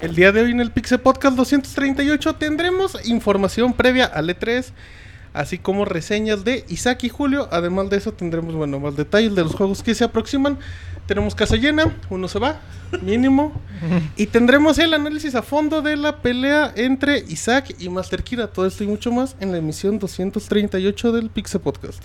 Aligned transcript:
El 0.00 0.14
día 0.14 0.32
de 0.32 0.40
hoy 0.40 0.50
en 0.50 0.60
el 0.60 0.70
Pixel 0.70 0.98
Podcast 1.00 1.36
238 1.36 2.34
tendremos 2.36 2.96
información 3.06 3.74
previa 3.74 4.06
al 4.06 4.30
E3, 4.30 4.72
así 5.34 5.58
como 5.58 5.84
reseñas 5.84 6.42
de 6.42 6.64
Isaac 6.68 7.04
y 7.04 7.10
Julio. 7.10 7.48
Además 7.52 7.90
de 7.90 7.98
eso 7.98 8.12
tendremos, 8.12 8.54
bueno, 8.54 8.80
más 8.80 8.96
detalles 8.96 9.34
de 9.34 9.42
los 9.42 9.54
juegos 9.54 9.82
que 9.82 9.94
se 9.94 10.04
aproximan. 10.04 10.58
Tenemos 11.06 11.34
casa 11.34 11.56
llena, 11.56 11.94
uno 12.08 12.28
se 12.28 12.38
va, 12.38 12.60
mínimo. 13.02 13.52
y 14.16 14.26
tendremos 14.26 14.78
el 14.78 14.94
análisis 14.94 15.34
a 15.34 15.42
fondo 15.42 15.82
de 15.82 15.98
la 15.98 16.22
pelea 16.22 16.72
entre 16.76 17.18
Isaac 17.18 17.74
y 17.78 17.90
Master 17.90 18.22
Kira. 18.22 18.46
Todo 18.46 18.66
esto 18.66 18.82
y 18.84 18.86
mucho 18.86 19.12
más 19.12 19.36
en 19.38 19.52
la 19.52 19.58
emisión 19.58 19.98
238 19.98 21.12
del 21.12 21.28
Pixel 21.28 21.60
Podcast. 21.60 22.04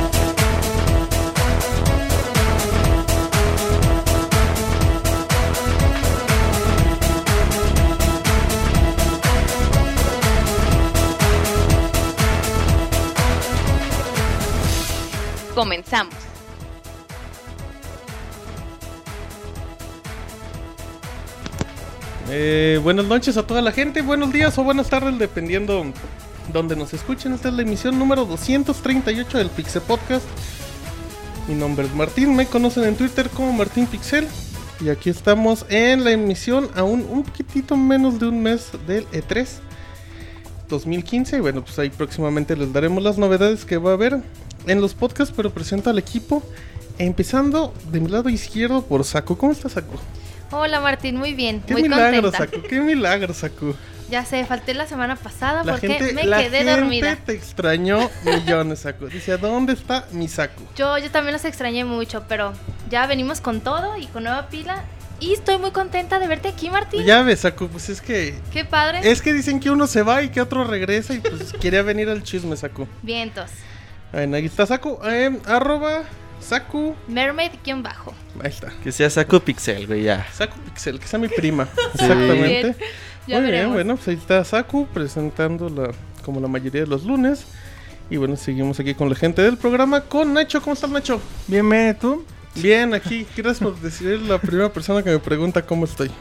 Comenzamos. 15.61 16.15
Eh, 22.31 22.79
buenas 22.81 23.05
noches 23.05 23.37
a 23.37 23.45
toda 23.45 23.61
la 23.61 23.71
gente, 23.71 24.01
buenos 24.01 24.33
días 24.33 24.57
o 24.57 24.63
buenas 24.63 24.89
tardes, 24.89 25.19
dependiendo 25.19 25.85
donde 26.51 26.75
nos 26.75 26.95
escuchen. 26.95 27.33
Esta 27.33 27.49
es 27.49 27.53
la 27.53 27.61
emisión 27.61 27.99
número 27.99 28.25
238 28.25 29.37
del 29.37 29.49
Pixel 29.51 29.83
Podcast. 29.83 30.25
Mi 31.47 31.53
nombre 31.53 31.85
es 31.85 31.93
Martín, 31.93 32.35
me 32.35 32.47
conocen 32.47 32.85
en 32.85 32.95
Twitter 32.95 33.29
como 33.29 33.53
Martín 33.53 33.85
Pixel. 33.85 34.27
Y 34.83 34.89
aquí 34.89 35.11
estamos 35.11 35.67
en 35.69 36.03
la 36.03 36.09
emisión 36.09 36.71
aún 36.73 37.05
un 37.07 37.21
poquitito 37.21 37.77
menos 37.77 38.19
de 38.19 38.29
un 38.29 38.41
mes 38.41 38.71
del 38.87 39.05
E 39.11 39.21
E3 39.21 39.47
2015. 40.69 41.37
Y 41.37 41.39
bueno, 41.39 41.63
pues 41.63 41.77
ahí 41.77 41.91
próximamente 41.91 42.55
les 42.55 42.73
daremos 42.73 43.03
las 43.03 43.19
novedades 43.19 43.63
que 43.63 43.77
va 43.77 43.91
a 43.91 43.93
haber 43.93 44.23
en 44.67 44.81
los 44.81 44.93
podcasts, 44.93 45.33
pero 45.35 45.49
presento 45.51 45.89
al 45.89 45.97
equipo. 45.99 46.43
Empezando 46.97 47.73
de 47.91 47.99
mi 47.99 48.09
lado 48.09 48.29
izquierdo 48.29 48.83
por 48.83 49.03
Saku. 49.03 49.35
¿Cómo 49.37 49.51
estás, 49.51 49.71
Saku? 49.73 49.95
Hola 50.51 50.81
Martín, 50.81 51.15
muy 51.15 51.33
bien, 51.33 51.61
Qué 51.65 51.73
muy 51.73 51.83
milagro, 51.83 52.23
contenta. 52.23 52.37
Saku. 52.37 52.67
Qué 52.67 52.81
milagro, 52.81 53.33
Saku. 53.33 53.73
Ya 54.09 54.25
sé, 54.25 54.45
falté 54.45 54.73
la 54.73 54.85
semana 54.85 55.15
pasada 55.15 55.63
La 55.63 55.71
porque 55.71 55.87
gente, 55.87 56.13
me 56.13 56.25
la 56.25 56.39
quedé 56.39 56.57
gente 56.57 56.71
dormida. 56.81 57.15
te 57.15 57.31
extrañó 57.31 58.09
millones, 58.25 58.79
Saku. 58.79 59.05
Dice, 59.07 59.37
¿dónde 59.37 59.71
está 59.73 60.05
mi 60.11 60.27
Saku? 60.27 60.61
Yo, 60.75 60.97
yo 60.97 61.09
también 61.09 61.31
los 61.33 61.45
extrañé 61.45 61.85
mucho, 61.85 62.25
pero 62.27 62.51
ya 62.89 63.07
venimos 63.07 63.39
con 63.39 63.61
todo 63.61 63.95
y 63.97 64.07
con 64.07 64.23
nueva 64.25 64.49
pila. 64.49 64.83
Y 65.21 65.31
estoy 65.33 65.57
muy 65.59 65.71
contenta 65.71 66.19
de 66.19 66.27
verte 66.27 66.49
aquí, 66.49 66.69
Martín. 66.69 67.05
Ya 67.05 67.21
ves, 67.21 67.39
Saku, 67.41 67.67
pues 67.69 67.87
es 67.89 68.01
que... 68.01 68.35
Qué 68.51 68.65
padre. 68.65 68.99
Es 69.09 69.21
que 69.21 69.31
dicen 69.31 69.59
que 69.61 69.69
uno 69.71 69.87
se 69.87 70.01
va 70.01 70.21
y 70.23 70.29
que 70.29 70.41
otro 70.41 70.65
regresa 70.65 71.13
y 71.13 71.19
pues 71.19 71.53
quería 71.61 71.81
venir 71.81 72.09
al 72.09 72.21
chisme, 72.23 72.57
Saku. 72.57 72.87
Vientos. 73.01 73.49
Bueno, 74.11 74.35
ahí 74.37 74.45
está 74.45 74.65
Saku. 74.65 74.97
Eh, 75.05 75.39
arroba 75.45 76.03
Saku. 76.39 76.95
Mermaid-bajo. 77.07 78.13
Ahí 78.43 78.49
está. 78.49 78.71
Que 78.83 78.91
sea 78.91 79.09
saco 79.09 79.39
pixel, 79.39 79.87
güey, 79.87 80.03
ya. 80.03 80.25
Saku 80.33 80.57
Pixel, 80.61 80.99
que 80.99 81.07
sea 81.07 81.19
mi 81.19 81.27
prima. 81.27 81.67
Exactamente. 81.93 82.67
Muy 82.67 82.75
bien, 83.27 83.43
veremos. 83.43 83.73
bueno, 83.73 83.95
pues 83.95 84.07
ahí 84.09 84.15
está 84.15 84.43
Saku 84.43 84.87
presentando 84.87 85.69
la, 85.69 85.91
como 86.25 86.39
la 86.39 86.47
mayoría 86.47 86.81
de 86.81 86.87
los 86.87 87.03
lunes. 87.05 87.45
Y 88.09 88.17
bueno, 88.17 88.35
seguimos 88.35 88.79
aquí 88.79 88.93
con 88.93 89.07
la 89.09 89.15
gente 89.15 89.41
del 89.41 89.57
programa, 89.57 90.01
con 90.01 90.33
Nacho. 90.33 90.61
¿Cómo 90.61 90.73
estás, 90.73 90.89
Nacho? 90.89 91.21
Bien, 91.47 91.65
¿me 91.65 91.93
tú? 91.93 92.25
Bien, 92.55 92.93
aquí. 92.93 93.25
Gracias 93.37 93.59
por 93.59 93.79
decir 93.79 94.19
la 94.21 94.37
primera 94.37 94.73
persona 94.73 95.01
que 95.01 95.11
me 95.11 95.19
pregunta 95.19 95.65
cómo 95.65 95.85
estoy. 95.85 96.11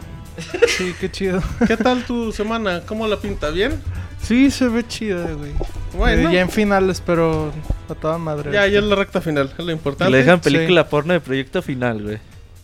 Sí, 0.69 0.95
qué 1.01 1.11
chido. 1.11 1.43
¿Qué 1.67 1.77
tal 1.77 2.05
tu 2.05 2.31
semana? 2.31 2.83
¿Cómo 2.87 3.07
la 3.09 3.17
pinta? 3.17 3.51
¿Bien? 3.51 3.73
Sí, 4.23 4.51
se 4.51 4.69
ve 4.69 4.87
chido, 4.87 5.37
güey. 5.37 5.53
Bueno, 5.97 6.31
Eh, 6.31 6.35
ya 6.35 6.41
en 6.43 6.51
finales, 6.51 7.03
pero 7.05 7.53
a 7.91 7.95
toda 7.95 8.19
madre. 8.19 8.53
ya, 8.53 8.67
ya 8.67 8.79
es 8.79 8.85
la 8.85 8.95
recta 8.97 9.21
final, 9.21 9.53
es 9.59 9.65
lo 9.65 9.73
importante. 9.73 10.11
le 10.11 10.19
dejan 10.19 10.43
Sí. 10.43 10.51
película 10.51 10.89
porno 10.89 11.13
de 11.13 11.21
proyecto 11.21 11.63
final, 11.63 12.03
güey. 12.03 12.19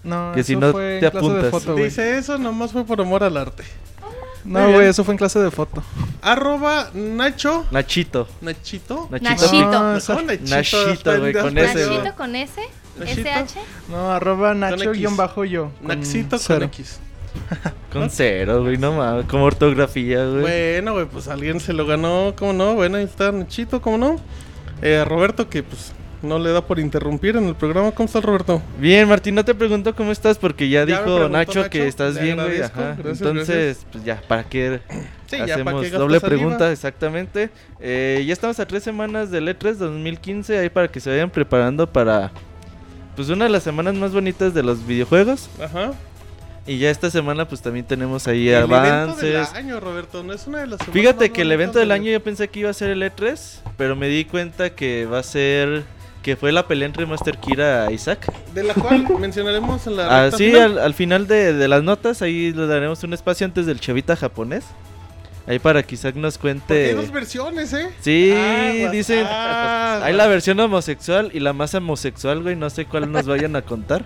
No, 0.04 0.30
que 0.32 0.40
eso 0.40 0.46
si 0.46 0.56
no 0.56 0.70
fue 0.72 0.94
en 0.94 1.00
te 1.00 1.10
clase 1.10 1.26
de 1.26 1.32
apuntas. 1.32 1.50
foto, 1.50 1.72
güey. 1.72 1.84
Dice 1.84 2.16
eso, 2.18 2.38
nomás 2.38 2.72
fue 2.72 2.84
por 2.84 3.00
amor 3.00 3.24
al 3.24 3.36
arte. 3.36 3.64
No, 4.44 4.70
güey, 4.72 4.86
eso 4.86 5.02
fue 5.02 5.14
en 5.14 5.18
clase 5.18 5.40
de 5.40 5.50
foto. 5.50 5.82
Arroba 6.22 6.90
Nacho. 6.94 7.66
Nachito. 7.72 8.28
Nachito. 8.40 9.08
Nachito. 9.10 9.30
Nachito. 9.30 9.70
No, 9.72 9.96
esa- 9.96 10.22
Nachito, 10.22 11.18
güey, 11.18 11.32
con 11.32 11.58
ese. 11.58 11.86
Nachito 11.90 12.14
con 12.16 12.36
S, 12.36 12.60
Nachito. 12.96 13.28
SH. 13.28 13.58
No, 13.88 14.12
arroba. 14.12 14.54
Nacho 14.54 14.92
guion 14.92 15.16
bajo 15.16 15.44
yo. 15.44 15.72
con 15.84 15.88
Naxito 15.88 16.38
con. 16.38 16.62
X. 16.62 17.00
Con 17.92 18.08
cero, 18.08 18.62
güey, 18.62 18.78
no 18.78 18.92
mames. 18.92 19.26
Como 19.26 19.44
ortografía, 19.44 20.24
güey. 20.24 20.40
Bueno, 20.40 20.92
güey, 20.94 21.04
pues 21.06 21.28
alguien 21.28 21.60
se 21.60 21.72
lo 21.74 21.84
ganó, 21.84 22.32
¿cómo 22.38 22.52
no? 22.54 22.74
Bueno, 22.74 22.96
ahí 22.96 23.04
está 23.04 23.30
Nachito, 23.32 23.82
¿cómo 23.82 23.98
no? 23.98 24.16
Eh, 24.82 25.04
Roberto, 25.04 25.48
que 25.48 25.62
pues 25.62 25.92
no 26.22 26.38
le 26.38 26.50
da 26.50 26.60
por 26.60 26.78
interrumpir 26.78 27.36
en 27.36 27.46
el 27.46 27.54
programa. 27.54 27.92
¿Cómo 27.92 28.06
está 28.06 28.20
Roberto? 28.20 28.62
Bien, 28.78 29.08
Martín, 29.08 29.34
no 29.34 29.44
te 29.44 29.54
pregunto 29.54 29.94
cómo 29.94 30.12
estás 30.12 30.38
porque 30.38 30.68
ya, 30.68 30.84
dijo 30.84 31.28
Nacho, 31.28 31.60
Nacho, 31.60 31.70
que 31.70 31.86
estás 31.86 32.20
bien, 32.20 32.36
güey. 32.36 32.60
Ajá. 32.62 32.96
gracias, 32.98 33.20
Entonces, 33.20 33.86
pues 33.90 34.04
ya, 34.04 34.20
¿para 34.26 34.44
qué 34.44 34.80
Sí, 35.26 35.36
ya, 35.38 35.64
¿para 35.64 35.78
hacemos 35.78 35.90
doble 35.90 36.20
pregunta? 36.20 36.70
Exactamente. 36.70 37.50
Eh, 37.80 38.24
ya 38.26 38.32
estamos 38.32 38.58
a 38.60 38.66
tres 38.66 38.82
semanas 38.82 39.30
del 39.30 39.48
E3 39.48 39.74
2015, 39.74 40.58
ahí 40.58 40.68
para 40.68 40.88
que 40.88 41.00
se 41.00 41.10
vayan 41.10 41.30
preparando 41.30 41.86
para, 41.90 42.30
pues, 43.14 43.28
una 43.28 43.44
de 43.44 43.50
las 43.50 43.62
semanas 43.62 43.94
más 43.94 44.12
bonitas 44.12 44.54
de 44.54 44.62
los 44.62 44.86
videojuegos. 44.86 45.48
Ajá. 45.62 45.92
Y 46.66 46.78
ya 46.78 46.90
esta 46.90 47.10
semana, 47.10 47.46
pues, 47.46 47.60
también 47.62 47.86
tenemos 47.86 48.26
ahí 48.26 48.48
El 48.48 48.62
avances. 48.64 49.22
evento 49.22 49.52
del 49.52 49.56
año, 49.64 49.80
Roberto, 49.80 50.22
no 50.24 50.32
es 50.32 50.46
una 50.48 50.58
de 50.60 50.66
las 50.66 50.80
Fíjate 50.82 51.30
que 51.30 51.42
el 51.42 51.52
evento 51.52 51.78
del 51.78 51.88
de- 51.88 51.94
año 51.94 52.10
yo 52.10 52.20
pensé 52.22 52.48
que 52.48 52.60
iba 52.60 52.70
a 52.70 52.72
ser 52.74 52.90
el 52.90 53.02
E3, 53.02 53.60
pero 53.76 53.94
me 53.94 54.08
di 54.08 54.24
cuenta 54.24 54.70
que 54.70 55.06
va 55.06 55.20
a 55.20 55.22
ser 55.22 55.84
que 56.24 56.34
fue 56.34 56.50
la 56.50 56.66
pelea 56.66 56.86
entre 56.86 57.06
Master 57.06 57.38
Kira 57.38 57.86
e 57.86 57.92
Isaac. 57.94 58.32
De 58.52 58.64
la 58.64 58.74
cual 58.74 59.06
mencionaremos 59.20 59.86
en 59.86 59.96
la 59.96 60.24
Ah, 60.24 60.30
sí, 60.32 60.46
final. 60.50 60.72
al, 60.72 60.78
al 60.80 60.94
final 60.94 61.28
de, 61.28 61.52
de 61.52 61.68
las 61.68 61.84
notas 61.84 62.20
ahí 62.20 62.52
le 62.52 62.66
daremos 62.66 63.04
un 63.04 63.12
espacio 63.14 63.44
antes 63.44 63.64
del 63.66 63.78
chavita 63.78 64.16
japonés. 64.16 64.64
Ahí 65.46 65.60
para 65.60 65.84
que 65.84 65.94
Isaac 65.94 66.16
nos 66.16 66.36
cuente. 66.38 66.86
hay 66.86 66.94
dos 66.94 67.12
versiones, 67.12 67.72
¿eh? 67.74 67.90
Sí, 68.00 68.32
Aguas, 68.32 68.90
dicen. 68.90 69.24
aguas. 69.24 70.02
Hay 70.02 70.14
la 70.14 70.26
versión 70.26 70.58
homosexual 70.58 71.30
y 71.32 71.38
la 71.38 71.52
más 71.52 71.72
homosexual, 71.76 72.42
güey. 72.42 72.56
No 72.56 72.68
sé 72.70 72.86
cuál 72.86 73.12
nos 73.12 73.26
vayan 73.26 73.54
a 73.54 73.62
contar. 73.62 74.04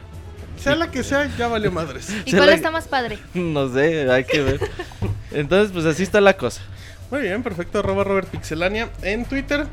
Sea 0.63 0.75
la 0.77 0.91
que 0.91 1.03
sea, 1.03 1.31
ya 1.39 1.49
valió 1.49 1.71
madres. 1.73 2.09
¿Y 2.25 2.33
cuál 2.33 2.47
la- 2.49 2.55
está 2.55 2.71
más 2.71 2.87
padre? 2.89 3.19
No 3.35 3.73
sé, 3.73 4.11
hay 4.11 4.25
que 4.25 4.43
ver. 4.43 4.61
Entonces, 5.33 5.73
pues 5.73 5.85
así 5.87 6.03
está 6.03 6.21
la 6.21 6.37
cosa. 6.37 6.61
Muy 7.11 7.23
bien, 7.23 7.43
perfecto. 7.43 7.79
Arroba 7.81 8.05
Robert 8.05 8.29
Pixelania 8.29 8.89
en 9.03 9.25
Twitter. 9.25 9.67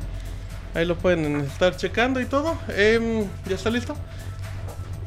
Ahí 0.74 0.84
lo 0.84 0.96
pueden 0.96 1.40
estar 1.42 1.76
checando 1.76 2.20
y 2.20 2.26
todo. 2.26 2.56
Em, 2.76 3.24
¿Ya 3.46 3.54
está 3.54 3.70
listo? 3.70 3.96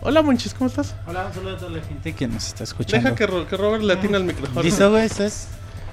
Hola, 0.01 0.22
Monchis, 0.22 0.54
¿cómo 0.54 0.68
estás? 0.69 0.95
Hola, 1.06 1.25
un 1.28 1.33
saludo 1.33 1.56
a 1.56 1.60
toda 1.60 1.72
la 1.72 1.84
gente 1.84 2.13
que 2.13 2.27
nos 2.27 2.48
está 2.48 2.63
escuchando. 2.63 3.04
Deja 3.10 3.16
que, 3.16 3.27
Ro- 3.27 3.48
que 3.48 3.56
Robert 3.57 3.84
le 3.84 3.94
atine 3.94 4.18
al 4.18 4.24
micrófono. 4.24 4.63
Listo, 4.63 4.89
güey, 4.89 5.06
esto 5.06 5.24
es 5.24 5.48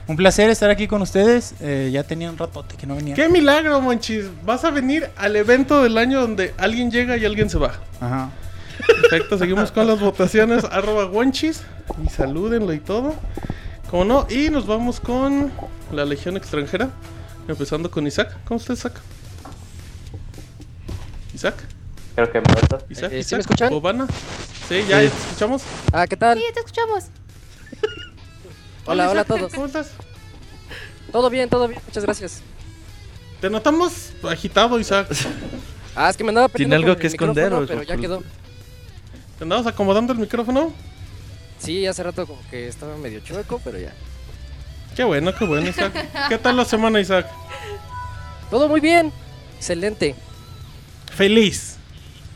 un 0.07 0.17
placer 0.17 0.49
estar 0.49 0.71
aquí 0.71 0.89
con 0.89 1.03
ustedes. 1.03 1.55
Eh, 1.61 1.91
ya 1.93 2.03
tenía 2.05 2.31
un 2.31 2.39
ratote 2.39 2.77
que 2.77 2.87
no 2.87 2.97
venía. 2.97 3.15
¡Qué 3.15 3.29
milagro, 3.29 3.81
Monchis! 3.83 4.25
Vas 4.45 4.65
a 4.65 4.71
venir 4.71 5.11
al 5.17 5.37
evento 5.37 5.83
del 5.83 5.99
año 5.99 6.21
donde 6.23 6.55
alguien 6.57 6.91
llega 6.91 7.17
y 7.19 7.27
alguien 7.27 7.51
se 7.51 7.59
va. 7.59 7.75
Ajá. 8.01 8.31
Perfecto, 8.87 9.39
seguimos 9.39 9.73
con 9.73 9.87
las 9.87 10.01
votaciones. 10.01 10.65
Arroba 10.65 11.07
Wonchis. 11.07 11.63
Y 12.05 12.09
salúdenlo 12.11 12.73
y 12.73 12.81
todo. 12.81 13.15
Como 13.91 14.05
no, 14.05 14.27
y 14.31 14.51
nos 14.51 14.67
vamos 14.67 15.01
con 15.01 15.51
la 15.93 16.05
Legión 16.05 16.37
extranjera. 16.37 16.91
Empezando 17.49 17.91
con 17.91 18.07
Isaac. 18.07 18.37
¿Cómo 18.47 18.61
está 18.61 18.75
Isaac? 18.75 18.93
Isaac. 21.35 21.55
Creo 22.15 22.31
que 22.33 22.41
muerto. 22.41 22.79
Isaac. 22.91 23.13
Eh, 23.13 23.23
¿sí 23.23 23.35
Isaac. 23.35 23.39
me 23.39 23.41
escuchan? 23.41 23.73
Obana. 23.73 24.07
Sí, 24.69 24.85
ya, 24.89 25.01
Sí. 25.01 25.07
ya 25.07 25.11
te 25.11 25.17
escuchamos. 25.29 25.63
Ah, 25.93 26.07
¿qué 26.07 26.17
tal? 26.17 26.39
Sí, 26.39 26.45
te 26.53 26.61
escuchamos. 26.61 27.05
Hola, 28.87 29.11
hola 29.11 29.21
a 29.23 29.25
todos. 29.25 29.53
¿Cómo 29.53 29.67
estás? 29.67 29.91
Todo 31.13 31.31
bien, 31.31 31.49
todo 31.49 31.69
bien, 31.69 31.81
muchas 31.87 32.05
gracias. 32.05 32.43
Te 33.41 33.49
notamos 33.49 34.13
agitado, 34.25 34.79
Isaac. 34.79 35.09
Ah, 35.95 36.11
es 36.11 36.17
que 36.17 36.25
me 36.25 36.31
andaba 36.31 36.49
¿Tiene 36.49 36.71
peleando 36.77 36.87
algo 36.93 36.97
con 36.97 36.97
el 36.97 37.01
que 37.01 37.07
esconder 37.07 37.53
Pero 37.67 37.83
ya 37.83 37.97
quedó. 37.97 38.23
¿Te 39.39 39.45
andabas 39.45 39.67
acomodando 39.67 40.13
el 40.13 40.19
micrófono? 40.19 40.73
Sí, 41.59 41.87
hace 41.87 42.03
rato 42.03 42.27
como 42.27 42.41
que 42.51 42.69
estaba 42.69 42.97
medio 42.97 43.21
chueco, 43.21 43.61
pero 43.65 43.79
ya. 43.79 43.93
Qué 44.97 45.05
bueno, 45.05 45.35
qué 45.35 45.45
bueno, 45.45 45.69
Isaac. 45.69 45.93
¿Qué 46.29 46.39
tal 46.39 46.57
la 46.57 46.65
semana, 46.65 47.01
Isaac? 47.01 47.27
Todo 48.51 48.69
muy 48.69 48.81
bien. 48.81 49.13
Excelente. 49.57 50.15
Feliz. 51.15 51.77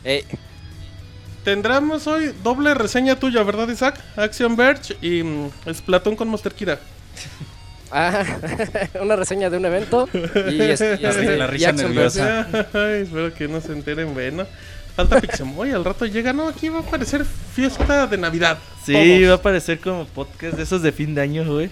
Eh, 0.03 0.25
Tendremos 1.43 2.07
hoy 2.07 2.33
doble 2.41 2.73
reseña 2.73 3.17
tuya, 3.17 3.43
¿verdad, 3.43 3.67
Isaac? 3.67 3.99
Action 4.15 4.55
Verge 4.55 4.95
y 5.01 5.23
mm, 5.23 5.49
Splatoon 5.73 6.15
con 6.15 6.29
Monster 6.29 6.53
Kira. 6.53 6.79
ah, 7.91 8.23
una 9.01 9.17
reseña 9.17 9.49
de 9.49 9.57
un 9.57 9.65
evento 9.65 10.07
y, 10.13 10.61
es- 10.61 10.79
y 10.81 10.97
Ya 11.01 11.09
este, 11.09 11.37
la 11.37 11.45
y 11.45 11.47
risa 11.49 11.69
Action 11.69 11.87
nerviosa. 11.93 12.47
Verge. 12.49 12.77
Ay, 12.77 13.01
espero 13.03 13.33
que 13.33 13.47
no 13.49 13.59
se 13.59 13.73
enteren, 13.73 14.13
bueno. 14.13 14.45
Falta 14.95 15.19
Pixemoy, 15.19 15.71
al 15.71 15.83
rato 15.83 16.05
llega, 16.05 16.33
no, 16.33 16.47
aquí 16.47 16.69
va 16.69 16.79
a 16.79 16.81
aparecer 16.81 17.25
fiesta 17.25 18.05
de 18.05 18.17
Navidad. 18.17 18.59
Sí, 18.85 18.93
Todos. 18.93 19.29
va 19.29 19.31
a 19.31 19.35
aparecer 19.37 19.79
como 19.79 20.05
podcast 20.05 20.55
de 20.55 20.63
esos 20.63 20.83
de 20.83 20.91
fin 20.91 21.15
de 21.15 21.21
año, 21.21 21.45
güey. 21.45 21.71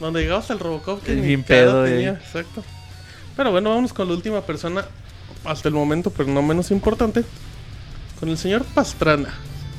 Donde 0.00 0.22
llegabas 0.22 0.50
al 0.50 0.58
Robocop 0.58 1.02
que 1.04 1.14
bien 1.14 1.44
pedo, 1.44 1.84
tenía, 1.84 2.10
exacto. 2.10 2.64
Pero 3.36 3.52
bueno, 3.52 3.70
vamos 3.70 3.92
con 3.92 4.08
la 4.08 4.14
última 4.14 4.40
persona, 4.40 4.84
hasta 5.44 5.68
el 5.68 5.74
momento, 5.74 6.10
pero 6.10 6.28
no 6.28 6.42
menos 6.42 6.72
importante, 6.72 7.22
con 8.18 8.28
el 8.28 8.36
señor 8.36 8.64
Pastrana, 8.64 9.32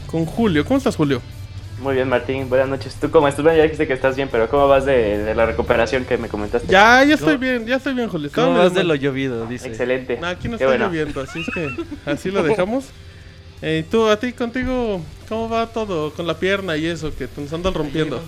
con 0.08 0.26
Julio. 0.26 0.64
¿Cómo 0.64 0.78
estás, 0.78 0.96
Julio? 0.96 1.22
Muy 1.81 1.96
bien, 1.96 2.10
Martín. 2.10 2.50
Buenas 2.50 2.68
noches. 2.68 2.96
¿Tú 3.00 3.10
cómo 3.10 3.28
estás? 3.28 3.44
Bueno, 3.44 3.58
ya 3.58 3.64
dijiste 3.64 3.88
que 3.88 3.94
estás 3.94 4.16
bien, 4.16 4.28
pero 4.30 4.50
¿cómo 4.50 4.68
vas 4.68 4.86
de, 4.86 5.18
de 5.20 5.34
la 5.36 5.46
recuperación 5.46 6.04
que 6.04 6.18
me 6.18 6.28
comentaste? 6.28 6.68
Ya, 6.68 7.04
ya 7.06 7.14
estoy 7.14 7.36
¿Cómo- 7.36 7.40
bien, 7.40 7.66
ya 7.66 7.78
estoy 7.78 7.94
bien, 7.94 8.10
Julio. 8.10 8.30
¿Cómo 8.36 8.58
vas 8.58 8.74
de 8.74 8.84
lo 8.84 8.96
llovido? 8.96 9.46
Dice. 9.46 9.68
Excelente. 9.70 10.18
No, 10.20 10.28
aquí 10.28 10.50
no 10.50 10.58
Qué 10.58 10.66
está 10.66 10.76
bueno. 10.76 10.88
lloviendo, 10.88 11.22
así 11.22 11.40
es 11.40 11.48
que 11.54 11.70
así 12.12 12.31
lo 12.31 12.44
dejamos. 12.44 12.86
Eh, 13.62 13.86
tú, 13.90 14.08
a 14.08 14.18
ti, 14.18 14.31
contigo, 14.34 15.02
¿cómo 15.28 15.50
va 15.50 15.68
todo 15.68 16.12
con 16.14 16.26
la 16.28 16.34
pierna 16.38 16.76
y 16.78 16.86
eso 16.86 17.14
que 17.16 17.28
te 17.28 17.42
nos 17.42 17.52
andan 17.54 17.74
rompiendo? 17.74 18.22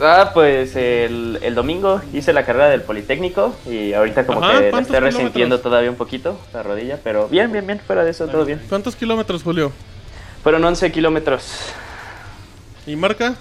Ah, 0.00 0.30
pues 0.34 0.74
el, 0.76 1.38
el 1.42 1.54
domingo 1.54 2.00
hice 2.12 2.32
la 2.32 2.44
carrera 2.44 2.68
del 2.68 2.82
Politécnico 2.82 3.54
y 3.68 3.92
ahorita 3.92 4.26
como 4.26 4.42
Ajá, 4.44 4.58
que 4.58 4.64
la 4.64 4.70
¿cuántos 4.70 4.94
estoy 4.94 5.08
resintiendo 5.10 5.60
todavía 5.60 5.88
un 5.90 5.96
poquito, 5.96 6.36
la 6.52 6.64
rodilla, 6.64 6.98
pero 7.02 7.28
bien, 7.28 7.50
bien, 7.52 7.64
bien, 7.66 7.80
fuera 7.80 8.02
de 8.04 8.10
eso, 8.10 8.26
todo 8.26 8.44
bien. 8.44 8.60
¿Cuántos 8.68 8.96
kilómetros, 8.96 9.42
Julio? 9.44 9.70
Fueron 10.42 10.64
11 10.64 10.90
kilómetros. 10.90 11.72
¿Y 12.86 12.96
marca? 12.96 13.36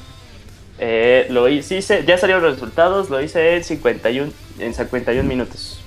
Eh, 0.79 1.27
lo 1.29 1.47
hice, 1.47 1.81
ya 1.81 2.17
salieron 2.17 2.43
los 2.43 2.53
resultados, 2.53 3.09
lo 3.09 3.21
hice 3.21 3.57
en 3.57 3.63
51, 3.63 4.31
en 4.59 4.73
51 4.73 5.27
minutos. 5.27 5.79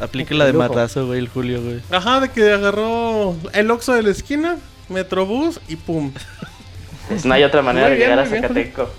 Aplica 0.00 0.34
la 0.34 0.46
de 0.46 0.52
madrazo, 0.52 1.06
güey, 1.06 1.18
el 1.18 1.28
Julio, 1.28 1.60
güey. 1.62 1.80
Ajá, 1.90 2.20
de 2.20 2.28
que 2.28 2.52
agarró 2.52 3.34
el 3.52 3.70
Oxxo 3.70 3.94
de 3.94 4.02
la 4.04 4.10
esquina, 4.10 4.56
Metrobús 4.88 5.60
y 5.66 5.76
pum. 5.76 6.12
Pues 7.08 7.24
no 7.24 7.34
hay 7.34 7.42
otra 7.42 7.62
manera 7.62 7.88
Muy 7.88 7.96
de 7.96 8.04
bien, 8.04 8.10
llegar 8.10 8.24
a 8.24 8.28
muy 8.28 8.38
bien, 8.38 8.42
Zacateco. 8.42 8.90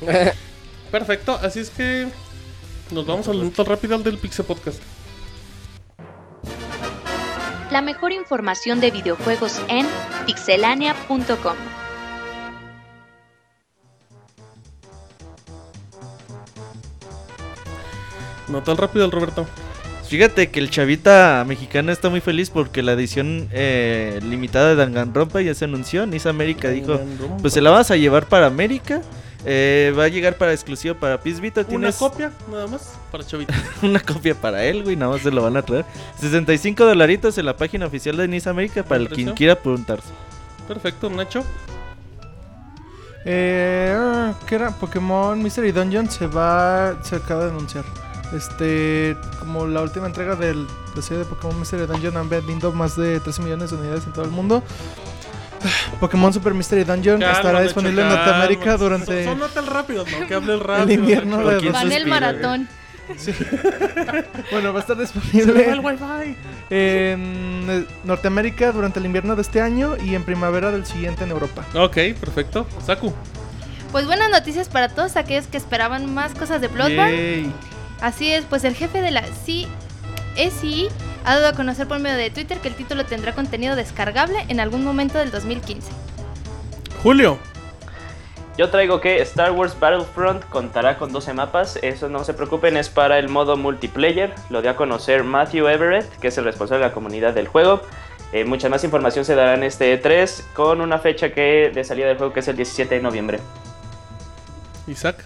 Perfecto, 0.90 1.38
así 1.42 1.60
es 1.60 1.70
que 1.70 2.08
nos 2.90 3.06
vamos 3.06 3.28
al 3.28 3.36
minuto 3.36 3.64
rápido 3.64 3.98
del 3.98 4.18
Pixel 4.18 4.44
Podcast. 4.44 4.82
La 7.70 7.80
mejor 7.80 8.12
información 8.12 8.80
de 8.80 8.90
videojuegos 8.90 9.60
en 9.68 9.86
pixelania.com. 10.26 11.81
Nota 18.52 18.70
al 18.70 18.78
rápido 18.78 19.02
del 19.02 19.10
Roberto. 19.10 19.46
Fíjate 20.06 20.50
que 20.50 20.60
el 20.60 20.68
chavita 20.68 21.42
mexicano 21.48 21.90
está 21.90 22.10
muy 22.10 22.20
feliz 22.20 22.50
porque 22.50 22.82
la 22.82 22.92
edición 22.92 23.48
eh, 23.50 24.20
limitada 24.22 24.68
de 24.68 24.74
Danganronpa 24.76 25.40
ya 25.40 25.54
se 25.54 25.64
anunció. 25.64 26.04
Nice 26.04 26.28
América 26.28 26.68
dijo, 26.68 27.00
pues 27.40 27.54
se 27.54 27.62
la 27.62 27.70
vas 27.70 27.90
a 27.90 27.96
llevar 27.96 28.26
para 28.26 28.46
América. 28.46 29.00
eh, 29.46 29.92
va 29.98 30.04
a 30.04 30.08
llegar 30.08 30.36
para 30.36 30.52
exclusivo 30.52 30.94
para 30.96 31.18
PS 31.18 31.40
Vita. 31.40 31.62
Una 31.62 31.68
Tienes 31.70 31.96
copia, 31.96 32.30
nada 32.50 32.66
más, 32.66 32.92
para 33.10 33.24
Chavita. 33.24 33.54
una 33.82 34.00
copia 34.00 34.34
para 34.34 34.62
él, 34.64 34.82
güey. 34.84 34.96
Nada 34.96 35.12
más 35.12 35.22
se 35.22 35.30
lo 35.30 35.42
van 35.42 35.56
a 35.56 35.62
traer. 35.62 35.86
65 36.20 36.84
dolaritos 36.84 37.38
en 37.38 37.46
la 37.46 37.56
página 37.56 37.86
oficial 37.86 38.18
de 38.18 38.28
Nice 38.28 38.50
América 38.50 38.82
para 38.82 39.00
el 39.00 39.08
quien 39.08 39.32
quiera 39.32 39.54
preguntarse. 39.54 40.08
Perfecto, 40.68 41.08
Nacho. 41.08 41.42
Eh, 43.24 44.32
¿Qué 44.46 44.54
era? 44.56 44.70
Pokémon 44.72 45.42
Mystery 45.42 45.72
Dungeon 45.72 46.10
se 46.10 46.26
va. 46.26 46.98
Se 47.02 47.16
acaba 47.16 47.44
de 47.46 47.50
anunciar. 47.50 47.84
Este. 48.34 49.16
Como 49.38 49.66
la 49.66 49.82
última 49.82 50.06
entrega 50.06 50.36
del, 50.36 50.66
de 50.66 50.96
la 50.96 51.02
serie 51.02 51.18
de 51.18 51.24
Pokémon 51.24 51.58
Mystery 51.58 51.86
Dungeon 51.86 52.16
han 52.16 52.28
vendido 52.28 52.72
más 52.72 52.96
de 52.96 53.20
13 53.20 53.42
millones 53.42 53.70
de 53.70 53.76
unidades 53.76 54.04
en 54.06 54.12
todo 54.12 54.24
el 54.24 54.30
mundo. 54.30 54.62
Pokémon 56.00 56.32
Super 56.32 56.54
Mystery 56.54 56.84
Dungeon 56.84 57.20
Calma, 57.20 57.36
estará 57.36 57.60
disponible 57.60 58.02
en 58.02 58.08
calma. 58.08 58.24
Norteamérica 58.24 58.76
durante 58.76 59.24
Son, 59.24 59.32
son 59.32 59.38
nota 59.38 59.60
el 59.60 59.66
rápido, 59.66 60.04
¿no? 60.04 60.26
Que 60.26 60.34
hable 60.34 60.54
el 60.54 60.90
invierno 60.90 61.38
de 61.46 61.58
¿Quién 61.58 61.72
Van 61.72 61.92
el 61.92 62.06
maratón. 62.06 62.68
Bueno, 64.50 64.72
va 64.72 64.78
a 64.78 64.82
estar 64.82 64.96
disponible 64.96 65.66
va 65.66 65.72
el 65.72 65.80
wifi. 65.80 66.36
en 66.70 67.66
eh, 67.68 67.86
Norteamérica 68.04 68.72
durante 68.72 69.00
el 69.00 69.06
invierno 69.06 69.34
de 69.36 69.42
este 69.42 69.60
año 69.60 69.96
y 70.02 70.14
en 70.14 70.24
primavera 70.24 70.70
del 70.70 70.86
siguiente 70.86 71.24
en 71.24 71.30
Europa. 71.30 71.64
Ok, 71.74 71.96
perfecto. 72.18 72.66
Saku. 72.84 73.12
Pues 73.90 74.06
buenas 74.06 74.30
noticias 74.30 74.68
para 74.68 74.88
todos 74.88 75.16
aquellos 75.16 75.46
que 75.46 75.58
esperaban 75.58 76.14
más 76.14 76.32
cosas 76.34 76.60
de 76.60 76.68
Bloodborne. 76.68 77.12
Yay. 77.12 77.52
Así 78.02 78.32
es, 78.32 78.44
pues 78.44 78.64
el 78.64 78.74
jefe 78.74 79.00
de 79.00 79.12
la 79.12 79.22
CSI 79.22 80.88
ha 81.24 81.36
dado 81.36 81.46
a 81.46 81.52
conocer 81.52 81.86
por 81.86 82.00
medio 82.00 82.16
de 82.16 82.30
Twitter 82.30 82.58
que 82.58 82.66
el 82.66 82.74
título 82.74 83.06
tendrá 83.06 83.32
contenido 83.32 83.76
descargable 83.76 84.44
en 84.48 84.58
algún 84.58 84.82
momento 84.82 85.18
del 85.18 85.30
2015. 85.30 85.92
Julio. 87.04 87.38
Yo 88.58 88.70
traigo 88.70 89.00
que 89.00 89.22
Star 89.22 89.52
Wars 89.52 89.78
Battlefront 89.78 90.44
contará 90.48 90.98
con 90.98 91.12
12 91.12 91.32
mapas, 91.32 91.78
eso 91.80 92.08
no 92.08 92.24
se 92.24 92.34
preocupen, 92.34 92.76
es 92.76 92.90
para 92.90 93.20
el 93.20 93.28
modo 93.28 93.56
multiplayer, 93.56 94.34
lo 94.50 94.62
dio 94.62 94.72
a 94.72 94.76
conocer 94.76 95.22
Matthew 95.22 95.68
Everett, 95.68 96.18
que 96.18 96.28
es 96.28 96.36
el 96.38 96.44
responsable 96.44 96.82
de 96.82 96.88
la 96.88 96.94
comunidad 96.94 97.32
del 97.32 97.46
juego. 97.46 97.82
Eh, 98.32 98.44
mucha 98.44 98.68
más 98.68 98.82
información 98.82 99.24
se 99.24 99.36
dará 99.36 99.54
en 99.54 99.62
este 99.62 100.02
E3 100.02 100.42
con 100.54 100.80
una 100.80 100.98
fecha 100.98 101.32
que 101.32 101.70
de 101.72 101.84
salida 101.84 102.08
del 102.08 102.18
juego 102.18 102.32
que 102.32 102.40
es 102.40 102.48
el 102.48 102.56
17 102.56 102.96
de 102.96 103.00
noviembre. 103.00 103.38
Isaac. 104.88 105.24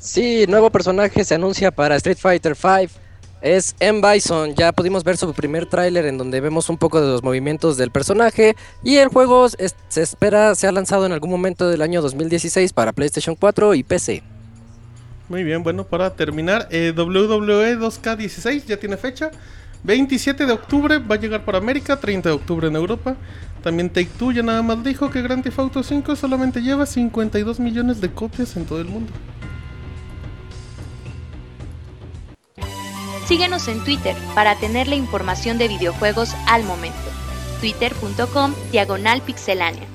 Sí, 0.00 0.46
nuevo 0.48 0.70
personaje 0.70 1.24
se 1.24 1.34
anuncia 1.34 1.70
para 1.70 1.94
Street 1.96 2.16
Fighter 2.16 2.52
V. 2.52 2.88
Es 3.42 3.76
M. 3.80 4.00
Bison. 4.00 4.54
Ya 4.54 4.72
pudimos 4.72 5.04
ver 5.04 5.18
su 5.18 5.32
primer 5.34 5.66
tráiler 5.66 6.06
en 6.06 6.16
donde 6.16 6.40
vemos 6.40 6.70
un 6.70 6.78
poco 6.78 7.02
de 7.02 7.08
los 7.08 7.22
movimientos 7.22 7.76
del 7.76 7.90
personaje. 7.90 8.56
Y 8.82 8.96
el 8.96 9.08
juego 9.08 9.46
se 9.50 10.02
espera 10.02 10.54
sea 10.54 10.72
lanzado 10.72 11.04
en 11.04 11.12
algún 11.12 11.30
momento 11.30 11.68
del 11.68 11.82
año 11.82 12.00
2016 12.00 12.72
para 12.72 12.92
PlayStation 12.92 13.36
4 13.36 13.74
y 13.74 13.82
PC. 13.82 14.22
Muy 15.28 15.44
bien, 15.44 15.62
bueno, 15.62 15.84
para 15.84 16.14
terminar, 16.16 16.66
eh, 16.70 16.94
WWE 16.96 17.76
2K16 17.76 18.64
ya 18.64 18.78
tiene 18.78 18.96
fecha. 18.96 19.30
27 19.84 20.46
de 20.46 20.52
octubre 20.52 20.98
va 20.98 21.16
a 21.16 21.18
llegar 21.18 21.44
para 21.44 21.58
América, 21.58 22.00
30 22.00 22.30
de 22.30 22.34
octubre 22.34 22.68
en 22.68 22.76
Europa. 22.76 23.16
También 23.62 23.90
Take 23.90 24.08
Two 24.18 24.32
ya 24.32 24.42
nada 24.42 24.62
más 24.62 24.82
dijo 24.82 25.10
que 25.10 25.20
Grand 25.20 25.42
Theft 25.42 25.58
Auto 25.58 25.82
5 25.82 26.16
solamente 26.16 26.62
lleva 26.62 26.86
52 26.86 27.60
millones 27.60 28.00
de 28.00 28.10
copias 28.10 28.56
en 28.56 28.64
todo 28.64 28.80
el 28.80 28.86
mundo. 28.86 29.12
Síguenos 33.30 33.68
en 33.68 33.78
Twitter 33.84 34.16
para 34.34 34.56
tener 34.56 34.88
la 34.88 34.96
información 34.96 35.56
de 35.56 35.68
videojuegos 35.68 36.34
al 36.48 36.64
momento. 36.64 36.98
twitter.com 37.60 38.52
diagonal 38.72 39.22
pixelánea. 39.22 39.86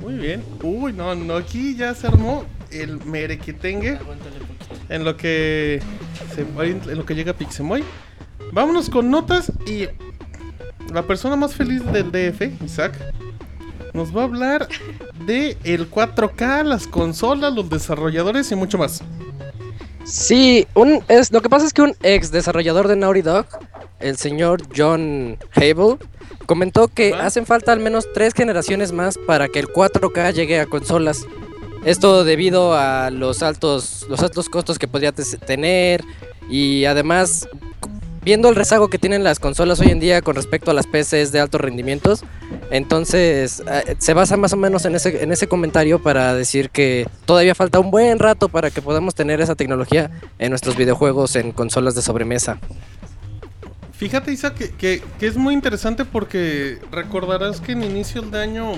Muy 0.00 0.14
bien. 0.14 0.44
Uy, 0.62 0.92
no, 0.92 1.16
no, 1.16 1.34
aquí 1.34 1.74
ya 1.74 1.92
se 1.92 2.06
armó 2.06 2.44
el 2.70 3.04
merequetengue. 3.04 3.98
En 4.90 5.04
lo 5.04 5.16
que 5.16 5.82
se, 6.32 6.42
en 6.42 6.98
lo 6.98 7.04
que 7.04 7.16
llega 7.16 7.32
Pixemoy. 7.32 7.82
Vámonos 8.52 8.88
con 8.88 9.10
notas 9.10 9.50
y 9.66 9.88
la 10.94 11.02
persona 11.02 11.34
más 11.34 11.52
feliz 11.56 11.84
del 11.86 12.12
DF, 12.12 12.62
Isaac, 12.62 12.94
nos 13.96 14.14
va 14.14 14.20
a 14.20 14.24
hablar 14.24 14.68
de 15.26 15.56
el 15.64 15.90
4K, 15.90 16.64
las 16.64 16.86
consolas, 16.86 17.52
los 17.54 17.68
desarrolladores 17.70 18.52
y 18.52 18.54
mucho 18.54 18.78
más. 18.78 19.02
Sí, 20.04 20.66
un, 20.74 21.02
es, 21.08 21.32
lo 21.32 21.40
que 21.40 21.48
pasa 21.48 21.66
es 21.66 21.72
que 21.72 21.82
un 21.82 21.96
ex 22.02 22.30
desarrollador 22.30 22.86
de 22.86 22.94
Naughty 22.94 23.22
Dog, 23.22 23.46
el 23.98 24.16
señor 24.18 24.62
John 24.76 25.38
Hable, 25.54 25.96
comentó 26.44 26.86
que 26.88 27.14
hacen 27.14 27.46
falta 27.46 27.72
al 27.72 27.80
menos 27.80 28.06
tres 28.12 28.34
generaciones 28.34 28.92
más 28.92 29.18
para 29.18 29.48
que 29.48 29.58
el 29.58 29.66
4K 29.66 30.32
llegue 30.32 30.60
a 30.60 30.66
consolas. 30.66 31.26
Esto 31.84 32.22
debido 32.22 32.74
a 32.74 33.10
los 33.10 33.42
altos, 33.42 34.06
los 34.08 34.22
altos 34.22 34.48
costos 34.48 34.78
que 34.78 34.86
podría 34.86 35.12
tener 35.12 36.04
y 36.48 36.84
además 36.84 37.48
viendo 38.26 38.48
el 38.48 38.56
rezago 38.56 38.88
que 38.88 38.98
tienen 38.98 39.22
las 39.22 39.38
consolas 39.38 39.78
hoy 39.78 39.86
en 39.86 40.00
día 40.00 40.20
con 40.20 40.34
respecto 40.34 40.72
a 40.72 40.74
las 40.74 40.88
PCs 40.88 41.30
de 41.30 41.38
altos 41.38 41.60
rendimientos, 41.60 42.24
entonces 42.72 43.62
eh, 43.70 43.94
se 43.98 44.14
basa 44.14 44.36
más 44.36 44.52
o 44.52 44.56
menos 44.56 44.84
en 44.84 44.96
ese, 44.96 45.22
en 45.22 45.30
ese 45.30 45.46
comentario 45.46 46.02
para 46.02 46.34
decir 46.34 46.70
que 46.70 47.08
todavía 47.24 47.54
falta 47.54 47.78
un 47.78 47.92
buen 47.92 48.18
rato 48.18 48.48
para 48.48 48.72
que 48.72 48.82
podamos 48.82 49.14
tener 49.14 49.40
esa 49.40 49.54
tecnología 49.54 50.10
en 50.40 50.50
nuestros 50.50 50.76
videojuegos 50.76 51.36
en 51.36 51.52
consolas 51.52 51.94
de 51.94 52.02
sobremesa. 52.02 52.58
Fíjate, 53.92 54.32
Isa, 54.32 54.54
que, 54.54 54.70
que, 54.70 55.04
que 55.20 55.26
es 55.28 55.36
muy 55.36 55.54
interesante 55.54 56.04
porque 56.04 56.80
recordarás 56.90 57.60
que 57.60 57.72
en 57.72 57.84
inicio 57.84 58.22
de 58.22 58.42
año 58.42 58.72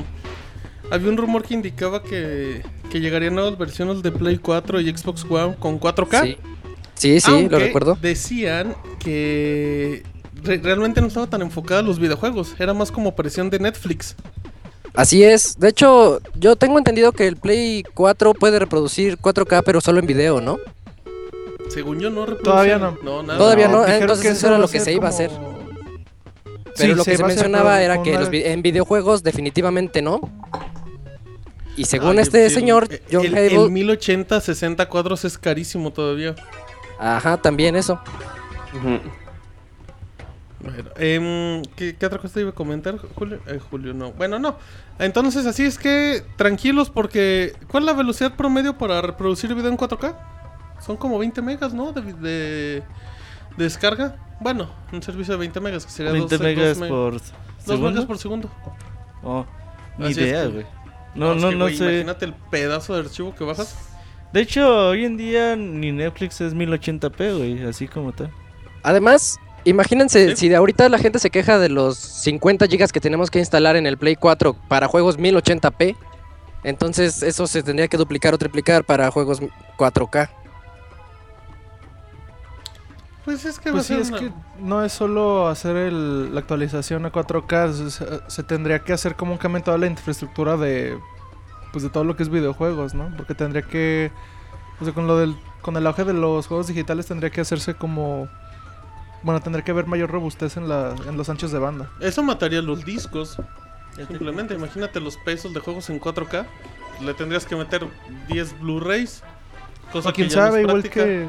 había 0.91 1.09
un 1.09 1.17
rumor 1.17 1.43
que 1.43 1.55
indicaba 1.55 2.03
que, 2.03 2.63
que 2.91 3.01
llegarían 3.01 3.35
nuevas 3.35 3.57
versiones 3.57 4.03
de 4.03 4.13
Play 4.13 4.37
4 4.37 4.79
y 4.83 4.95
Xbox 4.95 5.25
One 5.25 5.57
con 5.59 5.81
4K. 5.81 6.23
Sí, 6.23 6.37
sí, 6.99 7.21
sí 7.21 7.31
Aunque 7.31 7.51
lo 7.51 7.59
recuerdo. 7.59 7.99
Decían 8.01 8.75
que 8.99 10.03
re- 10.43 10.59
realmente 10.59 11.01
no 11.01 11.07
estaba 11.07 11.27
tan 11.29 11.43
enfocada 11.43 11.81
a 11.81 11.83
los 11.83 11.99
videojuegos, 11.99 12.55
era 12.59 12.75
más 12.75 12.91
como 12.93 13.15
presión 13.15 13.51
de 13.51 13.59
Netflix. 13.59 14.15
Así 14.95 15.23
es. 15.23 15.59
De 15.59 15.69
hecho, 15.69 16.21
yo 16.35 16.57
tengo 16.57 16.77
entendido 16.79 17.13
que 17.13 17.27
el 17.29 17.37
Play 17.37 17.85
4 17.95 18.35
puede 18.35 18.59
reproducir 18.59 19.17
4K, 19.19 19.63
pero 19.65 19.81
solo 19.81 20.01
en 20.01 20.07
video, 20.07 20.41
¿no? 20.41 20.59
Según 21.69 22.01
yo 22.01 22.11
no 22.11 22.27
reproduce- 22.27 22.43
Todavía 22.45 22.79
no. 22.79 23.23
nada. 23.23 23.39
Todavía 23.39 23.69
no, 23.69 23.87
entonces 23.87 24.25
eso 24.27 24.35
eso 24.37 24.47
era 24.49 24.59
lo 24.59 24.69
que 24.69 24.81
se 24.81 24.93
iba 24.93 25.09
a 25.09 25.11
como- 25.13 25.15
hacer. 25.25 25.31
Pero 26.77 26.93
Sí, 26.93 26.97
lo 26.97 27.05
que 27.05 27.17
se 27.17 27.25
mencionaba 27.25 27.83
era 27.83 27.97
con 27.97 28.05
que 28.05 28.11
una- 28.13 28.21
los 28.21 28.31
vi- 28.31 28.43
en 28.45 28.63
videojuegos 28.63 29.23
definitivamente 29.23 30.01
no. 30.03 30.21
Y 31.77 31.85
según 31.85 32.19
este 32.19 32.49
señor, 32.51 32.89
el- 32.91 33.01
John 33.13 33.25
el, 33.27 33.35
Hable, 33.37 33.65
el 33.65 33.71
1080 33.71 34.41
60 34.41 34.89
cuadros 34.89 35.25
es 35.25 35.39
carísimo 35.39 35.93
todavía. 35.93 36.35
Ajá, 36.99 37.37
también 37.39 37.77
eso. 37.77 38.01
Ujú. 38.75 38.99
Bueno, 40.61 40.91
em, 40.97 41.63
¿qué, 41.77 41.97
qué 41.97 42.07
otra 42.07 42.19
cosa 42.19 42.35
te 42.35 42.41
iba 42.41 42.51
a 42.51 42.55
comentar, 42.55 42.97
Julio? 43.15 43.39
Eh, 43.47 43.61
Julio, 43.71 43.95
no. 43.95 44.11
Bueno, 44.13 44.39
no. 44.41 44.57
Entonces, 44.99 45.47
así 45.47 45.65
es 45.65 45.79
que 45.79 46.25
tranquilos 46.37 46.91
porque... 46.91 47.53
¿Cuál 47.69 47.85
es 47.85 47.87
la 47.87 47.93
velocidad 47.93 48.35
promedio 48.35 48.77
para 48.77 49.01
reproducir 49.01 49.55
video 49.55 49.71
en 49.71 49.77
4K? 49.79 50.17
Son 50.85 50.97
como 50.97 51.19
20 51.19 51.41
megas, 51.43 51.73
¿no? 51.75 51.93
De, 51.93 52.03
de- 52.03 52.83
de 53.57 53.65
descarga. 53.65 54.17
Bueno, 54.41 54.69
un 54.93 55.03
servicio 55.03 55.35
de 55.35 55.39
20 55.41 55.61
megas, 55.61 55.87
que 55.87 55.93
sería 55.93 56.13
20 56.13 56.37
dos- 56.37 56.45
megas 56.45 56.69
dos 56.71 56.79
me- 56.79 56.89
por 56.89 57.13
dos 57.13 57.23
segundo. 57.65 57.91
megas 57.91 58.05
por 58.07 58.19
segundo. 58.19 58.51
Oh, 59.23 59.45
ni 59.97 60.07
Así 60.07 60.13
es 60.13 60.19
idea, 60.27 60.43
que- 60.45 60.49
güey. 60.49 60.67
No, 61.15 61.33
es 61.33 61.43
no, 61.43 61.49
que, 61.51 61.57
no 61.57 61.65
güey, 61.65 61.77
sé. 61.77 61.85
Imagínate 61.85 62.25
el 62.27 62.35
pedazo 62.35 62.95
de 62.95 63.01
archivo 63.01 63.35
que 63.35 63.45
bajas. 63.45 63.77
De 64.33 64.41
hecho, 64.43 64.89
hoy 64.91 65.05
en 65.05 65.17
día 65.17 65.57
ni 65.57 65.91
Netflix 65.93 66.41
es 66.41 66.55
1080p, 66.55 67.37
güey, 67.39 67.63
así 67.65 67.89
como 67.89 68.13
tal. 68.13 68.31
Además, 68.83 69.39
imagínense, 69.65 70.31
Sí. 70.31 70.37
si 70.37 70.49
de 70.49 70.57
ahorita 70.57 70.89
la 70.89 70.99
gente 70.99 71.19
se 71.19 71.31
queja 71.31 71.59
de 71.59 71.69
los 71.71 71.97
50 71.97 72.67
gigas 72.67 72.93
que 72.93 73.01
tenemos 73.01 73.31
que 73.31 73.39
instalar 73.39 73.77
en 73.77 73.87
el 73.87 73.97
Play 73.97 74.17
4 74.17 74.55
para 74.69 74.87
juegos 74.87 75.19
1080p, 75.19 75.97
entonces 76.63 77.23
eso 77.23 77.47
se 77.47 77.63
tendría 77.63 77.89
que 77.89 77.97
duplicar 77.97 78.35
o 78.35 78.39
triplicar 78.39 78.85
para 78.85 79.11
juegos 79.11 79.41
4K. 79.77 80.31
Pues 83.25 83.45
es 83.45 83.59
que 83.59 83.71
Pues 83.71 83.87
sí, 83.87 83.95
es 83.95 84.09
una- 84.11 84.19
que 84.19 84.31
no 84.61 84.85
es 84.85 84.93
solo 84.93 85.49
hacer 85.49 85.77
el- 85.77 86.35
la 86.35 86.41
actualización 86.41 87.05
a 87.05 87.11
4K, 87.13 87.73
se, 87.73 87.91
se- 87.91 88.07
se 88.27 88.43
tendría 88.43 88.79
que 88.81 88.93
hacer 88.93 89.17
como 89.17 89.33
un 89.33 89.39
cambio 89.39 89.59
en 89.59 89.65
toda 89.65 89.77
la 89.79 89.87
infraestructura 89.87 90.57
de 90.57 90.99
pues 91.73 91.83
de 91.85 91.91
todo 91.91 92.05
lo 92.05 92.17
que 92.17 92.23
es 92.23 92.29
videojuegos, 92.29 92.95
¿no? 92.95 93.11
Porque 93.17 93.35
tendría 93.35 93.63
que 93.63 94.11
o 94.81 94.85
sea, 94.85 94.95
con 94.95 95.07
lo 95.07 95.19
del 95.19 95.37
con 95.63 95.77
el 95.77 95.87
auge 95.87 96.05
de 96.05 96.15
los 96.15 96.47
juegos 96.47 96.69
digitales 96.69 97.07
tendría 97.07 97.31
que 97.31 97.41
hacerse 97.41 97.75
como 97.75 98.29
bueno, 99.23 99.41
tendría 99.41 99.65
que 99.65 99.73
haber 99.73 99.87
mayor 99.87 100.11
robustez 100.11 100.57
en 100.57 100.69
la 100.69 100.95
en 101.09 101.17
los 101.17 101.29
anchos 101.29 101.51
de 101.51 101.59
banda. 101.59 101.91
Eso 102.01 102.23
mataría 102.23 102.63
los 102.63 102.85
discos. 102.85 103.37
Simplemente, 104.07 104.55
imagínate 104.55 105.01
los 105.01 105.17
pesos 105.17 105.53
de 105.53 105.59
juegos 105.61 105.91
en 105.91 106.01
4K. 106.01 106.47
Le 107.01 107.15
tendrías 107.15 107.45
que 107.45 107.57
meter 107.57 107.85
10 108.29 108.61
Blu-rays. 108.61 109.23
Cosa 109.93 110.11
O 110.11 110.13
quién 110.13 110.29
que 110.29 110.35
ya 110.35 110.41
no 110.41 110.47
es 110.47 110.51
sabe, 110.53 110.63
igual 110.63 110.83
que 110.85 111.29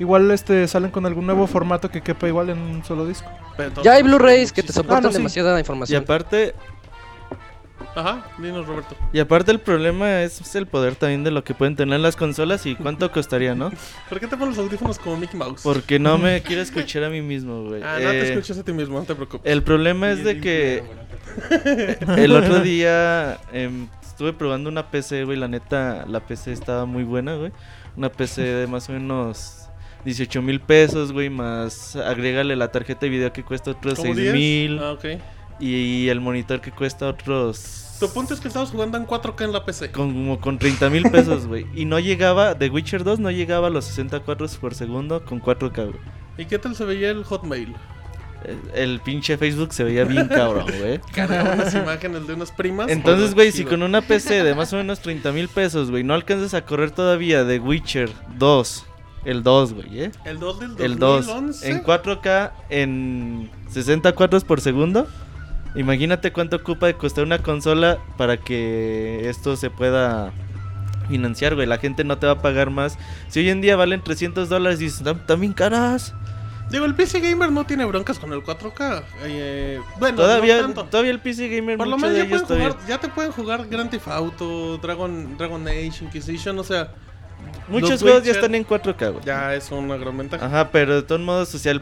igual 0.00 0.30
este 0.30 0.66
salen 0.66 0.90
con 0.90 1.06
algún 1.06 1.26
nuevo 1.26 1.46
formato 1.46 1.90
que 1.90 2.00
quepa 2.00 2.26
igual 2.28 2.50
en 2.50 2.58
un 2.58 2.84
solo 2.84 3.06
disco. 3.06 3.30
Pero 3.56 3.82
Ya 3.82 3.92
hay 3.94 4.02
Blu-rays 4.02 4.52
que 4.52 4.62
te 4.62 4.72
soportan 4.72 4.98
Ah, 4.98 5.00
no, 5.02 5.10
sí. 5.10 5.18
demasiada 5.18 5.56
Y 5.56 5.60
información. 5.60 6.02
aparte, 6.02 6.54
Ajá, 7.98 8.24
dinos 8.38 8.66
Roberto. 8.66 8.94
y 9.12 9.18
aparte 9.18 9.50
el 9.50 9.58
problema 9.60 10.22
es 10.22 10.54
el 10.54 10.66
poder 10.66 10.94
también 10.94 11.24
de 11.24 11.30
lo 11.30 11.42
que 11.42 11.54
pueden 11.54 11.74
tener 11.74 11.98
las 12.00 12.14
consolas 12.16 12.64
y 12.66 12.74
cuánto 12.76 13.10
costaría, 13.12 13.54
¿no? 13.54 13.72
¿Por 14.08 14.20
qué 14.20 14.26
te 14.26 14.36
pones 14.36 14.56
los 14.56 14.64
audífonos 14.66 14.98
como 14.98 15.16
Mickey 15.16 15.38
Mouse? 15.38 15.62
Porque 15.62 15.98
no 15.98 16.16
me 16.18 16.40
quiero 16.46 16.62
escuchar 16.62 17.04
a 17.04 17.10
mí 17.10 17.20
mismo, 17.22 17.64
güey. 17.64 17.82
Ah, 17.82 17.98
no 18.00 18.10
te 18.10 18.20
Eh, 18.20 18.28
escuchas 18.30 18.58
a 18.58 18.64
ti 18.64 18.72
mismo, 18.72 18.98
no 18.98 19.04
te 19.04 19.14
preocupes. 19.14 19.50
El 19.50 19.62
problema 19.62 20.10
es 20.10 20.22
de 20.22 20.40
que 20.40 20.82
el 22.16 22.34
otro 22.34 22.60
día 22.60 23.38
em, 23.52 23.88
estuve 24.02 24.32
probando 24.32 24.68
una 24.70 24.90
PC, 24.90 25.24
güey. 25.24 25.36
La 25.38 25.48
neta, 25.48 26.04
la 26.06 26.20
PC 26.20 26.52
estaba 26.52 26.84
muy 26.86 27.04
buena, 27.04 27.34
güey. 27.34 27.52
Una 27.96 28.10
PC 28.10 28.42
de 28.42 28.66
más 28.66 28.88
o 28.88 28.92
menos 28.92 29.68
18 30.04 30.40
mil 30.42 30.60
pesos, 30.60 31.12
güey. 31.12 31.30
Más 31.30 31.96
agrégale 31.96 32.54
la 32.56 32.70
tarjeta 32.70 33.00
de 33.06 33.10
video 33.10 33.32
que 33.32 33.42
cuesta 33.42 33.72
otros 33.72 33.94
¿Como 33.98 34.14
6 34.14 34.16
10? 34.16 34.32
mil. 34.34 34.78
Ah, 34.78 34.92
ok. 34.92 35.04
Y 35.60 36.08
el 36.08 36.20
monitor 36.20 36.60
que 36.60 36.70
cuesta 36.70 37.06
otros. 37.08 37.84
Tu 37.98 38.08
punto 38.10 38.32
es 38.34 38.40
que 38.40 38.48
estabas 38.48 38.70
jugando 38.70 38.96
en 38.96 39.06
4K 39.06 39.44
en 39.44 39.52
la 39.52 39.64
PC. 39.64 39.90
Como 39.90 40.40
con 40.40 40.58
30 40.58 40.88
mil 40.90 41.10
pesos, 41.10 41.46
güey. 41.46 41.66
Y 41.74 41.84
no 41.84 41.98
llegaba, 41.98 42.56
The 42.56 42.70
Witcher 42.70 43.02
2 43.02 43.18
no 43.18 43.30
llegaba 43.30 43.66
a 43.66 43.70
los 43.70 43.84
60 43.86 44.20
cuadros 44.20 44.56
por 44.56 44.74
segundo 44.74 45.24
con 45.24 45.40
4K, 45.42 45.74
güey. 45.86 46.00
¿Y 46.36 46.44
qué 46.44 46.58
tal 46.58 46.76
se 46.76 46.84
veía 46.84 47.10
el 47.10 47.24
Hotmail? 47.24 47.74
El, 48.44 48.60
el 48.80 49.00
pinche 49.00 49.36
Facebook 49.36 49.72
se 49.72 49.82
veía 49.82 50.04
bien 50.04 50.28
cabrón, 50.28 50.66
güey. 50.78 51.00
Cargaba 51.12 51.54
unas 51.54 51.74
imágenes 51.74 52.26
de 52.28 52.34
unas 52.34 52.52
primas. 52.52 52.88
Entonces, 52.88 53.34
güey, 53.34 53.50
si 53.50 53.64
con 53.64 53.82
una 53.82 54.00
PC 54.00 54.44
de 54.44 54.54
más 54.54 54.72
o 54.72 54.76
menos 54.76 55.00
30 55.00 55.32
mil 55.32 55.48
pesos, 55.48 55.90
güey, 55.90 56.04
no 56.04 56.14
alcanzas 56.14 56.54
a 56.54 56.64
correr 56.64 56.92
todavía 56.92 57.44
The 57.44 57.58
Witcher 57.58 58.10
2, 58.36 58.86
el 59.24 59.42
2, 59.42 59.72
güey, 59.74 60.04
¿eh? 60.04 60.12
El 60.24 60.38
2 60.38 60.60
del 60.60 60.74
El 60.78 60.98
2, 61.00 61.26
2011. 61.26 61.68
en 61.70 61.82
4K, 61.82 62.52
en 62.70 63.50
60 63.70 64.12
cuadros 64.12 64.44
por 64.44 64.60
segundo. 64.60 65.08
Imagínate 65.74 66.32
cuánto 66.32 66.56
ocupa 66.56 66.86
de 66.86 66.94
costar 66.94 67.24
una 67.24 67.38
consola 67.38 67.98
para 68.16 68.36
que 68.38 69.28
esto 69.28 69.56
se 69.56 69.70
pueda 69.70 70.32
financiar, 71.08 71.54
güey. 71.54 71.66
La 71.66 71.78
gente 71.78 72.04
no 72.04 72.18
te 72.18 72.26
va 72.26 72.32
a 72.32 72.42
pagar 72.42 72.70
más. 72.70 72.98
Si 73.28 73.40
hoy 73.40 73.50
en 73.50 73.60
día 73.60 73.76
valen 73.76 74.02
300 74.02 74.48
dólares, 74.48 74.78
dices, 74.78 75.02
"Tam- 75.04 75.24
también 75.26 75.52
caras. 75.52 76.14
Digo, 76.70 76.84
el 76.84 76.94
PC 76.94 77.20
Gamer 77.20 77.50
no 77.50 77.64
tiene 77.64 77.86
broncas 77.86 78.18
con 78.18 78.30
el 78.34 78.42
4K. 78.42 79.02
Eh, 79.24 79.80
bueno, 79.98 80.16
Todavía, 80.18 80.56
no 80.58 80.62
tanto. 80.64 80.84
todavía 80.84 81.12
el 81.12 81.20
PC 81.20 81.48
Gamer, 81.48 81.78
Por 81.78 81.86
lo 81.86 81.96
menos 81.96 82.16
ya, 82.18 82.28
pueden 82.28 82.44
jugar, 82.44 82.76
ya 82.86 82.98
te 83.00 83.08
pueden 83.08 83.32
jugar 83.32 83.66
Grand 83.68 83.88
Theft 83.90 84.08
Auto, 84.08 84.76
Dragon, 84.76 85.38
Dragon 85.38 85.66
Age, 85.66 85.92
Inquisition, 86.04 86.58
o 86.58 86.64
sea, 86.64 86.90
Muchos 87.68 88.02
juegos 88.02 88.22
ya 88.24 88.32
están 88.32 88.54
en 88.54 88.64
4K, 88.64 89.08
güey. 89.12 89.24
ya 89.24 89.54
es 89.54 89.70
una 89.70 89.96
gran 89.96 90.16
ventaja. 90.18 90.44
Ajá, 90.44 90.70
pero 90.70 90.96
de 90.96 91.02
todos 91.04 91.20
modos, 91.22 91.54
o 91.54 91.58
sea, 91.58 91.72
el 91.72 91.80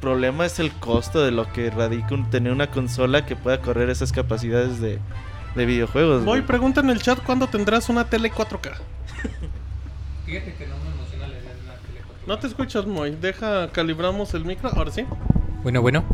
problema 0.00 0.46
es 0.46 0.58
el 0.58 0.72
costo 0.72 1.22
de 1.24 1.30
lo 1.30 1.52
que 1.52 1.70
radica 1.70 2.14
un- 2.14 2.28
tener 2.30 2.52
una 2.52 2.70
consola 2.70 3.26
que 3.26 3.36
pueda 3.36 3.60
correr 3.60 3.90
esas 3.90 4.12
capacidades 4.12 4.80
de, 4.80 4.98
de 5.54 5.66
videojuegos. 5.66 6.24
Voy, 6.24 6.42
pregunta 6.42 6.80
en 6.80 6.90
el 6.90 7.00
chat 7.02 7.20
cuándo 7.22 7.46
tendrás 7.46 7.88
una 7.88 8.04
tele 8.08 8.30
4K. 8.32 8.72
Fíjate 10.26 10.54
que 10.54 10.66
no 10.66 10.76
me 10.78 10.90
emociona 10.94 11.26
la 11.28 11.34
idea 11.38 11.52
de 11.54 11.60
una 11.64 11.74
tele 11.74 12.00
No 12.26 12.38
te 12.38 12.46
escuchas, 12.46 12.86
Moy. 12.86 13.16
Deja, 13.20 13.68
calibramos 13.72 14.32
el 14.34 14.44
micro. 14.44 14.70
Ahora 14.74 14.90
sí. 14.90 15.04
Bueno, 15.62 15.82
bueno. 15.82 16.04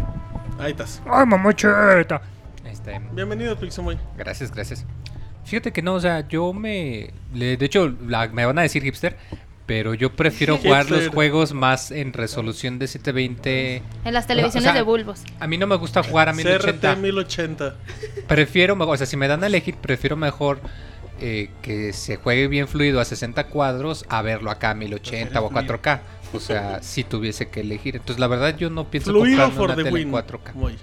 Ahí 0.59 0.71
estás. 0.73 1.02
¡Ay, 1.11 1.26
mamucheta! 1.26 2.23
Este, 2.64 3.00
Bienvenido, 3.12 3.57
Pixemoy. 3.59 3.99
gracias, 4.16 4.50
gracias. 4.50 4.85
Fíjate 5.45 5.73
que 5.73 5.81
no, 5.83 5.95
o 5.95 6.00
sea, 6.00 6.26
yo 6.28 6.52
me... 6.52 7.11
de 7.33 7.57
hecho, 7.61 7.95
la- 8.09 8.28
me 8.28 8.45
van 8.45 8.59
a 8.59 8.62
decir 8.62 8.83
hipster, 8.83 9.16
pero 9.67 9.95
yo 9.95 10.15
prefiero 10.15 10.57
jugar 10.59 10.89
los 10.91 11.09
juegos 11.09 11.53
más 11.53 11.91
en 11.91 12.13
resolución 12.13 12.79
de 12.79 12.87
720. 12.87 13.83
En 14.05 14.15
las 14.15 14.27
televisiones 14.27 14.69
O 14.69 14.73
sea, 14.73 14.75
de 14.75 14.83
bulbos. 14.83 15.23
A 15.41 15.47
mí 15.49 15.59
no 15.59 15.67
me 15.67 15.77
gusta 15.77 16.03
jugar 16.03 16.29
a 16.29 16.33
CRT 16.33 16.45
1080. 16.45 16.97
1080. 16.97 17.75
Prefiero, 18.29 18.77
o 18.79 18.97
sea, 18.97 19.07
si 19.07 19.17
me 19.17 19.27
dan 19.27 19.43
a 19.43 19.49
elegir, 19.49 19.77
prefiero 19.77 20.17
mejor 20.17 20.61
eh, 21.21 21.51
que 21.63 21.93
se 21.93 22.17
juegue 22.17 22.47
bien 22.47 22.69
fluido 22.69 23.01
a 23.01 23.05
60 23.05 23.49
cuadros 23.49 24.05
a 24.09 24.23
verlo 24.23 24.51
acá 24.51 24.71
a 24.71 24.75
1080 24.75 25.41
o 25.41 25.47
a 25.47 25.51
4K. 25.51 26.01
O 26.33 26.41
sea, 26.41 26.83
si 26.83 27.05
tuviese 27.05 27.49
que 27.49 27.61
elegir. 27.61 27.97
Entonces, 27.97 28.21
la 28.21 28.29
verdad, 28.29 28.57
yo 28.57 28.71
no 28.71 28.89
pienso 28.91 29.11
Fluido 29.11 29.45
comprarme 29.45 29.65
una 29.65 29.75
tele 29.77 29.89
en 29.89 29.95
win. 29.95 30.13
4K. 30.13 30.55
Moy. 30.55 30.79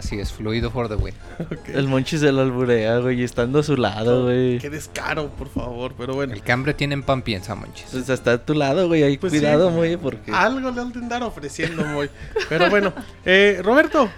Así 0.00 0.18
es, 0.18 0.32
fluido 0.32 0.70
for 0.70 0.88
the 0.88 0.94
win. 0.94 1.12
El 1.74 1.86
Monchi 1.86 2.16
se 2.16 2.32
lo 2.32 2.40
alburea, 2.40 3.00
güey, 3.00 3.22
estando 3.22 3.58
a 3.58 3.62
su 3.62 3.76
lado, 3.76 4.24
güey. 4.24 4.56
Qué 4.58 4.70
descaro, 4.70 5.28
por 5.28 5.50
favor. 5.50 5.92
Pero 5.98 6.14
bueno. 6.14 6.32
El 6.32 6.40
que 6.40 6.52
hambre 6.52 6.72
tiene 6.72 6.94
en 6.94 7.02
pan 7.02 7.20
piensa, 7.20 7.54
monches. 7.54 7.90
Pues 7.92 8.08
está 8.08 8.32
a 8.32 8.38
tu 8.38 8.54
lado, 8.54 8.88
güey, 8.88 9.02
ahí 9.02 9.18
Pues 9.18 9.30
cuidado, 9.30 9.68
sí. 9.68 9.74
muy, 9.76 9.98
porque... 9.98 10.32
Algo 10.32 10.70
le 10.70 10.80
han 10.80 10.90
de 10.90 11.00
andar 11.00 11.22
ofreciendo, 11.22 11.84
Moy. 11.84 12.08
Pero 12.48 12.70
bueno. 12.70 12.94
Eh, 13.26 13.60
Roberto. 13.62 14.08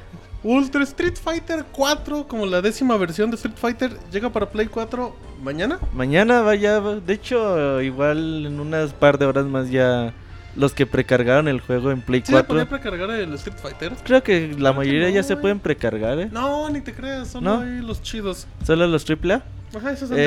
Ultra 0.45 0.85
Street 0.85 1.17
Fighter 1.21 1.65
4, 1.73 2.29
como 2.29 2.47
la 2.47 2.61
décima 2.61 2.97
versión 2.97 3.31
de 3.31 3.37
Street 3.37 3.57
Fighter, 3.57 3.97
llega 4.13 4.31
para 4.31 4.49
Play 4.51 4.69
4 4.69 5.17
mañana. 5.43 5.81
Mañana 5.93 6.43
vaya, 6.43 6.81
de 6.81 7.13
hecho, 7.13 7.81
igual 7.81 8.47
en 8.47 8.61
unas 8.61 8.93
par 8.93 9.19
de 9.19 9.27
horas 9.27 9.47
más 9.47 9.69
ya 9.71 10.15
los 10.57 10.73
que 10.75 10.87
precargaron 10.87 11.49
el 11.49 11.61
juego 11.61 11.91
en 11.91 12.03
Play 12.03 12.21
¿Sí 12.21 12.27
se 12.27 12.33
4. 12.33 12.49
podía 12.49 12.69
precargar 12.69 13.11
el 13.11 13.33
Street 13.35 13.57
Fighter? 13.61 13.93
Creo 14.05 14.23
que 14.23 14.49
la 14.49 14.55
Creo 14.57 14.73
que 14.73 14.77
mayoría 14.79 15.09
no, 15.09 15.15
ya 15.15 15.23
se 15.23 15.37
pueden 15.37 15.59
precargar, 15.61 16.19
¿eh? 16.21 16.29
No, 16.31 16.69
ni 16.71 16.81
te 16.81 16.93
creas, 16.93 17.29
solo 17.29 17.57
¿No? 17.57 17.61
hay 17.63 17.81
los 17.81 18.03
chidos. 18.03 18.47
Solo 18.65 18.87
los 18.87 19.05
AAA. 19.09 19.43
Ajá, 19.75 19.93
esos 19.93 20.09
son 20.09 20.17
de- 20.19 20.25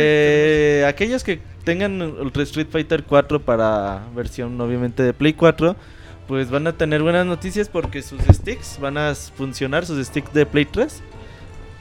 Eh, 0.82 0.86
aquellos 0.88 1.24
que 1.24 1.40
tengan 1.64 2.02
Ultra 2.02 2.44
Street 2.44 2.68
Fighter 2.72 3.04
4 3.04 3.40
para 3.42 4.02
versión 4.16 4.60
obviamente 4.60 5.04
de 5.04 5.14
Play 5.14 5.34
4, 5.34 5.76
pues 6.28 6.50
van 6.50 6.66
a 6.66 6.74
tener 6.74 7.04
buenas 7.04 7.28
noticias 7.28 7.70
porque 7.70 8.02
sus 8.02 8.20
sticks 8.22 8.80
van 8.80 8.98
a 8.98 9.14
funcionar, 9.14 9.86
sus 9.86 10.04
sticks 10.08 10.34
de 10.34 10.48
Play 10.48 10.66
3 10.66 11.02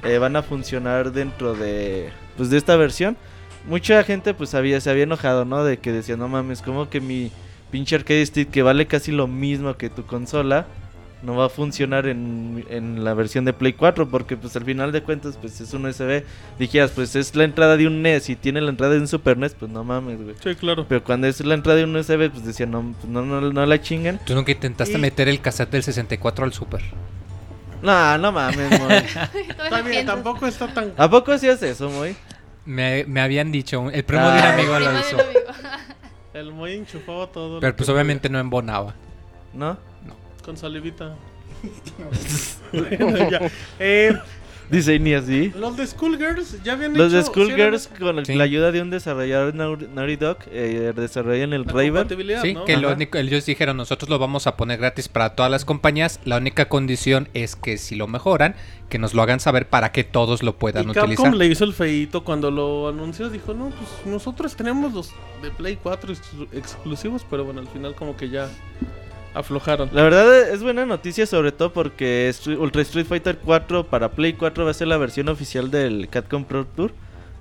eh, 0.02 0.18
van 0.18 0.36
a 0.36 0.42
funcionar 0.42 1.12
dentro 1.12 1.54
de 1.54 2.10
pues 2.36 2.50
de 2.50 2.58
esta 2.58 2.76
versión. 2.76 3.16
Mucha 3.66 4.02
gente 4.04 4.34
pues 4.34 4.54
había, 4.54 4.78
se 4.82 4.90
había 4.90 5.04
enojado, 5.04 5.46
¿no? 5.46 5.64
De 5.64 5.78
que 5.78 5.90
decía, 5.92 6.18
no 6.18 6.28
mames, 6.28 6.60
como 6.60 6.90
que 6.90 7.00
mi 7.00 7.30
pinche 7.74 7.96
arcade 7.96 8.24
stick 8.24 8.50
que 8.52 8.62
vale 8.62 8.86
casi 8.86 9.10
lo 9.10 9.26
mismo 9.26 9.76
que 9.76 9.90
tu 9.90 10.06
consola 10.06 10.66
no 11.24 11.34
va 11.34 11.46
a 11.46 11.48
funcionar 11.48 12.06
en, 12.06 12.64
en 12.70 13.02
la 13.02 13.14
versión 13.14 13.44
de 13.44 13.52
Play 13.52 13.72
4 13.72 14.08
porque 14.10 14.36
pues 14.36 14.54
al 14.54 14.64
final 14.64 14.92
de 14.92 15.02
cuentas 15.02 15.36
pues 15.40 15.60
es 15.60 15.72
un 15.74 15.84
USB. 15.86 16.22
Dijeras, 16.56 16.92
pues 16.92 17.16
es 17.16 17.34
la 17.34 17.42
entrada 17.42 17.76
de 17.76 17.88
un 17.88 18.00
NES 18.02 18.28
y 18.30 18.36
tiene 18.36 18.60
la 18.60 18.70
entrada 18.70 18.92
de 18.92 19.00
un 19.00 19.08
Super 19.08 19.36
NES, 19.38 19.54
pues 19.58 19.72
no 19.72 19.82
mames, 19.82 20.22
güey. 20.22 20.36
Sí, 20.40 20.54
claro. 20.54 20.86
Pero 20.88 21.02
cuando 21.02 21.26
es 21.26 21.40
la 21.44 21.54
entrada 21.54 21.78
de 21.78 21.84
un 21.84 21.96
USB, 21.96 22.30
pues 22.30 22.44
decían, 22.44 22.70
no, 22.70 22.94
pues, 23.00 23.10
no, 23.10 23.22
no, 23.22 23.40
no 23.40 23.66
la 23.66 23.80
chinguen. 23.80 24.20
Tú 24.24 24.34
nunca 24.36 24.52
intentaste 24.52 24.98
Y- 24.98 25.00
meter 25.00 25.28
el 25.28 25.40
cassette 25.40 25.70
del 25.72 25.82
64 25.82 26.44
al 26.44 26.52
Super. 26.52 26.82
No, 27.82 28.18
no 28.18 28.30
mames, 28.30 28.80
Moy. 28.80 30.04
Tampoco 30.06 30.46
está 30.46 30.68
tan... 30.72 30.92
¿A 30.96 31.08
poco 31.10 31.32
hacías 31.32 31.60
eso, 31.62 31.90
Moy? 31.90 32.14
Me, 32.66 33.04
me 33.06 33.20
habían 33.20 33.50
dicho, 33.52 33.90
el 33.90 34.04
primo 34.04 34.24
de 34.26 34.32
un 34.38 34.44
Ah. 34.44 34.54
amigo 34.54 34.78
lo 34.78 34.98
hizo. 34.98 35.16
El 36.34 36.52
muy 36.52 36.72
enchufado 36.74 37.28
todo. 37.28 37.60
Pero 37.60 37.74
pues 37.76 37.86
podía. 37.86 37.94
obviamente 37.94 38.28
no 38.28 38.38
embonaba. 38.38 38.94
¿No? 39.54 39.78
Con 40.44 40.56
salivita. 40.56 41.14
Bueno, 42.72 43.16
ya. 43.30 43.40
Eh, 43.78 44.12
Dice, 44.74 44.98
ni 44.98 45.14
así. 45.14 45.52
los 45.56 45.76
de 45.76 45.86
Schoolgirls 45.86 46.62
ya 46.62 46.72
habían 46.74 46.94
Los 46.94 47.12
de 47.12 47.22
sí 47.22 47.30
con 47.98 48.18
el- 48.18 48.26
Sí. 48.26 48.34
la 48.34 48.44
ayuda 48.44 48.72
de 48.72 48.82
un 48.82 48.90
desarrollador 48.90 49.54
Nau- 49.54 49.88
Naughty 49.90 50.16
Dog, 50.16 50.38
eh, 50.50 50.92
desarrollan 50.94 51.52
el 51.52 51.62
la 51.62 51.72
Raven. 51.72 52.08
Sí, 52.42 52.54
¿no? 52.54 52.64
que 52.64 52.76
lo 52.76 52.88
Ajá. 52.88 52.96
único, 52.96 53.18
ellos 53.18 53.46
dijeron, 53.46 53.76
nosotros 53.76 54.08
lo 54.10 54.18
vamos 54.18 54.46
a 54.46 54.56
poner 54.56 54.78
gratis 54.78 55.08
para 55.08 55.34
todas 55.34 55.50
las 55.50 55.64
compañías. 55.64 56.20
La 56.24 56.36
única 56.38 56.68
condición 56.68 57.28
es 57.34 57.56
que 57.56 57.78
si 57.78 57.94
lo 57.94 58.06
mejoran, 58.06 58.54
que 58.88 58.98
nos 58.98 59.14
lo 59.14 59.22
hagan 59.22 59.40
saber 59.40 59.68
para 59.68 59.92
que 59.92 60.04
todos 60.04 60.42
lo 60.42 60.56
puedan 60.56 60.84
Y 60.84 60.92
Capcom 60.92 61.04
utilizar. 61.12 61.34
le 61.34 61.46
hizo 61.46 61.64
el 61.64 61.72
feito 61.72 62.22
cuando 62.24 62.50
lo 62.50 62.88
anunció. 62.88 63.28
Dijo, 63.30 63.54
no, 63.54 63.70
pues 63.70 63.88
nosotros 64.06 64.54
tenemos 64.56 64.92
los 64.92 65.10
de 65.42 65.50
Play 65.50 65.78
4 65.82 66.12
ex- 66.12 66.20
exclusivos, 66.52 67.26
pero 67.28 67.44
bueno, 67.44 67.60
al 67.60 67.68
final 67.68 67.94
como 67.94 68.16
que 68.16 68.28
ya 68.28 68.48
aflojaron. 69.34 69.90
La 69.92 70.02
verdad 70.02 70.50
es 70.50 70.62
buena 70.62 70.86
noticia, 70.86 71.26
sobre 71.26 71.52
todo 71.52 71.72
porque 71.72 72.32
Ultra 72.58 72.82
Street 72.82 73.06
Fighter 73.06 73.38
4 73.38 73.86
para 73.86 74.12
Play 74.12 74.34
4 74.34 74.64
va 74.64 74.70
a 74.70 74.74
ser 74.74 74.88
la 74.88 74.96
versión 74.96 75.28
oficial 75.28 75.70
del 75.70 76.08
Capcom 76.08 76.44
Pro 76.44 76.66
Tour. 76.66 76.92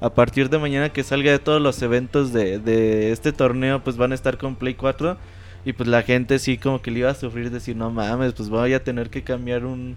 A 0.02 0.10
partir 0.10 0.50
de 0.50 0.58
mañana 0.58 0.90
que 0.90 1.04
salga 1.04 1.32
de 1.32 1.40
todos 1.40 1.62
los 1.62 1.82
eventos 1.82 2.34
de, 2.34 2.60
de 2.60 3.14
este 3.14 3.32
torneo, 3.32 3.82
pues 3.84 3.96
van 3.96 4.12
a 4.12 4.16
estar 4.16 4.38
con 4.38 4.56
Play 4.56 4.74
4. 4.74 5.18
Y 5.66 5.74
pues 5.74 5.88
la 5.88 6.02
gente 6.02 6.40
sí 6.40 6.58
como 6.58 6.82
que 6.82 6.92
le 6.92 7.00
iba 7.00 7.10
a 7.10 7.16
sufrir 7.16 7.50
decir, 7.50 7.78
no 7.78 7.90
mames, 7.90 8.34
pues 8.34 8.50
voy 8.50 8.74
a 8.74 8.84
tener 8.84 9.10
que 9.10 9.24
cambiar 9.24 9.64
un 9.64 9.96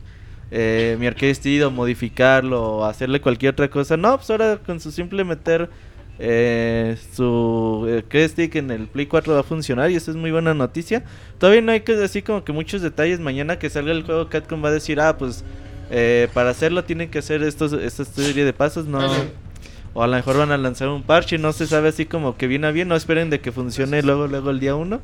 eh, 0.50 0.97
mi 1.00 1.09
arcade 1.09 1.69
modificarlo 1.71 2.85
hacerle 2.85 3.21
cualquier 3.21 3.53
otra 3.53 3.69
cosa. 3.69 3.97
No, 3.97 4.17
pues 4.17 4.31
ahora 4.31 4.59
con 4.65 4.81
su 4.81 4.93
simple 4.93 5.25
meter 5.25 5.69
eh, 6.18 6.96
su 7.14 7.87
arcade 7.94 8.28
stick 8.28 8.54
en 8.56 8.70
el 8.70 8.87
Play 8.87 9.06
4 9.06 9.35
va 9.35 9.40
a 9.40 9.42
funcionar 9.42 9.90
y 9.90 9.96
eso 9.96 10.11
es 10.11 10.16
muy 10.16 10.30
buena 10.30 10.54
noticia. 10.54 11.04
Todavía 11.38 11.61
no 11.62 11.73
hay 11.73 11.80
que 11.80 11.94
decir 11.94 12.25
como 12.25 12.44
que 12.44 12.52
muchos 12.52 12.82
detalles. 12.82 13.20
Mañana 13.20 13.58
que 13.58 13.68
salga 13.68 13.92
el 13.92 14.02
juego, 14.02 14.28
Capcom 14.28 14.64
va 14.64 14.68
a 14.68 14.73
decir, 14.73 15.00
ah, 15.00 15.18
pues 15.18 15.44
eh, 15.90 16.28
para 16.32 16.50
hacerlo 16.50 16.85
tienen 16.85 17.11
que 17.11 17.18
hacer 17.18 17.42
estos, 17.42 17.73
esta 17.73 18.04
serie 18.04 18.44
de 18.44 18.52
pasos. 18.52 18.87
No, 18.87 19.00
o 19.92 20.02
a 20.02 20.06
lo 20.06 20.16
mejor 20.16 20.38
van 20.38 20.52
a 20.52 20.56
lanzar 20.56 20.88
un 20.88 21.02
parche. 21.02 21.38
No 21.38 21.52
se 21.52 21.66
sabe 21.66 21.88
así 21.88 22.06
como 22.06 22.36
que 22.36 22.47
viene 22.47 22.67
a 22.67 22.71
bien. 22.71 22.88
No 22.88 22.97
esperen 22.97 23.30
de 23.30 23.41
que 23.41 23.52
funcione 23.52 24.02
luego, 24.02 24.26
luego 24.26 24.50
el 24.50 24.60
día 24.60 24.75
1. 24.75 25.00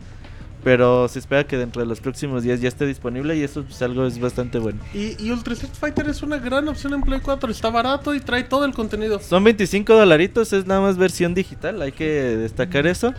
Pero 0.64 1.09
se 1.09 1.18
espera 1.18 1.44
que 1.44 1.57
dentro 1.59 1.83
de 1.83 1.88
los 1.88 2.01
próximos 2.01 2.44
días 2.44 2.61
ya 2.61 2.68
esté 2.68 2.87
disponible 2.87 3.37
y 3.37 3.42
eso 3.42 3.64
pues 3.64 3.83
algo 3.83 4.07
es 4.07 4.20
bastante 4.20 4.59
bueno. 4.59 4.79
Y, 4.94 5.16
y 5.20 5.33
Ultra 5.33 5.55
Street 5.55 5.72
Fighter 5.79 6.09
es 6.09 6.22
una 6.22 6.38
gran 6.38 6.68
opción 6.68 6.94
en 6.94 7.03
Play 7.03 7.18
4. 7.20 7.51
Está 7.51 7.68
barato 7.70 8.14
y 8.14 8.20
trae 8.20 8.44
todo 8.44 8.64
el 8.64 8.72
contenido. 8.72 9.18
Son 9.18 9.42
25 9.42 9.92
dolaritos, 9.92 10.53
es 10.53 10.64
nada 10.66 10.81
más 10.81 10.96
versión 10.96 11.35
digital, 11.35 11.83
hay 11.83 11.90
que 11.90 12.05
destacar 12.37 12.87
eso. 12.87 13.12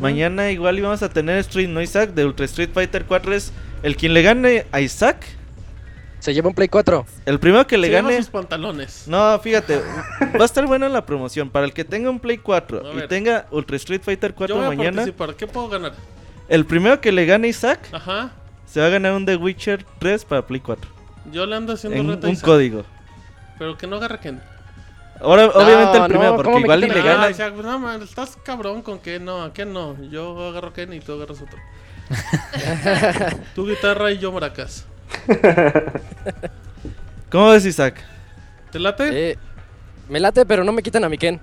Mañana 0.00 0.50
igual 0.50 0.76
íbamos 0.78 1.02
a 1.04 1.08
tener 1.08 1.38
Street 1.38 1.68
No 1.68 1.80
Isaac 1.80 2.14
de 2.14 2.24
Ultra 2.24 2.46
Street 2.46 2.70
Fighter 2.74 3.04
4 3.04 3.32
es 3.34 3.52
el 3.84 3.96
quien 3.96 4.12
le 4.12 4.22
gane 4.22 4.66
a 4.72 4.80
Isaac, 4.80 5.24
Se 6.18 6.34
lleva 6.34 6.48
un 6.48 6.54
Play 6.56 6.66
4. 6.66 7.06
el 7.26 7.38
primero 7.38 7.64
que 7.68 7.78
le 7.78 7.86
Se 7.86 7.92
gane... 7.92 8.16
sus 8.16 8.26
pantalones. 8.30 9.04
No, 9.06 9.38
fíjate, 9.38 9.80
va 10.36 10.42
a 10.42 10.46
estar 10.46 10.66
buena 10.66 10.88
la 10.88 11.06
promoción. 11.06 11.48
Para 11.48 11.64
el 11.64 11.72
que 11.72 11.84
tenga 11.84 12.10
un 12.10 12.18
Play 12.18 12.38
4 12.38 12.82
A 12.84 12.92
y 12.92 12.96
ver. 12.96 13.08
tenga 13.08 13.46
Ultra 13.52 13.76
Street 13.76 14.00
Fighter 14.02 14.34
4 14.34 14.52
Yo 14.52 14.56
voy 14.60 14.64
a 14.64 14.76
mañana, 14.76 14.96
participar. 14.96 15.36
¿Qué 15.36 15.46
puedo 15.46 15.68
ganar? 15.68 15.92
El 16.48 16.64
primero 16.66 17.00
que 17.00 17.12
le 17.12 17.26
gane 17.26 17.48
Isaac 17.48 17.80
Ajá. 17.92 18.30
se 18.66 18.80
va 18.80 18.86
a 18.86 18.90
ganar 18.90 19.12
un 19.14 19.24
The 19.26 19.36
Witcher 19.36 19.84
3 19.98 20.24
para 20.24 20.46
Play 20.46 20.60
4. 20.60 20.90
Yo 21.32 21.46
le 21.46 21.56
ando 21.56 21.74
haciendo 21.74 21.98
En 21.98 22.08
reta 22.08 22.26
a 22.26 22.30
un 22.30 22.34
Isaac, 22.34 22.46
código. 22.46 22.84
Pero 23.58 23.76
que 23.76 23.86
no 23.86 23.96
agarre 23.96 24.18
Ken. 24.20 24.40
Ahora, 25.20 25.46
obviamente 25.46 25.96
el 25.96 26.02
no, 26.02 26.08
primero, 26.08 26.30
¿cómo 26.36 26.42
porque 26.44 26.54
me 26.54 26.60
igual 26.60 26.84
y 26.84 26.86
quitan 26.86 27.02
le 27.02 27.10
a- 27.10 27.12
gana. 27.12 27.24
Ah, 27.26 27.30
Isaac, 27.30 27.54
no, 27.54 27.78
man, 27.78 28.02
estás 28.02 28.38
cabrón 28.44 28.82
con 28.82 28.98
que 29.00 29.18
no, 29.18 29.42
a 29.42 29.52
Ken 29.52 29.72
no. 29.72 29.96
Yo 30.10 30.48
agarro 30.48 30.72
Ken 30.72 30.92
y 30.92 31.00
tú 31.00 31.12
agarras 31.14 31.42
otro. 31.42 31.58
tu 33.54 33.66
guitarra 33.68 34.12
y 34.12 34.18
yo 34.18 34.30
maracas. 34.32 34.86
¿Cómo 37.30 37.50
ves 37.50 37.64
Isaac? 37.66 37.96
¿Te 38.70 38.78
late? 38.78 39.30
Eh, 39.32 39.38
me 40.08 40.20
late, 40.20 40.46
pero 40.46 40.64
no 40.64 40.72
me 40.72 40.82
quitan 40.82 41.04
a 41.04 41.08
mi 41.08 41.18
Ken. 41.18 41.40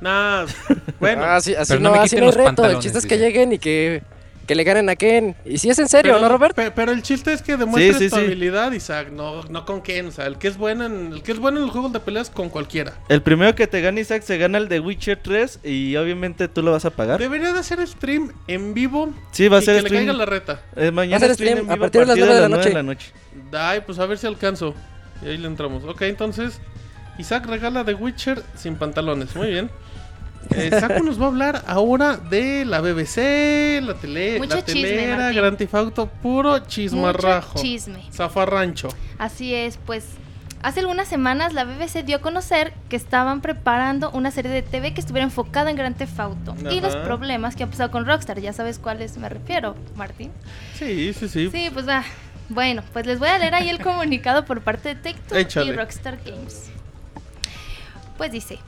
Nah, 0.00 0.44
bueno. 1.00 1.24
Ah, 1.24 1.36
así, 1.36 1.54
así 1.54 1.72
pero 1.72 1.80
no, 1.80 1.88
no 1.90 1.96
me 1.96 2.02
así 2.02 2.16
no 2.16 2.22
hay 2.22 2.26
los 2.26 2.36
reto. 2.36 2.64
El 2.66 2.78
chiste 2.80 2.98
es 2.98 3.06
que 3.06 3.18
lleguen 3.18 3.52
y 3.52 3.58
que, 3.58 4.02
que 4.46 4.54
le 4.54 4.64
ganen 4.64 4.88
a 4.88 4.96
Ken. 4.96 5.34
Y 5.44 5.58
si 5.58 5.68
es 5.70 5.78
en 5.78 5.88
serio, 5.88 6.14
pero, 6.14 6.22
¿no, 6.26 6.28
Robert? 6.32 6.54
pe- 6.54 6.70
pero 6.70 6.92
el 6.92 7.02
chiste 7.02 7.32
es 7.32 7.42
que 7.42 7.56
demuestres 7.56 7.98
sí, 7.98 8.08
tu 8.10 8.16
sí. 8.16 8.22
habilidad, 8.24 8.72
Isaac, 8.72 9.08
no, 9.10 9.42
no 9.44 9.66
con 9.66 9.82
Ken. 9.82 10.06
O 10.06 10.10
sea, 10.10 10.26
el 10.26 10.38
que 10.38 10.48
es 10.48 10.56
bueno 10.56 10.86
en, 10.86 11.12
el 11.12 11.22
que 11.22 11.32
es 11.32 11.38
bueno 11.38 11.58
en 11.58 11.64
los 11.64 11.72
juegos 11.72 11.92
de 11.92 12.00
peleas 12.00 12.30
con 12.30 12.48
cualquiera. 12.48 12.94
El 13.08 13.22
primero 13.22 13.54
que 13.54 13.66
te 13.66 13.80
gane 13.80 14.00
Isaac 14.00 14.22
se 14.22 14.38
gana 14.38 14.58
el 14.58 14.68
de 14.68 14.80
Witcher 14.80 15.18
3 15.22 15.60
y 15.64 15.96
obviamente 15.96 16.48
tú 16.48 16.62
lo 16.62 16.72
vas 16.72 16.84
a 16.84 16.90
pagar. 16.90 17.18
Debería 17.20 17.52
de 17.52 17.58
hacer 17.58 17.86
stream 17.86 18.32
en 18.46 18.72
vivo. 18.74 19.12
Sí, 19.32 19.48
va 19.48 19.58
a 19.58 19.62
ser 19.62 19.76
que 19.76 19.82
le 19.82 19.88
stream. 19.88 20.06
caiga 20.06 20.18
la 20.18 20.26
reta. 20.26 20.60
Eh, 20.76 20.90
mañana 20.90 21.18
Va 21.18 21.24
a 21.24 21.28
ser 21.28 21.34
stream, 21.34 21.52
stream 21.58 21.66
en 21.66 21.70
a 21.70 21.74
vivo 21.74 21.82
partir 21.84 22.00
de 22.02 22.06
las 22.06 22.16
nueve 22.18 22.34
de 22.34 22.40
la 22.40 22.48
nueve 22.48 22.82
noche. 22.82 23.12
Ay, 23.52 23.80
pues 23.84 23.98
a 23.98 24.06
ver 24.06 24.18
si 24.18 24.26
alcanzo. 24.26 24.74
Y 25.24 25.28
ahí 25.28 25.38
le 25.38 25.46
entramos. 25.46 25.84
Ok, 25.84 26.02
entonces, 26.02 26.60
Isaac 27.18 27.46
regala 27.46 27.84
de 27.84 27.94
Witcher 27.94 28.42
sin 28.54 28.76
pantalones. 28.76 29.34
Muy 29.34 29.48
bien. 29.48 29.70
Eh, 30.50 30.70
Saco 30.78 31.02
nos 31.02 31.20
va 31.20 31.24
a 31.24 31.28
hablar 31.28 31.64
ahora 31.66 32.16
de 32.16 32.64
la 32.64 32.80
BBC, 32.80 33.80
la 33.82 33.94
tele, 33.94 34.38
Mucho 34.38 34.56
la 34.56 34.64
chisme, 34.64 34.82
telera, 34.82 35.16
Martín. 35.16 35.36
Grand 35.36 35.56
Theft 35.58 35.74
Auto, 35.74 36.06
puro 36.06 36.58
chismarrajo. 36.60 37.52
Mucho 37.54 37.62
chisme. 37.62 38.02
Zafarrancho. 38.12 38.88
Así 39.18 39.54
es, 39.54 39.78
pues 39.84 40.04
hace 40.62 40.80
algunas 40.80 41.06
semanas 41.08 41.52
la 41.52 41.64
BBC 41.64 42.04
dio 42.04 42.16
a 42.16 42.20
conocer 42.20 42.72
que 42.88 42.96
estaban 42.96 43.40
preparando 43.40 44.10
una 44.10 44.30
serie 44.30 44.50
de 44.50 44.62
TV 44.62 44.94
que 44.94 45.00
estuviera 45.00 45.24
enfocada 45.24 45.70
en 45.70 45.76
Grand 45.76 45.96
Theft 45.96 46.18
Auto 46.18 46.54
y 46.70 46.80
los 46.80 46.96
problemas 46.96 47.54
que 47.56 47.62
han 47.64 47.70
pasado 47.70 47.90
con 47.90 48.04
Rockstar. 48.06 48.40
Ya 48.40 48.52
sabes 48.52 48.78
cuáles 48.78 49.16
me 49.18 49.28
refiero, 49.28 49.76
Martín. 49.96 50.32
Sí, 50.74 51.12
sí, 51.12 51.28
sí. 51.28 51.50
Sí, 51.50 51.70
pues 51.72 51.88
va. 51.88 52.02
Bueno, 52.48 52.82
pues 52.92 53.06
les 53.06 53.18
voy 53.18 53.28
a 53.28 53.38
leer 53.38 53.54
ahí 53.54 53.68
el 53.68 53.78
comunicado 53.82 54.44
por 54.44 54.60
parte 54.62 54.90
de 54.90 54.94
Take-Two 54.94 55.36
Échale. 55.38 55.72
y 55.72 55.76
Rockstar 55.76 56.18
Games. 56.24 56.70
Pues 58.16 58.32
dice, 58.32 58.58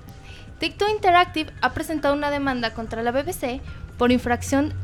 Take-Two 0.61 0.89
Interactive 0.89 1.53
ha 1.61 1.73
presentado 1.73 2.15
una 2.15 2.31
demanda 2.31 2.75
contra 2.75 3.03
la 3.03 3.13
BBC 3.13 3.61
por 3.97 4.11
infracción 4.11 4.75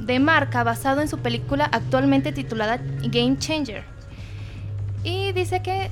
de 0.00 0.20
marca 0.20 0.62
basado 0.62 1.00
en 1.00 1.08
su 1.08 1.18
película 1.18 1.68
actualmente 1.70 2.32
titulada 2.32 2.78
Game 2.78 3.38
Changer. 3.38 3.84
Y 5.04 5.32
dice 5.32 5.62
que 5.62 5.90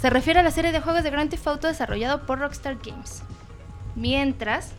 se 0.00 0.10
refiere 0.10 0.40
a 0.40 0.42
la 0.42 0.50
serie 0.50 0.72
de 0.72 0.80
juegos 0.80 1.02
de 1.02 1.10
Grand 1.10 1.30
Theft 1.30 1.46
Auto 1.46 1.68
desarrollado 1.68 2.26
por 2.26 2.38
Rockstar 2.38 2.76
Games. 2.84 3.22
Mientras 3.96 4.72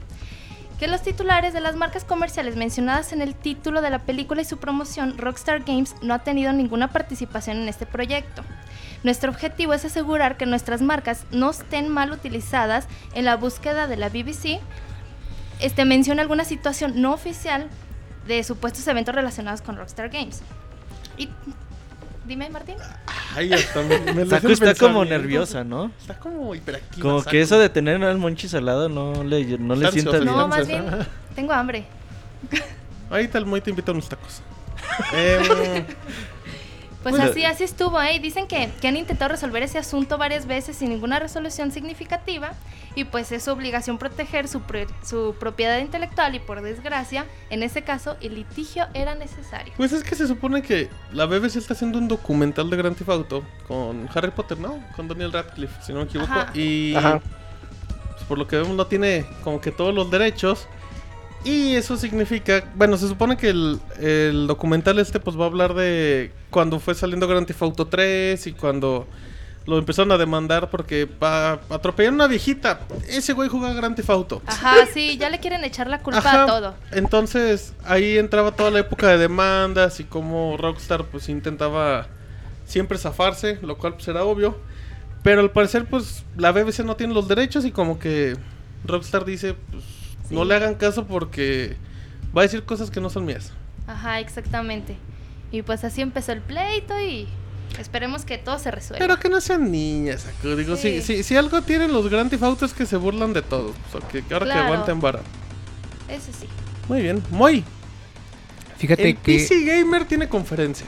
que 0.79 0.87
los 0.87 1.01
titulares 1.03 1.53
de 1.53 1.61
las 1.61 1.75
marcas 1.75 2.03
comerciales 2.03 2.55
mencionadas 2.55 3.13
en 3.13 3.21
el 3.21 3.35
título 3.35 3.81
de 3.81 3.91
la 3.91 3.99
película 3.99 4.41
y 4.41 4.45
su 4.45 4.57
promoción, 4.57 5.17
Rockstar 5.17 5.63
Games 5.63 5.95
no 6.01 6.13
ha 6.15 6.19
tenido 6.19 6.53
ninguna 6.53 6.87
participación 6.87 7.57
en 7.57 7.69
este 7.69 7.85
proyecto. 7.85 8.43
Nuestro 9.03 9.31
objetivo 9.31 9.73
es 9.73 9.85
asegurar 9.85 10.37
que 10.37 10.45
nuestras 10.45 10.81
marcas 10.81 11.25
no 11.31 11.49
estén 11.49 11.89
mal 11.89 12.11
utilizadas 12.11 12.87
en 13.13 13.25
la 13.25 13.35
búsqueda 13.35 13.87
de 13.87 13.97
la 13.97 14.09
BBC. 14.09 14.59
Este 15.59 15.85
menciona 15.85 16.21
alguna 16.21 16.45
situación 16.45 17.01
no 17.01 17.13
oficial 17.13 17.67
de 18.27 18.43
supuestos 18.43 18.87
eventos 18.87 19.13
relacionados 19.15 19.61
con 19.61 19.77
Rockstar 19.77 20.09
Games. 20.09 20.41
Y 21.17 21.29
dime, 22.25 22.49
Martín. 22.49 22.75
Ay, 23.35 23.53
hasta 23.53 23.81
me, 23.81 23.99
me 24.13 24.21
el 24.21 24.51
está 24.51 24.75
como 24.75 25.05
nerviosa, 25.05 25.63
¿no? 25.63 25.91
Está 25.99 26.17
como 26.17 26.55
hiperactiva. 26.55 27.01
Como 27.01 27.23
que 27.23 27.41
eso 27.41 27.59
de 27.59 27.69
tener 27.69 28.03
al 28.03 28.17
monchis 28.17 28.53
al 28.53 28.65
lado 28.65 28.89
no 28.89 29.23
le, 29.23 29.57
no 29.57 29.75
le 29.75 29.91
sienta 29.91 30.19
bien. 30.19 30.25
No, 30.25 30.47
más 30.47 30.67
bien 30.67 30.85
tengo 31.35 31.53
hambre. 31.53 31.85
Ahorita 33.09 33.37
el 33.37 33.45
Moy 33.45 33.61
te 33.61 33.69
invita 33.69 33.91
a 33.91 33.93
unos 33.93 34.09
tacos. 34.09 34.41
Em, 35.13 35.85
Pues 37.03 37.15
Bueno. 37.15 37.31
así, 37.31 37.45
así 37.45 37.63
estuvo, 37.63 37.99
¿eh? 38.01 38.15
Y 38.15 38.19
Dicen 38.19 38.47
que, 38.47 38.69
que 38.79 38.87
han 38.87 38.95
intentado 38.95 39.31
resolver 39.31 39.63
ese 39.63 39.77
asunto 39.79 40.17
varias 40.17 40.45
veces 40.45 40.75
sin 40.77 40.89
ninguna 40.89 41.19
resolución 41.19 41.71
significativa 41.71 42.51
y 42.95 43.05
pues 43.05 43.31
es 43.31 43.43
su 43.43 43.51
obligación 43.51 43.97
proteger 43.97 44.47
su, 44.47 44.61
su 45.03 45.35
propiedad 45.39 45.79
intelectual 45.79 46.35
y 46.35 46.39
por 46.39 46.61
desgracia, 46.61 47.25
en 47.49 47.63
ese 47.63 47.81
caso, 47.83 48.17
el 48.21 48.35
litigio 48.35 48.85
era 48.93 49.15
necesario. 49.15 49.73
Pues 49.77 49.93
es 49.93 50.03
que 50.03 50.15
se 50.15 50.27
supone 50.27 50.61
que 50.61 50.89
la 51.11 51.25
BBC 51.25 51.55
está 51.55 51.73
haciendo 51.73 51.97
un 51.97 52.07
documental 52.07 52.69
de 52.69 52.77
Grand 52.77 52.95
Theft 52.95 53.09
Auto 53.09 53.43
con 53.67 54.07
Harry 54.13 54.31
Potter, 54.31 54.59
¿no? 54.59 54.83
Con 54.95 55.07
Daniel 55.07 55.31
Radcliffe, 55.31 55.81
si 55.81 55.93
no 55.93 55.99
me 55.99 56.05
equivoco. 56.05 56.31
Ajá. 56.31 56.51
Y 56.53 56.93
Ajá. 56.95 57.19
pues, 58.11 58.23
por 58.27 58.37
lo 58.37 58.45
que 58.47 58.57
vemos 58.57 58.75
no 58.75 58.85
tiene 58.87 59.25
como 59.43 59.59
que 59.61 59.71
todos 59.71 59.93
los 59.95 60.11
derechos. 60.11 60.67
Y 61.43 61.75
eso 61.75 61.97
significa, 61.97 62.63
bueno, 62.75 62.97
se 62.97 63.07
supone 63.07 63.35
que 63.35 63.49
el, 63.49 63.79
el 63.99 64.47
documental 64.47 64.99
este 64.99 65.19
pues 65.19 65.37
va 65.39 65.45
a 65.45 65.47
hablar 65.47 65.73
de 65.73 66.31
cuando 66.51 66.79
fue 66.79 66.93
saliendo 66.93 67.27
Grand 67.27 67.47
Theft 67.47 67.61
Auto 67.63 67.87
3 67.87 68.45
y 68.47 68.53
cuando 68.53 69.07
lo 69.65 69.77
empezaron 69.77 70.11
a 70.11 70.17
demandar 70.17 70.69
porque 70.69 71.07
pa, 71.07 71.59
atropellaron 71.69 72.19
a 72.21 72.25
una 72.25 72.27
viejita. 72.27 72.81
Ese 73.07 73.33
güey 73.33 73.49
jugaba 73.49 73.73
Grand 73.73 73.95
Theft 73.95 74.09
Auto. 74.09 74.41
Ajá, 74.45 74.85
sí, 74.93 75.17
ya 75.17 75.29
le 75.29 75.39
quieren 75.39 75.63
echar 75.63 75.87
la 75.87 76.01
culpa 76.01 76.19
Ajá. 76.19 76.43
a 76.43 76.47
todo. 76.47 76.75
Entonces 76.91 77.73
ahí 77.85 78.17
entraba 78.17 78.51
toda 78.51 78.69
la 78.71 78.79
época 78.79 79.07
de 79.07 79.17
demandas 79.17 79.99
y 79.99 80.03
cómo 80.03 80.57
Rockstar 80.57 81.05
pues 81.05 81.29
intentaba 81.29 82.07
siempre 82.65 82.97
zafarse, 82.97 83.59
lo 83.61 83.77
cual 83.77 83.93
pues 83.95 84.07
era 84.07 84.23
obvio. 84.23 84.57
Pero 85.23 85.41
al 85.41 85.51
parecer 85.51 85.85
pues 85.85 86.23
la 86.37 86.51
BBC 86.51 86.79
no 86.79 86.95
tiene 86.95 87.13
los 87.13 87.27
derechos 87.27 87.65
y 87.65 87.71
como 87.71 87.99
que 87.99 88.35
Rockstar 88.85 89.25
dice 89.25 89.55
pues 89.71 89.83
no 90.31 90.45
le 90.45 90.55
hagan 90.55 90.75
caso 90.75 91.05
porque 91.05 91.75
va 92.35 92.41
a 92.41 92.43
decir 92.43 92.63
cosas 92.63 92.89
que 92.91 93.01
no 93.01 93.09
son 93.09 93.25
mías. 93.25 93.51
Ajá, 93.87 94.19
exactamente. 94.19 94.95
Y 95.51 95.61
pues 95.63 95.83
así 95.83 96.01
empezó 96.01 96.31
el 96.31 96.41
pleito 96.41 96.99
y 96.99 97.27
esperemos 97.79 98.23
que 98.25 98.37
todo 98.37 98.57
se 98.59 98.71
resuelva. 98.71 99.05
Pero 99.05 99.19
que 99.19 99.29
no 99.29 99.41
sean 99.41 99.71
niñas, 99.71 100.25
Aku. 100.27 100.55
Digo, 100.55 100.75
si, 100.77 101.01
Sí. 101.01 101.17
si, 101.17 101.23
si 101.23 101.35
algo 101.35 101.61
tienen 101.61 101.91
los 101.91 102.09
Grand 102.09 102.29
Theft 102.29 102.43
Auto 102.43 102.65
es 102.65 102.73
que 102.73 102.85
se 102.85 102.95
burlan 102.97 103.33
de 103.33 103.41
todo. 103.41 103.73
O 103.93 103.99
sea, 103.99 104.07
que 104.07 104.23
ahora 104.33 104.45
que 104.45 104.51
aguanten 104.53 104.99
vara. 105.01 105.19
Eso 106.07 106.31
sí. 106.39 106.47
Muy 106.87 107.01
bien. 107.01 107.21
Muy. 107.31 107.63
Fíjate 108.77 109.09
El 109.09 109.17
que... 109.17 109.33
PC 109.37 109.63
Gamer 109.63 110.05
tiene 110.05 110.27
conferencia. 110.27 110.87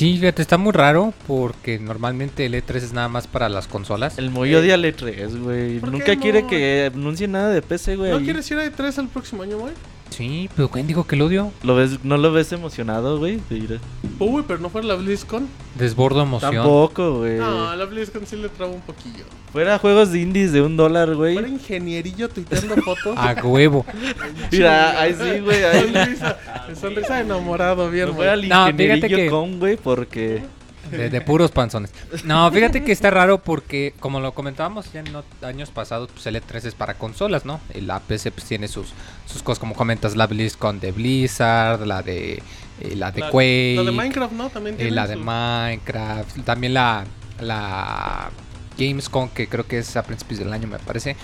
Sí, 0.00 0.16
fíjate, 0.16 0.40
está 0.40 0.56
muy 0.56 0.72
raro 0.72 1.12
porque 1.26 1.78
normalmente 1.78 2.46
el 2.46 2.54
E3 2.54 2.76
es 2.76 2.92
nada 2.94 3.08
más 3.08 3.26
para 3.26 3.50
las 3.50 3.68
consolas. 3.68 4.16
El 4.16 4.30
Moy 4.30 4.54
odia 4.54 4.72
al 4.72 4.82
E3, 4.86 5.38
güey. 5.38 5.78
¿Por 5.78 5.92
Nunca 5.92 6.06
qué 6.06 6.16
quiere 6.16 6.40
no? 6.40 6.48
que 6.48 6.90
anuncie 6.94 7.28
nada 7.28 7.50
de 7.50 7.60
PC, 7.60 7.96
güey. 7.96 8.10
¿No 8.10 8.16
ahí. 8.16 8.24
quieres 8.24 8.50
ir 8.50 8.56
a 8.56 8.64
E3 8.64 8.98
el 8.98 9.08
próximo 9.08 9.42
año, 9.42 9.58
güey? 9.58 9.74
Sí, 10.10 10.50
pero 10.56 10.68
¿quién 10.68 10.86
dijo 10.86 11.06
que 11.06 11.16
lo 11.16 11.26
odio? 11.26 11.52
¿Lo 11.62 11.74
ves, 11.76 12.04
¿No 12.04 12.16
lo 12.18 12.32
ves 12.32 12.52
emocionado, 12.52 13.18
güey? 13.18 13.40
de 13.48 13.56
ir 13.56 13.80
a- 13.80 14.22
Uy, 14.24 14.44
pero 14.46 14.58
no 14.58 14.68
fue 14.68 14.82
la 14.82 14.94
BlizzCon. 14.96 15.48
Desbordo 15.76 16.22
emoción. 16.22 16.52
Tampoco, 16.54 17.18
güey. 17.20 17.38
No, 17.38 17.74
la 17.74 17.84
BlizzCon 17.86 18.26
sí 18.26 18.36
le 18.36 18.48
traba 18.48 18.72
un 18.72 18.80
poquillo. 18.82 19.24
Fuera 19.52 19.78
juegos 19.78 20.12
de 20.12 20.20
indies 20.20 20.52
de 20.52 20.62
un 20.62 20.76
dólar, 20.76 21.14
güey. 21.14 21.34
Fuera 21.34 21.48
ingenierillo 21.48 22.28
tuiteando 22.28 22.76
fotos. 22.82 23.16
A 23.16 23.34
huevo. 23.42 23.86
Mira, 24.52 25.00
ahí 25.00 25.14
sí, 25.14 25.40
güey. 25.40 25.64
Ahí. 25.64 25.82
Sonrisa, 25.92 26.38
sonrisa 26.80 27.20
enamorado, 27.20 27.88
bien, 27.90 28.08
No 28.08 28.14
fuera 28.14 28.32
güey. 28.34 28.44
el 28.44 28.48
No, 28.50 28.66
fíjate 28.66 28.82
ingenierillo 28.84 29.16
que- 29.16 29.30
con, 29.30 29.58
güey, 29.58 29.76
porque... 29.76 30.42
De, 30.90 31.10
de 31.10 31.20
puros 31.20 31.50
panzones. 31.50 31.92
No, 32.24 32.50
fíjate 32.50 32.82
que 32.82 32.90
está 32.92 33.10
raro 33.10 33.42
porque, 33.42 33.94
como 34.00 34.18
lo 34.20 34.32
comentábamos 34.32 34.90
ya 34.92 35.00
en 35.00 35.12
no- 35.12 35.24
años 35.42 35.70
pasados, 35.70 36.08
pues 36.12 36.26
el 36.26 36.36
E3 36.36 36.64
es 36.64 36.74
para 36.74 36.94
consolas, 36.94 37.44
¿no? 37.44 37.60
Y 37.74 37.82
La 37.82 38.00
PC 38.00 38.30
pues 38.32 38.46
tiene 38.46 38.66
sus, 38.66 38.88
sus 39.26 39.42
cosas, 39.42 39.58
como 39.58 39.74
comentas, 39.74 40.16
la 40.16 40.26
BlizzCon 40.26 40.80
de 40.80 40.92
Blizzard, 40.92 41.86
la 41.86 42.02
de, 42.02 42.42
eh, 42.80 42.96
la 42.96 43.12
de 43.12 43.20
La- 43.20 43.30
Quake, 43.30 43.74
La 43.76 43.82
de 43.84 43.92
Minecraft, 43.92 44.32
¿no? 44.32 44.48
También 44.50 44.74
eh, 44.76 44.78
tiene 44.78 44.92
la 44.92 45.06
de 45.06 45.16
Minecraft, 45.16 46.40
también 46.44 46.74
la, 46.74 47.04
la 47.40 48.30
Gamescom, 48.78 49.28
que 49.28 49.46
creo 49.48 49.66
que 49.66 49.78
es 49.78 49.96
a 49.96 50.02
principios 50.02 50.38
del 50.40 50.52
año, 50.52 50.66
me 50.66 50.78
parece. 50.78 51.16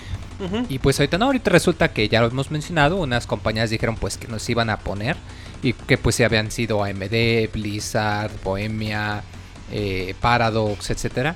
Y 0.69 0.77
pues 0.77 0.99
ahorita 0.99 1.17
no, 1.17 1.25
ahorita 1.25 1.49
resulta 1.49 1.87
que 1.91 2.07
ya 2.09 2.21
lo 2.21 2.27
hemos 2.27 2.51
mencionado, 2.51 2.97
unas 2.97 3.25
compañías 3.25 3.71
dijeron 3.71 3.95
pues 3.95 4.17
que 4.19 4.27
nos 4.27 4.47
iban 4.49 4.69
a 4.69 4.77
poner 4.77 5.17
y 5.63 5.73
que 5.73 5.97
pues 5.97 6.15
se 6.15 6.25
habían 6.25 6.51
sido 6.51 6.83
AMD, 6.83 7.49
Blizzard, 7.51 8.29
Bohemia, 8.43 9.23
eh, 9.71 10.15
Paradox, 10.21 10.89
etcétera. 10.89 11.35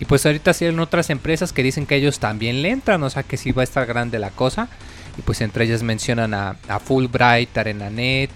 Y 0.00 0.04
pues 0.04 0.26
ahorita 0.26 0.52
sí 0.52 0.64
hay 0.64 0.76
otras 0.76 1.10
empresas 1.10 1.52
que 1.52 1.62
dicen 1.62 1.86
que 1.86 1.94
ellos 1.96 2.18
también 2.18 2.62
le 2.62 2.70
entran, 2.70 3.02
o 3.02 3.10
sea 3.10 3.22
que 3.22 3.36
sí 3.36 3.52
va 3.52 3.62
a 3.62 3.64
estar 3.64 3.86
grande 3.86 4.18
la 4.18 4.30
cosa. 4.30 4.68
Y 5.16 5.22
pues 5.22 5.40
entre 5.40 5.64
ellas 5.64 5.82
mencionan 5.82 6.34
a, 6.34 6.56
a 6.68 6.80
Fulbright, 6.80 7.56
ArenaNet, 7.56 8.30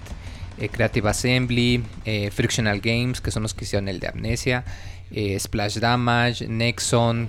eh, 0.58 0.70
Creative 0.70 1.10
Assembly, 1.10 1.84
eh, 2.04 2.30
Frictional 2.30 2.80
Games, 2.80 3.20
que 3.20 3.30
son 3.30 3.42
los 3.42 3.52
que 3.52 3.64
hicieron 3.64 3.88
el 3.88 4.00
de 4.00 4.08
Amnesia, 4.08 4.64
eh, 5.10 5.38
Splash 5.38 5.78
Damage, 5.78 6.48
Nexon, 6.48 7.28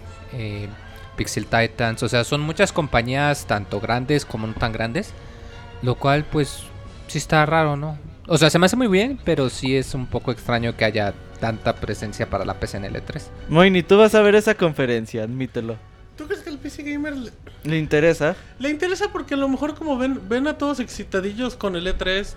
Pixel 1.17 1.45
Titans, 1.45 2.03
o 2.03 2.09
sea, 2.09 2.23
son 2.23 2.41
muchas 2.41 2.71
compañías, 2.71 3.45
tanto 3.45 3.79
grandes 3.79 4.23
como 4.23 4.47
no 4.47 4.53
tan 4.53 4.71
grandes, 4.71 5.13
lo 5.81 5.95
cual 5.95 6.25
pues 6.25 6.63
sí 7.07 7.17
está 7.17 7.45
raro, 7.45 7.75
¿no? 7.75 7.97
O 8.27 8.37
sea, 8.37 8.49
se 8.49 8.59
me 8.59 8.65
hace 8.65 8.75
muy 8.75 8.87
bien, 8.87 9.19
pero 9.23 9.49
sí 9.49 9.75
es 9.75 9.93
un 9.93 10.05
poco 10.05 10.31
extraño 10.31 10.77
que 10.77 10.85
haya 10.85 11.13
tanta 11.39 11.75
presencia 11.75 12.29
para 12.29 12.45
la 12.45 12.55
PC 12.59 12.77
en 12.77 12.85
el 12.85 12.95
E3. 12.95 13.21
Moy, 13.49 13.69
ni 13.71 13.83
tú 13.83 13.97
vas 13.97 14.15
a 14.15 14.21
ver 14.21 14.35
esa 14.35 14.55
conferencia, 14.55 15.23
admítelo. 15.23 15.77
¿Tú 16.17 16.25
crees 16.25 16.41
que 16.41 16.49
el 16.49 16.57
PC 16.57 16.83
Gamer 16.83 17.15
le, 17.15 17.31
¿Le 17.63 17.77
interesa? 17.77 18.35
le 18.57 18.69
interesa 18.69 19.09
porque 19.11 19.35
a 19.35 19.37
lo 19.37 19.47
mejor 19.47 19.75
como 19.75 19.97
ven, 19.97 20.19
ven 20.27 20.47
a 20.47 20.57
todos 20.57 20.79
excitadillos 20.79 21.55
con 21.55 21.75
el 21.75 21.85
E3, 21.85 22.33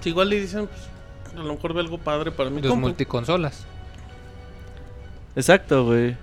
si 0.00 0.08
igual 0.10 0.30
le 0.30 0.40
dicen, 0.40 0.68
pues, 0.68 1.34
a 1.34 1.42
lo 1.42 1.54
mejor 1.54 1.74
ve 1.74 1.80
algo 1.80 1.98
padre 1.98 2.30
para 2.30 2.48
mí. 2.50 2.60
Los 2.62 2.70
compu. 2.70 2.86
multiconsolas. 2.86 3.64
Exacto, 5.34 5.84
güey. 5.86 6.16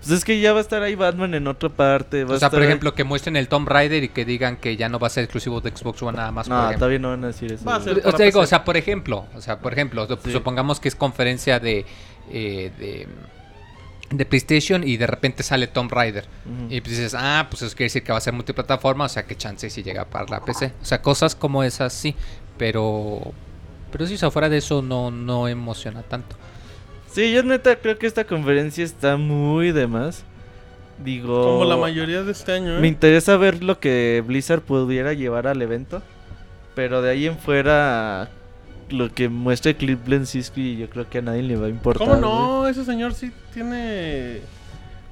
Pues 0.00 0.10
es 0.12 0.24
que 0.24 0.40
ya 0.40 0.52
va 0.52 0.58
a 0.58 0.62
estar 0.62 0.82
ahí 0.82 0.94
Batman 0.94 1.34
en 1.34 1.46
otra 1.46 1.68
parte. 1.68 2.24
Va 2.24 2.32
O 2.32 2.36
a 2.36 2.38
sea, 2.38 2.46
estar 2.46 2.50
por 2.50 2.60
ahí- 2.62 2.66
ejemplo, 2.68 2.94
que 2.94 3.04
muestren 3.04 3.36
el 3.36 3.48
Tomb 3.48 3.68
Raider 3.68 4.02
y 4.02 4.08
que 4.08 4.24
digan 4.24 4.56
que 4.56 4.76
ya 4.76 4.88
no 4.88 4.98
va 4.98 5.06
a 5.08 5.10
ser 5.10 5.24
exclusivo 5.24 5.60
de 5.60 5.70
Xbox 5.76 6.02
One 6.02 6.16
nada 6.16 6.32
más. 6.32 6.48
No, 6.48 6.70
todavía 6.74 6.98
no 6.98 7.10
van 7.10 7.24
a 7.24 7.26
decir 7.28 7.52
eso. 7.52 7.64
Va 7.64 7.76
a 7.76 7.80
ser- 7.80 8.02
O 8.04 8.16
sea, 8.16 8.26
digo, 8.26 8.40
o 8.40 8.46
sea, 8.46 8.64
por 8.64 8.76
ejemplo, 8.76 9.26
o 9.34 9.40
sea, 9.40 9.58
por 9.60 9.72
ejemplo, 9.72 10.06
Sí. 10.24 10.32
supongamos 10.32 10.80
que 10.80 10.88
es 10.88 10.94
conferencia 10.96 11.60
de, 11.60 11.84
eh, 12.30 12.72
de 12.78 13.08
de 14.12 14.24
PlayStation 14.26 14.82
y 14.82 14.96
de 14.96 15.06
repente 15.06 15.44
sale 15.44 15.68
Tomb 15.68 15.92
Raider 15.92 16.24
y 16.68 16.80
pues 16.80 16.96
dices, 16.96 17.14
ah, 17.16 17.46
pues 17.48 17.62
eso 17.62 17.76
quiere 17.76 17.84
decir 17.84 18.02
que 18.02 18.10
va 18.10 18.18
a 18.18 18.20
ser 18.20 18.32
multiplataforma, 18.32 19.04
o 19.04 19.08
sea, 19.08 19.22
que 19.24 19.36
chance 19.36 19.70
si 19.70 19.84
llega 19.84 20.04
para 20.04 20.26
la 20.26 20.44
PC. 20.44 20.72
O 20.82 20.84
sea, 20.84 21.00
cosas 21.00 21.36
como 21.36 21.62
esas 21.62 21.92
sí, 21.92 22.16
pero 22.58 23.20
pero 23.92 24.06
si 24.08 24.16
fuera 24.18 24.48
de 24.48 24.56
eso 24.58 24.82
no 24.82 25.12
no 25.12 25.46
emociona 25.46 26.02
tanto. 26.02 26.34
Sí, 27.12 27.32
yo 27.32 27.42
neta 27.42 27.76
creo 27.76 27.98
que 27.98 28.06
esta 28.06 28.24
conferencia 28.24 28.84
está 28.84 29.16
muy 29.16 29.72
de 29.72 29.86
más. 29.86 30.24
Digo... 31.02 31.42
Como 31.42 31.64
la 31.64 31.76
mayoría 31.76 32.22
de 32.22 32.32
este 32.32 32.52
año, 32.52 32.76
¿eh? 32.76 32.80
Me 32.80 32.88
interesa 32.88 33.36
ver 33.36 33.64
lo 33.64 33.80
que 33.80 34.22
Blizzard 34.26 34.60
pudiera 34.60 35.12
llevar 35.12 35.46
al 35.46 35.60
evento. 35.62 36.02
Pero 36.74 37.02
de 37.02 37.10
ahí 37.10 37.26
en 37.26 37.36
fuera, 37.38 38.30
lo 38.90 39.12
que 39.12 39.28
muestre 39.28 39.76
Cliff 39.76 39.98
Bleszinski, 40.04 40.76
yo 40.76 40.88
creo 40.88 41.08
que 41.08 41.18
a 41.18 41.22
nadie 41.22 41.42
le 41.42 41.56
va 41.56 41.66
a 41.66 41.70
importar. 41.70 42.06
¿Cómo 42.06 42.20
no? 42.20 42.68
Ese 42.68 42.84
señor 42.84 43.14
sí 43.14 43.32
tiene... 43.52 44.40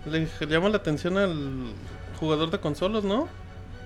Le 0.06 0.28
llama 0.48 0.68
la 0.68 0.76
atención 0.76 1.18
al 1.18 1.72
jugador 2.20 2.50
de 2.50 2.58
consolas, 2.58 3.02
¿no? 3.02 3.28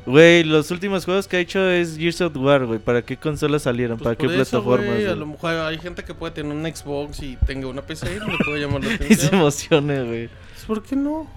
Güey, 0.04 0.42
los 0.42 0.70
últimos 0.72 1.04
juegos 1.04 1.28
que 1.28 1.36
ha 1.36 1.40
hecho 1.40 1.70
es 1.70 1.96
Gears 1.96 2.20
of 2.22 2.36
War, 2.36 2.66
güey. 2.66 2.80
¿Para 2.80 3.02
qué 3.02 3.16
consolas 3.16 3.62
salieron? 3.62 3.98
Pues 3.98 4.04
¿Para 4.04 4.16
qué 4.16 4.26
eso, 4.26 4.34
plataformas? 4.60 4.88
güey, 4.96 5.06
a 5.06 5.14
lo 5.14 5.26
mejor 5.26 5.54
hay 5.54 5.78
gente 5.78 6.02
que 6.02 6.12
puede 6.12 6.32
tener 6.32 6.52
un 6.52 6.64
Xbox 6.64 7.22
y 7.22 7.36
tenga 7.46 7.68
una 7.68 7.82
PC 7.82 8.16
y 8.16 8.18
le 8.30 8.38
puede 8.44 8.60
llamar 8.60 8.82
la 8.82 8.94
Y 8.94 8.96
se 8.98 9.04
atención. 9.04 9.34
emociona, 9.34 10.02
güey. 10.02 10.28
Pues, 10.28 10.64
¿Por 10.66 10.82
qué 10.82 10.96
no? 10.96 11.30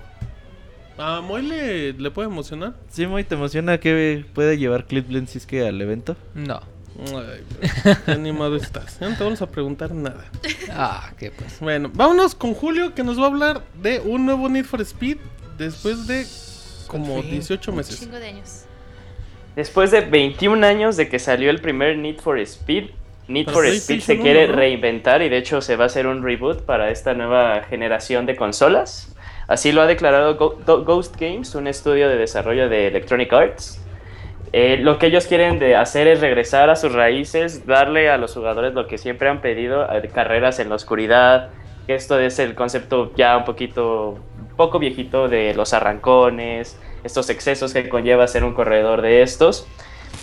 ¿A 0.98 1.22
Moy 1.22 1.42
le, 1.44 1.94
le 1.94 2.10
puede 2.12 2.28
emocionar? 2.30 2.74
Sí, 2.90 3.06
muy 3.06 3.24
te 3.24 3.36
emociona 3.36 3.78
que 3.80 4.26
puede 4.34 4.58
llevar 4.58 4.86
Cliff 4.86 5.08
Bleszinski 5.08 5.60
al 5.60 5.80
evento. 5.82 6.16
No. 6.34 6.62
Ay, 7.14 7.44
qué 8.06 8.12
animado 8.14 8.56
estás. 8.56 8.98
Ya 9.00 9.10
no 9.10 9.18
te 9.18 9.24
vamos 9.26 9.42
a 9.42 9.48
preguntar 9.48 9.92
nada. 9.92 10.26
Ah, 10.78 11.14
qué 11.18 11.32
pues. 11.32 11.60
Bueno, 11.60 11.90
vámonos 11.94 12.36
con 12.36 12.54
Julio 12.54 12.94
que 12.96 13.04
nos 13.04 13.18
va 13.20 13.24
a 13.24 13.28
hablar 13.28 13.64
de 13.82 14.00
un 14.00 14.26
nuevo 14.26 14.50
Need 14.50 14.66
for 14.66 14.82
Speed 14.82 15.18
después 15.58 16.06
de 16.08 16.26
como 16.88 17.22
18 17.22 17.72
Un 17.72 17.78
meses. 17.78 18.00
chingo 18.00 18.18
de 18.20 18.28
años. 18.28 18.66
Después 19.56 19.92
de 19.92 20.02
21 20.02 20.66
años 20.66 20.98
de 20.98 21.08
que 21.08 21.18
salió 21.20 21.50
el 21.50 21.62
primer 21.62 21.98
Need 21.98 22.20
for 22.20 22.38
Speed, 22.40 22.90
Need 23.28 23.46
Para 23.46 23.56
for 23.58 23.66
Speed 23.66 24.02
se 24.02 24.20
quiere 24.20 24.46
1, 24.46 24.52
¿no? 24.52 24.60
reinventar 24.60 25.22
y 25.22 25.30
de 25.30 25.38
hecho 25.38 25.62
se 25.62 25.76
va 25.76 25.86
a 25.86 25.88
hacer 25.88 26.08
un 26.08 26.24
reboot 26.24 26.62
para 26.64 26.92
esta 26.92 27.14
nueva 27.14 27.64
generación 27.64 28.26
de 28.26 28.36
consolas. 28.36 29.16
Así 29.48 29.72
lo 29.72 29.82
ha 29.82 29.88
declarado 29.88 30.36
Ghost 30.36 31.16
Games, 31.20 31.56
un 31.56 31.68
estudio 31.68 32.10
de 32.10 32.18
desarrollo 32.18 32.68
de 32.68 32.88
Electronic 32.88 33.32
Arts. 33.32 33.82
Eh, 34.54 34.78
lo 34.78 35.00
que 35.00 35.08
ellos 35.08 35.28
quieren 35.28 35.60
de 35.60 35.76
hacer 35.76 36.08
es 36.08 36.22
regresar 36.22 36.70
a 36.70 36.76
sus 36.76 36.94
raíces, 36.94 37.66
darle 37.66 38.10
a 38.10 38.18
los 38.18 38.34
jugadores 38.34 38.74
lo 38.74 38.88
que 38.88 38.98
siempre 38.98 39.28
han 39.30 39.42
pedido, 39.42 39.84
eh, 39.92 40.10
carreras 40.14 40.60
en 40.60 40.70
la 40.70 40.76
oscuridad. 40.76 41.50
Esto 41.88 42.20
es 42.20 42.40
el 42.40 42.56
concepto 42.56 43.12
ya 43.16 43.38
un 43.38 43.46
poquito, 43.46 44.18
poco 44.56 44.80
viejito 44.80 45.28
de 45.28 45.54
los 45.54 45.74
arrancones, 45.74 46.80
estos 47.04 47.30
excesos 47.30 47.74
que 47.74 47.88
conlleva 47.90 48.28
ser 48.28 48.44
un 48.44 48.54
corredor 48.54 49.02
de 49.02 49.22
estos. 49.22 49.68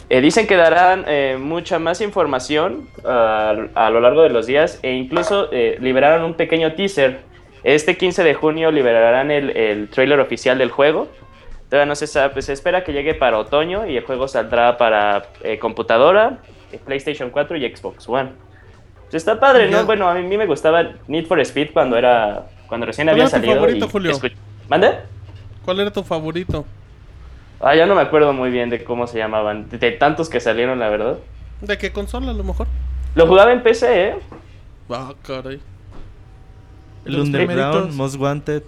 Eh, 0.09 0.21
dicen 0.21 0.47
que 0.47 0.57
darán 0.57 1.05
eh, 1.07 1.37
mucha 1.39 1.79
más 1.79 2.01
información 2.01 2.89
ah, 3.05 3.55
a 3.75 3.91
lo 3.91 4.01
largo 4.01 4.23
de 4.23 4.31
los 4.31 4.47
días 4.47 4.79
e 4.83 4.93
incluso 4.93 5.49
eh, 5.53 5.77
liberaron 5.81 6.25
un 6.25 6.35
pequeño 6.35 6.75
teaser. 6.75 7.21
Este 7.63 7.97
15 7.97 8.25
de 8.25 8.35
junio 8.35 8.71
liberarán 8.73 9.31
el, 9.31 9.57
el 9.57 9.89
trailer 9.89 10.19
oficial 10.21 10.59
del 10.59 10.71
juego. 10.71 11.09
Todavía 11.73 11.87
no 11.87 11.95
se 11.95 12.07
sabe, 12.07 12.43
se 12.43 12.53
espera 12.53 12.85
que 12.85 12.93
llegue 12.93 13.15
para 13.15 13.39
otoño 13.39 13.87
y 13.87 13.97
el 13.97 14.05
juego 14.05 14.29
saldrá 14.29 14.77
para 14.77 15.23
eh, 15.43 15.59
computadora, 15.59 16.41
eh, 16.71 16.79
PlayStation 16.85 17.31
4 17.31 17.57
y 17.57 17.75
Xbox 17.75 18.07
One. 18.07 18.29
Pues 19.05 19.15
está 19.15 19.41
padre. 19.41 19.71
¿no? 19.71 19.87
Bueno, 19.87 20.07
a 20.07 20.13
mí 20.13 20.37
me 20.37 20.45
gustaba 20.45 20.97
Need 21.09 21.25
for 21.25 21.41
Speed 21.41 21.71
cuando 21.73 21.97
era 21.97 22.45
cuando 22.73 22.87
recién 22.87 23.05
¿Cuál 23.05 23.13
había 23.17 23.25
era 23.25 23.31
tu 23.31 23.37
salido. 23.37 23.55
favorito, 23.55 23.85
y 23.85 23.91
Julio? 23.91 24.19
¿Mande? 24.71 24.99
¿Cuál 25.63 25.81
era 25.81 25.91
tu 25.93 26.03
favorito? 26.03 26.65
Ah, 27.61 27.77
ya 27.77 27.85
no 27.85 27.95
me 27.95 28.01
acuerdo 28.01 28.33
muy 28.33 28.49
bien 28.51 28.71
de 28.71 28.83
cómo 28.83 29.07
se 29.07 29.19
llamaban, 29.19 29.69
de, 29.69 29.77
de 29.77 29.91
tantos 29.91 30.31
que 30.31 30.41
salieron, 30.41 30.79
la 30.79 30.89
verdad. 30.89 31.19
¿De 31.61 31.77
qué 31.77 31.93
consola 31.93 32.31
a 32.31 32.33
lo 32.33 32.43
mejor? 32.43 32.67
Lo 33.15 33.27
jugaba 33.27 33.53
en 33.53 33.63
PC, 33.63 34.09
¿eh? 34.09 34.17
Ah, 34.89 35.13
caray. 35.23 35.61
El 37.05 37.13
Los 37.13 37.27
Underground, 37.27 37.57
primeritos. 37.73 37.95
Most 37.95 38.17
Wanted. 38.19 38.63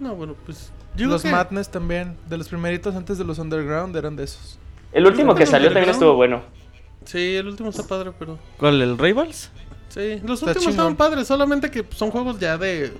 No, 0.00 0.16
bueno, 0.16 0.34
pues. 0.44 0.72
yo 0.96 1.06
Los 1.06 1.22
que- 1.22 1.30
Madness 1.30 1.70
también, 1.70 2.16
de 2.28 2.36
los 2.36 2.48
primeritos 2.48 2.96
antes 2.96 3.18
de 3.18 3.24
los 3.24 3.38
Underground 3.38 3.94
eran 3.96 4.16
de 4.16 4.24
esos. 4.24 4.58
El 4.92 5.06
último 5.06 5.32
que 5.36 5.46
salió 5.46 5.68
también 5.72 5.90
estuvo 5.90 6.14
bueno. 6.14 6.42
Sí, 7.04 7.36
el 7.36 7.46
último 7.46 7.70
está 7.70 7.84
padre, 7.84 8.10
pero. 8.18 8.36
¿Cuál? 8.58 8.82
¿El 8.82 8.98
Rivals? 8.98 9.52
Sí, 9.90 10.20
los 10.24 10.40
Está 10.40 10.46
últimos 10.50 10.54
chingón. 10.56 10.70
estaban 10.70 10.96
padres, 10.96 11.28
solamente 11.28 11.70
que 11.70 11.84
son 11.94 12.10
juegos 12.10 12.40
ya 12.40 12.58
de. 12.58 12.92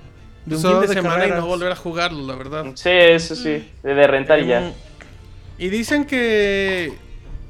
De 0.45 0.55
un 0.55 0.61
Solo 0.61 0.81
fin 0.81 0.89
de, 0.89 0.95
de 0.95 1.01
semana 1.01 1.27
y 1.27 1.31
no 1.31 1.45
volver 1.47 1.71
a 1.71 1.75
jugarlo, 1.75 2.25
la 2.25 2.35
verdad. 2.35 2.65
Sí, 2.75 2.89
eso 2.91 3.35
sí, 3.35 3.67
de, 3.83 3.93
de 3.95 4.07
rentar 4.07 4.39
y 4.39 4.47
ya. 4.47 4.61
Mm, 4.61 4.73
Y 5.57 5.69
dicen 5.69 6.05
que. 6.05 6.93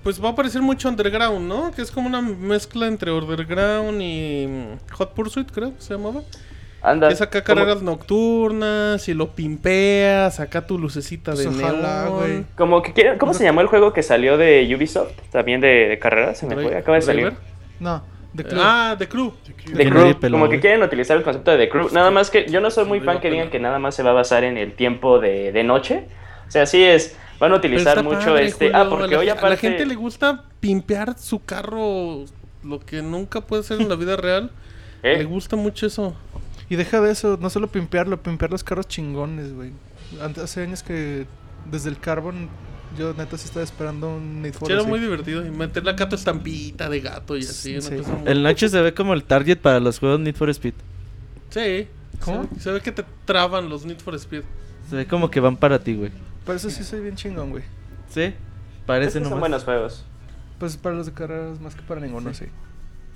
Pues 0.04 0.24
va 0.24 0.30
a 0.30 0.32
aparecer 0.34 0.62
mucho 0.62 0.88
Underground, 0.88 1.48
¿no? 1.48 1.72
Que 1.72 1.82
es 1.82 1.90
como 1.92 2.08
una 2.08 2.22
mezcla 2.22 2.86
entre 2.88 3.12
Underground 3.12 4.00
y 4.02 4.46
mm, 4.48 4.94
Hot 4.94 5.14
Pursuit, 5.14 5.52
creo 5.52 5.76
que 5.76 5.82
se 5.82 5.96
llamaba. 5.96 6.22
Anda. 6.84 7.08
Que 7.08 7.16
es 7.16 7.22
acá 7.22 7.44
carreras 7.44 7.82
nocturnas 7.82 9.08
y 9.10 9.16
lo 9.16 9.32
pimpeas, 9.36 10.40
acá 10.40 10.68
tu 10.68 10.78
lucecita 10.78 11.34
de 11.34 11.46
Pues 11.46 11.58
ojalá, 11.58 12.04
neón. 12.04 12.14
güey. 12.20 12.46
Como 12.56 12.84
que 12.84 13.18
¿Cómo 13.18 13.34
se 13.34 13.44
llamó 13.44 13.62
el 13.62 13.68
juego 13.68 13.92
que 13.92 14.04
salió 14.04 14.38
de 14.38 14.72
Ubisoft? 14.76 15.14
También 15.32 15.62
de, 15.62 15.88
de 15.88 15.98
carreras, 16.00 16.38
se 16.38 16.46
me 16.46 16.54
fue, 16.54 16.78
acaba 16.78 16.96
de 16.98 17.02
salir. 17.02 17.34
No, 17.80 18.04
de 18.36 18.44
Club. 18.44 18.62
Ah, 18.62 18.96
The 18.98 19.08
Crew. 19.08 19.34
The 19.46 19.54
Crew, 19.90 20.00
nadie 20.00 20.16
peló, 20.16 20.38
como 20.38 20.50
que 20.50 20.60
quieren 20.60 20.84
utilizar 20.84 21.16
el 21.18 21.24
concepto 21.24 21.52
de 21.52 21.58
The 21.58 21.70
Crew. 21.70 21.90
Nada 21.92 22.12
más 22.12 22.30
que 22.30 22.48
yo 22.50 22.60
no 22.60 22.70
soy 22.70 22.86
muy 22.86 23.00
fan 23.00 23.22
que 23.22 23.30
digan 23.30 23.50
que 23.50 23.60
nada 23.60 23.80
más 23.80 23.96
se 23.96 24.04
va 24.04 24.12
a 24.12 24.14
basar 24.14 24.44
en 24.44 24.58
el 24.58 24.74
tiempo 24.74 25.20
de, 25.20 25.52
de 25.52 25.64
noche. 25.64 26.08
O 26.48 26.52
sea, 26.52 26.66
sí 26.66 26.84
es, 26.84 27.18
van 27.40 27.54
a 27.54 27.56
utilizar 27.56 28.04
mucho 28.04 28.20
padre, 28.20 28.46
este... 28.46 28.68
Julio, 28.68 28.78
ah, 28.78 28.82
a 28.82 28.90
porque 28.90 29.16
hoy 29.16 29.30
a 29.30 29.34
aparte... 29.34 29.50
la 29.50 29.58
gente 29.58 29.86
le 29.86 29.96
gusta 29.96 30.44
pimpear 30.60 31.18
su 31.18 31.44
carro, 31.44 32.26
lo 32.64 32.80
que 32.80 33.02
nunca 33.02 33.42
puede 33.42 33.64
ser 33.64 33.82
en 33.82 33.90
la 33.90 33.96
vida 33.96 34.18
real. 34.18 34.52
¿Eh? 35.04 35.18
Le 35.18 35.24
gusta 35.24 35.56
mucho 35.56 35.88
eso. 35.88 36.16
Y 36.70 36.76
deja 36.76 37.00
de 37.00 37.12
eso, 37.12 37.38
no 37.40 37.50
solo 37.50 37.68
pimpearlo, 37.68 38.22
pimpear 38.22 38.52
los 38.52 38.64
carros 38.64 38.88
chingones, 38.88 39.54
güey. 39.54 39.72
Hace 40.42 40.64
años 40.64 40.84
que 40.84 41.26
desde 41.72 41.90
el 41.90 42.00
Carbon 42.00 42.50
yo 42.98 43.14
neta 43.14 43.38
sí 43.38 43.46
estaba 43.46 43.64
esperando 43.64 44.16
un 44.16 44.42
Need 44.42 44.54
for 44.54 44.68
Sí, 44.68 44.74
era 44.74 44.82
así. 44.82 44.90
muy 44.90 45.00
divertido. 45.00 45.46
Y 45.46 45.50
meterle 45.52 45.92
acá 45.92 46.08
tu 46.10 46.16
estampita 46.16 46.90
de 46.90 47.00
gato 47.02 47.36
y 47.38 47.42
así. 47.42 47.82
Sí. 47.82 47.92
muy- 47.96 48.04
El 48.28 48.44
Nacho 48.44 48.68
se 48.70 48.82
ve 48.82 48.94
como 48.94 49.14
el 49.14 49.24
target 49.24 49.58
para 49.60 49.80
los 49.80 50.00
juegos 50.00 50.20
Need 50.20 50.36
for 50.36 50.50
Speed. 50.50 50.74
Sí. 51.50 51.88
¿Cómo? 52.24 52.48
Se, 52.56 52.60
se 52.62 52.72
ve 52.72 52.82
que 52.82 52.92
te 52.92 53.04
traban 53.26 53.70
los 53.70 53.86
Need 53.86 54.00
for 54.00 54.16
Speed. 54.16 54.44
Se 54.90 54.96
ve 54.96 55.06
como 55.08 55.30
que 55.30 55.40
van 55.40 55.58
para 55.58 55.80
ti, 55.80 55.96
güey. 55.96 56.12
Por 56.46 56.56
eso 56.56 56.70
sí 56.70 56.84
soy 56.84 57.02
bien 57.02 57.16
chingón, 57.16 57.50
güey. 57.52 57.64
¿Sí? 58.10 58.34
Parece 58.86 59.08
Estos 59.10 59.24
son 59.24 59.30
nomás. 59.32 59.40
buenos 59.40 59.64
juegos. 59.64 60.06
Pues 60.60 60.78
para 60.78 60.96
los 60.96 61.06
de 61.08 61.12
carreras 61.14 61.60
más 61.60 61.76
que 61.76 61.82
para 61.82 62.00
ninguno, 62.02 62.34
sí. 62.34 62.46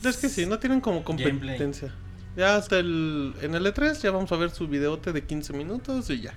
Es 0.03 0.17
que 0.17 0.29
sí, 0.29 0.45
no 0.45 0.59
tienen 0.59 0.81
como 0.81 1.03
competencia. 1.03 1.93
Ya 2.35 2.55
hasta 2.55 2.79
el. 2.79 3.33
En 3.41 3.53
el 3.55 3.65
E3 3.65 4.01
ya 4.01 4.11
vamos 4.11 4.31
a 4.31 4.35
ver 4.37 4.49
su 4.49 4.67
videote 4.67 5.11
de 5.13 5.23
15 5.23 5.53
minutos 5.53 6.09
y 6.09 6.21
ya. 6.21 6.33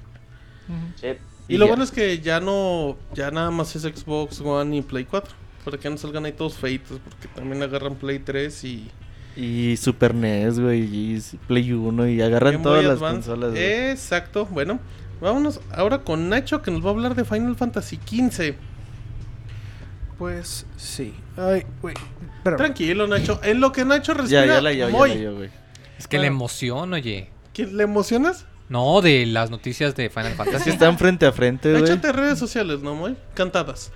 Sí. 1.01 1.09
Y, 1.49 1.55
Y 1.55 1.59
lo 1.59 1.67
ya. 1.67 1.71
bueno 1.71 1.85
es 1.85 1.91
que 1.91 2.19
ya 2.21 2.41
no. 2.41 2.97
Ya 3.15 3.31
nada 3.31 3.51
más 3.51 3.75
es 3.77 3.83
Xbox 3.83 4.41
One 4.41 4.77
y 4.77 4.83
Play 4.83 5.05
4. 5.05 5.33
Para 5.65 5.79
que 5.79 5.89
no 5.91 5.97
salgan 5.97 6.25
ahí 6.25 6.33
todos 6.33 6.55
feitos. 6.55 6.99
Porque 7.05 7.29
también 7.35 7.63
agarran 7.63 7.95
Play 7.97 8.19
3 8.19 8.65
y. 8.65 8.91
Y 9.35 9.77
Super 9.79 10.15
NES, 10.15 10.61
güey, 10.61 10.81
y 10.83 11.23
Play 11.49 11.73
1 11.73 12.09
y 12.09 12.21
agarran 12.21 12.53
Game 12.55 12.65
todas 12.65 12.85
las 12.85 12.99
consolas. 12.99 13.55
Exacto. 13.57 14.45
Bueno, 14.47 14.79
vámonos 15.23 15.61
ahora 15.73 15.99
con 16.03 16.29
Nacho 16.29 16.61
que 16.61 16.71
nos 16.71 16.85
va 16.85 16.89
a 16.89 16.93
hablar 16.93 17.15
de 17.15 17.25
Final 17.25 17.57
Fantasy 17.57 17.97
XV. 18.07 18.55
Pues 20.19 20.67
sí. 20.77 21.15
Ay, 21.37 21.65
güey. 21.81 21.95
Tranquilo, 22.45 23.07
Nacho. 23.07 23.41
En 23.43 23.61
lo 23.61 23.73
que 23.73 23.85
Nacho 23.85 24.15
respira. 24.15 24.47
Ya, 24.47 24.55
ya 24.55 24.61
la 24.61 24.73
llevo, 24.73 24.89
ya 24.91 24.97
Moy, 24.97 25.09
la 25.11 25.15
llevo, 25.17 25.37
güey. 25.37 25.51
Es 25.99 26.07
que 26.09 26.17
la 26.19 26.23
Bueno. 26.25 26.37
emoción, 26.37 26.93
oye. 26.93 27.31
¿quién- 27.55 27.77
¿Le 27.77 27.85
emocionas? 27.85 28.47
No, 28.73 29.03
de 29.03 29.27
las 29.27 29.51
noticias 29.51 29.95
de 29.95 30.09
Final 30.09 30.33
Fantasy. 30.33 30.71
están 30.71 30.97
frente 30.97 31.27
a 31.27 31.33
frente, 31.33 31.71
güey. 31.71 31.85
Échate 31.85 32.11
redes 32.11 32.39
sociales, 32.39 32.81
¿no, 32.81 32.95
Moy? 32.95 33.15
Cantadas. 33.35 33.93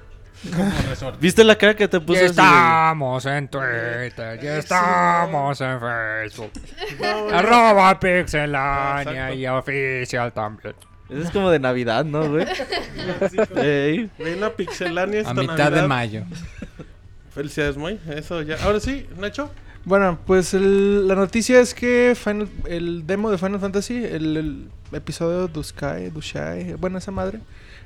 ¿Viste 1.19 1.43
la 1.45 1.57
cara 1.57 1.75
que 1.75 1.89
te 1.89 1.99
puso 1.99 2.21
Ya 2.21 2.27
estamos 2.27 3.25
en 3.25 3.49
Twitter, 3.49 4.39
ya 4.39 4.59
estamos 4.59 5.59
en 5.63 5.81
Facebook. 5.81 6.51
Arroba 7.33 7.99
Pixelania 7.99 9.33
y 9.33 9.47
oficial 9.47 10.31
también. 10.35 10.75
Eso 11.09 11.23
es 11.23 11.31
como 11.31 11.51
de 11.51 11.59
Navidad, 11.59 12.05
¿no, 12.05 12.29
güey? 12.29 12.47
Ey. 13.57 14.11
Ven 14.19 14.45
a 14.45 14.51
Pixelania 14.51 15.21
esta 15.21 15.31
A 15.31 15.35
mitad 15.35 15.57
Navidad. 15.57 15.83
de 15.83 15.89
mayo. 15.89 16.23
Felicidades, 17.35 17.79
Moy. 17.79 17.99
Eso 18.11 18.43
ya. 18.43 18.57
Ahora 18.63 18.79
sí, 18.79 19.09
Nacho. 19.17 19.51
Bueno, 19.87 20.19
pues 20.27 20.53
el- 20.55 21.07
la 21.09 21.15
noticia 21.15 21.61
es 21.61 21.73
que 21.75 22.15
Final- 22.17 22.49
el 22.69 23.07
demo 23.07 23.31
de 23.31 23.39
Final 23.39 23.61
Fantasy, 23.61 24.05
el, 24.05 24.37
el 24.37 24.69
episodio 24.93 25.47
Duskai, 25.49 26.11
Dushai, 26.11 26.75
bueno, 26.75 26.99
esa 26.99 27.13
madre, 27.13 27.41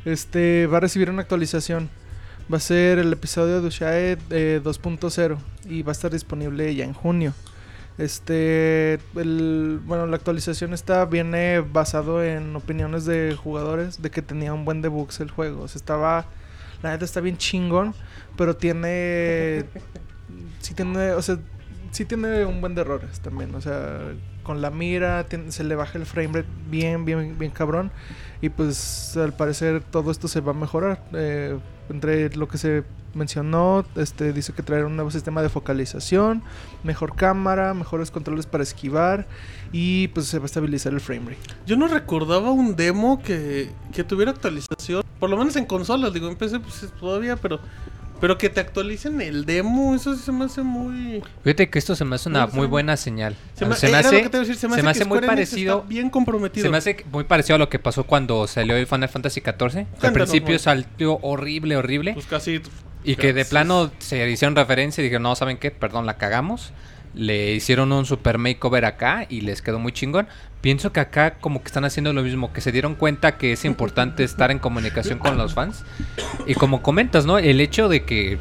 este 0.07 0.67
va 0.67 0.79
a 0.79 0.81
recibir 0.81 1.11
una 1.11 1.23
actualización. 1.23 1.91
Va 2.53 2.57
a 2.57 2.61
ser 2.61 2.99
el 2.99 3.13
episodio 3.13 3.61
Dushai 3.61 4.17
eh, 4.31 4.61
2.0 4.65 5.39
y 5.69 5.83
va 5.83 5.93
a 5.93 5.95
estar 5.95 6.11
disponible 6.11 6.75
ya 6.75 6.85
en 6.85 6.95
junio. 6.95 7.35
Este, 7.99 8.95
el, 9.17 9.81
bueno, 9.85 10.07
la 10.07 10.17
actualización 10.17 10.73
está 10.75 11.05
viene 11.07 11.61
basado 11.61 12.25
en 12.25 12.57
opiniones 12.57 13.05
de 13.07 13.37
jugadores 13.37 14.03
de 14.03 14.11
que 14.11 14.23
tenía 14.23 14.55
un 14.55 14.65
buen 14.65 14.83
debugs 14.83 15.21
el 15.21 15.31
juego. 15.31 15.63
O 15.65 15.69
sea, 15.69 15.79
estaba, 15.81 16.27
la 16.83 16.93
neta 16.93 17.05
está 17.05 17.21
bien 17.21 17.37
chingón, 17.39 17.95
pero 18.37 18.57
tiene, 18.57 19.67
sí 20.61 20.75
tiene, 20.75 21.13
o 21.13 21.23
sea, 21.23 21.39
sí 21.91 22.05
tiene 22.05 22.45
un 22.45 22.61
buen 22.61 22.75
de 22.75 22.83
errores 22.83 23.21
también. 23.21 23.55
O 23.55 23.61
sea, 23.61 24.01
con 24.43 24.61
la 24.61 24.71
mira 24.71 25.27
se 25.49 25.65
le 25.65 25.75
baja 25.75 25.99
el 25.99 26.07
frame 26.07 26.29
rate 26.29 26.49
bien, 26.71 27.05
bien, 27.05 27.39
bien 27.39 27.51
cabrón. 27.51 27.91
Y 28.41 28.49
pues 28.49 29.17
al 29.17 29.35
parecer 29.35 29.83
todo 29.83 30.11
esto 30.11 30.29
se 30.29 30.41
va 30.41 30.53
a 30.53 30.55
mejorar. 30.55 31.03
Eh, 31.13 31.59
entre 31.91 32.35
lo 32.37 32.49
que 32.49 32.57
se 32.57 32.85
mencionó, 33.15 33.85
este 33.97 34.33
dice 34.33 34.53
que 34.53 34.63
traerá 34.63 34.87
un 34.87 34.95
nuevo 34.95 35.11
sistema 35.11 35.43
de 35.43 35.49
focalización, 35.49 36.43
mejor 36.85 37.17
cámara, 37.17 37.75
mejores 37.75 38.11
controles 38.11 38.47
para 38.47 38.63
esquivar 38.63 39.27
y 39.73 40.09
pues 40.09 40.27
se 40.27 40.39
va 40.39 40.45
a 40.45 40.47
estabilizar 40.47 40.93
el 40.93 41.01
frame 41.01 41.31
rate. 41.31 41.55
Yo 41.67 41.77
no 41.77 41.89
recordaba 41.89 42.51
un 42.51 42.77
demo 42.77 43.21
que, 43.23 43.71
que 43.93 44.05
tuviera 44.05 44.31
actualización. 44.31 45.03
Por 45.19 45.29
lo 45.29 45.37
menos 45.37 45.57
en 45.57 45.67
consolas, 45.67 46.13
digo, 46.13 46.29
en 46.29 46.37
PC 46.37 46.61
pues 46.61 46.83
es 46.85 46.93
todavía, 46.93 47.37
pero. 47.37 47.61
Pero 48.21 48.37
que 48.39 48.51
te 48.51 48.61
actualicen 48.61 49.21
el 49.21 49.45
demo, 49.47 49.95
eso 49.95 50.15
sí 50.15 50.23
se 50.23 50.33
me 50.33 50.45
hace 50.45 50.63
muy. 50.63 51.23
Fíjate 51.43 51.71
que 51.71 51.79
esto 51.79 51.97
se 51.97 52.05
me 52.05 52.17
hace 52.17 52.29
una 52.29 52.47
No, 52.47 52.53
muy 52.53 52.67
buena 52.67 52.97
señal. 52.97 53.35
Se 53.55 53.65
me, 53.65 53.75
se 53.75 53.87
me 53.87 53.99
era 53.99 54.09
hace, 54.09 54.23
que 54.23 54.29
te 54.29 54.39
decir, 54.39 54.57
se 54.57 54.69
me 54.69 54.75
se 54.75 54.81
hace, 54.81 54.87
me 54.87 54.93
que 54.93 54.99
hace 54.99 55.05
muy 55.09 55.21
parecido. 55.21 55.83
bien 55.89 56.11
comprometido. 56.11 56.65
Se 56.65 56.71
me 56.71 56.77
hace 56.77 57.05
muy 57.11 57.25
parecido 57.25 57.57
a 57.57 57.59
lo 57.59 57.69
que 57.69 57.79
pasó 57.79 58.05
cuando 58.05 58.47
salió 58.47 58.77
el 58.77 58.87
Final 58.87 59.09
Fantasy 59.09 59.41
XIV. 59.41 59.87
que 60.01 60.07
Al 60.07 60.13
principio 60.13 60.59
salió 60.59 61.19
horrible, 61.23 61.77
horrible. 61.77 62.15
Pues 62.15 62.27
casi. 62.27 62.61
Y 63.03 63.17
que 63.17 63.33
de 63.33 63.45
plano 63.47 63.91
se 63.99 64.29
hicieron 64.29 64.55
referencia 64.55 65.01
y 65.01 65.05
dijeron, 65.05 65.23
no, 65.23 65.35
¿saben 65.35 65.57
qué? 65.57 65.71
Perdón, 65.71 66.05
la 66.05 66.19
cagamos. 66.19 66.73
Le 67.15 67.53
hicieron 67.55 67.91
un 67.93 68.07
super 68.07 68.39
makeover 68.39 68.85
acá 68.85 69.27
y 69.29 69.41
les 69.41 69.63
quedó 69.63 69.79
muy 69.79 69.91
chingón. 69.93 70.29
Pienso 70.61 70.93
que 70.93 71.01
acá 71.01 71.35
como 71.41 71.61
que 71.61 71.67
están 71.67 71.85
haciendo 71.85 72.13
lo 72.13 72.23
mismo, 72.23 72.53
que 72.53 72.61
se 72.61 72.71
dieron 72.71 72.95
cuenta 72.95 73.37
que 73.37 73.53
es 73.53 73.65
importante 73.65 74.23
estar 74.23 74.51
en 74.51 74.59
comunicación 74.61 75.19
con 75.19 75.37
los 75.37 75.55
fans. 75.55 75.85
Y 76.47 76.55
como 76.55 76.83
comentas, 76.83 77.27
¿no? 77.27 77.39
El 77.39 77.61
hecho 77.61 77.89
de 77.89 78.05
que... 78.05 78.39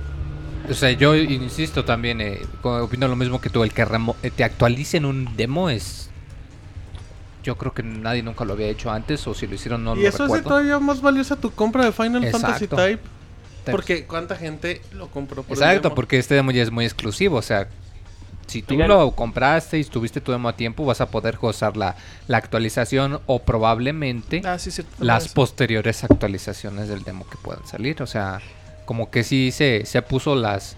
O 0.69 0.73
sea, 0.75 0.91
yo 0.91 1.15
insisto 1.15 1.83
también, 1.83 2.21
eh, 2.21 2.41
opino 2.61 3.07
lo 3.07 3.15
mismo 3.15 3.41
que 3.41 3.49
tú, 3.49 3.63
el 3.63 3.73
que 3.73 3.85
remo- 3.85 4.15
eh, 4.21 4.29
te 4.29 4.43
actualicen 4.43 5.05
un 5.05 5.35
demo 5.35 5.71
es... 5.71 6.11
Yo 7.43 7.57
creo 7.57 7.73
que 7.73 7.81
nadie 7.81 8.21
nunca 8.21 8.45
lo 8.45 8.53
había 8.53 8.67
hecho 8.67 8.91
antes 8.91 9.25
o 9.25 9.33
si 9.33 9.47
lo 9.47 9.55
hicieron 9.55 9.83
no 9.83 9.95
y 9.95 10.01
lo 10.03 10.09
eso 10.09 10.25
hace 10.25 10.35
recuerdo. 10.35 10.49
todavía 10.49 10.77
más 10.79 11.01
valiosa 11.01 11.37
tu 11.37 11.49
compra 11.51 11.85
de 11.85 11.91
Final 11.91 12.29
Fantasy. 12.29 12.67
Type. 12.67 12.99
Porque 13.71 14.05
cuánta 14.05 14.35
gente 14.35 14.81
lo 14.93 15.07
compró 15.07 15.41
por 15.43 15.57
el 15.57 15.63
Exacto, 15.63 15.89
demo? 15.89 15.95
porque 15.95 16.19
este 16.19 16.35
demo 16.35 16.51
ya 16.51 16.61
es 16.63 16.69
muy 16.71 16.85
exclusivo, 16.85 17.37
o 17.37 17.41
sea, 17.41 17.67
si 18.49 18.61
tú 18.61 18.75
lo 18.75 19.11
compraste 19.11 19.79
y 19.79 19.83
tuviste 19.85 20.19
tu 20.21 20.31
demo 20.31 20.49
a 20.49 20.53
tiempo, 20.55 20.83
vas 20.85 20.99
a 21.01 21.09
poder 21.09 21.37
gozar 21.37 21.77
la, 21.77 21.95
la 22.27 22.37
actualización 22.37 23.21
o 23.27 23.39
probablemente 23.39 24.41
Ah, 24.45 24.57
sí, 24.59 24.71
sí. 24.71 24.83
las 24.99 25.29
posteriores 25.29 26.03
actualizaciones 26.03 26.89
del 26.89 27.03
demo 27.03 27.25
que 27.29 27.37
puedan 27.37 27.65
salir, 27.67 28.01
o 28.01 28.07
sea, 28.07 28.39
como 28.85 29.09
que 29.11 29.23
sí 29.23 29.51
se, 29.51 29.85
se 29.85 30.01
puso 30.01 30.35
las, 30.35 30.75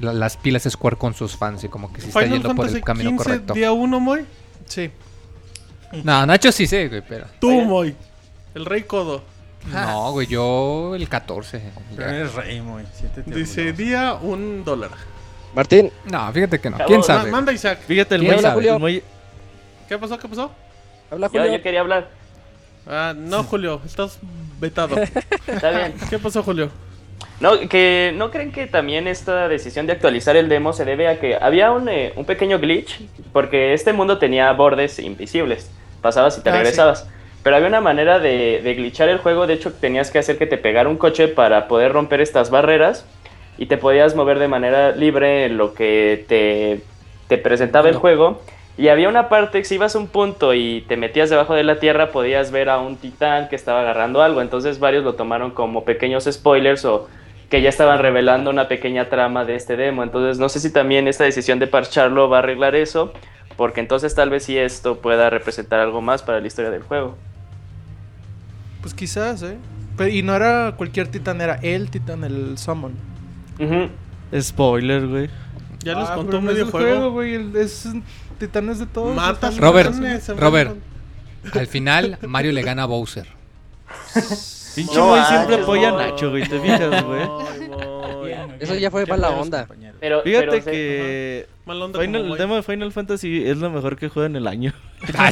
la- 0.00 0.12
las 0.12 0.36
pilas 0.36 0.64
Square 0.68 0.96
con 0.96 1.14
sus 1.14 1.36
fans 1.36 1.64
y 1.64 1.68
como 1.68 1.92
que 1.92 2.00
sí 2.00 2.08
está 2.08 2.20
Final 2.20 2.38
yendo 2.42 2.54
por 2.54 2.68
el 2.68 2.82
camino 2.82 3.10
15, 3.10 3.24
correcto. 3.24 3.54
día 3.54 3.72
1, 3.72 4.00
Moy. 4.00 4.26
Sí. 4.66 4.90
No, 6.04 6.26
Nacho 6.26 6.52
sí 6.52 6.66
sé, 6.66 6.88
güey, 6.88 7.02
pero... 7.08 7.26
Tú. 7.40 7.50
Moy. 7.62 7.94
El 8.54 8.66
rey 8.66 8.82
codo. 8.82 9.22
No, 9.72 10.12
güey, 10.12 10.26
yo 10.26 10.94
el 10.94 11.08
14. 11.08 11.60
Pero 11.96 12.08
eres 12.10 12.34
rey, 12.34 12.60
muy. 12.60 12.84
Dice 13.26 13.72
día 13.72 14.14
un 14.14 14.64
dólar. 14.64 14.90
Martín, 15.58 15.90
No, 16.04 16.32
fíjate 16.32 16.60
que 16.60 16.70
no. 16.70 16.76
¿Quién 16.86 17.00
Ma- 17.00 17.04
sabe? 17.04 17.30
manda 17.32 17.52
Isaac. 17.52 17.80
Fíjate, 17.84 18.14
el 18.14 18.20
¿Quién 18.20 18.34
muy, 18.34 18.42
sabe? 18.42 18.68
el 18.68 19.02
¿Qué 19.88 19.98
pasó? 19.98 20.16
¿Qué 20.16 20.28
pasó? 20.28 20.52
habla 21.10 21.26
Yo, 21.32 21.40
Julio. 21.40 21.56
yo 21.56 21.62
quería 21.64 21.80
hablar. 21.80 22.08
Ah, 22.86 23.12
no, 23.16 23.42
Julio. 23.42 23.80
Estás 23.84 24.20
vetado. 24.60 24.94
Está 25.48 25.70
bien. 25.70 25.94
¿Qué 26.08 26.16
pasó, 26.20 26.44
Julio? 26.44 26.70
No, 27.40 27.58
que 27.68 28.12
no 28.14 28.30
creen 28.30 28.52
que 28.52 28.68
también 28.68 29.08
esta 29.08 29.48
decisión 29.48 29.86
de 29.88 29.94
actualizar 29.94 30.36
el 30.36 30.48
demo 30.48 30.72
se 30.72 30.84
debe 30.84 31.08
a 31.08 31.18
que 31.18 31.34
había 31.34 31.72
un, 31.72 31.88
eh, 31.88 32.12
un 32.14 32.24
pequeño 32.24 32.60
glitch, 32.60 33.00
porque 33.32 33.74
este 33.74 33.92
mundo 33.92 34.18
tenía 34.18 34.52
bordes 34.52 35.00
invisibles, 35.00 35.72
pasabas 36.00 36.38
y 36.38 36.42
te 36.42 36.50
Ah, 36.50 36.52
sí. 36.52 36.58
regresabas. 36.58 37.08
Pero 37.42 37.56
había 37.56 37.66
una 37.66 37.80
manera 37.80 38.20
de, 38.20 38.60
de 38.62 38.74
glitchar 38.74 39.08
el 39.08 39.18
juego, 39.18 39.48
de 39.48 39.54
hecho 39.54 39.72
tenías 39.72 40.12
que 40.12 40.20
hacer 40.20 40.38
que 40.38 40.46
te 40.46 40.56
pegara 40.56 40.88
un 40.88 40.98
coche 40.98 41.26
para 41.26 41.66
poder 41.66 41.92
romper 41.92 42.20
estas 42.20 42.48
barreras 42.50 43.04
y 43.58 43.66
te 43.66 43.76
podías 43.76 44.14
mover 44.14 44.38
de 44.38 44.48
manera 44.48 44.92
libre 44.92 45.44
en 45.44 45.58
lo 45.58 45.74
que 45.74 46.24
te, 46.28 46.80
te 47.26 47.38
presentaba 47.38 47.88
el 47.88 47.96
juego. 47.96 48.40
Y 48.76 48.88
había 48.88 49.08
una 49.08 49.28
parte 49.28 49.64
si 49.64 49.74
ibas 49.74 49.96
a 49.96 49.98
un 49.98 50.06
punto 50.06 50.54
y 50.54 50.82
te 50.82 50.96
metías 50.96 51.28
debajo 51.28 51.54
de 51.54 51.64
la 51.64 51.80
tierra 51.80 52.12
podías 52.12 52.52
ver 52.52 52.70
a 52.70 52.78
un 52.78 52.96
titán 52.96 53.48
que 53.48 53.56
estaba 53.56 53.80
agarrando 53.80 54.22
algo. 54.22 54.40
Entonces 54.40 54.78
varios 54.78 55.02
lo 55.02 55.14
tomaron 55.14 55.50
como 55.50 55.84
pequeños 55.84 56.28
spoilers 56.30 56.84
o 56.84 57.08
que 57.50 57.60
ya 57.60 57.68
estaban 57.68 57.98
revelando 57.98 58.50
una 58.50 58.68
pequeña 58.68 59.08
trama 59.08 59.44
de 59.44 59.56
este 59.56 59.76
demo. 59.76 60.04
Entonces 60.04 60.38
no 60.38 60.48
sé 60.48 60.60
si 60.60 60.72
también 60.72 61.08
esta 61.08 61.24
decisión 61.24 61.58
de 61.58 61.66
parcharlo 61.66 62.28
va 62.28 62.36
a 62.36 62.38
arreglar 62.38 62.76
eso. 62.76 63.12
Porque 63.56 63.80
entonces 63.80 64.14
tal 64.14 64.30
vez 64.30 64.44
sí 64.44 64.56
esto 64.56 65.00
pueda 65.00 65.28
representar 65.30 65.80
algo 65.80 66.00
más 66.00 66.22
para 66.22 66.38
la 66.38 66.46
historia 66.46 66.70
del 66.70 66.82
juego. 66.82 67.16
Pues 68.80 68.94
quizás, 68.94 69.42
¿eh? 69.42 69.56
Pero, 69.96 70.10
y 70.10 70.22
no 70.22 70.36
era 70.36 70.74
cualquier 70.76 71.08
titán, 71.08 71.40
era 71.40 71.56
el 71.56 71.90
titán, 71.90 72.22
el 72.22 72.56
summon. 72.56 73.07
Ujú. 73.58 74.40
Spoiler, 74.40 75.06
güey. 75.06 75.30
Ya 75.84 75.94
les 75.94 76.08
Ah, 76.08 76.14
contó 76.16 76.30
pero 76.32 76.42
no 76.42 76.50
es 76.50 76.54
medio 76.56 76.64
el 76.66 76.70
juego. 76.70 77.10
güey. 77.12 77.56
Es 77.56 77.88
titanes 78.38 78.78
de 78.78 78.86
todos. 78.86 79.14
Matas 79.16 79.54
están- 79.54 79.64
Robert, 79.68 79.92
titanes, 79.94 80.28
Robert. 80.36 80.76
Al 81.54 81.66
final, 81.66 82.18
Mario 82.26 82.52
le 82.52 82.62
gana 82.62 82.82
a 82.82 82.86
Bowser. 82.86 83.26
Pinche 84.74 84.94
No 84.96 85.08
güey 85.08 85.24
siempre 85.24 85.56
apoya 85.56 85.88
a. 85.88 85.92
Nacho, 85.92 86.30
güey. 86.30 86.46
¿Te 86.48 86.60
fijas, 86.60 87.04
güey? 87.04 87.22
Moy. 88.46 88.56
Muy 88.56 88.56
Eso 88.60 88.74
ya 88.76 88.90
fue 88.90 89.06
mala 89.06 89.28
pedos, 89.28 89.42
onda. 89.42 89.68
Pero, 90.00 90.22
Fíjate 90.22 90.46
pero, 90.46 90.62
se- 90.62 90.70
que 90.70 91.46
Mal 91.66 91.82
onda 91.82 91.98
como 91.98 92.04
Final, 92.06 92.22
el 92.22 92.28
Moy. 92.28 92.38
demo 92.38 92.54
de 92.56 92.62
Final 92.62 92.92
Fantasy 92.92 93.44
es 93.46 93.58
lo 93.58 93.68
mejor 93.70 93.96
que 93.96 94.08
juega 94.08 94.26
en 94.26 94.36
el 94.36 94.46
año. 94.46 94.72
Ah. 95.16 95.30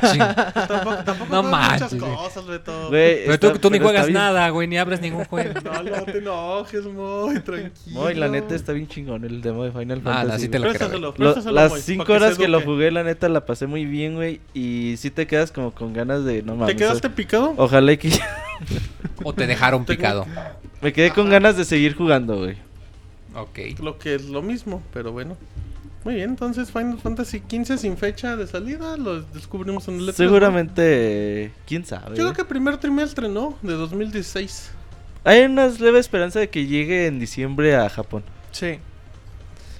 Tampoco, 0.68 0.96
tampoco 1.04 1.34
No 1.34 1.42
juegas 1.42 1.72
muchas 1.72 1.80
manches, 1.92 2.00
güey. 2.00 2.14
cosas, 2.14 2.46
Beto. 2.46 2.88
Güey, 2.88 3.24
Pero 3.24 3.38
tú, 3.40 3.46
está- 3.48 3.58
tú 3.60 3.70
ni 3.70 3.78
pero 3.78 3.84
está 3.84 3.84
juegas 3.88 4.06
bien- 4.06 4.14
nada, 4.14 4.48
güey, 4.50 4.68
ni 4.68 4.78
abres 4.78 5.00
ningún 5.00 5.24
juego. 5.24 5.54
No, 5.64 5.82
no 5.82 6.02
te 6.04 6.18
enojes, 6.18 6.84
Moy, 6.84 7.40
tranquilo. 7.40 8.00
Muy, 8.00 8.14
la 8.14 8.28
neta 8.28 8.54
está 8.54 8.72
bien 8.72 8.86
chingón 8.86 9.24
el 9.24 9.42
demo 9.42 9.64
de 9.64 9.72
Final 9.72 10.00
Ah, 10.04 10.22
Fantasy. 10.22 10.28
no, 10.32 10.38
sí 10.38 10.48
te 10.48 10.58
güey. 10.58 10.70
creo. 10.70 10.78
Préstaselo, 10.78 11.06
Lo- 11.08 11.14
préstaselo, 11.14 11.52
las 11.54 11.70
Moy, 11.72 11.80
5 11.80 12.04
para 12.04 12.06
que 12.06 12.20
se 12.20 12.24
horas 12.26 12.38
que 12.38 12.48
lo 12.48 12.58
eduque. 12.58 12.72
jugué, 12.72 12.90
la 12.92 13.02
neta 13.02 13.28
la 13.28 13.44
pasé 13.44 13.66
muy 13.66 13.84
bien, 13.86 14.14
güey. 14.14 14.40
Y 14.54 14.94
sí 14.98 15.10
te 15.10 15.26
quedas 15.26 15.50
como 15.50 15.72
con 15.72 15.92
ganas 15.92 16.24
de. 16.24 16.42
No 16.42 16.54
mames. 16.54 16.76
¿Te 16.76 16.82
quedaste 16.82 17.10
picado? 17.10 17.54
Ojalá 17.56 17.90
y 17.92 17.96
que. 17.96 18.10
O 19.24 19.32
te 19.32 19.46
dejaron 19.48 19.84
picado. 19.84 20.26
Me 20.80 20.92
quedé 20.92 21.10
con 21.10 21.28
ganas 21.28 21.56
de 21.56 21.64
seguir 21.64 21.94
jugando, 21.96 22.36
güey. 22.38 22.56
Ok. 23.36 23.58
Lo 23.80 23.98
que 23.98 24.14
es 24.14 24.24
lo 24.28 24.42
mismo, 24.42 24.82
pero 24.92 25.12
bueno. 25.12 25.36
Muy 26.04 26.14
bien, 26.14 26.30
entonces 26.30 26.70
Final 26.70 26.98
Fantasy 26.98 27.42
XV 27.50 27.78
sin 27.78 27.96
fecha 27.96 28.36
de 28.36 28.46
salida, 28.46 28.96
lo 28.96 29.22
descubrimos 29.22 29.88
en 29.88 29.94
el 29.96 30.02
E3, 30.02 30.06
¿no? 30.06 30.12
Seguramente. 30.12 31.52
¿Quién 31.66 31.84
sabe? 31.84 32.16
Yo 32.16 32.22
creo 32.22 32.32
que 32.32 32.44
primer 32.44 32.78
trimestre, 32.78 33.28
¿no? 33.28 33.58
De 33.62 33.72
2016. 33.74 34.70
Hay 35.24 35.42
una 35.42 35.66
leve 35.66 35.98
esperanza 35.98 36.38
de 36.38 36.48
que 36.48 36.66
llegue 36.66 37.06
en 37.06 37.18
diciembre 37.18 37.74
a 37.74 37.88
Japón. 37.88 38.22
Sí. 38.52 38.78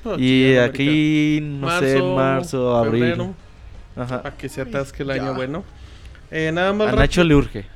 No, 0.04 0.18
y 0.18 0.56
aquí, 0.56 1.38
no 1.42 1.78
sé, 1.78 1.98
en 1.98 2.14
marzo, 2.14 2.76
abril. 2.76 3.02
febrero, 3.04 3.34
Ajá. 3.96 4.22
Para 4.22 4.36
que 4.36 4.48
se 4.48 4.60
atasque 4.60 5.02
el 5.04 5.10
año 5.12 5.26
Ya. 5.26 5.30
bueno. 5.30 5.64
Eh, 6.32 6.50
nada 6.52 6.72
más 6.72 6.92
A 6.92 6.96
Nacho 6.96 7.22
le 7.22 7.34
urge. 7.36 7.66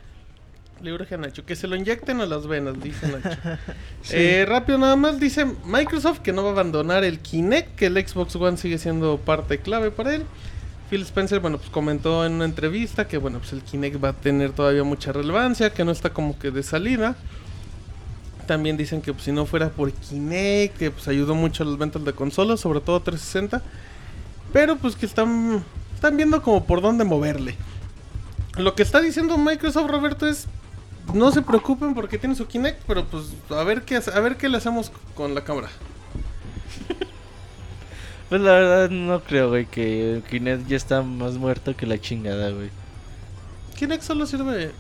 Le 0.83 0.93
urge 0.93 1.15
a 1.15 1.19
Nacho. 1.19 1.45
Que 1.45 1.57
se 1.57 1.67
lo 1.67 1.77
inyecten 1.77 2.21
a 2.21 2.27
las 2.27 2.47
venas, 2.47 2.81
dice 2.83 3.09
Nacho. 3.09 3.39
Eh, 4.13 4.47
rápido 4.49 4.79
nada 4.79 4.97
más, 4.97 5.21
dice 5.21 5.47
Microsoft 5.67 6.21
que 6.21 6.33
no 6.33 6.43
va 6.43 6.49
a 6.49 6.53
abandonar 6.53 7.05
el 7.05 7.21
Kinect, 7.21 7.77
que 7.77 7.87
el 7.87 8.09
Xbox 8.09 8.35
One 8.35 8.57
sigue 8.57 8.79
siendo 8.79 9.19
parte 9.19 9.59
clave 9.59 9.91
para 9.91 10.15
él. 10.15 10.25
Phil 10.89 11.03
Spencer, 11.03 11.39
bueno, 11.39 11.59
pues 11.59 11.71
comentó 11.71 12.25
en 12.25 12.33
una 12.33 12.47
entrevista 12.47 13.07
que, 13.07 13.19
bueno, 13.19 13.39
pues 13.39 13.53
el 13.53 13.63
Kinect 13.63 14.03
va 14.03 14.09
a 14.09 14.13
tener 14.15 14.53
todavía 14.53 14.83
mucha 14.83 15.13
relevancia, 15.13 15.73
que 15.73 15.85
no 15.85 15.93
está 15.93 16.11
como 16.11 16.39
que 16.39 16.51
de 16.51 16.63
salida. 16.63 17.15
También 18.47 18.77
dicen 18.77 19.01
que 19.01 19.13
pues, 19.13 19.25
si 19.25 19.33
no 19.33 19.47
fuera 19.47 19.69
por 19.69 19.93
Kinect, 19.93 20.79
que 20.79 20.91
pues 20.91 21.07
ayudó 21.07 21.35
mucho 21.35 21.63
a 21.63 21.67
las 21.67 21.79
ventas 21.79 22.05
de 22.05 22.13
consolas, 22.13 22.59
sobre 22.59 22.81
todo 22.81 23.01
360. 23.01 23.63
Pero 24.53 24.77
pues 24.77 24.97
que 24.97 25.07
están, 25.07 25.63
están 25.95 26.17
viendo 26.17 26.43
como 26.43 26.65
por 26.65 26.81
dónde 26.81 27.05
moverle. 27.05 27.55
Lo 28.57 28.75
que 28.75 28.83
está 28.83 29.01
diciendo 29.01 29.39
Microsoft, 29.39 29.89
Roberto, 29.89 30.27
es 30.27 30.49
no 31.15 31.31
se 31.33 31.43
preocupen 31.43 31.95
porque 31.95 32.19
tiene 32.19 32.35
su 32.35 32.47
Kinect, 32.47 32.83
pero 32.87 33.05
pues 33.05 33.33
a 33.51 33.63
ver 33.65 33.83
qué 33.83 33.97
a 33.97 34.21
ver 34.21 34.37
qué 34.37 34.49
le 34.49 34.57
hacemos 34.59 34.91
con 35.15 35.35
la 35.35 35.43
cámara. 35.45 35.69
Pues 38.29 38.41
la 38.43 38.53
verdad 38.53 38.91
no 38.91 39.21
creo, 39.25 39.49
güey, 39.49 39.67
que 39.67 40.23
Kinect 40.31 40.69
ya 40.69 40.77
está 40.77 41.03
más 41.03 41.35
muerto 41.35 41.75
que 41.77 41.85
la 41.85 42.01
chingada, 42.01 42.51
güey. 42.51 42.71
Kinect 43.77 44.05
solo 44.05 44.25
sirve 44.25 44.71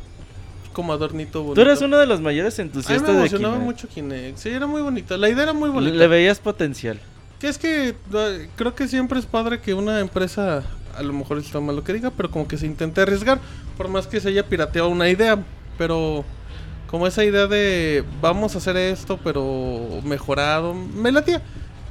como 0.72 0.92
adornito 0.92 1.42
bonito. 1.42 1.54
Tú 1.56 1.68
eres 1.68 1.82
uno 1.82 1.98
de 1.98 2.06
los 2.06 2.20
mayores 2.20 2.56
A 2.60 2.62
mí 2.62 2.68
entusiastas 2.68 3.08
me 3.08 3.14
de 3.14 3.18
emocionaba 3.22 3.54
Kinect. 3.56 3.72
mucho 3.72 3.88
Kinect. 3.88 4.38
Sí, 4.38 4.50
era 4.50 4.68
muy 4.68 4.82
bonito. 4.82 5.16
La 5.16 5.28
idea 5.28 5.42
era 5.42 5.52
muy 5.52 5.68
bonita. 5.68 5.96
le 5.96 6.06
veías 6.06 6.38
potencial. 6.38 7.00
Que 7.40 7.48
es 7.48 7.58
que 7.58 7.96
eh, 8.14 8.48
creo 8.54 8.76
que 8.76 8.86
siempre 8.86 9.18
es 9.18 9.26
padre 9.26 9.60
que 9.60 9.74
una 9.74 9.98
empresa, 9.98 10.62
a 10.96 11.02
lo 11.02 11.12
mejor 11.12 11.38
está 11.38 11.58
mal 11.58 11.74
lo 11.74 11.82
que 11.82 11.92
diga, 11.92 12.10
pero 12.10 12.30
como 12.30 12.46
que 12.46 12.56
se 12.56 12.66
intente 12.66 13.00
arriesgar, 13.00 13.40
por 13.76 13.88
más 13.88 14.06
que 14.06 14.20
se 14.20 14.28
haya 14.28 14.46
pirateado 14.46 14.88
una 14.90 15.08
idea. 15.08 15.42
Pero 15.80 16.26
como 16.88 17.06
esa 17.06 17.24
idea 17.24 17.46
de 17.46 18.04
vamos 18.20 18.54
a 18.54 18.58
hacer 18.58 18.76
esto, 18.76 19.18
pero 19.24 19.88
mejorado, 20.04 20.74
me 20.74 21.10
latía. 21.10 21.40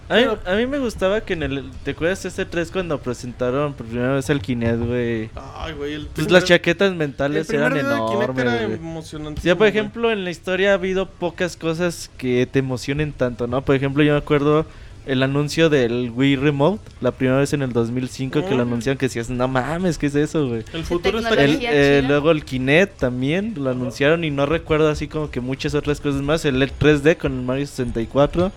A 0.08 0.16
mí, 0.16 0.24
a 0.46 0.56
mí 0.56 0.68
me 0.68 0.78
gustaba 0.78 1.22
que 1.22 1.34
en 1.34 1.42
el... 1.44 1.72
¿Te 1.84 1.92
acuerdas 1.92 2.22
de 2.22 2.30
este 2.30 2.46
3 2.46 2.70
cuando 2.72 3.00
presentaron 3.00 3.74
por 3.74 3.88
primera 3.88 4.14
vez 4.14 4.30
el 4.30 4.42
Kinect, 4.42 4.80
güey? 4.84 5.30
Ay, 5.36 5.74
güey, 5.74 5.94
el 5.96 6.02
Pues 6.04 6.14
primer- 6.14 6.32
las 6.34 6.44
chaquetas 6.46 6.94
mentales 6.94 7.50
eran 7.50 7.78
era 7.78 7.96
enormes, 7.96 8.46
güey. 8.46 8.74
emocionante. 8.74 9.42
Ya, 9.44 9.56
por 9.56 9.66
ejemplo, 9.68 10.12
en 10.12 10.24
la 10.24 10.30
historia 10.30 10.72
ha 10.72 10.74
habido 10.76 11.08
pocas 11.08 11.58
cosas 11.58 12.12
que 12.18 12.48
te 12.52 12.60
emocionen 12.60 13.12
tanto, 13.12 13.48
¿no? 13.48 13.64
Por 13.64 13.76
ejemplo, 13.76 14.04
yo 14.04 14.14
me 14.14 14.20
acuerdo 14.20 14.66
el 15.06 15.24
anuncio 15.24 15.70
del 15.70 16.12
Wii 16.16 16.36
Remote, 16.36 16.82
la 17.02 17.12
primera 17.12 17.40
vez 17.40 17.54
en 17.54 17.62
el 17.64 17.74
2005 17.74 18.46
que 18.46 18.52
lo 18.56 18.64
Mm. 18.66 18.68
anunciaron 18.68 18.98
que 18.98 19.08
decías, 19.08 19.30
no 19.30 19.48
mames, 19.48 19.98
¿qué 19.98 20.08
es 20.08 20.16
eso, 20.16 20.48
güey? 20.48 20.64
El 20.74 20.84
futuro 20.84 21.20
está 21.20 21.34
aquí. 21.34 21.60
Eh, 21.62 22.04
luego 22.06 22.32
el 22.32 22.46
Kinect 22.46 23.00
también 23.00 23.54
lo 23.58 23.70
anunciaron 23.72 24.24
y 24.24 24.30
no 24.30 24.46
recuerdo 24.46 24.90
así 24.90 25.08
como 25.08 25.32
que 25.32 25.40
muchas 25.42 25.74
otras 25.74 26.00
cosas 26.00 26.22
más. 26.22 26.46
El 26.46 26.62
E 26.62 26.68
3D 26.68 27.18
con 27.18 27.34
el 27.34 27.42
Mario 27.44 27.66
64 27.66 28.52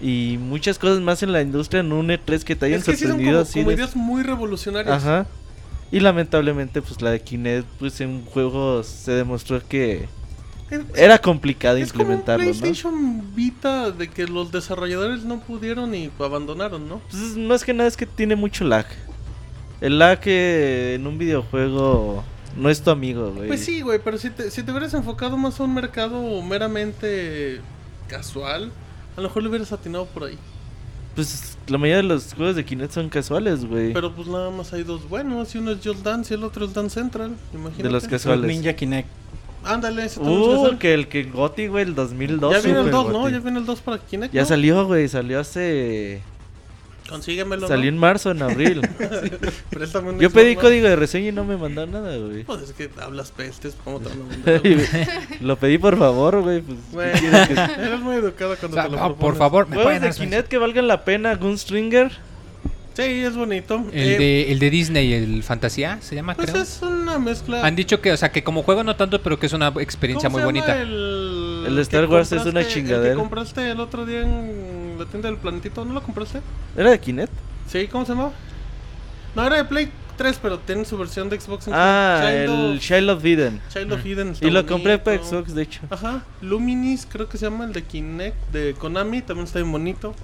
y 0.00 0.38
muchas 0.40 0.78
cosas 0.78 1.00
más 1.00 1.22
en 1.24 1.32
la 1.32 1.42
industria 1.42 1.80
en 1.80 1.90
un 1.92 2.08
E3 2.10 2.44
que 2.44 2.54
te 2.54 2.66
hayan 2.66 2.78
Es 2.78 2.84
que 2.84 2.92
sí 2.92 2.98
son 3.00 3.08
sorprendido 3.12 3.38
como, 3.38 3.42
así. 3.48 3.58
como 3.60 3.70
de- 3.70 3.74
ideas 3.76 3.96
muy 3.96 4.22
revolucionarias. 4.22 5.02
Ajá. 5.04 5.26
Y 5.90 6.00
lamentablemente 6.00 6.82
pues 6.82 7.00
la 7.02 7.10
de 7.10 7.20
Kinect 7.20 7.66
pues 7.78 8.00
en 8.00 8.24
juegos 8.26 8.86
se 8.86 9.12
demostró 9.12 9.60
que 9.66 10.06
era 10.94 11.18
complicado 11.18 11.78
es 11.78 11.92
como 11.92 12.04
un 12.04 12.18
implementarlo, 12.18 12.44
¿no? 12.44 12.50
PlayStation 12.50 13.34
Vita 13.34 13.90
de 13.90 14.08
que 14.08 14.26
los 14.26 14.52
desarrolladores 14.52 15.24
no 15.24 15.40
pudieron 15.40 15.94
y 15.94 16.10
abandonaron, 16.18 16.88
¿no? 16.88 17.00
Pues 17.10 17.36
más 17.36 17.64
que 17.64 17.72
nada 17.72 17.88
es 17.88 17.96
que 17.96 18.06
tiene 18.06 18.36
mucho 18.36 18.64
lag. 18.64 18.86
El 19.80 19.98
lag 19.98 20.20
eh, 20.24 20.94
en 20.94 21.06
un 21.06 21.18
videojuego 21.18 22.24
no 22.56 22.70
es 22.70 22.82
tu 22.82 22.90
amigo, 22.90 23.32
güey. 23.32 23.48
Pues 23.48 23.64
sí, 23.64 23.80
güey, 23.80 24.00
pero 24.02 24.18
si 24.18 24.30
te, 24.30 24.50
si 24.50 24.62
te 24.62 24.70
hubieras 24.70 24.92
enfocado 24.94 25.36
más 25.36 25.58
a 25.60 25.64
un 25.64 25.74
mercado 25.74 26.42
meramente 26.42 27.60
casual, 28.08 28.72
a 29.16 29.20
lo 29.20 29.28
mejor 29.28 29.42
le 29.42 29.48
hubieras 29.48 29.72
atinado 29.72 30.06
por 30.06 30.24
ahí. 30.24 30.38
Pues 31.14 31.56
la 31.66 31.78
mayoría 31.78 31.96
de 31.96 32.02
los 32.04 32.34
juegos 32.34 32.56
de 32.56 32.64
Kinect 32.64 32.92
son 32.92 33.08
casuales, 33.08 33.64
güey. 33.64 33.92
Pero 33.92 34.14
pues 34.14 34.28
nada 34.28 34.50
más 34.50 34.72
hay 34.72 34.84
dos 34.84 35.08
buenos, 35.08 35.54
y 35.54 35.58
uno 35.58 35.72
es 35.72 35.78
Just 35.82 36.04
Dance 36.04 36.32
y 36.32 36.36
el 36.36 36.44
otro 36.44 36.64
es 36.64 36.74
Dance 36.74 37.00
Central, 37.00 37.34
imagínate. 37.52 37.82
De 37.82 37.90
los 37.90 38.06
casuales. 38.06 38.46
Ninja 38.46 38.74
Kinect. 38.74 39.08
Ándale, 39.64 40.04
ese 40.06 40.20
Uh, 40.20 40.78
que 40.78 40.94
el 40.94 41.08
que 41.08 41.24
Goti, 41.24 41.66
güey, 41.66 41.84
el 41.84 41.94
2002. 41.94 42.52
Ya 42.54 42.60
viene 42.60 42.78
el 42.80 42.86
super 42.86 42.92
2, 43.04 43.12
¿no? 43.12 43.28
Ya 43.28 43.38
viene 43.40 43.58
el 43.58 43.66
2 43.66 43.80
para 43.80 43.98
Kinect, 43.98 44.32
Ya 44.34 44.42
¿no? 44.42 44.46
salió, 44.48 44.86
güey, 44.86 45.08
salió 45.08 45.40
hace... 45.40 46.22
Consíguemelo. 47.08 47.62
¿no? 47.62 47.68
Salió 47.68 47.88
en 47.88 47.96
marzo, 47.96 48.30
en 48.32 48.42
abril. 48.42 48.82
Préstame 49.70 50.10
un 50.10 50.18
Yo 50.20 50.30
pedí 50.30 50.56
código 50.56 50.86
de 50.88 50.94
reseña 50.96 51.28
y 51.28 51.32
no 51.32 51.42
me 51.44 51.56
mandaron 51.56 51.92
nada, 51.92 52.14
güey. 52.18 52.44
Pues 52.44 52.60
es 52.62 52.72
que 52.72 52.90
hablas 53.00 53.30
pestes, 53.30 53.74
¿cómo 53.82 53.98
te 54.00 54.10
mandar? 54.14 54.60
Lo 55.40 55.56
pedí 55.56 55.78
por 55.78 55.98
favor, 55.98 56.42
güey. 56.42 56.60
Pues, 56.60 56.78
Bueno, 56.92 57.12
¿qué 57.14 57.20
quieres 57.20 57.48
que- 57.48 57.54
eres 57.82 58.00
muy 58.00 58.16
educado 58.16 58.52
O 58.52 58.56
cuando 58.56 58.74
sea, 58.74 58.84
te 58.84 58.90
lo 58.90 59.02
ah, 59.02 59.16
por 59.16 59.36
favor, 59.36 59.66
me 59.68 59.76
pueden 59.82 60.02
de 60.02 60.08
dar 60.08 60.16
Kinect 60.16 60.48
que 60.48 60.58
valgan 60.58 60.86
la 60.86 61.04
pena, 61.04 61.34
Gunstringer. 61.34 62.12
Sí, 63.04 63.24
es 63.24 63.36
bonito. 63.36 63.84
El 63.92 64.08
Eh, 64.08 64.18
de, 64.18 64.52
el 64.52 64.58
de 64.58 64.70
Disney, 64.70 65.12
el 65.14 65.42
Fantasía, 65.44 65.98
se 66.02 66.14
llama, 66.16 66.34
Pues 66.34 66.50
creo. 66.50 66.62
es 66.62 66.80
una 66.82 67.18
mezcla. 67.18 67.64
Han 67.64 67.76
dicho 67.76 68.00
que, 68.00 68.10
o 68.12 68.16
sea, 68.16 68.32
que 68.32 68.42
como 68.42 68.62
juego 68.64 68.82
no 68.82 68.96
tanto, 68.96 69.22
pero 69.22 69.38
que 69.38 69.46
es 69.46 69.52
una 69.52 69.68
experiencia 69.78 70.28
¿Cómo 70.28 70.42
muy 70.42 70.52
se 70.52 70.58
llama 70.66 70.74
bonita. 70.74 71.66
El, 71.68 71.78
Star 71.78 72.06
Wars 72.06 72.32
es 72.32 72.42
una 72.42 72.60
compraste- 72.62 72.66
El 72.66 72.68
chingadera. 72.68 73.14
que 73.14 73.18
compraste 73.20 73.70
el 73.70 73.78
otro 73.80 74.04
día 74.04 74.22
en 74.22 74.96
la 74.98 75.04
tienda 75.06 75.28
del 75.30 75.38
planetito, 75.38 75.84
¿no 75.84 75.94
lo 75.94 76.02
compraste? 76.02 76.40
¿Era 76.76 76.90
de 76.90 76.98
Kinect? 76.98 77.32
Sí, 77.68 77.86
¿cómo 77.86 78.04
se 78.04 78.14
llama? 78.14 78.32
No, 79.36 79.46
era 79.46 79.56
de 79.58 79.64
Play 79.64 79.90
3, 80.16 80.38
pero 80.42 80.58
tiene 80.58 80.84
su 80.84 80.98
versión 80.98 81.28
de 81.28 81.38
Xbox. 81.40 81.68
Ah, 81.70 82.20
Child 82.22 82.34
el 82.42 82.50
of- 82.76 82.80
Child 82.80 83.10
of 83.10 83.24
Eden. 83.24 83.60
Child 83.72 83.92
of 83.92 84.04
Eden. 84.06 84.28
está 84.30 84.46
Y 84.46 84.50
lo 84.50 84.66
compré 84.66 84.98
para. 84.98 85.22
Xbox, 85.22 85.54
de 85.54 85.62
hecho. 85.62 85.80
Ajá, 85.90 86.24
Luminis, 86.42 87.06
creo 87.08 87.28
que 87.28 87.38
se 87.38 87.44
llama 87.44 87.64
el 87.66 87.72
de 87.72 87.84
Kinect, 87.84 88.50
de 88.50 88.74
Konami, 88.74 89.22
también 89.22 89.46
está 89.46 89.60
bien 89.60 89.70
bonito. 89.70 90.14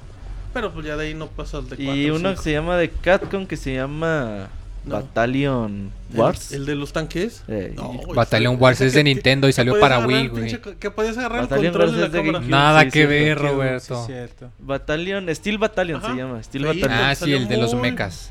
Pero 0.54 0.72
pues 0.72 0.86
ya 0.86 0.96
de 0.96 1.06
ahí 1.08 1.14
no 1.14 1.26
pasa 1.26 1.58
el 1.58 1.64
de 1.68 1.76
4 1.76 1.94
Y 1.94 2.10
uno 2.10 2.30
que 2.34 2.40
se 2.40 2.52
llama 2.52 2.76
de 2.78 2.88
Catcom 2.88 3.46
que 3.46 3.56
se 3.56 3.74
llama 3.74 4.48
No. 4.86 4.94
Battalion 4.96 5.90
Wars. 6.14 6.52
¿El, 6.52 6.60
el 6.60 6.66
de 6.66 6.74
los 6.76 6.92
tanques? 6.92 7.42
Eh, 7.48 7.72
No, 7.76 7.88
güey, 7.88 8.14
Battalion 8.16 8.56
Wars 8.60 8.80
es 8.80 8.92
de 8.92 9.00
que- 9.00 9.04
Nintendo 9.04 9.48
y 9.48 9.50
que 9.50 9.54
salió 9.54 9.78
para 9.80 9.98
Wii, 10.06 10.28
güey. 10.28 10.58
Que 10.78 10.90
podías 10.90 11.18
agarrar 11.18 11.42
Battalion 11.42 11.66
el 11.66 11.72
control 11.72 11.88
Wars 11.88 11.96
de 12.12 12.18
la 12.18 12.22
de 12.24 12.32
cámara. 12.32 12.44
Nada 12.48 12.80
sí, 12.82 12.90
que 12.90 13.00
sí, 13.02 13.06
ver, 13.06 13.38
Roberto. 13.38 14.00
sí, 14.06 14.12
cierto. 14.12 14.50
Battalion, 14.60 15.34
Steel 15.34 15.58
Battalion 15.58 15.98
Ajá. 16.02 16.12
se 16.12 16.16
llama. 16.18 16.42
Steel. 16.42 16.64
Battalion. 16.66 16.92
Ah, 16.92 17.14
sí, 17.14 17.32
el 17.32 17.48
de 17.48 17.56
los 17.56 17.74
muy- 17.74 17.90
mechas. 17.90 18.30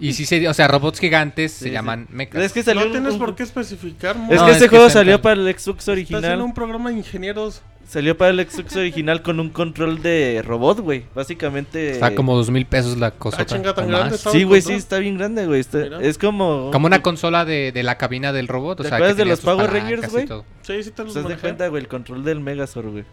Y 0.00 0.12
sí 0.12 0.26
se, 0.26 0.48
o 0.48 0.54
sea, 0.54 0.68
robots 0.68 0.98
gigantes 1.00 1.52
Sí, 1.52 1.58
se 1.58 1.64
sí. 1.66 1.70
llaman 1.72 2.06
mechas. 2.10 2.42
Es 2.42 2.52
que 2.52 2.62
salió 2.62 2.84
No 2.86 2.90
tienes 2.90 3.12
un- 3.14 3.18
por 3.18 3.34
qué 3.34 3.42
especificar, 3.42 4.16
mo. 4.16 4.32
Es 4.32 4.38
No, 4.40 4.46
que 4.46 4.50
es 4.52 4.56
ese 4.58 4.66
que 4.66 4.70
juego 4.70 4.86
está 4.86 5.00
en 5.00 5.06
salió 5.06 5.22
para 5.22 5.40
el 5.40 5.58
Xbox 5.58 5.78
Está 5.80 5.92
original. 5.92 6.40
un 6.42 6.54
programa 6.54 6.90
de 6.90 6.96
ingenieros. 6.98 7.62
Salió 7.88 8.16
para 8.18 8.30
el 8.32 8.40
Xbox 8.50 8.74
original 8.74 9.22
con 9.22 9.38
un 9.38 9.48
control 9.50 10.02
de 10.02 10.42
robot, 10.44 10.80
güey. 10.80 11.04
Básicamente. 11.14 11.92
Está 11.92 12.16
como 12.16 12.34
dos 12.34 12.50
mil 12.50 12.66
pesos 12.66 12.96
la 12.98 13.12
cosa. 13.12 13.42
Ah, 13.42 13.46
chinga, 13.46 13.74
tan 13.74 13.86
grande 13.88 14.16
está. 14.16 14.32
Sí, 14.32 14.42
güey, 14.42 14.60
sí, 14.60 14.72
está 14.72 14.98
bien 14.98 15.16
grande, 15.16 15.46
güey. 15.46 15.60
está-. 15.60 16.00
Es 16.02 16.18
como. 16.18 16.70
Como 16.72 16.86
una 16.86 17.00
consola 17.00 17.44
de, 17.44 17.70
de 17.70 17.82
la 17.84 17.96
cabina 17.96 18.32
del 18.32 18.48
robot. 18.48 18.80
O 18.80 18.82
¿Te 18.82 18.88
sea, 18.88 18.96
acuerdas 18.96 19.16
que 19.16 19.22
de 19.22 19.28
los 19.30 19.40
Power 19.40 19.70
Rangers, 19.70 20.10
güey? 20.10 20.26
Sí, 20.62 20.82
sí 20.82 20.90
te 20.90 21.04
los 21.04 21.14
¿Te 21.14 21.22
das 21.22 21.38
cuenta, 21.38 21.68
güey? 21.68 21.82
El 21.82 21.88
control 21.88 22.24
del 22.24 22.40
Megazord, 22.40 22.88
güey. 22.90 23.04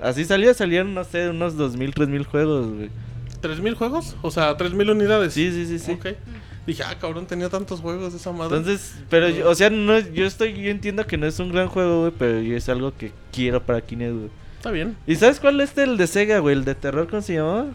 Así 0.00 0.24
salió, 0.24 0.52
salieron, 0.54 0.94
no 0.94 1.04
sé, 1.04 1.28
unos 1.30 1.56
2000, 1.56 1.94
3000 1.94 2.24
juegos, 2.24 2.66
güey. 2.68 2.90
¿3000 3.40 3.74
juegos? 3.74 4.16
O 4.22 4.30
sea, 4.30 4.56
3000 4.56 4.90
unidades. 4.90 5.32
Sí, 5.34 5.50
sí, 5.52 5.66
sí, 5.66 5.78
sí. 5.78 5.92
Ok. 5.92 6.06
Dije, 6.66 6.82
ah, 6.82 6.96
cabrón, 7.00 7.26
tenía 7.26 7.48
tantos 7.48 7.80
juegos 7.80 8.12
esa 8.12 8.32
madre. 8.32 8.56
Entonces, 8.56 8.96
pero, 9.08 9.28
yo- 9.28 9.48
o 9.48 9.54
sea, 9.54 9.70
no, 9.70 9.98
yo 10.00 10.26
estoy, 10.26 10.52
yo 10.54 10.70
entiendo 10.70 11.06
que 11.06 11.16
no 11.16 11.26
es 11.26 11.38
un 11.38 11.52
gran 11.52 11.68
juego, 11.68 12.00
güey, 12.00 12.12
pero 12.18 12.40
yo 12.40 12.56
es 12.56 12.68
algo 12.68 12.92
que 12.96 13.12
quiero 13.32 13.62
para 13.64 13.80
Kinect, 13.80 14.12
güey. 14.14 14.30
Está 14.56 14.70
bien. 14.72 14.96
¿Y 15.06 15.14
sabes 15.14 15.38
cuál 15.38 15.60
es 15.60 15.76
el 15.78 15.96
de 15.96 16.06
Sega, 16.08 16.40
güey? 16.40 16.56
El 16.56 16.64
de 16.64 16.74
terror, 16.74 17.06
¿cómo 17.08 17.22
se 17.22 17.34
llamaba? 17.34 17.66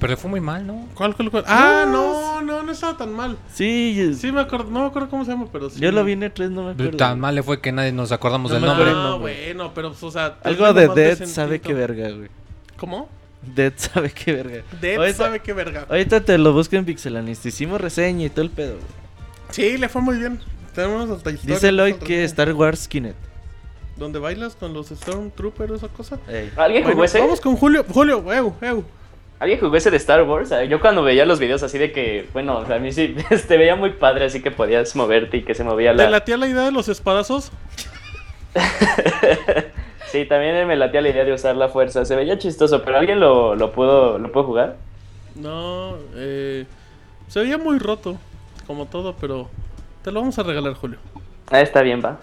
Pero 0.00 0.16
fue 0.16 0.30
muy 0.30 0.40
mal, 0.40 0.66
¿no? 0.66 0.88
¿Cuál, 0.94 1.14
cuál, 1.14 1.30
cuál? 1.30 1.44
Ah, 1.46 1.84
no, 1.86 2.40
no, 2.40 2.62
no 2.62 2.72
estaba 2.72 2.96
tan 2.96 3.12
mal. 3.12 3.36
Sí, 3.52 3.94
yo- 3.94 4.14
Sí, 4.14 4.32
me 4.32 4.40
acuerdo, 4.40 4.70
no 4.70 4.80
me 4.80 4.86
acuerdo 4.86 5.10
cómo 5.10 5.26
se 5.26 5.32
llama, 5.32 5.46
pero 5.52 5.68
sí. 5.68 5.78
yo 5.78 5.92
lo 5.92 6.02
vi 6.04 6.12
en 6.12 6.22
E3, 6.22 6.48
no 6.50 6.62
me 6.64 6.70
acuerdo. 6.70 6.96
Tan 6.96 7.20
mal 7.20 7.34
le 7.34 7.42
fue 7.42 7.60
que 7.60 7.70
nadie 7.70 7.92
nos 7.92 8.10
acordamos 8.10 8.50
No 8.50 8.54
del 8.56 8.64
nombre. 8.64 8.90
No, 8.92 9.18
bueno, 9.18 9.72
pero, 9.74 9.90
pues, 9.90 10.02
o 10.02 10.10
sea... 10.10 10.38
Algo 10.42 10.72
de 10.72 10.88
Dead 10.88 11.26
sabe 11.26 11.60
qué 11.60 11.74
verga, 11.74 12.08
güey. 12.12 12.30
¿Cómo? 12.78 13.10
Dead 13.54 13.72
sabe 13.76 14.10
qué 14.10 14.32
verga. 14.32 14.62
Dead 14.80 14.96
Ahorita- 14.98 15.16
sabe 15.16 15.40
qué 15.40 15.52
verga. 15.52 15.86
Ahorita 15.88 16.20
te 16.24 16.38
lo 16.38 16.52
busco 16.52 16.76
en 16.76 16.84
Pixelanist. 16.84 17.44
Hicimos 17.46 17.80
reseña 17.80 18.26
y 18.26 18.30
todo 18.30 18.42
el 18.42 18.50
pedo, 18.50 18.74
güey. 18.74 18.86
Sí, 19.50 19.76
le 19.78 19.88
fue 19.88 20.02
muy 20.02 20.16
bien. 20.18 20.40
Tenemos 20.74 21.08
hasta 21.10 21.30
historia. 21.30 21.54
Dice 21.54 21.72
Lloyd 21.72 21.94
que 21.96 22.04
reseña. 22.04 22.24
Star 22.24 22.52
Wars 22.54 22.88
Kinect. 22.88 23.16
¿Donde 23.96 24.18
bailas 24.18 24.56
con 24.56 24.72
los 24.74 24.88
Stormtroopers 24.88 25.72
esa 25.74 25.88
cosa? 25.88 26.18
Ey. 26.28 26.50
¿Alguien 26.56 26.82
jugó 26.82 26.94
Bueno, 26.96 27.04
ese? 27.04 27.20
vamos 27.20 27.40
con 27.40 27.56
Julio. 27.56 27.84
Julio, 27.88 28.24
eu, 28.32 28.54
eu. 28.60 28.84
¿Alguien 29.38 29.60
jugó 29.60 29.76
ese 29.76 29.90
de 29.90 29.96
Star 29.98 30.22
Wars? 30.24 30.50
Yo 30.68 30.80
cuando 30.80 31.02
veía 31.02 31.24
los 31.26 31.38
videos 31.38 31.62
así 31.62 31.78
de 31.78 31.92
que, 31.92 32.26
bueno, 32.32 32.58
o 32.58 32.72
a 32.72 32.78
mí 32.78 32.92
sí, 32.92 33.14
te 33.48 33.56
veía 33.56 33.76
muy 33.76 33.90
padre, 33.90 34.24
así 34.24 34.40
que 34.42 34.50
podías 34.50 34.96
moverte 34.96 35.36
y 35.36 35.42
que 35.44 35.54
se 35.54 35.62
movía 35.64 35.90
¿Te 35.92 35.98
la... 36.04 36.10
latía 36.10 36.36
la 36.36 36.48
idea 36.48 36.62
de 36.64 36.72
los 36.72 36.88
espadazos? 36.88 37.52
sí, 40.14 40.26
también 40.26 40.66
me 40.68 40.76
latía 40.76 41.00
la 41.00 41.08
idea 41.08 41.24
de 41.24 41.32
usar 41.32 41.56
la 41.56 41.68
fuerza. 41.68 42.04
Se 42.04 42.14
veía 42.14 42.38
chistoso, 42.38 42.82
pero 42.84 42.98
¿alguien 42.98 43.18
lo, 43.18 43.56
lo 43.56 43.72
pudo 43.72 44.16
lo 44.16 44.30
pudo 44.30 44.44
jugar? 44.44 44.76
No, 45.34 45.96
eh, 46.14 46.66
se 47.26 47.40
veía 47.40 47.58
muy 47.58 47.80
roto, 47.80 48.16
como 48.64 48.86
todo, 48.86 49.16
pero 49.20 49.48
te 50.04 50.12
lo 50.12 50.20
vamos 50.20 50.38
a 50.38 50.44
regalar, 50.44 50.74
Julio. 50.74 50.98
Ah, 51.50 51.60
está 51.60 51.82
bien, 51.82 52.00
va. 52.02 52.20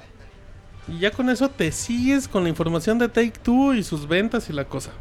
Y 0.88 1.00
ya 1.00 1.12
con 1.12 1.30
eso 1.30 1.50
te 1.50 1.70
sigues 1.74 2.30
con 2.30 2.44
la 2.44 2.50
información 2.50 2.98
de 2.98 3.10
Take 3.10 3.34
Two 3.44 3.74
y 3.74 3.84
sus 3.84 4.08
ventas 4.08 4.50
y 4.50 4.54
la 4.54 4.64
cosa. 4.64 4.92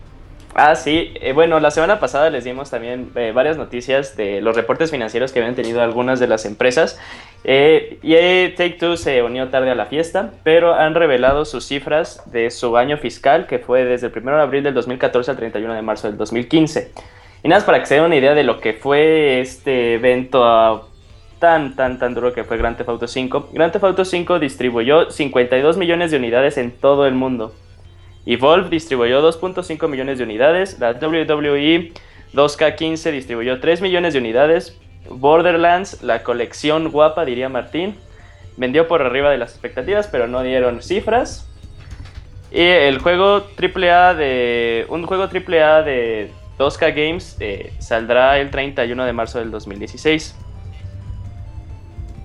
Ah, 0.54 0.74
sí. 0.74 1.12
eh, 1.20 1.32
bueno, 1.32 1.60
la 1.60 1.70
semana 1.70 2.00
pasada 2.00 2.28
les 2.28 2.44
dimos 2.44 2.70
también 2.70 3.10
eh, 3.14 3.32
varias 3.32 3.56
noticias 3.56 4.16
de 4.16 4.40
los 4.40 4.56
reportes 4.56 4.90
financieros 4.90 5.32
que 5.32 5.38
habían 5.38 5.54
tenido 5.54 5.80
algunas 5.80 6.18
de 6.18 6.26
las 6.26 6.44
empresas. 6.44 6.98
Eh, 7.44 7.98
y 8.02 8.14
eh, 8.14 8.52
Take 8.56 8.76
Two 8.78 8.96
se 8.96 9.22
unió 9.22 9.48
tarde 9.48 9.70
a 9.70 9.74
la 9.74 9.86
fiesta, 9.86 10.32
pero 10.42 10.74
han 10.74 10.94
revelado 10.94 11.44
sus 11.44 11.64
cifras 11.64 12.22
de 12.30 12.50
su 12.50 12.76
año 12.76 12.98
fiscal, 12.98 13.46
que 13.46 13.58
fue 13.58 13.84
desde 13.84 14.08
el 14.08 14.12
1 14.16 14.36
de 14.36 14.42
abril 14.42 14.62
del 14.62 14.74
2014 14.74 15.30
al 15.30 15.36
31 15.36 15.74
de 15.74 15.82
marzo 15.82 16.08
del 16.08 16.18
2015. 16.18 16.90
Y 17.42 17.48
nada 17.48 17.64
para 17.64 17.80
que 17.80 17.86
se 17.86 17.94
den 17.94 18.04
una 18.04 18.16
idea 18.16 18.34
de 18.34 18.44
lo 18.44 18.60
que 18.60 18.74
fue 18.74 19.40
este 19.40 19.94
evento 19.94 20.44
ah, 20.44 20.82
tan, 21.38 21.74
tan, 21.76 21.98
tan 21.98 22.12
duro 22.12 22.34
que 22.34 22.44
fue 22.44 22.58
Grand 22.58 22.76
Theft 22.76 22.90
Auto 22.90 23.06
5. 23.06 23.50
Grand 23.52 23.72
Theft 23.72 23.84
Auto 23.84 24.04
5 24.04 24.38
distribuyó 24.38 25.10
52 25.10 25.78
millones 25.78 26.10
de 26.10 26.18
unidades 26.18 26.58
en 26.58 26.72
todo 26.72 27.06
el 27.06 27.14
mundo. 27.14 27.54
Evolve 28.26 28.68
distribuyó 28.68 29.22
2.5 29.22 29.88
millones 29.88 30.18
de 30.18 30.24
unidades. 30.24 30.78
La 30.78 30.92
WWE 30.92 31.92
2K15 32.34 33.10
distribuyó 33.12 33.60
3 33.60 33.80
millones 33.80 34.12
de 34.12 34.18
unidades. 34.20 34.78
Borderlands, 35.08 36.02
la 36.02 36.22
colección 36.22 36.90
guapa, 36.90 37.24
diría 37.24 37.48
Martín, 37.48 37.96
vendió 38.56 38.86
por 38.86 39.02
arriba 39.02 39.30
de 39.30 39.38
las 39.38 39.52
expectativas, 39.52 40.06
pero 40.06 40.28
no 40.28 40.42
dieron 40.42 40.82
cifras. 40.82 41.48
Y 42.52 42.60
el 42.60 42.98
juego 42.98 43.46
AAA 43.56 44.14
de. 44.14 44.86
Un 44.88 45.06
juego 45.06 45.24
AAA 45.24 45.82
de 45.82 46.30
2K 46.58 46.94
Games 46.94 47.36
eh, 47.40 47.72
saldrá 47.78 48.38
el 48.38 48.50
31 48.50 49.04
de 49.04 49.12
marzo 49.12 49.38
del 49.38 49.50
2016. 49.50 50.36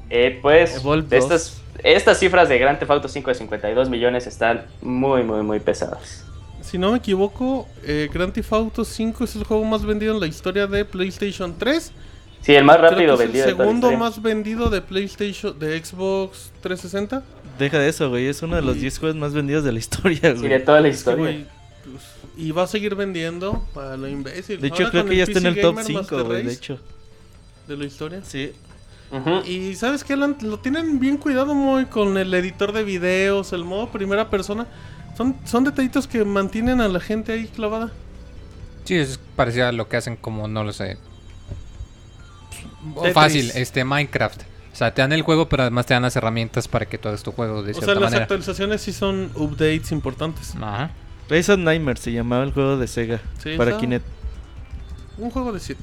Eh, 0.10 0.40
pues, 0.42 0.78
Evolve 0.78 1.18
2. 1.18 1.24
estas, 1.24 1.64
estas 1.94 2.20
cifras 2.20 2.50
de 2.50 2.58
Grand 2.58 2.80
Theft 2.80 2.92
Auto 2.92 3.08
5 3.08 3.30
de 3.30 3.36
52 3.36 3.90
millones 3.90 4.28
están 4.28 4.66
muy, 4.82 5.24
muy, 5.24 5.42
muy 5.44 5.60
pesadas. 5.60 6.26
Si 6.62 6.78
no 6.80 6.92
me 6.92 6.98
equivoco, 6.98 7.68
eh, 7.84 8.10
Grand 8.12 8.34
Theft 8.34 8.52
Auto 8.54 8.84
5 8.84 9.24
es 9.24 9.36
el 9.36 9.44
juego 9.44 9.64
más 9.66 9.86
vendido 9.86 10.14
en 10.14 10.20
la 10.20 10.28
historia 10.28 10.66
de 10.68 10.84
PlayStation 10.84 11.56
3. 11.58 11.92
Sí, 12.42 12.54
el 12.56 12.64
más 12.64 12.78
Creo 12.78 12.90
rápido 12.92 13.18
que 13.18 13.24
es 13.24 13.30
vendido 13.30 13.46
el 13.46 13.52
segundo 13.58 13.92
más 13.98 14.22
vendido 14.22 14.70
de 14.70 14.82
PlayStation, 14.82 15.58
de 15.58 15.84
Xbox 15.84 16.52
360. 16.62 17.24
Deja 17.60 17.80
de 17.80 17.90
eso, 17.90 18.10
güey. 18.10 18.28
Es 18.28 18.42
uno 18.42 18.56
de 18.56 18.62
los 18.62 18.76
10 18.80 19.00
juegos 19.00 19.16
más 19.16 19.34
vendidos 19.34 19.64
de 19.64 19.72
la 19.72 19.80
historia, 19.80 20.34
Sí, 20.34 20.40
güey. 20.40 20.50
de 20.50 20.60
toda 20.60 20.82
la 20.82 20.88
historia. 20.90 21.24
güey, 21.24 21.46
pues, 21.84 22.04
y 22.38 22.52
va 22.52 22.64
a 22.64 22.68
seguir 22.68 22.96
vendiendo 22.96 23.66
a 23.76 23.96
lo 23.96 24.08
imbécil. 24.08 24.60
De 24.60 24.68
hecho, 24.68 24.84
Ahora 24.84 24.92
creo 24.92 25.06
que 25.06 25.16
ya 25.18 25.24
está 25.24 25.40
en 25.40 25.46
el 25.46 25.56
top 25.62 25.76
Gamer 25.76 25.86
5, 25.86 26.00
Master 26.00 26.24
güey. 26.24 26.44
De 26.44 26.54
hecho. 26.54 26.80
De 27.68 27.78
la 27.78 27.86
historia. 27.86 28.22
Sí. 28.24 28.52
Y 29.46 29.76
sabes 29.76 30.04
que 30.04 30.16
lo, 30.18 30.28
lo 30.28 30.60
tienen 30.60 31.00
bien 31.00 31.18
cuidado 31.18 31.54
muy 31.56 31.86
con 31.86 32.18
el 32.18 32.34
editor 32.34 32.72
de 32.74 32.84
videos, 32.84 33.54
el 33.54 33.64
modo 33.64 33.90
primera 33.90 34.30
persona. 34.30 34.68
Son, 35.16 35.36
son 35.46 35.64
detallitos 35.64 36.08
que 36.08 36.26
mantienen 36.26 36.82
a 36.82 36.88
la 36.90 37.00
gente 37.00 37.32
ahí 37.34 37.48
clavada. 37.48 37.92
Sí, 38.84 38.96
es 38.96 39.20
parecía 39.36 39.70
a 39.70 39.72
lo 39.72 39.88
que 39.88 39.98
hacen 39.98 40.18
como, 40.18 40.48
no 40.48 40.64
lo 40.64 40.74
sé. 40.74 40.98
O 42.94 43.00
Tetris. 43.02 43.14
Fácil, 43.14 43.52
este 43.56 43.84
Minecraft. 43.84 44.42
O 44.74 44.76
sea, 44.76 44.94
te 44.94 45.02
dan 45.02 45.14
el 45.14 45.22
juego, 45.22 45.48
pero 45.48 45.64
además 45.64 45.86
te 45.86 45.94
dan 45.94 46.04
las 46.04 46.16
herramientas 46.18 46.68
para 46.68 46.86
que 46.86 46.98
todo 46.98 47.14
esto 47.14 47.32
juego 47.32 47.64
de 47.64 47.72
O 47.72 47.76
sea, 47.82 47.94
las 47.94 48.04
manera. 48.04 48.24
actualizaciones 48.24 48.82
sí 48.82 48.92
son 48.92 49.32
updates 49.36 49.92
importantes. 49.94 50.54
Ajá. 50.58 50.92
Rise 51.30 51.54
of 51.54 51.60
Nightmare 51.60 51.98
se 52.00 52.12
llamaba 52.12 52.44
el 52.44 52.52
juego 52.52 52.78
de 52.78 52.88
Sega. 52.88 53.22
Sí, 53.42 53.56
para 53.58 53.72
está- 53.72 53.82
Kinect. 53.82 54.06
Un 55.18 55.30
juego 55.32 55.54
de 55.54 55.62
7. 55.62 55.82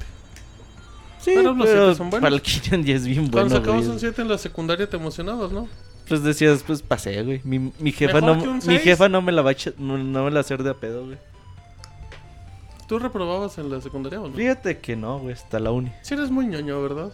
Sí, 1.23 1.31
pero 1.35 1.53
los 1.53 1.69
siete 1.69 1.95
son 1.95 2.09
buenos. 2.09 2.29
para 2.29 2.75
el 2.75 2.83
ya 2.85 2.95
es 2.95 3.05
bien 3.05 3.29
Cuando 3.29 3.49
bueno, 3.49 3.55
sacabas 3.55 3.81
güey. 3.83 3.93
un 3.93 3.99
7 3.99 4.21
en 4.21 4.27
la 4.27 4.37
secundaria 4.37 4.89
te 4.89 4.97
emocionabas, 4.97 5.51
¿no? 5.51 5.67
Pues 6.07 6.21
decías, 6.21 6.63
pues 6.67 6.81
pasé, 6.81 7.23
güey. 7.23 7.39
Mi, 7.45 7.71
mi 7.79 7.91
jefa 7.93 8.19
Mejor 8.19 8.45
no 8.45 8.59
mi 8.65 8.77
jefa 8.79 9.07
no 9.07 9.21
me 9.21 9.31
la 9.31 9.41
va 9.41 9.51
a 9.51 9.55
no, 9.77 9.97
no 9.97 10.23
me 10.25 10.29
la 10.29 10.33
va 10.33 10.37
a 10.37 10.41
hacer 10.41 10.61
de 10.63 10.71
a 10.71 10.73
pedo, 10.73 11.05
güey. 11.05 11.17
¿Tú 12.87 12.99
reprobabas 12.99 13.57
en 13.57 13.71
la 13.71 13.79
secundaria 13.79 14.19
o 14.19 14.27
no? 14.27 14.35
Fíjate 14.35 14.79
que 14.79 14.95
no, 14.97 15.19
güey, 15.19 15.33
hasta 15.33 15.59
la 15.59 15.71
uni. 15.71 15.91
Sí 16.01 16.13
eres 16.13 16.29
muy 16.29 16.45
ñoño, 16.45 16.81
¿verdad? 16.81 17.13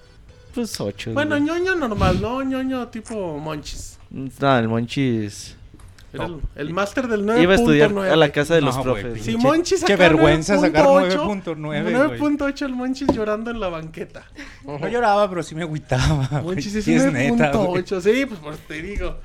Pues 0.56 0.80
8. 0.82 1.12
Bueno, 1.14 1.38
ñoño 1.38 1.76
normal, 1.76 2.20
no 2.20 2.42
ñoño 2.42 2.88
tipo 2.88 3.38
monchis. 3.38 4.00
No, 4.10 4.58
el 4.58 4.68
Monchis. 4.68 5.56
Era 6.12 6.26
el, 6.26 6.42
el 6.56 6.74
máster 6.74 7.08
del 7.08 7.24
9.9. 7.26 7.42
Iba 7.44 7.52
a 7.54 7.56
estudiar 7.56 7.98
a 7.98 8.16
la 8.16 8.32
casa 8.32 8.56
de 8.56 8.62
los 8.62 8.76
No, 8.78 8.84
güey, 8.84 9.04
profes. 9.04 9.24
Si 9.24 9.38
Monchis 9.38 9.84
qué 9.84 9.96
vergüenza 9.96 10.58
sacar 10.58 10.86
9.8, 10.86 11.44
9.9, 11.56 11.58
güey. 11.60 12.20
9.8 12.20 12.62
el 12.66 12.76
Monchis 12.76 13.08
llorando 13.14 13.52
en 13.52 13.60
la 13.60 13.70
banqueta. 13.70 14.24
No 14.66 14.88
lloraba, 14.88 15.30
pero 15.30 15.44
sí 15.44 15.54
me 15.56 15.62
agüitaba. 15.64 16.42
Monchis 16.44 16.76
es 16.76 16.86
Sí 16.86 16.96
es 16.96 17.12
neta, 17.12 17.52
güey. 17.52 17.84
9.8. 17.84 18.02
Sí, 18.02 18.26
pues 18.26 18.40
por 18.40 18.56
te 18.56 18.82
digo. 18.82 19.18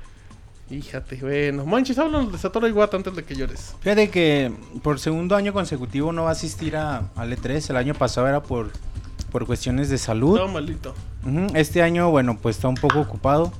Fíjate, 0.69 1.17
bueno. 1.17 1.65
Monchis, 1.65 1.97
háblanos 1.99 2.31
de 2.31 2.37
Satoru 2.39 2.67
Iwata 2.67 2.97
antes 2.97 3.15
de 3.15 3.23
que 3.23 3.35
llores. 3.35 3.75
Fíjate 3.81 4.09
que 4.09 4.51
por 4.81 4.99
segundo 4.99 5.35
año 5.35 5.53
consecutivo 5.53 6.11
no 6.11 6.23
va 6.23 6.29
a 6.29 6.31
asistir 6.31 6.75
a, 6.75 7.09
al 7.15 7.31
E3. 7.37 7.69
El 7.69 7.77
año 7.77 7.93
pasado 7.93 8.27
era 8.27 8.41
por, 8.41 8.71
por 9.31 9.45
cuestiones 9.45 9.89
de 9.89 9.97
salud. 9.99 10.35
Estaba 10.37 10.51
malito. 10.51 10.95
Ujú, 11.23 11.47
Este 11.55 11.81
año, 11.83 12.09
bueno, 12.09 12.37
pues 12.41 12.55
está 12.57 12.67
un 12.67 12.75
poco 12.75 12.99
ocupado. 12.99 13.51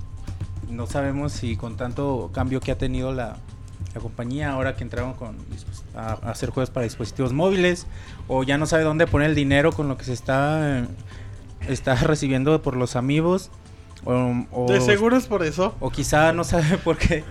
No 0.69 0.87
sabemos 0.87 1.31
si 1.31 1.55
con 1.55 1.77
tanto 1.77 2.29
cambio 2.33 2.59
que 2.59 2.71
ha 2.71 2.77
tenido 2.77 3.13
la, 3.13 3.37
la 3.93 4.01
compañía 4.01 4.51
ahora 4.51 4.75
que 4.75 4.83
entraron 4.83 5.13
con, 5.13 5.37
a, 5.95 6.09
a 6.11 6.31
hacer 6.31 6.49
juegos 6.49 6.69
para 6.69 6.83
dispositivos 6.83 7.33
móviles 7.33 7.87
o 8.27 8.43
ya 8.43 8.57
no 8.57 8.65
sabe 8.65 8.83
dónde 8.83 9.07
poner 9.07 9.29
el 9.29 9.35
dinero 9.35 9.71
con 9.71 9.87
lo 9.87 9.97
que 9.97 10.03
se 10.05 10.13
está, 10.13 10.87
está 11.67 11.95
recibiendo 12.03 12.61
por 12.61 12.75
los 12.75 12.95
amigos. 12.95 13.51
O, 14.03 14.33
o- 14.51 14.71
De 14.71 14.81
seguro 14.81 15.17
es 15.17 15.25
por 15.27 15.43
eso. 15.43 15.75
o 15.79 15.89
quizá 15.89 16.31
no 16.33 16.43
sabe 16.43 16.77
por 16.83 16.97
qué, 16.97 17.23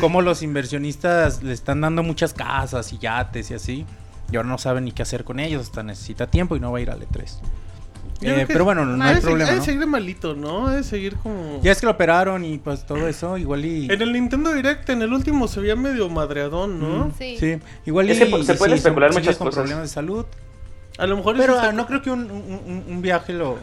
cómo 0.00 0.22
los 0.22 0.42
inversionistas 0.42 1.42
le 1.42 1.52
están 1.52 1.80
dando 1.80 2.02
muchas 2.02 2.32
casas 2.34 2.92
y 2.92 2.98
yates 2.98 3.50
y 3.50 3.54
así. 3.54 3.86
Y 4.32 4.36
ahora 4.36 4.48
no 4.48 4.58
sabe 4.58 4.80
ni 4.80 4.90
qué 4.92 5.02
hacer 5.02 5.22
con 5.24 5.38
ellos, 5.38 5.62
hasta 5.62 5.82
necesita 5.82 6.26
tiempo 6.28 6.56
y 6.56 6.60
no 6.60 6.72
va 6.72 6.78
a 6.78 6.80
ir 6.80 6.90
al 6.90 7.00
E3. 7.00 7.38
Eh, 8.22 8.44
pero 8.46 8.64
bueno, 8.64 8.84
no 8.86 9.02
ha 9.04 9.08
hay 9.08 9.16
se- 9.16 9.20
problema. 9.22 9.50
Ha 9.50 9.52
de 9.54 9.58
¿no? 9.58 9.64
seguir 9.64 9.86
malito, 9.86 10.34
¿no? 10.34 10.68
Ha 10.68 10.76
de 10.76 10.82
seguir 10.84 11.16
como... 11.16 11.60
Ya 11.62 11.72
es 11.72 11.80
que 11.80 11.86
lo 11.86 11.92
operaron 11.92 12.44
y 12.44 12.58
pues 12.58 12.86
todo 12.86 13.06
eso, 13.08 13.36
igual 13.36 13.64
y... 13.64 13.90
En 13.92 14.00
el 14.00 14.12
Nintendo 14.12 14.52
Direct, 14.54 14.88
en 14.90 15.02
el 15.02 15.12
último 15.12 15.46
se 15.48 15.60
veía 15.60 15.76
medio 15.76 16.08
madreadón, 16.08 16.78
¿no? 16.80 17.06
Mm, 17.06 17.12
Sí. 17.18 17.36
sí. 17.38 17.58
igual 17.86 18.08
y... 18.08 18.12
Es 18.12 18.18
que 18.20 18.26
po- 18.26 18.42
se 18.42 18.54
pueden 18.54 18.76
sí, 18.76 18.78
especular 18.78 19.12
muchas 19.12 19.36
con 19.36 19.48
cosas. 19.48 19.60
problemas 19.62 19.82
de 19.84 19.88
salud. 19.94 20.24
A 20.96 21.06
lo 21.06 21.16
mejor 21.16 21.36
Pero 21.36 21.54
eso 21.54 21.60
ah, 21.60 21.64
está- 21.64 21.72
no 21.76 21.86
creo 21.86 22.02
que 22.02 22.10
un, 22.10 22.30
un- 22.30 22.60
un- 22.66 22.84
un 22.88 23.02
viaje 23.02 23.32
lo, 23.32 23.58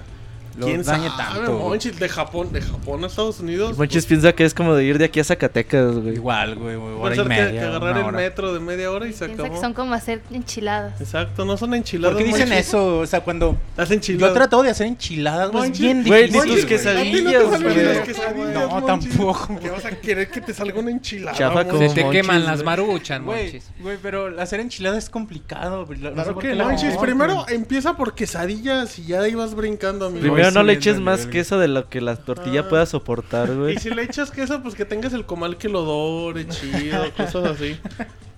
lo 0.57 0.65
¿Quién 0.65 0.83
dañe 0.83 1.09
sabe, 1.09 1.35
tanto. 1.35 1.53
Monchis? 1.59 1.99
De 1.99 2.09
Japón, 2.09 2.51
de 2.51 2.61
Japón 2.61 3.03
a 3.03 3.07
Estados 3.07 3.39
Unidos. 3.39 3.77
Monchis 3.77 4.05
piensa 4.05 4.33
que 4.33 4.43
es 4.45 4.53
como 4.53 4.75
de 4.75 4.83
ir 4.83 4.97
de 4.97 5.05
aquí 5.05 5.19
a 5.19 5.23
Zacatecas, 5.23 5.95
güey. 5.95 6.15
Igual, 6.15 6.55
güey, 6.55 6.75
güey, 6.75 6.93
hora 6.99 7.13
y 7.13 7.17
ser 7.17 7.23
que, 7.23 7.29
media. 7.29 7.51
que 7.51 7.59
agarrar 7.59 7.97
el 7.97 8.03
hora. 8.05 8.17
metro 8.17 8.53
de 8.53 8.59
media 8.59 8.91
hora 8.91 9.07
y 9.07 9.13
se 9.13 9.25
Piensa 9.25 9.43
acabó. 9.43 9.55
que 9.55 9.61
son 9.61 9.73
como 9.73 9.93
hacer 9.93 10.21
enchiladas. 10.31 10.99
Exacto, 10.99 11.45
no 11.45 11.57
son 11.57 11.73
enchiladas. 11.73 12.15
¿Por 12.15 12.23
qué 12.23 12.27
dicen 12.29 12.49
Monchis. 12.49 12.67
eso? 12.67 12.99
O 12.99 13.05
sea, 13.07 13.21
cuando... 13.21 13.57
Las 13.77 13.87
Yo 13.89 13.93
he 13.93 13.95
enchiladas. 13.97 14.33
tratado 14.33 14.63
de 14.63 14.69
hacer 14.71 14.87
enchiladas, 14.87 15.51
güey, 15.51 15.71
es 15.71 15.79
bien 15.79 16.03
güey, 16.05 16.27
difícil. 16.27 16.49
ni 16.49 16.55
tus 16.55 16.65
güey. 16.65 16.65
No 16.65 16.67
te 16.67 16.67
quesadillas, 16.67 17.61
güey. 17.61 17.85
las 17.85 17.99
quesadillas, 18.07 18.53
No, 18.53 18.83
tampoco. 18.85 19.59
Que 19.59 19.69
vas 19.69 19.85
a 19.85 19.91
querer 19.91 20.29
que 20.29 20.41
te 20.41 20.53
salga 20.53 20.79
una 20.79 20.91
enchilada. 20.91 21.37
Chafa 21.37 21.65
como 21.67 21.79
Se 21.87 21.95
te 21.95 22.03
Monchis, 22.03 22.21
queman 22.21 22.45
las 22.45 22.63
maruchan, 22.63 23.25
Güey, 23.25 23.43
monchis. 23.43 23.63
güey, 23.79 23.97
pero 24.01 24.39
hacer 24.41 24.59
enchiladas 24.59 25.05
es 25.05 25.09
complicado. 25.09 25.85
Claro 25.85 26.33
por 26.33 26.41
que 26.43 26.49
qué 26.49 26.55
no, 26.55 26.63
la- 26.63 26.69
Monchis. 26.69 26.93
no, 26.95 27.01
Primero 27.01 27.45
empieza 27.49 27.95
por 27.95 28.13
quesadillas 28.15 28.97
y 28.99 29.05
ya 29.05 29.27
ibas 29.27 29.55
brincando, 29.55 30.07
amigo. 30.07 30.25
Primero 30.41 30.53
Voy 30.53 30.53
no 30.61 30.63
le 30.63 30.73
eches 30.73 30.95
el 30.97 31.01
más 31.01 31.19
nivel. 31.19 31.31
queso 31.33 31.59
de 31.59 31.67
lo 31.67 31.89
que 31.89 32.01
la 32.01 32.15
tortilla 32.15 32.61
Ah. 32.61 32.69
pueda 32.69 32.85
soportar, 32.85 33.53
güey. 33.55 33.75
Y 33.75 33.79
si 33.79 33.89
le 33.89 34.03
echas 34.03 34.31
queso, 34.31 34.61
pues 34.61 34.75
que 34.75 34.85
tengas 34.85 35.13
el 35.13 35.25
comal 35.25 35.57
que 35.57 35.69
lo 35.69 35.83
dore, 35.83 36.47
chido, 36.47 37.11
cosas 37.15 37.45
así. 37.45 37.77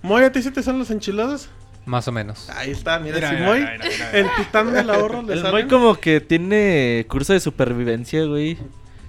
Moy, 0.02 0.24
¿a 0.24 0.32
ti 0.32 0.42
sí 0.42 0.52
te 0.52 0.62
salen 0.64 0.80
las 0.80 0.92
enchiladas? 0.92 1.50
Más 1.86 2.08
o 2.08 2.12
menos. 2.12 2.50
Ahí 2.50 2.72
está, 2.72 2.98
mira, 3.00 3.16
Mira, 3.16 3.30
si 3.30 3.36
mira, 3.36 3.46
Moy, 3.48 3.60
mira, 3.60 3.72
mira, 3.78 3.90
mira. 3.90 4.12
el 4.12 4.28
titán 4.38 4.74
del 4.74 4.90
ahorro 4.90 5.22
le 5.22 5.34
El 5.34 5.40
salen. 5.42 5.52
Moy 5.54 5.68
como 5.68 5.96
que 5.96 6.22
tiene 6.22 7.06
curso 7.10 7.34
de 7.34 7.40
supervivencia, 7.42 8.24
güey. 8.26 8.58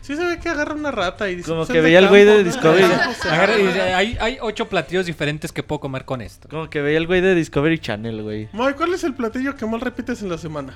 Sí 0.00 0.16
se 0.16 0.24
ve 0.24 0.38
que 0.38 0.50
agarra 0.50 0.74
una 0.74 0.90
rata 0.90 1.30
y 1.30 1.36
dice, 1.36 1.48
Como 1.48 1.60
pues, 1.64 1.70
que 1.70 1.80
veía 1.80 1.98
al 1.98 2.08
güey 2.08 2.24
de. 2.26 2.44
Discovery. 2.44 2.82
Agarra, 2.84 3.14
Agarra 3.32 3.58
y 3.58 3.66
dice, 3.66 3.80
agarra. 3.80 3.96
hay, 3.96 4.18
hay 4.20 4.38
ocho 4.42 4.68
platillos 4.68 5.06
diferentes 5.06 5.50
que 5.50 5.62
puedo 5.62 5.80
comer 5.80 6.04
con 6.04 6.20
esto. 6.20 6.46
Como 6.48 6.68
que 6.68 6.82
veía 6.82 6.98
el 6.98 7.06
güey 7.06 7.20
de 7.22 7.34
Discovery 7.34 7.78
Channel, 7.78 8.22
güey. 8.22 8.48
Moy, 8.52 8.74
¿cuál 8.74 8.92
es 8.92 9.02
el 9.04 9.14
platillo 9.14 9.56
que 9.56 9.64
más 9.64 9.80
repites 9.80 10.20
en 10.20 10.28
la 10.28 10.36
semana? 10.36 10.74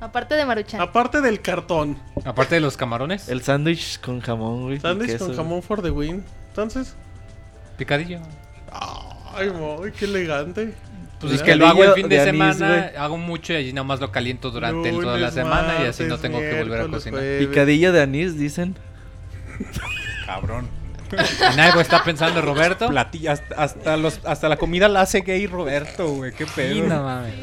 Aparte 0.00 0.34
de 0.34 0.44
Maruchan. 0.46 0.80
Aparte 0.80 1.20
del 1.20 1.40
cartón. 1.42 1.98
Aparte 2.24 2.54
de 2.54 2.60
los 2.60 2.76
camarones, 2.76 3.28
El 3.28 3.42
sándwich 3.42 4.00
con 4.00 4.20
jamón, 4.20 4.62
güey. 4.62 4.76
y 4.76 4.80
Sándwich 4.80 5.18
con 5.18 5.36
jamón 5.36 5.62
for 5.62 5.82
the 5.82 5.90
win. 5.90 6.24
Entonces, 6.48 6.96
picadillo. 7.76 8.20
ay, 9.34 9.50
Moy, 9.50 9.92
qué 9.92 10.06
elegante. 10.06 10.74
Pues 11.20 11.34
es 11.34 11.42
que 11.42 11.54
lo 11.54 11.66
hago 11.66 11.84
el 11.84 11.92
fin 11.92 12.08
de, 12.08 12.24
semana, 12.24 12.66
güey. 12.66 12.96
hago 12.96 13.18
mucho 13.18 13.52
y 13.52 13.56
allí 13.56 13.72
nada 13.74 13.84
más 13.84 14.00
lo 14.00 14.10
caliento 14.10 14.50
durante 14.50 14.90
Lunes, 14.90 15.04
toda 15.04 15.18
la 15.18 15.30
semana 15.30 15.74
y 15.84 15.86
así 15.86 16.04
no 16.04 16.16
tengo 16.18 16.38
que 16.38 16.58
volver 16.62 16.80
a 16.80 16.88
cocinar. 16.88 17.20
jueves. 17.20 17.46
Picadillo 17.46 17.92
de 17.92 18.00
anís, 18.00 18.38
dicen. 18.38 18.74
Cabrón. 20.24 20.68
¿En 21.52 21.60
algo 21.60 21.80
está 21.80 22.02
pensando 22.04 22.40
Roberto? 22.40 22.88
Platilla, 22.88 23.32
hasta, 23.32 23.54
hasta 23.56 23.96
los, 23.96 24.20
hasta 24.24 24.48
la 24.48 24.56
comida 24.56 24.88
la 24.88 25.02
hace 25.02 25.20
gay 25.20 25.46
Roberto, 25.46 26.08
güey. 26.08 26.32
Qué 26.32 26.46
pedo. 26.46 26.72
Sí, 26.72 26.80
no 26.80 27.02
mames. 27.02 27.34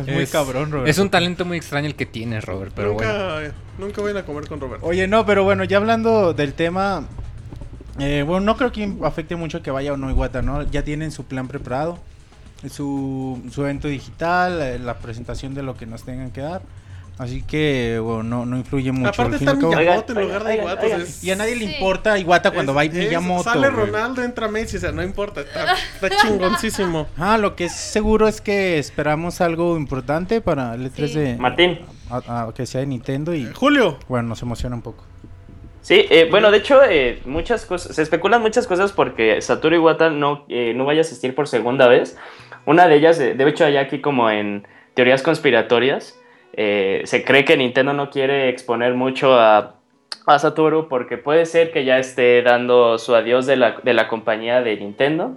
Estás 0.00 0.14
muy 0.14 0.22
Es- 0.24 0.30
cabrón, 0.30 0.70
Roberto. 0.70 0.90
Es 0.90 0.98
un 0.98 1.10
talento 1.10 1.44
muy 1.44 1.56
extraño 1.56 1.86
el 1.86 1.94
que 1.94 2.06
tienes, 2.06 2.44
Robert, 2.44 2.72
pero 2.74 2.90
nunca, 2.90 3.34
bueno. 3.34 3.54
nunca 3.78 4.02
vayan 4.02 4.16
a 4.18 4.22
comer 4.24 4.46
con 4.48 4.60
Roberto. 4.60 4.86
Oye, 4.86 5.06
no, 5.08 5.24
pero 5.26 5.44
bueno, 5.44 5.64
ya 5.64 5.76
hablando 5.78 6.32
del 6.34 6.54
tema. 6.54 7.04
eh, 7.98 8.24
bueno, 8.26 8.40
no 8.46 8.56
creo 8.56 8.72
que 8.72 8.90
afecte 9.04 9.36
mucho 9.36 9.62
que 9.62 9.70
vaya 9.70 9.92
o 9.92 9.96
no 9.96 10.10
Iwata, 10.10 10.40
¿no? 10.42 10.62
Ya 10.70 10.82
tienen 10.82 11.10
su 11.12 11.24
plan 11.24 11.46
preparado. 11.48 11.98
Su, 12.70 13.42
su 13.50 13.62
evento 13.64 13.88
digital, 13.88 14.60
eh, 14.62 14.78
la 14.78 14.98
presentación 14.98 15.52
de 15.54 15.62
lo 15.64 15.74
que 15.76 15.84
nos 15.84 16.04
tengan 16.04 16.30
que 16.30 16.40
dar. 16.42 16.62
Así 17.18 17.42
que, 17.42 18.00
bueno, 18.02 18.22
no, 18.22 18.46
no 18.46 18.56
influye 18.56 18.90
mucho. 18.90 19.10
Aparte 19.10 19.36
está. 19.36 19.54
Miyamoto 19.54 20.12
en 20.12 20.18
Oigan, 20.18 20.22
lugar 20.38 20.44
de 20.44 20.56
Iwata. 20.56 20.82
oigan. 20.82 21.00
o 21.00 21.04
sea, 21.04 21.08
es- 21.14 21.22
Y 21.24 21.30
a 21.30 21.36
nadie 21.36 21.54
le 21.56 21.66
Sí. 21.66 21.74
importa 21.74 22.18
Iwata 22.18 22.50
cuando 22.50 22.72
es- 22.72 22.78
va 22.90 22.92
Miyamoto. 22.92 23.42
Sale 23.44 23.68
güey. 23.70 23.86
Ronaldo, 23.86 24.22
entra 24.22 24.48
Messi, 24.48 24.78
o 24.78 24.80
sea, 24.80 24.92
no 24.92 25.02
importa. 25.02 25.42
Está, 25.42 25.74
está 25.94 26.08
chingoncísimo. 26.22 27.06
Ah, 27.16 27.38
lo 27.38 27.54
que 27.54 27.66
es 27.66 27.72
seguro 27.74 28.26
es 28.28 28.40
que 28.40 28.78
esperamos 28.78 29.40
algo 29.40 29.76
importante 29.76 30.40
para 30.40 30.74
el 30.74 30.86
E3 30.90 31.12
Sí. 31.12 31.18
de. 31.18 31.36
Martín. 31.36 31.80
a- 32.10 32.48
a 32.48 32.52
que 32.54 32.66
sea 32.66 32.80
de 32.80 32.86
Nintendo 32.88 33.34
y. 33.34 33.46
Julio, 33.54 33.98
Bueno, 34.08 34.28
nos 34.28 34.42
emociona 34.42 34.74
un 34.76 34.82
poco. 34.82 35.04
Sí, 35.80 36.04
eh, 36.10 36.28
bueno, 36.30 36.50
de 36.50 36.58
hecho, 36.58 36.80
eh, 36.84 37.20
muchas 37.24 37.64
cosas, 37.66 37.96
se 37.96 38.02
especulan 38.02 38.40
muchas 38.42 38.66
cosas 38.66 38.92
porque 38.92 39.40
Satoru 39.40 39.76
Iwata 39.76 40.10
no, 40.10 40.44
eh, 40.48 40.74
no 40.76 40.84
vaya 40.84 41.00
a 41.00 41.02
asistir 41.02 41.34
por 41.34 41.48
segunda 41.48 41.88
vez. 41.88 42.16
Una 42.66 42.86
de 42.86 42.96
ellas, 42.96 43.18
eh, 43.18 43.34
de 43.34 43.48
hecho, 43.48 43.64
hay 43.64 43.76
aquí 43.78 44.00
como 44.00 44.30
en 44.30 44.66
teorías 44.94 45.22
conspiratorias, 45.22 46.14
eh, 46.54 47.02
se 47.04 47.24
cree 47.24 47.44
que 47.44 47.56
Nintendo 47.56 47.92
no 47.92 48.10
quiere 48.10 48.48
exponer 48.48 48.94
mucho 48.94 49.34
a, 49.34 49.76
a 50.26 50.38
Satoru 50.38 50.88
porque 50.88 51.16
puede 51.16 51.46
ser 51.46 51.72
que 51.72 51.84
ya 51.84 51.98
esté 51.98 52.42
dando 52.42 52.98
su 52.98 53.14
adiós 53.14 53.46
de 53.46 53.56
la, 53.56 54.08
compañía 54.08 54.62
de 54.62 54.76
Nintendo. 54.76 55.36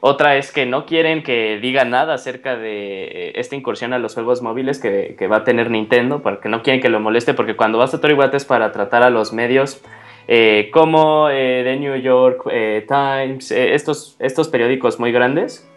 Otra 0.00 0.36
es 0.36 0.50
que 0.50 0.66
no 0.66 0.84
quieren 0.84 1.22
que 1.22 1.58
diga 1.60 1.84
nada 1.84 2.14
acerca 2.14 2.56
de 2.56 3.04
eh, 3.04 3.32
esta 3.36 3.54
incursión 3.54 3.92
a 3.92 3.98
los 3.98 4.14
juegos 4.14 4.42
móviles 4.42 4.80
que, 4.80 5.28
va 5.28 5.38
a 5.38 5.44
tener 5.44 5.70
Nintendo, 5.70 6.22
porque 6.22 6.48
no 6.48 6.62
quieren 6.62 6.82
que 6.82 6.88
lo 6.88 6.98
moleste, 6.98 7.34
porque 7.34 7.54
cuando 7.54 7.78
va 7.78 7.84
a 7.84 7.88
Satoru 7.88 8.20
es 8.22 8.44
para 8.44 8.72
tratar 8.72 9.02
a 9.04 9.10
los 9.10 9.32
medios 9.32 9.80
eh, 10.26 10.70
como 10.72 11.28
The 11.28 11.76
New 11.78 11.96
York 11.96 12.44
Times, 12.88 13.50
estos 13.52 14.48
periódicos 14.48 14.98
muy 14.98 15.12
grandes. 15.12 15.68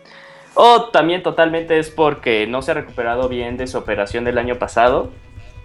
O 0.55 0.85
también 0.85 1.21
totalmente 1.21 1.77
es 1.77 1.89
porque 1.89 2.47
no 2.47 2.61
se 2.61 2.71
ha 2.71 2.73
recuperado 2.73 3.29
bien 3.29 3.57
de 3.57 3.67
su 3.67 3.77
operación 3.77 4.23
del 4.23 4.37
año 4.37 4.55
pasado. 4.55 5.11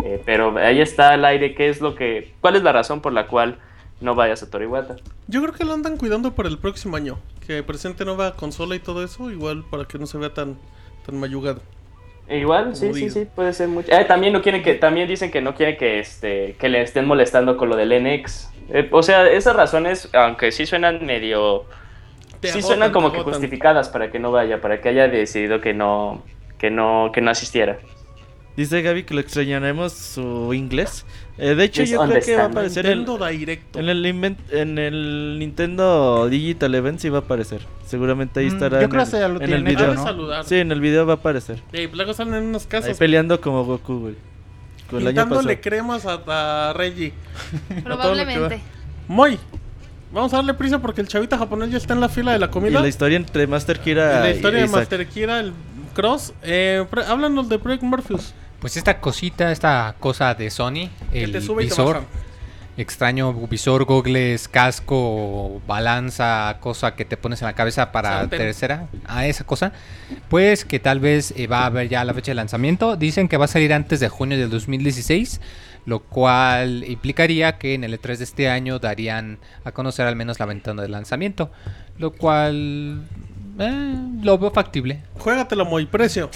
eh, 0.05 0.21
pero 0.25 0.57
ahí 0.59 0.81
está 0.81 1.11
al 1.11 1.25
aire 1.25 1.55
qué 1.55 1.69
es 1.69 1.81
lo 1.81 1.95
que... 1.95 2.33
¿Cuál 2.41 2.57
es 2.57 2.63
la 2.63 2.73
razón 2.73 3.01
por 3.01 3.13
la 3.13 3.27
cual 3.27 3.59
no 4.01 4.15
vaya 4.15 4.37
Satoru 4.37 4.65
Iwata? 4.65 4.97
yo 5.31 5.43
creo 5.43 5.55
que 5.55 5.65
lo 5.65 5.73
andan 5.73 5.97
cuidando 5.97 6.35
para 6.35 6.49
el 6.49 6.59
próximo 6.59 6.97
año. 6.97 7.19
Que 7.47 7.63
presente 7.63 8.05
nueva 8.05 8.35
consola 8.35 8.75
y 8.75 8.81
todo 8.81 9.05
eso, 9.05 9.31
igual 9.31 9.65
para 9.71 9.85
que 9.85 9.99
no 9.99 10.07
se 10.07 10.19
vea 10.19 10.35
tan, 10.35 10.59
tan 11.07 11.19
mayugado. 11.19 11.61
Igual, 12.29 12.77
sí, 12.77 12.95
sí, 12.95 13.11
sí, 13.11 13.27
puede 13.35 13.53
ser 13.53 13.69
mucho. 13.69 13.91
Eh, 13.91 14.05
también 14.05 14.33
no 14.33 14.41
quieren 14.41 14.63
que, 14.63 14.75
también 14.75 15.09
dicen 15.09 15.31
que 15.31 15.41
no 15.41 15.55
quieren 15.55 15.77
que 15.77 15.99
este, 15.99 16.55
que 16.59 16.69
le 16.69 16.81
estén 16.81 17.07
molestando 17.07 17.57
con 17.57 17.69
lo 17.69 17.77
del 17.77 17.91
NX. 18.03 18.51
Eh, 18.71 18.89
o 18.93 19.03
sea, 19.03 19.29
esas 19.29 19.57
razones, 19.57 20.09
aunque 20.13 20.53
sí 20.53 20.65
suenan 20.65 21.05
medio, 21.05 21.65
Te 22.41 22.49
sí 22.49 22.59
agotan, 22.59 22.69
suenan 22.69 22.93
como 22.93 23.13
que 23.13 23.21
justificadas 23.21 23.89
para 23.89 24.11
que 24.11 24.19
no 24.19 24.31
vaya, 24.33 24.61
para 24.61 24.81
que 24.81 24.89
haya 24.89 25.09
decidido 25.09 25.61
que 25.61 25.75
no, 25.75 26.23
que 26.59 26.71
no, 26.71 27.11
que 27.13 27.21
no 27.21 27.31
asistiera. 27.31 27.79
Dice 28.57 28.83
Gaby 28.83 29.05
que 29.05 29.15
lo 29.15 29.21
extrañaremos 29.21 29.93
su 29.93 30.53
inglés. 30.53 31.07
Eh, 31.39 31.55
de 31.55 31.65
hecho, 31.65 31.83
yo 31.85 32.03
creo 32.05 32.21
que 32.21 32.37
va 32.37 32.43
a 32.43 32.47
aparecer 32.47 32.85
en, 32.85 33.07
en 33.07 33.89
el, 33.89 34.05
invent- 34.05 34.51
en 34.51 34.77
el 34.79 35.37
Nintendo 35.39 36.29
Digital 36.29 36.75
Event. 36.75 36.99
Sí 36.99 37.09
va 37.09 37.19
a 37.19 37.21
aparecer. 37.23 37.61
Seguramente 37.87 38.41
ahí 38.41 38.47
Mm, 38.51 38.55
estará 38.55 38.79
yo 38.79 38.85
en, 38.85 38.91
creo 38.91 39.03
el, 39.03 39.11
que 39.11 39.19
lo 39.29 39.45
en 39.45 39.53
el 39.53 39.65
¿no? 39.65 39.71
video. 39.71 39.95
Saludar. 40.03 40.45
Sí, 40.45 40.57
en 40.57 40.73
el 40.73 40.81
video 40.81 41.07
va 41.07 41.15
a 41.15 41.17
aparecer. 41.17 41.63
Y 41.73 41.87
luego 41.87 42.13
salen 42.13 42.35
en 42.35 42.45
unas 42.45 42.65
Ahí 42.65 42.69
casas 42.69 42.99
peleando 42.99 43.41
como 43.41 43.65
Goku, 43.65 43.99
güey. 44.01 44.15
El 44.93 45.07
pintándole 45.07 45.61
cremas 45.61 46.05
a, 46.05 46.21
a 46.27 46.73
Reggie. 46.73 47.13
Probablemente. 47.85 48.61
Moy, 49.09 49.39
vamos 50.13 50.33
a 50.33 50.37
darle 50.37 50.55
prisa 50.55 50.79
porque 50.81 51.01
el 51.01 51.09
chavita 51.09 51.39
japonés 51.39 51.71
ya 51.71 51.77
está 51.79 51.95
en 51.95 52.01
la 52.01 52.09
fila 52.09 52.33
de 52.33 52.39
la 52.39 52.47
Y 52.47 52.51
comida. 52.51 52.81
la 52.81 52.89
historia 52.89 53.17
entre 53.17 53.47
Master 53.47 53.77
Y 53.77 53.81
Kira 53.81 54.21
la 54.21 54.31
historia 54.31 54.59
y 54.59 54.63
de 54.63 54.67
Isaac. 54.67 54.81
Master 54.81 55.07
Kira, 55.09 55.41
el 55.41 55.53
Cross. 55.95 56.33
Eh, 56.43 56.85
pre- 56.91 57.05
háblanos 57.05 57.49
de 57.49 57.59
Project 57.59 57.83
Morpheus. 57.83 58.35
Pues 58.61 58.77
esta 58.77 59.01
cosita, 59.01 59.51
esta 59.53 59.95
cosa 59.99 60.35
de 60.35 60.51
Sony, 60.51 60.89
Que 61.13 61.25
el 61.25 61.33
te 61.33 61.41
sube 61.41 61.63
y 61.65 61.67
te 61.67 61.71
visor, 61.73 61.95
baja. 61.97 62.07
extraño 62.77 63.33
visor, 63.33 63.85
gogles, 63.85 64.49
casco, 64.49 65.61
balanza, 65.67 66.57
cosa 66.61 66.95
que 66.95 67.05
te 67.05 67.17
pones 67.17 67.41
en 67.43 67.47
la 67.47 67.55
cabeza 67.55 67.91
para 67.93 68.27
tercera, 68.29 68.87
a 69.07 69.27
esa 69.27 69.45
cosa, 69.45 69.73
pues 70.29 70.65
que 70.65 70.79
tal 70.79 71.01
vez 71.01 71.33
eh, 71.37 71.47
va 71.47 71.61
a 71.61 71.67
haber 71.67 71.89
ya 71.89 72.05
la 72.05 72.15
fecha 72.15 72.33
de 72.33 72.37
lanzamiento. 72.37 72.97
Dicen 72.97 73.29
que 73.29 73.37
va 73.37 73.47
a 73.47 73.49
salir 73.49 73.73
antes 73.73 74.01
de 74.01 74.09
junio 74.09 74.37
del 74.39 74.51
2016, 74.51 75.41
lo 75.87 76.01
cual 76.01 76.85
implicaría 76.85 77.59
que 77.59 77.75
en 77.75 77.85
el 77.85 77.99
E3 78.01 78.17
de 78.17 78.25
este 78.25 78.49
año 78.49 78.79
darían 78.79 79.39
a 79.65 79.73
conocer 79.73 80.07
al 80.07 80.17
menos 80.17 80.39
la 80.39 80.47
ventana 80.47 80.83
de 80.83 80.89
lanzamiento, 80.89 81.51
lo 81.99 82.13
cual 82.13 83.03
eh, 83.59 83.95
lo 84.23 84.39
veo 84.39 84.51
factible. 84.51 85.03
Juégatelo 85.19 85.65
muy 85.65 85.87
precio. 85.87 86.31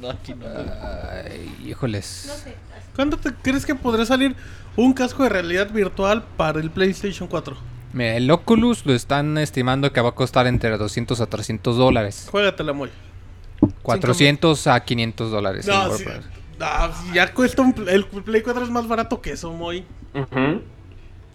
No, 0.00 0.10
aquí 0.10 0.34
no. 0.34 0.46
Ay, 0.46 1.54
híjoles. 1.64 2.24
No 2.26 2.34
sé. 2.34 2.54
¿Cuándo 2.94 3.16
te 3.16 3.32
crees 3.32 3.64
que 3.64 3.74
podría 3.74 4.04
salir 4.04 4.34
un 4.76 4.92
casco 4.92 5.22
de 5.22 5.28
realidad 5.28 5.70
virtual 5.70 6.24
para 6.36 6.60
el 6.60 6.70
PlayStation 6.70 7.28
4? 7.28 7.56
Mira, 7.92 8.16
el 8.16 8.30
Oculus 8.30 8.84
lo 8.86 8.94
están 8.94 9.38
estimando 9.38 9.92
que 9.92 10.00
va 10.00 10.10
a 10.10 10.14
costar 10.14 10.46
entre 10.46 10.76
200 10.76 11.20
a 11.20 11.26
300 11.26 11.76
dólares. 11.76 12.28
Juégatela 12.30 12.72
muy. 12.72 12.90
400 13.82 14.66
a 14.66 14.80
500 14.80 15.30
dólares. 15.30 15.66
No, 15.66 15.96
sí. 15.96 16.04
Si 17.08 17.14
ya 17.14 17.32
cuesta 17.34 17.62
un... 17.62 17.74
El 17.88 18.04
Play 18.04 18.42
4 18.42 18.64
es 18.64 18.70
más 18.70 18.86
barato 18.88 19.20
que 19.20 19.32
eso, 19.32 19.52
muy. 19.52 19.84
Ujú. 20.14 20.62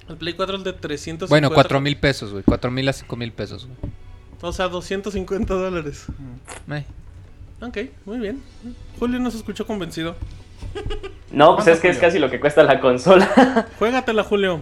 El 0.10 0.16
Play 0.18 0.34
4 0.34 0.58
es 0.58 0.64
de 0.64 0.74
350. 0.74 1.28
Bueno, 1.28 1.50
4 1.52 1.82
mil 1.82 1.98
pesos, 1.98 2.32
güey. 2.32 2.44
4 2.44 2.72
mil 2.72 2.88
a 2.88 2.94
5 2.94 3.16
mil 3.16 3.32
pesos, 3.34 3.68
güey. 3.68 3.92
O 4.42 4.54
sea, 4.54 4.68
250 4.68 5.54
dólares. 5.54 6.06
Eh. 6.72 6.86
Ok, 7.62 7.78
muy 8.06 8.20
bien. 8.20 8.42
Julio 9.00 9.20
no 9.20 9.32
se 9.32 9.38
escuchó 9.38 9.66
convencido. 9.66 10.16
No, 11.32 11.56
pues 11.56 11.66
¿Cuánto, 11.66 11.72
es 11.72 11.80
que 11.80 11.88
es 11.90 11.96
Julio? 11.96 12.08
casi 12.08 12.20
lo 12.20 12.30
que 12.30 12.40
cuesta 12.40 12.64
la 12.64 12.80
consola. 12.80 13.68
Juégatela, 13.80 14.24
Julio. 14.24 14.62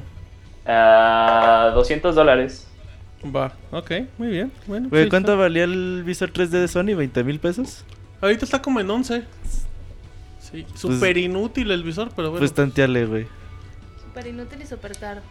Ah, 0.66 1.72
200 1.76 2.16
dólares. 2.16 2.68
Va, 3.36 3.54
ok, 3.72 3.92
muy 4.18 4.28
bien. 4.30 4.52
Bueno, 4.68 4.90
Güey, 4.90 5.04
sí, 5.06 5.10
¿cuánto 5.10 5.32
está- 5.34 5.42
valía 5.42 5.64
el 5.64 6.04
visor 6.06 6.32
3D 6.32 6.50
de 6.50 6.68
Sony? 6.68 6.96
¿20 6.96 7.24
mil 7.24 7.40
pesos? 7.40 7.84
Ahorita 8.22 8.46
está 8.46 8.62
como 8.62 8.80
en 8.80 8.90
11. 8.90 9.24
Sí, 10.56 10.66
súper 10.74 11.18
inútil 11.18 11.72
el 11.72 11.84
visor, 11.84 12.10
pero 12.16 12.30
bueno. 12.30 12.40
Pues 12.40 12.54
tanteale, 12.54 13.06
güey. 13.06 13.28
Súper 14.02 14.28
inútil 14.28 14.62
y 14.62 14.66
súper 14.66 14.98
caro. 14.98 15.22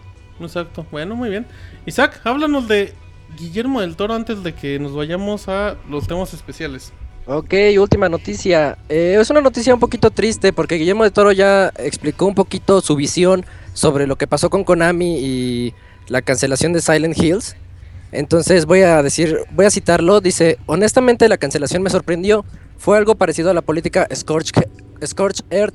Exacto, 0.40 0.86
bueno, 0.90 1.14
muy 1.16 1.30
bien. 1.30 1.46
Isaac, 1.86 2.20
háblanos 2.24 2.68
de 2.68 2.92
Guillermo 3.38 3.80
del 3.80 3.96
Toro 3.96 4.14
antes 4.14 4.42
de 4.42 4.54
que 4.54 4.78
nos 4.78 4.94
vayamos 4.94 5.48
a 5.48 5.76
los 5.88 6.06
temas 6.06 6.34
especiales. 6.34 6.92
Ok, 7.26 7.54
última 7.78 8.08
noticia. 8.08 8.76
Eh, 8.88 9.16
es 9.18 9.30
una 9.30 9.40
noticia 9.40 9.72
un 9.72 9.80
poquito 9.80 10.10
triste 10.10 10.52
porque 10.52 10.74
Guillermo 10.74 11.04
de 11.04 11.10
Toro 11.10 11.32
ya 11.32 11.72
explicó 11.78 12.26
un 12.26 12.34
poquito 12.34 12.82
su 12.82 12.96
visión 12.96 13.46
sobre 13.72 14.06
lo 14.06 14.16
que 14.16 14.26
pasó 14.26 14.50
con 14.50 14.62
Konami 14.62 15.18
y 15.18 15.74
la 16.08 16.20
cancelación 16.20 16.74
de 16.74 16.82
Silent 16.82 17.16
Hills. 17.16 17.56
Entonces 18.12 18.66
voy 18.66 18.82
a 18.82 19.02
decir, 19.02 19.38
voy 19.52 19.64
a 19.64 19.70
citarlo. 19.70 20.20
Dice, 20.20 20.58
honestamente 20.66 21.28
la 21.28 21.38
cancelación 21.38 21.82
me 21.82 21.88
sorprendió. 21.88 22.44
Fue 22.76 22.98
algo 22.98 23.14
parecido 23.14 23.50
a 23.50 23.54
la 23.54 23.62
política 23.62 24.06
Scorch, 24.14 24.52
Scorch 25.04 25.40
Earth, 25.50 25.74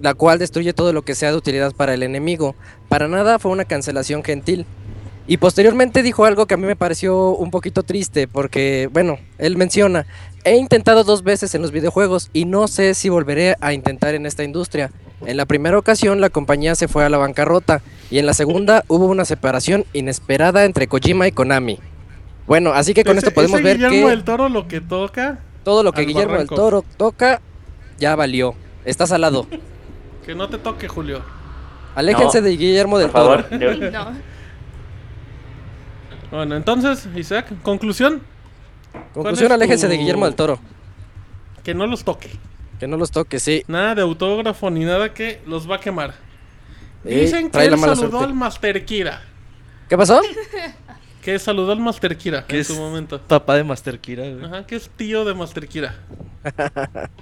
la 0.00 0.14
cual 0.14 0.38
destruye 0.38 0.72
todo 0.72 0.92
lo 0.92 1.02
que 1.02 1.14
sea 1.14 1.30
de 1.30 1.36
utilidad 1.36 1.72
para 1.74 1.94
el 1.94 2.02
enemigo. 2.02 2.54
Para 2.88 3.08
nada 3.08 3.38
fue 3.38 3.50
una 3.52 3.64
cancelación 3.64 4.22
gentil. 4.24 4.66
Y 5.26 5.36
posteriormente 5.36 6.02
dijo 6.02 6.24
algo 6.24 6.46
que 6.46 6.54
a 6.54 6.56
mí 6.56 6.66
me 6.66 6.74
pareció 6.74 7.30
un 7.36 7.50
poquito 7.52 7.82
triste 7.84 8.26
porque, 8.26 8.88
bueno, 8.92 9.18
él 9.38 9.56
menciona, 9.56 10.06
he 10.42 10.56
intentado 10.56 11.04
dos 11.04 11.22
veces 11.22 11.54
en 11.54 11.62
los 11.62 11.70
videojuegos 11.70 12.30
y 12.32 12.46
no 12.46 12.66
sé 12.66 12.94
si 12.94 13.10
volveré 13.10 13.54
a 13.60 13.72
intentar 13.72 14.14
en 14.16 14.26
esta 14.26 14.42
industria. 14.42 14.90
En 15.24 15.36
la 15.36 15.44
primera 15.46 15.78
ocasión 15.78 16.20
la 16.20 16.30
compañía 16.30 16.74
se 16.74 16.88
fue 16.88 17.04
a 17.04 17.10
la 17.10 17.18
bancarrota 17.18 17.80
y 18.10 18.18
en 18.18 18.26
la 18.26 18.34
segunda 18.34 18.84
hubo 18.88 19.04
una 19.06 19.24
separación 19.24 19.84
inesperada 19.92 20.64
entre 20.64 20.88
Kojima 20.88 21.28
y 21.28 21.32
Konami. 21.32 21.78
Bueno, 22.48 22.72
así 22.72 22.92
que 22.94 23.04
con 23.04 23.16
Ese- 23.18 23.26
esto 23.28 23.34
podemos 23.34 23.60
ese 23.60 23.64
ver 23.68 23.76
Guillermo 23.76 24.06
que 24.06 24.10
del 24.10 24.24
Toro 24.24 24.48
lo 24.48 24.66
que 24.66 24.80
toca, 24.80 25.38
todo 25.62 25.84
lo 25.84 25.92
que 25.92 26.02
Guillermo 26.06 26.32
barranco. 26.32 26.54
del 26.56 26.60
Toro 26.64 26.84
toca 26.96 27.40
ya 28.00 28.16
valió. 28.16 28.54
Está 28.84 29.06
salado. 29.06 29.46
que 30.26 30.34
no 30.34 30.48
te 30.48 30.58
toque, 30.58 30.88
Julio. 30.88 31.22
Aléjense 31.94 32.38
No, 32.40 32.44
de 32.46 32.56
Guillermo 32.56 32.98
del 32.98 33.10
Por. 33.10 33.44
Toro. 33.44 33.58
Yo- 33.58 33.90
No. 33.90 34.12
Bueno, 36.30 36.56
entonces, 36.56 37.08
Isaac, 37.16 37.52
conclusión, 37.62 38.22
Conclusión, 39.12 39.50
aléjense 39.52 39.86
tu- 39.86 39.90
de 39.92 39.98
Guillermo 39.98 40.24
del 40.26 40.34
Toro. 40.34 40.58
que 41.64 41.74
no 41.74 41.86
los 41.86 42.04
toque. 42.04 42.30
Que 42.78 42.86
no 42.86 42.96
los 42.96 43.10
toque, 43.10 43.38
sí. 43.40 43.62
Nada 43.68 43.94
de 43.96 44.02
autógrafo 44.02 44.70
ni 44.70 44.84
nada 44.84 45.12
que 45.12 45.40
los 45.46 45.68
va 45.70 45.76
a 45.76 45.80
quemar. 45.80 46.14
Dicen 47.04 47.50
que 47.50 47.64
él 47.64 47.78
saludó 47.78 47.96
suerte. 48.10 48.24
al 48.26 48.34
Master 48.34 48.84
Kira. 48.84 49.22
¿Qué 49.88 49.96
pasó? 49.96 50.20
Que 51.20 51.38
saludó 51.38 51.72
al 51.72 51.80
Master 51.80 52.16
Kira 52.16 52.46
Que 52.46 52.54
en 52.54 52.60
es 52.62 52.68
su 52.68 52.76
momento. 52.76 53.20
papá 53.20 53.54
de 53.56 53.62
Master 53.62 53.98
Kira, 54.00 54.22
güey. 54.22 54.42
Ajá, 54.42 54.66
que 54.66 54.76
es 54.76 54.88
tío 54.96 55.22
de 55.26 55.34
Master 55.34 55.68
Kira. 55.68 55.94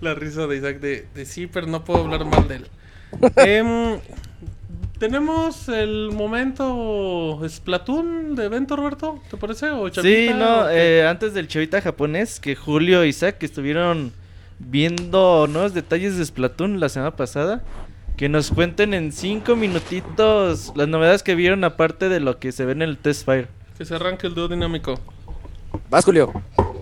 La 0.00 0.14
risa 0.14 0.46
de 0.46 0.56
Isaac 0.56 0.80
de, 0.80 1.06
de 1.14 1.24
sí, 1.24 1.46
pero 1.46 1.66
no 1.66 1.84
puedo 1.84 2.00
hablar 2.04 2.24
mal 2.24 2.48
de 2.48 2.56
él. 2.56 2.66
Em, 3.36 4.00
Tenemos 4.98 5.68
el 5.68 6.10
momento 6.12 7.40
Splatoon 7.48 8.36
de 8.36 8.44
evento, 8.44 8.76
Roberto, 8.76 9.20
¿te 9.28 9.36
parece? 9.36 9.70
¿O 9.70 9.92
Sí, 9.92 10.30
no, 10.32 10.60
o 10.60 10.68
eh, 10.70 11.04
antes 11.04 11.34
del 11.34 11.48
chavita 11.48 11.80
japonés, 11.80 12.38
que 12.38 12.54
Julio 12.54 13.04
y 13.04 13.08
Isaac 13.08 13.42
estuvieron 13.42 14.12
viendo 14.60 15.48
nuevos 15.48 15.74
detalles 15.74 16.16
de 16.16 16.24
Splatoon 16.24 16.78
la 16.78 16.88
semana 16.88 17.16
pasada. 17.16 17.64
Que 18.16 18.28
nos 18.28 18.52
cuenten 18.52 18.94
en 18.94 19.10
cinco 19.10 19.56
minutitos 19.56 20.72
las 20.76 20.86
novedades 20.86 21.24
que 21.24 21.34
vieron 21.34 21.64
aparte 21.64 22.08
de 22.08 22.20
lo 22.20 22.38
que 22.38 22.52
se 22.52 22.64
ve 22.64 22.70
en 22.70 22.82
el 22.82 22.96
test 22.96 23.24
fire. 23.24 23.48
Que 23.76 23.84
se 23.84 23.96
arranque 23.96 24.28
el 24.28 24.34
dúo 24.34 24.46
dinámico. 24.46 25.00
Vas, 25.90 26.04
Julio. 26.04 26.32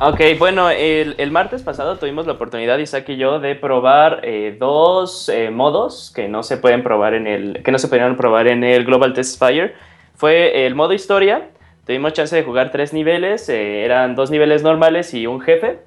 Ok, 0.02 0.20
bueno, 0.38 0.70
el, 0.70 1.30
martes 1.30 1.62
pasado 1.62 1.98
tuvimos 1.98 2.26
la 2.26 2.32
oportunidad, 2.32 2.78
Isaac 2.78 3.08
y 3.10 3.16
yo, 3.16 3.38
de 3.38 3.54
probar 3.54 4.20
eh, 4.22 4.56
dos 4.58 5.28
eh, 5.28 5.50
modos 5.50 6.10
que 6.14 6.26
no 6.26 6.42
se 6.42 6.56
pueden 6.56 6.82
probar 6.82 7.12
en 7.12 7.26
el, 7.26 7.62
que 7.62 7.70
no 7.70 7.78
se 7.78 7.88
podían 7.88 8.16
probar 8.16 8.48
en 8.48 8.64
el 8.64 8.84
Global 8.86 9.12
Test 9.12 9.38
Fire. 9.38 9.74
Fue 10.14 10.66
el 10.66 10.74
modo 10.74 10.94
historia. 10.94 11.50
Tuvimos 11.84 12.14
chance 12.14 12.34
de 12.34 12.42
jugar 12.42 12.70
tres 12.72 12.92
niveles. 12.92 13.48
eh, 13.50 13.84
eran 13.84 14.14
dos 14.14 14.30
niveles 14.30 14.62
normales 14.62 15.12
y 15.12 15.26
un 15.26 15.40
jefe. 15.40 15.80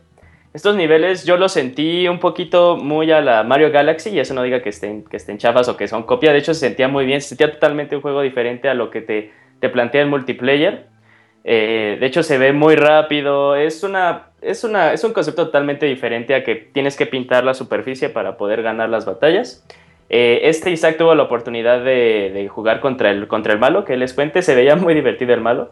Estos 0.53 0.75
niveles 0.75 1.25
yo 1.25 1.37
los 1.37 1.51
sentí 1.51 2.07
un 2.07 2.19
poquito 2.19 2.77
muy 2.77 3.11
a 3.11 3.21
la 3.21 3.41
Mario 3.41 3.71
Galaxy, 3.71 4.11
y 4.11 4.19
eso 4.19 4.35
no 4.35 4.43
diga 4.43 4.61
que 4.61 4.69
estén, 4.69 5.03
que 5.03 5.17
estén 5.17 5.39
chafas 5.39 5.67
o 5.67 5.75
que 5.75 5.87
son 5.87 6.03
copia, 6.03 6.31
de 6.31 6.37
hecho 6.37 6.53
se 6.53 6.59
sentía 6.59 6.87
muy 6.87 7.07
bien, 7.07 7.19
se 7.21 7.29
sentía 7.29 7.51
totalmente 7.51 7.95
un 7.95 8.03
juego 8.03 8.21
diferente 8.21 8.69
a 8.69 8.75
lo 8.75 8.91
que 8.91 9.01
te, 9.01 9.33
te 9.59 9.69
plantea 9.69 10.03
el 10.03 10.09
multiplayer. 10.09 10.92
Eh, 11.43 11.97
de 11.99 12.05
hecho 12.05 12.23
se 12.23 12.37
ve 12.37 12.53
muy 12.53 12.75
rápido, 12.75 13.55
es, 13.55 13.83
una, 13.83 14.27
es, 14.41 14.63
una, 14.63 14.93
es 14.93 15.03
un 15.03 15.11
concepto 15.11 15.45
totalmente 15.45 15.85
diferente 15.85 16.35
a 16.35 16.43
que 16.43 16.55
tienes 16.55 16.95
que 16.95 17.05
pintar 17.05 17.43
la 17.43 17.53
superficie 17.53 18.09
para 18.09 18.37
poder 18.37 18.63
ganar 18.63 18.89
las 18.89 19.05
batallas. 19.05 19.63
Eh, 20.09 20.41
este 20.43 20.71
Isaac 20.71 20.97
tuvo 20.97 21.15
la 21.15 21.23
oportunidad 21.23 21.83
de, 21.83 22.47
jugar 22.49 22.79
contra 22.79 23.11
el, 23.11 23.27
contra 23.27 23.53
el 23.53 23.59
malo, 23.59 23.83
que 23.83 23.97
les 23.97 24.13
cuente, 24.13 24.41
se 24.41 24.55
veía 24.55 24.75
muy 24.75 24.93
divertido 24.95 25.33
el 25.33 25.41
malo. 25.41 25.71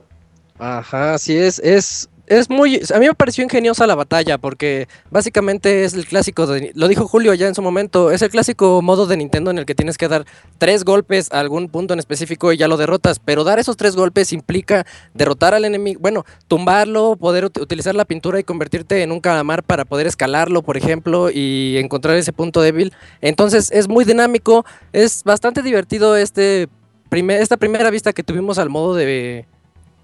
Ajá, 0.59 1.17
sí 1.17 1.37
es, 1.37 1.57
es, 1.59 2.09
es 2.39 2.49
muy, 2.49 2.81
a 2.95 2.99
mí 2.99 3.07
me 3.07 3.13
pareció 3.13 3.43
ingeniosa 3.43 3.85
la 3.85 3.95
batalla 3.95 4.37
porque 4.37 4.87
básicamente 5.09 5.83
es 5.83 5.93
el 5.93 6.05
clásico, 6.05 6.47
de- 6.47 6.71
lo 6.75 6.87
dijo 6.87 7.05
Julio 7.07 7.33
ya 7.33 7.47
en 7.47 7.55
su 7.55 7.61
momento, 7.61 8.09
es 8.11 8.21
el 8.21 8.29
clásico 8.29 8.81
modo 8.81 9.05
de 9.05 9.17
Nintendo 9.17 9.51
en 9.51 9.57
el 9.57 9.65
que 9.65 9.75
tienes 9.75 9.97
que 9.97 10.07
dar 10.07 10.25
tres 10.57 10.85
golpes 10.85 11.29
a 11.33 11.39
algún 11.41 11.67
punto 11.67 11.93
en 11.93 11.99
específico 11.99 12.53
y 12.53 12.57
ya 12.57 12.69
lo 12.69 12.77
derrotas, 12.77 13.19
pero 13.19 13.43
dar 13.43 13.59
esos 13.59 13.75
tres 13.75 13.95
golpes 13.97 14.31
implica 14.31 14.85
derrotar 15.13 15.53
al 15.53 15.65
enemigo, 15.65 15.99
bueno, 16.01 16.25
tumbarlo, 16.47 17.17
poder 17.17 17.45
ut- 17.45 17.61
utilizar 17.61 17.95
la 17.95 18.05
pintura 18.05 18.39
y 18.39 18.43
convertirte 18.43 19.03
en 19.03 19.11
un 19.11 19.19
calamar 19.19 19.61
para 19.63 19.83
poder 19.83 20.07
escalarlo, 20.07 20.61
por 20.61 20.77
ejemplo, 20.77 21.29
y 21.29 21.75
encontrar 21.77 22.15
ese 22.15 22.31
punto 22.31 22.61
débil. 22.61 22.93
Entonces 23.19 23.69
es 23.71 23.89
muy 23.89 24.05
dinámico, 24.05 24.65
es 24.93 25.23
bastante 25.25 25.61
divertido 25.61 26.15
este 26.15 26.69
esta 27.11 27.57
primera 27.57 27.89
vista 27.89 28.13
que 28.13 28.23
tuvimos 28.23 28.57
al 28.57 28.69
modo 28.69 28.95
de 28.95 29.45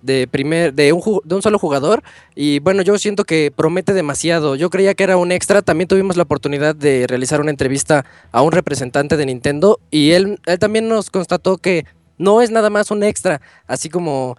de 0.01 0.27
primer 0.27 0.73
de 0.73 0.93
un, 0.93 1.01
de 1.23 1.35
un 1.35 1.41
solo 1.41 1.59
jugador 1.59 2.03
y 2.35 2.59
bueno 2.59 2.81
yo 2.81 2.97
siento 2.97 3.23
que 3.23 3.51
promete 3.55 3.93
demasiado. 3.93 4.55
Yo 4.55 4.69
creía 4.69 4.93
que 4.93 5.03
era 5.03 5.17
un 5.17 5.31
extra. 5.31 5.61
También 5.61 5.87
tuvimos 5.87 6.17
la 6.17 6.23
oportunidad 6.23 6.75
de 6.75 7.05
realizar 7.07 7.41
una 7.41 7.51
entrevista 7.51 8.05
a 8.31 8.41
un 8.41 8.51
representante 8.51 9.17
de 9.17 9.25
Nintendo 9.25 9.79
y 9.91 10.11
él, 10.11 10.39
él 10.45 10.59
también 10.59 10.87
nos 10.87 11.09
constató 11.09 11.57
que 11.57 11.85
no 12.17 12.41
es 12.41 12.51
nada 12.51 12.69
más 12.69 12.91
un 12.91 13.03
extra 13.03 13.41
así 13.67 13.89
como 13.89 14.37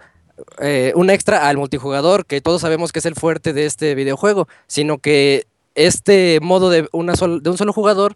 eh, 0.59 0.93
un 0.95 1.09
extra 1.09 1.47
al 1.47 1.57
multijugador 1.57 2.25
que 2.25 2.41
todos 2.41 2.61
sabemos 2.61 2.91
que 2.91 2.99
es 2.99 3.05
el 3.05 3.15
fuerte 3.15 3.53
de 3.53 3.65
este 3.65 3.95
videojuego 3.95 4.47
sino 4.67 4.97
que 4.97 5.45
este 5.75 6.39
modo 6.41 6.69
de, 6.69 6.87
una 6.91 7.13
de 7.13 7.49
un 7.49 7.57
solo 7.57 7.73
jugador 7.73 8.15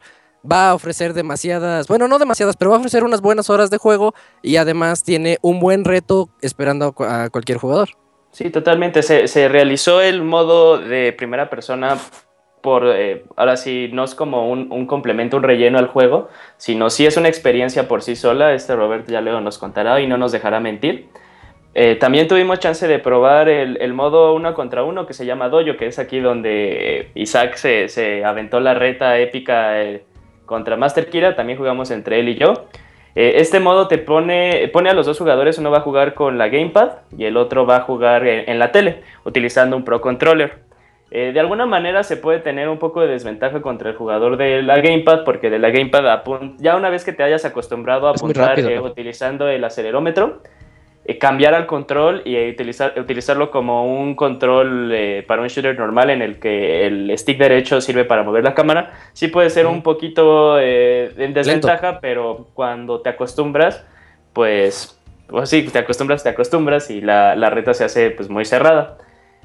va 0.50 0.70
a 0.70 0.74
ofrecer 0.76 1.14
demasiadas, 1.14 1.88
bueno, 1.88 2.08
no 2.08 2.20
demasiadas, 2.20 2.58
pero 2.58 2.72
va 2.72 2.78
a 2.78 2.80
ofrecer 2.80 3.04
unas 3.04 3.22
buenas 3.22 3.50
horas 3.50 3.70
de 3.70 3.78
juego 3.78 4.14
y 4.42 4.58
además 4.58 5.04
tiene 5.04 5.38
un 5.42 5.60
buen 5.60 5.86
reto 5.86 6.30
esperando 6.42 6.86
a 6.86 6.92
cu- 6.92 7.04
a 7.04 7.30
cualquier 7.30 7.58
jugador. 7.58 7.90
Sí, 8.32 8.50
totalmente. 8.50 9.04
Se, 9.04 9.48
realizó 9.48 10.02
el 10.02 10.24
modo 10.24 10.80
de 10.80 11.14
primera 11.14 11.52
persona 11.52 11.98
por, 12.62 12.84
eh, 12.88 13.26
ahora 13.36 13.58
sí, 13.58 13.90
no 13.94 14.04
es 14.04 14.16
como 14.16 14.50
un, 14.50 14.88
complemento, 14.88 15.38
un 15.38 15.44
relleno 15.44 15.78
al 15.78 15.88
juego, 15.88 16.30
sino 16.58 16.90
sí 16.90 17.06
es 17.06 17.16
una 17.16 17.28
experiencia 17.28 17.88
por 17.88 18.02
sí 18.02 18.16
sola. 18.16 18.54
Este 18.56 18.76
Robert 18.76 19.08
ya 19.08 19.22
luego 19.22 19.40
nos 19.40 19.60
contará 19.60 20.02
y 20.02 20.08
no 20.08 20.18
nos 20.18 20.32
dejará 20.32 20.60
mentir. 20.60 21.10
Eh, 21.76 21.96
también 21.96 22.28
tuvimos 22.28 22.60
chance 22.60 22.88
de 22.88 22.98
probar 22.98 23.50
el, 23.50 23.94
modo 23.94 24.34
uno 24.34 24.54
contra 24.56 24.84
uno 24.84 25.06
que 25.06 25.14
se 25.14 25.28
llama 25.28 25.50
Dojo, 25.50 25.78
que 25.78 25.88
es 25.88 26.00
aquí 26.00 26.20
donde 26.20 27.12
Isaac 27.14 27.56
se, 27.56 27.88
se 27.88 28.26
aventó 28.26 28.60
la 28.60 28.74
reta 28.74 29.20
épica 29.20 29.82
eh, 29.82 30.04
contra 30.46 30.78
Master 30.78 31.10
Kira. 31.10 31.36
También 31.36 31.58
jugamos 31.58 31.92
entre 31.92 32.20
él 32.20 32.30
y 32.30 32.36
yo. 32.36 32.54
Eh, 33.16 33.34
este 33.38 33.60
modo 33.60 33.88
te 33.88 34.00
pone, 34.00 34.70
pone 34.74 34.90
a 34.90 34.94
los 34.94 35.06
dos 35.06 35.20
jugadores, 35.20 35.58
uno 35.60 35.70
va 35.70 35.78
a 35.78 35.82
jugar 35.82 36.16
con 36.16 36.38
la 36.38 36.48
Gamepad 36.48 36.94
y 37.16 37.26
el 37.26 37.38
otro 37.38 37.66
va 37.66 37.78
a 37.78 37.82
jugar 37.82 38.26
en, 38.26 38.50
en 38.50 38.58
la 38.58 38.72
tele, 38.72 39.04
utilizando 39.24 39.78
un 39.78 39.84
Pro 39.84 40.02
Controller. 40.02 40.64
Eh, 41.16 41.32
de 41.32 41.40
alguna 41.40 41.68
manera 41.68 42.02
se 42.02 42.18
puede 42.18 42.40
tener 42.40 42.68
un 42.70 42.80
poco 42.80 43.02
de 43.02 43.08
desventaja 43.08 43.62
contra 43.62 43.92
el 43.92 43.96
jugador 43.96 44.36
de 44.36 44.64
la 44.64 44.80
Gamepad, 44.80 45.24
porque 45.26 45.52
de 45.52 45.60
la 45.60 45.70
Gamepad, 45.70 46.24
ya 46.58 46.76
una 46.76 46.90
vez 46.90 47.06
que 47.06 47.14
te 47.14 47.22
hayas 47.22 47.46
acostumbrado 47.46 48.08
a 48.08 48.12
apuntar 48.12 48.50
rápido, 48.50 48.70
eh, 48.72 48.80
utilizando 48.80 49.48
el 49.48 49.64
acelerómetro, 49.64 50.42
cambiar 51.20 51.54
al 51.54 51.66
control 51.66 52.22
y 52.26 52.50
utilizar, 52.50 52.94
utilizarlo 52.98 53.52
como 53.52 53.86
un 53.86 54.16
control 54.16 54.92
eh, 54.94 55.24
para 55.28 55.42
un 55.42 55.48
shooter 55.50 55.78
normal 55.78 56.10
en 56.10 56.22
el 56.22 56.40
que 56.40 56.88
el 56.88 57.18
stick 57.18 57.38
derecho 57.38 57.82
sirve 57.82 58.06
para 58.06 58.24
mover 58.24 58.44
la 58.44 58.54
cámara, 58.54 58.94
sí 59.12 59.28
puede 59.28 59.50
ser 59.50 59.66
un 59.66 59.82
poquito 59.82 60.58
eh, 60.60 61.12
en 61.18 61.34
desventaja, 61.34 61.88
Lento. 61.88 62.00
pero 62.02 62.48
cuando 62.54 63.02
te 63.02 63.10
acostumbras, 63.10 63.86
pues, 64.32 65.00
pues 65.28 65.50
sí, 65.50 65.64
te 65.64 65.80
acostumbras, 65.80 66.24
te 66.24 66.30
acostumbras 66.30 66.90
y 66.90 67.02
la, 67.02 67.36
la 67.36 67.50
reta 67.50 67.74
se 67.74 67.84
hace 67.84 68.12
pues 68.12 68.30
muy 68.30 68.46
cerrada. 68.46 68.98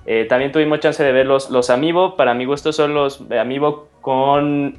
Eh, 0.06 0.24
también 0.24 0.52
tuvimos 0.52 0.80
chance 0.80 1.04
de 1.04 1.12
ver 1.12 1.26
los, 1.26 1.50
los 1.50 1.68
Amiibo. 1.68 2.16
Para 2.16 2.32
mi 2.32 2.46
gusto 2.46 2.72
son 2.72 2.94
los 2.94 3.22
Amiibo 3.30 3.88
con, 4.00 4.78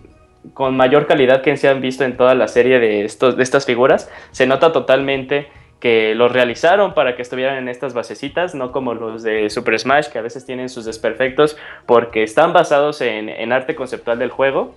con 0.56 0.76
mayor 0.76 1.06
calidad 1.06 1.42
que 1.44 1.56
se 1.56 1.68
han 1.68 1.82
visto 1.82 2.04
en 2.04 2.18
toda 2.18 2.34
la 2.34 2.48
serie 2.48 2.80
de, 2.80 3.06
estos, 3.06 3.38
de 3.38 3.44
estas 3.44 3.66
figuras. 3.66 4.10
Se 4.32 4.48
nota 4.48 4.72
totalmente 4.72 5.48
que 5.80 6.14
los 6.16 6.32
realizaron 6.32 6.94
para 6.94 7.16
que 7.16 7.22
estuvieran 7.22 7.58
en 7.58 7.70
estas 7.70 7.94
basecitas, 7.94 8.56
no 8.56 8.72
como 8.72 8.94
los 8.94 9.24
de 9.24 9.50
Super 9.50 9.80
Smash, 9.80 10.08
que 10.08 10.20
a 10.20 10.22
veces 10.22 10.46
tienen 10.46 10.70
sus 10.70 10.86
desperfectos, 10.86 11.58
porque 11.86 12.24
están 12.24 12.54
basados 12.54 13.02
en, 13.02 13.30
en 13.30 13.52
arte 13.52 13.76
conceptual 13.76 14.20
del 14.20 14.30
juego. 14.30 14.76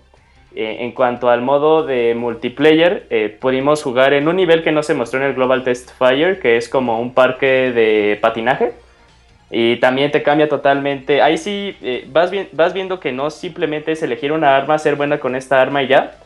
Eh, 0.54 0.78
en 0.80 0.92
cuanto 0.92 1.30
al 1.30 1.40
modo 1.40 1.84
de 1.84 2.14
multiplayer, 2.14 3.06
eh, 3.08 3.34
pudimos 3.40 3.82
jugar 3.82 4.12
en 4.12 4.28
un 4.28 4.36
nivel 4.36 4.62
que 4.62 4.70
no 4.70 4.82
se 4.82 4.92
mostró 4.92 5.18
en 5.18 5.26
el 5.26 5.34
Global 5.34 5.64
Test 5.64 5.90
Fire, 5.96 6.40
que 6.40 6.58
es 6.58 6.68
como 6.68 7.00
un 7.00 7.14
parque 7.14 7.72
de 7.72 8.18
patinaje 8.20 8.74
y 9.50 9.76
también 9.76 10.10
te 10.10 10.22
cambia 10.22 10.48
totalmente. 10.48 11.20
Ahí 11.20 11.38
sí 11.38 11.76
eh, 11.82 12.06
vas, 12.08 12.30
vi 12.30 12.48
vas 12.52 12.72
viendo 12.72 13.00
que 13.00 13.12
no 13.12 13.30
simplemente 13.30 13.92
es 13.92 14.02
elegir 14.02 14.32
una 14.32 14.56
arma, 14.56 14.78
ser 14.78 14.96
buena 14.96 15.20
con 15.20 15.36
esta 15.36 15.60
arma 15.60 15.82
y 15.82 15.88
ya, 15.88 16.16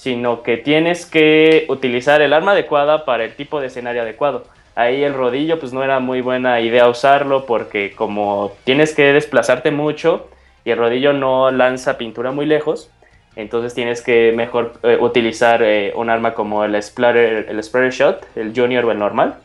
sino 0.00 0.42
que 0.42 0.56
tienes 0.56 1.04
que 1.04 1.66
utilizar 1.68 2.22
el 2.22 2.32
arma 2.32 2.52
adecuada 2.52 3.04
para 3.04 3.22
el 3.22 3.34
tipo 3.34 3.60
de 3.60 3.66
escenario 3.66 4.00
adecuado. 4.00 4.46
Ahí 4.74 5.04
el 5.04 5.12
rodillo 5.12 5.60
pues 5.60 5.74
no 5.74 5.84
era 5.84 6.00
muy 6.00 6.22
buena 6.22 6.62
idea 6.62 6.88
usarlo 6.88 7.44
porque 7.44 7.92
como 7.94 8.52
tienes 8.64 8.94
que 8.94 9.12
desplazarte 9.12 9.70
mucho 9.70 10.30
y 10.64 10.70
el 10.70 10.78
rodillo 10.78 11.12
no 11.12 11.50
lanza 11.50 11.98
pintura 11.98 12.30
muy 12.30 12.46
lejos, 12.46 12.90
entonces 13.36 13.74
tienes 13.74 14.00
que 14.00 14.32
mejor 14.34 14.72
eh, 14.84 14.96
utilizar 14.98 15.62
eh, 15.62 15.92
un 15.94 16.08
arma 16.08 16.32
como 16.32 16.64
el 16.64 16.82
splatter, 16.82 17.50
el 17.50 17.62
splatter 17.62 17.92
shot, 17.92 18.26
el 18.36 18.54
junior 18.56 18.86
o 18.86 18.92
el 18.92 18.98
normal 18.98 19.36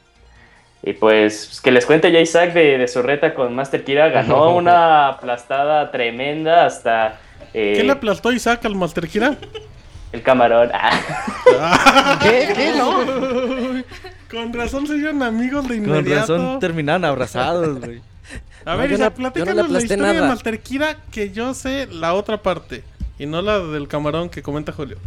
y 0.84 0.94
pues 0.94 1.60
que 1.62 1.72
les 1.72 1.86
cuente 1.86 2.14
ya 2.14 2.22
Isaac 2.22 2.54
de, 2.54 2.78
de 2.78 2.88
su 2.88 3.02
reta 3.02 3.34
con 3.34 3.54
Master 3.54 3.84
Kira. 3.84 4.08
Ganó 4.08 4.56
una 4.56 5.10
aplastada 5.10 5.92
tremenda 5.92 6.66
hasta. 6.66 7.20
Eh, 7.54 7.74
¿Qué 7.76 7.84
le 7.84 7.92
aplastó 7.92 8.32
Isaac 8.32 8.64
al 8.64 8.76
Master 8.76 9.06
Kira? 9.10 9.36
El 10.16 10.24
camarón. 10.24 10.70
Ah. 10.74 12.18
¿Qué? 12.24 12.54
¿Qué? 12.56 12.74
No. 12.78 13.04
Con 14.32 14.54
razón 14.54 14.88
se 14.88 14.96
hicieron 14.96 15.22
amigos 15.22 15.68
de 15.68 15.76
inmediato. 15.76 16.34
Con 16.34 16.42
razón 16.42 16.60
terminaron 16.62 17.04
abrazados, 17.04 17.80
güey. 17.82 18.02
A 18.64 18.76
ver, 18.78 18.90
no, 18.92 18.96
Isaac, 18.96 19.14
no, 19.18 19.32
platícanos 19.32 19.68
no 19.68 19.74
la 19.74 19.80
historia 19.82 20.04
nada. 20.04 20.14
de 20.14 20.22
Master 20.22 20.60
Kira 20.62 20.98
que 21.12 21.32
yo 21.32 21.54
sé 21.54 21.88
la 21.88 22.14
otra 22.14 22.42
parte. 22.42 22.86
Y 23.20 23.26
no 23.26 23.42
la 23.42 23.60
del 23.60 23.90
camarón 23.90 24.30
que 24.30 24.42
comenta 24.42 24.72
Julio. 24.72 24.98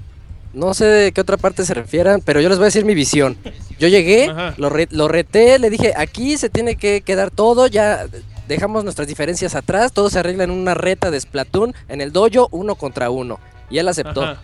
No 0.52 0.74
sé 0.74 0.84
de 0.84 1.12
qué 1.12 1.22
otra 1.22 1.38
parte 1.38 1.64
se 1.64 1.72
refieran, 1.72 2.20
pero 2.22 2.42
yo 2.42 2.50
les 2.50 2.58
voy 2.58 2.64
a 2.64 2.66
decir 2.66 2.84
mi 2.84 2.94
visión. 2.94 3.38
Yo 3.78 3.88
llegué, 3.88 4.30
lo, 4.58 4.68
re, 4.68 4.88
lo, 4.90 5.08
reté, 5.08 5.58
le 5.58 5.70
dije, 5.70 5.94
aquí 5.96 6.36
se 6.36 6.50
tiene 6.50 6.76
que 6.76 7.00
quedar 7.00 7.30
todo, 7.30 7.66
ya 7.66 8.06
dejamos 8.46 8.84
nuestras 8.84 9.08
diferencias 9.08 9.54
atrás, 9.54 9.92
todo 9.92 10.10
se 10.10 10.18
arregla 10.18 10.44
en 10.44 10.50
una 10.50 10.74
reta 10.74 11.10
de 11.10 11.20
Splatoon, 11.20 11.74
en 11.88 12.00
el 12.02 12.12
dojo, 12.12 12.48
uno 12.50 12.74
contra 12.74 13.08
uno. 13.08 13.40
Y 13.70 13.78
él 13.78 13.88
aceptó. 13.88 14.22
Ajá. 14.22 14.40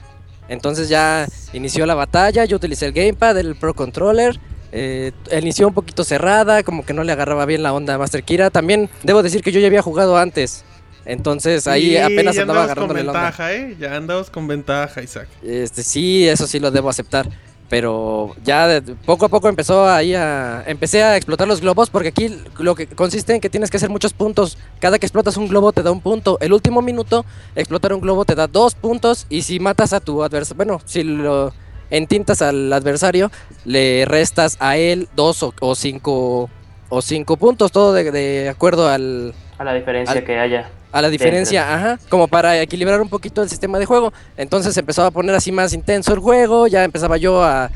Entonces 0.49 0.89
ya 0.89 1.27
inició 1.53 1.87
la 1.87 1.95
batalla, 1.95 2.45
yo 2.45 2.57
utilicé 2.57 2.87
el 2.87 2.93
gamepad, 2.93 3.39
el 3.39 3.57
Pro 3.57 3.75
Controller. 3.75 4.39
Eh, 4.73 5.13
inició 5.31 5.69
un 5.69 5.75
poquito 5.75 6.03
cerrada, 6.03 6.65
como 6.65 6.85
que 6.85 6.93
no 6.93 7.05
le 7.05 7.13
agarraba 7.13 7.47
bien 7.47 7.63
la 7.63 7.73
onda 7.73 7.95
a 7.95 7.99
Master 7.99 8.25
Kira. 8.25 8.51
También 8.51 8.91
debo 9.05 9.23
decir 9.23 9.43
que 9.43 9.53
yo 9.53 9.61
ya 9.61 9.69
había 9.69 9.83
jugado 9.83 10.17
antes. 10.17 10.65
Entonces 11.07 11.67
ahí 11.67 11.91
sí, 11.91 11.97
apenas 11.99 12.39
andaba 12.39 12.65
agarrando 12.65 12.95
con 12.95 13.05
ventaja, 13.05 13.53
¿eh? 13.53 13.77
Ya 13.79 13.95
andamos 13.95 14.31
con 14.31 14.49
ventaja, 14.49 15.03
Isaac. 15.03 15.29
Este, 15.43 15.83
sí, 15.83 16.27
eso 16.27 16.47
sí 16.47 16.59
lo 16.59 16.71
debo 16.71 16.89
aceptar. 16.89 17.29
Pero 17.69 18.35
ya 18.45 18.69
de, 18.69 18.83
poco 18.95 19.27
a 19.27 19.29
poco 19.29 19.49
empezó 19.49 19.89
ahí 19.89 20.15
a. 20.15 20.63
Empecé 20.67 21.03
a 21.03 21.17
explotar 21.17 21.49
los 21.49 21.61
globos 21.61 21.91
porque 21.91 22.09
aquí 22.09 22.31
lo 22.59 22.75
que 22.75 22.87
consiste 22.87 23.35
en 23.35 23.41
que 23.41 23.51
tienes 23.51 23.71
que 23.71 23.79
hacer 23.79 23.91
muchos 23.91 24.13
puntos. 24.13 24.59
Cada 24.81 24.99
que 24.99 25.07
explotas 25.07 25.37
un 25.37 25.49
globo 25.49 25.73
te 25.73 25.83
da 25.83 25.91
un 25.91 26.01
punto. 26.01 26.39
El 26.41 26.53
último 26.53 26.83
minuto, 26.83 27.25
explotar 27.57 27.95
un 27.95 28.01
globo 28.01 28.25
te 28.25 28.35
da 28.35 28.47
dos 28.47 28.75
puntos. 28.75 29.27
Y 29.31 29.43
si 29.43 29.61
matas 29.61 29.93
a 29.93 30.01
tu 30.01 30.23
adversario. 30.23 30.57
Bueno, 30.57 30.81
si 30.85 31.03
lo 31.03 31.53
entintas 31.91 32.43
al 32.43 32.73
adversario, 32.73 33.31
le 33.65 34.05
restas 34.05 34.57
a 34.61 34.77
él 34.77 35.09
dos 35.17 35.43
o, 35.43 35.55
o 35.61 35.75
cinco. 35.75 36.51
O 36.91 37.03
cinco 37.03 37.39
puntos, 37.39 37.73
todo 37.73 37.93
de, 37.93 38.13
de 38.13 38.49
acuerdo 38.49 38.89
al. 38.89 39.35
A 39.59 39.65
la 39.65 39.75
diferencia 39.75 40.19
al, 40.19 40.25
que 40.25 40.39
haya 40.39 40.71
a 40.95 41.03
la 41.03 41.11
diferencia, 41.11 41.75
ajá, 41.75 41.99
como 42.09 42.29
para 42.29 42.61
equilibrar 42.63 43.03
un 43.03 43.09
poquito 43.09 43.43
el 43.43 43.51
sistema 43.51 43.81
de 43.81 43.85
juego. 43.85 44.13
Entonces 44.37 44.77
empezó 44.77 45.05
a 45.05 45.11
poner 45.11 45.35
así 45.35 45.51
más 45.51 45.73
intenso 45.73 46.15
el 46.15 46.21
juego, 46.21 46.69
ya 46.69 46.85
empezaba 46.85 47.17
yo 47.17 47.43
a 47.43 47.69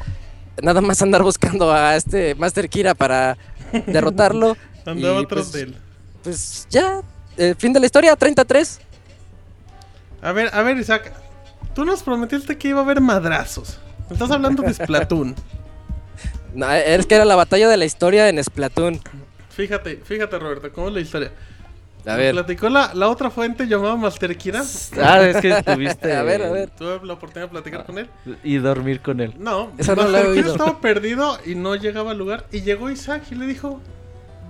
nada 0.63 0.81
más 0.81 1.03
andar 1.03 1.25
buscando 1.25 1.73
a 1.73 1.97
este 1.97 2.37
Master 2.37 2.69
Kira 2.69 2.95
para 2.95 3.37
derrotarlo. 3.89 4.57
Andaba 4.87 5.19
atrás 5.19 5.49
pues, 5.51 5.53
de 5.53 5.63
él. 5.63 5.77
Pues 6.23 6.69
ya, 6.71 7.03
el 7.37 7.57
fin 7.57 7.73
de 7.73 7.81
la 7.81 7.87
historia, 7.87 8.15
33. 8.15 8.83
A 10.23 10.31
ver, 10.31 10.51
a 10.53 10.63
ver, 10.63 10.77
Isaac, 10.77 11.13
tú 11.75 11.85
nos 11.85 12.05
prometiste 12.05 12.57
que 12.57 12.69
iba 12.69 12.79
a 12.79 12.85
haber 12.85 13.01
madrazos. 13.01 13.81
Estás 14.13 14.31
hablando 14.31 14.63
de 14.63 14.73
Splatoon. 14.73 15.35
no, 16.55 16.71
es 16.73 17.05
que 17.05 17.17
era 17.17 17.25
la 17.25 17.35
batalla 17.35 17.69
de 17.69 17.79
la 17.79 17.85
historia 17.85 18.29
en 18.29 18.43
Splatoon. 18.45 19.01
Fíjate, 19.51 19.97
fíjate 20.05 20.39
Roberto, 20.39 20.73
¿cómo 20.73 20.87
es 20.87 20.95
la 20.95 21.01
historia? 21.01 21.33
A 22.07 22.17
ver. 22.17 22.35
¿Me 22.35 22.43
platicó 22.43 22.69
la, 22.69 22.93
la, 22.95 23.09
otra 23.09 23.31
fuente 23.31 23.67
llamada 23.67 23.97
Master 23.97 24.37
Kira? 24.37 24.63
Ah, 25.03 25.21
es 25.21 25.37
que 25.39 25.63
tuviste. 25.63 26.13
a 26.17 26.23
ver, 26.23 26.43
a 26.43 26.51
ver. 26.51 26.71
Tuve 26.71 27.05
la 27.05 27.15
oportunidad 27.15 27.47
de 27.47 27.51
platicar 27.51 27.85
con 27.85 27.99
él. 27.99 28.09
Y 28.43 28.57
dormir 28.57 29.01
con 29.01 29.21
él. 29.21 29.35
No, 29.39 29.73
Master 29.77 29.97
no 29.97 30.33
Kira 30.35 30.53
estaba 30.53 30.81
perdido 30.81 31.39
y 31.45 31.55
no 31.55 31.75
llegaba 31.75 32.13
al 32.13 32.19
lugar. 32.19 32.47
Y 32.53 32.63
llegó 32.63 32.91
Isaac 32.91 33.25
y 33.31 33.35
le 33.35 33.47
dijo: 33.47 33.81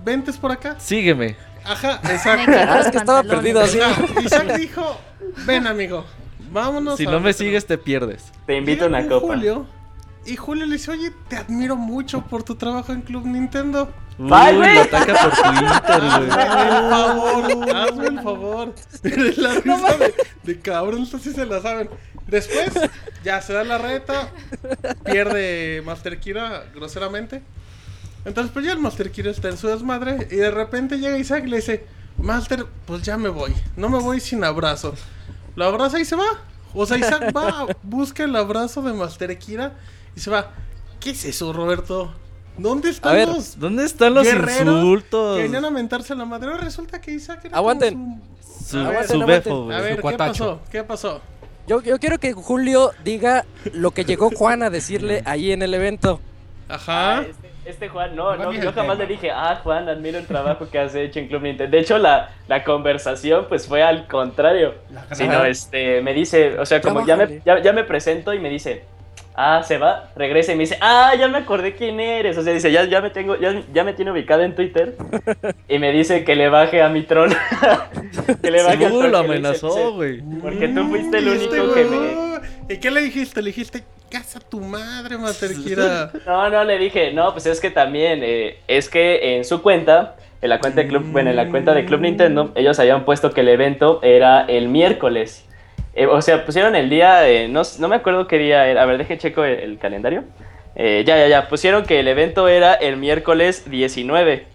Ventes 0.05 0.36
por 0.36 0.53
acá. 0.53 0.78
Sígueme. 0.78 1.36
Ajá, 1.64 2.01
exacto. 2.11 2.53
Ah, 2.55 2.80
es 2.80 2.90
que 2.90 2.99
estaba 2.99 3.22
perdido 3.22 3.61
así. 3.61 3.78
Isaac 4.24 4.57
dijo: 4.57 4.99
Ven, 5.46 5.66
amigo. 5.66 6.05
Vámonos. 6.51 6.96
Si 6.96 7.07
no 7.07 7.20
me 7.20 7.32
sigues, 7.32 7.66
te 7.66 7.76
pierdes. 7.76 8.32
Te 8.46 8.57
invito 8.57 8.84
a 8.84 8.88
una 8.88 9.07
copa. 9.07 9.34
Julio, 9.34 9.66
y 10.24 10.36
Julio 10.36 10.66
le 10.66 10.74
dice: 10.74 10.92
Oye, 10.92 11.12
te 11.28 11.36
admiro 11.36 11.76
mucho 11.76 12.22
por 12.22 12.42
tu 12.42 12.55
trabajo 12.55 12.92
en 12.92 13.03
Club 13.03 13.26
Nintendo. 13.26 13.92
Uy, 14.18 14.28
lo 14.28 14.80
ataca 14.82 15.14
por 15.14 15.30
Twitter, 15.30 16.00
güey. 16.00 16.30
Hazme 16.30 16.66
el 16.66 16.90
favor, 16.90 17.76
hazme 17.76 18.06
el 18.06 18.20
favor. 18.20 18.74
La 19.36 19.54
risa 19.54 19.96
de, 19.96 20.14
de 20.42 20.60
cabrón, 20.60 21.02
esto 21.02 21.18
sí 21.18 21.32
se 21.32 21.46
la 21.46 21.60
saben. 21.60 21.88
Después, 22.26 22.72
ya 23.24 23.40
se 23.40 23.54
da 23.54 23.64
la 23.64 23.78
reta, 23.78 24.30
pierde 25.04 25.82
Master 25.84 26.20
Kira 26.20 26.64
groseramente. 26.74 27.42
Entonces, 28.24 28.52
pues 28.52 28.66
ya 28.66 28.72
el 28.72 28.80
Master 28.80 29.10
Kira 29.10 29.30
está 29.30 29.48
en 29.48 29.56
su 29.56 29.68
desmadre. 29.68 30.28
Y 30.30 30.36
de 30.36 30.50
repente 30.50 30.98
llega 30.98 31.16
Isaac 31.16 31.44
y 31.46 31.48
le 31.48 31.56
dice: 31.56 31.86
Master, 32.18 32.66
pues 32.86 33.02
ya 33.02 33.16
me 33.16 33.28
voy. 33.30 33.54
No 33.76 33.88
me 33.88 33.98
voy 33.98 34.20
sin 34.20 34.44
abrazo. 34.44 34.94
Lo 35.56 35.64
abraza 35.64 35.98
y 36.00 36.04
se 36.04 36.16
va. 36.16 36.26
O 36.74 36.84
sea, 36.84 36.98
Isaac 36.98 37.32
va, 37.34 37.66
busca 37.82 38.24
el 38.24 38.36
abrazo 38.36 38.82
de 38.82 38.92
Master 38.92 39.38
Kira 39.38 39.74
y 40.14 40.20
se 40.20 40.30
va. 40.30 40.50
¿Qué 41.00 41.10
es 41.10 41.24
eso, 41.24 41.52
Roberto? 41.52 42.12
¿Dónde 42.59 42.90
están 42.90 43.14
ver, 43.14 43.28
los 43.28 43.59
¿Dónde 43.59 43.84
están 43.84 44.14
los 44.14 44.26
insultos? 44.26 45.36
Que 45.36 45.42
venían 45.44 45.64
a 45.64 45.70
mentarse 45.70 46.14
la 46.14 46.24
madre. 46.24 46.56
Resulta 46.59 47.00
que 47.00 47.12
Isaac 47.12 47.44
era 47.44 47.56
Aguanten. 47.56 48.20
Su, 48.42 48.82
su, 48.82 48.88
ver, 48.88 49.06
su 49.06 49.24
befo, 49.24 49.70
A 49.72 49.80
ver, 49.80 50.02
¿qué 50.02 50.16
pasó? 50.16 50.61
¿Qué 50.70 50.84
pasó? 50.84 51.20
Yo, 51.66 51.80
yo 51.82 51.98
quiero 51.98 52.18
que 52.18 52.32
Julio 52.32 52.90
diga 53.04 53.44
lo 53.72 53.92
que 53.92 54.04
llegó 54.04 54.30
Juan 54.30 54.62
a 54.62 54.70
decirle 54.70 55.22
ahí 55.26 55.52
en 55.52 55.62
el 55.62 55.72
evento. 55.74 56.20
Ajá. 56.68 57.18
Ah, 57.18 57.22
este, 57.28 57.50
Este 57.64 57.88
Juan, 57.88 58.16
no, 58.16 58.34
No 58.36 58.52
yo 58.52 58.72
jamás 58.72 58.74
tema. 58.74 58.94
le 58.94 59.06
dije, 59.06 59.30
ah, 59.30 59.61
Juan, 59.62 59.88
admiro 59.88 60.18
el 60.18 60.26
trabajo 60.26 60.68
que 60.70 60.78
has 60.78 60.94
hecho 60.94 61.18
en 61.18 61.28
Club 61.28 61.42
Nintendo. 61.42 61.70
De 61.70 61.80
hecho, 61.82 61.98
la, 61.98 62.30
la 62.48 62.64
conversación, 62.64 63.46
pues 63.48 63.66
fue 63.66 63.82
al 63.82 64.06
contrario. 64.06 64.74
Sino, 65.12 65.44
este, 65.44 66.02
me 66.02 66.12
dice, 66.12 66.59
o 66.59 66.66
sea, 66.66 66.80
como 66.80 67.06
ya 67.06 67.16
me, 67.16 67.40
ya, 67.44 67.61
ya 67.62 67.72
me 67.72 67.84
presento 67.84 68.34
y 68.34 68.38
me 68.40 68.48
dice, 68.50 68.84
ah, 69.39 69.62
se 69.62 69.78
va, 69.78 70.11
regresa 70.16 70.53
y 70.53 70.57
me 70.57 70.64
dice, 70.64 70.76
ah, 70.80 71.12
ya 71.16 71.28
me 71.28 71.39
acordé 71.39 71.74
quién 71.74 72.01
eres. 72.01 72.36
O 72.36 72.43
sea, 72.43 72.53
dice, 72.53 72.72
ya, 72.72 72.84
ya 72.84 73.01
me 73.01 73.11
tengo, 73.11 73.36
ya, 73.36 73.62
ya 73.72 73.84
me 73.84 73.93
tiene 73.93 74.11
ubicado 74.11 74.43
en 74.43 74.55
Twitter. 74.55 74.97
Y 75.68 75.78
me 75.78 75.93
dice 75.93 76.24
que 76.24 76.34
le 76.34 76.49
baje 76.49 76.82
a 76.82 76.89
mi 76.89 77.03
trono. 77.03 77.36
que 78.43 78.51
le 78.51 78.62
baje 78.64 78.84
al 78.84 78.93
Uh, 78.93 78.99
trono, 78.99 79.09
lo 79.09 79.18
amenazó, 79.18 79.95
güey. 79.95 80.20
Porque 80.43 80.68
tú 80.68 80.89
fuiste 80.89 81.18
el 81.18 81.28
este 81.28 81.61
único 81.61 81.74
que 81.74 81.84
me... 81.84 82.74
¿Y 82.74 82.78
qué 82.78 82.91
le 82.91 83.01
dijiste? 83.01 83.41
Le 83.41 83.51
dijiste, 83.51 83.84
casa 84.11 84.41
tu 84.41 84.61
madre, 84.61 85.16
Master 85.16 85.55
Kira. 85.55 86.11
No, 86.26 86.49
no, 86.51 86.64
le 86.64 86.78
dije, 86.78 87.12
no, 87.12 87.32
pues 87.32 87.47
es 87.47 87.61
que 87.61 87.70
también, 87.70 88.20
eh, 88.22 88.59
es 88.66 88.89
que 88.89 89.36
en 89.36 89.45
su 89.45 89.62
cuenta, 89.62 90.16
en 90.43 90.49
la 90.49 90.59
cuenta 90.59 90.82
de 90.82 90.89
Club, 90.89 91.05
bueno, 91.12 91.30
en 91.30 91.36
la 91.36 91.49
cuenta 91.49 91.74
de 91.74 91.84
Club 91.84 92.01
Nintendo, 92.01 92.51
ellos 92.57 92.78
habían 92.80 93.05
puesto 93.05 93.30
que 93.32 93.43
el 93.43 93.49
evento 93.49 94.01
era 94.03 94.41
el 94.43 94.68
miércoles. 94.68 95.45
Eh, 95.99 96.07
o 96.07 96.22
sea, 96.22 96.44
pusieron 96.46 96.76
el 96.76 96.88
día, 96.88 97.28
eh, 97.28 97.49
no, 97.49 97.62
no 97.80 97.88
me 97.88 97.96
acuerdo 97.96 98.26
qué 98.28 98.38
día 98.38 98.66
era, 98.66 98.82
a 98.82 98.86
ver, 98.86 98.99
deje 98.99 99.18
checo 99.18 99.44
el, 99.44 99.59
el 99.59 99.78
calendario. 99.78 100.24
Eh, 100.76 101.03
ya, 101.07 101.16
ya, 101.18 101.26
ya, 101.26 101.49
pusieron 101.49 101.84
que 101.84 101.99
el 102.01 102.07
evento 102.09 102.46
era 102.46 102.74
el 102.74 102.96
miércoles 102.96 103.68
19 103.68 104.46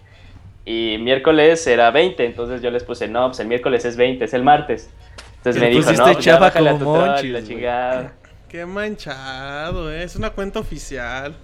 y 0.64 0.96
miércoles 1.00 1.66
era 1.66 1.90
20, 1.90 2.24
entonces 2.24 2.62
yo 2.62 2.70
les 2.70 2.82
puse, 2.82 3.08
no, 3.08 3.26
pues 3.28 3.40
el 3.40 3.46
miércoles 3.48 3.84
es 3.84 3.96
20, 3.96 4.24
es 4.24 4.32
el 4.32 4.42
martes. 4.42 4.88
Entonces 5.36 5.60
me 5.60 5.68
dijo, 5.68 5.92
no, 5.92 6.12
pues 6.14 6.24
ya 6.24 6.38
bájale 6.38 6.70
a 6.70 6.78
tu 6.78 6.84
Monchis, 6.84 7.30
la 7.30 7.42
chingada. 7.44 8.12
Qué 8.48 8.64
manchado, 8.64 9.92
eh. 9.92 10.02
Es 10.04 10.16
una 10.16 10.30
cuenta 10.30 10.60
oficial. 10.60 11.34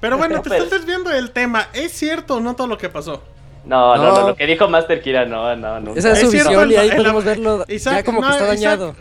Pero 0.00 0.16
bueno, 0.16 0.40
te 0.42 0.48
estás 0.56 0.70
desviando 0.70 1.10
del 1.10 1.30
tema. 1.32 1.68
¿Es 1.74 1.92
cierto 1.92 2.36
o 2.36 2.40
no 2.40 2.56
todo 2.56 2.68
lo 2.68 2.78
que 2.78 2.88
pasó? 2.88 3.22
No, 3.66 3.96
no, 3.96 4.02
No. 4.02 4.20
no, 4.20 4.28
lo 4.28 4.36
que 4.36 4.46
dijo 4.46 4.68
Master 4.68 5.02
Kira, 5.02 5.24
no, 5.26 5.54
no, 5.56 5.80
no. 5.80 5.94
Esa 5.94 6.12
es 6.12 6.18
Es 6.18 6.24
su 6.24 6.30
cierto, 6.30 6.50
visión 6.50 6.70
y 6.70 6.76
ahí 6.76 6.88
el- 6.88 6.96
podemos 6.96 7.24
verlo 7.24 7.66
ya 7.66 8.02
como 8.04 8.20
que 8.22 8.28
está 8.28 8.44
Isaac- 8.44 8.48
dañado. 8.78 8.94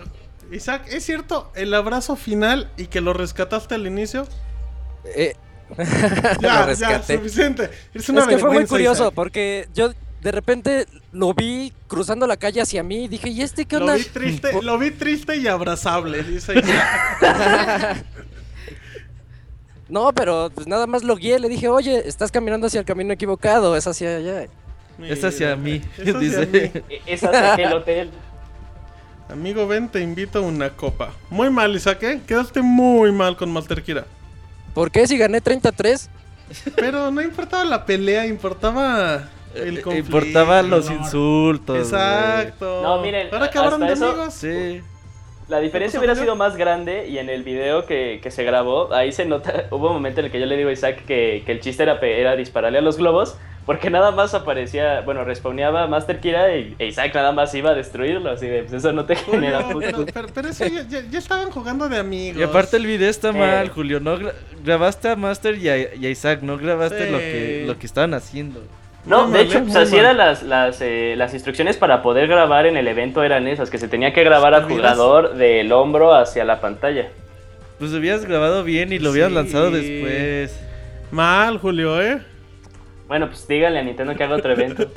Isaac, 0.51 0.83
¿es 0.89 1.03
cierto 1.05 1.51
el 1.55 1.73
abrazo 1.73 2.15
final 2.15 2.69
y 2.77 2.87
que 2.87 3.01
lo 3.01 3.13
rescataste 3.13 3.75
al 3.75 3.87
inicio? 3.87 4.27
Eh, 5.05 5.35
Ya, 6.41 6.65
lo 6.67 6.73
ya, 6.73 7.01
suficiente. 7.03 7.69
Es 7.93 8.07
una 8.09 8.21
Es 8.21 8.27
que 8.27 8.37
fue 8.37 8.51
muy 8.51 8.65
curioso 8.65 9.03
Isaac. 9.03 9.13
porque 9.15 9.67
yo 9.73 9.91
de 10.21 10.31
repente 10.31 10.85
lo 11.11 11.33
vi 11.33 11.71
cruzando 11.87 12.25
la 12.27 12.37
calle 12.37 12.61
hacia 12.61 12.81
mí 12.83 13.05
y 13.05 13.07
dije, 13.07 13.29
¿y 13.29 13.41
este 13.41 13.65
qué 13.65 13.77
Lo 13.77 13.85
onda? 13.85 13.95
vi 13.95 14.03
triste, 14.05 14.53
lo 14.61 14.77
vi 14.77 14.91
triste 14.91 15.35
y 15.37 15.47
abrazable, 15.47 16.23
dice 16.23 16.53
Isaac. 16.59 18.05
No, 19.87 20.11
pero 20.13 20.49
pues 20.53 20.65
nada 20.65 20.87
más 20.87 21.03
lo 21.03 21.15
guié, 21.15 21.39
le 21.39 21.47
dije, 21.47 21.67
oye, 21.69 22.07
estás 22.07 22.31
caminando 22.31 22.65
hacia 22.65 22.79
el 22.79 22.85
camino 22.87 23.13
equivocado, 23.13 23.75
es 23.77 23.85
hacia 23.85 24.17
allá. 24.17 24.47
Es 24.99 25.23
hacia 25.23 25.55
mí, 25.55 25.79
Es 25.97 26.07
hacia 26.15 26.19
dice. 26.19 26.71
mí. 26.73 26.99
Es 27.05 27.23
hasta 27.23 27.53
aquel 27.53 27.73
hotel. 27.73 28.09
Amigo, 29.29 29.67
ven, 29.67 29.89
te 29.89 30.01
invito 30.01 30.39
a 30.39 30.41
una 30.43 30.69
copa. 30.69 31.11
Muy 31.29 31.49
mal, 31.49 31.75
Isaac, 31.75 32.03
¿eh? 32.03 32.21
Quedaste 32.27 32.61
muy 32.61 33.11
mal 33.11 33.35
con 33.35 33.51
Master 33.51 33.81
Kira. 33.83 34.05
¿Por 34.73 34.91
qué 34.91 35.07
si 35.07 35.17
gané 35.17 35.41
33? 35.41 36.09
Pero 36.75 37.09
no 37.11 37.21
importaba 37.21 37.65
la 37.65 37.85
pelea, 37.85 38.27
importaba 38.27 39.29
el 39.55 39.77
Eh, 39.79 39.81
conflicto. 39.81 40.17
Importaban 40.17 40.69
los 40.69 40.91
insultos. 40.91 41.77
Exacto. 41.77 42.81
No, 42.83 43.01
miren, 43.01 43.29
Ahora 43.33 43.45
acabaron 43.45 43.79
de 43.79 43.87
hasta 43.93 44.05
eso- 44.05 44.11
amigos. 44.13 44.33
Sí. 44.35 44.81
La 45.47 45.59
diferencia 45.59 45.99
¿Qué 45.99 46.07
pasó, 46.07 46.13
hubiera 46.13 46.15
sido 46.25 46.35
más 46.35 46.57
grande 46.57 47.07
y 47.07 47.19
en 47.19 47.29
el 47.29 47.43
video 47.43 47.85
que, 47.85 48.19
que 48.23 48.31
se 48.31 48.43
grabó, 48.43 48.91
ahí 48.93 49.11
se 49.11 49.25
nota, 49.25 49.65
hubo 49.71 49.87
un 49.87 49.93
momento 49.93 50.19
en 50.21 50.25
el 50.27 50.31
que 50.31 50.39
yo 50.39 50.45
le 50.47 50.57
digo 50.57 50.69
a 50.69 50.73
Isaac 50.73 51.05
que, 51.05 51.43
que 51.45 51.51
el 51.51 51.59
chiste 51.59 51.83
era, 51.83 51.99
era 51.99 52.35
dispararle 52.35 52.79
a 52.79 52.81
los 52.81 52.97
globos, 52.97 53.37
porque 53.67 53.89
nada 53.91 54.11
más 54.11 54.33
aparecía, 54.33 55.01
bueno, 55.01 55.23
respawneaba 55.23 55.87
Master 55.87 56.19
Kira 56.19 56.55
y 56.55 56.75
e 56.79 56.85
Isaac 56.87 57.13
nada 57.15 57.31
más 57.31 57.53
iba 57.55 57.71
a 57.71 57.73
destruirlo, 57.75 58.29
así 58.31 58.47
de, 58.47 58.61
pues 58.61 58.73
eso 58.73 58.91
no 58.91 59.05
te 59.05 59.15
genera 59.15 59.67
puntos. 59.69 59.91
pero, 59.91 60.05
pero- 60.13 60.27
pero 60.33 60.49
eso 60.49 60.65
ya, 60.67 60.83
ya- 60.87 61.03
ya 61.09 61.19
estaban 61.19 61.49
jugando 61.51 61.89
de 61.89 61.97
amigos. 61.97 62.39
Y 62.39 62.43
aparte 62.43 62.77
el 62.77 62.85
video 62.85 63.09
está 63.09 63.29
Eh. 63.29 63.33
mal, 63.33 63.69
Julio. 63.69 63.99
No 63.99 64.17
gra- 64.19 64.33
grabaste 64.63 65.09
a 65.09 65.15
Master 65.15 65.57
y 65.57 65.69
a, 65.69 65.77
y 65.95 66.05
a 66.05 66.09
Isaac, 66.09 66.41
no 66.43 66.57
grabaste 66.57 67.05
Sí. 67.05 67.11
lo 67.11 67.17
que 67.19 67.63
lo 67.67 67.79
que 67.79 67.85
estaban 67.87 68.13
haciendo. 68.13 68.61
No, 69.05 69.29
de 69.29 69.41
hecho, 69.41 69.61
pues 69.63 69.75
así 69.75 69.97
eran 69.97 70.17
las, 70.17 70.41
las, 70.41 70.81
eh, 70.81 71.13
las 71.15 71.33
instrucciones 71.33 71.77
para 71.77 72.01
poder 72.01 72.27
grabar 72.27 72.65
en 72.65 72.75
el 72.75 72.87
evento 72.87 73.23
eran 73.23 73.47
esas, 73.47 73.69
que 73.69 73.77
se 73.77 73.87
tenía 73.87 74.13
que 74.13 74.23
grabar 74.23 74.53
al 74.55 74.63
jugador 74.63 75.35
del 75.35 75.71
hombro 75.71 76.13
hacia 76.15 76.43
la 76.43 76.59
pantalla. 76.59 77.09
Pues 77.77 77.91
lo 77.91 77.99
hubieras 77.99 78.25
grabado 78.25 78.63
bien 78.63 78.91
y 78.93 78.99
lo 78.99 79.11
hubieras 79.11 79.29
Sí. 79.29 79.35
lanzado 79.35 79.69
después. 79.71 80.59
Mal, 81.11 81.59
Julio, 81.59 82.01
¿eh? 82.01 82.19
Bueno, 83.07 83.27
pues 83.27 83.47
díganle 83.47 83.77
a 83.79 83.83
Nintendo 83.83 84.15
que 84.15 84.23
haga 84.23 84.35
otro 84.37 84.51
evento. 84.53 84.89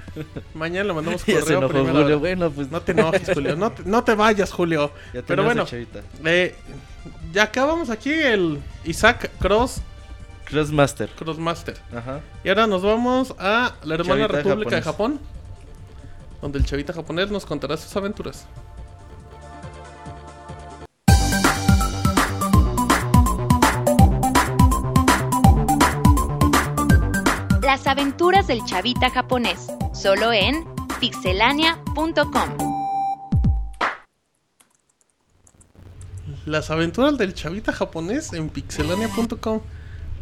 Mañana 0.54 0.88
le 0.88 0.92
mandamos 0.92 1.24
Ya 1.26 1.36
se 1.36 1.40
correo 1.40 1.58
enojó 1.58 1.72
primero. 1.72 2.02
Julio. 2.02 2.18
Bueno, 2.18 2.50
pues 2.50 2.70
No 2.70 2.82
te 2.82 2.92
enojes, 2.92 3.30
Julio. 3.32 3.56
No 3.56 3.72
te, 3.72 3.82
no 3.86 4.04
te 4.04 4.14
vayas, 4.14 4.52
Julio. 4.52 4.90
Ya 5.14 5.22
Pero 5.26 5.42
tenemos 5.42 5.70
bueno, 5.70 5.86
eh, 6.26 6.54
ya 7.32 7.44
acabamos 7.44 7.88
aquí 7.88 8.12
el 8.12 8.58
Isaac 8.84 9.30
Cross 9.40 9.80
Crossmaster. 10.54 11.08
Crossmaster. 11.10 11.76
Ajá. 11.92 12.20
Y 12.44 12.48
ahora 12.48 12.68
nos 12.68 12.80
vamos 12.82 13.34
a 13.40 13.74
la 13.82 13.94
hermana 13.96 14.28
Chavita 14.28 14.42
República 14.42 14.76
de. 14.76 14.82
Japón. 14.82 15.20
Donde 16.40 16.58
el 16.60 16.64
chavita 16.64 16.92
japonés 16.92 17.28
nos 17.28 17.44
contará 17.44 17.76
sus 17.76 17.96
aventuras. 17.96 18.46
Las 27.60 27.88
aventuras 27.88 28.46
del 28.46 28.64
chavita 28.64 29.10
japonés, 29.10 29.66
solo 29.92 30.32
en 30.32 30.64
pixelania.com. 31.00 32.48
Las 36.46 36.70
aventuras 36.70 37.18
del 37.18 37.34
chavita 37.34 37.72
japonés 37.72 38.32
en 38.34 38.50
pixelania.com. 38.50 39.60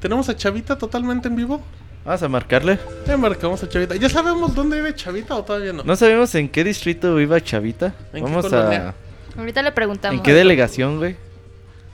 Tenemos 0.03 0.28
a 0.28 0.36
Chavita 0.36 0.76
totalmente 0.76 1.28
en 1.28 1.36
vivo. 1.36 1.62
Vamos 2.05 2.22
a 2.22 2.28
marcarle. 2.28 2.78
Ya 3.07 3.16
marcamos 3.16 3.62
a 3.62 3.68
Chavita. 3.68 3.94
¿Ya 3.94 4.09
sabemos 4.09 4.55
dónde 4.55 4.76
vive 4.76 4.94
Chavita 4.94 5.36
o 5.36 5.44
todavía 5.44 5.72
no? 5.72 5.84
No 5.84 5.94
sabemos 5.94 6.34
en 6.34 6.48
qué 6.48 6.64
distrito 6.64 7.18
iba 7.20 7.40
Chavita. 7.40 7.94
¿En 8.12 8.24
qué 8.24 8.30
Vamos 8.30 8.46
colonia? 8.46 8.94
a. 9.36 9.38
Ahorita 9.38 9.62
le 9.62 9.70
preguntamos. 9.72 10.18
¿En 10.18 10.22
qué 10.24 10.34
delegación, 10.34 10.98
güey? 10.98 11.16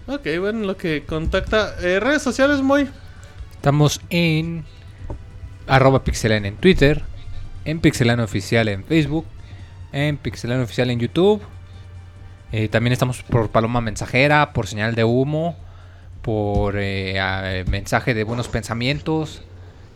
Ok, 0.06 0.26
bueno, 0.40 0.66
lo 0.66 0.76
que 0.78 1.04
contacta. 1.04 1.74
eh, 1.82 2.00
redes 2.00 2.22
sociales, 2.22 2.62
muy. 2.62 2.88
Estamos 3.52 4.00
en 4.09 4.64
arroba 5.66 6.02
pixelania 6.02 6.48
en 6.48 6.56
Twitter, 6.56 7.02
en 7.66 7.80
pixelania 7.80 8.24
oficial 8.24 8.68
en 8.68 8.84
Facebook, 8.84 9.26
en 9.92 10.16
pixelania 10.16 10.64
oficial 10.64 10.90
en 10.90 11.00
YouTube. 11.00 11.42
Eh, 12.52 12.68
también 12.68 12.94
estamos 12.94 13.22
por 13.22 13.50
Paloma 13.50 13.82
Mensajera, 13.82 14.54
por 14.54 14.66
señal 14.66 14.94
de 14.94 15.04
humo, 15.04 15.54
por 16.23 16.77
eh, 16.79 17.19
a- 17.21 17.64
mensaje 17.71 18.14
de 18.14 18.25
buenos 18.25 18.49
pensamientos, 18.49 19.43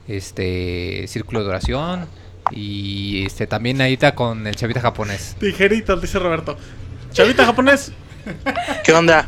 este 0.08 1.06
círculo 1.08 1.42
de 1.42 1.48
oración 1.50 2.06
y 2.50 3.24
este 3.26 3.46
también 3.46 3.80
ahorita 3.80 4.14
con 4.14 4.46
el 4.46 4.56
chavita 4.56 4.80
japonés. 4.80 5.36
Tijeritas, 5.38 6.00
dice 6.00 6.18
Roberto. 6.18 6.56
Chavita 7.12 7.44
japonés. 7.46 7.92
¿Qué 8.84 8.92
onda? 8.92 9.26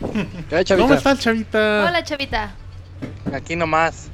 ¿Qué 0.49 0.57
hay, 0.57 0.65
chavita? 0.65 0.85
¿Cómo 0.87 0.95
está 0.95 1.11
el 1.13 1.19
Chavita? 1.19 1.85
Hola, 1.89 2.05
chavita. 2.05 2.55
Aquí 3.33 3.57
nomás, 3.57 4.09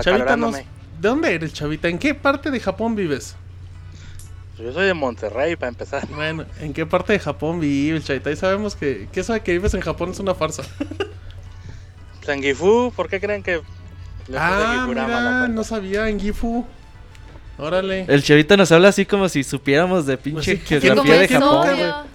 Chavita, 0.00 0.36
nos-. 0.36 0.56
¿de 0.56 0.64
dónde 1.00 1.32
eres, 1.34 1.52
Chavita? 1.52 1.88
¿En 1.88 1.98
qué 1.98 2.14
parte 2.14 2.50
de 2.50 2.58
Japón 2.58 2.96
vives? 2.96 3.36
Yo 4.58 4.72
soy 4.72 4.86
de 4.86 4.94
Monterrey, 4.94 5.54
para 5.56 5.68
empezar. 5.68 6.06
Bueno, 6.08 6.44
¿en 6.60 6.72
qué 6.72 6.86
parte 6.86 7.12
de 7.12 7.18
Japón 7.20 7.60
vives, 7.60 8.04
Chavita? 8.04 8.30
Y 8.32 8.36
sabemos 8.36 8.74
que, 8.74 9.06
que 9.12 9.20
eso 9.20 9.32
de 9.32 9.40
que 9.40 9.52
vives 9.52 9.74
en 9.74 9.80
Japón 9.82 10.10
es 10.10 10.18
una 10.18 10.34
farsa. 10.34 10.62
Pues 12.26 12.36
en 12.38 12.42
Gifu, 12.42 12.92
¿por 12.96 13.08
qué 13.08 13.20
creen 13.20 13.42
que 13.42 13.60
ah, 14.36 14.84
mira, 14.88 15.46
no 15.48 15.62
sabía, 15.62 16.08
en 16.08 16.18
Gifu. 16.18 16.66
Órale. 17.58 18.04
El 18.08 18.22
Chavita 18.22 18.56
nos 18.56 18.70
habla 18.72 18.88
así 18.88 19.06
como 19.06 19.28
si 19.28 19.44
supiéramos 19.44 20.04
de 20.06 20.16
Pues 20.18 20.24
pinche 20.34 20.56
sí, 20.56 20.62
¿quién- 20.66 20.80
geografía 20.82 21.20
de 21.20 21.28
Japón. 21.28 21.68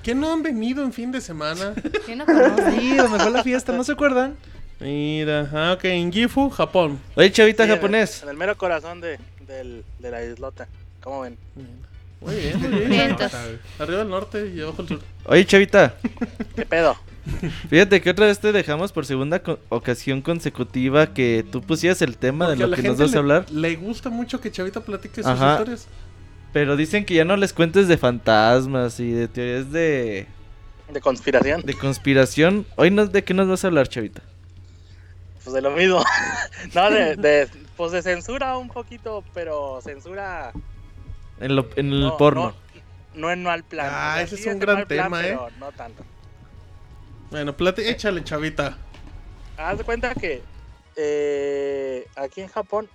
¿Quién 0.04 0.20
no 0.20 0.32
han 0.34 0.44
venido 0.44 0.84
en 0.84 0.92
fin 0.94 1.12
de 1.14 1.22
semana? 1.22 1.74
¿Quién 2.06 2.20
no? 2.20 2.26
Sí, 2.72 2.96
donde 2.96 3.20
fue 3.20 3.32
la 3.32 3.42
fiesta, 3.44 3.72
¿no 3.72 3.84
se 3.86 3.94
acuerdan? 3.94 4.36
Mira, 4.82 5.50
ah, 5.54 5.74
ok, 5.78 5.86
en 5.86 6.12
Gifu, 6.12 6.50
Japón. 6.50 7.00
Oye, 7.16 7.32
Chavita 7.32 7.64
Sí, 7.64 7.70
en 7.70 7.72
el- 7.72 7.78
japonés. 7.78 8.22
En 8.24 8.30
el 8.30 8.38
mero 8.38 8.58
corazón 8.58 9.00
de, 9.00 9.18
del- 9.48 9.84
de 10.00 10.12
la 10.12 10.24
islota. 10.26 10.68
¿Cómo 11.02 11.22
ven? 11.22 11.38
Muy 12.22 12.36
bien, 12.36 12.60
muy 12.62 12.70
bien. 12.80 12.90
Vientos. 12.90 13.32
Arriba 13.80 14.00
del 14.00 14.10
norte 14.10 14.52
y 14.56 14.62
abajo 14.62 14.84
del 14.84 14.88
sur. 14.90 15.00
Oye, 15.26 15.46
Chavita. 15.46 15.96
¿Qué 16.56 16.66
pedo? 16.66 16.96
Fíjate 17.70 18.02
que 18.02 18.10
otra 18.10 18.26
vez 18.28 18.40
te 18.40 18.52
dejamos 18.52 18.92
por 18.92 19.06
segunda 19.06 19.40
co- 19.44 19.60
ocasión 19.70 20.22
consecutiva 20.22 21.14
que 21.14 21.46
tú 21.52 21.62
pusieras 21.62 22.02
el 22.02 22.18
tema 22.18 22.46
Porque 22.48 22.62
de 22.64 22.68
lo 22.68 22.76
que 22.76 22.82
nos 22.84 22.98
vas 22.98 23.14
a 23.16 23.20
hablar. 23.20 23.46
Le 23.52 23.76
gusta 23.76 24.10
mucho 24.10 24.42
que 24.42 24.52
Chavita 24.52 24.82
platique 24.82 25.18
sus 25.22 25.28
Ajá. 25.28 25.52
historias. 25.54 25.88
Pero 26.54 26.76
dicen 26.76 27.06
que 27.06 27.14
ya 27.14 27.24
no 27.26 27.38
les 27.38 27.54
cuentes 27.54 27.88
de 27.88 27.98
fantasmas 27.98 29.00
y 29.00 29.12
de 29.12 29.28
teorías 29.28 29.72
de, 29.72 30.26
De 30.92 31.00
conspiración. 31.02 31.62
de 31.62 31.74
conspiración. 31.76 32.66
Hoy 32.76 32.92
no, 32.92 33.06
¿de 33.06 33.24
qué 33.24 33.34
nos 33.34 33.48
vas 33.48 33.64
a 33.64 33.68
hablar, 33.68 33.88
Chavita? 33.88 34.22
Pues 35.44 35.54
de 35.54 35.62
lo 35.62 35.72
mismo. 35.72 36.04
no, 36.76 36.90
de, 36.92 37.16
de, 37.16 37.48
pues 37.78 37.92
de 37.92 38.02
censura 38.02 38.58
un 38.58 38.68
poquito, 38.68 39.24
pero 39.34 39.80
censura. 39.84 40.52
En, 41.42 41.56
lo, 41.56 41.68
en 41.76 41.92
el 41.92 42.02
no, 42.02 42.18
porno. 42.18 42.54
No, 42.76 42.82
no 43.16 43.32
en 43.32 43.44
mal 43.44 43.64
plan. 43.64 43.88
Ah, 43.92 44.10
O 44.12 44.14
sea, 44.14 44.22
ese 44.24 44.38
sí 44.38 44.48
es 44.48 44.54
un 44.54 44.60
gran 44.60 44.86
plan, 44.86 44.88
tema, 45.06 45.22
¿eh? 45.22 45.24
pero 45.30 45.50
No 45.60 45.72
tanto. 45.72 46.04
Bueno, 47.30 47.56
plati- 47.58 47.86
échale, 47.86 48.24
chavita. 48.24 48.78
Haz 49.58 49.78
de 49.78 49.84
cuenta 49.84 50.14
que 50.16 50.44
eh, 50.96 52.08
aquí 52.16 52.42
en 52.42 52.48
Japón 52.48 52.90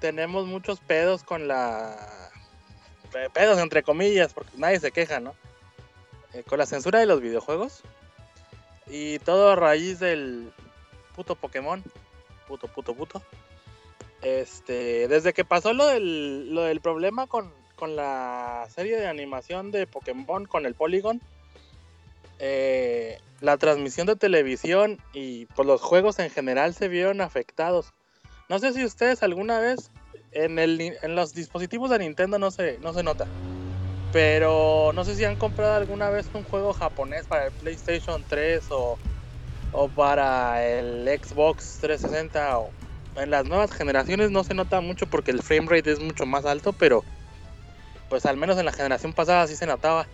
tenemos 0.00 0.46
muchos 0.46 0.80
pedos 0.80 1.22
con 1.22 1.46
la. 1.48 1.96
pe- 3.12 3.30
Pedos 3.30 3.58
entre 3.58 3.82
comillas, 3.82 4.32
porque 4.32 4.52
nadie 4.56 4.80
se 4.80 4.90
queja, 4.92 5.20
¿no? 5.20 5.34
Eh, 6.32 6.42
con 6.44 6.58
la 6.58 6.66
censura 6.66 6.98
de 7.00 7.06
los 7.06 7.20
videojuegos. 7.20 7.82
Y 8.86 9.18
todo 9.20 9.50
a 9.50 9.56
raíz 9.56 9.98
del 10.00 10.52
puto 11.14 11.34
Pokémon. 11.34 11.82
Puto, 12.48 12.66
puto, 12.68 12.94
puto. 12.94 13.22
Este, 14.22 15.08
desde 15.08 15.32
que 15.32 15.44
pasó 15.44 15.72
lo 15.72 15.86
del, 15.86 16.54
lo 16.54 16.62
del 16.62 16.80
problema 16.80 17.26
con, 17.26 17.52
la 17.80 18.68
serie 18.74 18.98
de 18.98 19.06
animación 19.06 19.70
de 19.70 19.86
Pokémon 19.86 20.44
con 20.44 20.66
el 20.66 20.74
Polygon, 20.74 21.22
eh, 22.38 23.18
la 23.40 23.56
transmisión 23.56 24.06
de 24.06 24.16
televisión 24.16 24.98
y 25.14 25.46
pues, 25.46 25.66
los 25.66 25.80
juegos 25.80 26.18
en 26.18 26.28
general 26.28 26.74
se 26.74 26.88
vieron 26.88 27.22
afectados. 27.22 27.94
No 28.50 28.58
sé 28.58 28.74
si 28.74 28.84
ustedes 28.84 29.22
alguna 29.22 29.60
vez 29.60 29.90
en, 30.32 31.14
los 31.14 31.32
dispositivos 31.32 31.88
de 31.88 32.00
Nintendo 32.00 32.38
no 32.38 32.50
se, 32.50 32.78
no 32.80 32.92
se 32.92 33.02
nota. 33.02 33.26
Pero 34.12 34.92
no 34.92 35.04
sé 35.04 35.14
si 35.14 35.24
han 35.24 35.36
comprado 35.36 35.74
alguna 35.74 36.10
vez 36.10 36.28
un 36.34 36.44
juego 36.44 36.74
japonés 36.74 37.26
para 37.26 37.46
el 37.46 37.52
PlayStation 37.52 38.22
3 38.28 38.64
o, 38.72 38.98
o 39.72 39.88
para 39.88 40.66
el 40.66 41.08
Xbox 41.18 41.78
360 41.80 42.58
o 42.58 42.70
en 43.16 43.30
las 43.30 43.44
nuevas 43.44 43.72
generaciones 43.72 44.30
no 44.30 44.44
se 44.44 44.54
nota 44.54 44.80
mucho 44.80 45.06
porque 45.06 45.30
el 45.30 45.42
frame 45.42 45.66
rate 45.68 45.92
es 45.92 46.00
mucho 46.00 46.26
más 46.26 46.44
alto, 46.44 46.72
pero 46.72 47.04
pues 48.08 48.26
al 48.26 48.36
menos 48.36 48.58
en 48.58 48.66
la 48.66 48.72
generación 48.72 49.12
pasada 49.12 49.46
sí 49.46 49.56
se 49.56 49.66
notaba 49.66 50.06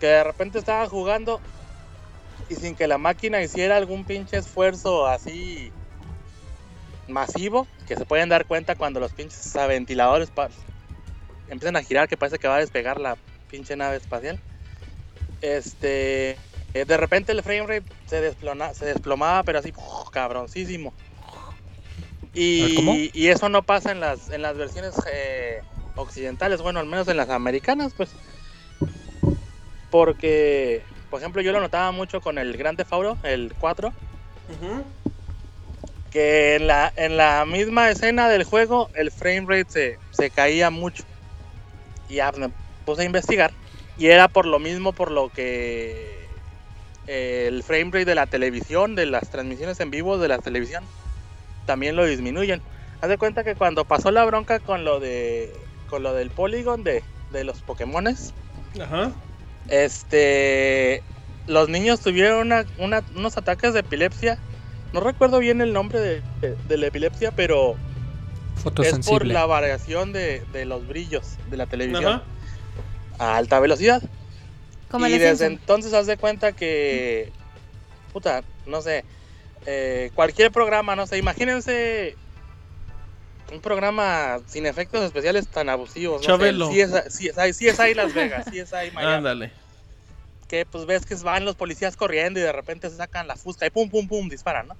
que 0.00 0.06
de 0.06 0.24
repente 0.24 0.58
estaba 0.58 0.86
jugando 0.88 1.40
y 2.48 2.54
sin 2.54 2.74
que 2.74 2.86
la 2.86 2.98
máquina 2.98 3.42
hiciera 3.42 3.76
algún 3.76 4.04
pinche 4.04 4.36
esfuerzo 4.36 5.06
así 5.06 5.72
masivo, 7.08 7.66
que 7.86 7.96
se 7.96 8.04
pueden 8.04 8.28
dar 8.28 8.46
cuenta 8.46 8.74
cuando 8.74 9.00
los 9.00 9.12
pinches 9.12 9.52
ventiladores 9.66 10.30
empiezan 11.48 11.76
a 11.76 11.82
girar, 11.82 12.08
que 12.08 12.16
parece 12.16 12.38
que 12.38 12.48
va 12.48 12.56
a 12.56 12.60
despegar 12.60 13.00
la 13.00 13.16
pinche 13.48 13.76
nave 13.76 13.96
espacial. 13.96 14.38
Este, 15.40 16.38
eh, 16.74 16.84
de 16.86 16.96
repente 16.96 17.32
el 17.32 17.42
frame 17.42 17.66
rate 17.66 17.86
se, 18.06 18.20
desplona- 18.20 18.74
se 18.74 18.86
desplomaba, 18.86 19.42
pero 19.42 19.58
así, 19.58 19.72
cabroncísimo. 20.12 20.92
Y, 22.34 23.26
eso 23.28 23.48
no 23.48 23.62
pasa 23.62 23.92
en 23.92 24.00
las, 24.00 24.30
en 24.30 24.42
las 24.42 24.56
versiones 24.56 24.94
eh, 25.12 25.62
occidentales, 25.96 26.62
bueno, 26.62 26.80
al 26.80 26.86
menos 26.86 27.08
en 27.08 27.16
las 27.16 27.30
americanas, 27.30 27.92
pues. 27.96 28.10
Porque, 29.90 30.82
por 31.10 31.20
ejemplo, 31.20 31.42
yo 31.42 31.52
lo 31.52 31.60
notaba 31.60 31.90
mucho 31.92 32.20
con 32.20 32.38
el 32.38 32.56
Gran 32.56 32.76
Theft 32.76 32.92
Auto, 32.92 33.18
el 33.22 33.54
4, 33.58 33.92
que 36.10 36.56
en 36.56 36.66
la, 36.66 36.92
en 36.96 37.16
la 37.16 37.44
misma 37.44 37.90
escena 37.90 38.28
del 38.28 38.44
juego 38.44 38.90
el 38.94 39.10
frame 39.10 39.46
rate 39.46 39.66
se, 39.68 39.98
se 40.10 40.30
caía 40.30 40.70
mucho. 40.70 41.04
Y 42.08 42.16
ya 42.16 42.32
me 42.32 42.50
puse 42.84 43.02
a 43.02 43.04
investigar. 43.04 43.52
Y 43.98 44.06
era 44.06 44.28
por 44.28 44.46
lo 44.46 44.58
mismo 44.58 44.92
por 44.92 45.10
lo 45.10 45.28
que 45.30 46.18
eh, 47.08 47.46
el 47.48 47.62
frame 47.62 47.86
rate 47.86 48.04
de 48.04 48.14
la 48.14 48.26
televisión, 48.26 48.94
de 48.94 49.06
las 49.06 49.30
transmisiones 49.30 49.80
en 49.80 49.90
vivo 49.90 50.18
de 50.18 50.28
la 50.28 50.38
televisión, 50.38 50.84
también 51.68 51.94
lo 51.96 52.06
disminuyen. 52.06 52.62
Haz 53.02 53.10
de 53.10 53.18
cuenta 53.18 53.44
que 53.44 53.54
cuando 53.54 53.84
pasó 53.84 54.10
la 54.10 54.24
bronca 54.24 54.58
con 54.58 54.84
lo 54.84 54.98
de 55.00 55.52
con 55.90 56.02
lo 56.02 56.14
del 56.14 56.30
Polygon 56.30 56.82
de, 56.82 57.04
de 57.30 57.44
los 57.44 57.60
Pokémones, 57.60 58.32
Ajá. 58.80 59.12
este 59.68 61.02
los 61.46 61.68
niños 61.68 62.00
tuvieron 62.00 62.40
una- 62.46 62.64
una- 62.78 63.04
unos 63.14 63.36
ataques 63.36 63.72
de 63.74 63.80
epilepsia. 63.80 64.38
No 64.92 65.00
recuerdo 65.00 65.38
bien 65.38 65.60
el 65.60 65.72
nombre 65.74 66.00
de, 66.00 66.22
de- 66.40 66.56
de 66.56 66.76
la 66.78 66.86
epilepsia, 66.86 67.30
pero 67.32 67.76
es 68.82 68.98
por 69.06 69.26
la 69.26 69.44
variación 69.46 70.12
de, 70.12 70.42
de 70.52 70.64
los 70.64 70.86
brillos 70.88 71.36
de 71.50 71.56
la 71.58 71.66
televisión 71.66 72.06
Ajá. 72.06 72.22
a 73.18 73.36
alta 73.36 73.60
velocidad. 73.60 74.02
Y 74.02 75.02
desde 75.12 75.28
Simpson. 75.28 75.52
entonces 75.52 75.92
haz 75.92 76.06
de 76.06 76.16
cuenta 76.16 76.52
que, 76.52 77.30
puta, 78.12 78.42
no 78.66 78.80
sé, 78.80 79.04
eh, 79.66 80.10
cualquier 80.14 80.50
programa, 80.50 80.96
no 80.96 81.06
sé, 81.06 81.18
imagínense 81.18 82.16
un 83.52 83.60
programa 83.60 84.40
sin 84.46 84.66
efectos 84.66 85.02
especiales 85.02 85.48
tan 85.48 85.68
abusivos. 85.68 86.22
Chabelo. 86.22 86.66
No 86.66 86.72
sé, 86.72 87.08
CSI, 87.08 87.30
CSI, 87.30 87.72
CSI 87.72 87.94
Las 87.94 88.14
Vegas, 88.14 88.46
CSI 88.50 88.90
Miami. 88.92 89.14
Ándale. 89.14 89.52
Que 90.48 90.64
pues 90.64 90.86
ves 90.86 91.04
que 91.04 91.14
van 91.16 91.44
los 91.44 91.56
policías 91.56 91.96
corriendo 91.96 92.40
y 92.40 92.42
de 92.42 92.52
repente 92.52 92.88
se 92.90 92.96
sacan 92.96 93.26
la 93.26 93.36
fusca 93.36 93.66
y 93.66 93.70
pum, 93.70 93.90
pum, 93.90 94.08
pum, 94.08 94.28
disparan, 94.28 94.68
¿no? 94.68 94.76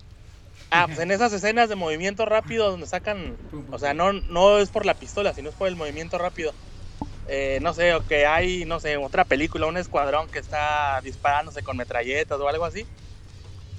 Ah, 0.70 0.86
pues 0.86 0.98
en 0.98 1.10
esas 1.10 1.32
escenas 1.32 1.68
de 1.68 1.76
movimiento 1.76 2.26
rápido 2.26 2.70
donde 2.70 2.86
sacan, 2.86 3.36
o 3.70 3.78
sea, 3.78 3.94
no, 3.94 4.12
no 4.12 4.58
es 4.58 4.68
por 4.68 4.84
la 4.84 4.94
pistola, 4.94 5.32
sino 5.32 5.48
es 5.48 5.54
por 5.54 5.68
el 5.68 5.76
movimiento 5.76 6.18
rápido. 6.18 6.52
Eh, 7.26 7.58
no 7.62 7.72
sé, 7.74 7.94
o 7.94 8.06
que 8.06 8.26
hay, 8.26 8.64
no 8.64 8.80
sé, 8.80 8.96
otra 8.96 9.24
película, 9.24 9.66
un 9.66 9.76
escuadrón 9.76 10.28
que 10.28 10.38
está 10.38 11.00
disparándose 11.02 11.62
con 11.62 11.76
metralletas 11.76 12.38
o 12.38 12.48
algo 12.48 12.64
así. 12.64 12.86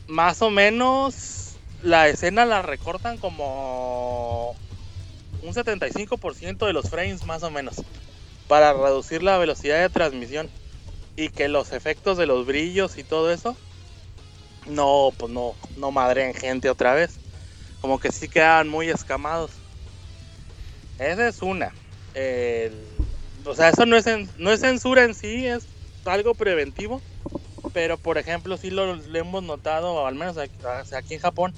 Más 0.10 0.42
o 0.42 0.50
menos 0.50 1.56
la 1.84 2.08
escena 2.10 2.44
la 2.46 2.64
recortan 2.64 3.18
como 3.20 4.56
un 5.44 5.54
75% 5.54 6.66
de 6.66 6.74
los 6.74 6.90
frames 6.90 7.26
más 7.26 7.44
o 7.44 7.52
menos 7.52 7.76
para 8.48 8.74
reducir 8.74 9.22
la 9.22 9.38
velocidad 9.38 9.80
de 9.80 9.90
transmisión 9.90 10.50
y 11.16 11.30
que 11.30 11.48
los 11.48 11.72
efectos 11.74 12.18
de 12.18 12.26
los 12.26 12.48
brillos 12.48 12.98
y 12.98 13.04
todo 13.04 13.32
eso 13.32 13.56
no, 14.66 15.12
pues 15.16 15.32
no, 15.32 15.54
no 15.78 15.92
madreen 15.92 16.34
gente 16.34 16.72
otra 16.72 16.96
vez. 16.96 17.20
Como 17.80 18.00
que 18.00 18.12
sí 18.12 18.28
quedaban 18.28 18.68
muy 18.68 18.90
escamados. 18.90 19.52
Esa 20.98 21.28
es 21.28 21.42
una. 21.44 21.72
O 23.46 23.54
sea, 23.54 23.70
eso 23.70 23.86
no 23.86 23.96
es, 23.96 24.06
no 24.38 24.52
es 24.52 24.60
censura 24.60 25.04
en 25.04 25.14
sí, 25.14 25.46
es 25.46 25.64
algo 26.06 26.34
preventivo. 26.34 27.00
Pero, 27.74 27.98
por 27.98 28.18
ejemplo, 28.18 28.58
sí 28.58 28.70
lo, 28.70 28.96
lo 28.96 29.20
hemos 29.20 29.44
notado, 29.44 30.06
al 30.06 30.16
menos 30.16 30.38
aquí, 30.38 30.56
aquí 30.96 31.14
en 31.16 31.20
Japón, 31.20 31.54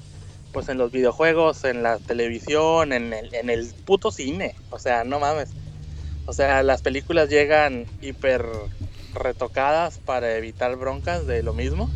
pues 0.52 0.68
en 0.68 0.78
los 0.78 0.92
videojuegos, 0.92 1.64
en 1.64 1.82
la 1.82 1.98
televisión, 1.98 2.92
en 2.92 3.12
el, 3.12 3.34
en 3.34 3.50
el 3.50 3.72
puto 3.86 4.10
cine. 4.10 4.54
O 4.70 4.78
sea, 4.78 5.04
no 5.04 5.18
mames. 5.18 5.50
O 6.26 6.32
sea, 6.32 6.62
las 6.62 6.82
películas 6.82 7.28
llegan 7.28 7.86
hiper 8.00 8.44
retocadas 9.14 9.98
para 9.98 10.36
evitar 10.36 10.76
broncas 10.76 11.26
de 11.26 11.42
lo 11.42 11.52
mismo. 11.54 11.90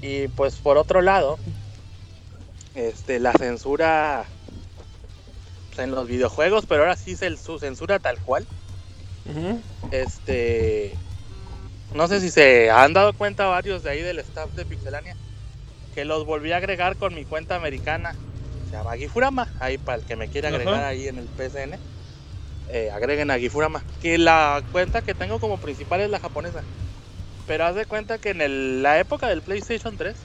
Y 0.00 0.28
pues 0.28 0.56
por 0.56 0.78
otro 0.78 1.02
lado, 1.02 1.38
este, 2.74 3.18
la 3.18 3.32
censura 3.32 4.24
pues, 5.68 5.80
en 5.80 5.90
los 5.90 6.06
videojuegos, 6.06 6.66
pero 6.66 6.82
ahora 6.82 6.96
sí 6.96 7.12
es 7.12 7.22
el, 7.22 7.38
su 7.38 7.58
censura 7.58 7.98
tal 7.98 8.18
cual. 8.18 8.46
Este, 9.90 10.94
no 11.94 12.06
sé 12.08 12.20
si 12.20 12.30
se 12.30 12.70
han 12.70 12.92
dado 12.92 13.12
cuenta 13.14 13.46
varios 13.46 13.82
de 13.82 13.90
ahí 13.90 14.02
del 14.02 14.18
staff 14.20 14.54
de 14.54 14.64
Pixelania 14.64 15.14
que 15.94 16.04
los 16.04 16.24
volví 16.26 16.52
a 16.52 16.58
agregar 16.58 16.96
con 16.96 17.14
mi 17.14 17.24
cuenta 17.24 17.56
americana. 17.56 18.14
Se 18.70 18.76
llama 18.76 18.96
Gifurama, 18.96 19.48
ahí 19.60 19.78
para 19.78 19.98
el 19.98 20.04
que 20.04 20.16
me 20.16 20.28
quiera 20.28 20.48
Ajá. 20.48 20.56
agregar 20.58 20.84
ahí 20.84 21.08
en 21.08 21.18
el 21.18 21.28
PSN. 21.28 21.78
eh, 22.70 22.90
agreguen 22.92 23.30
a 23.30 23.38
Gifurama. 23.38 23.82
Que 24.02 24.18
la 24.18 24.62
cuenta 24.72 25.00
que 25.00 25.14
tengo 25.14 25.40
como 25.40 25.56
principal 25.58 26.00
es 26.02 26.10
la 26.10 26.20
japonesa. 26.20 26.62
Pero 27.46 27.64
haz 27.64 27.74
de 27.74 27.86
cuenta 27.86 28.18
que 28.18 28.30
en 28.30 28.42
el- 28.42 28.82
la 28.82 28.98
época 29.00 29.26
del 29.26 29.40
PlayStation 29.42 29.96
3 29.96 30.16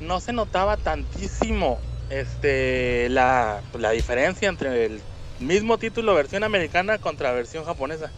no 0.00 0.18
se 0.20 0.32
notaba 0.32 0.76
tantísimo 0.76 1.78
este 2.10 3.08
la, 3.10 3.62
la 3.78 3.90
diferencia 3.92 4.48
entre 4.48 4.86
el 4.86 5.00
mismo 5.38 5.78
título 5.78 6.14
versión 6.14 6.42
americana 6.42 6.98
contra 6.98 7.32
versión 7.32 7.64
japonesa. 7.64 8.10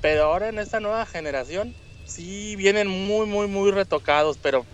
Pero 0.00 0.24
ahora 0.24 0.48
en 0.48 0.58
esta 0.58 0.80
nueva 0.80 1.06
generación 1.06 1.74
sí 2.04 2.56
vienen 2.56 2.88
muy 2.88 3.26
muy 3.26 3.46
muy 3.48 3.70
retocados, 3.70 4.38
pero 4.40 4.64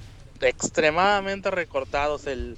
extremadamente 0.41 1.51
recortados 1.51 2.27
el 2.27 2.57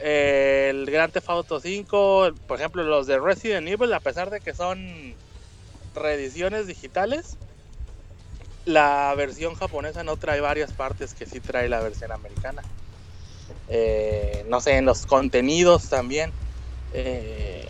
el 0.00 0.86
Grand 0.90 1.12
Theft 1.12 1.30
Auto 1.30 1.60
5, 1.60 2.30
por 2.46 2.58
ejemplo, 2.58 2.82
los 2.82 3.06
de 3.06 3.18
Resident 3.18 3.66
Evil, 3.68 3.92
a 3.94 4.00
pesar 4.00 4.30
de 4.30 4.40
que 4.40 4.54
son 4.54 5.14
reediciones 5.94 6.66
digitales, 6.66 7.36
la 8.66 9.14
versión 9.16 9.54
japonesa 9.54 10.04
no 10.04 10.16
trae 10.16 10.40
varias 10.40 10.72
partes 10.72 11.14
que 11.14 11.24
sí 11.24 11.40
trae 11.40 11.68
la 11.68 11.80
versión 11.80 12.12
americana. 12.12 12.62
Eh, 13.68 14.44
no 14.48 14.60
sé, 14.60 14.76
en 14.76 14.84
los 14.84 15.06
contenidos 15.06 15.88
también. 15.88 16.32
Eh, 16.92 17.66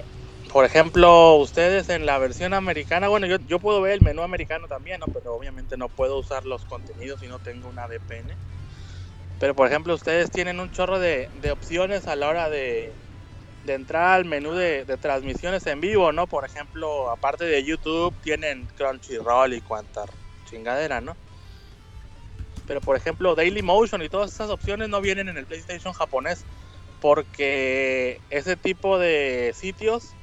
por 0.52 0.64
ejemplo, 0.64 1.34
ustedes 1.36 1.88
en 1.88 2.06
la 2.06 2.18
versión 2.18 2.54
americana, 2.54 3.08
bueno, 3.08 3.26
yo, 3.26 3.36
yo 3.48 3.58
puedo 3.58 3.80
ver 3.80 3.92
el 3.92 4.02
menú 4.02 4.22
americano 4.22 4.66
también, 4.68 5.00
¿no? 5.00 5.06
pero 5.06 5.34
obviamente 5.34 5.76
no 5.76 5.88
puedo 5.88 6.18
usar 6.18 6.44
los 6.44 6.64
contenidos 6.64 7.20
si 7.20 7.26
no 7.26 7.38
tengo 7.38 7.68
una 7.68 7.86
VPN. 7.86 8.32
Pero 9.38 9.54
por 9.54 9.66
ejemplo, 9.66 9.94
ustedes 9.94 10.30
tienen 10.30 10.60
un 10.60 10.70
chorro 10.70 10.98
de, 10.98 11.28
de 11.42 11.50
opciones 11.50 12.06
a 12.06 12.16
la 12.16 12.28
hora 12.28 12.48
de, 12.48 12.92
de 13.64 13.74
entrar 13.74 14.14
al 14.14 14.24
menú 14.24 14.52
de, 14.52 14.84
de 14.84 14.96
transmisiones 14.96 15.66
en 15.66 15.80
vivo, 15.80 16.12
¿no? 16.12 16.26
Por 16.26 16.44
ejemplo, 16.44 17.10
aparte 17.10 17.44
de 17.44 17.62
YouTube, 17.62 18.14
tienen 18.22 18.66
Crunchyroll 18.76 19.52
y 19.52 19.60
cuanta 19.60 20.04
chingadera, 20.48 21.00
¿no? 21.00 21.16
Pero 22.66 22.80
por 22.80 22.96
ejemplo, 22.96 23.34
Daily 23.34 23.62
Motion 23.62 24.02
y 24.02 24.08
todas 24.08 24.32
esas 24.32 24.50
opciones 24.50 24.88
no 24.88 25.00
vienen 25.00 25.28
en 25.28 25.36
el 25.36 25.46
PlayStation 25.46 25.92
japonés 25.92 26.44
porque 27.00 28.20
ese 28.30 28.56
tipo 28.56 28.98
de 28.98 29.52
sitios, 29.54 30.14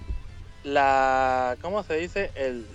la, 0.63 1.57
¿cómo 1.61 1.83
se 1.83 1.95
dice? 1.97 2.31
El, 2.35 2.65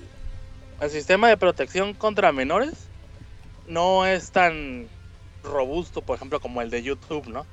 el 0.81 0.91
sistema 0.91 1.29
de 1.29 1.37
protección 1.37 1.95
contra 1.95 2.33
menores 2.33 2.73
no 3.67 4.07
es 4.07 4.31
tan 4.31 4.89
robusto, 5.43 6.03
por 6.03 6.17
ejemplo, 6.17 6.41
como 6.41 6.61
el 6.63 6.71
de 6.71 6.83
YouTube, 6.83 7.29
¿no? 7.29 7.47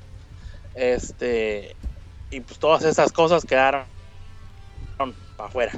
Este, 0.76 1.76
y 2.32 2.40
pues 2.42 2.60
todas 2.60 2.84
esas 2.84 3.12
cosas 3.12 3.46
quedaron 3.46 3.86
para 5.38 5.50
afuera. 5.50 5.72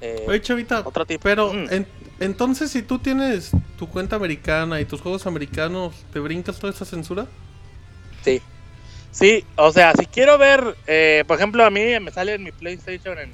Eh, 0.00 0.24
Oye, 0.28 0.40
Chavita, 0.40 0.82
otro 0.84 1.04
tipo. 1.04 1.22
pero 1.22 1.52
Mm. 1.52 1.66
en- 1.70 1.86
entonces 2.20 2.70
si 2.70 2.82
tú 2.82 2.98
tienes 2.98 3.50
tu 3.78 3.88
cuenta 3.88 4.16
americana 4.16 4.80
y 4.80 4.84
tus 4.84 5.00
juegos 5.00 5.26
americanos, 5.26 5.94
¿te 6.12 6.20
brincas 6.20 6.58
toda 6.58 6.72
esa 6.72 6.84
censura? 6.84 7.26
Sí. 8.22 8.40
Sí, 9.10 9.44
o 9.56 9.72
sea, 9.72 9.92
si 9.94 10.06
quiero 10.06 10.38
ver, 10.38 10.76
eh, 10.86 11.24
por 11.26 11.36
ejemplo, 11.36 11.64
a 11.64 11.70
mí 11.70 11.98
me 12.00 12.12
sale 12.12 12.34
en 12.34 12.44
mi 12.44 12.52
PlayStation 12.52 13.18
en, 13.18 13.32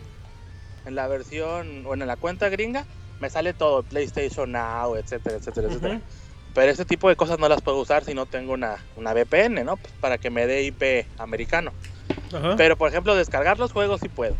en 0.84 0.94
la 0.94 1.08
versión 1.08 1.84
o 1.86 1.94
en 1.94 2.06
la 2.06 2.16
cuenta 2.16 2.48
gringa, 2.48 2.86
me 3.18 3.30
sale 3.30 3.54
todo, 3.54 3.82
PlayStation 3.82 4.52
Now, 4.52 4.96
etcétera, 4.96 5.36
etcétera, 5.36 5.68
etcétera. 5.68 6.02
Pero 6.52 6.70
ese 6.70 6.84
tipo 6.84 7.08
de 7.08 7.16
cosas 7.16 7.38
no 7.38 7.48
las 7.48 7.62
puedo 7.62 7.78
usar 7.78 8.04
si 8.04 8.14
no 8.14 8.26
tengo 8.26 8.52
una, 8.52 8.84
una 8.94 9.12
VPN, 9.12 9.64
¿no? 9.64 9.76
Pues 9.76 9.92
para 10.00 10.18
que 10.18 10.30
me 10.30 10.46
dé 10.46 10.62
IP 10.62 11.08
americano. 11.18 11.74
Ajá. 12.32 12.54
Pero, 12.56 12.76
por 12.76 12.88
ejemplo, 12.88 13.14
descargar 13.14 13.58
los 13.58 13.72
juegos 13.72 14.00
sí 14.00 14.08
puedo. 14.08 14.36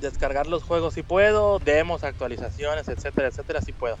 Descargar 0.00 0.46
los 0.46 0.62
juegos 0.62 0.94
sí 0.94 1.02
puedo, 1.02 1.58
demos, 1.60 2.04
actualizaciones, 2.04 2.88
etcétera, 2.88 3.28
etcétera, 3.28 3.60
sí 3.62 3.72
puedo. 3.72 3.98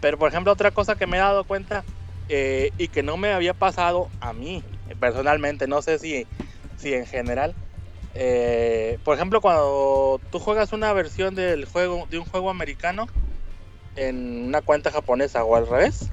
Pero, 0.00 0.18
por 0.18 0.28
ejemplo, 0.28 0.52
otra 0.52 0.70
cosa 0.70 0.94
que 0.96 1.06
me 1.06 1.16
he 1.16 1.20
dado 1.20 1.44
cuenta 1.44 1.84
eh, 2.28 2.70
y 2.76 2.88
que 2.88 3.02
no 3.02 3.16
me 3.16 3.32
había 3.32 3.54
pasado 3.54 4.10
a 4.20 4.32
mí, 4.32 4.64
eh, 4.88 4.94
personalmente, 4.96 5.66
no 5.66 5.82
sé 5.82 5.98
si, 5.98 6.28
si 6.76 6.94
en 6.94 7.06
general. 7.06 7.56
Eh, 8.18 8.98
por 9.04 9.14
ejemplo, 9.14 9.40
cuando 9.40 10.20
tú 10.30 10.38
juegas 10.38 10.72
una 10.72 10.92
versión 10.92 11.34
del 11.34 11.64
juego, 11.66 12.06
de 12.10 12.18
un 12.18 12.24
juego 12.24 12.50
americano 12.50 13.06
en 13.94 14.46
una 14.46 14.62
cuenta 14.62 14.90
japonesa 14.90 15.44
o 15.44 15.56
al 15.56 15.66
revés, 15.66 16.10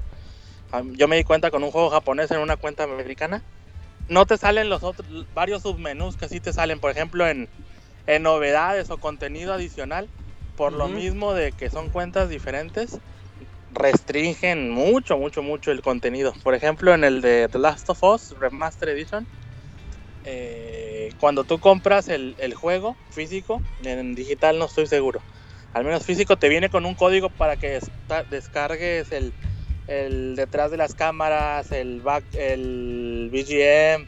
yo 0.96 1.08
me 1.08 1.16
di 1.16 1.24
cuenta 1.24 1.50
con 1.50 1.62
un 1.64 1.70
juego 1.70 1.90
japonés 1.90 2.30
en 2.30 2.40
una 2.40 2.56
cuenta 2.56 2.84
americana, 2.84 3.44
no 4.08 4.26
te 4.26 4.36
salen 4.36 4.68
los 4.68 4.82
otros 4.82 5.26
varios 5.32 5.62
submenús 5.62 6.16
que 6.16 6.28
sí 6.28 6.40
te 6.40 6.52
salen, 6.52 6.80
por 6.80 6.90
ejemplo, 6.90 7.26
en, 7.26 7.48
en 8.06 8.22
novedades 8.22 8.90
o 8.90 8.98
contenido 8.98 9.52
adicional, 9.52 10.10
por 10.56 10.72
lo 10.72 10.88
Ujú. 10.88 10.96
mismo 10.96 11.34
de 11.34 11.52
que 11.52 11.70
son 11.70 11.90
cuentas 11.90 12.28
diferentes, 12.28 13.00
restringen 13.70 14.70
mucho, 14.70 15.16
mucho, 15.18 15.42
mucho 15.42 15.70
el 15.72 15.82
contenido. 15.82 16.32
Por 16.42 16.54
ejemplo, 16.54 16.94
en 16.94 17.04
el 17.04 17.20
de 17.20 17.48
The 17.50 17.58
Last 17.58 17.88
of 17.90 18.02
Us 18.02 18.34
Remaster 18.38 18.88
Edition, 18.90 19.26
eh, 20.24 21.10
cuando 21.20 21.44
tú 21.44 21.58
compras 21.58 22.08
el, 22.08 22.34
el 22.38 22.54
juego 22.54 22.96
físico, 23.10 23.62
en 23.82 24.14
digital 24.14 24.58
no 24.58 24.66
estoy 24.66 24.86
seguro. 24.86 25.22
Al 25.72 25.84
menos 25.84 26.04
físico 26.04 26.36
te 26.36 26.48
viene 26.48 26.68
con 26.70 26.86
un 26.86 26.94
código 26.94 27.30
para 27.30 27.56
que 27.56 27.80
descargues 28.30 29.10
el, 29.12 29.34
el 29.86 30.36
detrás 30.36 30.70
de 30.70 30.76
las 30.76 30.94
cámaras, 30.94 31.72
el 31.72 32.00
back, 32.00 32.24
el 32.34 33.28
BGM, 33.32 34.06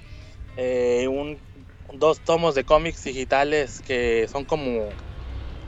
eh, 0.57 1.09
un, 1.09 1.43
dos 1.93 2.21
tomos 2.23 2.55
de 2.55 2.65
cómics 2.65 3.05
digitales 3.05 3.83
que 3.83 4.27
son 4.31 4.45
como 4.45 4.93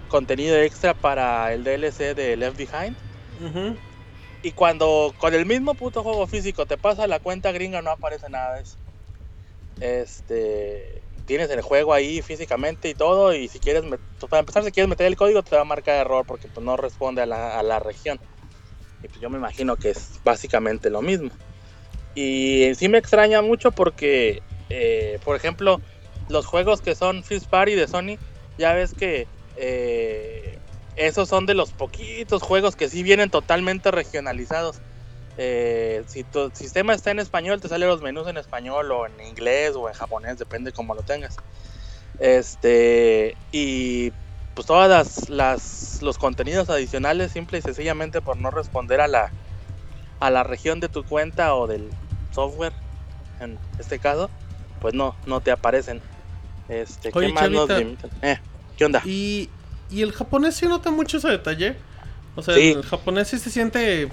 contenido 0.08 0.56
extra 0.56 0.94
para 0.94 1.52
el 1.52 1.64
DLC 1.64 2.14
de 2.14 2.36
Left 2.36 2.56
Behind. 2.56 2.96
Ujú. 3.40 3.78
Y 4.42 4.52
cuando 4.52 5.14
con 5.18 5.34
el 5.34 5.46
mismo 5.46 5.74
puto 5.74 6.02
juego 6.02 6.26
físico 6.26 6.64
te 6.64 6.78
pasa 6.78 7.06
la 7.06 7.18
cuenta 7.18 7.52
gringa 7.52 7.82
no 7.82 7.90
aparece 7.90 8.30
nada 8.30 8.54
de 8.54 8.62
eso. 8.62 8.78
Este, 9.80 11.02
tienes 11.26 11.50
el 11.50 11.62
juego 11.62 11.92
ahí 11.92 12.22
físicamente 12.22 12.88
y 12.88 12.94
todo 12.94 13.34
y 13.34 13.48
si 13.48 13.58
quieres, 13.58 13.84
pues, 13.86 14.00
para 14.30 14.40
empezar 14.40 14.64
si 14.64 14.72
quieres 14.72 14.88
meter 14.88 15.06
el 15.06 15.16
código 15.16 15.42
te 15.42 15.56
va 15.56 15.62
a 15.62 15.64
marcar 15.64 15.96
error 15.96 16.24
porque 16.26 16.48
pues, 16.48 16.64
no 16.64 16.76
responde 16.76 17.22
a 17.22 17.26
la, 17.26 17.58
a 17.58 17.62
la 17.62 17.78
región. 17.78 18.18
Y 19.02 19.08
pues 19.08 19.20
yo 19.20 19.30
me 19.30 19.38
imagino 19.38 19.76
que 19.76 19.90
es 19.90 20.20
básicamente 20.24 20.90
lo 20.90 21.02
mismo. 21.02 21.30
Y 22.14 22.74
sí 22.74 22.88
me 22.88 22.98
extraña 22.98 23.42
mucho 23.42 23.70
porque, 23.70 24.42
eh, 24.70 25.20
por 25.24 25.36
ejemplo, 25.36 25.80
los 26.28 26.46
juegos 26.46 26.80
que 26.80 26.94
son 26.94 27.22
First 27.22 27.46
Party 27.46 27.74
de 27.74 27.86
Sony, 27.86 28.18
ya 28.58 28.72
ves 28.72 28.92
que 28.92 29.28
eh, 29.56 30.58
esos 30.96 31.28
son 31.28 31.46
de 31.46 31.54
los 31.54 31.70
poquitos 31.70 32.42
juegos 32.42 32.74
que 32.74 32.88
sí 32.88 33.02
vienen 33.02 33.30
totalmente 33.30 33.90
regionalizados. 33.90 34.80
Eh, 35.40 36.02
si 36.08 36.24
tu 36.24 36.50
sistema 36.52 36.92
está 36.94 37.12
en 37.12 37.20
español, 37.20 37.60
te 37.60 37.68
salen 37.68 37.88
los 37.88 38.02
menús 38.02 38.26
en 38.26 38.36
español 38.36 38.90
o 38.90 39.06
en 39.06 39.12
inglés 39.26 39.72
o 39.76 39.88
en 39.88 39.94
japonés, 39.94 40.36
depende 40.38 40.72
cómo 40.72 40.94
lo 40.94 41.02
tengas. 41.02 41.36
Este, 42.18 43.36
y 43.52 44.10
pues 44.54 44.66
todas 44.66 44.88
las, 44.90 45.28
las- 45.28 46.02
los 46.02 46.18
contenidos 46.18 46.68
adicionales, 46.70 47.30
simple 47.32 47.58
y 47.58 47.62
sencillamente 47.62 48.20
por 48.20 48.36
no 48.36 48.50
responder 48.50 49.00
a 49.00 49.06
la, 49.08 49.30
a 50.20 50.30
la 50.30 50.42
región 50.42 50.80
de 50.80 50.88
tu 50.88 51.04
cuenta 51.04 51.54
o 51.54 51.66
del 51.68 51.88
software, 52.34 52.72
en 53.40 53.56
este 53.78 54.00
caso, 54.00 54.28
pues 54.80 54.94
no, 54.94 55.14
no 55.26 55.40
te 55.40 55.52
aparecen. 55.52 56.00
Este, 56.68 57.10
Oye, 57.14 57.28
¿qué 57.28 57.32
más 57.32 57.50
nos? 57.50 57.70
Eh, 57.70 58.38
¿qué 58.76 58.84
onda? 58.84 59.00
Y, 59.04 59.48
y 59.90 60.02
el 60.02 60.12
japonés 60.12 60.56
sí 60.56 60.66
nota 60.66 60.90
mucho 60.90 61.18
ese 61.18 61.28
detalle. 61.28 61.76
O 62.34 62.42
sea, 62.42 62.54
Sí. 62.54 62.72
el 62.72 62.82
japonés 62.82 63.28
sí 63.28 63.38
se 63.38 63.50
siente, 63.50 64.08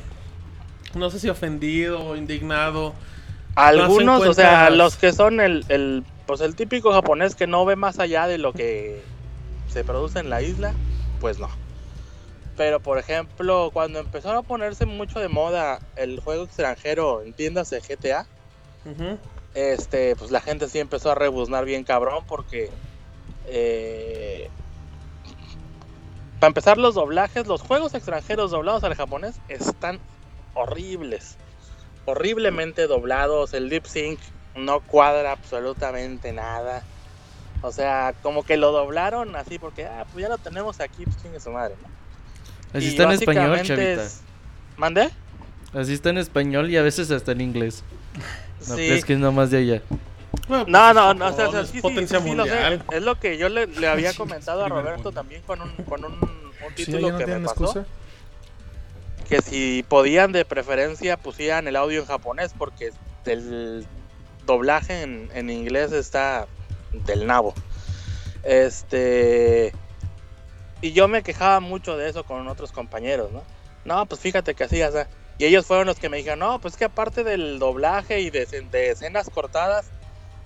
no 0.95 1.09
sé 1.09 1.19
si 1.19 1.29
ofendido 1.29 2.03
o 2.03 2.15
indignado. 2.15 2.93
Algunos, 3.55 4.25
o 4.25 4.33
sea, 4.33 4.69
los 4.69 4.95
que 4.95 5.13
son 5.13 5.39
el, 5.39 5.65
el, 5.69 6.03
pues 6.25 6.41
el 6.41 6.55
típico 6.55 6.91
japonés 6.91 7.35
que 7.35 7.47
no 7.47 7.65
ve 7.65 7.75
más 7.75 7.99
allá 7.99 8.27
de 8.27 8.37
lo 8.37 8.53
que 8.53 9.01
se 9.69 9.83
produce 9.83 10.19
en 10.19 10.29
la 10.29 10.41
isla, 10.41 10.73
pues 11.21 11.39
no. 11.39 11.49
Pero 12.57 12.79
por 12.79 12.97
ejemplo, 12.97 13.69
cuando 13.73 13.99
empezaron 13.99 14.37
a 14.37 14.41
ponerse 14.41 14.85
mucho 14.85 15.19
de 15.19 15.27
moda 15.27 15.79
el 15.95 16.19
juego 16.19 16.43
extranjero 16.43 17.21
en 17.21 17.33
tiendas 17.33 17.69
de 17.69 17.81
GTA, 17.81 18.25
Ujú. 18.85 19.17
este, 19.53 20.15
pues 20.15 20.31
la 20.31 20.41
gente 20.41 20.67
sí 20.69 20.79
empezó 20.79 21.11
a 21.11 21.15
rebuznar 21.15 21.65
bien 21.65 21.83
cabrón 21.83 22.23
porque 22.27 22.69
eh, 23.47 24.49
para 26.39 26.49
empezar 26.49 26.77
los 26.77 26.95
doblajes, 26.95 27.47
los 27.47 27.61
juegos 27.61 27.93
extranjeros 27.93 28.51
doblados 28.51 28.83
al 28.83 28.95
japonés 28.95 29.35
están 29.47 29.99
horribles, 30.55 31.35
horriblemente 32.05 32.87
doblados, 32.87 33.53
el 33.53 33.69
lip 33.69 33.85
sync 33.85 34.19
no 34.55 34.79
cuadra 34.81 35.31
absolutamente 35.33 36.33
nada. 36.33 36.83
O 37.61 37.71
sea, 37.71 38.13
como 38.21 38.43
que 38.43 38.57
lo 38.57 38.71
doblaron 38.71 39.35
así 39.35 39.57
porque 39.59 39.85
ah, 39.85 40.05
pues 40.11 40.23
ya 40.23 40.29
lo 40.29 40.37
tenemos 40.37 40.79
aquí, 40.79 41.03
pues 41.03 41.21
chingue 41.21 41.39
su 41.39 41.49
madre, 41.51 41.75
¿no? 41.81 41.89
Así 42.77 42.87
Y 42.87 42.89
está 42.89 43.03
en 43.03 43.11
español, 43.11 43.61
chavita. 43.63 44.03
es- 44.03 44.21
¿Mandé? 44.77 45.09
Así 45.73 45.93
está 45.93 46.09
en 46.09 46.17
español 46.17 46.69
y 46.69 46.77
a 46.77 46.81
veces 46.81 47.09
hasta 47.11 47.31
en 47.31 47.41
inglés. 47.41 47.83
No 48.67 48.75
Sí. 48.75 48.87
crees 48.87 49.05
que 49.05 49.13
es 49.13 49.19
nomás 49.19 49.51
de 49.51 49.57
allá. 49.59 49.81
Bueno, 50.47 50.63
pues, 50.65 50.67
No, 50.67 50.93
no, 50.93 51.13
no, 51.13 51.27
o 51.27 51.33
sea, 51.33 51.61
es 51.61 51.67
sí, 51.69 51.73
sí, 51.77 51.81
potencia 51.81 52.19
sí, 52.19 52.29
sí, 52.29 52.35
lo 52.35 52.43
sé. 52.45 52.49
mundial. 52.51 52.83
Es 52.91 53.01
lo 53.03 53.19
que 53.19 53.37
yo 53.37 53.49
le, 53.49 53.67
le 53.67 53.87
había 53.87 54.13
comentado 54.17 54.63
a 54.63 54.69
Roberto 54.69 55.11
también 55.11 55.41
con 55.43 55.61
un, 55.61 55.71
con 55.85 56.03
un, 56.05 56.13
un 56.13 56.75
Sí, 56.75 56.85
título 56.85 57.11
no 57.11 57.17
que 57.17 57.25
me 57.27 57.39
pasó. 57.39 57.63
excusa. 57.63 57.85
Que 59.27 59.41
si 59.41 59.83
podían 59.87 60.31
de 60.31 60.45
preferencia 60.45 61.17
pusieran 61.17 61.67
el 61.67 61.75
audio 61.75 62.01
en 62.01 62.05
japonés 62.05 62.53
porque 62.57 62.91
el 63.25 63.85
doblaje 64.45 65.01
en, 65.01 65.49
inglés 65.49 65.91
está 65.91 66.47
del 66.91 67.25
nabo. 67.25 67.53
Este... 68.43 69.73
Y 70.81 70.91
yo 70.91 71.07
me 71.07 71.23
quejaba 71.23 71.59
mucho 71.59 71.97
de 71.97 72.09
eso 72.09 72.23
con 72.23 72.47
otros 72.47 72.71
compañeros, 72.71 73.31
¿no? 73.31 73.43
No, 73.85 74.05
pues 74.05 74.21
fíjate 74.21 74.53
que 74.53 74.65
así, 74.65 74.81
o 74.83 74.91
sea, 74.91 75.07
Y 75.37 75.45
ellos 75.45 75.65
fueron 75.65 75.87
los 75.87 75.97
que 75.97 76.09
me 76.09 76.17
dijeron, 76.17 76.39
no, 76.39 76.59
pues 76.59 76.75
que 76.75 76.85
aparte 76.85 77.23
del 77.23 77.57
doblaje 77.57 78.19
y 78.19 78.29
de, 78.29 78.45
de 78.45 78.91
escenas 78.91 79.29
cortadas, 79.29 79.87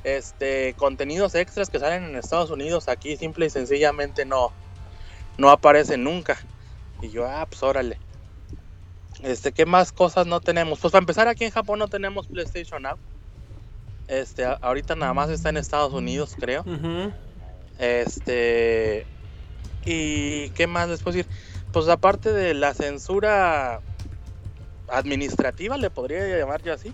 este, 0.03 0.75
contenidos 0.75 1.35
extras 1.35 1.69
que 1.69 1.79
salen 1.79 2.03
en 2.05 2.15
Estados 2.15 2.51
Unidos 2.51 2.87
aquí 2.87 3.17
simple 3.17 3.47
y 3.47 3.49
sencillamente 3.49 4.25
no, 4.25 4.51
no 5.37 5.49
aparecen 5.49 6.03
nunca. 6.03 6.37
Y 7.01 7.09
yo, 7.09 7.25
ah, 7.25 7.45
pues 7.49 7.63
órale. 7.63 7.97
Este, 9.21 9.51
¿qué 9.51 9.65
más 9.65 9.91
cosas 9.91 10.27
no 10.27 10.39
tenemos? 10.39 10.79
Pues 10.79 10.91
para 10.91 11.01
empezar, 11.01 11.27
aquí 11.27 11.45
en 11.45 11.51
Japón 11.51 11.79
no 11.79 11.87
tenemos 11.87 12.27
PlayStation 12.27 12.83
Now. 12.83 12.97
Este, 14.07 14.45
ahorita 14.45 14.95
nada 14.95 15.13
más 15.13 15.29
está 15.29 15.49
en 15.49 15.57
Estados 15.57 15.93
Unidos, 15.93 16.35
creo. 16.39 16.63
Este. 17.77 19.05
¿Y 19.85 20.49
qué 20.51 20.67
más 20.67 20.89
después 20.89 21.15
decir? 21.15 21.31
Pues 21.71 21.87
aparte 21.87 22.33
de 22.33 22.53
la 22.53 22.73
censura 22.73 23.81
administrativa, 24.87 25.77
le 25.77 25.89
podría 25.89 26.25
llamar 26.37 26.63
yo 26.63 26.73
así. 26.73 26.91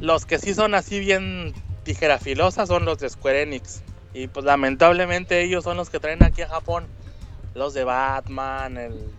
Los 0.00 0.24
que 0.24 0.38
sí 0.38 0.54
son 0.54 0.74
así 0.74 0.98
bien 0.98 1.52
tijerafilosas 1.84 2.68
son 2.68 2.84
los 2.84 2.98
de 2.98 3.10
Square 3.10 3.42
Enix. 3.42 3.82
Y 4.14 4.28
pues 4.28 4.44
lamentablemente 4.44 5.42
ellos 5.42 5.64
son 5.64 5.76
los 5.76 5.90
que 5.90 6.00
traen 6.00 6.22
aquí 6.22 6.42
a 6.42 6.48
Japón 6.48 6.86
los 7.54 7.74
de 7.74 7.84
Batman, 7.84 8.76
el, 8.76 9.10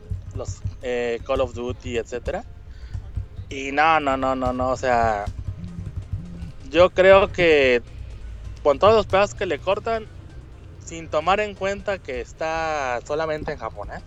eh, 0.81 1.19
Call 1.25 1.41
of 1.41 1.53
Duty, 1.53 1.97
etcétera. 1.97 2.43
Y 3.49 3.71
no, 3.71 3.99
no, 3.99 4.15
no, 4.17 4.35
no, 4.35 4.53
no, 4.53 4.69
o 4.69 4.77
sea, 4.77 5.25
yo 6.69 6.89
creo 6.89 7.31
que 7.31 7.81
con 8.63 8.79
todos 8.79 8.93
los 8.93 9.05
pedazos 9.05 9.35
que 9.35 9.45
le 9.45 9.59
cortan, 9.59 10.05
sin 10.85 11.09
tomar 11.09 11.39
en 11.39 11.55
cuenta 11.55 11.97
que 11.97 12.21
está 12.21 12.99
solamente 13.05 13.51
en 13.51 13.57
japonés, 13.57 14.03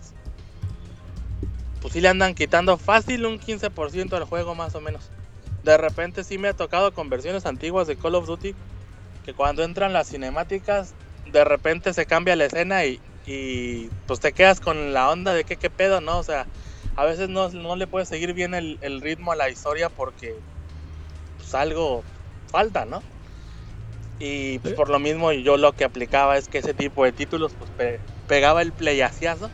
pues 1.81 1.93
sí 1.93 2.01
le 2.01 2.09
andan 2.09 2.33
quitando 2.33 2.77
fácil 2.77 3.25
un 3.25 3.39
15% 3.39 4.09
del 4.09 4.23
juego 4.23 4.55
más 4.55 4.73
o 4.75 4.81
menos. 4.81 5.09
De 5.63 5.77
repente 5.77 6.23
sí 6.23 6.37
me 6.37 6.47
ha 6.47 6.53
tocado 6.53 6.93
con 6.93 7.09
versiones 7.09 7.45
antiguas 7.45 7.87
de 7.87 7.95
Call 7.95 8.15
of 8.15 8.27
Duty 8.27 8.55
que 9.25 9.33
cuando 9.33 9.63
entran 9.63 9.93
las 9.93 10.09
cinemáticas, 10.09 10.93
de 11.31 11.43
repente 11.43 11.93
se 11.93 12.05
cambia 12.05 12.35
la 12.35 12.45
escena 12.45 12.85
y, 12.85 12.99
y 13.25 13.89
pues 14.07 14.19
te 14.19 14.33
quedas 14.33 14.59
con 14.59 14.93
la 14.93 15.09
onda 15.09 15.33
de 15.33 15.43
que 15.43 15.57
qué 15.57 15.69
pedo, 15.69 16.01
¿no? 16.01 16.19
O 16.19 16.23
sea, 16.23 16.47
a 16.95 17.05
veces 17.05 17.29
no, 17.29 17.49
no 17.49 17.75
le 17.75 17.87
puedes 17.87 18.07
seguir 18.07 18.33
bien 18.33 18.53
el, 18.53 18.77
el, 18.81 19.01
ritmo 19.01 19.31
a 19.31 19.35
la 19.35 19.49
historia 19.49 19.89
porque 19.89 20.43
pues 21.37 21.53
algo 21.55 22.03
falta, 22.51 22.85
¿no? 22.85 23.03
Y 24.19 24.59
pues 24.59 24.75
por 24.75 24.89
lo 24.89 24.99
mismo 24.99 25.31
yo 25.33 25.57
lo 25.57 25.73
que 25.73 25.83
aplicaba 25.83 26.37
es 26.37 26.47
que 26.47 26.59
ese 26.59 26.73
tipo 26.73 27.03
de 27.03 27.11
títulos 27.11 27.53
pues 27.57 27.69
pe 27.71 27.99
pegaba 28.27 28.61
el 28.61 28.73
playaciazo 28.73 29.51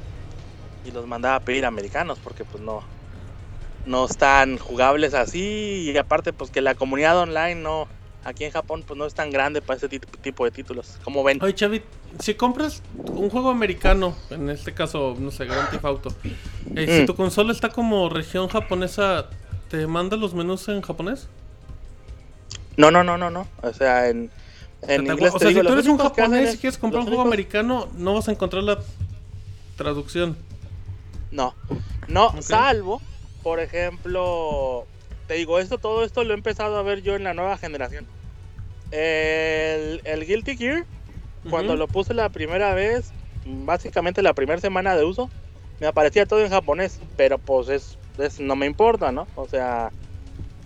y 0.84 0.92
los 0.92 1.08
mandaba 1.08 1.36
a 1.36 1.40
pedir 1.44 1.66
americanos 1.66 2.20
porque 2.20 2.46
pues 2.46 2.64
no 2.64 2.86
no 3.86 4.06
están 4.06 4.58
jugables 4.60 5.14
así 5.14 5.92
y 5.92 5.98
aparte 5.98 6.32
pues 6.32 6.52
que 6.52 6.62
la 6.62 6.76
comunidad 6.76 7.18
online 7.18 7.56
no 7.56 7.88
aquí 8.24 8.44
en 8.46 8.52
Japón 8.52 8.84
pues 8.86 8.98
no 8.98 9.06
es 9.06 9.14
tan 9.14 9.32
grande 9.32 9.62
para 9.62 9.78
ese 9.78 9.90
tipo 9.90 10.46
de 10.46 10.52
títulos. 10.52 10.98
como 11.04 11.24
ven? 11.24 11.40
Oye, 11.42 11.54
Chavit, 11.56 11.84
si 12.20 12.36
compras 12.36 12.82
un 13.08 13.30
juego 13.30 13.50
americano, 13.50 14.16
en 14.30 14.50
este 14.50 14.74
caso, 14.74 15.16
no 15.20 15.32
sé, 15.32 15.46
Grand 15.46 15.70
Theft 15.70 15.86
Auto, 15.86 16.10
eh, 16.76 16.88
mm. 16.88 17.00
si 17.00 17.06
tu 17.06 17.16
consola 17.16 17.52
está 17.52 17.70
como 17.70 18.10
región 18.10 18.48
japonesa, 18.48 19.30
¿te 19.70 19.88
manda 19.88 20.18
los 20.18 20.34
menús 20.34 20.68
en 20.68 20.82
japonés? 20.82 21.28
No, 22.78 22.92
no, 22.92 23.04
no, 23.04 23.18
no, 23.18 23.30
no. 23.30 23.48
O 23.62 23.74
sea, 23.74 24.10
en, 24.10 24.32
en 24.88 25.08
inglés. 25.08 25.34
O 25.34 25.40
sea, 25.40 25.50
si 25.50 25.62
tú 25.62 25.74
eres 25.74 25.88
un 25.88 25.98
japonés 25.98 26.56
y 26.56 26.58
quieres 26.58 26.78
comprar 26.78 27.02
un 27.02 27.08
juego 27.08 27.22
americano, 27.22 27.90
no 27.96 28.14
vas 28.14 28.28
a 28.28 28.32
encontrar 28.32 28.64
la 28.64 28.80
traducción. 29.76 30.38
No, 31.32 31.56
no, 32.08 32.28
okay. 32.28 32.42
salvo, 32.42 33.02
por 33.44 33.60
ejemplo, 33.60 34.86
te 35.32 35.38
digo, 35.38 35.60
esto, 35.60 35.78
todo 35.78 36.04
esto 36.04 36.26
lo 36.26 36.34
he 36.34 36.34
empezado 36.34 36.76
a 36.78 36.82
ver 36.82 37.04
yo 37.04 37.16
en 37.16 37.24
la 37.24 37.34
nueva 37.34 37.58
generación. 37.58 38.06
El, 38.92 40.02
el 40.04 40.26
Guilty 40.26 40.58
Gear, 40.58 40.84
cuando 41.50 41.78
lo 41.78 41.88
puse 41.88 42.14
la 42.14 42.28
primera 42.28 42.74
vez, 42.74 43.14
básicamente 43.46 44.22
la 44.22 44.34
primera 44.34 44.60
semana 44.60 44.94
de 44.94 45.06
uso, 45.06 45.30
me 45.80 45.88
aparecía 45.88 46.26
todo 46.26 46.44
en 46.44 46.50
japonés, 46.50 47.00
pero 47.16 47.38
pues 47.38 47.70
es, 47.70 47.98
es 48.18 48.42
no 48.42 48.58
me 48.58 48.66
importa, 48.66 49.14
¿no? 49.14 49.26
O 49.36 49.48
sea, 49.48 49.92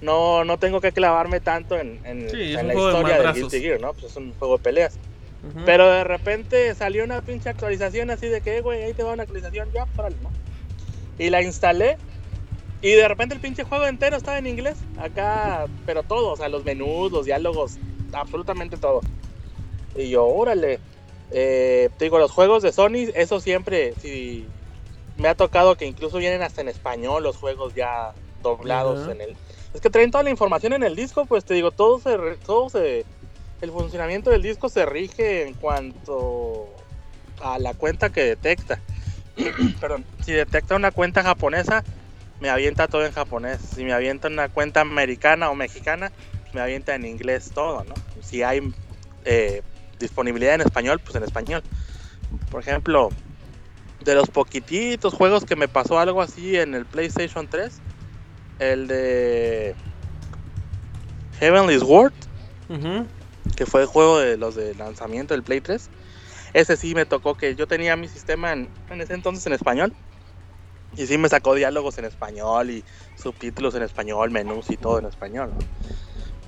no, 0.02 0.44
no 0.44 0.58
tengo 0.58 0.82
que 0.82 0.92
clavarme 0.92 1.42
tanto 1.42 1.78
en, 1.78 2.00
en, 2.04 2.28
sí, 2.32 2.56
en 2.56 2.68
la 2.68 2.74
historia 2.74 3.22
del 3.22 3.34
Guilty 3.34 3.62
Gear, 3.62 3.80
¿no? 3.80 3.94
Pues 3.94 4.06
es 4.06 4.18
un 4.18 4.34
juego 4.40 4.58
de 4.58 4.64
peleas. 4.64 4.96
Uh 5.44 5.60
-huh. 5.60 5.64
Pero 5.64 5.92
de 5.92 6.04
repente 6.06 6.74
salió 6.74 7.04
una 7.04 7.22
pinche 7.22 7.50
actualización 7.50 8.10
así 8.10 8.30
de 8.30 8.42
que, 8.42 8.62
güey, 8.62 8.82
ahí 8.82 8.94
te 8.96 9.04
va 9.04 9.14
una 9.14 9.22
actualización, 9.22 9.72
ya, 9.72 9.86
órale, 9.96 10.16
¿no? 10.24 10.32
Y 11.20 11.30
la 11.30 11.44
instalé 11.44 11.98
y 12.86 12.91
de 12.91 13.07
repente 13.07 13.34
el 13.34 13.41
pinche 13.41 13.64
juego 13.64 13.88
entero 13.88 14.16
estaba 14.16 14.38
en 14.38 14.45
inglés. 14.45 14.78
Acá, 14.99 15.66
pero 15.88 16.03
todo, 16.03 16.34
o 16.34 16.38
sea, 16.38 16.49
los 16.49 16.64
menús, 16.64 17.12
los 17.12 17.26
diálogos, 17.26 17.80
absolutamente 18.14 18.78
todo. 18.78 19.02
Y 19.95 20.12
yo, 20.12 20.24
órale. 20.24 20.80
Eh, 21.32 21.90
te 21.98 22.06
digo, 22.06 22.20
los 22.20 22.30
juegos 22.30 22.62
de 22.62 22.72
Sony, 22.72 23.10
eso 23.16 23.40
siempre, 23.40 23.95
sí, 23.99 24.45
me 25.18 25.30
ha 25.30 25.34
tocado 25.34 25.76
que 25.76 25.88
incluso 25.88 26.20
vienen 26.20 26.44
hasta 26.44 26.62
en 26.62 26.68
español 26.68 27.24
los 27.24 27.38
juegos 27.38 27.74
ya 27.74 28.14
doblados 28.44 28.99
uh 28.99 29.10
-huh. 29.10 29.12
en 29.14 29.22
el... 29.22 29.38
Es 29.74 29.82
que 29.82 29.90
traen 29.90 30.12
toda 30.12 30.24
la 30.24 30.30
información 30.30 30.74
en 30.74 30.84
el 30.84 30.95
disco, 30.95 31.26
pues 31.26 31.44
te 31.44 31.56
digo, 31.56 31.72
todo 31.72 31.99
se, 31.99 32.16
todo 32.45 32.70
se... 32.70 33.03
El 33.62 33.72
funcionamiento 33.72 34.30
del 34.30 34.44
disco 34.44 34.70
se 34.70 34.86
rige 34.86 35.48
en 35.48 35.56
cuanto 35.56 36.68
a 37.41 37.57
la 37.57 37.74
cuenta 37.74 38.12
que 38.12 38.26
detecta. 38.26 38.80
Perdón, 39.82 40.06
si 40.24 40.34
detecta 40.34 40.76
una 40.76 40.91
cuenta 40.91 41.24
japonesa, 41.24 41.84
me 42.40 42.49
avienta 42.49 42.88
todo 42.88 43.06
en 43.06 43.12
japonés. 43.12 43.60
Si 43.76 43.84
me 43.84 43.94
avienta 43.94 44.28
una 44.28 44.49
cuenta 44.49 44.82
americana 44.82 45.49
o 45.49 45.56
mexicana, 45.56 46.12
me 46.53 46.62
avienta 46.62 46.95
en 46.95 47.06
inglés 47.06 47.52
todo, 47.53 47.84
¿no? 47.84 47.94
Si 48.22 48.44
hay 48.44 48.74
eh, 49.26 49.62
disponibilidad 49.99 50.56
en 50.56 50.62
español, 50.62 50.99
pues 50.99 51.16
en 51.16 51.24
español. 51.24 51.64
Por 52.49 52.62
ejemplo, 52.62 53.10
de 54.03 54.16
los 54.16 54.30
poquititos 54.30 55.14
juegos 55.14 55.45
que 55.45 55.56
me 55.56 55.68
pasó 55.68 55.99
algo 55.99 56.22
así 56.22 56.57
en 56.57 56.76
el 56.76 56.86
PlayStation 56.86 57.48
3, 57.48 57.80
el 58.60 58.88
de 58.88 59.76
Heavenly 61.40 61.80
Sword, 61.80 62.14
uh 62.70 62.74
-huh. 62.74 63.06
que 63.56 63.66
fue 63.66 63.82
el 63.82 63.88
juego 63.88 64.20
de 64.20 64.38
los 64.38 64.56
de 64.56 64.76
lanzamiento 64.76 65.34
del 65.34 65.44
Play 65.44 65.62
3. 65.62 65.90
Ese 66.53 66.78
sí 66.78 66.95
me 66.95 67.06
tocó 67.06 67.36
que 67.36 67.56
yo 67.56 67.68
tenía 67.68 67.98
mi 67.98 68.07
sistema 68.07 68.53
en, 68.53 68.70
en 68.90 69.02
ese 69.02 69.14
entonces 69.14 69.45
en 69.45 69.53
español 69.53 69.94
y 70.97 71.07
sí 71.07 71.17
me 71.17 71.30
sacó 71.30 71.55
diálogos 71.55 71.97
en 71.97 72.05
español 72.05 72.69
y 72.69 72.84
subtítulos 73.15 73.76
en 73.76 73.84
español, 73.84 74.31
menús 74.31 74.69
y 74.69 74.77
todo 74.77 74.99
en 74.99 75.05
español. 75.05 75.51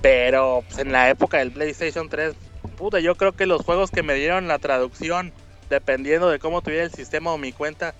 Pero 0.00 0.62
pues, 0.66 0.78
en 0.78 0.92
la 0.92 1.10
época 1.10 1.38
del 1.38 1.52
PlayStation 1.52 2.08
3, 2.08 2.34
puta, 2.76 3.00
yo 3.00 3.14
creo 3.16 3.32
que 3.32 3.46
los 3.46 3.62
juegos 3.62 3.90
que 3.90 4.02
me 4.02 4.14
dieron 4.14 4.48
la 4.48 4.58
traducción, 4.58 5.32
dependiendo 5.68 6.28
de 6.28 6.38
cómo 6.38 6.62
tuviera 6.62 6.84
el 6.84 6.92
sistema 6.92 7.32
o 7.32 7.38
mi 7.38 7.52
cuenta, 7.52 7.94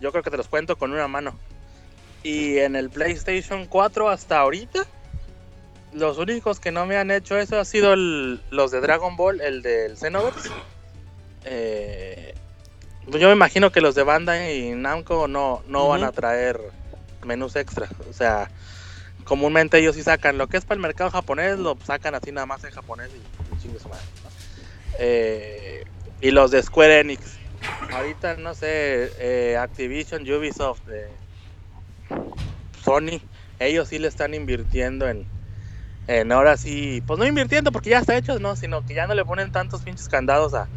yo 0.00 0.12
creo 0.12 0.22
que 0.22 0.30
te 0.30 0.36
los 0.36 0.48
cuento 0.48 0.76
con 0.76 0.92
una 0.92 1.08
mano. 1.08 1.36
Y 2.22 2.58
en 2.58 2.74
el 2.74 2.90
PlayStation 2.90 3.66
4 3.66 4.08
hasta 4.08 4.40
ahorita, 4.40 4.86
los 5.92 6.18
únicos 6.18 6.60
que 6.60 6.72
no 6.72 6.86
me 6.86 6.96
han 6.96 7.10
hecho 7.10 7.38
eso 7.38 7.58
han 7.58 7.64
sido 7.64 7.94
los 7.96 8.70
de 8.70 8.80
Dragon 8.80 9.16
Ball, 9.16 9.40
el 9.40 9.62
del 9.62 9.96
Xenoverse. 9.96 10.50
Eh, 11.44 12.34
yo 13.06 13.28
me 13.28 13.34
imagino 13.34 13.70
que 13.70 13.80
los 13.80 13.94
de 13.94 14.02
Banda 14.02 14.50
y 14.50 14.70
Namco 14.72 15.28
no, 15.28 15.62
no 15.68 15.84
uh 15.84 15.86
-huh. 15.86 15.90
van 15.90 16.04
a 16.04 16.12
traer 16.12 16.60
menús 17.24 17.56
extra. 17.56 17.88
O 18.08 18.12
sea, 18.12 18.50
comúnmente 19.24 19.78
ellos 19.78 19.96
sí 19.96 20.02
sacan 20.02 20.38
lo 20.38 20.48
que 20.48 20.56
es 20.56 20.64
para 20.64 20.76
el 20.76 20.82
mercado 20.82 21.10
japonés, 21.10 21.58
lo 21.58 21.76
sacan 21.84 22.14
así 22.14 22.32
nada 22.32 22.46
más 22.46 22.64
en 22.64 22.70
japonés 22.70 23.10
y 23.10 23.62
chingue 23.62 23.78
su 23.78 23.88
madre. 23.88 24.04
¿no? 24.22 24.30
Eh, 24.98 25.84
y 26.20 26.30
los 26.30 26.50
de 26.50 26.62
Square 26.62 27.00
Enix. 27.00 27.36
Ahorita, 27.92 28.36
no 28.36 28.54
sé, 28.54 29.10
eh, 29.18 29.56
Activision, 29.56 30.22
Ubisoft, 30.22 30.82
eh, 30.88 31.08
Sony, 32.84 33.20
ellos 33.58 33.88
sí 33.88 33.98
le 33.98 34.08
están 34.08 34.34
invirtiendo 34.34 35.08
en, 35.08 35.26
en 36.06 36.30
ahora 36.30 36.56
sí, 36.56 37.02
pues 37.06 37.18
no 37.18 37.26
invirtiendo 37.26 37.72
porque 37.72 37.90
ya 37.90 37.98
está 37.98 38.16
hecho, 38.16 38.38
no, 38.38 38.54
sino 38.54 38.86
que 38.86 38.94
ya 38.94 39.06
no 39.06 39.14
le 39.14 39.24
ponen 39.24 39.50
tantos 39.50 39.82
pinches 39.82 40.08
candados 40.08 40.54
a, 40.54 40.68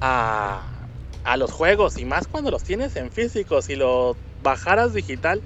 a 0.00 0.62
a 1.28 1.36
los 1.36 1.52
juegos 1.52 1.98
y 1.98 2.06
más 2.06 2.26
cuando 2.26 2.50
los 2.50 2.64
tienes 2.64 2.96
en 2.96 3.10
físico, 3.10 3.60
si 3.60 3.76
lo 3.76 4.16
bajaras 4.42 4.94
digital 4.94 5.42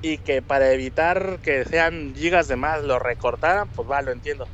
y 0.00 0.16
que 0.16 0.40
para 0.40 0.72
evitar 0.72 1.38
que 1.42 1.66
sean 1.66 2.14
gigas 2.16 2.48
de 2.48 2.56
más 2.56 2.82
lo 2.82 2.98
recortaran, 2.98 3.68
pues 3.68 3.90
va, 3.90 4.00
lo 4.00 4.10
entiendo. 4.10 4.48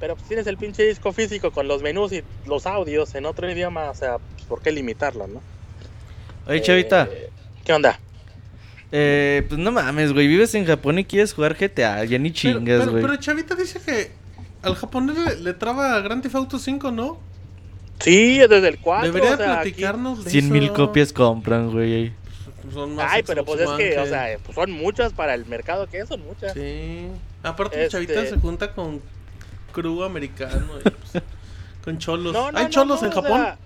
Pero 0.00 0.16
pues 0.16 0.26
tienes 0.26 0.48
el 0.48 0.56
pinche 0.56 0.82
disco 0.82 1.12
físico 1.12 1.52
con 1.52 1.68
los 1.68 1.82
menús 1.82 2.12
y 2.12 2.24
los 2.46 2.66
audios 2.66 3.14
en 3.14 3.26
otro 3.26 3.48
idioma, 3.48 3.88
o 3.88 3.94
sea, 3.94 4.18
pues, 4.18 4.44
¿por 4.48 4.60
qué 4.60 4.72
limitarlo, 4.72 5.28
no? 5.28 5.40
Oye, 6.48 6.60
Chavita. 6.62 7.08
Eh, 7.10 7.30
¿Qué 7.64 7.72
onda? 7.72 8.00
Eh, 8.90 9.44
pues 9.48 9.60
no 9.60 9.70
mames, 9.70 10.12
güey, 10.12 10.26
vives 10.26 10.54
en 10.56 10.66
Japón 10.66 10.98
y 10.98 11.04
quieres 11.04 11.32
jugar 11.32 11.56
GTA, 11.56 12.04
ya 12.04 12.18
ni 12.18 12.32
chingas, 12.32 12.88
güey. 12.88 13.02
Pero, 13.02 13.06
pero, 13.06 13.16
Chavita 13.16 13.54
dice 13.54 13.80
que 13.80 14.10
al 14.62 14.74
japonés 14.74 15.16
le, 15.16 15.36
le 15.36 15.54
traba 15.54 16.00
Grand 16.00 16.22
Theft 16.24 16.34
Auto 16.34 16.58
5, 16.58 16.90
¿no? 16.90 17.20
Sí, 18.00 18.38
desde 18.38 18.68
el 18.68 18.78
4. 18.78 19.12
Debería 19.12 19.34
o 19.34 19.36
sea, 19.36 19.46
platicarnos 19.54 20.20
aquí... 20.20 20.30
100 20.30 20.50
mil 20.50 20.72
copias 20.72 21.12
compran, 21.12 21.70
güey. 21.70 22.12
Ay, 22.98 23.22
pero 23.22 23.44
pues 23.44 23.60
es 23.60 23.70
que, 23.70 23.90
que, 23.90 23.98
o 23.98 24.06
sea, 24.06 24.38
pues 24.44 24.54
son 24.54 24.70
muchas 24.72 25.12
para 25.12 25.34
el 25.34 25.46
mercado 25.46 25.86
que 25.86 26.04
son 26.04 26.24
muchas. 26.24 26.52
Sí. 26.52 27.08
Aparte, 27.42 27.84
este... 27.84 27.92
Chavita 27.92 28.26
se 28.26 28.36
junta 28.38 28.72
con 28.72 29.00
crew 29.72 30.02
americano. 30.02 30.66
Y, 30.84 30.90
pues, 30.90 31.24
con 31.84 31.98
cholos. 31.98 32.32
No, 32.32 32.50
no, 32.50 32.58
¿Hay 32.58 32.68
cholos 32.68 33.00
no, 33.02 33.08
en 33.08 33.14
Japón? 33.14 33.40
Sea, 33.42 33.58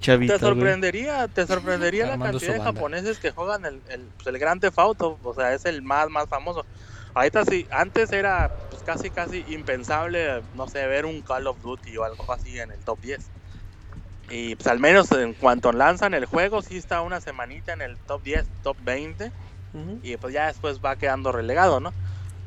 Chavita, 0.00 0.34
te 0.34 0.40
sorprendería, 0.40 1.16
güey. 1.16 1.28
te 1.28 1.46
sorprendería 1.46 2.06
la 2.06 2.18
cantidad 2.18 2.54
de 2.54 2.60
japoneses 2.60 3.18
que 3.18 3.30
juegan 3.30 3.64
el, 3.64 3.80
el, 3.88 4.00
pues, 4.16 4.26
el 4.26 4.38
Grand 4.38 4.60
Theft 4.60 4.78
Auto. 4.78 5.18
O 5.22 5.34
sea, 5.34 5.54
es 5.54 5.64
el 5.64 5.82
más, 5.82 6.10
más 6.10 6.28
famoso. 6.28 6.66
Ahorita 7.14 7.44
sí, 7.44 7.66
antes 7.70 8.12
era 8.12 8.52
pues, 8.70 8.82
casi, 8.82 9.10
casi 9.10 9.44
impensable, 9.48 10.42
no 10.54 10.68
sé, 10.68 10.86
ver 10.86 11.06
un 11.06 11.22
Call 11.22 11.46
of 11.46 11.60
Duty 11.62 11.96
o 11.96 12.04
algo 12.04 12.30
así 12.32 12.58
en 12.58 12.72
el 12.72 12.78
top 12.80 13.00
10. 13.00 13.24
Y 14.30 14.56
pues 14.56 14.66
al 14.66 14.78
menos 14.78 15.10
en 15.12 15.34
cuanto 15.34 15.72
lanzan 15.72 16.14
el 16.14 16.26
juego, 16.26 16.62
sí 16.62 16.76
está 16.76 17.00
una 17.00 17.20
semanita 17.20 17.72
en 17.72 17.82
el 17.82 17.96
top 17.96 18.22
10, 18.22 18.46
top 18.62 18.76
20. 18.82 19.26
Uh 19.26 19.78
-huh. 19.78 20.00
Y 20.02 20.16
pues 20.16 20.34
ya 20.34 20.46
después 20.46 20.80
va 20.84 20.96
quedando 20.96 21.32
relegado, 21.32 21.80
¿no? 21.80 21.92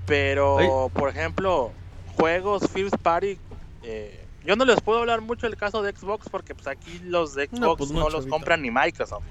Pero, 0.05 0.91
por 0.93 1.09
ejemplo, 1.09 1.71
juegos 2.17 2.69
First 2.69 2.97
Party, 2.97 3.37
eh, 3.83 4.25
yo 4.43 4.55
no 4.55 4.65
les 4.65 4.81
puedo 4.81 4.99
hablar 4.99 5.21
mucho 5.21 5.47
del 5.47 5.55
caso 5.55 5.81
de 5.81 5.95
Xbox 5.95 6.27
porque 6.29 6.55
pues 6.55 6.67
aquí 6.67 6.99
los 7.03 7.35
de 7.35 7.45
Xbox 7.45 7.59
No, 7.59 7.77
pues 7.77 7.91
los 7.91 8.25
compran 8.25 8.61
ni 8.61 8.71
Microsoft. 8.71 9.23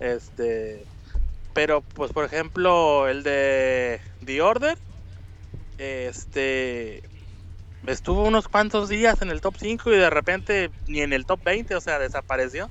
Este, 0.00 0.84
pero 1.54 1.80
pues 1.80 2.12
por 2.12 2.24
ejemplo 2.24 3.08
el 3.08 3.22
de 3.22 4.00
The 4.24 4.42
Order, 4.42 4.78
este, 5.78 7.02
estuvo 7.86 8.24
unos 8.24 8.48
cuantos 8.48 8.88
días 8.88 9.22
en 9.22 9.30
el 9.30 9.40
top 9.40 9.54
5 9.58 9.92
y 9.92 9.96
de 9.96 10.10
repente 10.10 10.70
ni 10.86 11.00
en 11.00 11.12
el 11.12 11.24
top 11.26 11.42
20, 11.44 11.74
o 11.74 11.80
sea, 11.80 11.98
desapareció. 11.98 12.70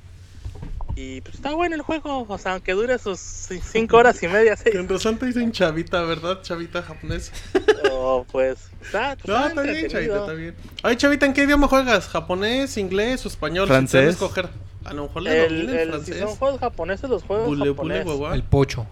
Y 0.94 1.20
pues 1.20 1.36
está 1.36 1.54
bueno 1.54 1.76
el 1.76 1.82
juego, 1.82 2.26
o 2.28 2.38
sea, 2.38 2.52
aunque 2.54 2.72
dure 2.72 2.98
sus 2.98 3.20
5 3.20 3.96
horas 3.96 4.20
y 4.20 4.26
media, 4.26 4.56
seis, 4.56 4.74
Con 4.74 4.88
razón 4.88 5.16
te 5.16 5.26
dicen 5.26 5.52
chavita, 5.52 6.02
¿verdad? 6.02 6.42
Chavita 6.42 6.82
japonés. 6.82 7.30
o, 7.92 8.26
pues 8.32 8.68
está, 8.82 9.14
pues, 9.16 9.28
No, 9.28 9.46
está 9.46 9.62
bien, 9.62 9.88
chavita, 9.88 10.18
está 10.18 10.32
bien. 10.32 10.56
Ay, 10.82 10.96
chavita, 10.96 11.26
¿en 11.26 11.34
qué 11.34 11.44
idioma 11.44 11.68
juegas? 11.68 12.08
¿Japonés, 12.08 12.76
inglés 12.78 13.24
o 13.24 13.28
español? 13.28 13.66
Si 13.66 13.68
Francés. 13.68 14.06
a 14.06 14.10
escoger. 14.10 14.48
A 14.84 14.92
lo 14.92 15.04
mejor 15.04 15.22
le 15.22 15.46
El, 15.46 15.54
el, 15.54 15.68
el- 15.70 15.84
si 15.84 15.88
francés. 15.90 16.18
son 16.18 16.36
juegos 16.36 16.60
japoneses, 16.60 17.08
los 17.10 17.22
juegos 17.22 17.46
Bule. 17.76 18.04
El 18.34 18.42
pocho. 18.42 18.86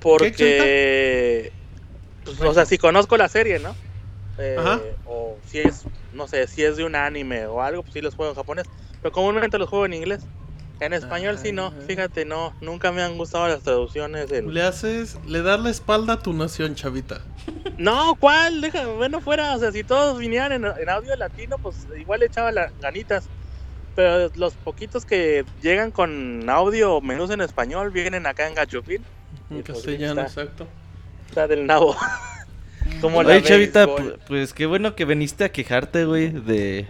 Porque, 0.00 1.52
pues, 2.24 2.40
o 2.40 2.54
sea, 2.54 2.64
si 2.66 2.78
conozco 2.78 3.16
la 3.16 3.28
serie, 3.28 3.58
¿no? 3.58 3.74
Eh, 4.40 4.56
Ajá. 4.58 4.80
O 5.06 5.36
si 5.46 5.58
es, 5.58 5.84
no 6.14 6.26
sé, 6.26 6.46
si 6.46 6.64
es 6.64 6.76
de 6.76 6.84
un 6.84 6.94
anime 6.96 7.46
o 7.46 7.60
algo, 7.62 7.82
pues 7.82 7.92
sí 7.94 8.00
los 8.00 8.14
juego 8.14 8.32
en 8.32 8.36
japonés. 8.36 8.66
Pero 9.02 9.12
comúnmente 9.12 9.58
los 9.58 9.68
juego 9.68 9.86
en 9.86 9.94
inglés. 9.94 10.22
En 10.80 10.94
español 10.94 11.36
sí 11.38 11.52
no, 11.52 11.66
Ah. 11.66 11.72
fíjate, 11.86 12.24
no, 12.24 12.54
nunca 12.62 12.90
me 12.90 13.02
han 13.02 13.18
gustado 13.18 13.46
las 13.48 13.60
traducciones. 13.62 14.32
en- 14.32 14.52
Le 14.54 14.62
haces, 14.62 15.18
le 15.26 15.42
das 15.42 15.60
la 15.60 15.68
espalda 15.68 16.14
a 16.14 16.22
tu 16.22 16.32
nación, 16.32 16.74
chavita. 16.74 17.20
No, 17.76 18.16
¿cuál? 18.18 18.62
Deja, 18.62 18.86
bueno, 18.86 19.20
fuera, 19.20 19.54
o 19.56 19.58
sea, 19.58 19.72
si 19.72 19.84
todos 19.84 20.18
vinieran 20.18 20.52
en, 20.52 20.64
en 20.64 20.88
audio 20.88 21.14
latino, 21.16 21.58
pues 21.58 21.86
igual 21.98 22.20
le 22.20 22.26
echaba 22.26 22.50
las 22.50 22.72
ganitas. 22.80 23.28
Pero 23.94 24.30
los 24.36 24.54
poquitos 24.54 25.04
que 25.04 25.44
llegan 25.60 25.90
con 25.90 26.48
audio 26.48 27.00
menús 27.02 27.28
en 27.30 27.42
español 27.42 27.90
vienen 27.90 28.26
acá 28.26 28.48
en 28.48 28.54
Gachupín. 28.54 29.04
En 29.50 29.62
pues, 29.62 29.64
castellano, 29.64 30.22
está. 30.22 30.42
exacto. 30.42 30.66
Está 31.28 31.46
del 31.46 31.66
nabo. 31.66 31.94
Como 33.00 33.22
la 33.22 33.30
Oye, 33.30 33.42
chavita, 33.42 33.86
béisbol. 33.86 34.18
pues 34.26 34.52
qué 34.54 34.66
bueno 34.66 34.94
que 34.94 35.04
viniste 35.04 35.44
a 35.44 35.52
quejarte, 35.52 36.04
güey, 36.04 36.28
de, 36.30 36.86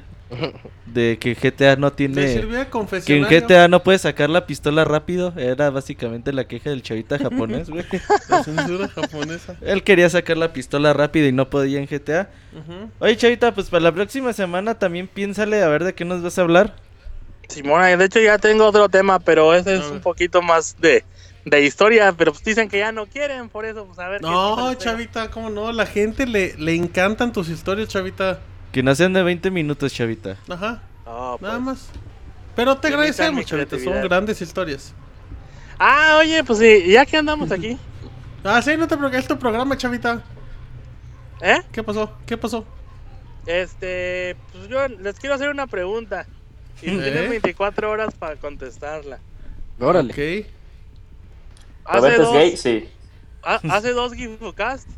de 0.87 1.19
que 1.21 1.35
GTA 1.35 1.77
no 1.77 1.93
¿Te 1.93 2.09
tiene... 2.09 2.49
Que 3.07 3.17
en? 3.17 3.25
GTA 3.25 3.69
no 3.69 3.83
puedes 3.83 4.03
sacar 4.03 4.29
la 4.31 4.47
pistola 4.47 4.85
rápido. 4.85 5.33
Era 5.37 5.71
básicamente 5.71 6.33
la 6.33 6.47
queja 6.49 6.71
del 6.71 6.83
chavita 6.83 7.19
japonés, 7.19 7.71
güey. 7.71 7.85
La 8.29 8.43
censura 8.43 8.89
japonesa. 8.89 9.57
Él 9.61 9.83
quería 9.83 10.09
sacar 10.11 10.37
la 10.37 10.53
pistola 10.53 10.93
rápido 10.93 11.27
y 11.29 11.33
no 11.33 11.51
podía 11.51 11.79
en 11.79 11.87
GTA. 11.87 12.29
Oye, 12.99 13.17
chavita, 13.17 13.55
pues 13.55 13.69
para 13.71 13.83
la 13.85 13.93
próxima 13.93 14.33
semana 14.33 14.79
también 14.79 15.09
piénsale 15.09 15.63
a 15.63 15.69
ver 15.69 15.85
de 15.85 15.95
qué 15.95 16.05
nos 16.05 16.23
vas 16.23 16.39
a 16.39 16.43
hablar. 16.43 16.75
Simona, 17.49 17.97
de 17.97 18.05
hecho 18.05 18.21
ya 18.21 18.39
tengo 18.39 18.65
otro 18.65 18.89
tema, 18.89 19.19
pero 19.19 19.53
ese 19.55 19.75
es 19.77 19.85
un 19.87 20.01
poquito 20.01 20.41
más 20.41 20.77
de, 20.81 21.05
de 21.45 21.65
historia, 21.65 22.13
pero 22.17 22.33
pues 22.33 22.45
dicen 22.45 22.69
que 22.69 22.79
ya 22.79 22.93
no 22.93 23.07
quieren, 23.07 23.49
por 23.49 23.65
eso, 23.65 23.87
pues 23.87 23.99
a 23.99 24.09
ver. 24.09 24.21
No, 24.23 24.75
chavita, 24.75 25.31
¿cómo 25.31 25.51
no? 25.51 25.73
La 25.73 25.87
gente 25.87 26.27
le, 26.27 26.55
le 26.57 26.75
encantan 26.75 27.33
tus 27.33 27.49
historias, 27.49 27.89
chavita. 27.89 28.41
Que 28.73 28.83
no 28.83 28.95
sean 28.95 29.13
de 29.13 29.23
20 29.23 29.51
minutos, 29.51 29.93
chavita. 29.93 30.37
Ajá, 30.49 30.83
No, 31.05 31.37
pues. 31.41 31.43
nada 31.49 31.59
más. 31.61 31.89
Pero 32.55 32.77
te 32.79 32.89
agradecemos, 32.89 33.45
chavita. 33.47 33.79
Son 33.79 34.01
grandes 34.03 34.41
historias. 34.43 34.95
Ah, 35.79 36.19
oye, 36.21 36.45
pues 36.45 36.59
sí, 36.59 36.85
ya 36.91 37.07
que 37.07 37.17
andamos 37.17 37.51
aquí, 37.51 37.79
Ah, 38.45 38.61
sí, 38.63 38.77
no 38.77 38.87
te 38.89 38.97
preocupes, 38.97 39.21
es 39.23 39.29
tu 39.29 39.39
programa, 39.39 39.77
chavita. 39.77 40.23
¿eh? 41.43 41.61
¿Qué 41.73 41.83
pasó? 41.83 42.13
¿Qué 42.27 42.37
pasó? 42.37 42.65
Este, 43.47 44.37
pues 44.53 44.69
yo 44.69 44.87
les 44.89 45.19
quiero 45.19 45.35
hacer 45.35 45.49
una 45.51 45.67
pregunta. 45.67 46.27
Y 46.83 46.91
¿Eh? 46.99 47.03
tienen 47.03 47.31
24 47.31 47.91
horas 47.91 48.15
para 48.15 48.37
contestarla. 48.37 49.19
Órale. 49.79 50.13
Ok. 50.13 50.47
Hace 51.91 51.99
¿Roberto 51.99 52.23
es 52.23 52.29
dos, 52.29 52.35
gay? 52.37 52.57
Sí. 52.57 52.89
ha- 53.43 53.61
hace 53.77 53.93
dos 53.93 54.13
Gifocast, 54.15 54.89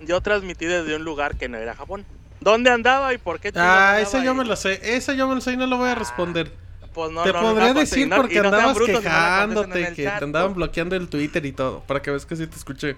yo 0.00 0.20
transmití 0.20 0.66
desde 0.66 0.94
un 0.96 1.04
lugar 1.04 1.36
que 1.36 1.48
no 1.48 1.58
era 1.58 1.74
Japón. 1.74 2.04
¿Dónde 2.40 2.70
andaba 2.70 3.12
y 3.12 3.18
por 3.18 3.40
qué? 3.40 3.52
Ah, 3.56 3.98
esa 4.00 4.22
yo 4.22 4.30
ahí? 4.30 4.36
me 4.36 4.44
la 4.44 4.54
sé. 4.56 4.78
Esa 4.96 5.12
yo 5.14 5.26
me 5.26 5.34
la 5.34 5.40
sé 5.40 5.52
y 5.52 5.56
no 5.56 5.66
la 5.66 5.76
voy 5.76 5.88
a 5.88 5.94
responder. 5.96 6.52
Pues 6.94 7.10
no, 7.10 7.22
te 7.24 7.32
no, 7.32 7.40
podría 7.40 7.74
no, 7.74 7.80
decir 7.80 8.06
y 8.06 8.10
no- 8.10 8.16
porque 8.16 8.34
y 8.36 8.38
andabas 8.38 8.74
brutos 8.74 9.00
y 9.00 9.02
quejándote, 9.02 9.92
que 9.94 10.04
chat, 10.04 10.18
te 10.18 10.24
andaban 10.24 10.54
bloqueando 10.54 10.94
el 10.96 11.08
Twitter 11.08 11.44
y 11.44 11.52
todo. 11.52 11.80
Para 11.80 12.00
que 12.00 12.10
veas 12.10 12.24
que 12.26 12.36
sí 12.36 12.46
te 12.46 12.56
escuché. 12.56 12.96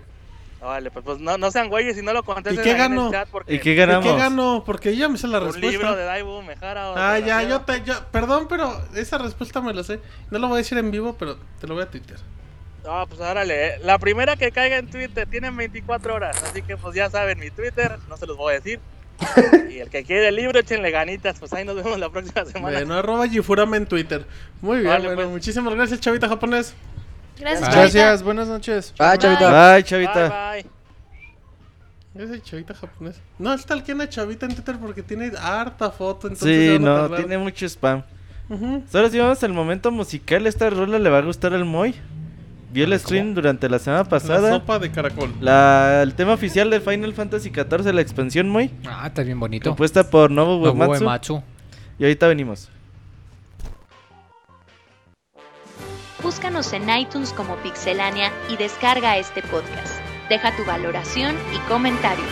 Vale, 0.60 0.90
pues, 0.90 1.02
pues 1.06 1.18
no, 1.20 1.39
no 1.39 1.51
sean 1.51 1.70
güeyes 1.70 1.97
y 1.97 2.02
no 2.02 2.12
lo 2.12 2.22
contesten 2.22 2.60
¿Y 2.60 2.62
qué 2.62 2.70
ahí 2.72 2.77
en 2.77 2.93
el 2.93 2.98
ganó? 2.98 3.10
chat 3.10 3.28
porque 3.31 3.55
¿Y 3.55 3.59
qué 3.60 3.72
¿Y 3.72 3.77
ganamos? 3.77 4.05
qué 4.05 4.14
ganó? 4.14 4.62
Porque 4.66 4.94
yo 4.94 5.09
me 5.09 5.16
sé 5.16 5.27
la 5.27 5.39
un 5.39 5.44
respuesta. 5.47 5.70
libro 5.70 5.97
de 5.97 6.05
Daibu 6.05 6.43
Mejara 6.43 6.90
o 6.90 6.94
Ah, 6.98 7.18
ya, 7.18 7.43
yo 7.44 7.62
te. 7.62 7.82
yo- 7.82 8.05
perdón, 8.12 8.47
pero 8.47 8.70
esa 8.94 9.16
respuesta 9.16 9.62
me 9.62 9.72
la 9.72 9.82
sé. 9.85 10.01
No 10.31 10.39
lo 10.39 10.48
voy 10.48 10.56
a 10.56 10.59
decir 10.59 10.77
en 10.77 10.90
vivo, 10.90 11.16
pero 11.18 11.39
te 11.59 11.66
lo 11.66 11.72
voy 11.74 11.85
a 11.85 11.90
tuitear. 11.90 12.20
No, 12.85 13.07
pues 13.07 13.20
órale, 13.20 13.66
eh. 13.66 13.78
la 13.85 13.98
primera 13.98 14.36
que 14.36 14.51
caiga 14.52 14.78
en 14.78 14.89
Twitter 14.89 15.28
tienen 15.28 15.57
24 15.57 16.15
horas, 16.15 16.43
así 16.43 16.62
que 16.62 16.77
pues 16.77 16.94
ya 16.94 17.11
saben 17.11 17.39
mi 17.39 17.51
Twitter, 17.51 17.98
no 18.09 18.16
se 18.16 18.27
los 18.27 18.36
voy 18.36 18.52
a 18.52 18.57
decir. 18.57 18.81
y 19.70 19.78
el 19.78 19.90
que 19.90 20.02
quiere 20.05 20.28
el 20.28 20.36
libro, 20.36 20.59
échenle 20.59 20.90
ganitas, 20.90 21.39
pues 21.39 21.52
ahí 21.52 21.65
nos 21.65 21.77
vemos 21.77 21.98
la 21.98 22.09
próxima 22.09 22.44
semana. 22.47 22.78
Bueno, 22.78 22.94
arroba 22.94 23.27
en 23.27 23.86
Twitter. 23.86 24.27
Muy 24.62 24.78
bien, 24.78 24.89
Vale, 24.89 25.05
bueno, 25.09 25.23
pues. 25.23 25.28
muchísimas 25.28 25.74
gracias, 25.74 26.01
chavita 26.01 26.27
japonés. 26.28 26.74
Gracias, 27.39 27.61
Bye. 27.61 27.70
Chavita. 27.70 27.98
Gracias, 27.98 28.23
buenas 28.23 28.48
noches. 28.48 28.94
Bye, 28.98 29.19
chavita. 29.19 29.51
Bye, 29.51 29.74
Bye, 29.74 29.85
chavita. 29.85 30.52
bye. 30.52 30.81
Esa 32.15 32.43
chavita 32.43 32.74
japonés. 32.74 33.20
No, 33.39 33.55
está 33.55 33.74
el 33.74 33.82
que 33.82 33.93
una 33.93 34.09
chavita 34.09 34.47
en 34.47 34.55
Twitter 34.55 34.77
porque 34.81 35.02
tiene 35.02 35.31
harta 35.39 35.90
foto. 35.90 36.28
Entonces 36.28 36.70
Sí, 36.70 36.77
a 36.77 36.78
no, 36.78 37.11
tiene 37.11 37.39
mucho 37.39 37.66
spam. 37.66 38.02
Ujú. 38.48 38.82
Ahora 38.93 39.11
sí 39.11 39.19
vamos 39.19 39.43
al 39.44 39.52
momento 39.52 39.90
musical. 39.90 40.47
Esta 40.47 40.70
rola 40.70 40.98
le 40.98 41.09
va 41.09 41.19
a 41.19 41.23
gustar 41.23 41.55
al 41.55 41.65
Moy. 41.65 41.94
Vio 42.73 42.85
el 42.85 42.99
stream 43.01 43.35
durante 43.35 43.69
la 43.69 43.79
semana 43.81 44.05
La 44.05 44.09
pasada. 44.09 44.51
sopa 44.53 44.79
de 44.79 44.91
caracol. 44.93 45.35
La- 45.41 46.03
el 46.03 46.15
tema 46.15 46.35
oficial 46.35 46.71
de 46.71 46.81
Final 46.81 47.13
Fantasy 47.15 47.51
XIV, 47.51 47.93
la 47.93 48.01
expansión 48.01 48.49
Moy. 48.49 48.71
Ah, 48.87 49.09
está 49.09 49.23
bien 49.23 49.41
bonito. 49.41 49.71
Compuesta 49.71 50.09
por 50.09 50.31
Nobuo 50.31 50.71
Uematsu. 50.71 51.05
Uematsu. 51.05 51.43
Y 51.99 52.05
ahorita 52.05 52.29
venimos. 52.29 52.69
Búscanos 56.23 56.73
en 56.73 56.89
iTunes 56.91 57.33
como 57.33 57.57
Pixelania 57.57 58.31
y 58.51 58.57
descarga 58.57 59.17
este 59.19 59.43
podcast. 59.43 60.01
Deja 60.29 60.55
tu 60.57 60.65
valoración 60.65 61.35
y 61.55 61.59
comentarios. 61.69 62.29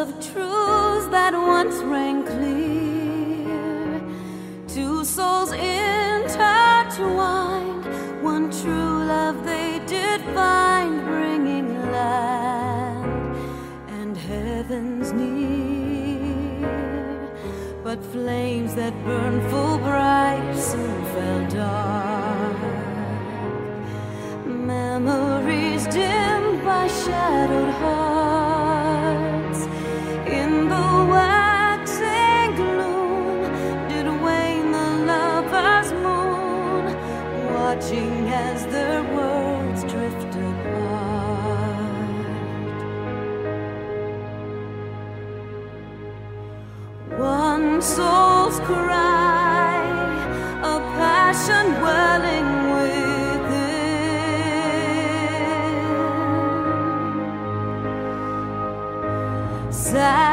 Of 0.00 0.08
truths 0.32 1.06
that 1.08 1.34
once 1.34 1.76
rang 1.94 2.24
clear? 2.24 4.00
Two 4.66 5.04
souls 5.04 5.52
intertwined, 5.52 6.24
one 8.22 8.50
true 8.50 9.04
love 9.14 9.44
they 9.44 9.78
did 9.86 10.22
find, 10.36 11.04
bringing 11.04 11.68
land 11.92 13.36
and 13.98 14.16
heavens 14.16 15.12
near. 15.12 16.66
But 17.84 18.02
flames 18.02 18.74
that 18.76 18.94
burn 19.04 19.36
full 19.50 19.76
bright 19.78 20.54
soon 20.56 21.04
fell 21.12 21.46
dark. 21.60 22.56
Memories 24.46 25.84
dimmed 25.88 26.64
by 26.64 26.86
shadowed 26.88 27.74
hearts. 27.80 27.99
Souls 47.82 48.60
cry, 48.60 49.82
a 50.62 50.78
passion 50.98 51.66
welling 51.80 52.48
within. 52.74 53.80
Sacrifice 59.72 60.29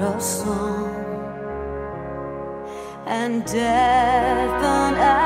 a 0.00 0.20
song, 0.20 0.94
and 3.06 3.44
death 3.44 4.62
an 4.62 4.94
afterthought 4.94 5.25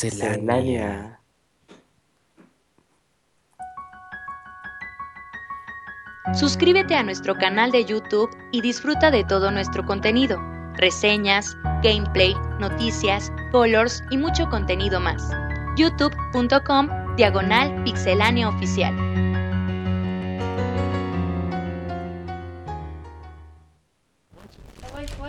Pixelania. 0.00 1.18
Suscríbete 6.34 6.94
a 6.94 7.02
nuestro 7.02 7.34
canal 7.34 7.70
de 7.70 7.84
YouTube 7.84 8.28
y 8.52 8.60
disfruta 8.60 9.10
de 9.10 9.24
todo 9.24 9.50
nuestro 9.50 9.86
contenido, 9.86 10.38
reseñas, 10.74 11.56
gameplay, 11.82 12.34
noticias, 12.60 13.32
colors 13.52 14.02
y 14.10 14.18
mucho 14.18 14.46
contenido 14.50 15.00
más. 15.00 15.22
youtube.com 15.76 16.88
diagonal 17.16 17.82
pixelánea 17.84 18.50
oficial. 18.50 18.94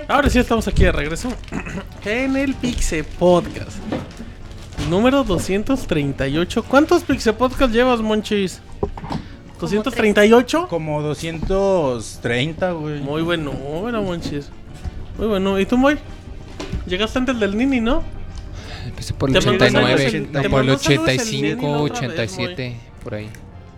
Ahora 0.10 0.30
sí 0.30 0.40
estamos 0.40 0.68
aquí 0.68 0.84
de 0.84 0.92
regreso 0.92 1.32
en 2.06 2.36
el 2.36 2.54
Pixe 2.56 3.04
Podcast. 3.04 3.87
Número 4.90 5.24
238. 5.24 6.64
¿Cuántos 6.64 7.04
Pixe 7.04 7.34
Podcast 7.34 7.74
llevas, 7.74 8.00
Monchis? 8.02 8.62
¿238? 9.60 10.68
Como 10.68 11.02
230, 11.02 12.72
güey. 12.72 13.00
Muy 13.02 13.22
buen 13.22 13.44
número, 13.44 14.02
Monchis. 14.02 14.50
Muy 15.18 15.28
bueno. 15.28 15.60
¿Y 15.60 15.66
tú, 15.66 15.78
Moy? 15.78 15.98
Llegaste 16.86 17.20
antes 17.20 17.40
del 17.40 17.58
Nini, 17.58 17.82
¿no? 17.82 18.04
Empecé 18.86 19.14
por 19.14 19.30
el 19.30 19.34
Te 19.40 19.46
mandó 19.46 19.66
89, 19.66 19.98
saludos 19.98 20.14
el- 20.14 20.26
no, 20.32 20.32
por 20.32 20.42
el 20.46 20.52
mandó 20.52 20.78
saludos 20.78 20.90
el 20.90 21.20
85, 21.20 21.32
Nini 21.58 21.74
otra 21.76 21.82
vez, 21.82 21.98
87, 21.98 22.78
por 23.04 23.14
ahí. 23.16 23.30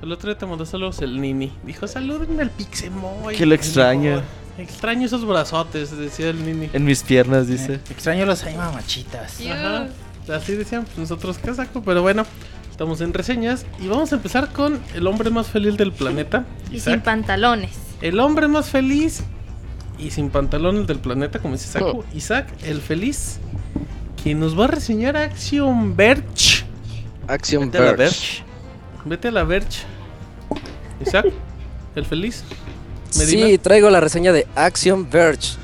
El 0.03 0.11
otro 0.11 0.29
día 0.29 0.37
te 0.37 0.45
mandó 0.45 0.65
saludos 0.65 1.01
el 1.01 1.19
Nini. 1.19 1.51
Dijo, 1.63 1.87
salúdenme 1.87 2.43
al 2.43 2.51
Pixemoy. 2.51 3.35
Que 3.35 3.45
lo 3.45 3.55
extraño. 3.55 4.21
Extraño 4.59 5.05
esos 5.07 5.25
brazotes, 5.25 5.97
decía 5.97 6.29
el 6.29 6.45
Nini. 6.45 6.69
En 6.73 6.83
mis 6.85 7.01
piernas, 7.01 7.47
dice. 7.47 7.75
Eh, 7.75 7.79
extraño 7.89 8.25
los 8.25 8.43
ahí 8.43 8.55
mamachitas. 8.55 9.39
Ajá. 9.49 9.87
Así 10.29 10.53
decían 10.55 10.85
pues, 10.85 10.97
nosotros 10.97 11.37
qué 11.37 11.53
saco, 11.53 11.81
pero 11.83 12.01
bueno, 12.01 12.25
estamos 12.69 13.01
en 13.01 13.13
reseñas 13.13 13.65
y 13.81 13.87
vamos 13.87 14.11
a 14.11 14.15
empezar 14.15 14.51
con 14.53 14.79
el 14.93 15.07
hombre 15.07 15.29
más 15.29 15.47
feliz 15.47 15.77
del 15.77 15.91
planeta, 15.91 16.45
Y 16.67 16.79
sin 16.79 16.93
Isaac. 16.93 17.03
pantalones. 17.03 17.71
El 18.01 18.19
hombre 18.19 18.47
más 18.47 18.69
feliz 18.69 19.21
y 19.97 20.11
sin 20.11 20.29
pantalones 20.29 20.87
del 20.87 20.99
planeta, 20.99 21.39
como 21.39 21.55
dice 21.55 21.77
Oh. 21.79 21.87
Saku, 21.87 22.03
Isaac, 22.15 22.47
el 22.63 22.79
feliz, 22.81 23.39
quien 24.23 24.39
nos 24.39 24.57
va 24.57 24.65
a 24.65 24.67
reseñar 24.67 25.17
Action 25.17 25.95
Verge. 25.95 26.63
Action 27.27 27.65
Vete 27.69 27.77
a 27.77 27.81
la 27.81 27.93
Verge. 27.93 28.43
Vete 29.05 29.27
a 29.27 29.31
la 29.31 29.43
Verge. 29.43 29.83
Isaac, 31.05 31.25
el 31.95 32.05
feliz. 32.05 32.43
Sí, 33.09 33.57
traigo 33.57 33.89
la 33.89 33.99
reseña 33.99 34.31
de 34.31 34.47
Action 34.55 35.09
Verge. 35.09 35.57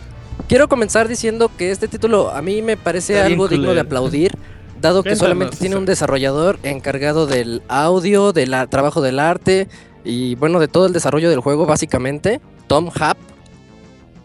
Quiero 0.47 0.67
comenzar 0.67 1.07
diciendo 1.07 1.49
que 1.57 1.71
este 1.71 1.87
título 1.87 2.29
a 2.31 2.41
mí 2.41 2.61
me 2.61 2.75
parece 2.77 3.13
Está 3.13 3.25
algo 3.27 3.47
digno 3.47 3.73
de 3.73 3.79
aplaudir, 3.79 4.37
dado 4.81 5.03
que 5.03 5.15
solamente 5.15 5.57
tiene 5.57 5.75
un 5.77 5.85
desarrollador 5.85 6.59
encargado 6.63 7.25
del 7.27 7.61
audio, 7.67 8.33
del 8.33 8.53
trabajo 8.69 9.01
del 9.01 9.19
arte 9.19 9.67
y 10.03 10.35
bueno, 10.35 10.59
de 10.59 10.67
todo 10.67 10.85
el 10.85 10.93
desarrollo 10.93 11.29
del 11.29 11.39
juego 11.39 11.65
básicamente, 11.65 12.41
Tom 12.67 12.89
Happ. 12.99 13.17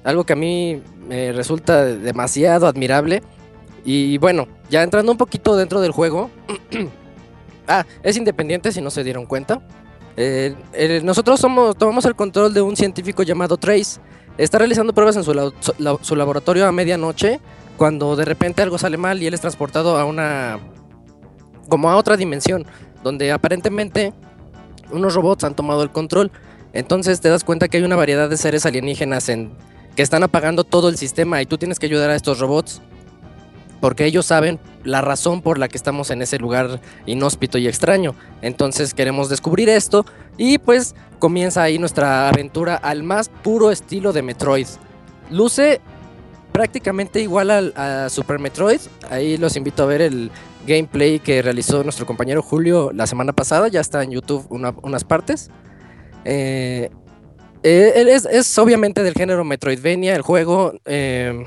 Algo 0.05 0.25
que 0.25 0.33
a 0.33 0.37
mí 0.37 0.83
me 1.09 1.33
resulta 1.33 1.85
demasiado 1.85 2.67
admirable. 2.67 3.23
Y 3.85 4.19
bueno, 4.19 4.47
ya 4.71 4.83
entrando 4.83 5.13
un 5.13 5.19
poquito 5.19 5.57
dentro 5.57 5.81
del 5.81 5.91
juego. 5.93 6.31
ah, 7.69 7.85
es 8.03 8.17
independiente 8.17 8.73
si 8.73 8.81
no 8.81 8.91
se 8.91 9.05
dieron 9.05 9.27
cuenta. 9.27 9.61
Eh, 10.17 10.55
eh, 10.73 11.01
nosotros 11.05 11.41
somos, 11.41 11.77
tomamos 11.77 12.05
el 12.05 12.15
control 12.15 12.53
de 12.53 12.61
un 12.63 12.77
científico 12.77 13.23
llamado 13.23 13.57
Trace. 13.57 14.01
Está 14.39 14.59
realizando 14.59 14.93
pruebas 14.93 15.17
en 15.17 15.25
su, 15.25 15.33
lau- 15.33 15.53
su- 15.61 15.75
la- 15.79 15.99
su 16.01 16.17
laboratorio 16.17 16.67
a 16.67 16.73
medianoche, 16.73 17.41
cuando 17.81 18.15
de 18.15 18.27
repente 18.27 18.61
algo 18.61 18.77
sale 18.77 18.99
mal 18.99 19.23
y 19.23 19.27
él 19.27 19.33
es 19.33 19.41
transportado 19.41 19.97
a 19.97 20.05
una... 20.05 20.61
como 21.71 21.89
a 21.89 21.97
otra 21.97 22.19
dimensión, 22.19 22.67
donde 23.03 23.33
aparentemente 23.33 24.13
unos 24.93 25.15
robots 25.15 25.45
han 25.45 25.57
tomado 25.57 25.83
el 25.83 25.91
control. 25.91 26.31
Entonces 26.75 27.23
te 27.23 27.31
das 27.31 27.43
cuenta 27.43 27.69
que 27.69 27.79
hay 27.79 27.83
una 27.83 27.97
variedad 27.97 28.29
de 28.29 28.37
seres 28.37 28.67
alienígenas 28.67 29.31
en, 29.31 29.53
que 29.97 30.03
están 30.03 30.23
apagando 30.23 30.65
todo 30.65 30.91
el 30.91 30.99
sistema 30.99 31.41
y 31.41 31.47
tú 31.47 31.57
tienes 31.57 31.79
que 31.79 31.87
ayudar 31.87 32.11
a 32.11 32.17
estos 32.17 32.39
robots. 32.39 32.83
Porque 33.81 34.05
ellos 34.05 34.27
saben 34.27 34.61
la 34.85 35.01
razón 35.01 35.41
por 35.41 35.57
la 35.57 35.69
que 35.69 35.79
estamos 35.79 36.11
en 36.11 36.21
ese 36.21 36.37
lugar 36.37 36.83
inhóspito 37.07 37.57
y 37.57 37.67
extraño. 37.67 38.15
Entonces 38.43 38.93
queremos 38.93 39.31
descubrir 39.31 39.71
esto 39.71 40.05
y 40.37 40.59
pues 40.59 40.95
comienza 41.19 41.63
ahí 41.63 41.79
nuestra 41.79 42.29
aventura 42.29 42.77
al 42.77 43.05
más 43.05 43.31
puro 43.31 43.71
estilo 43.71 44.13
de 44.13 44.21
Metroid. 44.21 44.67
Luce 45.31 45.81
prácticamente 46.53 47.21
igual 47.21 47.51
al, 47.51 47.73
a 47.77 48.09
Super 48.09 48.39
Metroid. 48.39 48.81
Ahí 49.11 49.37
los 49.37 49.57
invito 49.57 49.83
a 49.83 49.87
ver 49.87 50.03
el 50.03 50.31
gameplay 50.67 51.19
que 51.21 51.43
realizó 51.43 51.83
nuestro 51.85 52.07
compañero 52.07 52.43
Julio 52.43 52.91
la 52.95 53.07
semana 53.07 53.33
pasada. 53.33 53.69
Ya 53.69 53.81
está 53.81 54.03
en 54.03 54.11
YouTube 54.11 54.47
una- 54.51 54.75
unas 54.83 55.05
partes. 55.05 55.51
Eh, 56.25 56.91
eh, 57.63 57.93
es, 58.09 58.27
es 58.27 58.59
obviamente 58.59 59.03
del 59.03 59.15
género 59.15 59.45
Metroidvania 59.45 60.15
el 60.15 60.23
juego. 60.23 60.75
eh, 60.85 61.45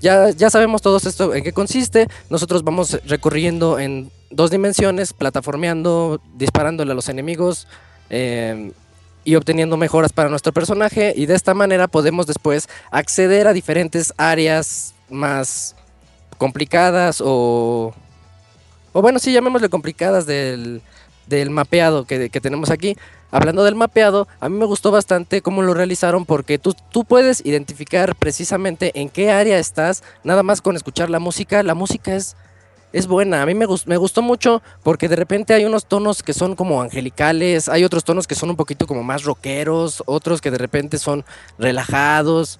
ya, 0.00 0.30
ya 0.30 0.50
sabemos 0.50 0.82
todos 0.82 1.06
esto 1.06 1.34
en 1.34 1.42
qué 1.42 1.52
consiste. 1.52 2.06
Nosotros 2.28 2.62
vamos 2.62 3.00
recorriendo 3.06 3.78
en 3.78 4.10
dos 4.30 4.50
dimensiones, 4.50 5.12
plataformeando, 5.14 6.20
disparándole 6.34 6.92
a 6.92 6.94
los 6.94 7.08
enemigos 7.08 7.66
y 9.26 9.34
obteniendo 9.34 9.76
mejoras 9.76 10.12
para 10.12 10.30
nuestro 10.30 10.52
personaje. 10.52 11.12
Y 11.14 11.26
de 11.26 11.34
esta 11.34 11.52
manera 11.52 11.88
podemos 11.88 12.26
después 12.26 12.68
acceder 12.92 13.48
a 13.48 13.52
diferentes 13.52 14.14
áreas 14.16 14.94
más 15.10 15.74
complicadas 16.38 17.20
o... 17.22 17.92
O 18.92 19.02
bueno, 19.02 19.18
sí, 19.18 19.32
llamémosle 19.32 19.68
complicadas 19.68 20.24
del, 20.24 20.80
del 21.26 21.50
mapeado 21.50 22.06
que, 22.06 22.30
que 22.30 22.40
tenemos 22.40 22.70
aquí. 22.70 22.96
Hablando 23.32 23.64
del 23.64 23.74
mapeado, 23.74 24.28
a 24.40 24.48
mí 24.48 24.56
me 24.56 24.64
gustó 24.64 24.92
bastante 24.92 25.42
cómo 25.42 25.60
lo 25.60 25.74
realizaron 25.74 26.24
porque 26.24 26.58
tú, 26.58 26.74
tú 26.90 27.04
puedes 27.04 27.44
identificar 27.44 28.14
precisamente 28.14 28.92
en 28.94 29.10
qué 29.10 29.32
área 29.32 29.58
estás, 29.58 30.04
nada 30.22 30.44
más 30.44 30.62
con 30.62 30.76
escuchar 30.76 31.10
la 31.10 31.18
música. 31.18 31.62
La 31.64 31.74
música 31.74 32.14
es, 32.14 32.36
es 32.92 33.06
buena, 33.06 33.42
a 33.42 33.46
mí 33.46 33.54
me, 33.54 33.66
gus- 33.66 33.86
me 33.86 33.96
gustó 33.96 34.22
mucho 34.22 34.62
porque 34.82 35.08
de 35.08 35.16
repente 35.16 35.52
hay 35.54 35.64
unos 35.64 35.86
tonos 35.86 36.22
que 36.22 36.32
son 36.32 36.56
como 36.56 36.80
angelicales, 36.80 37.68
hay 37.68 37.84
otros 37.84 38.04
tonos 38.04 38.26
que 38.26 38.34
son 38.34 38.50
un 38.50 38.56
poquito 38.56 38.86
como 38.86 39.02
más 39.02 39.24
rockeros, 39.24 40.02
otros 40.06 40.40
que 40.40 40.50
de 40.50 40.58
repente 40.58 40.98
son 40.98 41.24
relajados. 41.58 42.58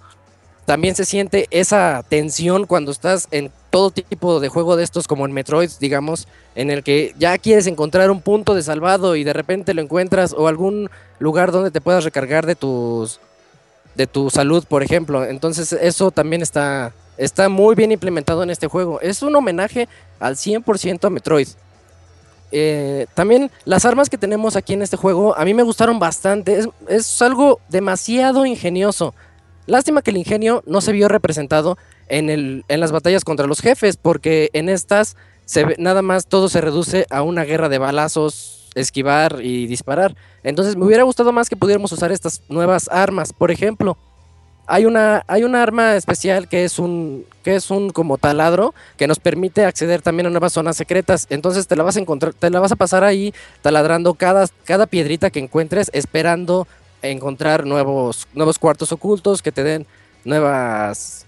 También 0.66 0.96
se 0.96 1.04
siente 1.04 1.46
esa 1.52 2.04
tensión 2.08 2.66
cuando 2.66 2.90
estás 2.90 3.28
en 3.30 3.52
todo 3.70 3.92
tipo 3.92 4.40
de 4.40 4.48
juego 4.48 4.74
de 4.76 4.82
estos, 4.82 5.06
como 5.06 5.24
en 5.24 5.32
Metroid, 5.32 5.70
digamos, 5.78 6.26
en 6.56 6.70
el 6.70 6.82
que 6.82 7.14
ya 7.18 7.38
quieres 7.38 7.68
encontrar 7.68 8.10
un 8.10 8.20
punto 8.20 8.52
de 8.54 8.62
salvado 8.64 9.14
y 9.14 9.22
de 9.22 9.32
repente 9.32 9.74
lo 9.74 9.82
encuentras 9.82 10.34
o 10.36 10.48
algún 10.48 10.90
lugar 11.20 11.52
donde 11.52 11.70
te 11.70 11.80
puedas 11.80 12.02
recargar 12.02 12.46
de 12.46 12.56
tus 12.56 13.20
de 13.96 14.06
tu 14.06 14.30
salud, 14.30 14.64
por 14.68 14.82
ejemplo. 14.82 15.24
Entonces, 15.24 15.72
eso 15.72 16.10
también 16.10 16.42
está 16.42 16.92
está 17.18 17.48
muy 17.48 17.74
bien 17.74 17.92
implementado 17.92 18.42
en 18.42 18.50
este 18.50 18.66
juego. 18.66 19.00
Es 19.00 19.22
un 19.22 19.34
homenaje 19.34 19.88
al 20.20 20.36
100% 20.36 21.04
a 21.06 21.10
Metroid. 21.10 21.48
Eh, 22.52 23.06
también 23.14 23.50
las 23.64 23.84
armas 23.84 24.08
que 24.08 24.18
tenemos 24.18 24.54
aquí 24.54 24.74
en 24.74 24.82
este 24.82 24.96
juego 24.96 25.36
a 25.36 25.44
mí 25.44 25.54
me 25.54 25.62
gustaron 25.62 25.98
bastante. 25.98 26.58
Es, 26.58 26.68
es 26.88 27.22
algo 27.22 27.60
demasiado 27.68 28.46
ingenioso. 28.46 29.14
Lástima 29.66 30.02
que 30.02 30.10
el 30.12 30.18
ingenio 30.18 30.62
no 30.66 30.80
se 30.80 30.92
vio 30.92 31.08
representado 31.08 31.76
en, 32.08 32.30
el, 32.30 32.64
en 32.68 32.80
las 32.80 32.92
batallas 32.92 33.24
contra 33.24 33.46
los 33.46 33.60
jefes, 33.60 33.96
porque 33.96 34.50
en 34.52 34.68
estas 34.68 35.16
se 35.44 35.64
ve- 35.64 35.76
nada 35.78 36.02
más 36.02 36.26
todo 36.26 36.48
se 36.48 36.60
reduce 36.60 37.06
a 37.10 37.22
una 37.22 37.42
guerra 37.44 37.68
de 37.68 37.78
balazos, 37.78 38.65
esquivar 38.76 39.40
y 39.42 39.66
disparar. 39.66 40.14
Entonces 40.44 40.76
me 40.76 40.84
hubiera 40.84 41.02
gustado 41.02 41.32
más 41.32 41.48
que 41.48 41.56
pudiéramos 41.56 41.90
usar 41.92 42.12
estas 42.12 42.42
nuevas 42.48 42.88
armas. 42.92 43.32
Por 43.32 43.50
ejemplo, 43.50 43.96
hay 44.66 44.84
una, 44.84 45.24
hay 45.26 45.44
una 45.44 45.62
arma 45.62 45.96
especial 45.96 46.48
que 46.48 46.64
es 46.64 46.78
un, 46.78 47.24
que 47.42 47.56
es 47.56 47.70
un 47.70 47.90
como 47.90 48.18
taladro 48.18 48.74
que 48.96 49.06
nos 49.06 49.18
permite 49.18 49.64
acceder 49.64 50.02
también 50.02 50.26
a 50.26 50.30
nuevas 50.30 50.52
zonas 50.52 50.76
secretas. 50.76 51.26
Entonces 51.30 51.66
te 51.66 51.76
la 51.76 51.82
vas 51.82 51.96
a 51.96 52.00
encontrar, 52.00 52.34
te 52.34 52.50
la 52.50 52.60
vas 52.60 52.72
a 52.72 52.76
pasar 52.76 53.02
ahí 53.02 53.32
taladrando 53.62 54.14
cada, 54.14 54.46
cada 54.64 54.86
piedrita 54.86 55.30
que 55.30 55.40
encuentres, 55.40 55.90
esperando 55.92 56.68
encontrar 57.02 57.64
nuevos, 57.64 58.26
nuevos 58.34 58.58
cuartos 58.58 58.92
ocultos 58.92 59.42
que 59.42 59.52
te 59.52 59.62
den 59.62 59.86
nuevas 60.24 61.26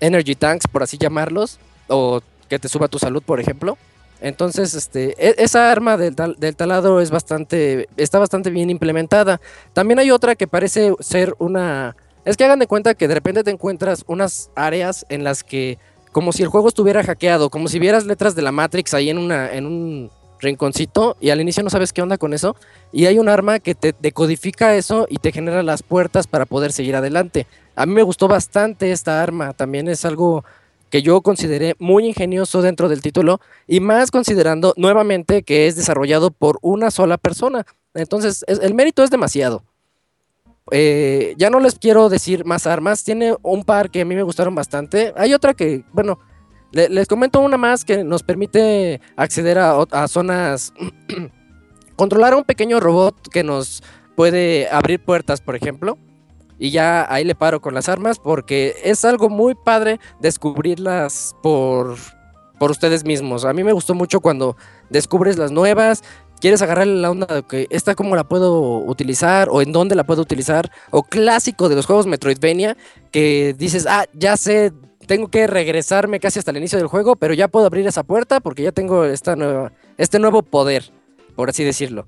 energy 0.00 0.34
tanks, 0.34 0.66
por 0.66 0.82
así 0.82 0.98
llamarlos, 0.98 1.58
o 1.88 2.20
que 2.48 2.58
te 2.58 2.68
suba 2.68 2.88
tu 2.88 2.98
salud, 2.98 3.22
por 3.22 3.40
ejemplo. 3.40 3.78
Entonces, 4.22 4.74
este, 4.74 5.14
e- 5.18 5.34
esa 5.38 5.70
arma 5.70 5.96
del, 5.96 6.14
del 6.14 6.56
taladro 6.56 7.00
es 7.00 7.10
bastante, 7.10 7.88
está 7.96 8.20
bastante 8.20 8.50
bien 8.50 8.70
implementada. 8.70 9.40
También 9.72 9.98
hay 9.98 10.10
otra 10.10 10.36
que 10.36 10.46
parece 10.46 10.94
ser 11.00 11.34
una... 11.38 11.96
Es 12.24 12.36
que 12.36 12.44
hagan 12.44 12.60
de 12.60 12.68
cuenta 12.68 12.94
que 12.94 13.08
de 13.08 13.14
repente 13.14 13.42
te 13.42 13.50
encuentras 13.50 14.04
unas 14.06 14.50
áreas 14.54 15.04
en 15.08 15.24
las 15.24 15.42
que, 15.42 15.78
como 16.12 16.32
si 16.32 16.44
el 16.44 16.48
juego 16.48 16.68
estuviera 16.68 17.02
hackeado, 17.02 17.50
como 17.50 17.66
si 17.66 17.80
vieras 17.80 18.06
letras 18.06 18.36
de 18.36 18.42
la 18.42 18.52
Matrix 18.52 18.94
ahí 18.94 19.10
en, 19.10 19.18
una, 19.18 19.52
en 19.52 19.66
un 19.66 20.10
rinconcito 20.38 21.16
y 21.20 21.30
al 21.30 21.40
inicio 21.40 21.64
no 21.64 21.70
sabes 21.70 21.92
qué 21.92 22.00
onda 22.00 22.16
con 22.16 22.32
eso. 22.32 22.54
Y 22.92 23.06
hay 23.06 23.18
un 23.18 23.28
arma 23.28 23.58
que 23.58 23.74
te 23.74 23.92
decodifica 23.98 24.76
eso 24.76 25.06
y 25.10 25.16
te 25.16 25.32
genera 25.32 25.64
las 25.64 25.82
puertas 25.82 26.28
para 26.28 26.46
poder 26.46 26.70
seguir 26.70 26.94
adelante. 26.94 27.48
A 27.74 27.86
mí 27.86 27.92
me 27.94 28.02
gustó 28.04 28.28
bastante 28.28 28.92
esta 28.92 29.20
arma, 29.20 29.52
también 29.52 29.88
es 29.88 30.04
algo 30.04 30.44
que 30.92 31.00
yo 31.00 31.22
consideré 31.22 31.74
muy 31.78 32.06
ingenioso 32.06 32.60
dentro 32.60 32.90
del 32.90 33.00
título 33.00 33.40
y 33.66 33.80
más 33.80 34.10
considerando 34.10 34.74
nuevamente 34.76 35.42
que 35.42 35.66
es 35.66 35.74
desarrollado 35.74 36.30
por 36.30 36.58
una 36.60 36.90
sola 36.90 37.16
persona. 37.16 37.64
Entonces, 37.94 38.44
es- 38.46 38.58
el 38.60 38.74
mérito 38.74 39.02
es 39.02 39.08
demasiado. 39.08 39.64
Eh, 40.70 41.34
ya 41.38 41.48
no 41.48 41.60
les 41.60 41.78
quiero 41.78 42.10
decir 42.10 42.44
más 42.44 42.66
armas, 42.66 43.04
tiene 43.04 43.34
un 43.42 43.64
par 43.64 43.90
que 43.90 44.02
a 44.02 44.04
mí 44.04 44.14
me 44.14 44.22
gustaron 44.22 44.54
bastante. 44.54 45.14
Hay 45.16 45.32
otra 45.32 45.54
que, 45.54 45.82
bueno, 45.94 46.18
le- 46.72 46.90
les 46.90 47.08
comento 47.08 47.40
una 47.40 47.56
más 47.56 47.86
que 47.86 48.04
nos 48.04 48.22
permite 48.22 49.00
acceder 49.16 49.58
a, 49.58 49.80
a 49.92 50.08
zonas, 50.08 50.74
controlar 51.96 52.34
a 52.34 52.36
un 52.36 52.44
pequeño 52.44 52.80
robot 52.80 53.28
que 53.30 53.42
nos 53.42 53.82
puede 54.14 54.68
abrir 54.70 55.02
puertas, 55.02 55.40
por 55.40 55.56
ejemplo. 55.56 55.96
Y 56.62 56.70
ya 56.70 57.12
ahí 57.12 57.24
le 57.24 57.34
paro 57.34 57.60
con 57.60 57.74
las 57.74 57.88
armas 57.88 58.20
porque 58.20 58.76
es 58.84 59.04
algo 59.04 59.28
muy 59.28 59.56
padre 59.56 59.98
descubrirlas 60.20 61.34
por, 61.42 61.96
por 62.60 62.70
ustedes 62.70 63.04
mismos. 63.04 63.44
A 63.44 63.52
mí 63.52 63.64
me 63.64 63.72
gustó 63.72 63.96
mucho 63.96 64.20
cuando 64.20 64.56
descubres 64.88 65.38
las 65.38 65.50
nuevas, 65.50 66.04
quieres 66.40 66.62
agarrarle 66.62 67.00
la 67.00 67.10
onda 67.10 67.26
de 67.26 67.42
que 67.42 67.66
esta 67.70 67.96
cómo 67.96 68.14
la 68.14 68.22
puedo 68.22 68.78
utilizar 68.78 69.48
o 69.50 69.60
en 69.60 69.72
dónde 69.72 69.96
la 69.96 70.04
puedo 70.04 70.22
utilizar. 70.22 70.70
O 70.92 71.02
clásico 71.02 71.68
de 71.68 71.74
los 71.74 71.84
juegos 71.84 72.06
Metroidvania 72.06 72.76
que 73.10 73.56
dices, 73.58 73.84
ah, 73.90 74.04
ya 74.12 74.36
sé, 74.36 74.72
tengo 75.08 75.26
que 75.26 75.48
regresarme 75.48 76.20
casi 76.20 76.38
hasta 76.38 76.52
el 76.52 76.58
inicio 76.58 76.78
del 76.78 76.86
juego, 76.86 77.16
pero 77.16 77.34
ya 77.34 77.48
puedo 77.48 77.66
abrir 77.66 77.88
esa 77.88 78.04
puerta 78.04 78.38
porque 78.38 78.62
ya 78.62 78.70
tengo 78.70 79.04
esta 79.04 79.34
nueva, 79.34 79.72
este 79.98 80.20
nuevo 80.20 80.44
poder, 80.44 80.92
por 81.34 81.50
así 81.50 81.64
decirlo. 81.64 82.06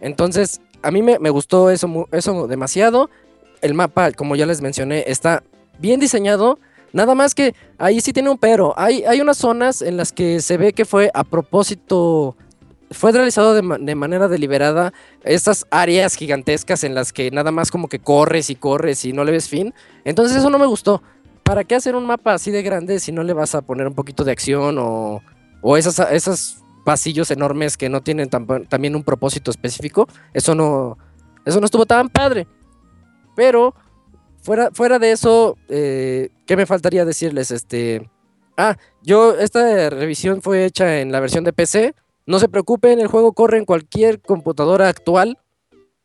Entonces, 0.00 0.60
a 0.82 0.92
mí 0.92 1.02
me, 1.02 1.18
me 1.18 1.30
gustó 1.30 1.68
eso, 1.70 2.06
eso 2.12 2.46
demasiado. 2.46 3.10
El 3.60 3.74
mapa, 3.74 4.12
como 4.12 4.36
ya 4.36 4.46
les 4.46 4.60
mencioné, 4.60 5.04
está 5.06 5.42
bien 5.78 6.00
diseñado. 6.00 6.58
Nada 6.92 7.14
más 7.14 7.34
que 7.34 7.54
ahí 7.76 8.00
sí 8.00 8.12
tiene 8.12 8.30
un 8.30 8.38
pero. 8.38 8.74
Hay, 8.78 9.04
hay 9.04 9.20
unas 9.20 9.36
zonas 9.36 9.82
en 9.82 9.96
las 9.96 10.12
que 10.12 10.40
se 10.40 10.56
ve 10.56 10.72
que 10.72 10.84
fue 10.84 11.10
a 11.12 11.22
propósito, 11.24 12.36
fue 12.90 13.12
realizado 13.12 13.52
de, 13.52 13.62
de 13.80 13.94
manera 13.94 14.28
deliberada. 14.28 14.92
Esas 15.22 15.66
áreas 15.70 16.14
gigantescas 16.14 16.84
en 16.84 16.94
las 16.94 17.12
que 17.12 17.30
nada 17.30 17.50
más 17.50 17.70
como 17.70 17.88
que 17.88 17.98
corres 17.98 18.48
y 18.48 18.54
corres 18.54 19.04
y 19.04 19.12
no 19.12 19.24
le 19.24 19.32
ves 19.32 19.48
fin. 19.48 19.74
Entonces 20.04 20.38
eso 20.38 20.48
no 20.50 20.58
me 20.58 20.66
gustó. 20.66 21.02
¿Para 21.42 21.64
qué 21.64 21.74
hacer 21.74 21.94
un 21.94 22.06
mapa 22.06 22.34
así 22.34 22.50
de 22.50 22.62
grande 22.62 23.00
si 23.00 23.12
no 23.12 23.22
le 23.22 23.32
vas 23.32 23.54
a 23.54 23.62
poner 23.62 23.86
un 23.86 23.94
poquito 23.94 24.24
de 24.24 24.32
acción 24.32 24.76
o, 24.78 25.22
o 25.60 25.76
esas, 25.76 25.98
esos 26.10 26.62
pasillos 26.84 27.30
enormes 27.30 27.76
que 27.76 27.88
no 27.88 28.00
tienen 28.00 28.30
tampo- 28.30 28.66
también 28.68 28.96
un 28.96 29.02
propósito 29.02 29.50
específico? 29.50 30.08
Eso 30.32 30.54
no, 30.54 30.96
eso 31.44 31.60
no 31.60 31.66
estuvo 31.66 31.84
tan 31.86 32.08
padre. 32.08 32.46
Pero 33.38 33.72
fuera, 34.42 34.70
fuera 34.72 34.98
de 34.98 35.12
eso, 35.12 35.56
eh, 35.68 36.30
¿qué 36.44 36.56
me 36.56 36.66
faltaría 36.66 37.04
decirles? 37.04 37.52
Este, 37.52 38.10
ah, 38.56 38.76
yo 39.00 39.38
esta 39.38 39.90
revisión 39.90 40.42
fue 40.42 40.64
hecha 40.64 40.98
en 40.98 41.12
la 41.12 41.20
versión 41.20 41.44
de 41.44 41.52
PC. 41.52 41.94
No 42.26 42.40
se 42.40 42.48
preocupen, 42.48 42.98
el 42.98 43.06
juego 43.06 43.32
corre 43.34 43.58
en 43.58 43.64
cualquier 43.64 44.20
computadora 44.20 44.88
actual. 44.88 45.38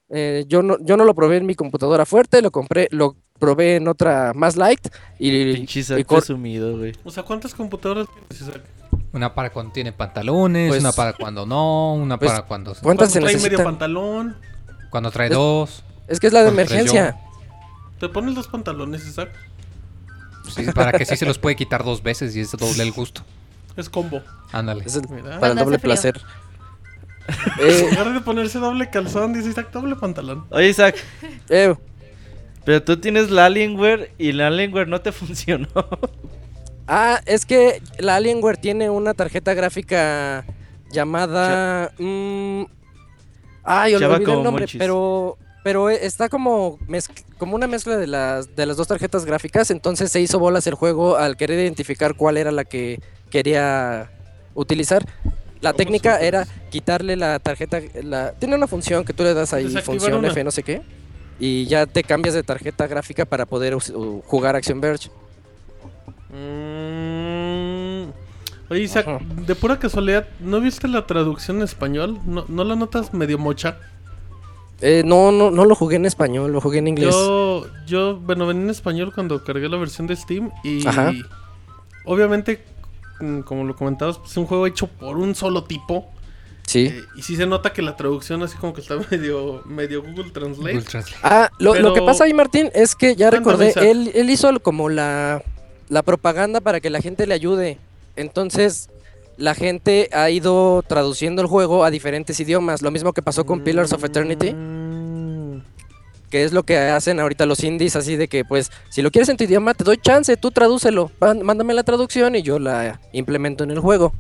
Eh, 0.10 0.45
yo, 0.47 0.61
no, 0.61 0.77
yo 0.81 0.95
no 0.95 1.05
lo 1.05 1.15
probé 1.15 1.38
en 1.38 1.47
mi 1.47 1.55
computadora 1.55 2.05
fuerte, 2.05 2.43
lo 2.43 2.51
compré, 2.51 2.88
lo 2.91 3.15
probé 3.39 3.77
en 3.77 3.88
otra 3.88 4.34
más 4.35 4.55
light 4.55 4.89
y, 5.18 5.55
Pinche 5.55 5.80
Isaac 5.80 6.05
presumido, 6.07 6.77
güey. 6.77 6.93
O 7.03 7.10
sea, 7.10 7.23
¿cuántas 7.23 7.55
computadoras 7.55 8.05
tienes, 8.14 8.41
Isaac? 8.47 8.61
Una 9.11 9.34
para 9.34 9.49
cuando 9.49 9.73
tiene 9.73 9.91
pantalones, 9.91 10.69
Pues- 10.69 10.81
una 10.81 10.91
para 10.91 11.14
cuando 11.14 11.47
no, 11.47 11.95
una 11.95 12.19
pues, 12.19 12.30
para 12.31 12.45
cuando, 12.45 12.76
¿cuántas 12.80 13.11
se 13.11 13.19
Cuando 13.22 13.26
trae 13.26 13.35
medio 13.38 13.38
necesitan? 13.57 13.65
pantalón. 13.65 14.38
cuando 14.91 15.10
trae 15.10 15.30
es- 15.30 15.34
dos. 15.34 15.84
Es 16.07 16.19
que 16.19 16.27
es 16.27 16.34
la 16.34 16.43
de 16.43 16.49
emergencia. 16.49 17.17
Te 17.99 18.09
pones 18.09 18.35
los 18.35 18.47
pantalones, 18.47 19.05
Isaac. 19.07 19.30
Sí, 20.53 20.65
para 20.73 20.91
que 20.97 21.05
sí 21.05 21.15
se 21.15 21.25
los 21.25 21.38
puede 21.39 21.55
quitar 21.55 21.84
dos 21.84 22.03
veces 22.03 22.35
y 22.35 22.41
es 22.41 22.51
doble 22.51 22.84
el 22.84 22.91
gusto. 22.91 23.21
Es 23.77 23.89
combo. 23.89 24.21
Ándale. 24.51 24.84
Es 24.85 24.95
el- 24.95 25.07
Mira. 25.09 25.39
para 25.39 25.53
el 25.53 25.59
doble 25.59 25.80
placer. 25.80 26.19
En 27.57 27.69
Eh, 27.69 27.88
lugar 27.91 28.13
de 28.13 28.19
ponerse 28.19 28.59
doble 28.59 28.89
calzón, 28.89 29.31
dice 29.31 29.47
Isaac, 29.49 29.71
doble 29.71 29.95
pantalón. 29.95 30.45
Oye, 30.49 30.67
Isaac, 30.67 30.97
eh, 31.47 31.73
pero 32.65 32.84
tú 32.84 32.97
tienes 32.97 33.31
la 33.31 33.45
Alienware 33.45 34.11
y 34.17 34.34
la 34.34 34.47
Alienware 34.47 34.89
no 34.89 34.99
te 34.99 35.11
funcionó. 35.13 35.69
Ah, 36.85 37.21
es 37.25 37.45
que 37.45 37.81
la 37.97 38.17
Alienware 38.17 38.57
tiene 38.57 38.89
una 38.89 39.13
tarjeta 39.13 39.53
gráfica 39.53 40.43
llamada. 40.91 41.93
mm, 41.97 42.63
ay, 43.63 43.95
olvidé 43.95 44.15
el 44.34 44.43
nombre, 44.43 44.63
Monchis. 44.63 44.80
pero. 44.80 45.38
Pero 45.64 45.90
e- 45.90 46.06
está 46.06 46.30
como, 46.30 46.77
como 47.38 47.56
una 47.56 47.68
mezcla 47.68 47.98
de 47.98 48.07
las, 48.07 48.56
de 48.56 48.65
las 48.65 48.77
dos 48.77 48.88
tarjetas 48.88 49.26
gráficas. 49.26 49.72
Entonces 49.72 50.11
se 50.11 50.22
hizo 50.22 50.40
bolas 50.40 50.68
el 50.68 50.73
juego 50.76 51.15
al 51.18 51.38
querer 51.38 51.60
identificar 51.60 52.15
cuál 52.15 52.38
era 52.38 52.52
la 52.52 52.65
que 52.65 52.99
quería 53.30 54.11
utilizar. 54.53 55.06
La 55.61 55.72
¿Cómo 55.72 55.77
técnica 55.77 56.19
era 56.19 56.45
quitarle 56.69 57.15
la 57.15 57.40
tarjeta. 57.40 57.80
La, 58.03 58.34
tiene 58.34 58.56
una 58.56 58.68
función 58.68 59.06
que 59.06 59.14
tú 59.14 59.23
le 59.23 59.34
das 59.34 59.53
ahí, 59.53 59.69
función 59.81 60.15
una. 60.15 60.27
F, 60.27 60.44
no 60.44 60.52
sé 60.52 60.61
qué. 60.64 60.81
Y 61.40 61.65
ya 61.65 61.85
te 61.85 62.03
cambias 62.03 62.35
de 62.35 62.44
tarjeta 62.44 62.85
gráfica 62.85 63.26
para 63.26 63.45
poder 63.45 63.76
jugar 64.26 64.56
Action 64.56 64.81
Verge. 64.81 65.10
Mm. 66.30 68.11
Oye, 68.69 68.81
Isaac, 68.81 69.07
Ajá. 69.07 69.19
de 69.23 69.56
pura 69.56 69.77
casualidad, 69.77 70.27
¿no 70.40 70.60
viste 70.60 70.88
la 70.88 71.06
traducción 71.06 71.57
en 71.57 71.64
español? 71.64 72.19
¿No, 72.26 72.45
¿no 72.48 72.64
la 72.64 72.76
notas 72.76 73.14
medio 73.14 73.38
mocha? 73.38 73.77
Eh, 74.81 75.03
no, 75.05 75.31
no, 75.31 75.49
no 75.51 75.65
lo 75.65 75.75
jugué 75.75 75.95
en 75.95 76.05
español, 76.05 76.51
lo 76.51 76.59
jugué 76.59 76.79
en 76.79 76.87
inglés. 76.89 77.11
Yo, 77.13 77.67
yo, 77.85 78.17
bueno, 78.17 78.45
venía 78.47 78.63
en 78.63 78.69
español 78.69 79.13
cuando 79.13 79.43
cargué 79.43 79.69
la 79.69 79.77
versión 79.77 80.07
de 80.07 80.15
Steam 80.15 80.51
y 80.63 80.85
Ajá. 80.85 81.13
obviamente, 82.05 82.63
mm, 83.21 83.41
como 83.41 83.63
lo 83.63 83.75
comentabas, 83.75 84.17
pues, 84.17 84.31
es 84.31 84.37
un 84.37 84.45
juego 84.45 84.67
hecho 84.67 84.87
por 84.87 85.17
un 85.17 85.35
solo 85.35 85.63
tipo. 85.63 86.09
Sí. 86.65 86.87
eh, 86.87 87.01
y 87.17 87.21
sí 87.21 87.35
se 87.35 87.45
nota 87.45 87.73
que 87.73 87.81
la 87.81 87.95
traducción 87.97 88.41
así 88.41 88.57
como 88.57 88.73
que 88.73 88.81
está 88.81 88.95
medio, 89.11 89.61
medio 89.65 90.01
Google 90.01 90.31
Translate. 90.31 90.71
Google 90.73 90.81
Translate. 90.89 91.19
Ah, 91.23 91.49
lo, 91.59 91.75
lo 91.75 91.93
que 91.93 92.01
pasa 92.01 92.23
ahí, 92.25 92.33
Martín, 92.33 92.69
es 92.73 92.95
que 92.95 93.15
ya 93.15 93.29
recordé, 93.29 93.73
él, 93.75 94.11
él 94.13 94.29
hizo 94.29 94.59
como 94.61 94.89
la, 94.89 95.43
la 95.89 96.03
propaganda 96.03 96.61
para 96.61 96.79
que 96.81 96.89
la 96.89 97.01
gente 97.01 97.27
le 97.27 97.33
ayude. 97.33 97.77
Entonces, 98.15 98.89
la 99.38 99.55
gente 99.55 100.10
ha 100.14 100.30
ido 100.30 100.84
traduciendo 100.88 101.41
el 101.41 101.47
juego 101.47 101.84
a 101.84 101.91
diferentes 101.91 102.39
idiomas. 102.39 102.81
Lo 102.81 102.91
mismo 102.91 103.14
que 103.14 103.22
pasó 103.22 103.45
con 103.45 103.61
Pillars 103.61 103.91
of 103.93 104.03
Eternity, 104.03 104.55
que 106.30 106.43
es 106.43 106.51
lo 106.53 106.64
que 106.64 106.77
hacen 106.77 107.19
ahorita 107.19 107.45
los 107.45 107.64
indies, 107.64 107.95
así 107.95 108.15
de 108.15 108.27
que, 108.27 108.43
pues, 108.45 108.72
si 108.89 109.01
lo 109.01 109.11
quieres 109.11 109.30
en 109.30 109.38
tu 109.38 109.43
idioma, 109.43 109.73
te 109.73 109.84
doy 109.84 109.97
chance, 109.97 110.35
tú 110.38 110.51
tradúcelo. 110.51 111.11
Má- 111.19 111.34
Mándame 111.35 111.73
la 111.73 111.84
traducción 111.84 112.35
y 112.35 112.41
yo 112.41 112.57
la 112.60 112.99
implemento 113.11 113.64
en 113.64 113.72
el 113.72 113.80
juego. 113.80 114.14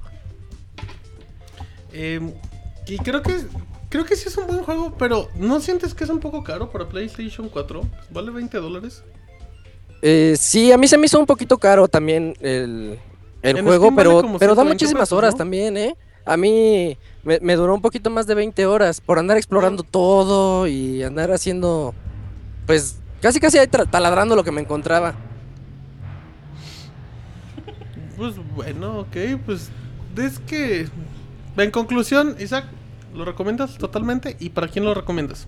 Eh, 1.91 2.19
y 2.87 2.97
creo 2.97 3.21
que 3.21 3.35
creo 3.89 4.05
que 4.05 4.15
sí 4.15 4.27
es 4.27 4.37
un 4.37 4.47
buen 4.47 4.63
juego, 4.63 4.95
pero 4.97 5.29
¿no 5.35 5.59
sientes 5.59 5.93
que 5.93 6.03
es 6.03 6.09
un 6.09 6.19
poco 6.19 6.43
caro 6.43 6.71
para 6.71 6.89
PlayStation 6.89 7.47
4? 7.49 7.81
¿Vale 8.09 8.31
20 8.31 8.57
dólares? 8.57 9.03
Eh, 10.01 10.35
sí, 10.37 10.71
a 10.71 10.77
mí 10.77 10.87
se 10.87 10.97
me 10.97 11.05
hizo 11.05 11.19
un 11.19 11.25
poquito 11.27 11.57
caro 11.59 11.87
también 11.87 12.35
el, 12.41 12.99
el 13.43 13.57
En 13.57 13.65
juego, 13.65 13.85
Steam 13.85 13.95
pero, 13.95 14.21
pero 14.39 14.55
da 14.55 14.63
120 14.63 14.73
muchísimas 14.73 15.09
pesos, 15.09 15.17
horas 15.17 15.33
¿no? 15.33 15.37
también, 15.37 15.77
¿eh? 15.77 15.95
A 16.25 16.37
mí 16.37 16.97
me, 17.23 17.39
me 17.41 17.55
duró 17.55 17.75
un 17.75 17.81
poquito 17.81 18.09
más 18.09 18.25
de 18.25 18.33
20 18.33 18.65
horas 18.65 19.01
por 19.01 19.19
andar 19.19 19.37
explorando 19.37 19.83
todo 19.83 20.67
y 20.67 21.03
andar 21.03 21.31
haciendo, 21.31 21.93
pues, 22.65 22.97
casi 23.21 23.39
casi 23.39 23.57
ahí 23.59 23.67
taladrando 23.67 24.35
lo 24.35 24.43
que 24.43 24.51
me 24.51 24.61
encontraba. 24.61 25.13
Pues 28.17 28.35
bueno, 28.55 28.99
ok, 28.99 29.17
pues 29.45 29.69
es 30.17 30.39
que 30.39 30.87
en 31.57 31.71
conclusión, 31.71 32.35
Isaac, 32.39 32.65
¿lo 33.13 33.25
recomiendas 33.25 33.77
totalmente? 33.77 34.37
¿Y 34.39 34.49
para 34.49 34.67
quién 34.67 34.85
lo 34.85 34.93
recomiendas? 34.93 35.47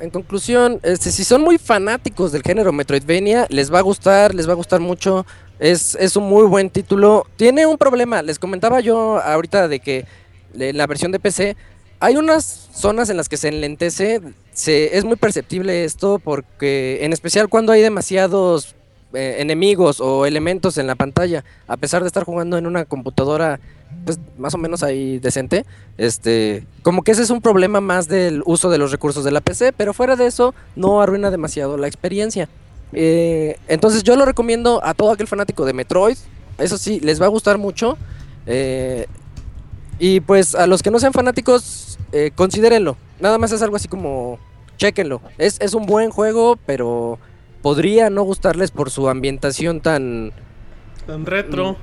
En 0.00 0.10
conclusión, 0.10 0.80
este, 0.82 1.10
si 1.12 1.24
son 1.24 1.42
muy 1.42 1.58
fanáticos 1.58 2.32
del 2.32 2.42
género 2.42 2.72
Metroidvania, 2.72 3.46
les 3.50 3.72
va 3.72 3.80
a 3.80 3.82
gustar, 3.82 4.34
les 4.34 4.48
va 4.48 4.52
a 4.52 4.56
gustar 4.56 4.80
mucho. 4.80 5.26
Es, 5.60 5.94
es 6.00 6.16
un 6.16 6.24
muy 6.24 6.46
buen 6.46 6.70
título. 6.70 7.26
Tiene 7.36 7.66
un 7.66 7.78
problema, 7.78 8.22
les 8.22 8.38
comentaba 8.38 8.80
yo 8.80 9.20
ahorita 9.20 9.68
de 9.68 9.78
que 9.78 10.06
la 10.54 10.86
versión 10.88 11.12
de 11.12 11.20
PC 11.20 11.56
hay 12.00 12.16
unas 12.16 12.70
zonas 12.72 13.10
en 13.10 13.18
las 13.18 13.28
que 13.28 13.36
se 13.36 13.48
enlentece. 13.48 14.20
Se, 14.52 14.96
es 14.96 15.04
muy 15.04 15.16
perceptible 15.16 15.84
esto 15.84 16.18
porque, 16.18 17.04
en 17.04 17.12
especial 17.12 17.48
cuando 17.48 17.72
hay 17.72 17.82
demasiados 17.82 18.74
eh, 19.12 19.36
enemigos 19.38 20.00
o 20.00 20.24
elementos 20.24 20.78
en 20.78 20.86
la 20.86 20.94
pantalla, 20.94 21.44
a 21.68 21.76
pesar 21.76 22.02
de 22.02 22.06
estar 22.06 22.24
jugando 22.24 22.56
en 22.56 22.66
una 22.66 22.86
computadora 22.86 23.60
pues 24.04 24.18
más 24.38 24.54
o 24.54 24.58
menos 24.58 24.82
ahí 24.82 25.18
decente, 25.18 25.66
este, 25.98 26.64
como 26.82 27.02
que 27.02 27.10
ese 27.10 27.22
es 27.22 27.30
un 27.30 27.42
problema 27.42 27.80
más 27.80 28.08
del 28.08 28.42
uso 28.46 28.70
de 28.70 28.78
los 28.78 28.92
recursos 28.92 29.24
de 29.24 29.32
la 29.32 29.40
PC, 29.40 29.72
pero 29.72 29.92
fuera 29.92 30.16
de 30.16 30.26
eso 30.26 30.54
no 30.76 31.02
arruina 31.02 31.30
demasiado 31.30 31.76
la 31.76 31.86
experiencia. 31.86 32.48
Eh, 32.92 33.56
entonces 33.68 34.02
yo 34.02 34.16
lo 34.16 34.24
recomiendo 34.24 34.80
a 34.84 34.94
todo 34.94 35.12
aquel 35.12 35.26
fanático 35.26 35.64
de 35.64 35.72
Metroid, 35.72 36.16
eso 36.58 36.76
sí, 36.78 37.00
les 37.00 37.20
va 37.20 37.26
a 37.26 37.28
gustar 37.30 37.58
mucho. 37.58 37.96
eh, 38.46 39.06
y 39.98 40.20
pues 40.20 40.54
a 40.54 40.66
los 40.66 40.82
que 40.82 40.90
no 40.90 40.98
sean 40.98 41.12
fanáticos, 41.12 41.98
eh, 42.12 42.30
considérenlo. 42.34 42.96
Nada 43.20 43.36
más 43.36 43.52
es 43.52 43.60
algo 43.60 43.76
así 43.76 43.86
como, 43.86 44.38
chequenlo. 44.78 45.20
Es, 45.36 45.60
es 45.60 45.74
un 45.74 45.84
buen 45.84 46.08
juego, 46.10 46.56
pero 46.64 47.18
podría 47.60 48.08
no 48.08 48.22
gustarles 48.22 48.70
por 48.70 48.90
su 48.90 49.10
ambientación 49.10 49.82
tan, 49.82 50.32
Tan 51.06 51.26
retro. 51.26 51.76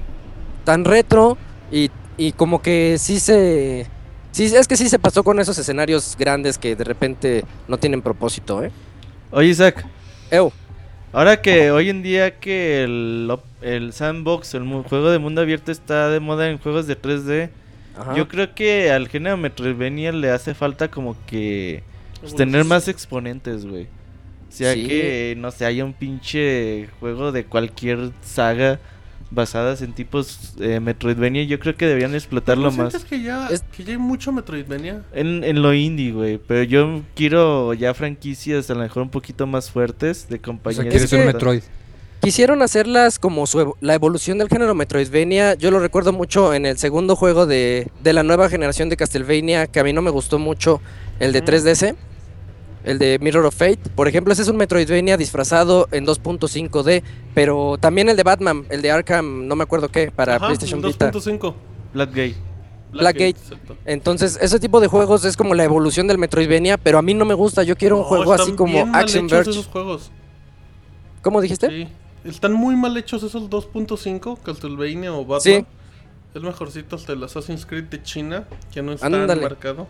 tan 0.63 0.83
retro 0.83 1.37
y, 1.71 1.91
y 2.17 2.31
como 2.31 2.61
que 2.63 2.97
sí 2.97 3.19
se... 3.19 3.85
Sí, 4.31 4.45
es 4.45 4.67
que 4.67 4.77
sí 4.77 4.89
se 4.89 4.97
pasó 4.99 5.23
con 5.23 5.39
esos 5.39 5.57
escenarios 5.59 6.15
grandes 6.17 6.57
que 6.57 6.75
de 6.75 6.83
repente 6.83 7.45
no 7.67 7.77
tienen 7.77 8.01
propósito, 8.01 8.63
¿eh? 8.63 8.71
Oye, 9.29 9.49
Isaac, 9.49 9.85
Ew. 10.31 10.51
Ahora 11.17 11.41
que 11.41 11.71
hoy 11.71 11.89
en 11.89 12.03
día 12.03 12.39
que 12.39 12.83
el, 12.83 13.31
el 13.61 13.93
sandbox, 13.93 14.53
el 14.53 14.63
mu- 14.63 14.83
juego 14.83 15.09
de 15.11 15.19
mundo 15.19 15.41
abierto 15.41 15.71
está 15.71 16.09
de 16.09 16.19
moda 16.19 16.49
en 16.49 16.57
juegos 16.57 16.87
de 16.87 16.95
3D, 16.99 17.49
Ajá. 17.97 18.15
yo 18.15 18.27
creo 18.27 18.53
que 18.53 18.91
al 18.91 19.07
género 19.07 19.37
Metroidvania 19.37 20.11
le 20.11 20.29
hace 20.31 20.53
falta 20.53 20.89
como 20.89 21.15
que 21.25 21.81
pues, 22.21 22.35
tener 22.35 22.63
más 22.65 22.87
exponentes, 22.87 23.65
güey. 23.65 23.83
O 24.49 24.51
sea 24.51 24.73
Sí. 24.73 24.87
que, 24.87 25.35
no 25.37 25.51
sé, 25.51 25.65
haya 25.65 25.83
un 25.83 25.93
pinche 25.93 26.87
juego 26.99 27.31
de 27.31 27.43
cualquier 27.45 28.11
saga 28.23 28.79
basadas 29.31 29.81
en 29.81 29.93
tipos 29.93 30.53
eh, 30.59 30.79
Metroidvania. 30.79 31.43
Yo 31.43 31.59
creo 31.59 31.75
que 31.75 31.85
deberían 31.85 32.15
explotarlo 32.15 32.71
¿No 32.71 32.77
más. 32.77 32.93
sientes 32.93 33.05
que 33.09 33.21
ya, 33.21 33.47
Es- 33.49 33.63
que 33.75 33.83
ya 33.83 33.91
hay 33.91 33.97
mucho 33.97 34.31
Metroidvania? 34.31 35.03
En, 35.13 35.43
en 35.43 35.61
lo 35.61 35.73
indie, 35.73 36.11
güey. 36.11 36.37
Pero 36.37 36.63
yo 36.63 37.01
quiero 37.15 37.73
ya 37.73 37.93
franquicias 37.93 38.69
a 38.69 38.73
lo 38.73 38.81
mejor 38.81 39.03
un 39.03 39.09
poquito 39.09 39.45
más 39.47 39.69
fuertes 39.71 40.27
de 40.29 40.35
O 40.35 40.37
sea, 40.37 40.41
compañías. 40.41 40.85
quieres 40.87 41.11
un 41.13 41.25
Metroid. 41.25 41.61
Quisieron 42.19 42.63
hacerlas 42.63 43.19
como 43.19 43.45
su 43.45 43.75
la 43.79 43.93
evolución 43.93 44.39
del 44.39 44.49
género 44.49 44.73
Metroidvania. 44.73 45.53
Yo 45.53 45.69
lo 45.69 45.79
recuerdo 45.79 46.11
mucho 46.13 46.53
en 46.53 46.65
el 46.65 46.77
segundo 46.77 47.15
juego 47.15 47.45
de, 47.45 47.89
de 48.01 48.13
la 48.13 48.23
nueva 48.23 48.49
generación 48.49 48.89
de 48.89 48.97
Castlevania, 48.97 49.67
que 49.67 49.79
a 49.79 49.83
mí 49.83 49.93
no 49.93 50.01
me 50.01 50.09
gustó 50.09 50.39
mucho. 50.39 50.81
el 51.19 51.31
de 51.31 51.43
3DS, 51.43 51.95
el 52.87 52.97
de 52.99 53.19
Mirror 53.19 53.45
of 53.45 53.55
Fate. 53.55 53.79
Por 53.95 54.07
ejemplo, 54.07 54.33
ese 54.33 54.41
es 54.41 54.47
un 54.47 54.57
Metroidvania 54.57 55.17
disfrazado 55.17 55.87
en 55.91 56.05
2.5D, 56.05 57.03
pero 57.33 57.77
también 57.79 58.09
el 58.09 58.17
de 58.17 58.23
Batman, 58.23 58.65
el 58.69 58.81
de 58.81 58.91
Arkham, 58.91 59.47
no 59.47 59.55
me 59.55 59.63
acuerdo 59.63 59.89
qué, 59.89 60.11
para 60.11 60.35
Ajá, 60.37 60.47
PlayStation 60.47 60.79
en 60.83 60.87
Vita. 60.87 61.11
2.5. 61.11 61.53
Blackgate. 61.93 62.35
Blackgate. 62.91 63.35
Entonces, 63.85 64.39
ese 64.41 64.59
tipo 64.59 64.79
de 64.79 64.87
juegos 64.87 65.25
es 65.25 65.35
como 65.37 65.53
la 65.53 65.63
evolución 65.63 66.07
del 66.07 66.17
Metroidvania, 66.17 66.77
pero 66.77 66.97
a 66.97 67.01
mí 67.01 67.13
no 67.13 67.25
me 67.25 67.33
gusta. 67.33 67.63
Yo 67.63 67.75
quiero 67.75 67.97
un 67.97 68.01
No, 68.03 68.07
juego 68.07 68.33
así 68.33 68.53
como 68.53 68.71
bien 68.73 68.89
mal 68.91 69.03
Action 69.03 69.25
hechos 69.25 69.37
Verge. 69.37 69.51
esos 69.51 69.67
juegos. 69.67 70.11
¿Cómo 71.21 71.41
dijiste? 71.41 71.67
Sí. 71.69 71.87
Están 72.23 72.53
muy 72.53 72.75
mal 72.75 72.95
hechos 72.97 73.23
esos 73.23 73.49
2.5, 73.49 74.39
Castlevania 74.41 75.13
o 75.13 75.21
Batman. 75.25 75.41
Sí. 75.41 75.65
Es 76.33 76.41
mejorcito 76.41 76.95
hasta 76.95 77.13
el 77.13 77.23
Assassin's 77.23 77.65
Creed 77.65 77.85
de 77.85 78.01
China, 78.03 78.45
que 78.71 78.81
no 78.81 78.93
está 78.93 79.07
Ándale. 79.07 79.41
marcado. 79.41 79.87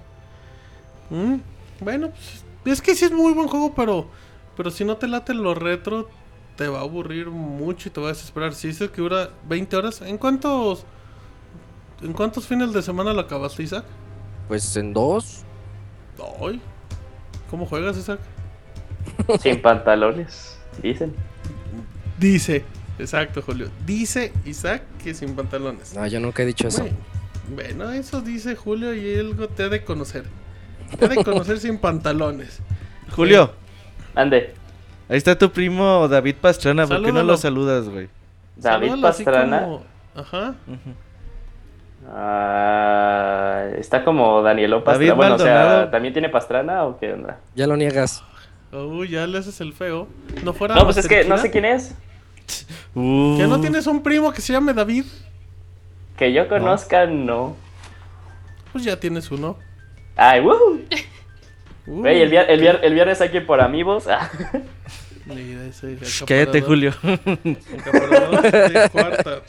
Mm, 1.10 1.36
Bueno, 1.82 2.10
pues, 2.10 2.44
es 2.72 2.82
que 2.82 2.96
sí 2.96 3.06
es 3.06 3.12
muy 3.12 3.34
buen 3.34 3.48
juego, 3.48 3.74
pero 3.76 4.08
pero 4.58 4.72
si 4.72 4.84
no 4.84 4.98
te 4.98 5.08
late 5.08 5.36
lo 5.36 5.54
retro, 5.54 6.10
te 6.56 6.68
va 6.68 6.80
a 6.80 6.82
aburrir 6.82 7.28
mucho 7.28 7.90
y 7.90 7.92
te 7.92 8.02
va 8.02 8.08
a 8.08 8.10
desesperar. 8.10 8.56
Si 8.56 8.70
dices 8.70 8.90
que 8.90 9.02
dura 9.02 9.30
20 9.48 9.76
horas, 9.78 10.02
¿en 10.02 10.18
cuántos 10.18 10.84
en 12.02 12.14
cuántos 12.14 12.48
fines 12.48 12.74
de 12.74 12.82
semana 12.82 13.14
lo 13.14 13.22
acabaste, 13.22 13.64
Isaac? 13.64 13.86
Pues 14.48 14.76
en 14.76 14.94
dos. 14.94 15.44
Ay. 16.42 16.60
¿Cómo 17.52 17.66
juegas, 17.68 17.98
Isaac? 17.98 18.20
Sin 19.40 19.62
pantalones, 19.62 20.60
dicen. 20.82 21.16
Dice, 22.18 22.66
exacto, 22.98 23.44
Julio. 23.44 23.70
Dice 23.86 24.34
Isaac 24.44 24.82
que 25.04 25.14
sin 25.14 25.36
pantalones. 25.36 25.94
No, 25.94 26.06
yo 26.08 26.20
nunca 26.20 26.42
he 26.42 26.48
dicho 26.48 26.68
eso. 26.68 26.84
Bueno, 27.54 27.92
eso 27.92 28.22
dice 28.22 28.56
Julio 28.56 28.94
y 28.96 29.20
algo 29.20 29.48
te 29.48 29.64
ha 29.64 29.70
de 29.70 29.84
conocer. 29.84 30.26
De 31.00 31.24
conocer 31.24 31.60
sin 31.60 31.78
pantalones. 31.78 32.60
Julio, 33.16 33.52
Ande, 34.16 34.54
ahí 35.10 35.18
está 35.18 35.38
tu 35.38 35.52
primo 35.52 36.08
David 36.08 36.36
Pastrana. 36.42 36.86
¿Por 36.88 37.04
qué 37.04 37.12
no 37.12 37.24
lo 37.24 37.38
saludas, 37.38 37.88
güey? 37.90 38.10
David 38.56 38.88
Salúdalo 38.90 39.02
Pastrana. 39.02 39.60
como- 39.62 39.84
Ajá. 40.16 40.56
ah, 42.10 43.66
está 43.78 44.04
como 44.04 44.42
Danielo 44.42 44.78
David 44.82 44.86
Pastrana. 44.86 45.14
Bueno, 45.14 45.36
o 45.36 45.40
sea. 45.40 45.92
¿también 45.92 46.14
tiene 46.14 46.30
Pastrana 46.30 46.84
o 46.86 46.98
qué 47.00 47.14
onda? 47.14 47.40
Ya 47.56 47.68
lo 47.68 47.78
niegas. 47.78 48.24
Uy, 48.72 49.10
ya 49.10 49.26
le 49.28 49.38
haces 49.38 49.62
el 49.62 49.74
feo. 49.74 50.08
No 50.44 50.54
fuera. 50.54 50.76
No, 50.76 50.84
pues 50.86 50.98
es 50.98 51.08
que 51.08 51.24
no 51.24 51.38
sé 51.38 51.52
quién 51.52 51.66
es. 51.66 51.96
Uh, 52.96 53.38
¿Que 53.38 53.48
no 53.48 53.60
tienes 53.60 53.88
un 53.88 54.02
primo 54.02 54.32
que 54.32 54.42
se 54.42 54.54
llame 54.54 54.74
David? 54.74 55.06
Que 56.18 56.34
yo 56.34 56.48
conozca, 56.48 57.06
no. 57.06 57.56
Pues 58.72 58.84
ya 58.84 59.00
tienes 59.00 59.30
uno. 59.32 59.58
Ay, 60.18 60.42
woohoo. 60.42 60.80
Uy, 61.86 62.02
Güey, 62.02 62.22
el, 62.22 62.32
vier- 62.32 62.46
el, 62.50 62.60
vier- 62.60 62.80
el 62.84 62.94
viernes 62.94 63.22
aquí 63.22 63.40
por 63.40 63.62
amigos. 63.62 64.08
Ah, 64.08 64.30
Shh, 65.30 66.24
Cállate. 66.26 66.62
Julio. 66.62 66.94
De 67.04 68.90
cuarta. 68.92 69.42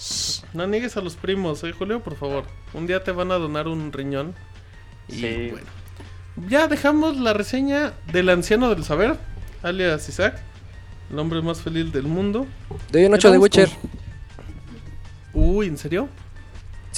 No 0.53 0.67
niegues 0.67 0.97
a 0.97 1.01
los 1.01 1.15
primos, 1.17 1.63
eh, 1.65 1.73
Julio, 1.73 2.01
por 2.01 2.17
favor. 2.17 2.45
Un 2.75 2.87
día 2.87 3.03
te 3.03 3.13
van 3.13 3.31
a 3.33 3.37
donar 3.37 3.69
un 3.69 3.93
riñón. 3.93 4.35
Y 5.09 5.13
Sí. 5.15 5.49
bueno. 5.53 5.67
Ya 6.49 6.69
dejamos 6.69 7.17
la 7.17 7.33
reseña 7.33 7.93
del 8.13 8.29
anciano 8.29 8.69
del 8.75 8.85
saber, 8.85 9.17
alias 9.63 10.09
Isaac, 10.09 10.41
el 11.11 11.19
hombre 11.19 11.43
más 11.43 11.61
feliz 11.61 11.93
del 11.93 12.05
mundo. 12.05 12.47
Doy 12.93 13.05
un 13.07 13.15
8 13.15 13.29
de 13.31 13.39
Vamos 13.39 13.43
Witcher. 13.45 13.69
con- 15.33 15.43
Uy, 15.57 15.67
¿en 15.67 15.77
serio? 15.79 16.09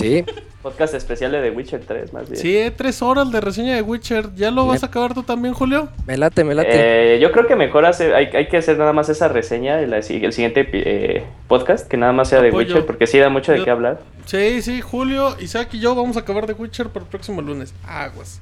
Sí. 0.01 0.25
podcast 0.63 0.95
especial 0.95 1.33
de 1.33 1.41
The 1.43 1.51
Witcher 1.51 1.81
3, 1.87 2.13
más 2.13 2.29
bien. 2.29 2.41
Sí, 2.41 2.73
tres 2.77 3.01
horas 3.03 3.31
de 3.33 3.41
reseña 3.41 3.75
de 3.75 3.83
Witcher. 3.83 4.35
¿Ya 4.35 4.51
lo 4.51 4.67
vas 4.67 4.83
a 4.83 4.87
acabar 4.87 5.15
tú 5.15 5.23
también, 5.23 5.55
Julio? 5.55 5.89
Me 6.07 6.17
late, 6.19 6.45
me 6.45 6.55
late. 6.55 7.15
Eh, 7.15 7.19
yo 7.21 7.33
creo 7.33 7.47
que 7.47 7.57
mejor 7.57 7.87
hacer, 7.87 8.15
hay, 8.15 8.27
hay 8.27 8.49
que 8.49 8.59
hacer 8.59 8.77
nada 8.79 8.93
más 8.93 9.09
esa 9.09 9.29
reseña 9.29 9.81
el, 9.81 9.93
el 9.93 10.03
siguiente 10.03 10.69
eh, 10.73 11.25
podcast, 11.49 11.89
que 11.89 11.97
nada 11.97 12.13
más 12.13 12.29
sea 12.29 12.43
de. 12.43 12.51
Witcher, 12.51 12.85
porque 12.85 13.07
sí 13.07 13.19
da 13.19 13.29
mucho 13.29 13.53
de 13.53 13.65
qué 13.65 13.71
hablar. 13.71 14.01
Sí, 14.27 14.61
sí, 14.63 14.81
Julio, 14.81 15.37
Isaac 15.41 15.71
y 15.73 15.81
yo 15.81 15.95
vamos 15.95 16.17
a 16.17 16.21
acabar 16.21 16.47
de 16.47 16.53
Witcher 16.53 16.89
para 16.89 17.05
el 17.05 17.11
próximo 17.11 17.41
lunes. 17.41 17.75
Aguas. 17.87 18.41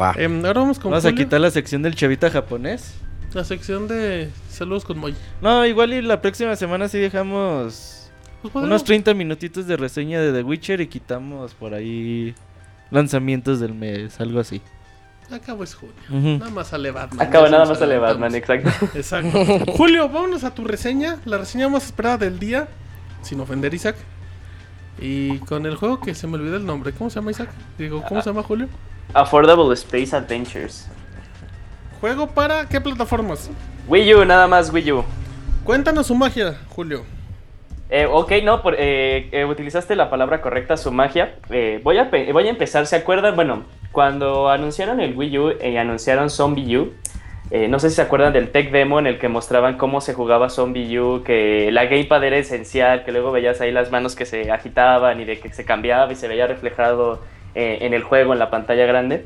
Va. 0.00 0.14
Em, 0.16 0.44
ahora 0.44 0.60
vamos 0.60 0.78
con 0.78 0.90
Vamos 0.90 1.04
a 1.04 1.10
Julio, 1.10 1.24
quitar 1.24 1.40
la 1.40 1.50
sección 1.50 1.82
del 1.82 1.94
chavita 1.94 2.30
japonés. 2.30 2.94
la 3.32 3.44
sección 3.44 3.88
de 3.88 4.28
saludos 4.48 4.84
con 4.84 4.98
Moy. 4.98 5.14
No, 5.40 5.64
igual 5.66 5.92
y 5.92 6.02
la 6.02 6.20
próxima 6.20 6.56
semana 6.56 6.88
sí 6.88 6.98
dejamos 6.98 8.07
Pues 8.42 8.52
podemos- 8.52 8.70
unos 8.70 8.84
30 8.84 9.14
minutitos 9.14 9.66
de 9.66 9.76
reseña 9.76 10.20
de 10.20 10.32
The 10.32 10.42
Witcher 10.42 10.80
y 10.80 10.86
quitamos 10.86 11.54
por 11.54 11.74
ahí 11.74 12.34
lanzamientos 12.90 13.60
del 13.60 13.74
mes, 13.74 14.20
algo 14.20 14.40
así. 14.40 14.62
Acabo 15.30 15.62
es 15.62 15.74
Julio. 15.74 15.94
Nada 16.38 16.50
más 16.50 16.68
sale 16.68 16.90
Batman. 16.90 17.26
Acaba 17.26 17.46
ya 17.46 17.50
nada 17.52 17.64
más 17.66 17.78
sale. 17.78 17.98
Batman, 17.98 18.34
exacto. 18.34 18.70
Exacto. 18.94 19.38
Julio, 19.76 20.08
vámonos 20.08 20.42
a 20.44 20.54
tu 20.54 20.64
reseña. 20.64 21.18
La 21.26 21.36
reseña 21.36 21.68
más 21.68 21.84
esperada 21.84 22.16
del 22.16 22.38
día. 22.38 22.66
Sin 23.20 23.38
ofender, 23.40 23.74
Isaac. 23.74 23.96
Y 24.98 25.36
con 25.40 25.66
el 25.66 25.76
juego 25.76 26.00
que 26.00 26.14
se 26.14 26.26
me 26.26 26.36
olvidó 26.36 26.56
el 26.56 26.64
nombre. 26.64 26.92
¿Cómo 26.92 27.10
se 27.10 27.16
llama, 27.16 27.30
Isaac? 27.32 27.50
Digo, 27.76 28.02
¿cómo 28.08 28.22
se 28.22 28.30
llama, 28.30 28.42
Julio? 28.42 28.68
Affordable 29.12 29.74
Space 29.74 30.16
Adventures. 30.16 30.88
¿Juego 32.00 32.26
para 32.28 32.66
qué 32.66 32.80
plataformas? 32.80 33.50
Wii 33.86 34.14
U, 34.14 34.24
nada 34.24 34.46
más 34.48 34.72
Wii 34.72 34.92
U. 34.92 35.04
Cuéntanos 35.64 36.06
su 36.06 36.14
magia, 36.14 36.58
Julio. 36.70 37.04
Eh, 37.90 38.06
ok, 38.06 38.32
no, 38.42 38.60
eh, 38.76 39.28
eh, 39.32 39.44
utilizaste 39.46 39.96
la 39.96 40.10
palabra 40.10 40.42
correcta, 40.42 40.76
su 40.76 40.92
magia. 40.92 41.36
Eh, 41.50 41.80
voy, 41.82 41.96
a, 41.96 42.10
empezar, 42.12 42.86
¿se 42.86 42.96
acuerdan? 42.96 43.34
Bueno, 43.34 43.64
cuando 43.92 44.50
anunciaron 44.50 45.00
el 45.00 45.16
Wii 45.16 45.38
U 45.38 45.52
y 45.62 45.76
anunciaron 45.76 46.28
Zombie 46.28 46.76
U, 46.76 46.92
no 47.50 47.78
sé 47.78 47.88
si 47.88 47.96
se 47.96 48.02
acuerdan 48.02 48.34
del 48.34 48.50
tech 48.50 48.70
demo 48.70 48.98
en 48.98 49.06
el 49.06 49.18
que 49.18 49.28
mostraban 49.28 49.78
cómo 49.78 50.02
se 50.02 50.12
jugaba 50.12 50.50
Zombie 50.50 51.00
U, 51.00 51.22
que 51.24 51.70
la 51.72 51.86
gamepad 51.86 52.22
era 52.22 52.36
esencial, 52.36 53.04
que 53.06 53.12
luego 53.12 53.32
veías 53.32 53.62
ahí 53.62 53.72
las 53.72 53.90
manos 53.90 54.14
que 54.14 54.26
se 54.26 54.50
agitaban 54.50 55.18
y 55.22 55.24
de 55.24 55.40
que 55.40 55.50
se 55.50 55.64
cambiaba 55.64 56.12
y 56.12 56.14
se 56.14 56.28
veía 56.28 56.46
reflejado 56.46 57.22
en 57.54 57.94
el 57.94 58.02
juego, 58.02 58.34
en 58.34 58.38
la 58.38 58.50
pantalla 58.50 58.84
grande. 58.84 59.24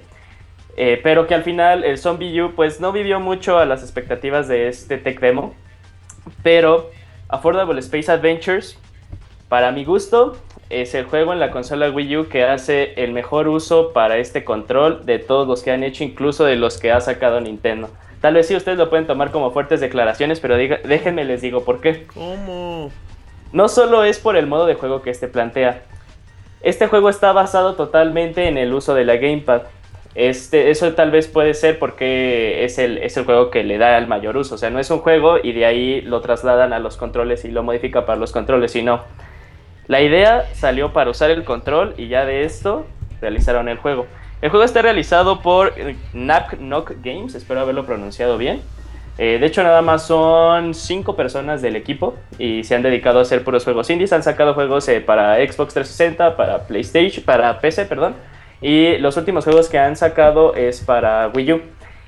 Pero 0.77 1.27
que 1.27 1.35
al 1.35 1.43
final 1.43 1.83
el 1.83 1.99
Zombie 1.99 2.41
U 2.43 2.55
pues 2.55 2.81
no 2.81 2.93
vivió 2.93 3.19
mucho 3.19 3.59
a 3.59 3.67
las 3.67 3.83
expectativas 3.83 4.47
de 4.47 4.69
este 4.69 4.99
tech 4.99 5.19
demo. 5.19 5.53
Pero 6.45 6.93
Affordable 7.33 7.81
Space 7.81 8.11
Adventures, 8.13 8.79
para 9.49 9.73
mi 9.73 9.85
gusto, 9.85 10.37
es 10.71 10.95
el 10.95 11.07
juego 11.07 11.33
en 11.33 11.41
la 11.41 11.51
consola 11.51 11.91
Wii 11.91 12.17
U 12.19 12.29
que 12.29 12.45
hace 12.45 12.93
el 13.03 13.13
mejor 13.13 13.49
uso 13.49 13.93
para 13.93 14.19
este 14.19 14.45
control 14.45 15.05
de 15.07 15.19
todos 15.19 15.49
los 15.49 15.63
que 15.63 15.71
han 15.73 15.83
hecho, 15.83 16.05
incluso 16.05 16.45
de 16.45 16.57
los 16.57 16.79
que 16.79 16.93
ha 16.93 17.01
sacado 17.01 17.41
Nintendo. 17.41 17.89
Tal 18.21 18.35
vez 18.35 18.47
sí 18.47 18.55
ustedes 18.55 18.79
lo 18.79 18.89
pueden 18.91 19.07
tomar 19.07 19.31
como 19.33 19.51
fuertes 19.51 19.81
declaraciones, 19.81 20.41
pero 20.41 20.57
diga- 20.57 20.81
déjenme 20.83 21.25
les 21.25 21.41
digo 21.43 21.65
por 21.65 21.81
qué. 21.81 22.07
¿Cómo? 22.15 22.91
No 23.53 23.69
solo 23.69 24.05
es 24.05 24.19
por 24.19 24.37
el 24.37 24.47
modo 24.47 24.67
de 24.67 24.75
juego 24.75 25.03
que 25.03 25.11
este 25.11 25.27
plantea. 25.27 25.83
Este 26.63 26.87
juego 26.87 27.09
está 27.09 27.33
basado 27.33 27.75
totalmente 27.75 28.47
en 28.47 28.57
el 28.59 28.73
uso 28.73 28.95
de 28.95 29.05
la 29.05 29.17
gamepad. 29.17 29.63
Este, 30.15 30.71
eso 30.71 30.93
tal 30.93 31.11
vez 31.11 31.27
puede 31.27 31.55
ser 31.55 31.79
porque 31.79 32.65
es 32.65 32.79
el, 32.79 32.99
es 32.99 33.17
el 33.17 33.25
juego 33.25 33.51
que 33.51 33.65
le 33.65 33.79
da 33.79 33.97
el 33.99 34.07
mayor 34.07 34.37
uso. 34.37 34.57
O 34.57 34.59
sea, 34.59 34.71
no 34.71 34.79
es 34.79 34.91
un 34.91 34.99
juego 34.99 35.39
y 35.43 35.53
de 35.53 35.65
ahí 35.65 36.01
lo 36.03 36.21
trasladan 36.21 36.73
a 36.73 36.79
los 36.79 36.97
controles 36.97 37.45
y 37.45 37.51
lo 37.51 37.63
modifica 37.63 38.05
para 38.05 38.19
los 38.19 38.33
controles, 38.33 38.73
sino 38.73 39.03
la 39.87 40.01
idea 40.01 40.45
salió 40.55 40.93
para 40.93 41.11
usar 41.11 41.31
el 41.31 41.45
control 41.45 41.95
y 41.97 42.09
ya 42.09 42.25
de 42.25 42.45
esto 42.45 42.87
realizaron 43.21 43.69
el 43.69 43.79
juego. 43.79 44.07
El 44.43 44.51
juego 44.51 44.65
está 44.65 44.83
realizado 44.83 45.41
por 45.41 45.73
eh, 45.77 45.97
Knack 46.13 46.59
Knock 46.59 46.95
Games, 47.03 47.35
espero 47.35 47.61
haberlo 47.61 47.87
pronunciado 47.87 48.37
bien. 48.39 48.61
Eh, 49.19 49.39
de 49.39 49.47
hecho, 49.47 49.63
nada 49.63 49.83
más 49.83 50.07
son 50.07 50.75
cinco 50.75 51.15
personas 51.17 51.61
del 51.63 51.77
equipo 51.77 52.15
y 52.39 52.65
se 52.65 52.75
han 52.75 52.83
dedicado 52.83 53.19
a 53.19 53.23
hacer 53.23 53.45
puros 53.45 53.65
juegos 53.65 53.91
indies. 53.91 54.13
Han 54.13 54.23
sacado 54.23 54.55
juegos 54.55 54.89
eh, 54.89 55.01
para 55.01 55.37
Xbox 55.37 55.75
360, 55.75 56.37
para 56.37 56.67
PlayStation, 56.67 57.25
para 57.25 57.61
PC, 57.61 57.87
perdón. 57.87 58.15
Y 58.63 58.97
los 58.99 59.17
últimos 59.17 59.45
juegos 59.45 59.69
que 59.69 59.79
han 59.79 59.97
sacado 59.97 60.55
es 60.55 60.81
para 60.81 61.29
Wii 61.35 61.53
U. 61.53 61.61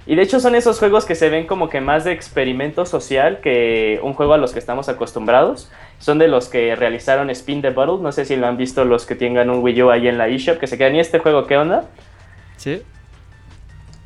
Y 0.06 0.16
de 0.16 0.22
hecho 0.22 0.38
son 0.38 0.54
esos 0.54 0.78
juegos 0.78 1.04
que 1.06 1.14
se 1.14 1.30
ven 1.30 1.46
como 1.46 1.68
que 1.68 1.80
más 1.80 2.04
de 2.04 2.12
experimento 2.12 2.84
social 2.86 3.40
que 3.42 3.98
un 4.02 4.12
juego 4.12 4.34
a 4.34 4.38
los 4.38 4.52
que 4.52 4.58
estamos 4.58 4.88
acostumbrados. 4.88 5.70
Son 5.98 6.18
de 6.18 6.28
los 6.28 6.48
que 6.48 6.76
realizaron 6.76 7.30
Spin 7.30 7.62
the 7.62 7.70
Bottle. 7.70 8.02
No 8.02 8.12
sé 8.12 8.24
si 8.24 8.36
lo 8.36 8.46
han 8.46 8.56
visto 8.56 8.84
los 8.84 9.06
que 9.06 9.14
tengan 9.14 9.50
un 9.50 9.62
Wii 9.62 9.82
U 9.82 9.90
ahí 9.90 10.06
en 10.06 10.18
la 10.18 10.28
eShop. 10.28 10.58
Que 10.58 10.66
se 10.66 10.76
quedan, 10.78 10.94
¿y 10.94 11.00
este 11.00 11.18
juego 11.20 11.46
qué 11.46 11.56
onda? 11.56 11.86
¿Sí? 12.56 12.82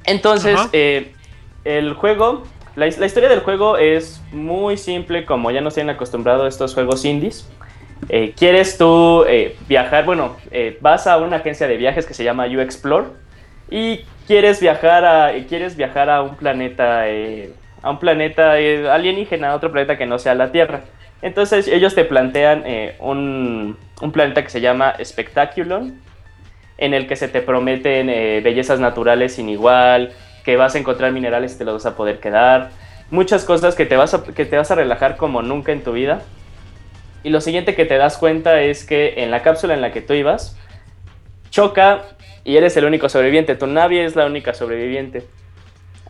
Entonces, 0.04 0.54
eh, 0.72 1.12
el 1.64 1.92
juego, 1.94 2.44
la, 2.76 2.86
his- 2.86 2.98
la 2.98 3.06
historia 3.06 3.28
del 3.28 3.40
juego 3.40 3.76
es 3.76 4.22
muy 4.32 4.76
simple, 4.76 5.24
como 5.26 5.50
ya 5.50 5.60
nos 5.60 5.74
tienen 5.74 5.94
acostumbrado 5.94 6.46
estos 6.46 6.74
juegos 6.74 7.04
indies. 7.04 7.46
Eh, 8.08 8.32
quieres 8.36 8.78
tú 8.78 9.24
eh, 9.28 9.56
viajar, 9.68 10.04
bueno, 10.04 10.36
eh, 10.50 10.78
vas 10.80 11.06
a 11.06 11.18
una 11.18 11.36
agencia 11.36 11.66
de 11.66 11.76
viajes 11.76 12.06
que 12.06 12.14
se 12.14 12.24
llama 12.24 12.46
U 12.46 12.60
Explore 12.60 13.08
y 13.70 14.00
quieres 14.26 14.60
viajar 14.60 15.04
a, 15.04 15.32
quieres 15.48 15.76
viajar 15.76 16.08
a 16.08 16.22
un 16.22 16.36
planeta, 16.36 17.04
a 17.82 17.90
un 17.90 17.98
planeta 17.98 18.52
alienígena, 18.52 19.50
a 19.50 19.56
otro 19.56 19.72
planeta 19.72 19.98
que 19.98 20.06
no 20.06 20.18
sea 20.18 20.34
la 20.34 20.52
Tierra. 20.52 20.80
Entonces 21.20 21.66
ellos 21.68 21.94
te 21.94 22.04
plantean 22.04 22.64
un, 23.00 23.76
un 24.00 24.12
planeta 24.12 24.42
que 24.42 24.50
se 24.50 24.60
llama 24.60 24.94
Spectaculon 25.02 26.00
en 26.78 26.94
el 26.94 27.08
que 27.08 27.16
se 27.16 27.26
te 27.26 27.42
prometen 27.42 28.06
bellezas 28.42 28.78
naturales 28.78 29.34
sin 29.34 29.48
igual, 29.48 30.12
que 30.44 30.56
vas 30.56 30.76
a 30.76 30.78
encontrar 30.78 31.12
minerales 31.12 31.54
y 31.54 31.58
te 31.58 31.64
los 31.64 31.74
vas 31.74 31.86
a 31.86 31.96
poder 31.96 32.20
quedar, 32.20 32.70
muchas 33.10 33.44
cosas 33.44 33.74
que 33.74 33.86
te 33.86 33.96
vas 33.96 34.14
a, 34.14 34.22
que 34.22 34.44
te 34.44 34.56
vas 34.56 34.70
a 34.70 34.74
relajar 34.74 35.16
como 35.16 35.42
nunca 35.42 35.72
en 35.72 35.82
tu 35.82 35.92
vida. 35.92 36.22
Y 37.28 37.30
lo 37.30 37.42
siguiente 37.42 37.74
que 37.74 37.84
te 37.84 37.98
das 37.98 38.16
cuenta 38.16 38.62
es 38.62 38.86
que 38.86 39.22
en 39.22 39.30
la 39.30 39.42
cápsula 39.42 39.74
en 39.74 39.82
la 39.82 39.92
que 39.92 40.00
tú 40.00 40.14
ibas, 40.14 40.56
choca 41.50 42.04
y 42.42 42.56
eres 42.56 42.74
el 42.78 42.86
único 42.86 43.10
sobreviviente. 43.10 43.54
Tu 43.54 43.66
nave 43.66 44.02
es 44.02 44.16
la 44.16 44.24
única 44.24 44.54
sobreviviente. 44.54 45.26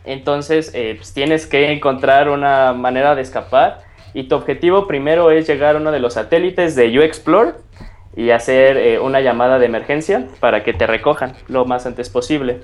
Entonces, 0.05 0.71
eh, 0.73 0.93
pues, 0.95 1.13
tienes 1.13 1.45
que 1.45 1.73
encontrar 1.73 2.29
una 2.29 2.71
manera 2.71 3.15
de 3.15 3.21
escapar. 3.21 3.79
Y 4.13 4.29
tu 4.29 4.35
objetivo 4.35 4.87
primero 4.87 5.29
es 5.29 5.45
llegar 5.45 5.75
a 5.75 5.79
uno 5.79 5.91
de 5.91 5.99
los 5.99 6.13
satélites 6.13 6.77
de 6.77 6.97
U-Explore 6.97 7.55
y 8.15 8.29
hacer 8.29 8.77
eh, 8.77 8.99
una 8.99 9.19
llamada 9.19 9.59
de 9.59 9.65
emergencia 9.65 10.25
para 10.39 10.63
que 10.63 10.71
te 10.71 10.87
recojan 10.87 11.33
lo 11.49 11.65
más 11.65 11.85
antes 11.85 12.09
posible. 12.09 12.61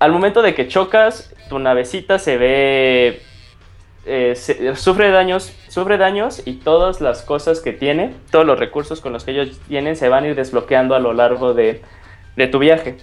Al 0.00 0.12
momento 0.12 0.42
de 0.42 0.54
que 0.54 0.68
chocas, 0.68 1.34
tu 1.48 1.58
navecita 1.58 2.18
se 2.18 2.36
ve 2.36 3.22
eh, 4.06 4.34
sufre 4.74 5.10
daños, 5.10 5.52
sufre 5.68 5.96
daños 5.96 6.42
y 6.46 6.54
todas 6.54 7.00
las 7.00 7.22
cosas 7.22 7.60
que 7.60 7.72
tiene, 7.72 8.14
todos 8.30 8.46
los 8.46 8.58
recursos 8.58 9.00
con 9.00 9.12
los 9.12 9.24
que 9.24 9.32
ellos 9.32 9.60
tienen 9.68 9.96
se 9.96 10.08
van 10.08 10.24
a 10.24 10.28
ir 10.28 10.34
desbloqueando 10.34 10.94
a 10.94 10.98
lo 10.98 11.12
largo 11.12 11.54
de, 11.54 11.82
de 12.36 12.46
tu 12.48 12.58
viaje. 12.58 12.96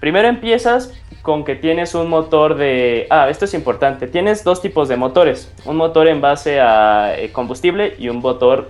Primero 0.00 0.28
empiezas 0.28 0.92
con 1.22 1.44
que 1.44 1.54
tienes 1.54 1.94
un 1.94 2.10
motor 2.10 2.56
de... 2.56 3.06
Ah, 3.08 3.30
esto 3.30 3.46
es 3.46 3.54
importante. 3.54 4.06
Tienes 4.06 4.44
dos 4.44 4.60
tipos 4.60 4.88
de 4.88 4.96
motores. 4.98 5.50
Un 5.64 5.76
motor 5.76 6.08
en 6.08 6.20
base 6.20 6.60
a 6.60 7.14
eh, 7.18 7.32
combustible 7.32 7.94
y 7.98 8.10
un 8.10 8.18
motor 8.18 8.68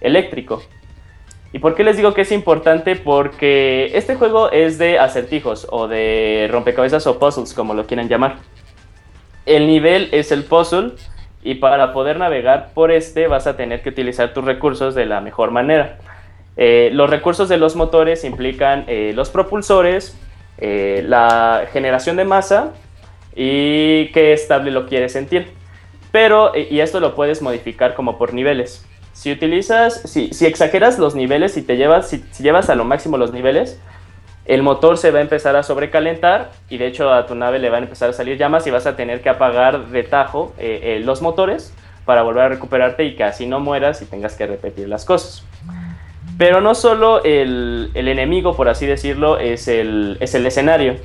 eléctrico. 0.00 0.62
¿Y 1.52 1.58
por 1.58 1.74
qué 1.74 1.82
les 1.82 1.96
digo 1.96 2.14
que 2.14 2.20
es 2.20 2.30
importante? 2.30 2.94
Porque 2.94 3.90
este 3.94 4.14
juego 4.14 4.52
es 4.52 4.78
de 4.78 5.00
acertijos 5.00 5.66
o 5.70 5.88
de 5.88 6.48
rompecabezas 6.52 7.06
o 7.08 7.18
puzzles, 7.18 7.54
como 7.54 7.74
lo 7.74 7.86
quieran 7.86 8.08
llamar. 8.08 8.36
El 9.46 9.68
nivel 9.68 10.08
es 10.10 10.32
el 10.32 10.42
puzzle 10.42 10.92
y 11.44 11.54
para 11.54 11.92
poder 11.92 12.18
navegar 12.18 12.70
por 12.74 12.90
este 12.90 13.28
vas 13.28 13.46
a 13.46 13.56
tener 13.56 13.80
que 13.80 13.90
utilizar 13.90 14.34
tus 14.34 14.44
recursos 14.44 14.96
de 14.96 15.06
la 15.06 15.20
mejor 15.20 15.52
manera. 15.52 15.98
Eh, 16.56 16.90
los 16.92 17.08
recursos 17.08 17.48
de 17.48 17.56
los 17.56 17.76
motores 17.76 18.24
implican 18.24 18.84
eh, 18.88 19.12
los 19.14 19.30
propulsores, 19.30 20.18
eh, 20.58 21.04
la 21.06 21.66
generación 21.72 22.16
de 22.16 22.24
masa 22.24 22.72
y 23.36 24.08
qué 24.08 24.32
estable 24.32 24.72
lo 24.72 24.86
quieres 24.86 25.12
sentir. 25.12 25.52
Pero, 26.10 26.52
y 26.56 26.80
esto 26.80 26.98
lo 26.98 27.14
puedes 27.14 27.42
modificar 27.42 27.94
como 27.94 28.18
por 28.18 28.34
niveles. 28.34 28.84
Si 29.12 29.30
utilizas, 29.30 30.02
si, 30.02 30.32
si 30.32 30.46
exageras 30.46 30.98
los 30.98 31.14
niveles 31.14 31.56
y 31.56 31.62
te 31.62 31.76
llevas, 31.76 32.08
si 32.08 32.24
llevas 32.42 32.68
a 32.70 32.74
lo 32.74 32.84
máximo 32.84 33.18
los 33.18 33.32
niveles, 33.32 33.78
el 34.46 34.62
motor 34.62 34.96
se 34.96 35.10
va 35.10 35.18
a 35.18 35.22
empezar 35.22 35.56
a 35.56 35.62
sobrecalentar 35.62 36.50
y 36.70 36.78
de 36.78 36.86
hecho 36.86 37.12
a 37.12 37.26
tu 37.26 37.34
nave 37.34 37.58
le 37.58 37.68
van 37.70 37.82
a 37.82 37.86
empezar 37.86 38.10
a 38.10 38.12
salir 38.12 38.38
llamas 38.38 38.66
y 38.66 38.70
vas 38.70 38.86
a 38.86 38.94
tener 38.96 39.20
que 39.20 39.28
apagar 39.28 39.86
de 39.88 40.02
tajo 40.04 40.52
eh, 40.58 40.80
eh, 40.82 41.00
los 41.04 41.20
motores 41.22 41.74
para 42.04 42.22
volver 42.22 42.44
a 42.44 42.48
recuperarte 42.48 43.04
y 43.04 43.16
que 43.16 43.24
así 43.24 43.46
no 43.46 43.58
mueras 43.58 44.00
y 44.02 44.06
tengas 44.06 44.36
que 44.36 44.46
repetir 44.46 44.88
las 44.88 45.04
cosas. 45.04 45.44
Pero 46.38 46.60
no 46.60 46.74
solo 46.74 47.24
el, 47.24 47.90
el 47.94 48.08
enemigo, 48.08 48.54
por 48.54 48.68
así 48.68 48.86
decirlo, 48.86 49.38
es 49.38 49.66
el, 49.68 50.16
es 50.20 50.34
el 50.34 50.46
escenario. 50.46 50.96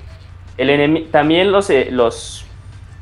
El 0.58 1.08
también 1.10 1.52
los, 1.52 1.70
eh, 1.70 1.88
los, 1.90 2.46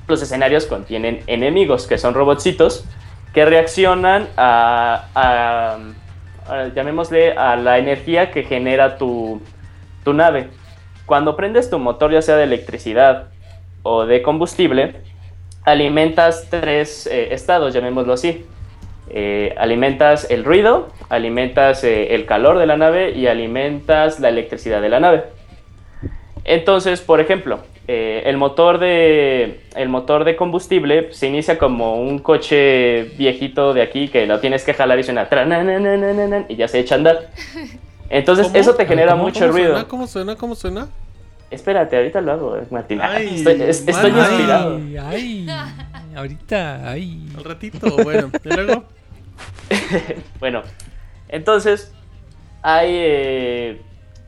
los 0.08 0.22
escenarios 0.22 0.66
contienen 0.68 1.22
enemigos, 1.28 1.88
que 1.88 1.98
son 1.98 2.14
robotcitos, 2.14 2.86
que 3.34 3.44
reaccionan 3.46 4.28
a, 4.38 5.06
a- 5.16 5.78
a- 6.48 6.68
llamémosle, 6.74 7.34
a 7.34 7.56
la 7.58 7.78
energía 7.80 8.32
que 8.32 8.44
genera 8.44 8.98
tu, 8.98 9.42
tu 10.04 10.14
nave. 10.14 10.50
Cuando 11.06 11.36
prendes 11.36 11.70
tu 11.70 11.80
motor, 11.80 12.12
ya 12.12 12.22
sea 12.22 12.36
de 12.36 12.44
electricidad 12.44 13.30
o 13.84 14.06
de 14.06 14.22
combustible, 14.22 14.96
alimentas 15.64 16.48
tres 16.50 17.08
eh, 17.08 17.34
estados, 17.34 17.74
llamémoslo 17.74 18.14
así. 18.14 18.46
Eh, 19.12 19.56
alimentas 19.58 20.30
el 20.30 20.44
ruido, 20.44 20.90
alimentas 21.10 21.84
eh, 21.84 22.14
el 22.14 22.28
calor 22.28 22.60
de 22.60 22.68
la 22.68 22.78
nave 22.78 23.12
y 23.12 23.26
alimentas 23.26 24.20
la 24.20 24.30
electricidad 24.30 24.82
de 24.82 24.90
la 24.90 25.00
nave. 25.00 25.24
Entonces, 26.44 27.02
por 27.02 27.20
ejemplo, 27.20 27.60
el, 27.88 28.38
motor 28.38 28.78
de, 28.78 29.62
el 29.76 29.90
motor 29.90 30.26
de 30.26 30.36
combustible 30.36 31.12
se 31.12 31.26
inicia 31.26 31.58
como 31.58 32.00
un 32.00 32.20
coche 32.20 33.06
viejito 33.18 33.74
de 33.74 33.82
aquí 33.82 34.10
que 34.10 34.28
lo 34.28 34.40
tienes 34.40 34.64
que 34.64 34.76
jalar 34.76 35.00
y 35.00 35.04
suena 35.04 35.28
y 36.48 36.56
ya 36.56 36.68
se 36.68 36.80
echa 36.80 36.94
a 36.94 36.98
andar. 37.00 37.30
Entonces, 38.10 38.48
¿Cómo? 38.48 38.58
eso 38.60 38.76
te 38.76 38.86
genera 38.86 39.12
¿Cómo- 39.12 39.24
mucho 39.26 39.42
cómo 39.42 39.52
ruido. 39.52 39.70
Suena, 39.74 39.88
¿Cómo 39.88 40.08
suena? 40.08 40.36
¿Cómo 40.36 40.56
suena? 40.56 40.88
Espérate, 41.52 41.98
ahorita 41.98 42.22
lo 42.22 42.32
hago, 42.32 42.58
Martín. 42.72 43.00
Ay, 43.02 43.36
estoy 43.36 43.62
es- 43.62 43.88
estoy 43.88 44.12
man. 44.12 44.20
inspirado. 44.32 44.80
Ay, 45.08 45.48
ahorita, 46.16 46.90
ay. 46.90 47.28
Al 47.38 47.44
ratito, 47.44 47.88
bueno. 48.04 48.30
Y 48.44 48.50
luego, 48.54 48.84
Bueno, 50.40 50.64
entonces 51.28 51.94
hay, 52.62 52.90
eh, 52.92 53.82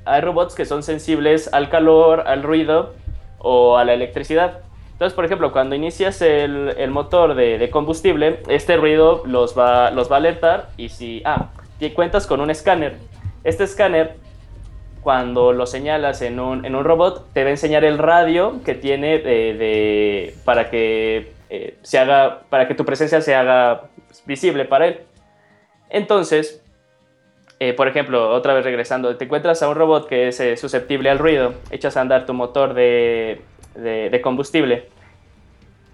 hay 0.05 0.21
robots 0.21 0.55
que 0.55 0.65
son 0.65 0.83
sensibles 0.83 1.51
al 1.53 1.69
calor, 1.69 2.23
al 2.27 2.43
ruido 2.43 2.93
o 3.39 3.77
a 3.77 3.85
la 3.85 3.93
electricidad. 3.93 4.59
Entonces, 4.93 5.15
por 5.15 5.25
ejemplo, 5.25 5.51
cuando 5.51 5.73
inicias 5.75 6.21
el, 6.21 6.75
el 6.77 6.91
motor 6.91 7.33
de, 7.33 7.57
de 7.57 7.69
combustible, 7.71 8.41
este 8.47 8.77
ruido 8.77 9.23
los 9.25 9.57
va, 9.57 9.89
los 9.91 10.09
va 10.11 10.15
a 10.15 10.19
alertar 10.19 10.69
y 10.77 10.89
si... 10.89 11.21
Ah, 11.25 11.49
y 11.79 11.89
cuentas 11.89 12.27
con 12.27 12.39
un 12.41 12.51
escáner. 12.51 12.97
Este 13.43 13.63
escáner, 13.63 14.15
cuando 15.01 15.51
lo 15.51 15.65
señalas 15.65 16.21
en 16.21 16.39
un, 16.39 16.63
en 16.65 16.75
un 16.75 16.83
robot, 16.83 17.31
te 17.33 17.41
va 17.43 17.47
a 17.47 17.51
enseñar 17.51 17.83
el 17.83 17.97
radio 17.97 18.61
que 18.63 18.75
tiene 18.75 19.17
de, 19.19 20.35
para 20.45 20.69
que 20.69 21.31
eh, 21.49 21.75
se 21.81 21.97
haga, 21.97 22.41
para 22.49 22.67
que 22.67 22.75
tu 22.75 22.85
presencia 22.85 23.19
se 23.21 23.33
haga 23.35 23.83
visible 24.25 24.65
para 24.65 24.87
él. 24.87 24.99
Entonces, 25.89 26.63
eh, 27.59 27.73
por 27.73 27.87
ejemplo, 27.87 28.29
otra 28.29 28.53
vez 28.53 28.63
regresando, 28.63 29.15
te 29.17 29.25
encuentras 29.25 29.61
a 29.63 29.69
un 29.69 29.75
robot 29.75 30.07
que 30.07 30.27
es 30.27 30.39
eh, 30.39 30.55
susceptible 30.55 31.09
al 31.09 31.17
ruido, 31.19 31.53
echas 31.71 31.97
a 31.97 32.01
andar 32.01 32.25
tu 32.25 32.33
motor 32.33 32.73
de- 32.73 33.41
de 33.75 34.21
combustible 34.21 34.89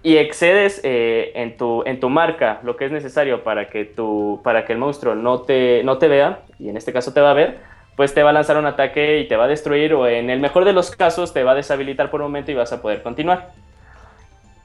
y 0.02 0.16
excedes 0.16 0.80
eh, 0.84 1.32
en, 1.34 1.56
tu, 1.56 1.82
en 1.84 2.00
tu 2.00 2.08
marca 2.08 2.60
lo 2.62 2.76
que 2.76 2.86
es 2.86 2.92
necesario 2.92 3.42
para 3.42 3.68
que, 3.68 3.84
tu, 3.84 4.40
para 4.44 4.64
que 4.64 4.72
el 4.72 4.78
monstruo 4.78 5.14
no 5.14 5.42
te, 5.42 5.82
no 5.84 5.98
te 5.98 6.08
vea, 6.08 6.40
y 6.58 6.68
en 6.68 6.76
este 6.76 6.92
caso 6.92 7.12
te 7.12 7.20
va 7.20 7.32
a 7.32 7.34
ver, 7.34 7.58
pues 7.96 8.14
te 8.14 8.22
va 8.22 8.30
a 8.30 8.32
lanzar 8.32 8.56
un 8.56 8.66
ataque 8.66 9.18
y 9.18 9.26
te 9.26 9.36
va 9.36 9.44
a 9.44 9.48
destruir, 9.48 9.94
o 9.94 10.06
en 10.06 10.30
el 10.30 10.40
mejor 10.40 10.64
de 10.64 10.72
los 10.72 10.90
casos 10.94 11.32
te 11.32 11.42
va 11.42 11.52
a 11.52 11.54
deshabilitar 11.56 12.10
por 12.10 12.20
un 12.20 12.28
momento 12.28 12.52
y 12.52 12.54
vas 12.54 12.72
a 12.72 12.80
poder 12.80 13.02
continuar. 13.02 13.50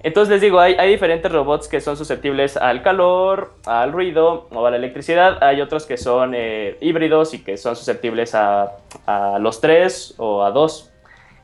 Entonces 0.04 0.34
les 0.34 0.42
digo, 0.42 0.60
hay, 0.60 0.76
diferentes 0.90 1.32
robots 1.32 1.70
que 1.70 1.80
son 1.80 1.96
susceptibles 1.96 2.58
al 2.58 2.84
calor, 2.84 3.54
al 3.66 3.94
ruido 3.94 4.50
o 4.52 4.66
a 4.66 4.70
la 4.70 4.76
electricidad. 4.76 5.42
Hay 5.42 5.62
otros 5.62 5.86
que 5.86 5.96
son 5.96 6.34
eh, 6.36 6.78
híbridos 6.82 7.34
y 7.34 7.42
que 7.42 7.56
son 7.56 7.78
susceptibles 7.78 8.36
a, 8.36 8.74
a 9.06 9.40
los 9.40 9.62
tres 9.62 10.14
o 10.18 10.44
a 10.44 10.52
dos. 10.52 10.93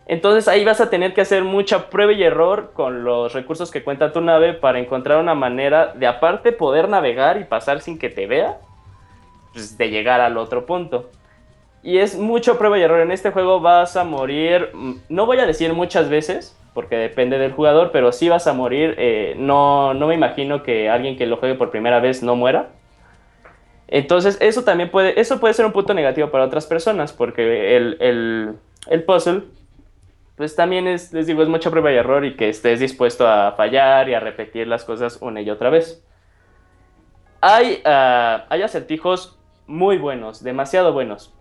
Entonces 0.09 0.47
ahí 0.47 0.65
vas 0.65 0.81
a 0.81 0.89
tener 0.89 1.13
que 1.13 1.21
hacer 1.21 1.43
mucha 1.43 1.91
prueba 1.91 2.13
y 2.13 2.23
error 2.23 2.71
con 2.73 3.03
los 3.03 3.31
recursos 3.33 3.69
que 3.69 3.83
cuenta 3.83 4.11
tu 4.11 4.21
nave 4.21 4.55
para 4.55 4.79
encontrar 4.79 5.19
una 5.19 5.35
manera 5.35 5.93
de 5.93 6.07
aparte 6.07 6.51
poder 6.51 6.89
navegar 6.89 7.39
y 7.39 7.43
pasar 7.43 7.79
sin 7.79 7.99
que 7.99 8.09
te 8.09 8.25
vea, 8.25 8.57
pues, 9.53 9.77
de 9.77 9.91
llegar 9.91 10.19
al 10.19 10.37
otro 10.37 10.65
punto. 10.65 11.11
Y 11.83 11.99
es 11.99 12.17
mucho 12.17 12.57
prueba 12.57 12.79
y 12.79 12.81
error. 12.81 13.01
En 13.01 13.11
este 13.11 13.29
juego 13.29 13.59
vas 13.59 13.95
a 13.97 14.03
morir, 14.03 14.71
mm, 14.73 14.93
no 15.09 15.27
voy 15.27 15.37
a 15.37 15.45
decir 15.45 15.73
muchas 15.73 16.09
veces, 16.09 16.57
porque 16.73 16.95
depende 16.95 17.37
del 17.37 17.51
jugador, 17.51 17.91
pero 17.91 18.11
sí 18.11 18.29
vas 18.29 18.47
a 18.47 18.53
morir. 18.53 18.95
eh, 18.97 19.35
no, 19.37 19.93
no 19.93 20.07
me 20.07 20.15
imagino 20.15 20.63
que 20.63 20.89
alguien 20.89 21.17
que 21.17 21.27
lo 21.27 21.37
juegue 21.37 21.53
por 21.53 21.69
primera 21.69 21.99
vez 21.99 22.23
no 22.23 22.35
muera. 22.35 22.69
Entonces, 23.87 24.39
eso 24.41 24.63
también 24.63 24.89
puede, 24.89 25.21
eso 25.21 25.39
puede 25.39 25.53
ser 25.53 25.67
un 25.67 25.71
punto 25.71 25.93
negativo 25.93 26.31
para 26.31 26.45
otras 26.45 26.65
personas, 26.65 27.13
porque 27.13 27.77
el, 27.77 27.97
el, 27.99 28.55
el 28.87 29.03
puzzle, 29.03 29.43
pues 30.39 30.55
también 30.55 30.87
es, 30.87 31.11
les 31.11 31.27
digo, 31.27 31.43
es 31.43 31.49
mucha 31.49 31.69
prueba 31.69 31.91
y 31.91 31.97
error 31.97 32.23
y 32.23 32.37
que 32.37 32.47
estés 32.47 32.79
dispuesto 32.79 33.27
a 33.27 33.51
fallar 33.57 34.07
y 34.07 34.13
a 34.13 34.21
repetir 34.21 34.67
las 34.67 34.85
cosas 34.85 35.17
una 35.19 35.41
y 35.41 35.49
otra 35.49 35.69
vez. 35.69 36.01
Hay, 37.41 37.81
ah, 37.83 38.45
hay 38.47 38.61
acertijos 38.61 39.37
muy 39.67 39.97
buenos, 39.97 40.41
demasiado 40.41 40.93
buenos. 40.93 41.35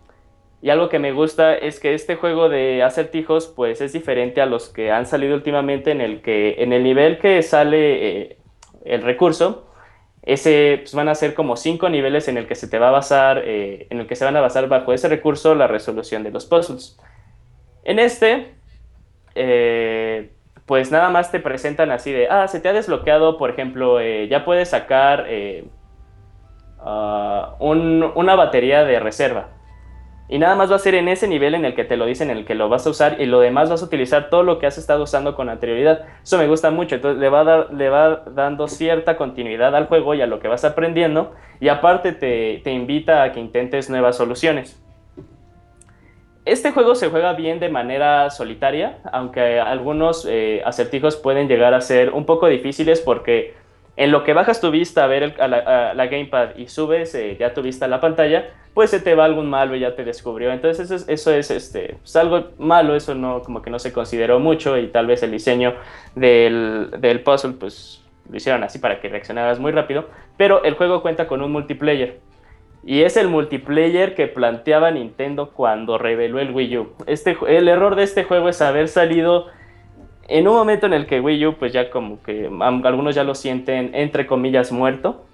Y 0.63 0.71
algo 0.71 0.89
que 0.89 0.99
me 0.99 1.13
gusta 1.13 1.55
es 1.55 1.79
que 1.79 1.95
este 1.95 2.17
juego 2.17 2.49
de 2.49 2.83
acertijos 2.83 3.47
pues 3.47 3.81
es 3.81 3.93
diferente 3.93 4.41
a 4.41 4.47
los 4.47 4.69
que 4.69 4.91
han 4.91 5.07
salido 5.07 5.37
últimamente 5.37 5.93
en 5.93 6.01
el 6.01 6.21
que 6.21 6.57
en 6.59 6.73
el 6.73 6.83
nivel 6.83 7.21
que 7.21 7.41
sale 7.45 8.23
eh, 8.23 8.39
el 8.85 9.03
recurso, 9.03 9.69
ese 10.23 10.79
pues, 10.81 10.93
van 10.95 11.09
a 11.09 11.15
ser 11.15 11.35
como 11.35 11.55
cinco 11.55 11.89
niveles 11.89 12.27
en 12.27 12.37
el 12.37 12.49
que 12.49 12.57
se 12.57 12.67
te 12.67 12.81
va 12.81 12.89
a 12.89 12.91
basar, 12.91 13.43
eh, 13.45 13.87
en 13.91 14.01
el 14.01 14.09
que 14.09 14.17
se 14.17 14.25
van 14.25 14.37
a 14.37 14.41
basar 14.41 14.67
bajo 14.67 14.93
ese 14.93 15.09
recurso 15.09 15.55
la 15.55 15.69
resolución 15.69 16.25
de 16.25 16.33
los 16.33 16.47
puzzles. 16.47 16.99
En 17.85 18.01
este, 18.01 18.58
eh, 19.39 20.33
pues 20.67 20.91
nada 20.91 21.09
más 21.09 21.31
te 21.33 21.41
presentan 21.41 21.91
así 21.91 22.13
de, 22.13 22.29
ah, 22.29 22.47
se 22.49 22.61
te 22.61 22.69
ha 22.69 22.73
desbloqueado, 22.75 23.39
por 23.39 23.51
ejemplo, 23.51 24.01
eh, 24.01 24.29
ya 24.29 24.45
puedes 24.45 24.69
sacar 24.69 25.25
eh, 25.29 25.65
ah, 26.81 27.55
un- 27.59 28.11
una 28.15 28.35
batería 28.35 28.85
de 28.85 29.01
reserva. 29.01 29.49
Y 30.31 30.39
nada 30.39 30.55
más 30.57 30.71
va 30.71 30.77
a 30.77 30.79
ser 30.79 30.95
en 30.95 31.09
ese 31.09 31.27
nivel 31.27 31.55
en 31.55 31.65
el 31.65 31.75
que 31.75 31.85
te 31.85 31.97
lo 31.97 32.05
dicen, 32.05 32.29
en 32.29 32.37
el 32.37 32.45
que 32.45 32.55
lo 32.55 32.69
vas 32.69 32.87
a 32.87 32.91
usar 32.91 33.17
y 33.19 33.25
lo 33.25 33.41
demás 33.41 33.71
vas 33.71 33.81
a 33.81 33.87
utilizar 33.87 34.29
todo 34.29 34.43
lo 34.43 34.59
que 34.59 34.67
has 34.67 34.77
estado 34.77 35.03
usando 35.05 35.35
con 35.35 35.49
anterioridad. 35.49 36.03
Eso 36.23 36.37
me 36.37 36.47
gusta 36.47 36.71
mucho, 36.71 36.97
entonces 36.97 37.19
le 37.19 37.31
va, 37.31 37.41
a 37.41 37.45
dar, 37.45 37.73
le 37.73 37.89
va 37.89 38.25
dando 38.35 38.69
cierta 38.69 39.17
continuidad 39.17 39.75
al 39.75 39.87
juego 39.87 40.13
y 40.15 40.21
a 40.21 40.27
lo 40.27 40.39
que 40.39 40.49
vas 40.49 40.67
aprendiendo 40.67 41.33
y 41.61 41.69
aparte 41.69 42.13
te, 42.13 42.61
te 42.63 42.73
invita 42.73 43.23
a 43.23 43.33
que 43.33 43.41
intentes 43.41 43.89
nuevas 43.89 44.17
soluciones. 44.19 44.79
Este 46.49 46.73
juego 46.73 46.95
se 46.95 47.11
juega 47.11 47.35
bien 47.35 47.61
de 47.61 47.69
manera 47.69 48.31
solitaria, 48.31 48.99
aunque 49.13 49.61
algunos 49.61 50.27
eh, 50.27 50.63
acertijos 50.65 51.17
pueden 51.17 51.47
llegar 51.47 51.75
a 51.75 51.83
ser 51.83 52.11
un 52.11 52.25
poco 52.25 52.49
difíciles 52.49 53.03
porque 53.03 53.55
en 53.97 54.11
lo 54.11 54.25
que 54.25 54.33
bajas 54.33 54.59
tu 54.59 54.71
vista 54.71 55.05
a 55.05 55.09
ver 55.09 55.37
la, 55.39 56.07
gamepad 56.07 56.57
y 56.57 56.69
subes 56.69 57.15
eh, 57.15 57.37
ya 57.39 57.53
tu 57.53 57.61
vista 57.61 57.85
a 57.85 57.89
la 57.89 58.01
pantalla, 58.01 58.49
pues 58.73 58.89
se 58.89 58.99
te 58.99 59.15
va 59.15 59.27
algún 59.27 59.51
malo 59.51 59.77
y 59.77 59.81
ya 59.81 59.95
te 59.95 60.05
descubrió. 60.05 60.51
Entonces 60.51 60.87
eso 60.87 60.95
es, 60.95 61.09
eso 61.09 61.33
es 61.33 61.51
este, 61.51 61.97
pues, 62.01 62.17
algo 62.17 62.49
malo, 62.57 62.97
eso 62.97 63.15
no, 63.15 63.43
como 63.43 63.61
que 63.61 63.69
no 63.69 63.79
se 63.79 63.93
consideró 63.93 64.39
mucho 64.41 64.79
y 64.79 64.87
tal 64.87 65.07
vez 65.07 65.23
el 65.23 65.33
diseño 65.33 65.75
del, 66.15 66.93
del 66.99 67.21
puzzle 67.21 67.57
pues 67.61 68.03
lo 68.31 68.37
hicieron 68.37 68.63
así 68.65 68.79
para 68.79 69.03
que 69.03 69.11
reaccionaras 69.11 69.59
muy 69.59 69.73
rápido. 69.73 70.07
Pero 70.39 70.65
el 70.65 70.75
juego 70.77 71.03
cuenta 71.03 71.27
con 71.27 71.43
un 71.43 71.53
multiplayer. 71.53 72.21
Y 72.85 73.03
es 73.03 73.17
el 73.17 73.29
multiplayer 73.29 74.15
que 74.15 74.29
planteaba 74.29 74.91
Nintendo 74.91 75.51
cuando 75.51 75.99
reveló 75.99 76.39
el 76.39 76.53
Wii 76.53 76.79
U. 76.79 76.93
Este, 77.07 77.37
el 77.47 77.69
error 77.69 77.97
de 77.97 78.05
este 78.05 78.25
juego 78.25 78.49
es 78.49 78.63
haber 78.63 78.89
salido 78.89 79.47
en 80.29 80.47
un 80.47 80.55
momento 80.55 80.87
en 80.87 80.93
el 80.93 81.07
que 81.07 81.21
Wii 81.21 81.47
U, 81.47 81.55
pues 81.55 81.73
ya 81.73 81.91
como 81.91 82.23
que 82.23 82.51
algunos 82.61 83.15
ya 83.15 83.25
lo 83.25 83.35
sienten, 83.35 83.95
entre 83.95 84.27
comillas, 84.27 84.71
muerto. 84.71 85.25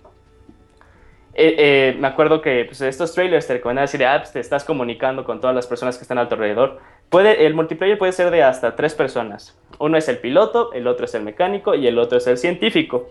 Eh, 1.37 1.57
eh, 1.59 1.97
me 1.99 2.07
acuerdo 2.07 2.41
que 2.41 2.65
pues, 2.65 2.81
estos 2.81 3.13
trailers 3.13 3.47
te 3.47 3.55
recomiendan 3.55 3.85
decir, 3.85 4.05
ah, 4.07 4.19
pues, 4.19 4.33
te 4.33 4.39
estás 4.39 4.63
comunicando 4.63 5.25
con 5.25 5.41
todas 5.41 5.55
las 5.55 5.67
personas 5.67 5.99
que 5.99 6.03
están 6.03 6.19
a 6.19 6.29
tu 6.29 6.35
alrededor. 6.37 6.79
Puede, 7.09 7.45
el 7.45 7.55
multiplayer 7.55 7.99
puede 7.99 8.13
ser 8.13 8.31
de 8.31 8.45
hasta 8.45 8.77
tres 8.77 8.95
personas. 8.95 9.59
Uno 9.81 9.97
es 9.97 10.09
el 10.09 10.19
piloto, 10.19 10.73
el 10.73 10.87
otro 10.87 11.07
es 11.07 11.15
el 11.17 11.25
mecánico 11.25 11.75
y 11.75 11.89
el 11.89 11.99
otro 11.99 12.19
es 12.19 12.27
el 12.29 12.39
científico. 12.39 13.09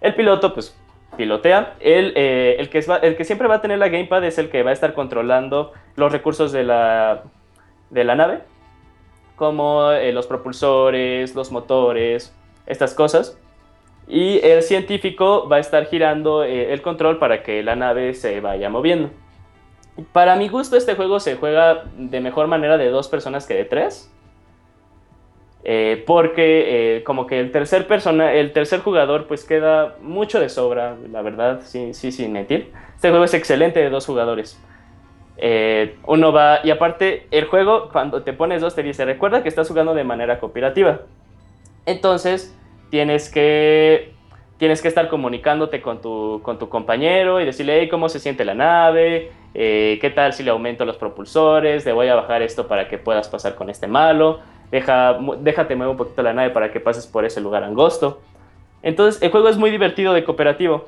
El 0.00 0.14
piloto, 0.16 0.52
pues, 0.52 0.76
pilotea. 1.16 1.74
El, 1.80 2.12
eh, 2.16 2.56
el, 2.58 2.68
que 2.68 2.84
el 3.02 3.16
que 3.16 3.24
siempre 3.24 3.48
va 3.48 3.56
a 3.56 3.60
tener 3.60 3.78
la 3.78 3.88
gamepad 3.88 4.24
es 4.24 4.38
el 4.38 4.50
que 4.50 4.62
va 4.62 4.70
a 4.70 4.72
estar 4.72 4.94
controlando 4.94 5.72
los 5.96 6.12
recursos 6.12 6.52
de 6.52 6.64
la, 6.64 7.22
de 7.90 8.04
la 8.04 8.14
nave, 8.14 8.40
como 9.36 9.90
eh, 9.90 10.12
los 10.12 10.26
propulsores, 10.26 11.34
los 11.34 11.52
motores, 11.52 12.34
estas 12.66 12.94
cosas. 12.94 13.38
Y 14.08 14.40
el 14.40 14.62
científico 14.62 15.48
va 15.48 15.56
a 15.56 15.60
estar 15.60 15.86
girando 15.86 16.44
eh, 16.44 16.72
el 16.72 16.82
control 16.82 17.18
para 17.18 17.42
que 17.42 17.62
la 17.62 17.76
nave 17.76 18.14
se 18.14 18.40
vaya 18.40 18.68
moviendo. 18.68 19.10
Para 20.12 20.36
mi 20.36 20.48
gusto, 20.48 20.76
este 20.76 20.94
juego 20.94 21.20
se 21.20 21.36
juega 21.36 21.84
de 21.96 22.20
mejor 22.20 22.46
manera 22.46 22.78
de 22.78 22.88
dos 22.88 23.08
personas 23.08 23.46
que 23.46 23.54
de 23.54 23.64
tres. 23.64 24.10
Eh, 25.64 26.02
porque 26.06 26.96
eh, 26.96 27.04
como 27.04 27.26
que 27.26 27.38
el 27.38 27.52
tercer 27.52 27.86
persona, 27.86 28.32
el 28.32 28.52
tercer 28.52 28.80
jugador 28.80 29.26
pues 29.28 29.44
queda 29.44 29.96
mucho 30.00 30.40
de 30.40 30.48
sobra, 30.48 30.96
la 31.10 31.22
verdad, 31.22 31.60
sí, 31.64 31.94
sí, 31.94 32.10
sin 32.10 32.32
mentir. 32.32 32.72
Este 32.96 33.10
juego 33.10 33.24
es 33.24 33.34
excelente 33.34 33.80
de 33.80 33.90
dos 33.90 34.06
jugadores. 34.06 34.60
Eh, 35.36 35.96
uno 36.06 36.32
va, 36.32 36.60
y 36.62 36.70
aparte 36.70 37.26
el 37.30 37.46
juego 37.46 37.88
cuando 37.90 38.22
te 38.22 38.32
pones 38.32 38.60
dos 38.60 38.74
te 38.74 38.82
dice, 38.82 39.04
recuerda 39.04 39.42
que 39.42 39.48
estás 39.48 39.68
jugando 39.68 39.94
de 39.94 40.04
manera 40.04 40.40
cooperativa. 40.40 41.00
Entonces 41.86 42.56
tienes 42.90 43.30
que, 43.30 44.12
tienes 44.58 44.82
que 44.82 44.88
estar 44.88 45.08
comunicándote 45.08 45.80
con 45.80 46.00
tu, 46.00 46.40
con 46.42 46.58
tu 46.58 46.68
compañero 46.68 47.40
y 47.40 47.44
decirle, 47.44 47.80
hey, 47.80 47.88
¿cómo 47.88 48.08
se 48.08 48.18
siente 48.18 48.44
la 48.44 48.54
nave? 48.54 49.30
Eh, 49.54 49.98
¿Qué 50.00 50.10
tal 50.10 50.32
si 50.32 50.42
le 50.42 50.50
aumento 50.50 50.84
los 50.84 50.96
propulsores? 50.96 51.84
Le 51.84 51.92
voy 51.92 52.08
a 52.08 52.14
bajar 52.14 52.42
esto 52.42 52.68
para 52.68 52.88
que 52.88 52.98
puedas 52.98 53.28
pasar 53.28 53.54
con 53.54 53.70
este 53.70 53.86
malo. 53.86 54.40
Deja, 54.72 55.18
déjate 55.40 55.76
mover 55.76 55.90
un 55.90 55.96
poquito 55.98 56.22
la 56.22 56.32
nave 56.32 56.48
para 56.48 56.72
que 56.72 56.80
pases 56.80 57.06
por 57.06 57.26
ese 57.26 57.42
lugar 57.42 57.62
angosto. 57.62 58.22
Entonces, 58.82 59.20
el 59.22 59.30
juego 59.30 59.50
es 59.50 59.58
muy 59.58 59.70
divertido 59.70 60.14
de 60.14 60.24
cooperativo. 60.24 60.86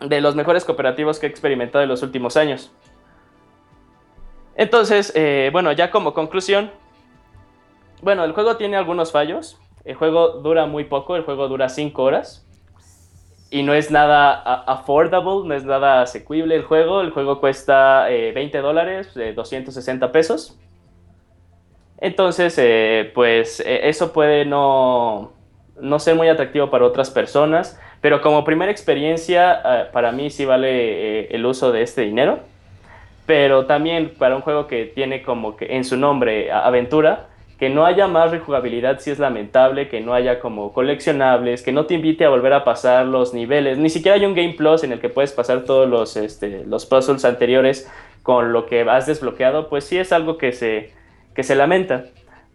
De 0.00 0.22
los 0.22 0.34
mejores 0.34 0.64
cooperativos 0.64 1.18
que 1.18 1.26
he 1.26 1.28
experimentado 1.28 1.82
en 1.82 1.90
los 1.90 2.02
últimos 2.02 2.38
años. 2.38 2.72
Entonces, 4.56 5.12
eh, 5.14 5.50
bueno, 5.52 5.70
ya 5.72 5.90
como 5.90 6.14
conclusión. 6.14 6.70
Bueno, 8.00 8.24
el 8.24 8.32
juego 8.32 8.56
tiene 8.56 8.78
algunos 8.78 9.12
fallos. 9.12 9.60
El 9.84 9.96
juego 9.96 10.40
dura 10.40 10.64
muy 10.64 10.84
poco, 10.84 11.14
el 11.14 11.24
juego 11.24 11.46
dura 11.46 11.68
5 11.68 12.02
horas. 12.02 12.46
Y 13.50 13.64
no 13.64 13.74
es 13.74 13.90
nada 13.90 14.32
affordable, 14.62 15.46
no 15.46 15.54
es 15.54 15.64
nada 15.66 16.00
asequible 16.00 16.56
el 16.56 16.62
juego. 16.62 17.02
El 17.02 17.10
juego 17.10 17.38
cuesta 17.38 18.10
eh, 18.10 18.32
20 18.32 18.58
dólares, 18.62 19.14
eh, 19.18 19.34
260 19.34 20.10
pesos. 20.10 20.58
Entonces, 21.98 22.54
eh, 22.58 23.10
pues 23.14 23.60
eh, 23.60 23.88
eso 23.88 24.12
puede 24.12 24.44
no, 24.44 25.32
no 25.80 25.98
ser 25.98 26.14
muy 26.14 26.28
atractivo 26.28 26.70
para 26.70 26.84
otras 26.84 27.10
personas, 27.10 27.78
pero 28.00 28.20
como 28.20 28.44
primera 28.44 28.70
experiencia, 28.70 29.62
eh, 29.64 29.86
para 29.90 30.12
mí 30.12 30.28
sí 30.28 30.44
vale 30.44 31.22
eh, 31.22 31.28
el 31.30 31.46
uso 31.46 31.72
de 31.72 31.82
este 31.82 32.02
dinero. 32.02 32.40
Pero 33.26 33.64
también 33.64 34.12
para 34.18 34.36
un 34.36 34.42
juego 34.42 34.66
que 34.66 34.84
tiene 34.84 35.22
como 35.22 35.56
que 35.56 35.76
en 35.76 35.84
su 35.84 35.96
nombre 35.96 36.52
aventura, 36.52 37.28
que 37.58 37.70
no 37.70 37.86
haya 37.86 38.06
más 38.06 38.30
rejugabilidad 38.30 39.00
sí 39.00 39.10
es 39.10 39.18
lamentable, 39.18 39.88
que 39.88 40.02
no 40.02 40.12
haya 40.12 40.38
como 40.38 40.74
coleccionables, 40.74 41.62
que 41.62 41.72
no 41.72 41.86
te 41.86 41.94
invite 41.94 42.26
a 42.26 42.28
volver 42.28 42.52
a 42.52 42.64
pasar 42.64 43.06
los 43.06 43.32
niveles, 43.32 43.78
ni 43.78 43.88
siquiera 43.88 44.16
hay 44.16 44.26
un 44.26 44.34
Game 44.34 44.52
Plus 44.52 44.84
en 44.84 44.92
el 44.92 45.00
que 45.00 45.08
puedes 45.08 45.32
pasar 45.32 45.64
todos 45.64 45.88
los, 45.88 46.18
este, 46.18 46.64
los 46.66 46.84
puzzles 46.84 47.24
anteriores 47.24 47.90
con 48.22 48.52
lo 48.52 48.66
que 48.66 48.82
has 48.82 49.06
desbloqueado, 49.06 49.70
pues 49.70 49.84
sí 49.84 49.96
es 49.96 50.12
algo 50.12 50.36
que 50.36 50.52
se, 50.52 50.92
que 51.34 51.42
se 51.42 51.54
lamenta. 51.54 52.04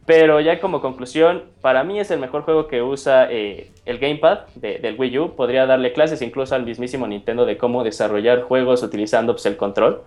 Pero 0.06 0.40
ya 0.40 0.60
como 0.60 0.82
conclusión, 0.82 1.44
para 1.62 1.84
mí 1.84 2.00
es 2.00 2.10
el 2.10 2.20
mejor 2.20 2.42
juego 2.42 2.68
que 2.68 2.82
usa 2.82 3.28
eh, 3.32 3.70
el 3.86 4.00
Gamepad 4.00 4.48
de- 4.56 4.80
del 4.80 4.96
Wii 5.00 5.20
U. 5.20 5.36
Podría 5.36 5.68
darle 5.68 5.94
clases 5.94 6.22
incluso 6.24 6.56
al 6.56 6.64
mismísimo 6.66 7.06
Nintendo 7.06 7.46
de 7.46 7.58
cómo 7.58 7.84
desarrollar 7.84 8.42
juegos 8.42 8.82
utilizando 8.82 9.34
pues, 9.34 9.46
el 9.46 9.56
control. 9.56 10.02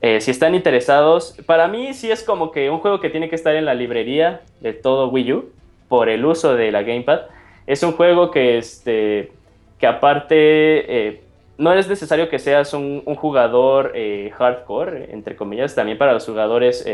Eh, 0.00 0.20
si 0.22 0.30
están 0.30 0.54
interesados, 0.54 1.36
para 1.44 1.68
mí 1.68 1.92
sí 1.92 2.10
es 2.10 2.22
como 2.22 2.50
que 2.50 2.70
un 2.70 2.78
juego 2.78 3.00
que 3.00 3.10
tiene 3.10 3.28
que 3.28 3.34
estar 3.36 3.54
en 3.56 3.64
la 3.66 3.74
librería 3.74 4.40
de 4.60 4.72
todo 4.72 5.08
Wii 5.08 5.32
U 5.34 5.50
por 5.88 6.08
el 6.08 6.24
uso 6.24 6.54
de 6.54 6.70
la 6.72 6.82
Gamepad. 6.82 7.22
Es 7.66 7.82
un 7.82 7.92
juego 7.92 8.30
que, 8.30 8.56
este, 8.56 9.32
que 9.78 9.86
aparte 9.86 10.36
eh, 10.36 11.20
no 11.58 11.72
es 11.74 11.88
necesario 11.88 12.28
que 12.30 12.38
seas 12.38 12.72
un, 12.72 13.02
un 13.04 13.14
jugador 13.16 13.92
hardcore, 14.38 15.12
entre 15.12 15.36
comillas, 15.36 15.74
también 15.74 15.98
para 15.98 16.12
los 16.12 16.24
jugadores 16.24 16.86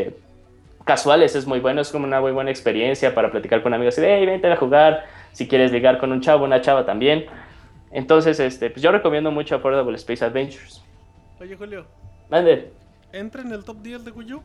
casuales 0.83 1.35
es 1.35 1.47
muy 1.47 1.59
bueno, 1.59 1.81
es 1.81 1.91
como 1.91 2.05
una 2.05 2.19
muy 2.19 2.31
buena 2.31 2.51
experiencia 2.51 3.13
para 3.15 3.31
platicar 3.31 3.63
con 3.63 3.73
amigos 3.73 3.97
y 3.97 4.01
de, 4.01 4.17
hey, 4.17 4.25
vente 4.25 4.51
a 4.51 4.55
jugar, 4.55 5.05
si 5.31 5.47
quieres 5.47 5.71
ligar 5.71 5.97
con 5.97 6.11
un 6.11 6.21
chavo, 6.21 6.45
una 6.45 6.61
chava 6.61 6.85
también. 6.85 7.25
Entonces, 7.91 8.39
este, 8.39 8.69
pues 8.69 8.81
yo 8.81 8.91
recomiendo 8.91 9.31
mucho 9.31 9.55
Affordable 9.55 9.95
Space 9.95 10.23
Adventures. 10.25 10.83
Oye, 11.39 11.55
Julio, 11.55 11.85
Mande. 12.29 12.71
¿entra 13.11 13.41
en 13.41 13.51
el 13.51 13.63
top 13.63 13.81
10 13.81 14.05
de 14.05 14.11
Wii 14.11 14.33
U? 14.33 14.41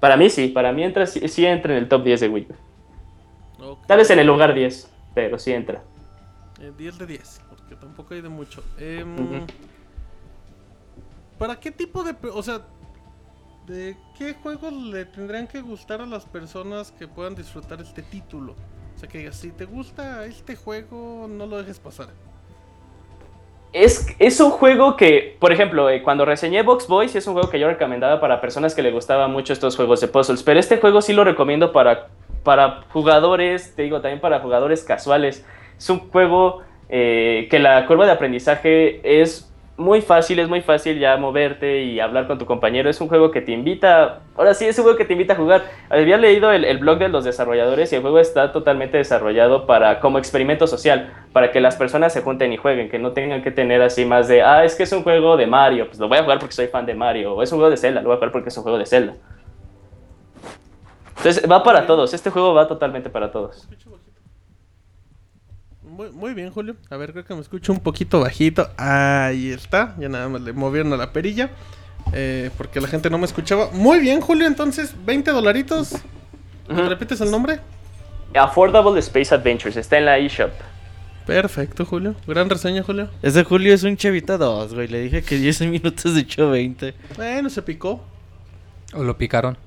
Para 0.00 0.16
mí 0.16 0.30
sí, 0.30 0.48
para 0.48 0.72
mí 0.72 0.84
entra, 0.84 1.06
sí, 1.06 1.26
sí 1.28 1.46
entra 1.46 1.72
en 1.72 1.78
el 1.78 1.88
top 1.88 2.04
10 2.04 2.20
de 2.20 2.28
Wii 2.28 2.46
U. 2.50 3.78
Tal 3.86 3.98
vez 3.98 4.10
en 4.10 4.18
el 4.18 4.26
lugar 4.26 4.54
10, 4.54 4.90
pero 5.14 5.38
sí 5.38 5.52
entra. 5.52 5.82
Eh, 6.60 6.72
10 6.76 6.98
de 6.98 7.06
10, 7.06 7.40
porque 7.48 7.74
tampoco 7.76 8.14
hay 8.14 8.20
de 8.20 8.28
mucho. 8.28 8.62
Em. 8.78 9.46
¿Para 11.38 11.58
qué 11.58 11.70
tipo 11.70 12.02
de... 12.02 12.14
O 12.32 12.42
sea, 12.42 12.62
¿de 13.68 13.96
qué 14.16 14.34
juegos 14.34 14.72
le 14.72 15.04
tendrían 15.04 15.46
que 15.46 15.60
gustar 15.60 16.00
a 16.00 16.06
las 16.06 16.24
personas 16.24 16.90
que 16.90 17.06
puedan 17.06 17.34
disfrutar 17.34 17.80
este 17.80 18.02
título? 18.02 18.54
O 18.96 18.98
sea, 18.98 19.08
que 19.08 19.30
si 19.32 19.50
te 19.50 19.66
gusta 19.66 20.24
este 20.24 20.56
juego, 20.56 21.26
no 21.28 21.46
lo 21.46 21.58
dejes 21.58 21.78
pasar. 21.78 22.08
Es, 23.72 24.06
es 24.18 24.40
un 24.40 24.50
juego 24.50 24.96
que, 24.96 25.36
por 25.38 25.52
ejemplo, 25.52 25.90
eh, 25.90 26.02
cuando 26.02 26.24
reseñé 26.24 26.62
Box 26.62 26.88
Boy, 26.88 27.08
sí 27.08 27.18
es 27.18 27.26
un 27.26 27.34
juego 27.34 27.50
que 27.50 27.60
yo 27.60 27.68
recomendaba 27.68 28.18
para 28.18 28.40
personas 28.40 28.74
que 28.74 28.82
le 28.82 28.90
gustaban 28.90 29.30
mucho 29.30 29.52
estos 29.52 29.76
juegos 29.76 30.00
de 30.00 30.08
puzzles. 30.08 30.42
Pero 30.42 30.58
este 30.58 30.78
juego 30.78 31.02
sí 31.02 31.12
lo 31.12 31.22
recomiendo 31.22 31.70
para, 31.70 32.08
para 32.42 32.82
jugadores, 32.90 33.74
te 33.76 33.82
digo, 33.82 34.00
también 34.00 34.20
para 34.20 34.40
jugadores 34.40 34.82
casuales. 34.82 35.44
Es 35.76 35.90
un 35.90 36.10
juego 36.10 36.62
eh, 36.88 37.46
que 37.50 37.58
la 37.58 37.86
curva 37.86 38.06
de 38.06 38.12
aprendizaje 38.12 39.20
es 39.20 39.47
muy 39.78 40.02
fácil, 40.02 40.40
es 40.40 40.48
muy 40.48 40.60
fácil 40.60 40.98
ya 40.98 41.16
moverte 41.16 41.84
y 41.84 42.00
hablar 42.00 42.26
con 42.26 42.36
tu 42.36 42.44
compañero. 42.44 42.90
Es 42.90 43.00
un 43.00 43.08
juego 43.08 43.30
que 43.30 43.40
te 43.40 43.52
invita, 43.52 44.20
ahora 44.36 44.52
sí, 44.52 44.66
es 44.66 44.76
un 44.78 44.82
juego 44.82 44.98
que 44.98 45.04
te 45.04 45.12
invita 45.12 45.34
a 45.34 45.36
jugar. 45.36 45.62
Había 45.88 46.18
leído 46.18 46.50
el, 46.50 46.78
blog 46.78 46.98
de 46.98 47.08
los 47.08 47.24
desarrolladores 47.24 47.92
y 47.92 47.96
el 47.96 48.02
juego 48.02 48.18
está 48.18 48.52
totalmente 48.52 48.98
desarrollado 48.98 49.66
para 49.66 50.00
como 50.00 50.18
experimento 50.18 50.66
social, 50.66 51.12
para 51.32 51.52
que 51.52 51.60
las 51.60 51.76
personas 51.76 52.12
se 52.12 52.22
junten 52.22 52.52
y 52.52 52.56
jueguen, 52.56 52.90
que 52.90 52.98
no 52.98 53.12
tengan 53.12 53.40
que 53.40 53.52
tener 53.52 53.80
así 53.80 54.04
más 54.04 54.26
de, 54.26 54.42
ah, 54.42 54.64
es 54.64 54.74
que 54.74 54.82
es 54.82 54.92
un 54.92 55.04
juego 55.04 55.36
de 55.36 55.46
Mario, 55.46 55.86
pues 55.86 55.98
lo 56.00 56.08
voy 56.08 56.18
a 56.18 56.22
jugar 56.22 56.40
porque 56.40 56.54
soy 56.54 56.66
fan 56.66 56.84
de 56.84 56.94
Mario, 56.94 57.34
o 57.34 57.42
es 57.42 57.52
un 57.52 57.58
juego 57.58 57.70
de 57.70 57.76
Zelda, 57.76 58.00
lo 58.00 58.08
voy 58.08 58.14
a 58.14 58.18
jugar 58.18 58.32
porque 58.32 58.48
es 58.48 58.56
un 58.56 58.64
juego 58.64 58.78
de 58.78 58.86
Zelda. 58.86 59.14
Entonces 61.18 61.50
va 61.50 61.62
para 61.62 61.86
todos, 61.86 62.12
este 62.14 62.30
juego 62.30 62.52
va 62.52 62.66
totalmente 62.66 63.10
para 63.10 63.30
todos. 63.30 63.68
Muy, 65.98 66.10
muy 66.12 66.32
bien, 66.32 66.52
Julio. 66.52 66.76
A 66.90 66.96
ver, 66.96 67.10
creo 67.10 67.24
que 67.24 67.34
me 67.34 67.40
escucho 67.40 67.72
un 67.72 67.80
poquito 67.80 68.20
bajito. 68.20 68.70
Ahí 68.76 69.50
está. 69.50 69.96
Ya 69.98 70.08
nada 70.08 70.28
más 70.28 70.40
le 70.42 70.52
movieron 70.52 70.92
a 70.92 70.96
la 70.96 71.12
perilla. 71.12 71.50
eh, 72.12 72.50
porque 72.56 72.80
la 72.80 72.86
gente 72.86 73.10
no 73.10 73.18
me 73.18 73.24
escuchaba. 73.26 73.68
Muy 73.72 73.98
bien, 73.98 74.20
Julio, 74.20 74.46
entonces 74.46 74.94
20 75.04 75.32
dolaritos. 75.32 75.94
¿Me 76.68 76.74
Ujú. 76.80 76.88
repites 76.88 77.20
el 77.20 77.30
nombre? 77.32 77.58
Affordable 78.34 79.00
Space 79.00 79.34
Adventures, 79.34 79.76
está 79.76 79.98
en 79.98 80.04
la 80.06 80.18
eShop. 80.18 80.52
Perfecto, 81.26 81.84
Julio. 81.84 82.14
Gran 82.28 82.48
reseña, 82.48 82.84
Julio. 82.84 83.10
Ese 83.20 83.42
Julio 83.42 83.74
es 83.74 83.82
un 83.82 83.96
chavita 83.96 84.38
2, 84.38 84.74
güey. 84.74 84.86
Le 84.86 85.00
dije 85.02 85.22
que 85.22 85.36
10 85.36 85.62
minutos 85.62 86.14
de 86.14 86.20
hecho 86.20 86.48
20. 86.50 86.94
Bueno, 87.16 87.50
se 87.50 87.60
picó 87.62 88.00
O 88.94 89.02
lo 89.02 89.18
picaron. 89.18 89.58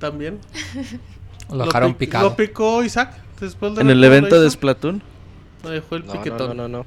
también. 0.00 0.40
O 1.48 1.54
lo 1.54 1.64
dejaron 1.66 1.92
pic- 1.94 1.98
picado. 1.98 2.28
Lo 2.30 2.36
picó 2.36 2.82
Isaac 2.84 3.14
después 3.40 3.74
de 3.76 3.82
En 3.82 3.90
el 3.90 4.00
lo 4.00 4.06
evento 4.08 4.40
de. 4.40 4.50
Splatoon. 4.50 5.02
Lo 5.62 5.70
dejó 5.70 5.96
el 5.96 6.06
No, 6.06 6.12
piquetón. 6.12 6.48
no, 6.48 6.54
no, 6.54 6.68
no, 6.68 6.78
no. 6.78 6.86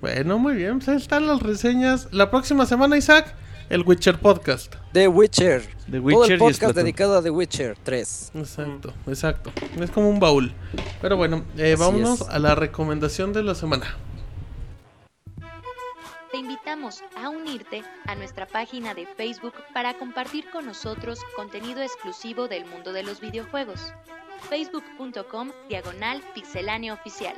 Bueno, 0.00 0.38
muy 0.38 0.54
bien. 0.54 0.78
Pues 0.78 0.88
ahí 0.88 0.96
están 0.96 1.26
las 1.26 1.42
reseñas. 1.42 2.08
La 2.12 2.30
próxima 2.30 2.64
semana, 2.64 2.96
Isaac, 2.96 3.34
el 3.68 3.82
Witcher 3.82 4.18
Podcast. 4.18 4.74
The 4.92 5.08
Witcher. 5.08 5.62
The 5.90 5.98
Todo 5.98 6.02
Witcher 6.02 6.30
el 6.32 6.36
y 6.36 6.38
podcast 6.38 6.56
Splatoon. 6.56 6.84
dedicado 6.84 7.18
a 7.18 7.22
The 7.22 7.30
Witcher 7.30 7.76
3. 7.82 8.32
Exacto, 8.34 8.94
exacto. 9.06 9.52
Es 9.78 9.90
como 9.90 10.08
un 10.08 10.18
baúl. 10.20 10.52
Pero 11.02 11.16
bueno, 11.16 11.44
eh, 11.58 11.76
vámonos 11.78 12.22
es. 12.22 12.28
a 12.28 12.38
la 12.38 12.54
recomendación 12.54 13.32
de 13.32 13.42
la 13.42 13.54
semana. 13.54 13.94
Te 16.30 16.36
invitamos 16.38 17.02
a 17.16 17.28
unirte 17.28 17.82
a 18.06 18.14
nuestra 18.14 18.46
página 18.46 18.94
de 18.94 19.04
Facebook 19.06 19.54
para 19.74 19.94
compartir 19.94 20.48
con 20.50 20.64
nosotros 20.64 21.18
contenido 21.34 21.82
exclusivo 21.82 22.46
del 22.46 22.64
mundo 22.66 22.92
de 22.92 23.02
los 23.02 23.20
videojuegos. 23.20 23.92
facebook.com 24.40 25.50
diagonal 25.68 26.22
pixelánea 26.34 26.94
oficial. 26.94 27.34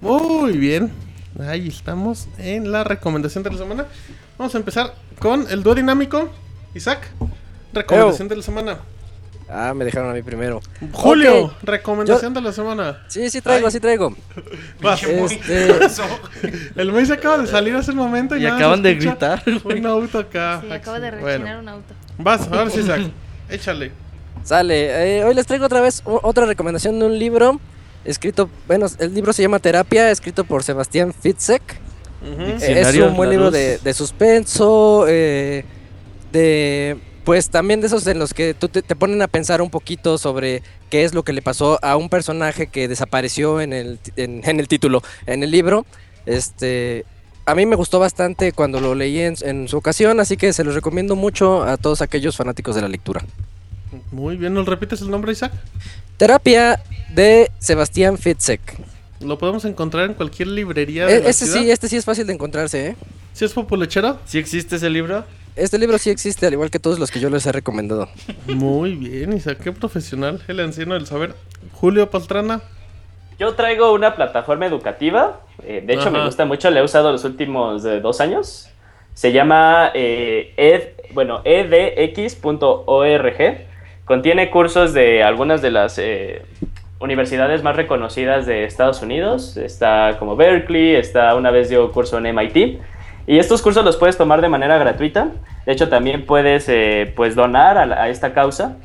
Muy 0.00 0.56
bien. 0.56 0.90
Ahí 1.38 1.68
estamos 1.68 2.28
en 2.38 2.72
la 2.72 2.84
recomendación 2.84 3.44
de 3.44 3.50
la 3.50 3.58
semana. 3.58 3.86
Vamos 4.38 4.54
a 4.54 4.58
empezar 4.58 4.94
con 5.18 5.46
el 5.50 5.62
dúo 5.62 5.74
dinámico. 5.74 6.30
Isaac, 6.74 7.10
recomendación 7.72 8.28
de 8.28 8.36
la 8.36 8.42
semana. 8.42 8.78
Ah, 9.52 9.74
me 9.74 9.84
dejaron 9.84 10.10
a 10.10 10.14
mí 10.14 10.22
primero. 10.22 10.60
Julio, 10.92 11.52
recomendación 11.62 12.32
de 12.32 12.40
la 12.40 12.52
semana. 12.52 13.02
Sí, 13.08 13.28
sí 13.30 13.40
traigo, 13.40 13.70
sí 13.70 13.80
traigo. 13.80 14.14
Vas. 14.80 15.02
Este, 15.02 15.70
El 16.76 16.92
Moise 16.92 17.14
acaba 17.14 17.38
de 17.38 17.48
salir 17.48 17.74
hace 17.74 17.90
un 17.90 17.96
momento 17.96 18.36
y, 18.36 18.46
acaban 18.46 18.80
de 18.82 18.94
gritar. 18.94 19.42
Un 19.64 19.86
auto 19.86 20.20
acá. 20.20 20.60
Sí, 20.62 20.72
acaba 20.72 21.00
de 21.00 21.10
Bueno, 21.10 21.26
rechinar 21.26 21.58
un 21.58 21.68
auto. 21.68 21.94
Vas, 22.18 22.46
ahora 22.46 22.70
sí, 22.70 22.80
Isaac. 22.80 23.02
Échale. 23.50 23.92
Sale, 24.44 25.18
eh, 25.18 25.24
hoy 25.24 25.34
les 25.34 25.46
traigo 25.46 25.66
otra 25.66 25.80
vez 25.80 26.02
otra 26.04 26.46
recomendación 26.46 26.98
de 26.98 27.06
un 27.06 27.18
libro 27.18 27.60
escrito, 28.04 28.48
bueno, 28.66 28.86
el 28.98 29.14
libro 29.14 29.32
se 29.32 29.42
llama 29.42 29.58
Terapia, 29.58 30.10
escrito 30.10 30.44
por 30.44 30.62
Sebastián 30.62 31.12
Fitzek. 31.12 31.62
Eh, 32.22 32.56
es 32.60 32.96
un 32.96 33.16
buen 33.16 33.30
libro 33.30 33.50
de, 33.50 33.78
de 33.78 33.94
suspenso, 33.94 35.06
eh, 35.08 35.64
de 36.32 36.98
pues 37.24 37.50
también 37.50 37.80
de 37.80 37.86
esos 37.86 38.06
en 38.06 38.18
los 38.18 38.34
que 38.34 38.54
tú 38.54 38.68
te, 38.68 38.82
te 38.82 38.96
ponen 38.96 39.20
a 39.22 39.28
pensar 39.28 39.62
un 39.62 39.70
poquito 39.70 40.18
sobre 40.18 40.62
qué 40.88 41.04
es 41.04 41.14
lo 41.14 41.22
que 41.22 41.32
le 41.32 41.42
pasó 41.42 41.78
a 41.82 41.96
un 41.96 42.08
personaje 42.08 42.66
que 42.66 42.88
desapareció 42.88 43.60
en 43.60 43.72
el, 43.72 43.98
en 44.16 44.60
el 44.60 44.68
título, 44.68 45.02
en 45.26 45.42
el 45.42 45.50
libro. 45.50 45.86
Este, 46.26 47.04
a 47.50 47.54
mí 47.54 47.66
me 47.66 47.76
gustó 47.76 47.98
bastante 47.98 48.52
cuando 48.52 48.80
lo 48.80 48.94
leí 48.94 49.18
en, 49.20 49.34
en 49.42 49.68
su 49.68 49.76
ocasión, 49.76 50.20
así 50.20 50.36
que 50.36 50.52
se 50.52 50.64
los 50.64 50.74
recomiendo 50.74 51.16
mucho 51.16 51.62
a 51.64 51.76
todos 51.76 52.00
aquellos 52.02 52.36
fanáticos 52.36 52.74
de 52.74 52.82
la 52.82 52.88
lectura. 52.88 53.24
Muy 54.12 54.36
bien, 54.36 54.54
¿nos 54.54 54.66
repites 54.66 55.00
el 55.00 55.10
nombre, 55.10 55.32
Isaac? 55.32 55.52
Terapia 56.16 56.82
de 57.14 57.50
Sebastián 57.58 58.18
Fitzek. 58.18 58.60
Lo 59.20 59.38
podemos 59.38 59.64
encontrar 59.64 60.06
en 60.06 60.14
cualquier 60.14 60.48
librería 60.48 61.06
de 61.06 61.16
E- 61.16 61.22
la 61.22 61.28
este 61.28 61.46
sí, 61.46 61.70
este 61.70 61.88
sí 61.88 61.96
es 61.96 62.04
fácil 62.04 62.26
de 62.26 62.32
encontrarse, 62.32 62.86
¿eh? 62.88 62.96
¿Sí 63.32 63.44
es 63.44 63.52
populachero? 63.52 64.18
¿Sí 64.26 64.38
existe 64.38 64.76
ese 64.76 64.88
libro? 64.88 65.24
Este 65.56 65.78
libro 65.78 65.98
sí 65.98 66.10
existe, 66.10 66.46
al 66.46 66.52
igual 66.52 66.70
que 66.70 66.78
todos 66.78 66.98
los 66.98 67.10
que 67.10 67.20
yo 67.20 67.28
les 67.28 67.44
he 67.44 67.52
recomendado. 67.52 68.08
Muy 68.46 68.94
bien, 68.94 69.32
Isaac, 69.32 69.58
qué 69.62 69.72
profesional. 69.72 70.42
El 70.48 70.60
anciano 70.60 70.94
del 70.94 71.06
saber. 71.06 71.34
Julio 71.72 72.08
Pastrana. 72.10 72.62
Yo 73.40 73.54
traigo 73.54 73.92
una 73.94 74.14
plataforma 74.14 74.66
educativa. 74.66 75.40
eh, 75.64 75.82
de 75.82 75.94
hecho, 75.94 76.08
Ajá. 76.08 76.10
me 76.10 76.24
gusta 76.26 76.44
mucho. 76.44 76.68
La 76.70 76.80
he 76.80 76.82
usado 76.82 77.10
los 77.10 77.24
últimos 77.24 77.82
eh, 77.86 77.98
dos 78.00 78.20
años. 78.20 78.68
Se 79.14 79.32
llama 79.32 79.90
eh, 79.94 80.52
ed, 80.58 80.90
bueno, 81.14 81.40
edx.org. 81.44 82.76
Contiene 84.04 84.50
cursos 84.50 84.92
de 84.92 85.22
algunas 85.22 85.62
de 85.62 85.70
las 85.70 85.98
universidades 86.98 87.62
más 87.62 87.76
reconocidas 87.76 88.44
de 88.44 88.64
Estados 88.64 89.00
Unidos. 89.00 89.56
Está 89.56 90.16
como 90.18 90.36
Berkeley, 90.36 90.96
está 90.96 91.34
una 91.34 91.50
vez 91.50 91.70
dio 91.70 91.90
curso 91.92 92.18
en 92.18 92.26
MIT. 92.36 92.78
Y 93.26 93.38
estos 93.38 93.62
cursos 93.62 93.82
los 93.86 93.96
puedes 93.96 94.18
tomar 94.18 94.42
de 94.42 94.48
manera 94.50 94.76
gratuita. 94.76 95.28
De 95.64 95.72
hecho, 95.72 95.88
también 95.88 96.26
puedes 96.26 96.70
pues 97.14 97.34
donar 97.34 97.78
a, 97.78 97.86
la- 97.86 98.02
a 98.02 98.08
esta 98.10 98.34
causa. 98.34 98.76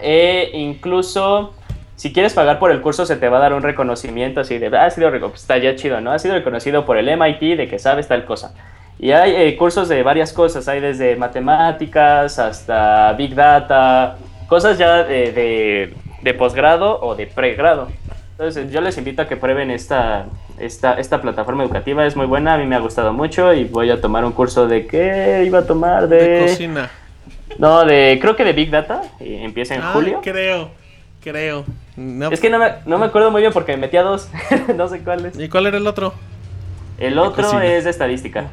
E 0.00 0.50
incluso, 0.54 1.54
si 2.02 2.12
quieres 2.12 2.34
pagar 2.34 2.58
por 2.58 2.72
el 2.72 2.80
curso, 2.80 3.06
se 3.06 3.14
te 3.14 3.28
va 3.28 3.36
a 3.36 3.40
dar 3.40 3.52
un 3.52 3.62
reconocimiento 3.62 4.40
así 4.40 4.58
de, 4.58 4.76
ah, 4.76 4.86
ha 4.86 4.90
sido, 4.90 5.08
pues, 5.08 5.34
está 5.42 5.56
ya 5.58 5.76
chido, 5.76 6.00
¿no? 6.00 6.10
Ha 6.10 6.18
sido 6.18 6.34
reconocido 6.34 6.84
por 6.84 6.96
el 6.96 7.06
MIT 7.16 7.56
de 7.56 7.68
que 7.68 7.78
sabes 7.78 8.08
tal 8.08 8.24
cosa. 8.24 8.54
Y 8.98 9.12
hay 9.12 9.36
eh, 9.36 9.56
cursos 9.56 9.88
de 9.88 10.02
varias 10.02 10.32
cosas, 10.32 10.66
hay 10.66 10.80
desde 10.80 11.14
matemáticas 11.14 12.40
hasta 12.40 13.12
Big 13.12 13.36
Data, 13.36 14.16
cosas 14.48 14.78
ya 14.78 15.04
de, 15.04 15.30
de, 15.30 15.94
de 16.22 16.34
posgrado 16.34 17.00
o 17.02 17.14
de 17.14 17.28
pregrado. 17.28 17.86
Entonces, 18.32 18.72
yo 18.72 18.80
les 18.80 18.98
invito 18.98 19.22
a 19.22 19.28
que 19.28 19.36
prueben 19.36 19.70
esta, 19.70 20.26
esta, 20.58 20.94
esta 20.94 21.20
plataforma 21.20 21.62
educativa, 21.62 22.04
es 22.04 22.16
muy 22.16 22.26
buena, 22.26 22.54
a 22.54 22.58
mí 22.58 22.66
me 22.66 22.74
ha 22.74 22.80
gustado 22.80 23.12
mucho 23.12 23.54
y 23.54 23.62
voy 23.62 23.90
a 23.92 24.00
tomar 24.00 24.24
un 24.24 24.32
curso 24.32 24.66
de 24.66 24.88
qué 24.88 25.44
iba 25.46 25.60
a 25.60 25.66
tomar 25.68 26.08
De 26.08 26.16
de... 26.16 26.40
cocina. 26.48 26.90
No, 27.58 27.84
de 27.84 28.18
creo 28.20 28.34
que 28.34 28.42
de 28.42 28.54
Big 28.54 28.70
Data, 28.72 29.02
y 29.20 29.36
empieza 29.36 29.76
en 29.76 29.82
Ah, 29.82 29.90
julio. 29.92 30.20
creo. 30.20 30.81
Creo. 31.22 31.64
No. 31.96 32.30
Es 32.30 32.40
que 32.40 32.50
no 32.50 32.58
me, 32.58 32.72
no 32.86 32.98
me 32.98 33.06
acuerdo 33.06 33.30
muy 33.30 33.40
bien 33.42 33.52
porque 33.52 33.72
me 33.72 33.82
metí 33.82 33.96
a 33.96 34.02
dos, 34.02 34.28
no 34.76 34.88
sé 34.88 35.00
cuáles. 35.00 35.38
¿Y 35.38 35.48
cuál 35.48 35.66
era 35.66 35.76
el 35.76 35.86
otro? 35.86 36.14
El 36.98 37.18
otro 37.18 37.60
es 37.60 37.84
de 37.84 37.90
estadística. 37.90 38.46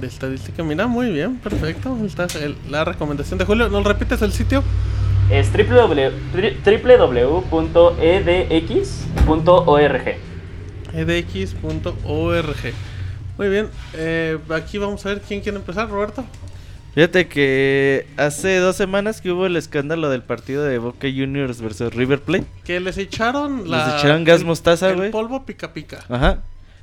De 0.00 0.06
estadística. 0.06 0.62
Mira, 0.62 0.86
muy 0.86 1.10
bien, 1.12 1.36
perfecto. 1.36 1.96
Está 2.04 2.26
el- 2.38 2.56
la 2.70 2.84
recomendación 2.84 3.38
de 3.38 3.44
Julio. 3.44 3.68
¿Nos 3.68 3.84
repites 3.84 4.20
el 4.22 4.32
sitio? 4.32 4.62
Es 5.30 5.52
www- 5.52 6.12
www.edx.org. 8.92 10.16
edx.org. 10.94 12.56
Muy 13.38 13.48
bien. 13.48 13.68
eh, 13.94 14.38
aquí 14.54 14.78
vamos 14.78 15.04
a 15.06 15.10
ver 15.10 15.20
quién 15.20 15.40
quiere 15.40 15.58
empezar, 15.58 15.88
Roberto. 15.88 16.24
Fíjate 16.94 17.26
que 17.26 18.06
hace 18.18 18.56
dos 18.58 18.76
semanas 18.76 19.20
que 19.22 19.30
hubo 19.32 19.46
el 19.46 19.56
escándalo 19.56 20.10
del 20.10 20.22
partido 20.22 20.62
de 20.64 20.76
Boca 20.78 21.08
Juniors 21.08 21.60
versus 21.62 21.94
River 21.94 22.20
Plate. 22.20 22.44
Que 22.64 22.80
les 22.80 22.98
echaron 22.98 23.70
la. 23.70 23.86
Les 23.86 23.94
echaron 24.00 24.24
gas 24.24 24.40
el- 24.40 24.46
mostaza, 24.46 24.92
güey. 24.92 25.10
polvo 25.10 25.44
pica 25.46 25.72
pica. 25.72 26.04
Ajá. 26.10 26.42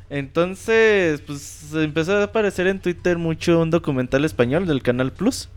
Entonces, 0.09 1.21
pues 1.21 1.67
empezó 1.75 2.17
a 2.17 2.23
aparecer 2.23 2.65
en 2.65 2.79
Twitter 2.79 3.19
mucho 3.19 3.59
un 3.61 3.69
documental 3.69 4.25
español 4.25 4.65
del 4.65 4.81
Canal 4.81 5.11
Plus. 5.11 5.49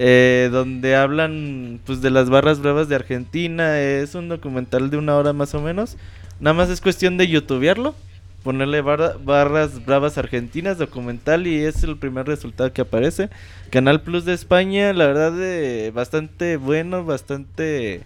eh, 0.00 0.48
donde 0.52 0.94
hablan 0.94 1.80
pues 1.84 2.00
de 2.00 2.10
las 2.10 2.30
barras 2.30 2.60
bravas 2.60 2.88
de 2.88 2.94
Argentina. 2.94 3.80
Es 3.80 4.14
un 4.14 4.28
documental 4.28 4.90
de 4.90 4.96
una 4.96 5.16
hora 5.16 5.32
más 5.32 5.54
o 5.54 5.60
menos. 5.60 5.96
Nada 6.38 6.54
más 6.54 6.68
es 6.70 6.80
cuestión 6.80 7.16
de 7.16 7.26
youtubearlo. 7.26 7.96
Ponerle 8.42 8.80
barra- 8.82 9.16
barras 9.22 9.84
bravas 9.84 10.16
argentinas, 10.16 10.78
documental 10.78 11.46
y 11.46 11.56
es 11.64 11.82
el 11.82 11.96
primer 11.98 12.26
resultado 12.26 12.72
que 12.72 12.82
aparece. 12.82 13.30
Canal 13.70 14.00
Plus 14.02 14.24
de 14.24 14.32
España, 14.32 14.92
la 14.92 15.06
verdad, 15.06 15.32
eh, 15.42 15.90
bastante 15.94 16.56
bueno, 16.56 17.04
bastante... 17.04 17.96
eh, 17.96 18.02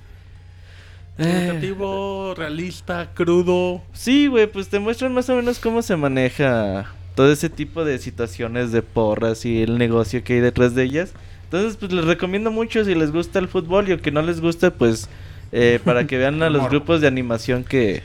Educativo, 1.19 2.35
realista, 2.37 3.11
crudo. 3.15 3.83
Sí, 3.93 4.27
güey, 4.27 4.47
pues 4.47 4.69
te 4.69 4.79
muestran 4.79 5.13
más 5.13 5.29
o 5.29 5.37
menos 5.37 5.59
cómo 5.59 5.83
se 5.83 5.97
maneja 5.97 6.91
todo 7.15 7.31
ese 7.31 7.51
tipo 7.51 7.85
de 7.85 7.99
situaciones 7.99 8.73
de 8.73 8.81
porras 8.83 9.45
y 9.45 9.63
el 9.63 9.77
negocio 9.77 10.25
que 10.25 10.35
hay 10.35 10.41
detrás 10.41 10.75
de 10.75 10.85
ellas. 10.85 11.13
Entonces, 11.45 11.77
pues 11.77 11.93
les 11.93 12.07
recomiendo 12.07 12.51
mucho 12.51 12.83
si 12.87 12.95
les 12.95 13.13
gusta 13.13 13.39
el 13.39 13.49
fútbol 13.49 13.87
y 13.89 13.93
aunque 13.93 14.11
no 14.11 14.23
les 14.23 14.41
guste, 14.41 14.71
pues 14.71 15.11
eh, 15.53 15.79
para 15.85 16.07
que 16.07 16.17
vean 16.17 16.43
a 16.43 16.49
los 16.49 16.67
grupos 16.71 17.03
de 17.03 17.07
animación 17.09 17.63
que, 17.65 18.03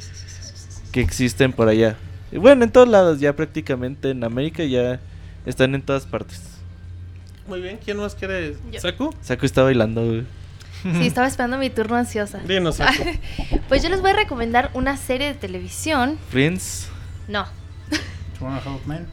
que 0.91 0.99
existen 0.99 1.53
por 1.53 1.69
allá. 1.69 1.95
Y 2.31 2.37
bueno, 2.37 2.63
en 2.63 2.71
todos 2.71 2.87
lados 2.87 3.19
ya 3.19 3.33
prácticamente 3.35 4.09
en 4.11 4.23
América 4.23 4.63
ya 4.63 4.99
están 5.45 5.73
en 5.75 5.81
todas 5.81 6.05
partes. 6.05 6.41
Muy 7.47 7.61
bien, 7.61 7.79
¿quién 7.83 7.97
más 7.97 8.13
quiere? 8.15 8.57
Yo. 8.71 8.79
¿Saku? 8.81 9.13
Saco 9.21 9.45
está 9.45 9.63
bailando, 9.63 10.05
güey. 10.05 10.23
Sí, 10.83 11.07
estaba 11.07 11.27
esperando 11.27 11.57
mi 11.57 11.69
turno 11.69 11.95
ansiosa. 11.95 12.39
Dinos, 12.39 12.75
Saku. 12.75 13.03
Pues 13.69 13.81
yo 13.83 13.89
les 13.89 14.01
voy 14.01 14.11
a 14.11 14.13
recomendar 14.13 14.69
una 14.73 14.95
serie 14.97 15.27
de 15.27 15.33
televisión. 15.33 16.17
Friends. 16.29 16.89
No. 17.27 17.45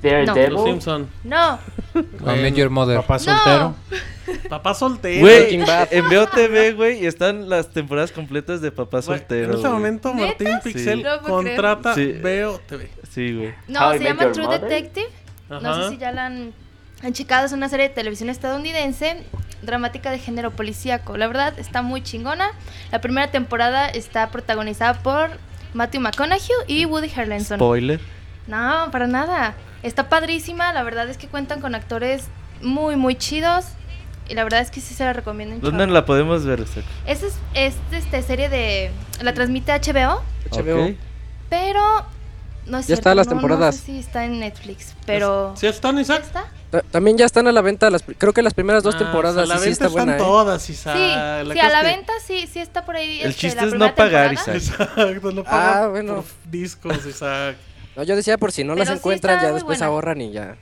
Daredevil. 0.03 0.53
Los 0.53 0.65
Simpson. 0.65 1.09
no, 1.25 1.59
Your 2.55 2.71
Mother. 2.71 3.01
Papá 3.01 3.15
No. 3.15 3.19
soltero. 3.21 3.75
Papá 4.49 4.75
soltero. 4.75 5.21
Güey, 5.21 5.55
en 5.91 6.09
Veo 6.09 6.27
TV, 6.27 6.73
güey, 6.73 7.07
están 7.07 7.49
las 7.49 7.71
temporadas 7.71 8.13
completas 8.13 8.61
de 8.61 8.71
Papá 8.71 9.01
Güey, 9.01 9.19
Soltero. 9.19 9.51
En 9.53 9.57
este 9.57 9.69
momento, 9.69 10.15
¿Neta? 10.15 10.27
Martín 10.27 10.49
Pixel 10.63 11.03
No 11.03 11.21
puedo 11.23 11.41
creer. 11.41 11.57
contrata 11.57 11.95
Sí. 11.95 12.15
TV. 12.21 12.89
Sí, 13.15 13.33
güey. 13.33 13.55
No, 13.69 13.91
How 13.91 13.99
se 13.99 14.05
llama 14.05 14.33
True 14.33 14.47
Mother. 14.47 14.61
Detective. 14.63 15.07
No 15.49 15.85
sé 15.85 15.91
si 15.91 15.99
ya 15.99 16.11
la 16.11 16.27
han, 16.27 16.53
han 17.03 17.13
checado. 17.13 17.47
Es 17.47 17.53
una 17.53 17.69
serie 17.69 17.89
de 17.89 17.95
televisión 17.95 18.29
estadounidense, 18.29 19.23
dramática 19.63 20.11
de 20.11 20.19
género 20.19 20.51
policíaco. 20.51 21.17
La 21.17 21.29
verdad, 21.29 21.57
está 21.59 21.83
muy 21.83 22.03
chingona. 22.03 22.51
La 22.91 23.01
primera 23.01 23.31
temporada 23.31 23.89
está 23.89 24.31
protagonizada 24.31 24.95
por 24.95 25.31
Matthew 25.75 26.01
McConaughey 26.01 26.57
y 26.67 26.87
Woody 26.87 27.11
Harrelson. 27.15 27.59
Spoiler. 27.59 28.01
No, 28.49 28.89
para 28.91 29.07
nada. 29.07 29.55
Está 29.85 30.09
padrísima. 30.09 30.73
La 30.73 30.83
verdad 30.83 31.09
es 31.09 31.17
que 31.17 31.29
cuentan 31.29 31.61
con 31.61 31.77
actores 31.77 32.27
muy, 32.63 32.97
muy 32.97 33.15
chidos. 33.15 33.67
Y 34.29 34.35
la 34.35 34.43
verdad 34.43 34.61
es 34.61 34.73
que 34.73 34.81
sí 34.81 34.95
se 34.95 35.05
la 35.05 35.13
recomiendo. 35.13 35.55
¿Dónde 35.61 35.85
chorro. 35.85 35.93
la 35.93 36.05
podemos 36.05 36.45
ver? 36.45 36.61
Esta 36.61 36.81
es, 37.07 37.39
es, 37.55 37.75
este, 37.93 38.23
serie 38.23 38.49
de... 38.49 38.91
La 39.21 39.35
transmite 39.35 39.71
HBO, 39.73 40.23
HBO. 40.51 40.95
Pero... 41.49 42.14
No 42.67 42.79
es 42.79 42.85
Ya 42.85 42.97
cierto, 42.97 43.01
está 43.01 43.15
las 43.15 43.27
no- 43.27 43.33
temporadas. 43.35 43.75
No 43.77 43.81
sé 43.81 43.87
si 43.87 43.99
está 43.99 44.25
en 44.25 44.41
Netflix, 44.41 44.95
pero... 45.05 45.53
¿Sí 45.57 45.67
están, 45.67 45.97
¿Ya 45.97 46.03
Isaac? 46.03 46.23
está? 46.25 46.47
Ta- 46.71 46.83
También 46.91 47.19
ya 47.19 47.27
están 47.27 47.47
a 47.47 47.53
la 47.53 47.61
venta, 47.61 47.91
las, 47.91 48.03
creo 48.19 48.33
que 48.33 48.41
las 48.43 48.55
primeras 48.55 48.83
dos 48.83 48.95
Ah, 48.95 48.99
temporadas 48.99 49.45
o 49.45 49.47
sea, 49.47 49.47
y 49.47 49.49
la 49.49 49.59
sí 49.59 49.69
venta 49.71 49.85
está 49.85 49.89
buena. 49.89 50.13
están 50.13 50.27
¿eh? 50.27 50.31
todas, 50.31 50.71
Isaac. 50.71 50.97
Sí, 50.97 51.01
La 51.49 51.53
sí, 51.55 51.61
a 51.61 51.69
la 51.69 51.81
que- 51.83 51.87
venta 51.87 52.13
sí, 52.27 52.47
sí 52.51 52.59
está 52.61 52.85
por 52.87 52.97
ahí. 52.97 53.21
El 53.21 53.31
este, 53.31 53.41
chiste 53.43 53.61
la 53.61 53.67
es 53.69 53.75
no 53.75 53.95
pagar, 53.95 54.29
temporada. 54.31 54.57
Isaac. 54.57 54.79
Exacto, 54.89 55.31
lo 55.33 55.41
Ah, 55.43 55.45
pagan 55.51 55.91
bueno. 55.91 56.15
por 56.17 56.25
discos, 56.51 57.07
Isaac. 57.07 57.57
No, 57.97 58.03
yo 58.03 58.17
decía 58.17 58.39
por 58.39 58.51
si 58.51 58.65
no 58.65 58.75
las 58.75 58.87
Pero 58.89 58.97
sí 58.97 58.99
encuentran, 59.01 59.41
ya 59.43 59.53
después 59.53 59.79
buena. 59.79 59.87
ahorran 59.87 60.21
y 60.23 60.33
ya. 60.33 60.57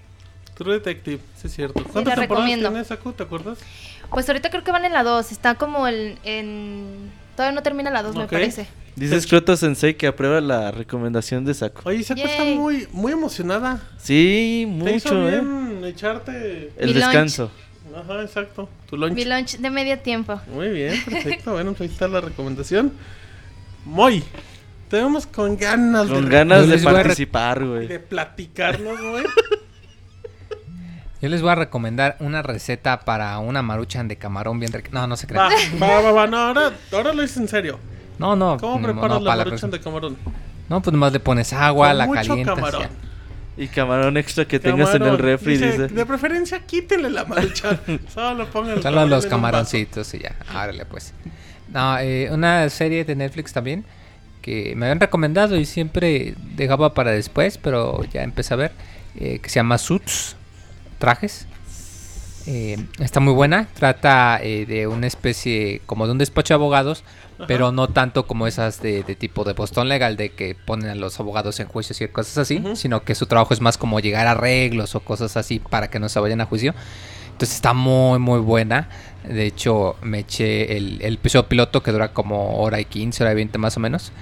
True 0.54 0.74
Detective, 0.74 1.20
sí 1.40 1.46
es 1.46 1.54
cierto. 1.54 1.74
¿Cuántas 1.74 1.94
temporadas 2.16 2.28
recomiendo. 2.28 2.68
tiene 2.68 2.84
Saku? 2.84 3.12
¿Te 3.12 3.22
acuerdas? 3.22 3.58
Pues 4.10 4.28
ahorita 4.28 4.50
creo 4.50 4.62
que 4.64 4.70
van 4.72 4.84
en 4.84 4.92
la 4.92 5.02
2, 5.02 5.32
está 5.32 5.54
como 5.54 5.86
el, 5.86 6.18
en... 6.24 7.10
Todavía 7.36 7.54
no 7.54 7.62
termina 7.62 7.90
la 7.90 8.02
2, 8.02 8.14
me 8.16 8.24
Ok. 8.24 8.32
parece. 8.32 8.66
Dice 8.94 9.20
Scroto 9.22 9.56
Sensei 9.56 9.94
que 9.94 10.06
aprueba 10.06 10.40
la 10.40 10.70
recomendación 10.70 11.44
de 11.44 11.54
Saco. 11.54 11.80
Oye, 11.84 12.02
Saku 12.02 12.20
está 12.20 12.44
muy, 12.44 12.86
muy 12.92 13.12
emocionada. 13.12 13.80
Sí, 13.98 14.66
Te 14.84 14.96
hizo 14.96 15.14
mucho, 15.14 15.28
¿eh? 15.28 15.40
bien 15.40 15.84
echarte... 15.84 16.72
El 16.76 16.88
Mi 16.88 16.92
lunch. 16.94 17.04
descanso. 17.06 17.50
Ajá, 17.96 18.22
exacto. 18.22 18.68
Tu 18.88 18.96
lunch. 18.96 19.14
Mi 19.14 19.24
lunch 19.24 19.56
de 19.58 19.70
medio 19.70 19.98
tiempo. 19.98 20.40
Muy 20.52 20.68
bien, 20.70 21.02
perfecto. 21.10 21.52
bueno, 21.52 21.70
pues 21.72 21.88
ahí 21.88 21.94
está 21.94 22.06
la 22.08 22.20
recomendación. 22.20 22.92
Muy. 23.84 24.22
Tenemos 24.88 25.26
con 25.26 25.56
ganas 25.56 26.06
Con 26.08 26.26
de, 26.26 26.30
ganas 26.30 26.68
de 26.68 26.78
participar, 26.78 27.64
güey. 27.64 27.86
de 27.88 27.98
platicarnos, 27.98 29.00
güey. 29.00 29.24
Yo 31.22 31.28
les 31.28 31.40
voy 31.40 31.50
a 31.50 31.54
recomendar 31.54 32.16
una 32.20 32.42
receta 32.42 33.00
para 33.00 33.38
una 33.38 33.62
maruchan 33.62 34.08
de 34.08 34.16
camarón 34.16 34.58
bien 34.58 34.72
rica. 34.72 34.90
No, 34.92 35.06
no 35.06 35.16
se 35.16 35.26
Va, 35.28 35.48
crean. 35.48 35.80
va, 35.82 36.00
va, 36.00 36.10
va. 36.12 36.26
No, 36.26 36.36
ahora, 36.36 36.72
ahora 36.92 37.12
lo 37.14 37.22
hice 37.22 37.38
en 37.40 37.48
serio. 37.48 37.78
No, 38.18 38.36
no. 38.36 38.56
¿Cómo 38.58 38.78
no, 38.78 38.92
preparas 38.92 39.18
no, 39.20 39.24
la 39.24 39.36
maruchan 39.36 39.70
de 39.70 39.80
camarón? 39.80 40.16
No, 40.68 40.80
pues 40.80 40.92
nomás 40.92 41.12
le 41.12 41.20
pones 41.20 41.52
agua, 41.52 41.88
Con 41.88 41.98
la 41.98 42.06
mucho 42.06 42.28
calientas. 42.28 42.54
camarón. 42.54 42.82
ya. 42.82 42.90
Y 43.62 43.68
camarón 43.68 44.16
extra 44.16 44.46
que 44.46 44.58
tengas 44.58 44.94
en 44.94 45.02
el 45.02 45.18
refri, 45.18 45.56
dice. 45.58 45.88
De 45.88 46.06
preferencia, 46.06 46.64
quítenle 46.64 47.10
la 47.10 47.24
maruchan. 47.24 47.78
Solo 48.14 48.46
pongan 48.46 48.82
Solo 48.82 49.06
los 49.06 49.26
camaroncitos 49.26 50.14
y 50.14 50.20
ya. 50.20 50.36
Árale, 50.54 50.86
pues. 50.86 51.12
No, 51.68 51.98
eh, 51.98 52.28
una 52.30 52.68
serie 52.70 53.04
de 53.04 53.14
Netflix 53.14 53.52
también 53.52 53.84
que 54.42 54.74
me 54.76 54.86
habían 54.86 55.00
recomendado 55.00 55.56
y 55.56 55.64
siempre 55.64 56.34
dejaba 56.56 56.94
para 56.94 57.12
después, 57.12 57.56
pero 57.58 58.02
ya 58.12 58.22
empecé 58.22 58.52
a 58.54 58.56
ver, 58.56 58.72
eh, 59.18 59.38
que 59.38 59.48
se 59.48 59.54
llama 59.56 59.78
Suits, 59.78 60.36
trajes. 60.98 61.46
Eh, 62.46 62.76
está 62.98 63.20
muy 63.20 63.32
buena, 63.32 63.68
trata 63.72 64.40
eh, 64.42 64.66
de 64.66 64.88
una 64.88 65.06
especie 65.06 65.80
como 65.86 66.06
de 66.06 66.12
un 66.12 66.18
despacho 66.18 66.54
de 66.54 66.56
abogados, 66.56 67.04
pero 67.46 67.70
no 67.72 67.88
tanto 67.88 68.26
como 68.26 68.46
esas 68.46 68.82
de, 68.82 69.02
de 69.04 69.14
tipo 69.14 69.44
de 69.44 69.52
Boston 69.52 69.88
Legal, 69.88 70.16
de 70.16 70.30
que 70.30 70.54
ponen 70.54 70.90
a 70.90 70.94
los 70.94 71.20
abogados 71.20 71.60
en 71.60 71.68
juicios 71.68 72.00
y 72.00 72.08
cosas 72.08 72.38
así, 72.38 72.62
sino 72.74 73.04
que 73.04 73.14
su 73.14 73.26
trabajo 73.26 73.54
es 73.54 73.60
más 73.60 73.78
como 73.78 74.00
llegar 74.00 74.26
a 74.26 74.32
arreglos 74.32 74.94
o 74.94 75.00
cosas 75.00 75.36
así 75.36 75.58
para 75.58 75.88
que 75.88 76.00
no 76.00 76.08
se 76.08 76.20
vayan 76.20 76.40
a 76.40 76.46
juicio. 76.46 76.74
Entonces 77.32 77.54
está 77.56 77.74
muy, 77.74 78.18
muy 78.18 78.40
buena. 78.40 78.88
De 79.28 79.46
hecho, 79.46 79.96
me 80.02 80.20
eché 80.20 80.76
el, 80.76 81.00
el 81.02 81.14
episodio 81.14 81.48
piloto 81.48 81.82
que 81.82 81.92
dura 81.92 82.12
como 82.12 82.58
hora 82.58 82.80
y 82.80 82.84
15, 82.84 83.22
hora 83.22 83.32
y 83.32 83.36
20 83.36 83.58
más 83.58 83.76
o 83.76 83.80
menos. 83.80 84.12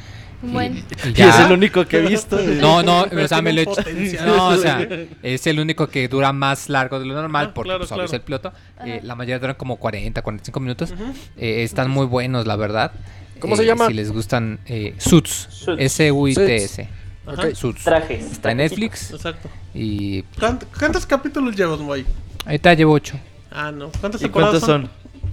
Y- 0.43 0.47
Bueno. 0.53 0.77
y 1.05 1.09
Y 1.09 1.13
ya- 1.13 1.29
es 1.29 1.47
el 1.47 1.53
único 1.53 1.85
que 1.87 1.99
he 1.99 2.01
visto. 2.07 2.39
no, 2.61 2.83
no, 2.83 3.03
o 3.25 3.29
sea, 3.29 3.43
me 3.43 3.53
lo 3.53 3.61
he 3.61 3.65
hecho. 3.65 4.25
No, 4.25 4.49
o 4.49 4.57
sea, 4.57 4.87
es 5.23 5.47
el 5.47 5.61
único 5.61 5.89
que 5.89 6.09
dura 6.09 6.33
más 6.33 6.69
largo 6.69 6.99
de 6.99 7.07
lo 7.07 7.15
normal 7.15 7.49
Ah, 7.51 7.55
porque 7.55 7.69
claro, 7.69 7.81
pues, 7.81 7.93
obvio 7.93 8.05
es 8.05 8.11
claro. 8.11 8.21
el 8.21 8.25
piloto. 8.25 8.53
Eh, 8.85 9.01
la 9.03 9.15
mayoría 9.15 9.39
duran 9.39 9.57
como 9.57 9.77
40, 9.77 10.23
45 10.23 10.61
minutos. 10.61 10.91
Ujú. 10.93 11.13
Eh, 11.37 11.63
están 11.63 11.91
muy 11.91 12.07
buenos, 12.07 12.47
la 12.47 12.57
verdad. 12.57 12.93
¿Cómo 13.39 13.55
Eh, 13.55 13.59
se 13.59 13.67
llama? 13.67 13.87
Si 13.89 13.95
les 13.95 14.13
gustan 14.13 14.61
eh, 14.67 14.95
Suits, 14.99 15.49
Suits. 15.51 15.81
S-U-I-T-S. 15.83 16.89
Ajá. 17.27 17.43
Ok. 17.49 17.55
Suits. 17.55 17.85
Trajes. 17.85 18.33
Está 18.33 18.51
en 18.53 18.57
Netflix 18.59 19.13
Exacto. 19.13 19.49
y 19.75 20.23
¿Cuánt- 20.39 20.65
¿Cuántos 20.79 21.07
capítulos 21.07 21.55
llevas, 21.57 21.81
Moy? 21.81 22.05
ahorita 22.45 22.75
llevo 22.75 22.93
8. 22.95 23.19
Ah, 23.51 23.71
no. 23.73 23.91
¿Cuántas 24.01 24.23
¿Y 24.23 24.29
cuántos 24.29 24.63
son? 24.63 24.89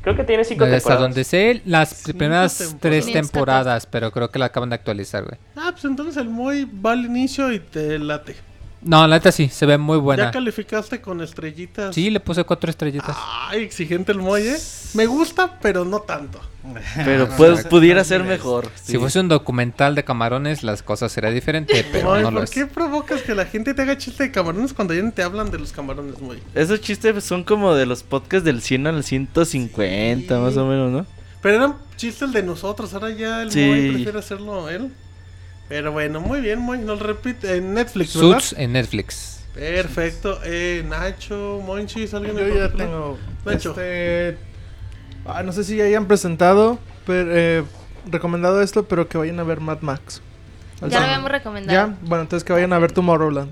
Creo 0.08 0.16
que 0.16 0.24
tiene 0.24 0.46
cinco 0.46 0.64
Hasta 0.64 0.78
temporadas. 0.78 1.02
donde 1.02 1.24
sé, 1.26 1.62
las 1.66 1.90
Cinco 1.90 2.18
primeras 2.18 2.58
temporadas. 2.58 2.80
tres 2.80 3.06
temporadas, 3.12 3.86
pero 3.88 4.10
creo 4.12 4.32
que 4.32 4.40
la 4.40 4.46
acaban 4.46 4.70
de 4.70 4.76
actualizar, 4.76 5.26
güey. 5.26 5.38
Ah, 5.58 5.72
pues 5.74 5.84
entonces 5.84 6.16
el 6.16 6.30
Moy 6.30 6.64
va 6.64 6.94
al 6.94 7.04
inicio 7.04 7.52
y 7.52 7.60
te 7.60 8.00
late. 8.00 8.38
No, 8.82 9.08
la 9.08 9.16
neta 9.16 9.32
sí, 9.32 9.50
se 9.50 9.66
ve 9.66 9.78
muy 9.78 9.98
¿Ya 9.98 10.02
buena. 10.04 10.32
calificaste 10.32 11.02
con 11.02 11.20
estrellitas? 11.22 11.96
Sí, 11.96 12.10
le 12.12 12.20
puse 12.20 12.44
cuatro 12.44 12.70
estrellitas. 12.70 13.16
Ay, 13.50 13.64
exigente 13.64 14.12
el 14.12 14.20
Moy, 14.20 14.44
¿eh? 14.44 14.58
Me 14.94 15.08
gusta, 15.08 15.58
pero 15.62 15.84
no 15.84 16.00
tanto. 16.02 16.40
Pero 17.04 17.28
pues, 17.38 17.66
pudiera 17.66 18.04
ser 18.04 18.24
mejor. 18.24 18.70
Si 18.76 18.98
fuese 18.98 19.20
un 19.20 19.30
documental 19.30 19.96
de 19.96 20.04
camarones, 20.04 20.64
las 20.64 20.84
cosas 20.84 21.12
serían 21.12 21.34
diferentes, 21.34 21.86
pero 21.92 22.10
Moy, 22.10 22.22
no 22.22 22.30
lo 22.32 22.38
¿por 22.38 22.44
es. 22.44 22.52
qué 22.52 22.68
provocas 22.68 23.22
que 23.24 23.34
la 23.34 23.46
gente 23.46 23.74
te 23.74 23.82
haga 23.82 23.98
chiste 23.98 24.24
de 24.26 24.32
camarones 24.32 24.74
cuando 24.74 24.94
ya 24.94 25.02
no 25.02 25.12
te 25.12 25.24
hablan 25.24 25.50
de 25.50 25.58
los 25.58 25.72
camarones, 25.72 26.20
Moy? 26.22 26.42
Esos 26.54 26.80
chistes 26.80 27.24
son 27.24 27.44
como 27.44 27.74
de 27.74 27.86
los 27.88 28.04
podcasts 28.04 28.46
del 28.46 28.62
100 28.62 28.86
al 28.88 29.04
150, 29.04 30.36
Sí. 30.36 30.42
más 30.42 30.56
o 30.58 30.66
menos, 30.68 30.92
¿no? 30.92 31.06
Pero 31.42 31.56
eran 31.56 31.76
chistes 31.96 32.32
de 32.32 32.44
nosotros, 32.44 32.94
ahora 32.94 33.10
ya 33.10 33.42
el 33.42 33.52
Sí. 33.52 33.66
Moy 33.66 33.92
prefiere 33.92 34.20
hacerlo 34.20 34.70
él. 34.70 34.92
Pero 35.70 35.92
bueno, 35.92 36.22
muy 36.22 36.40
bien, 36.42 36.60
Moy. 36.60 36.80
Nos 36.80 37.00
repite 37.00 37.56
en 37.58 37.74
Netflix, 37.74 38.16
¿verdad? 38.16 38.40
Suits 38.40 38.56
en 38.58 38.72
Netflix. 38.74 39.44
Perfecto. 39.54 40.40
Eh, 40.46 40.86
Nacho, 40.88 41.62
Monchis, 41.66 42.14
alguien 42.14 42.38
Yo 42.38 42.48
ya 42.48 42.72
tengo. 42.72 43.18
Nacho. 43.46 43.72
Este. 43.72 44.38
ah, 45.26 45.44
no 45.44 45.52
sé 45.52 45.64
si 45.64 45.76
ya 45.78 45.86
hayan 45.86 46.06
presentado, 46.08 46.80
pero 47.06 47.30
eh, 47.36 47.64
recomendado 48.10 48.62
esto, 48.62 48.88
pero 48.88 49.10
que 49.10 49.18
vayan 49.18 49.40
a 49.40 49.44
ver 49.44 49.60
Mad 49.60 49.80
Max. 49.82 50.22
Ya 50.88 51.00
lo 51.00 51.06
habíamos 51.06 51.32
recomendado. 51.32 51.74
Ya, 51.90 51.98
bueno, 52.04 52.22
entonces 52.22 52.44
que 52.46 52.54
vayan 52.54 52.72
a 52.72 52.80
ver 52.80 52.92
Tomorrowland. 52.92 53.52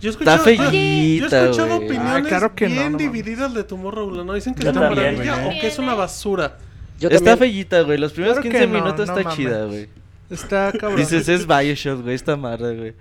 Yo 0.00 0.10
he 0.10 0.12
Está 0.12 0.36
escuchado, 0.36 0.70
yo- 0.70 0.78
he 0.78 1.16
escuchado 1.16 1.66
güey. 1.76 1.88
opiniones 1.88 2.24
Ah, 2.24 2.28
claro 2.28 2.54
que 2.54 2.66
no, 2.68 2.74
bien 2.74 2.92
no 2.92 2.98
mames. 2.98 3.12
divididas 3.12 3.52
de 3.54 3.64
Tomorrowland. 3.64 4.26
¿no? 4.26 4.34
Dicen 4.34 4.54
que 4.54 4.62
Yo 4.62 4.70
es 4.70 4.76
una 4.76 4.90
maravilla 4.90 5.46
o 5.46 5.50
que 5.50 5.66
es 5.66 5.78
una 5.78 5.94
basura. 5.94 6.58
Yo 7.00 7.08
está 7.08 7.36
fellita, 7.36 7.80
güey. 7.82 7.98
Los 7.98 8.12
primeros 8.12 8.36
Claro 8.38 8.42
que 8.44 8.48
15 8.58 8.66
no, 8.68 8.72
minutos 8.84 9.06
no 9.08 9.12
está 9.18 9.28
mames. 9.28 9.36
chida, 9.36 9.64
güey. 9.64 9.88
Está 10.30 10.72
cabrón. 10.72 10.96
Dices, 10.96 11.28
es 11.28 11.46
Bioshock, 11.46 12.02
güey, 12.02 12.14
esta 12.14 12.36
madre, 12.36 12.76
güey. 12.76 12.94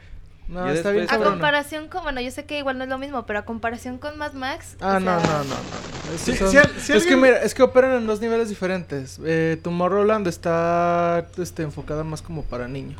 no, 0.47 0.69
está 0.69 0.91
bien 0.91 1.07
A 1.09 1.17
comparación 1.17 1.87
con, 1.87 2.03
bueno, 2.03 2.21
yo 2.21 2.29
sé 2.31 2.45
que 2.45 2.59
igual 2.59 2.77
no 2.77 2.83
es 2.83 2.89
lo 2.89 2.97
mismo, 2.97 3.25
pero 3.25 3.39
a 3.39 3.45
comparación 3.45 3.97
con 3.97 4.17
Mad 4.17 4.33
Max. 4.33 4.75
Ah, 4.79 4.97
o 4.97 4.99
no, 4.99 5.19
sea, 5.19 5.27
no, 5.29 5.37
no, 5.43 5.43
no. 5.43 6.95
Es 6.95 7.05
que 7.05 7.15
mira, 7.15 7.41
es 7.41 7.53
que 7.55 7.63
operan 7.63 7.93
en 7.93 8.05
dos 8.07 8.21
niveles 8.21 8.49
diferentes. 8.49 9.19
Eh, 9.25 9.57
Tomorrowland 9.63 10.27
está 10.27 11.25
este, 11.37 11.63
enfocada 11.63 12.03
más 12.03 12.21
como 12.21 12.43
para 12.43 12.67
niños. 12.67 12.99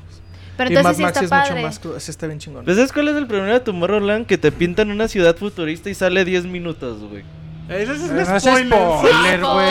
Pero 0.58 0.72
y 0.72 0.76
entonces 0.78 1.00
Mad 1.00 1.14
sí 1.14 1.20
Max 1.20 1.22
está 1.22 1.24
es 1.26 1.30
padre. 1.30 1.62
mucho 1.68 1.90
más, 1.94 2.04
sí 2.04 2.12
está 2.12 2.28
bien 2.28 2.40
chingón. 2.40 2.66
¿Pues 2.66 2.78
sabes 2.78 2.94
cuál 2.94 3.10
es 3.10 3.16
el 3.16 3.28
problema 3.28 3.54
de 3.54 3.60
Tomorrowland? 3.60 4.26
Que 4.26 4.38
te 4.38 4.52
pintan 4.52 4.90
una 4.90 5.08
ciudad 5.08 5.36
futurista 5.36 5.90
y 5.90 5.94
sale 5.94 6.24
10 6.26 6.46
minutos, 6.46 7.02
güey. 7.04 7.24
Ese 7.70 7.92
es 7.94 8.00
un 8.00 8.40
spoiler, 8.40 9.42
güey. 9.42 9.70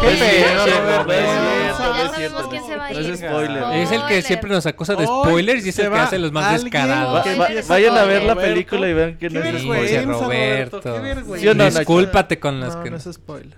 Spoiler. 0.00 0.18
¿Qué 0.20 0.54
No 0.54 0.62
es 0.64 0.70
pedo, 0.70 1.02
Roberto? 1.02 2.14
cierto, 2.16 2.48
quién 2.50 2.64
se 2.64 2.76
va 2.76 2.86
a 2.86 2.92
spoiler. 3.16 3.92
El 3.92 4.06
que 4.06 4.22
siempre 4.22 4.50
nos 4.50 4.66
acusa 4.66 4.94
de 4.94 5.06
spoilers 5.06 5.66
y 5.66 5.68
es 5.70 5.78
el 5.78 5.90
que 5.90 5.96
hace 5.98 6.18
los 6.18 6.32
más 6.32 6.62
descarados. 6.62 7.24
vayan 7.68 7.96
a 7.96 8.04
ver 8.04 8.22
la 8.22 8.34
Roberto. 8.34 8.40
película 8.52 8.88
y 8.88 8.92
vean 8.92 9.12
que 9.18 9.28
Qué 9.28 9.30
no 9.30 9.40
es 9.44 9.62
spoiler. 9.62 9.82
dice 9.82 10.02
Roberto. 10.02 10.80
Roberto. 10.82 11.64
Discúlpate 11.78 12.38
con 12.38 12.60
las 12.60 12.76
que... 12.76 12.92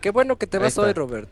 Qué 0.00 0.10
bueno 0.10 0.36
que 0.36 0.46
te 0.46 0.58
vas 0.58 0.76
hoy, 0.78 0.92
Robert. 0.92 1.30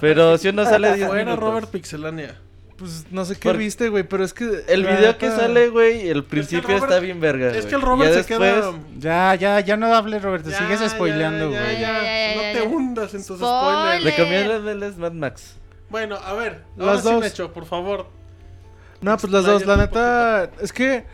Pero 0.00 0.36
si 0.38 0.52
no 0.52 0.64
sale 0.64 0.94
10 0.94 1.08
Fuera 1.08 1.24
minutos. 1.24 1.44
Robert 1.48 1.70
Pixelania. 1.70 2.36
Pues 2.78 3.06
no 3.10 3.24
sé 3.24 3.34
qué 3.34 3.48
Por- 3.48 3.56
viste, 3.58 3.88
güey, 3.88 4.04
pero 4.04 4.22
es 4.24 4.32
que. 4.32 4.62
El 4.68 4.84
la 4.84 4.96
video 4.96 5.18
que 5.18 5.30
sale, 5.30 5.68
güey, 5.68 6.08
el 6.08 6.22
principio 6.24 6.68
Robert- 6.68 6.84
está 6.84 7.00
bien 7.00 7.20
verga. 7.20 7.50
Es 7.50 7.66
que 7.66 7.74
el 7.74 7.82
Robert 7.82 8.12
Ya 8.14 8.22
se 8.22 8.26
queda. 8.26 8.54
después- 8.54 8.76
Ya, 8.98 9.34
ya, 9.34 9.58
ya 9.60 9.76
no 9.76 9.92
hables, 9.92 10.22
Roberto. 10.22 10.48
Ya, 10.50 10.58
Sigues 10.58 10.88
spoileando, 10.92 11.48
güey. 11.48 11.58
ya, 11.60 11.72
Ya, 11.72 11.80
ya, 11.80 12.34
ya, 12.34 12.36
No 12.36 12.60
te 12.60 12.66
hundas 12.74 13.14
en 13.14 13.26
tus 13.26 13.38
Spoiler. 13.38 14.00
spoilers. 14.00 14.04
Recomiéndales 14.16 14.96
Mad 14.96 15.12
Max. 15.12 15.56
Bueno, 15.90 16.16
a 16.16 16.32
ver. 16.34 16.62
Ahora 16.78 16.92
Las 16.94 17.02
sí, 17.02 17.10
dos. 17.10 17.20
Nacho, 17.20 17.52
por 17.52 17.66
favor. 17.66 18.06
No, 19.00 19.16
pues 19.16 19.32
las 19.32 19.44
dos, 19.44 19.66
la 19.66 19.76
neta. 19.76 20.50
Es 20.60 20.72
que. 20.72 21.04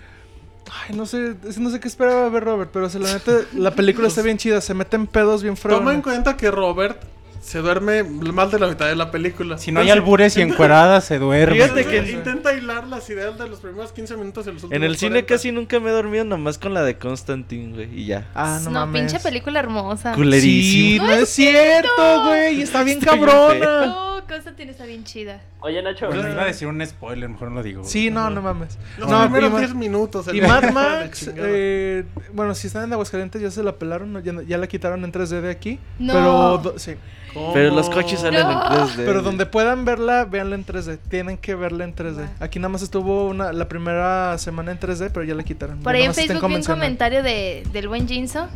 Ay, 0.88 0.96
no 0.96 1.04
sé, 1.06 1.34
no 1.58 1.70
sé 1.70 1.78
qué 1.80 1.88
esperaba 1.88 2.28
ver 2.30 2.42
Robert, 2.44 2.70
pero 2.72 2.86
o 2.86 2.90
sea, 2.90 2.98
la 3.00 3.12
neta, 3.12 3.32
la 3.54 3.70
película 3.70 4.08
está 4.08 4.22
bien 4.22 4.38
chida, 4.38 4.60
se 4.62 4.72
meten 4.74 5.06
pedos 5.06 5.42
bien 5.42 5.56
Toma 5.56 5.92
en 5.92 6.00
cuenta 6.02 6.36
que 6.38 6.50
Robert 6.50 7.02
se 7.44 7.58
duerme 7.58 8.02
más 8.04 8.50
de 8.50 8.58
la 8.58 8.66
mitad 8.68 8.86
de 8.86 8.96
la 8.96 9.10
película. 9.10 9.58
Si 9.58 9.70
no 9.70 9.80
hay 9.80 9.90
albures 9.90 10.36
y 10.36 10.42
encueradas, 10.42 11.04
se 11.04 11.18
duerme. 11.18 11.56
Fíjate 11.60 11.84
que- 11.84 12.10
intenta 12.12 12.52
hilar 12.54 12.86
las 12.86 13.08
ideas 13.10 13.38
de 13.38 13.48
los 13.48 13.60
primeros 13.60 13.92
15 13.92 14.16
minutos 14.16 14.46
y 14.46 14.52
los 14.52 14.64
últimos 14.64 14.72
En 14.76 14.82
el 14.82 14.96
cine 14.96 15.10
40. 15.22 15.26
casi 15.34 15.52
nunca 15.52 15.78
me 15.78 15.90
he 15.90 15.92
dormido 15.92 16.24
nomás 16.24 16.58
con 16.58 16.72
la 16.72 16.82
de 16.82 16.96
Constantine, 16.96 17.74
güey, 17.74 18.00
y 18.00 18.06
ya. 18.06 18.28
Ah, 18.34 18.58
no, 18.64 18.70
No, 18.70 18.80
mames. 18.86 19.02
pinche 19.12 19.20
película 19.22 19.60
hermosa. 19.60 20.12
Sí, 20.14 20.20
Culerísimo. 20.20 21.06
no 21.06 21.12
es 21.12 21.28
cierto, 21.28 22.22
güey. 22.24 22.62
Está 22.62 22.82
bien 22.82 22.98
Está 22.98 23.12
bien 23.14 23.24
cabrona. 23.26 23.86
No, 23.86 24.26
Constantine 24.26 24.70
está 24.70 24.86
bien 24.86 25.04
chida. 25.04 25.42
Oye, 25.60 25.82
Nacho. 25.82 26.06
Bueno, 26.08 26.28
iba 26.30 26.42
a 26.42 26.46
decir 26.46 26.66
un 26.66 26.84
spoiler, 26.86 27.28
mejor 27.28 27.48
no 27.50 27.56
lo 27.56 27.62
digo. 27.62 27.84
Sí, 27.84 28.10
no, 28.10 28.30
no 28.30 28.40
mames. 28.42 28.78
Los 28.98 29.08
No, 29.08 29.20
primeros 29.22 29.50
y 29.50 29.52
Ma- 29.52 29.58
10 29.60 29.74
minutos. 29.74 30.28
el- 30.28 30.36
Y 30.36 30.40
Mad 30.40 30.70
Max, 30.72 31.30
eh, 31.36 32.04
bueno, 32.32 32.54
si 32.54 32.66
están 32.68 32.84
en 32.84 32.92
Aguascalientes 32.94 33.40
ya 33.42 33.50
se 33.50 33.62
la 33.62 33.76
pelaron, 33.76 34.22
ya, 34.22 34.32
ya 34.46 34.56
la 34.58 34.66
quitaron 34.66 35.04
en 35.04 35.12
3D 35.12 35.40
de 35.42 35.50
aquí. 35.50 35.78
No. 35.98 36.12
Pero, 36.14 36.58
do- 36.58 36.78
sí. 36.78 36.94
¿Cómo? 37.34 37.52
Pero 37.52 37.74
los 37.74 37.90
coches 37.90 38.20
salen 38.20 38.40
en 38.40 38.46
No. 38.48 38.62
3D. 38.88 39.04
Pero 39.04 39.20
donde 39.22 39.44
puedan 39.46 39.84
verla, 39.84 40.24
véanla 40.24 40.54
en 40.54 40.64
3D. 40.64 40.98
Tienen 41.10 41.36
que 41.36 41.54
verla 41.54 41.84
en 41.84 41.94
3D. 41.94 42.18
Va. 42.20 42.30
Aquí 42.44 42.58
nada 42.58 42.68
más 42.70 42.82
estuvo 42.82 43.26
una, 43.26 43.52
la 43.52 43.68
primera 43.68 44.38
semana 44.38 44.70
en 44.72 44.78
3D, 44.78 45.10
pero 45.12 45.24
ya 45.24 45.34
la 45.34 45.42
quitaron. 45.42 45.80
Por 45.80 45.92
Ya 45.92 45.98
ahí 45.98 46.04
en 46.04 46.14
Facebook 46.14 46.48
vi 46.48 46.54
un 46.54 46.62
comentario 46.62 47.22
de, 47.22 47.66
del 47.72 47.88
buen 47.88 48.06
Jinso. 48.08 48.48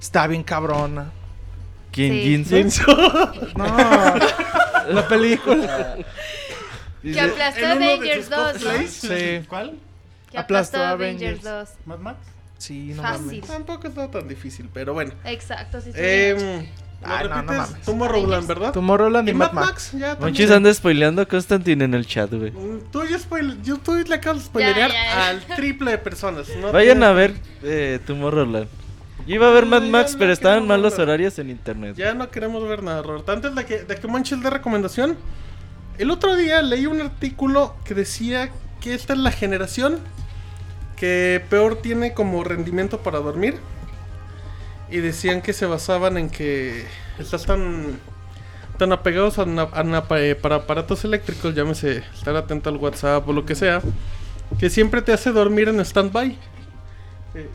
Está 0.00 0.26
bien 0.26 0.42
cabrona. 0.44 1.10
¿Quién? 1.90 2.12
Sí. 2.12 2.54
Jinso? 2.56 2.84
No, 3.56 3.64
la 4.94 5.08
película. 5.08 5.96
Que 7.02 7.20
aplastó 7.20 7.66
Avengers 7.66 8.26
sus 8.26 8.30
2, 8.30 8.62
¿no? 8.62 8.70
Sí. 8.88 9.40
¿Cuál? 9.48 9.78
Que 10.30 10.38
Aplastó 10.38 10.78
aplastó 10.78 10.84
Avengers. 10.84 11.44
Avengers 11.46 11.76
2. 11.76 11.86
¿Mad 11.86 11.98
Max? 11.98 12.18
Sí, 12.58 12.92
no 12.94 13.02
Fácil. 13.02 13.26
mames. 13.26 13.40
Tampoco 13.46 13.86
está 13.86 14.10
tan 14.10 14.28
difícil, 14.28 14.68
pero 14.72 14.92
bueno. 14.92 15.12
Exacto, 15.24 15.80
sí. 15.80 15.92
sí. 15.92 15.98
Eh, 16.00 16.68
¿Lo 17.00 17.28
no, 17.28 17.42
no 17.42 17.52
mames. 17.52 17.82
Tomorrowland, 17.82 18.46
¿verdad? 18.48 18.72
Tomorrowland 18.72 19.28
y 19.28 19.30
Y 19.30 19.34
Mad 19.34 19.52
Max. 19.52 19.66
Max, 19.66 19.92
ya 19.92 20.16
Monchis 20.20 20.50
anda 20.50 20.72
spoileando 20.74 21.22
a 21.22 21.26
Constantine 21.26 21.84
en 21.84 21.94
el 21.94 22.06
chat, 22.06 22.32
güey. 22.32 22.50
Mm, 22.50 22.90
Tú, 22.90 23.04
ya 23.04 23.16
spoile- 23.18 23.56
yo, 23.62 23.78
tú 23.78 23.94
le 23.94 24.14
acabas 24.14 24.40
de 24.42 24.46
spoilerear 24.46 24.90
Ya, 24.90 25.04
ya, 25.04 25.14
ya. 25.14 25.28
al 25.28 25.40
triple 25.56 25.92
de 25.92 25.98
personas. 25.98 26.48
no 26.60 26.72
Vayan 26.72 27.02
a 27.04 27.12
ver 27.12 27.34
eh, 27.62 28.00
Tomorrowland. 28.04 28.66
Yo 29.26 29.34
iba 29.34 29.48
a 29.48 29.52
ver 29.52 29.66
Mad 29.66 29.82
Max, 29.82 30.14
no 30.14 30.18
pero 30.18 30.32
estaban 30.32 30.66
mal 30.66 30.82
los 30.82 30.98
horarios 30.98 31.38
en 31.38 31.50
internet. 31.50 31.94
Ya 31.96 32.14
no 32.14 32.30
queremos 32.30 32.66
ver 32.68 32.82
nada, 32.82 33.02
Robert. 33.02 33.28
Antes 33.28 33.54
de 33.54 33.64
que, 33.64 33.82
de 33.84 33.94
que 33.96 34.06
Monchis 34.08 34.42
dé 34.42 34.50
recomendación, 34.50 35.16
el 35.98 36.10
otro 36.10 36.34
día 36.34 36.62
leí 36.62 36.86
un 36.86 37.00
artículo 37.00 37.74
que 37.84 37.94
decía 37.94 38.50
que 38.80 38.94
esta 38.94 39.12
es 39.12 39.18
la 39.20 39.30
generación 39.30 39.98
que 40.96 41.44
peor 41.48 41.76
tiene 41.80 42.12
como 42.14 42.42
rendimiento 42.42 42.98
para 42.98 43.18
dormir. 43.20 43.58
Y 44.90 44.98
decían 44.98 45.42
que 45.42 45.52
se 45.52 45.66
basaban 45.66 46.16
en 46.16 46.30
que 46.30 46.84
estás 47.18 47.44
tan, 47.44 47.98
tan 48.78 48.92
apegados 48.92 49.38
a, 49.38 49.44
na- 49.44 49.68
a 49.72 50.04
eh, 50.18 50.34
para 50.34 50.56
aparatos 50.56 51.04
eléctricos, 51.04 51.54
llámese 51.54 52.04
estar 52.14 52.34
atento 52.36 52.70
al 52.70 52.76
WhatsApp 52.76 53.28
o 53.28 53.32
lo 53.32 53.44
que 53.44 53.54
sea, 53.54 53.82
que 54.58 54.70
siempre 54.70 55.02
te 55.02 55.12
hace 55.12 55.30
dormir 55.30 55.68
en 55.68 55.80
stand-by. 55.80 56.38
Eh, 57.34 57.50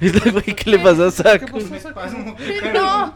¿Viste, 0.00 0.30
güey, 0.30 0.42
qué 0.44 0.70
le 0.70 0.78
pasó 0.80 1.04
a 1.04 1.10
¿Qué 1.38 1.46
Saco? 1.46 1.58
pasó, 1.58 1.78
Saco? 1.78 2.00
No. 2.74 3.14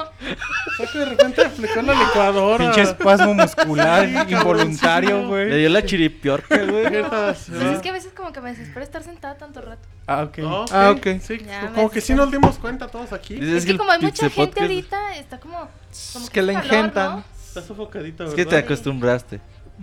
Saco 0.79 0.99
de 0.99 1.05
repente 1.07 1.45
aplicó 1.45 1.83
la 1.83 1.93
licuadora. 1.93 2.65
Pinche 2.65 2.83
espasmo 2.83 3.35
muscular 3.35 4.07
Sí, 4.09 4.33
involuntario, 4.35 5.27
güey. 5.29 5.51
Le 5.51 5.57
dio 5.59 5.69
la 5.69 5.85
chiripiorca, 5.85 6.57
güey. 6.65 7.03
Pues 7.03 7.49
es 7.51 7.81
que 7.83 7.89
a 7.89 7.93
veces 7.93 8.13
como 8.17 8.33
que 8.33 8.41
me 8.41 8.51
desespero 8.51 8.83
estar 8.85 9.03
sentada 9.03 9.37
tanto 9.37 9.61
rato. 9.61 9.87
Ah, 10.07 10.23
ok. 10.25 10.39
Ah, 10.41 10.61
ok. 10.63 10.69
Ah, 10.73 10.91
ok. 10.91 11.07
Sí, 11.23 11.39
Ya, 11.47 11.71
como 11.75 11.91
que 11.91 12.01
sí 12.01 12.15
nos 12.15 12.31
dimos 12.31 12.59
cuenta 12.59 12.89
todos 12.89 13.13
aquí. 13.13 13.39
Es 13.41 13.65
que 13.65 13.77
como 13.77 13.91
hay 13.91 14.01
mucha 14.01 14.29
gente 14.29 14.53
Podcast- 14.61 14.63
ahorita, 14.63 15.17
está 15.17 15.41
como... 15.41 15.55
como 15.59 16.25
Es 16.25 16.31
que 16.31 16.41
calor, 16.41 16.57
engentan. 16.65 17.11
¿no? 17.17 17.25
Está 17.47 17.63
sofocadita, 17.63 18.25
Es 18.25 18.31
¿verdad? 18.31 18.37
que 18.45 18.47
te 18.51 18.57
acostumbraste. 18.57 19.41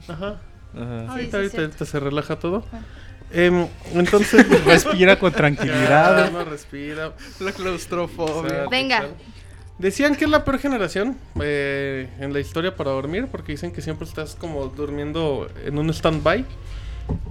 Ajá. 0.08 0.38
Ajá. 0.76 1.12
Ahorita, 1.12 1.50
sí, 1.50 1.58
ahorita, 1.58 1.86
se 1.86 2.00
relaja 2.00 2.38
todo. 2.38 2.64
Em, 3.32 3.68
entonces... 3.94 4.46
Respira 4.66 5.18
con 5.20 5.32
tranquilidad. 5.32 6.32
no 6.32 6.44
respira. 6.46 7.14
La 7.40 7.52
claustrofobia. 7.52 8.66
Venga. 8.70 9.08
Decían 9.78 10.16
que 10.16 10.26
es 10.26 10.30
la 10.32 10.44
peor 10.44 10.60
generación 10.60 11.18
eh, 11.41 12.10
en 12.20 12.34
la 12.34 12.40
historia 12.41 12.76
para 12.76 12.91
dormir, 12.91 13.28
porque 13.32 13.54
dicen 13.54 13.72
que 13.72 13.82
siempre 13.82 14.06
estás 14.08 14.36
como 14.36 14.66
durmiendo 14.68 15.48
en 15.64 15.78
un 15.78 15.90
stand-by, 15.91 16.46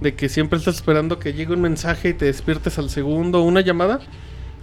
de 0.01 0.15
que 0.15 0.29
siempre 0.29 0.59
estás 0.59 0.75
esperando 0.75 1.19
que 1.19 1.33
llegue 1.33 1.53
un 1.53 1.61
mensaje 1.61 2.09
y 2.09 2.13
te 2.13 2.25
despiertes 2.25 2.77
al 2.77 2.89
segundo, 2.89 3.41
una 3.41 3.61
llamada. 3.61 3.99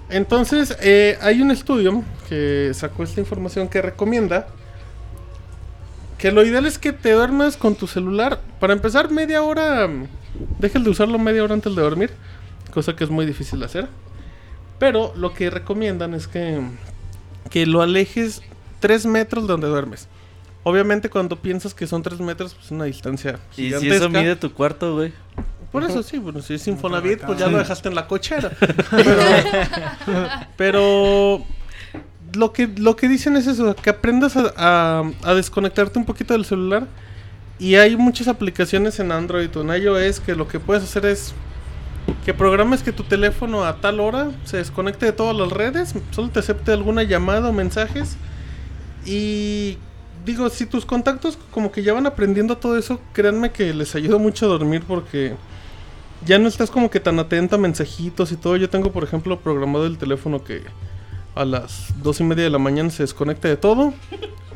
Entonces, 0.09 0.77
eh, 0.81 1.19
hay 1.21 1.43
un 1.43 1.51
estudio 1.51 2.05
que 2.29 2.71
sacó 2.75 3.03
esta 3.03 3.21
información 3.21 3.69
que 3.69 3.83
recomienda 3.83 4.47
que 6.19 6.33
lo 6.33 6.45
ideal 6.45 6.67
es 6.67 6.79
que 6.79 6.93
te 6.93 7.13
duermas 7.13 7.57
con 7.57 7.75
tu 7.75 7.87
celular. 7.87 8.41
Para 8.61 8.73
empezar, 8.73 9.11
media 9.11 9.43
hora, 9.43 9.89
dejes 10.59 10.83
de 10.83 10.91
usarlo 10.91 11.19
media 11.19 11.45
hora 11.45 11.55
antes 11.55 11.75
de 11.75 11.83
dormir, 11.83 12.11
cosa 12.73 12.97
que 12.97 13.05
es 13.05 13.11
muy 13.11 13.27
difícil 13.27 13.59
de 13.59 13.67
hacer. 13.67 13.89
Pero 14.79 15.13
lo 15.17 15.35
que 15.35 15.51
recomiendan 15.51 16.15
es 16.15 16.27
que, 16.27 16.61
que 17.51 17.67
lo 17.67 17.83
alejes 17.83 18.43
3 18.81 19.07
metros 19.07 19.47
de 19.47 19.53
donde 19.53 19.69
duermes. 19.69 20.09
Obviamente 20.69 21.09
cuando 21.09 21.37
piensas 21.37 21.75
que 21.75 21.87
son 21.87 22.03
3 22.03 22.19
metros, 22.19 22.53
pues 22.55 22.67
es 22.67 22.73
una 22.73 22.85
distancia 22.87 23.39
Y 23.53 23.55
si 23.55 23.63
gigantesca. 23.67 23.97
eso 23.97 24.09
mide 24.11 24.35
tu 24.35 24.53
cuarto, 24.53 24.97
güey. 24.97 25.13
Por 25.71 25.85
eso 25.85 26.03
sí, 26.03 26.19
bueno, 26.19 26.43
si 26.43 26.55
es 26.55 26.67
Infonavit, 26.67 27.21
pues 27.23 27.39
ya 27.39 27.47
lo 27.47 27.59
dejaste 27.59 27.89
en 27.89 27.95
la 27.95 28.07
cochera. 28.09 28.51
Pero, 28.91 29.17
pero 30.57 31.45
lo 32.35 32.53
que 32.53 32.67
lo 32.77 32.97
que 32.97 33.09
dicen 33.09 33.37
es 33.37 33.47
eso, 33.47 33.77
que 33.77 33.91
aprendas 33.91 34.37
a, 34.37 34.53
a- 34.57 35.05
a 35.23 35.35
desconectarte 35.35 35.99
un 35.99 36.05
poquito 36.05 36.35
del 36.35 36.45
celular. 36.45 36.87
Y 37.59 37.77
hay 37.77 37.97
muchas 37.97 38.27
aplicaciones 38.29 38.99
en 39.01 39.13
Android 39.13 39.49
o 39.57 39.61
en 39.63 39.83
iOS 39.83 40.21
que 40.21 40.35
lo 40.35 40.47
que 40.49 40.59
puedes 40.61 40.83
hacer 40.83 41.07
es 41.07 41.33
que 42.25 42.35
programes 42.35 42.83
que 42.83 42.93
tu 42.93 43.03
teléfono 43.05 43.65
a 43.65 43.77
tal 43.81 44.01
hora 44.01 44.31
se 44.45 44.59
desconecte 44.59 45.07
de 45.07 45.13
todas 45.13 45.37
las 45.37 45.51
redes, 45.51 45.95
solo 46.11 46.29
te 46.31 46.41
acepte 46.41 46.73
alguna 46.73 47.03
llamada 47.05 47.49
o 47.49 47.53
mensajes. 47.53 48.17
Y 49.07 49.79
digo, 50.27 50.51
si 50.51 50.67
tus 50.67 50.85
contactos 50.85 51.39
como 51.51 51.73
que 51.73 51.83
ya 51.83 51.95
van 51.95 52.07
aprendiendo 52.07 52.59
todo 52.59 52.77
eso, 52.77 53.01
créanme 53.15 53.53
que 53.53 53.73
les 53.73 53.95
ayuda 53.95 54.19
mucho 54.19 54.45
a 54.45 54.49
dormir 54.49 54.83
porque 54.87 55.35
ya 56.27 56.39
no 56.39 56.49
estás 56.49 56.71
como 56.71 56.91
que 56.91 57.01
tan 57.01 57.19
atenta 57.19 57.57
a 57.57 57.59
mensajitos 57.59 58.33
y 58.33 58.37
todo. 58.37 58.57
Yo 58.57 58.69
tengo, 58.69 58.93
por 58.93 59.05
ejemplo, 59.05 59.41
programado 59.41 59.87
el 59.87 59.97
teléfono 59.97 60.43
que 60.43 60.63
a 61.35 61.45
las 61.45 61.95
dos 62.03 62.21
y 62.21 62.25
media 62.25 62.45
de 62.45 62.51
la 62.51 62.59
mañana 62.59 62.91
se 62.91 63.05
desconecte 63.05 63.49
de 63.49 63.57
todo 63.57 63.95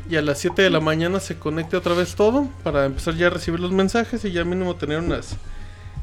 y 0.09 0.17
a 0.17 0.21
las 0.21 0.39
7 0.39 0.61
de 0.61 0.69
la 0.69 0.81
mañana 0.81 1.21
se 1.21 1.37
conecte 1.37 1.77
otra 1.77 1.93
vez 1.93 2.15
todo 2.15 2.49
para 2.63 2.85
empezar 2.85 3.15
ya 3.15 3.27
a 3.27 3.29
recibir 3.29 3.61
los 3.61 3.71
mensajes 3.71 4.25
y 4.25 4.31
ya 4.31 4.43
mínimo 4.43 4.75
tener 4.75 4.99
unas 4.99 5.37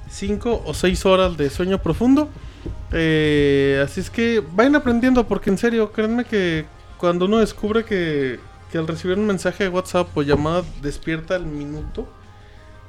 5 0.09 0.63
o 0.65 0.73
6 0.73 1.05
horas 1.05 1.37
de 1.37 1.51
sueño 1.51 1.83
profundo. 1.83 2.31
Eh, 2.93 3.83
así 3.85 4.01
es 4.01 4.09
que 4.09 4.43
vayan 4.53 4.77
aprendiendo 4.77 5.27
porque 5.29 5.51
en 5.51 5.59
serio, 5.59 5.93
créanme 5.93 6.25
que 6.25 6.65
cuando 6.97 7.27
uno 7.27 7.39
descubre 7.39 7.85
que, 7.85 8.41
que 8.71 8.79
al 8.79 8.87
recibir 8.87 9.19
un 9.19 9.27
mensaje 9.27 9.65
de 9.65 9.71
WhatsApp 9.71 10.17
o 10.17 10.23
llamada 10.23 10.63
despierta 10.83 11.35
al 11.35 11.47
minuto, 11.47 12.07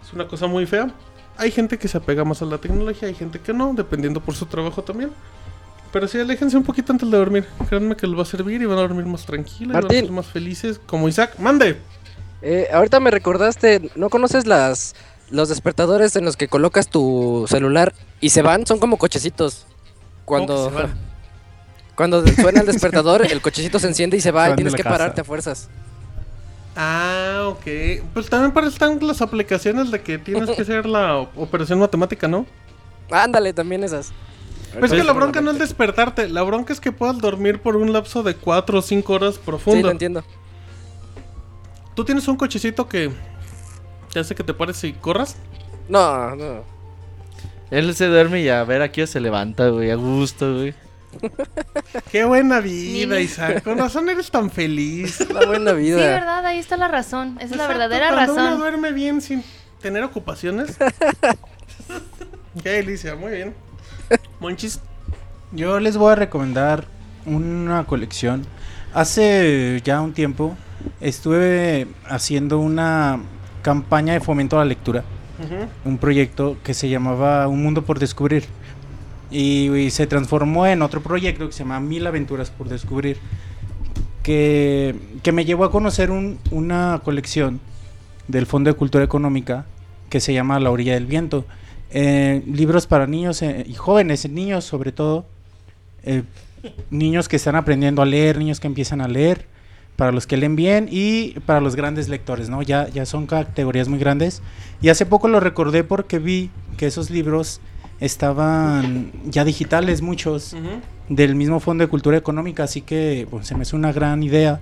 es 0.04 0.14
una 0.14 0.28
cosa 0.28 0.48
muy 0.48 0.66
fea. 0.66 0.92
Hay 1.38 1.52
gente 1.52 1.78
que 1.78 1.88
se 1.88 1.98
apega 1.98 2.26
más 2.26 2.42
a 2.42 2.46
la 2.46 2.58
tecnología, 2.58 3.08
hay 3.08 3.16
gente 3.16 3.40
que 3.40 3.54
no, 3.54 3.74
dependiendo 3.74 4.20
por 4.20 4.36
su 4.36 4.46
trabajo 4.46 4.84
también. 4.84 5.12
Pero 5.92 6.08
sí, 6.08 6.20
aléjense 6.20 6.58
un 6.58 6.64
poquito 6.64 6.92
antes 6.92 7.10
de 7.10 7.18
dormir. 7.18 7.48
Créanme 7.68 7.96
que 7.96 8.06
les 8.06 8.18
va 8.18 8.24
a 8.24 8.26
servir 8.26 8.62
y 8.62 8.66
van 8.66 8.78
a 8.78 8.82
dormir 8.82 9.06
más 9.06 9.26
tranquilos, 9.26 9.76
y 9.76 9.82
van 9.82 9.86
a 9.86 9.90
ser 9.90 10.12
más 10.12 10.28
felices. 10.28 10.80
Como 10.86 11.08
Isaac, 11.08 11.40
mande. 11.40 11.78
Eh, 12.42 12.68
ahorita 12.72 13.00
me 13.00 13.12
recordaste, 13.12 13.92
¿no 13.96 14.10
conoces 14.10 14.46
las 14.46 14.96
los 15.30 15.50
despertadores 15.50 16.16
en 16.16 16.26
los 16.26 16.38
que 16.38 16.48
colocas 16.48 16.90
tu 16.90 17.46
celular 17.48 17.94
y 18.20 18.30
se 18.30 18.42
van? 18.42 18.66
Son 18.66 18.80
como 18.80 18.98
cochecitos. 18.98 19.66
Cuando 20.26 20.56
¿Cómo 20.56 20.70
que 20.70 20.76
se 20.76 20.84
van? 20.84 21.00
cuando 22.00 22.26
suena 22.26 22.62
el 22.62 22.66
despertador, 22.66 23.26
el 23.30 23.42
cochecito 23.42 23.78
se 23.78 23.88
enciende 23.88 24.16
y 24.16 24.22
se 24.22 24.32
va 24.32 24.52
y 24.52 24.56
tienes 24.56 24.72
la 24.72 24.78
que 24.78 24.84
casa. 24.84 24.96
pararte 24.98 25.20
a 25.20 25.24
fuerzas. 25.26 25.68
Ah, 26.74 27.48
ok. 27.50 27.66
Pues 28.14 28.30
también 28.30 28.54
para 28.54 28.68
eso 28.68 28.74
están 28.76 29.06
las 29.06 29.22
aplicaciones 29.22 29.92
de 29.92 30.00
que 30.02 30.18
tienes 30.18 30.50
que 30.50 30.62
hacer 30.62 30.86
la 30.86 31.18
o- 31.18 31.30
operación 31.36 31.78
matemática, 31.78 32.26
¿no? 32.30 32.46
Ándale, 33.12 33.52
también 33.52 33.84
esas. 33.84 34.14
Pero 34.72 34.86
es 34.86 34.94
que 34.94 35.04
la 35.04 35.12
bronca 35.12 35.42
no 35.42 35.52
es 35.52 35.60
despertarte, 35.60 36.30
la 36.30 36.42
bronca 36.44 36.72
es 36.72 36.80
que 36.80 36.94
puedas 36.94 37.18
dormir 37.20 37.60
por 37.62 37.76
un 37.76 37.92
lapso 37.92 38.24
de 38.24 38.36
4 38.36 38.80
o 38.80 38.82
5 38.82 39.12
horas 39.14 39.38
Sí, 39.66 39.82
lo 39.82 39.92
entiendo. 39.92 40.24
Tú 41.96 42.06
tienes 42.06 42.26
un 42.30 42.38
cochecito 42.38 42.88
que 42.88 43.12
te 44.14 44.20
hace 44.20 44.34
que 44.36 44.44
te 44.46 44.54
pares 44.54 44.82
y 44.86 44.94
corras. 44.94 45.36
No, 45.90 46.34
no. 46.38 46.64
Él 47.72 47.94
se 47.94 48.08
duerme 48.08 48.40
y 48.40 48.48
a 48.48 48.64
ver 48.64 48.82
a 48.84 48.90
qué 48.90 49.02
hora 49.02 49.12
se 49.12 49.20
levanta, 49.20 49.68
güey, 49.68 49.92
a 49.92 49.96
gusto, 49.96 50.54
güey. 50.56 50.74
Qué 52.12 52.24
buena 52.24 52.60
vida, 52.60 53.16
Ni- 53.16 53.22
Isaac. 53.24 53.64
Con 53.64 53.78
razón 53.78 54.10
eres 54.10 54.30
tan 54.32 54.50
feliz. 54.50 55.20
La 55.34 55.46
buena 55.46 55.72
Sí, 55.72 55.78
vida. 55.78 55.98
verdad, 55.98 56.46
ahí 56.46 56.60
está 56.60 56.78
la 56.78 56.88
razón. 56.88 57.38
Esa 57.42 57.52
es 57.54 57.58
la 57.58 57.68
verdadera 57.68 58.10
cuando 58.10 58.34
Uno 58.34 58.44
razón. 58.44 58.60
duerme 58.60 58.92
bien 58.92 59.22
sin 59.22 59.44
tener 59.82 60.04
ocupaciones. 60.04 60.78
Qué 62.64 62.70
delicia, 62.70 63.16
muy 63.16 63.32
bien. 63.32 63.54
Monchis. 64.40 64.80
Yo 65.52 65.80
les 65.80 65.98
voy 65.98 66.12
a 66.12 66.16
recomendar 66.16 66.86
una 67.26 67.84
colección 67.86 68.46
Hace 68.94 69.82
ya 69.84 70.02
un 70.02 70.14
tiempo 70.14 70.56
estuve 71.00 71.88
haciendo 72.08 72.58
una 72.60 73.20
campaña 73.62 74.14
de 74.14 74.20
fomento 74.20 74.56
a 74.58 74.60
la 74.60 74.66
lectura, 74.66 75.04
un 75.86 75.98
proyecto 76.00 76.58
que 76.64 76.74
se 76.74 76.90
llamaba 76.90 77.48
Un 77.48 77.62
Mundo 77.62 77.84
por 77.84 78.00
Descubrir. 78.00 78.46
Y, 79.32 79.70
y 79.72 79.90
se 79.92 80.08
transformó 80.08 80.66
en 80.66 80.82
otro 80.82 81.02
proyecto 81.02 81.46
que 81.48 81.54
se 81.54 81.60
llama 81.60 81.80
Mil 81.80 82.06
Aventuras 82.08 82.50
por 82.50 82.68
Descubrir, 82.70 83.18
que, 84.24 84.96
que 85.24 85.32
me 85.32 85.46
llevó 85.46 85.66
a 85.66 85.72
conocer 85.72 86.12
un- 86.12 86.40
una 86.52 87.02
colección 87.04 87.60
del 88.28 88.46
Fondo 88.46 88.70
de 88.70 88.76
Cultura 88.76 89.04
Económica 89.04 89.66
que 90.10 90.20
se 90.20 90.34
llama 90.34 90.60
La 90.60 90.72
Orilla 90.72 90.94
del 90.94 91.06
Viento. 91.06 91.46
Eh, 91.92 92.44
libros 92.46 92.86
para 92.88 93.08
niños 93.08 93.42
eh, 93.42 93.66
y 93.68 93.74
jóvenes, 93.74 94.30
niños 94.30 94.64
sobre 94.66 94.92
todo, 94.92 95.26
eh, 96.04 96.24
niños 96.92 97.28
que 97.28 97.36
están 97.36 97.56
aprendiendo 97.56 98.02
a 98.02 98.06
leer, 98.06 98.38
niños 98.38 98.60
que 98.60 98.68
empiezan 98.68 99.02
a 99.02 99.08
leer, 99.08 99.46
para 99.96 100.12
los 100.12 100.28
que 100.28 100.38
leen 100.38 100.56
bien 100.56 100.88
y 100.90 101.32
para 101.46 101.60
los 101.60 101.76
grandes 101.76 102.08
lectores, 102.08 102.50
¿no? 102.50 102.62
Ya, 102.62 102.88
ya 102.90 103.06
son 103.06 103.26
categorías 103.28 103.90
muy 103.90 104.00
grandes. 104.00 104.42
Y 104.82 104.90
hace 104.90 105.06
poco 105.06 105.28
lo 105.28 105.40
recordé 105.40 105.84
porque 105.84 106.20
vi 106.20 106.52
que 106.78 106.86
esos 106.88 107.10
libros 107.10 107.60
estaban 108.00 109.12
ya 109.26 109.44
digitales, 109.44 110.02
muchos, 110.02 110.56
del 111.10 111.36
mismo 111.36 111.60
Fondo 111.60 111.84
de 111.84 111.90
Cultura 111.90 112.18
Económica, 112.18 112.64
así 112.64 112.82
que 112.82 113.28
pues, 113.30 113.48
se 113.48 113.56
me 113.56 113.64
hace 113.64 113.76
una 113.76 113.92
gran 113.92 114.22
idea 114.24 114.60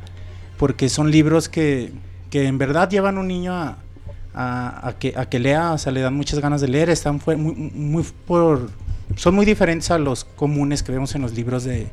porque 0.58 0.90
son 0.90 1.12
libros 1.12 1.50
que, 1.50 1.92
que 2.30 2.48
en 2.48 2.58
verdad 2.58 2.90
llevan 2.90 3.18
a 3.18 3.20
un 3.20 3.28
niño 3.28 3.54
a, 3.54 3.78
a, 4.34 4.88
a 4.88 4.94
que, 4.98 5.14
a 5.16 5.28
que 5.28 5.40
lea, 5.40 5.74
o 5.74 5.78
sea, 5.78 5.92
le 5.92 6.02
dan 6.02 6.14
muchas 6.16 6.40
ganas 6.40 6.62
de 6.62 6.68
leer, 6.68 6.90
están 6.90 7.20
fue- 7.20 7.36
muy, 7.36 7.54
muy 7.56 8.04
por, 8.26 8.70
son 9.16 9.36
muy 9.36 9.46
diferentes 9.46 9.92
a 9.92 9.98
los 9.98 10.24
comunes 10.26 10.84
que 10.84 10.92
vemos 10.92 11.14
en 11.16 11.22
los 11.22 11.34
libros 11.34 11.64
de 11.64 11.88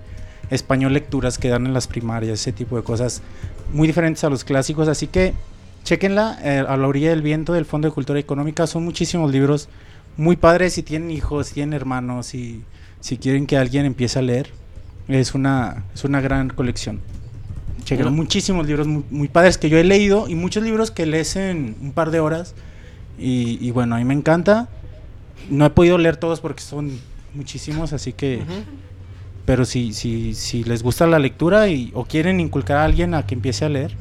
español 0.51 0.93
lecturas 0.93 1.37
que 1.39 1.49
dan 1.49 1.67
en 1.67 1.75
las 1.75 1.87
primarias, 1.87 2.41
ese 2.41 2.53
tipo 2.53 2.77
de 2.77 2.83
cosas, 2.83 3.23
muy 3.73 3.87
diferentes 3.89 4.25
a 4.25 4.31
los 4.31 4.45
clásicos, 4.45 4.89
así 4.89 5.07
que 5.09 5.35
chequenla 5.85 6.39
eh, 6.43 6.65
a 6.67 6.77
la 6.77 6.87
orilla 6.87 7.11
del 7.11 7.23
viento 7.23 7.53
del 7.53 7.65
Fondo 7.67 7.89
de 7.89 7.93
Cultura 7.95 8.19
Económica, 8.19 8.67
son 8.67 8.85
muchísimos 8.85 9.31
libros 9.31 9.69
muy 10.17 10.37
padres 10.37 10.73
si 10.75 10.83
tienen 10.83 11.11
hijos, 11.11 11.49
si 11.49 11.55
tienen 11.55 11.73
hermanos, 11.75 12.35
y 12.35 12.63
si 13.01 13.17
quieren 13.19 13.47
que 13.47 13.57
alguien 13.57 13.85
empiece 13.87 14.19
a 14.19 14.23
leer, 14.23 14.51
es 15.09 15.35
una, 15.35 15.85
es 15.95 16.05
una 16.05 16.21
gran 16.21 16.49
colección. 16.51 17.01
Chequen, 17.85 18.05
Bueno. 18.07 18.17
muchísimos 18.17 18.67
libros 18.67 18.87
muy, 18.87 19.05
muy 19.11 19.29
padres 19.29 19.59
que 19.59 19.69
yo 19.69 19.77
he 19.79 19.85
leído 19.85 20.27
y 20.29 20.35
muchos 20.35 20.63
libros 20.63 20.91
que 20.91 21.05
lees 21.05 21.37
en 21.37 21.77
un 21.83 21.93
par 21.93 22.11
de 22.11 22.21
horas. 22.21 22.55
Y, 23.19 23.59
y 23.61 23.71
bueno, 23.73 23.95
a 23.95 23.99
mí 23.99 24.05
me 24.05 24.15
encanta. 24.15 24.69
No 25.51 25.67
he 25.67 25.71
podido 25.71 25.99
leer 25.99 26.17
todos 26.17 26.41
porque 26.41 26.63
son 26.63 26.99
muchísimos, 27.35 27.93
así 27.93 28.13
que... 28.13 28.43
Pero 29.45 29.67
si, 29.67 29.93
si, 29.93 30.35
si 30.35 30.65
les 30.65 30.83
gusta 30.83 31.07
la 31.07 31.19
lectura 31.19 31.69
y, 31.69 31.91
o 31.93 32.07
quieren 32.07 32.41
inculcar 32.41 32.79
a 32.79 32.85
alguien 32.85 33.13
a 33.13 33.27
que 33.27 33.35
empiece 33.35 33.67
a 33.67 33.69
leer, 33.69 33.95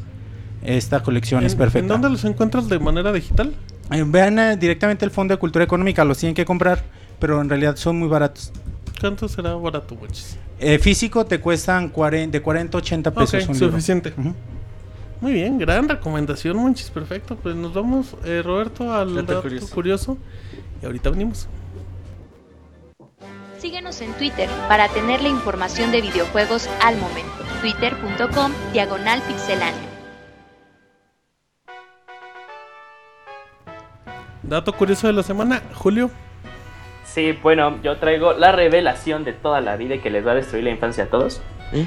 esta 0.63 1.03
colección 1.03 1.43
es 1.43 1.51
¿En- 1.51 1.57
perfecta. 1.57 1.79
¿En 1.83 1.87
dónde 1.89 2.09
los 2.09 2.23
encuentras 2.23 2.69
de 2.69 2.79
manera 2.79 3.11
digital? 3.11 3.53
Eh, 3.93 4.03
Vean 4.05 4.39
eh, 4.39 4.57
directamente 4.57 5.05
el 5.05 5.11
Fondo 5.11 5.33
de 5.33 5.39
Cultura 5.39 5.63
Económica, 5.63 6.03
los 6.03 6.17
tienen 6.17 6.35
que 6.35 6.45
comprar, 6.45 6.83
pero 7.19 7.39
en 7.41 7.49
realidad 7.49 7.75
son 7.75 7.99
muy 7.99 8.07
baratos. 8.07 8.51
¿Cuánto 8.99 9.27
será 9.27 9.53
barato, 9.55 9.95
muchis? 9.95 10.37
Eh, 10.59 10.79
físico 10.79 11.25
te 11.25 11.39
cuestan 11.39 11.89
40, 11.89 12.31
de 12.31 12.41
40 12.41 12.77
a 12.77 12.79
80 12.79 13.11
pesos. 13.11 13.33
Ok, 13.43 13.49
un 13.49 13.53
libro. 13.55 13.71
suficiente. 13.71 14.13
Ujú. 14.17 14.33
Muy 15.21 15.33
bien, 15.33 15.57
gran 15.57 15.87
recomendación, 15.87 16.57
Monchis, 16.57 16.89
perfecto. 16.89 17.35
Pues 17.35 17.55
nos 17.55 17.73
vamos, 17.73 18.15
eh, 18.25 18.41
Roberto, 18.43 18.93
al 18.93 19.15
Dato 19.25 19.41
curioso. 19.41 19.73
curioso. 19.73 20.17
Y 20.81 20.85
ahorita 20.85 21.09
venimos. 21.11 21.47
Síguenos 23.57 24.01
en 24.01 24.11
Twitter 24.13 24.49
para 24.67 24.89
tener 24.89 25.21
la 25.21 25.29
información 25.29 25.91
de 25.93 26.01
videojuegos 26.01 26.67
al 26.81 26.97
momento. 26.97 27.31
Twitter.com 27.61 28.51
Diagonal. 28.73 29.21
Dato 34.43 34.73
curioso 34.73 35.07
de 35.07 35.13
la 35.13 35.23
semana, 35.23 35.61
Julio. 35.73 36.11
Sí, 37.05 37.37
bueno, 37.41 37.77
yo 37.83 37.97
traigo 37.97 38.33
la 38.33 38.51
revelación 38.51 39.23
de 39.23 39.33
toda 39.33 39.61
la 39.61 39.77
vida 39.77 39.97
que 39.99 40.09
les 40.09 40.25
va 40.25 40.31
a 40.31 40.35
destruir 40.35 40.63
la 40.65 40.71
infancia 40.71 41.05
a 41.05 41.07
todos. 41.07 41.41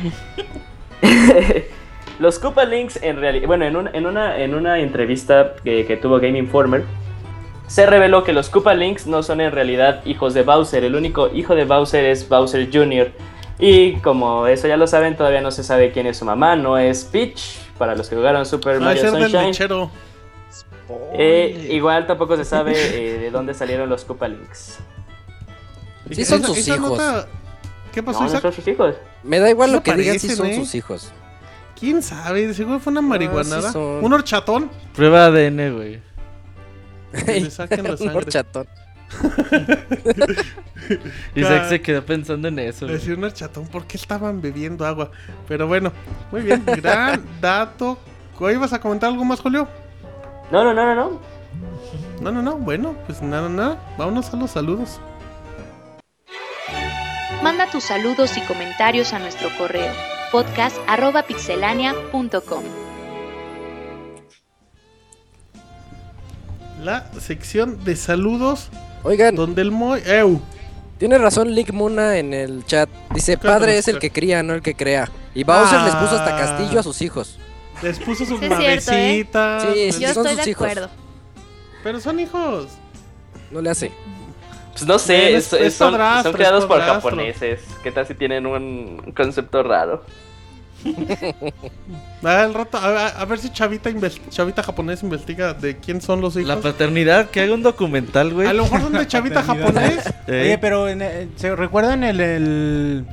Los 2.19 2.39
Koopa 2.39 2.65
Links 2.65 2.99
en 3.03 3.21
realidad, 3.21 3.47
bueno, 3.47 3.67
en, 3.67 3.77
un- 3.77 3.95
en 3.95 4.07
una, 4.07 4.39
en 4.39 4.55
una 4.55 4.79
entrevista 4.79 5.53
que, 5.63 5.85
que 5.85 5.97
tuvo 5.99 6.19
Game 6.19 6.39
Informer, 6.39 6.85
se 7.67 7.85
reveló 7.85 8.25
que 8.25 8.33
los 8.33 8.49
Koopa 8.49 8.73
Links 8.75 9.07
no 9.07 9.23
son 9.23 9.41
en 9.43 9.53
realidad 9.53 10.01
hijos 10.07 10.33
de 10.33 10.43
Bowser, 10.43 10.83
el 10.85 10.95
único 10.95 11.29
hijo 11.35 11.55
de 11.55 11.65
Bowser 11.67 12.05
es 12.07 12.27
Bowser 12.29 12.69
Jr. 12.73 13.11
Y 13.59 13.95
como 13.97 14.47
eso 14.47 14.67
ya 14.69 14.77
lo 14.79 14.87
saben, 14.87 15.17
todavía 15.17 15.41
no 15.43 15.51
se 15.51 15.63
sabe 15.63 15.91
quién 15.93 16.07
es 16.07 16.17
su 16.19 16.25
mamá, 16.25 16.57
no 16.57 16.79
es 16.79 17.05
Peach, 17.05 17.59
para 17.77 17.95
los 17.95 18.09
que 18.09 18.17
jugaron 18.17 18.47
Super 18.47 18.77
Mario 18.87 19.03
Sunshine. 19.33 19.53
Eh, 21.15 21.69
igual 21.73 22.07
tampoco 22.07 22.37
se 22.37 22.45
sabe 22.45 22.73
eh, 22.77 23.19
de 23.19 23.31
dónde 23.31 23.55
salieron 23.55 23.89
los 23.89 24.05
Koopa 24.05 24.29
Links. 24.29 24.79
Sí 26.11 26.25
son 26.25 26.39
Esa- 26.41 26.47
sus 26.49 26.59
esa 26.59 26.77
hijos. 26.77 26.91
nota- 26.91 27.27
¿Qué 27.93 28.03
pasó, 28.03 28.25
No, 28.25 28.33
no 28.33 28.41
son 28.41 28.53
sus 28.53 28.69
hijos. 28.69 28.95
Me 29.23 29.39
da 29.41 29.49
igual 29.51 29.71
Sí 29.71 29.75
lo 29.77 29.83
que 29.83 29.95
digan 29.95 30.19
si 30.21 30.29
son 30.29 30.47
¿eh? 30.47 30.57
sus 30.57 30.75
hijos. 30.75 31.13
¿Quién 31.79 32.03
sabe? 32.03 32.47
De 32.47 32.55
seguro 32.55 32.79
fue 32.79 32.91
una 32.93 33.01
marihuanada. 33.03 33.69
sí 33.69 33.73
son. 33.73 34.05
Un 34.05 34.13
horchatón. 34.13 34.71
Prueba 34.95 35.27
ADN, 35.27 35.75
güey. 35.75 36.01
Que 37.25 37.41
le 37.41 37.51
saquen 37.51 37.85
la 37.85 37.91
Un 37.93 37.99
sangre. 37.99 38.17
horchatón. 38.17 38.67
Isaac 41.35 41.69
se 41.69 41.81
quedó 41.81 42.05
pensando 42.05 42.49
en 42.49 42.59
eso. 42.59 42.87
güey. 42.87 42.99
Decir 42.99 43.17
un 43.17 43.25
horchatón, 43.25 43.67
¿por 43.67 43.87
qué 43.87 43.97
estaban 43.97 44.41
bebiendo 44.41 44.87
agua? 44.87 45.11
Pero 45.49 45.67
bueno, 45.67 45.93
muy 46.31 46.43
bien, 46.43 46.63
gran 46.67 47.25
dato. 47.41 47.99
¿Hoy 48.39 48.55
ibas 48.55 48.73
a 48.73 48.81
comentar 48.81 49.11
algo 49.11 49.25
más, 49.25 49.41
Julio? 49.41 49.69
No, 50.51 50.65
no, 50.65 50.73
no, 50.75 50.87
no, 50.87 50.95
no. 50.95 51.21
No, 52.21 52.31
no, 52.33 52.43
no. 52.43 52.57
Bueno, 52.57 52.95
pues 53.07 53.21
nada, 53.23 53.49
nada. 53.49 53.79
Vámonos 53.99 54.33
a 54.33 54.37
los 54.37 54.51
saludos. 54.53 55.01
Manda 57.43 57.69
tus 57.71 57.85
saludos 57.85 58.37
y 58.37 58.41
comentarios 58.43 59.13
a 59.13 59.19
nuestro 59.19 59.49
correo 59.59 59.93
podcast.pixelania.com. 60.33 62.65
La 66.83 67.07
sección 67.21 67.83
de 67.85 67.97
saludos 67.97 68.69
Oigan, 69.03 69.35
donde 69.35 69.63
el 69.63 69.71
Moy... 69.71 70.03
¡Ew! 70.07 70.41
tiene 70.99 71.17
razón 71.19 71.55
Lick 71.55 71.73
Muna 71.73 72.17
en 72.19 72.33
el 72.35 72.65
chat. 72.67 72.89
Dice, 73.15 73.39
padre 73.39 73.79
es 73.79 73.89
el 73.89 73.99
que 73.99 74.11
cría, 74.11 74.43
no 74.43 74.53
el 74.55 74.63
que 74.63 74.75
crea. 74.75 75.09
Y 75.35 75.45
Bowser 75.45 75.81
les 75.83 75.95
puso 75.95 76.17
hasta 76.17 76.37
Ah. 76.37 76.41
castillo 76.41 76.81
a 76.81 76.83
sus 76.83 77.01
hijos. 77.03 77.39
Les 77.83 77.99
puso 77.99 78.25
sus 78.25 78.39
Sí, 78.41 78.47
es 78.47 78.57
cierto, 78.59 78.93
¿eh? 78.93 79.25
madrecitas. 79.25 79.63
Sí, 79.95 80.01
Yo 80.01 80.15
son 80.15 80.27
estoy 80.27 80.37
sus 80.37 80.45
de 80.45 80.51
hijos. 80.51 80.69
acuerdo. 80.69 80.91
Pero 81.83 82.01
son 82.01 82.21
hijos. 82.21 82.69
No 83.51 83.61
le 83.61 83.71
hace. 83.71 83.93
Pues 84.73 84.87
no 84.87 84.99
sé, 84.99 85.15
Bueno, 85.23 85.39
es- 85.39 85.53
es- 85.53 85.61
es 85.61 85.75
son, 85.75 85.95
son 86.23 86.33
creados 86.33 86.67
por 86.67 86.81
japoneses. 86.81 87.61
¿Qué 87.83 87.91
tal 87.93 88.07
si 88.07 88.15
tienen 88.15 88.45
un 88.47 89.13
concepto 89.17 89.63
raro? 89.63 90.05
Al 92.23 92.55
rato, 92.55 92.77
a, 92.79 93.25
ver 93.25 93.39
si 93.39 93.51
Chavita, 93.51 93.91
Chavita 94.31 94.63
japonés 94.63 95.03
investiga 95.03 95.55
de 95.55 95.77
quién 95.79 96.01
son 96.01 96.21
los 96.21 96.35
hijos. 96.37 96.49
La 96.49 96.61
paternidad, 96.61 97.31
que 97.31 97.41
haga 97.41 97.55
un 97.55 97.63
documental, 97.63 98.33
güey. 98.35 98.47
A 98.49 98.53
lo 98.53 98.65
mejor 98.65 98.81
son 98.83 98.93
de 98.93 99.07
Chavita 99.07 99.43
japonés. 99.45 100.07
Eh, 100.27 100.43
Oye, 100.43 100.59
pero 100.59 100.89
en, 100.89 101.03
eh, 101.03 101.29
¿se 101.37 101.55
recuerdan 101.57 102.05
el, 102.05 102.21
el- 102.21 103.07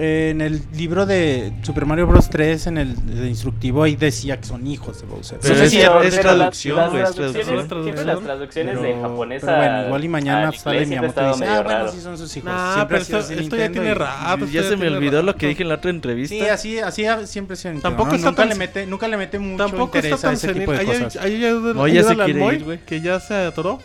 en 0.00 0.40
el 0.40 0.62
libro 0.74 1.06
de 1.06 1.52
Super 1.62 1.84
Mario 1.84 2.06
Bros 2.06 2.30
3 2.30 2.68
en 2.68 2.78
el, 2.78 2.94
el 3.12 3.26
instructivo 3.28 3.82
ahí 3.82 3.96
decía 3.96 4.36
que 4.38 4.46
son 4.46 4.66
hijos 4.66 5.00
de 5.00 5.06
Bowser? 5.08 5.38
Pero 5.42 5.54
No 5.54 5.58
sé 5.60 5.64
es- 5.66 5.70
si- 5.72 5.78
pero- 5.78 6.02
es 6.02 6.14
las- 6.14 6.22
traducción, 6.22 6.76
las 6.76 6.90
güey, 6.90 7.02
es 7.02 7.08
traducciones- 7.10 7.44
traducción. 7.68 7.82
Siempre 7.84 8.04
las 8.04 8.20
traducciones 8.20 8.74
de 8.76 8.80
pero- 8.88 9.02
japonés 9.02 9.40
pero 9.44 9.56
bueno, 9.56 9.74
a- 9.76 9.86
igual 9.86 10.04
y 10.04 10.08
mañana 10.08 10.48
al 10.48 10.54
sale 10.56 10.86
siempre 10.86 11.08
Miyamoto 11.08 11.20
y 11.20 11.32
dice, 11.32 11.44
ah, 11.50 11.62
bueno, 11.62 11.78
raro. 11.78 11.92
sí 11.92 12.00
son 12.00 12.16
sus 12.18 12.36
hijos. 12.36 12.44
Nah, 12.52 12.74
siempre 12.74 13.00
pero 13.06 13.18
esto, 13.18 13.32
esto 13.34 13.56
ya 13.56 13.70
tiene 13.72 13.94
rato. 13.94 14.46
ya 14.46 14.62
se 14.62 14.76
me 14.76 14.88
olvidó 14.88 15.12
rato. 15.18 15.22
lo 15.26 15.34
que 15.36 15.48
dije 15.48 15.62
en 15.64 15.68
la 15.68 15.74
otra 15.74 15.90
entrevista. 15.90 16.34
Sí, 16.34 16.40
así, 16.42 16.78
así 16.78 17.04
siempre 17.26 17.56
se 17.56 17.68
entiende. 17.68 17.82
Tampoco 17.82 18.10
¿no? 18.10 18.16
está 18.16 18.28
nunca 18.30 18.42
tan- 18.42 18.48
le 18.50 18.54
mete, 18.54 18.86
nunca 18.86 19.08
le 19.08 19.16
mete 19.16 19.38
mucho 19.38 19.64
Tampoco 19.66 19.96
está 19.96 19.98
interés 19.98 20.18
a 20.20 20.26
tan 20.28 20.34
ese 20.34 20.46
senil. 20.46 20.60
tipo 20.62 20.72
de 20.72 20.84
cosas. 20.84 21.16
ahí 21.16 21.40
ya 21.40 22.02
se 22.04 22.14
quiere 22.14 22.34
Moy, 22.40 22.54
ir, 22.56 22.64
güey. 22.64 22.78
que 22.84 23.00
ya 23.00 23.18
se 23.20 23.34
atoró. 23.34 23.80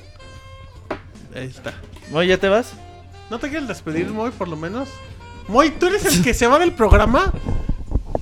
Ahí 1.36 1.48
está. 1.48 1.74
Moy, 2.12 2.28
¿ya 2.28 2.38
te 2.38 2.48
vas? 2.50 2.74
¿No 3.32 3.40
te 3.40 3.50
quieres 3.50 3.68
despedir, 3.68 4.08
Moy, 4.10 4.30
por 4.32 4.48
lo 4.48 4.56
menos? 4.56 4.90
Moy, 5.48 5.72
¿tú 5.72 5.88
eres 5.88 6.06
el 6.06 6.24
que 6.24 6.34
se 6.34 6.48
va 6.48 6.60
del 6.60 6.72
programa? 6.74 7.34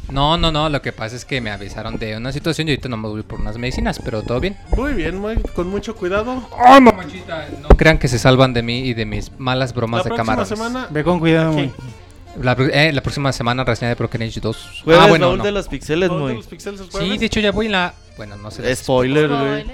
No, 0.10 0.35
no, 0.38 0.52
no, 0.52 0.68
lo 0.68 0.81
que 0.81 0.91
pasa 0.91 1.15
es 1.15 1.23
que 1.23 1.39
me 1.39 1.52
avisaron 1.52 1.98
de 1.98 2.18
una 2.18 2.34
situación 2.34 2.68
y 2.68 2.72
ahorita 2.72 2.89
no 2.89 2.98
me 2.98 3.07
voy 3.07 3.23
por 3.23 3.39
unas 3.39 3.57
medicinas, 3.57 3.99
pero 4.03 4.22
todo 4.23 4.39
bien. 4.41 4.57
Muy 4.76 4.93
bien, 4.93 5.18
Moy, 5.19 5.38
con 5.56 5.69
mucho 5.69 5.95
cuidado. 5.95 6.43
No 7.61 7.69
crean 7.77 7.98
que 7.98 8.07
se 8.10 8.19
salvan 8.19 8.53
de 8.53 8.61
mí 8.61 8.80
y 8.80 8.93
de 8.93 9.06
mis 9.06 9.31
malas 9.39 9.73
bromas 9.73 9.99
La 9.99 10.03
de 10.03 10.10
próxima 10.10 10.26
camarones. 10.35 10.49
semana... 10.49 10.88
Ve 10.89 11.03
con 11.03 11.19
cuidado. 11.19 11.53
Moy. 11.53 11.72
La, 12.41 12.53
eh, 12.53 12.91
la 12.93 13.02
próxima 13.02 13.31
semana 13.34 13.64
reseña 13.64 13.89
de 13.89 13.95
Broken 13.95 14.22
Age 14.23 14.39
2. 14.39 14.81
Jueves 14.85 15.02
ah, 15.03 15.07
bueno, 15.10 15.27
baúl 15.27 15.38
no. 15.39 15.43
de 15.43 15.52
los 15.52 15.68
pixeles, 15.68 16.10
¿Todos 16.10 16.22
Moy. 16.22 16.35
los 16.35 16.48
pixeles 16.48 16.80
el 16.81 16.91
Sí, 16.91 17.18
de 17.18 17.26
hecho 17.26 17.39
ya 17.39 17.52
voy 17.52 17.65
en 17.68 17.73
la... 17.73 17.93
Bueno, 18.18 18.35
no 18.38 18.52
sé. 18.52 18.73
Spoiler, 18.76 19.27
güey. 19.30 19.65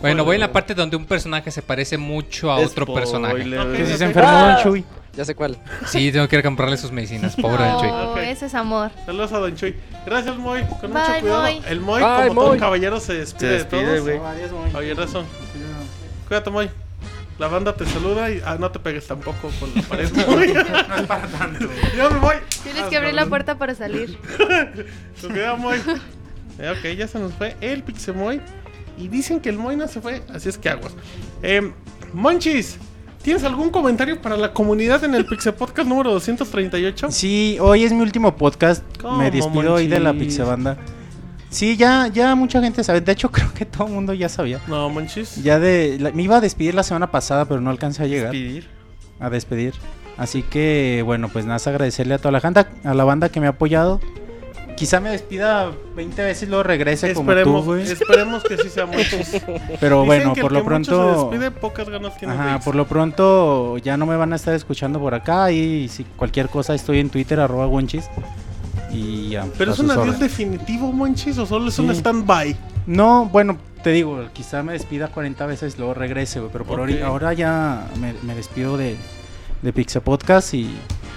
Bueno, 0.00 0.24
voy 0.24 0.36
en 0.36 0.40
la 0.40 0.52
parte 0.52 0.74
donde 0.74 0.96
un 0.96 1.04
personaje 1.06 1.50
se 1.50 1.60
parece 1.62 1.98
mucho 1.98 2.50
a 2.50 2.56
otro 2.56 2.84
Spoiler, 2.84 2.94
personaje. 2.94 3.48
güey. 3.48 3.76
Que 3.76 3.86
si 3.86 3.96
se 3.98 4.04
enfermó 4.04 4.30
Ah. 4.30 4.54
Don 4.54 4.62
Chuy. 4.72 4.84
Ya 5.16 5.24
sé 5.24 5.34
cuál. 5.36 5.56
Sí, 5.86 6.10
tengo 6.10 6.26
que 6.28 6.36
ir 6.36 6.40
a 6.40 6.42
comprarle 6.42 6.76
sus 6.76 6.90
medicinas, 6.90 7.36
pobre 7.36 7.64
Don 7.64 7.80
Chuy. 7.80 7.88
No, 7.88 8.10
Ok. 8.12 8.18
ese 8.18 8.46
es 8.46 8.54
amor. 8.54 8.90
Saludos 9.06 9.32
a 9.32 9.38
Don 9.38 9.54
Chuy. 9.54 9.76
Gracias, 10.04 10.36
Moy. 10.36 10.62
Con 10.80 10.92
Bye, 10.92 11.00
mucho 11.02 11.20
cuidado. 11.20 11.42
Moy. 11.42 11.62
El 11.68 11.80
Moy, 11.80 12.02
Bye, 12.02 12.28
como 12.28 12.40
todo 12.40 12.50
Moy. 12.50 12.58
caballero, 12.58 12.98
se 13.00 13.14
despide, 13.14 13.48
Se 13.50 13.54
despide, 13.58 13.80
de 13.86 14.00
todos. 14.00 14.00
güey. 14.02 14.18
Adiós, 14.18 14.50
Moy. 14.52 14.74
Oye, 14.74 14.94
razón. 14.94 15.24
Cuídate, 16.28 16.50
Moy. 16.50 16.70
La 17.38 17.48
banda 17.48 17.74
te 17.74 17.84
saluda 17.86 18.30
y 18.30 18.40
ah, 18.46 18.56
no 18.60 18.70
te 18.70 18.78
pegues 18.78 19.06
tampoco 19.08 19.50
con 19.58 19.70
la 19.74 19.82
pared. 19.82 20.08
Moy. 20.28 20.52
No 20.54 20.60
es 20.96 21.02
para 21.06 21.26
tanto. 21.28 21.66
Yo 21.96 22.10
me 22.10 22.18
voy. 22.18 22.34
Tienes 22.62 22.82
Ah, 22.84 22.88
que 22.90 22.96
abrir 22.96 23.14
la 23.14 23.26
puerta 23.26 23.56
para 23.58 23.74
salir. 23.74 24.18
Con 25.20 25.30
cuidado, 25.30 25.56
Moy. 25.56 25.78
Eh, 26.58 26.70
ok, 26.76 26.96
ya 26.96 27.08
se 27.08 27.18
nos 27.18 27.32
fue 27.34 27.56
el 27.60 27.82
Pixemoy. 27.82 28.40
Y 28.96 29.08
dicen 29.08 29.40
que 29.40 29.48
el 29.48 29.58
Moy 29.58 29.76
no 29.76 29.88
se 29.88 30.00
fue, 30.00 30.22
así 30.32 30.48
es 30.48 30.56
que 30.58 30.68
aguas. 30.68 30.92
Eh, 31.42 31.72
Monchis, 32.12 32.78
¿tienes 33.24 33.42
algún 33.44 33.70
comentario 33.70 34.20
para 34.22 34.36
la 34.36 34.52
comunidad 34.52 35.02
en 35.02 35.14
el 35.14 35.24
Pixel 35.26 35.54
Podcast 35.54 35.88
número 35.88 36.12
238? 36.12 37.10
Sí, 37.10 37.56
hoy 37.60 37.82
es 37.84 37.92
mi 37.92 38.00
último 38.02 38.36
podcast. 38.36 38.84
¿Cómo, 39.00 39.16
Me 39.18 39.30
despido 39.30 39.74
hoy 39.74 39.88
de 39.88 39.98
la? 39.98 40.12
Pixebanda. 40.12 40.76
Sí, 41.50 41.76
ya, 41.76 42.08
ya 42.08 42.34
mucha 42.34 42.60
gente 42.60 42.82
sabe. 42.84 43.00
De 43.00 43.12
hecho, 43.12 43.30
creo 43.32 43.52
que 43.54 43.64
todo 43.64 43.86
el 43.88 43.92
mundo 43.94 44.12
ya 44.12 44.28
sabía. 44.28 44.60
No, 44.68 44.88
Monchis. 44.90 45.42
Ya 45.42 45.58
de. 45.58 45.98
la- 46.00 46.12
me 46.12 46.22
iba 46.22 46.36
a 46.36 46.40
despedir 46.40 46.74
la 46.74 46.82
semana 46.82 47.10
pasada, 47.10 47.44
pero 47.46 47.60
no 47.60 47.70
alcancé 47.70 48.02
a 48.02 48.06
llegar 48.06 48.32
Despedir. 48.32 48.68
a 49.20 49.30
despedir. 49.30 49.74
Así 50.16 50.42
que, 50.42 51.02
bueno, 51.04 51.28
pues 51.28 51.44
nada, 51.44 51.58
agradecerle 51.64 52.14
a 52.14 52.18
toda 52.18 52.30
la 52.30 52.38
banda, 52.40 52.68
a 52.84 52.94
la 52.94 53.02
banda 53.04 53.30
que 53.30 53.40
me 53.40 53.46
ha 53.46 53.50
apoyado. 53.50 54.00
Quizá 54.76 55.00
me 55.00 55.10
despida 55.10 55.70
20 55.94 56.22
veces 56.24 56.42
y 56.42 56.46
luego 56.46 56.64
regrese 56.64 57.14
como 57.14 57.30
tú, 57.32 57.38
Esperemos, 57.38 57.64
güey. 57.64 57.82
esperemos 57.82 58.42
que 58.42 58.56
sí 58.56 58.68
sea 58.68 58.86
Monchis. 58.86 59.40
Pero 59.80 60.02
Dicen 60.02 60.06
bueno, 60.06 60.34
que 60.34 60.40
por 60.40 60.50
el 60.50 60.54
lo 60.54 60.60
que 60.62 60.66
pronto. 60.66 61.14
Se 61.14 61.36
despide, 61.36 61.50
pocas 61.50 61.88
ganas 61.88 62.16
tiene 62.18 62.34
Ajá, 62.34 62.60
por 62.60 62.74
lo 62.74 62.86
pronto 62.86 63.78
ya 63.78 63.96
no 63.96 64.06
me 64.06 64.16
van 64.16 64.32
a 64.32 64.36
estar 64.36 64.54
escuchando 64.54 64.98
por 64.98 65.14
acá 65.14 65.52
y 65.52 65.88
si 65.88 66.04
cualquier 66.04 66.48
cosa 66.48 66.74
estoy 66.74 66.98
en 66.98 67.10
Twitter 67.10 67.38
arroba 67.38 67.66
Wonchis 67.66 68.08
y 68.92 69.30
ya. 69.30 69.46
Pero 69.58 69.72
es 69.72 69.78
un 69.78 69.90
adiós 69.90 70.18
definitivo, 70.18 70.92
Monchis, 70.92 71.38
o 71.38 71.46
solo 71.46 71.68
es 71.68 71.78
un 71.78 71.90
stand-by. 71.90 72.56
No, 72.86 73.26
bueno, 73.26 73.56
te 73.82 73.90
digo, 73.90 74.22
quizá 74.32 74.62
me 74.62 74.72
despida 74.72 75.08
40 75.08 75.46
veces 75.46 75.78
luego 75.78 75.94
regrese, 75.94 76.40
güey, 76.40 76.52
pero 76.52 76.64
por 76.64 76.80
ahora 77.02 77.32
ya 77.32 77.86
me, 78.00 78.14
me 78.22 78.34
despido 78.34 78.76
de, 78.76 78.96
de 79.62 79.72
Pixel 79.72 80.02
Podcast 80.02 80.54
y, 80.54 80.70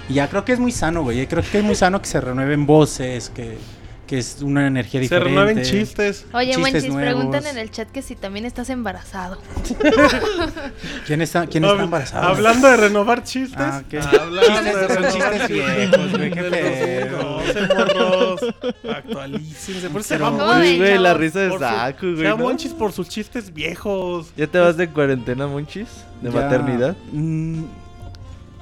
y 0.08 0.14
ya 0.14 0.28
creo 0.28 0.44
que 0.44 0.52
es 0.52 0.58
muy 0.60 0.72
sano, 0.72 1.02
güey. 1.02 1.26
Creo 1.26 1.42
que 1.42 1.58
es 1.58 1.64
muy 1.64 1.74
sano 1.74 2.00
que 2.00 2.06
se 2.08 2.20
renueven 2.20 2.66
voces, 2.66 3.30
que, 3.34 3.58
que 4.06 4.18
es 4.18 4.38
una 4.40 4.66
energía 4.66 5.00
Se 5.00 5.02
diferente. 5.02 5.28
renueven 5.28 5.62
chistes. 5.62 6.24
Oye, 6.32 6.54
Chistes 6.54 6.88
nuevos. 6.88 7.02
preguntan 7.02 7.46
en 7.46 7.58
el 7.58 7.70
chat 7.70 7.88
que 7.90 8.00
si 8.02 8.16
también 8.16 8.44
estás 8.46 8.70
embarazado. 8.70 9.38
¿Quién 11.06 11.20
está, 11.22 11.46
quién 11.46 11.64
está 11.64 11.82
embarazado? 11.82 12.28
Hablando 12.28 12.68
de 12.68 12.76
renovar 12.76 13.22
chistes. 13.24 13.58
Ah, 13.60 13.82
ok. 13.86 14.04
Hablando 14.20 14.78
de 14.78 15.12
chistes 15.12 15.48
viejos, 15.48 16.12
güey, 16.16 16.30
qué 16.30 16.42
del 16.42 16.50
pedo. 16.50 17.40
2012, 17.46 17.74
morros. 17.74 18.54
Actualícense. 18.96 19.90
Por 19.90 20.00
eso 20.00 20.08
se 20.08 20.14
Pero 20.14 20.24
va 20.24 20.30
¿cómo 20.30 20.46
Monchis. 20.46 20.70
ven, 20.70 20.78
Güey, 20.78 20.98
la 20.98 21.14
risa 21.14 21.38
de 21.40 21.50
Se 21.50 22.06
güey. 22.14 22.28
¿no? 22.28 22.36
Monchis 22.38 22.72
por 22.72 22.92
sus 22.92 23.08
chistes 23.08 23.52
viejos. 23.52 24.28
¿Ya 24.36 24.46
te 24.46 24.58
vas 24.58 24.76
de 24.76 24.88
cuarentena, 24.88 25.46
Monchis? 25.46 25.88
¿De 26.22 26.30
Ya, 26.30 26.40
maternidad? 26.40 26.96
mm, 27.12 27.64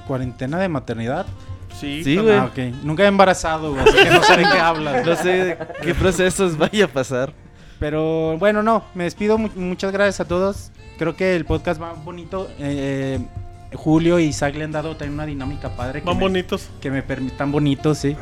¿Cuarentena 0.06 0.58
de 0.58 0.68
maternidad? 0.68 1.26
Sí, 1.78 2.02
Sí, 2.04 2.16
güey. 2.16 2.34
Ah, 2.36 2.46
ok. 2.46 2.58
Nunca 2.84 3.02
he 3.04 3.06
embarazado, 3.06 3.72
güey, 3.74 3.82
así 3.86 3.96
que 3.96 4.10
no 4.10 4.22
sé 4.22 4.36
de 4.36 4.42
qué 4.44 4.58
hablas. 4.58 5.06
No 5.06 5.16
sé 5.16 5.58
qué 5.82 5.94
procesos 5.94 6.56
vaya 6.56 6.86
a 6.86 6.88
pasar. 6.88 7.32
Pero 7.78 8.38
bueno, 8.38 8.62
no, 8.62 8.84
me 8.94 9.04
despido. 9.04 9.36
mu- 9.36 9.50
muchas 9.56 9.92
gracias 9.92 10.20
a 10.20 10.24
todos. 10.24 10.70
Creo 10.98 11.14
que 11.14 11.36
el 11.36 11.44
podcast 11.44 11.80
va 11.80 11.92
bonito. 11.92 12.48
Eh, 12.58 13.18
Julio 13.74 14.18
y 14.18 14.24
Isaac 14.24 14.54
le 14.54 14.64
han 14.64 14.72
dado 14.72 14.96
también 14.96 15.14
una 15.14 15.26
dinámica 15.26 15.68
padre. 15.76 16.00
Que 16.00 16.06
Van 16.06 16.16
me, 16.16 16.22
bonitos. 16.22 16.70
que 16.80 16.90
me 16.90 17.02
permite, 17.02 17.36
tan 17.36 17.52
bonitos, 17.52 17.98
sí. 17.98 18.16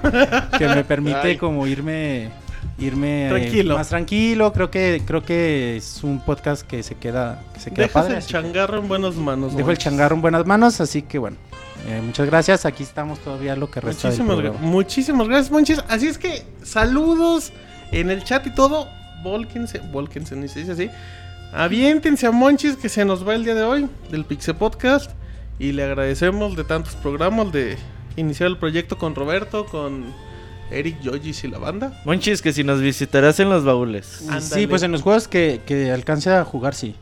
que 0.59 0.67
me 0.69 0.83
permite 0.83 1.19
Ay. 1.23 1.37
como 1.37 1.67
irme 1.69 2.31
irme 2.79 3.27
eh, 3.27 3.29
Tranquilo. 3.29 3.77
más 3.77 3.89
tranquilo. 3.89 4.53
Creo 4.53 4.71
que 4.73 5.03
creo 5.07 5.23
que 5.23 5.77
es 5.77 6.03
un 6.03 6.19
podcast 6.25 6.67
que 6.67 6.83
se 6.83 6.97
queda 6.97 7.41
que 7.53 7.61
se 7.61 7.71
queda 7.71 7.87
Dejas 7.87 8.03
padre. 8.03 8.17
el 8.19 8.25
que 8.25 8.33
changarro 8.33 8.79
en 8.79 8.89
buenas 8.89 9.15
manos. 9.15 9.55
Dejo 9.57 9.71
el 9.71 9.79
changarro 9.79 10.17
en 10.17 10.23
buenas 10.23 10.45
manos, 10.47 10.81
así 10.81 11.03
que 11.03 11.19
bueno. 11.19 11.37
Eh, 11.87 12.01
muchas 12.03 12.27
gracias. 12.27 12.65
Aquí 12.67 12.83
estamos 12.83 13.19
todavía 13.21 13.57
lo 13.57 13.71
que 13.71 13.81
resta 13.81 14.09
del 14.11 14.19
Muchísimas, 14.19 14.37
gra- 14.39 14.51
programa. 14.51 14.67
muchísimas 14.73 15.29
gracias, 15.29 15.51
Monchis. 15.51 15.83
Así 15.89 16.07
es 16.07 16.19
que 16.19 16.43
saludos 16.63 17.53
en 17.93 18.11
el 18.11 18.25
chat 18.25 18.47
y 18.47 18.51
todo. 18.55 18.89
Volquense, 19.23 19.81
volquense, 19.93 20.37
ni 20.37 20.49
se 20.49 20.61
dice 20.61 20.73
así. 20.73 20.91
Aviéntense 21.53 22.27
a 22.27 22.31
Monchis 22.31 22.77
que 22.77 22.89
se 22.89 23.05
nos 23.05 23.27
va 23.27 23.35
el 23.35 23.45
día 23.45 23.55
de 23.55 23.63
hoy 23.63 23.89
del 24.11 24.25
Pixel 24.25 24.57
Podcast. 24.57 25.11
Y 25.59 25.73
le 25.73 25.85
agradecemos 25.85 26.57
de 26.57 26.65
tantos 26.65 26.95
programas 26.97 27.53
de 27.53 27.77
iniciar 28.17 28.49
el 28.51 28.59
proyecto 28.59 28.99
con 28.99 29.15
Roberto, 29.15 29.67
con 29.67 30.07
Eric 30.73 31.01
Yogis 31.01 31.45
y 31.45 31.49
la 31.49 31.59
banda. 31.59 32.01
Monchis, 32.05 32.43
que 32.43 32.53
si 32.53 32.65
nos 32.65 32.81
visitarás 32.81 33.39
en 33.39 33.51
los 33.51 33.65
baúles. 33.65 34.25
Sí, 34.41 34.67
pues 34.67 34.83
en 34.83 34.91
los 34.91 35.03
juegos 35.03 35.29
que, 35.29 35.61
que 35.65 35.93
alcance 35.93 36.31
a 36.33 36.45
jugar, 36.45 36.75
sí. 36.75 36.97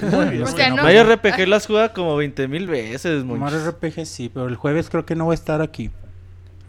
O 0.42 0.46
sea, 0.46 0.70
no- 0.70 0.82
Mario 0.82 1.04
RPG 1.04 1.46
las 1.48 1.66
juega 1.66 1.92
como 1.92 2.16
20 2.16 2.48
mil 2.48 2.66
veces, 2.66 3.24
Mario 3.24 3.40
Monchis. 3.40 3.66
RPG 3.66 4.06
sí, 4.06 4.30
pero 4.32 4.46
el 4.46 4.56
jueves 4.56 4.88
creo 4.90 5.04
que 5.06 5.14
no 5.14 5.24
voy 5.26 5.32
a 5.32 5.34
estar 5.34 5.60
aquí. 5.62 5.90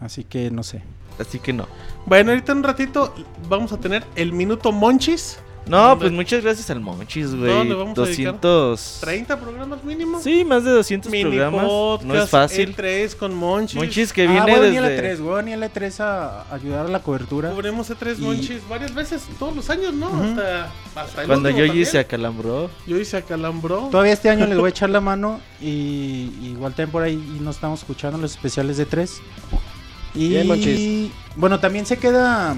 Así 0.00 0.24
que 0.24 0.50
no 0.50 0.62
sé. 0.62 0.82
Así 1.18 1.38
que 1.38 1.52
no. 1.52 1.66
Bueno, 2.06 2.30
ahorita 2.30 2.52
en 2.52 2.58
un 2.58 2.64
ratito 2.64 3.14
vamos 3.48 3.72
a 3.72 3.78
tener 3.78 4.04
el 4.16 4.32
minuto 4.32 4.72
Monchis. 4.72 5.38
No, 5.66 5.78
¿Dónde? 5.90 6.00
pues 6.00 6.12
muchas 6.12 6.42
gracias 6.42 6.68
al 6.70 6.80
Monchis, 6.80 7.32
güey. 7.34 7.52
¿Dónde 7.52 7.74
vamos 7.74 7.96
a 7.98 8.02
dedicar? 8.02 8.40
200. 8.40 8.98
30 9.02 9.38
programas 9.40 9.84
mínimo. 9.84 10.20
Sí, 10.20 10.44
más 10.44 10.64
de 10.64 10.70
200 10.72 11.12
Mini 11.12 11.24
programas. 11.30 11.64
podcast, 11.64 12.04
no 12.08 12.22
es 12.22 12.30
fácil. 12.30 12.74
E3 12.76 13.14
con 13.16 13.34
Monchis. 13.34 13.76
Monchis 13.76 14.12
que 14.12 14.22
ah, 14.26 14.30
viene 14.30 14.40
voy 14.46 14.54
a 14.54 14.58
venir 14.60 14.78
a 14.82 14.88
desde. 14.88 15.14
E3, 15.14 15.20
voy 15.20 15.32
a 15.32 15.36
venir 15.36 15.62
a 15.62 15.72
E3 15.72 16.00
a 16.00 16.54
ayudar 16.54 16.86
a 16.86 16.88
la 16.88 16.98
cobertura. 17.00 17.50
Cubrimos 17.50 17.88
E3 17.90 18.16
Y- 18.18 18.22
Monchis 18.22 18.68
varias 18.68 18.94
veces, 18.94 19.22
todos 19.38 19.54
los 19.54 19.70
años, 19.70 19.92
¿no? 19.94 20.08
Ujú. 20.08 20.22
Hasta, 20.24 20.72
hasta 20.96 21.20
el 21.22 21.26
Cuando 21.28 21.48
último 21.50 21.58
yo 21.64 21.66
también. 21.68 21.86
se 21.86 21.98
acalambró. 22.00 22.70
Yo 22.86 22.98
hice 22.98 23.16
acalambró. 23.18 23.88
Todavía 23.92 24.12
este 24.14 24.28
año 24.30 24.46
les 24.46 24.56
voy 24.58 24.66
a 24.66 24.70
echar 24.70 24.90
la 24.90 25.00
mano 25.00 25.40
y 25.60 26.32
igual 26.42 26.72
también 26.72 26.90
por 26.90 27.02
ahí 27.04 27.16
nos 27.40 27.56
estamos 27.56 27.80
escuchando 27.80 28.18
los 28.18 28.32
especiales 28.32 28.76
de 28.76 28.86
3. 28.86 29.20
Y 30.16 30.30
Bien, 30.30 30.48
Monchis. 30.48 31.12
bueno, 31.36 31.60
también 31.60 31.86
se 31.86 31.96
queda 31.96 32.56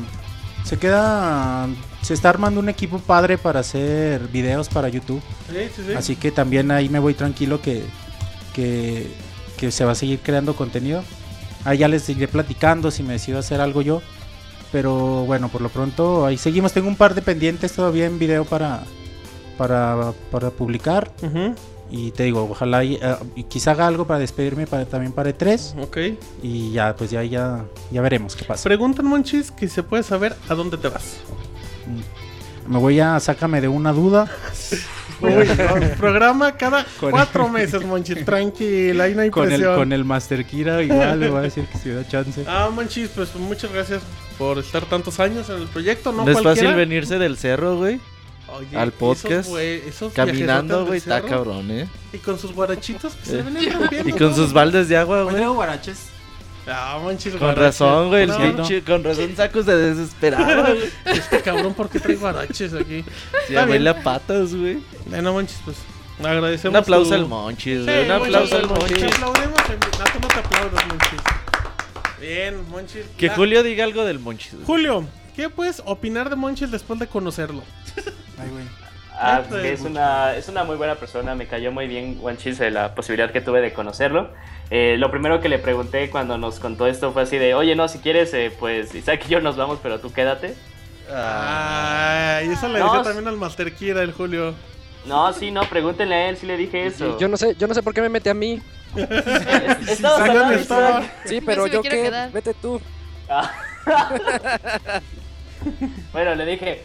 se 0.65 0.79
queda 0.79 1.67
se 2.03 2.15
está 2.15 2.29
armando 2.29 2.61
un 2.61 2.69
equipo 2.69 2.99
padre 2.99 3.39
para 3.39 3.61
hacer 3.61 4.29
videos 4.29 4.69
para 4.69 4.89
YouTube. 4.89 5.23
Sí, 5.49 5.57
sí, 5.75 5.83
sí. 5.87 5.93
Así 5.95 6.17
que 6.17 6.33
también 6.33 6.71
ahí 6.71 6.89
me 6.89 6.99
voy 6.99 7.15
tranquilo 7.15 7.63
que, 7.63 7.85
que, 8.53 9.07
que 9.57 9.71
se 9.71 9.85
va 9.85 9.93
a 9.93 9.95
seguir 9.95 10.19
creando 10.19 10.55
contenido. 10.55 11.03
Ahí 11.65 11.79
ya 11.79 11.89
les 11.89 12.03
seguiré 12.03 12.27
platicando 12.27 12.91
si 12.91 13.05
me 13.05 13.15
decido 13.15 13.39
hacer 13.39 13.61
algo 13.61 13.83
yo. 13.83 14.03
Pero 14.73 15.25
bueno, 15.27 15.49
por 15.49 15.61
lo 15.61 15.69
pronto 15.69 16.27
ahí 16.27 16.37
seguimos. 16.37 16.73
Tengo 16.73 16.89
un 16.89 16.97
par 16.97 17.15
de 17.15 17.23
pendientes 17.23 17.73
todavía 17.73 18.07
en 18.07 18.19
video 18.19 18.45
para, 18.45 18.83
para, 19.57 20.13
para 20.31 20.51
publicar. 20.51 21.13
Y 21.89 22.11
te 22.13 22.23
digo, 22.25 22.49
ojalá 22.51 22.83
y, 22.83 22.99
y 23.37 23.45
quizá 23.45 23.73
haga 23.73 23.87
algo 23.87 24.07
para 24.07 24.19
despedirme 24.19 24.67
para, 24.67 24.87
también 24.87 25.13
para 25.13 25.31
E3. 25.31 25.83
Ok. 25.83 25.99
Y 26.43 26.73
ya, 26.73 26.97
pues 26.97 27.11
ya, 27.11 27.23
ya, 27.23 27.67
ya 27.91 28.01
veremos 28.01 28.35
qué 28.35 28.45
pasa. 28.45 28.65
Preguntan, 28.65 29.07
Monchis, 29.07 29.51
que 29.51 29.69
se 29.69 29.83
puede 29.83 30.03
saber 30.03 30.35
a 30.49 30.55
dónde 30.55 30.79
te 30.79 30.89
vas. 30.89 31.19
Me 32.69 32.79
voy 32.79 33.01
a, 33.01 33.19
sácame 33.21 33.61
de 33.61 33.69
una 33.69 33.93
duda. 33.93 34.31
Uy, 35.21 35.31
no, 35.31 35.97
programa 35.99 36.57
cada 36.57 36.85
Con- 37.01 37.11
cuatro 37.13 37.49
meses, 37.49 37.85
Monchis. 37.85 38.25
Tranquila, 38.25 39.05
ahí 39.05 39.15
no 39.15 39.23
hay 39.23 39.31
Con 39.31 39.53
el, 39.53 39.65
con 39.65 39.93
el 39.93 40.05
Master 40.05 40.45
Kira 40.45 40.83
igual 40.83 41.21
le 41.21 41.29
voy 41.29 41.39
a 41.39 41.43
decir 41.43 41.65
que 41.67 41.79
si 41.79 41.91
da 41.91 42.07
chance. 42.07 42.45
Ah, 42.49 42.71
Monchis, 42.73 43.09
pues 43.15 43.35
muchas 43.37 43.73
gracias 43.73 44.03
por 44.39 44.59
estar 44.59 44.85
tantos 44.87 45.21
años 45.21 45.49
en 45.51 45.57
el 45.63 45.69
proyecto. 45.69 46.11
No, 46.13 46.25
No, 46.25 46.31
es 46.33 46.43
fácil 46.43 46.75
venirse 46.75 47.19
del 47.19 47.37
cerro, 47.37 47.77
güey. 47.77 48.01
Oye, 48.49 48.77
al 48.77 48.89
esos 48.89 48.99
podcast, 48.99 49.49
güey- 49.51 49.83
esos 49.87 50.13
Caminando, 50.13 50.85
güey, 50.87 50.99
está 50.99 51.23
cabrón, 51.23 51.71
eh. 51.71 51.89
Y 52.13 52.19
con 52.19 52.39
sus 52.39 52.53
guarachitos 52.53 53.15
que 53.15 53.25
se 53.27 53.39
Eh. 53.39 53.43
ven. 53.91 54.09
Y 54.09 54.13
con 54.13 54.35
sus 54.35 54.53
baldes 54.53 54.89
de 54.89 54.97
agua, 54.97 55.23
güey. 55.23 55.45
guaraches. 55.47 56.09
Ah, 56.67 56.99
Monchis, 57.03 57.33
Con 57.33 57.41
guaraches. 57.41 57.65
razón, 57.81 58.09
güey. 58.09 58.23
el 58.23 58.29
No, 58.29 58.37
Con 58.87 59.03
razón 59.05 59.37
sacos 59.37 59.67
de 59.67 59.77
desesperado, 59.95 60.63
güey. 60.75 60.79
Este 61.07 61.41
cabrón, 61.43 61.75
¿por 61.75 61.89
qué 61.91 61.99
trae 61.99 62.15
guaraches 62.17 62.73
aquí? 62.75 63.03
Sí, 63.49 63.55
Está 63.55 63.91
a 63.91 64.03
patas, 64.03 64.55
güey. 64.55 64.79
Bueno, 65.07 65.33
Monchis, 65.33 65.59
pues 65.65 65.77
agradecemos. 66.23 66.75
Un 66.75 66.83
aplauso 66.83 67.09
tu- 67.09 67.15
al 67.17 67.27
Monchis, 67.27 67.79
Sí, 67.79 67.85
güey. 67.85 68.05
Un 68.05 68.11
aplauso 68.13 68.57
al 68.57 68.69
Monchis. 68.69 68.97
Te 68.99 69.07
aplaudimos. 69.07 69.61
en- 69.71 69.81
No, 69.81 70.21
no 70.21 70.29
te 70.29 70.39
aplaudas, 70.39 70.87
Monchis. 70.87 71.21
Bien, 72.21 72.69
Monchis. 72.71 73.03
Que 73.19 73.27
La- 73.27 73.35
Julio 73.35 73.63
diga 73.65 73.85
algo 73.85 74.05
del 74.05 74.21
Monchis. 74.21 74.53
güey. 74.55 74.65
Julio, 74.67 75.05
¿qué 75.35 75.49
puedes 75.49 75.83
opinar 75.85 76.31
de 76.31 76.37
Monchis 76.37 76.71
después 76.71 77.01
de 77.01 77.09
conocerlo? 77.09 77.63
Ay, 78.39 78.49
güey. 78.51 78.65
Ah, 79.19 79.37
Neta, 79.39 79.49
pues 79.51 79.65
es 79.65 79.81
una, 79.83 80.35
es 80.35 80.49
una 80.49 80.65
muy 80.65 80.77
buena 80.77 80.95
persona, 80.97 81.35
me 81.35 81.47
cayó 81.47 81.71
muy 81.71 81.87
bien 81.87 82.19
Wanchis 82.21 82.59
de 82.59 82.71
la 82.71 82.95
posibilidad 82.95 83.31
que 83.31 83.41
tuve 83.41 83.61
de 83.61 83.73
conocerlo. 83.73 84.31
Eh, 84.71 84.97
lo 84.99 85.11
primero 85.11 85.41
que 85.41 85.49
le 85.49 85.59
pregunté 85.59 86.09
cuando 86.11 86.39
nos 86.39 86.59
contó 86.59 86.87
esto 86.87 87.13
fue 87.13 87.23
así 87.23 87.37
de, 87.39 87.55
oye, 87.55 87.77
no, 87.77 87.89
si 87.89 87.99
quieres, 87.99 88.33
eh, 88.35 88.51
pues 88.59 88.95
Isaac 88.95 89.23
y 89.27 89.31
yo 89.31 89.41
nos 89.41 89.57
vamos, 89.57 89.79
pero 89.83 90.01
tú 90.01 90.13
quédate. 90.13 90.55
Ah, 91.11 92.41
y 92.45 92.49
eso 92.51 92.69
le 92.69 92.79
No, 92.79 92.95
s- 92.97 93.05
también 93.05 93.29
al 93.29 93.37
Master 93.37 93.75
Kira, 93.75 94.03
el 94.03 94.13
Julio. 94.13 94.55
No, 95.05 95.33
sí, 95.33 95.51
no, 95.51 95.63
pregúntenle 95.65 96.15
a 96.15 96.29
él 96.31 96.37
si 96.37 96.47
le 96.47 96.57
dije 96.57 96.87
eso. 96.87 97.19
Yo 97.19 97.29
no 97.29 97.37
sé, 97.37 97.55
yo 97.59 97.67
no 97.67 97.75
sé 97.75 97.83
por 97.83 97.93
qué 97.93 98.01
me 98.01 98.09
mete 98.09 98.31
a 98.31 98.35
mí. 98.35 98.63
Hablando. 100.05 100.55
Isaac. 100.59 101.13
Sí, 101.27 101.41
pero 101.41 101.65
sí 101.67 101.71
yo 101.73 101.81
quiero 101.83 101.97
qué, 101.97 102.03
quedar. 102.05 102.33
vete 102.33 102.55
tú. 102.55 102.81
Ah. 103.29 103.51
bueno, 106.13 106.35
le 106.35 106.47
dije, 106.47 106.83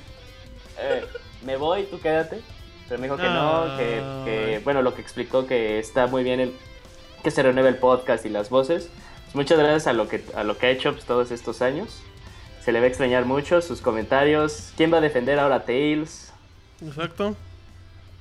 eh, 0.79 1.05
me 1.47 1.55
voy, 1.55 1.83
tú 1.83 1.99
quédate. 2.01 2.41
Pero 2.89 2.99
me 2.99 3.07
dijo 3.07 3.17
que 3.17 3.23
no, 3.23 3.77
que, 3.77 4.01
que, 4.25 4.61
bueno, 4.63 4.81
lo 4.81 4.93
que 4.93 5.01
explicó 5.01 5.47
que 5.47 5.79
está 5.79 6.05
muy 6.07 6.23
bien 6.23 6.39
el, 6.41 6.53
que 7.23 7.31
se 7.31 7.41
renueve 7.41 7.69
el 7.69 7.77
podcast 7.77 8.25
y 8.25 8.29
las 8.29 8.49
voces. 8.49 8.89
Pues 9.23 9.35
muchas 9.35 9.57
gracias 9.57 9.87
a 9.87 9.93
lo 9.93 10.07
que 10.09 10.23
a 10.35 10.43
lo 10.43 10.57
que 10.57 10.67
ha 10.67 10.69
hecho 10.69 10.91
pues, 10.91 11.05
todos 11.05 11.31
estos 11.31 11.61
años. 11.61 12.03
Se 12.61 12.73
le 12.73 12.79
va 12.79 12.85
a 12.85 12.89
extrañar 12.89 13.25
mucho 13.25 13.61
sus 13.61 13.81
comentarios. 13.81 14.73
¿Quién 14.75 14.91
va 14.93 14.97
a 14.97 15.01
defender 15.01 15.39
ahora 15.39 15.55
a 15.55 15.65
Tails? 15.65 16.33
Exacto. 16.85 17.35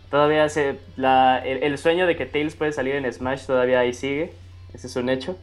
Todavía 0.08 0.48
se, 0.48 0.78
la, 0.96 1.38
el, 1.44 1.64
el 1.64 1.78
sueño 1.78 2.06
de 2.06 2.16
que 2.16 2.26
Tails 2.26 2.54
puede 2.54 2.70
salir 2.70 2.94
en 2.94 3.12
Smash 3.12 3.44
todavía 3.46 3.80
ahí 3.80 3.92
sigue. 3.92 4.34
Ese 4.72 4.86
es 4.86 4.94
un 4.94 5.08
hecho. 5.08 5.36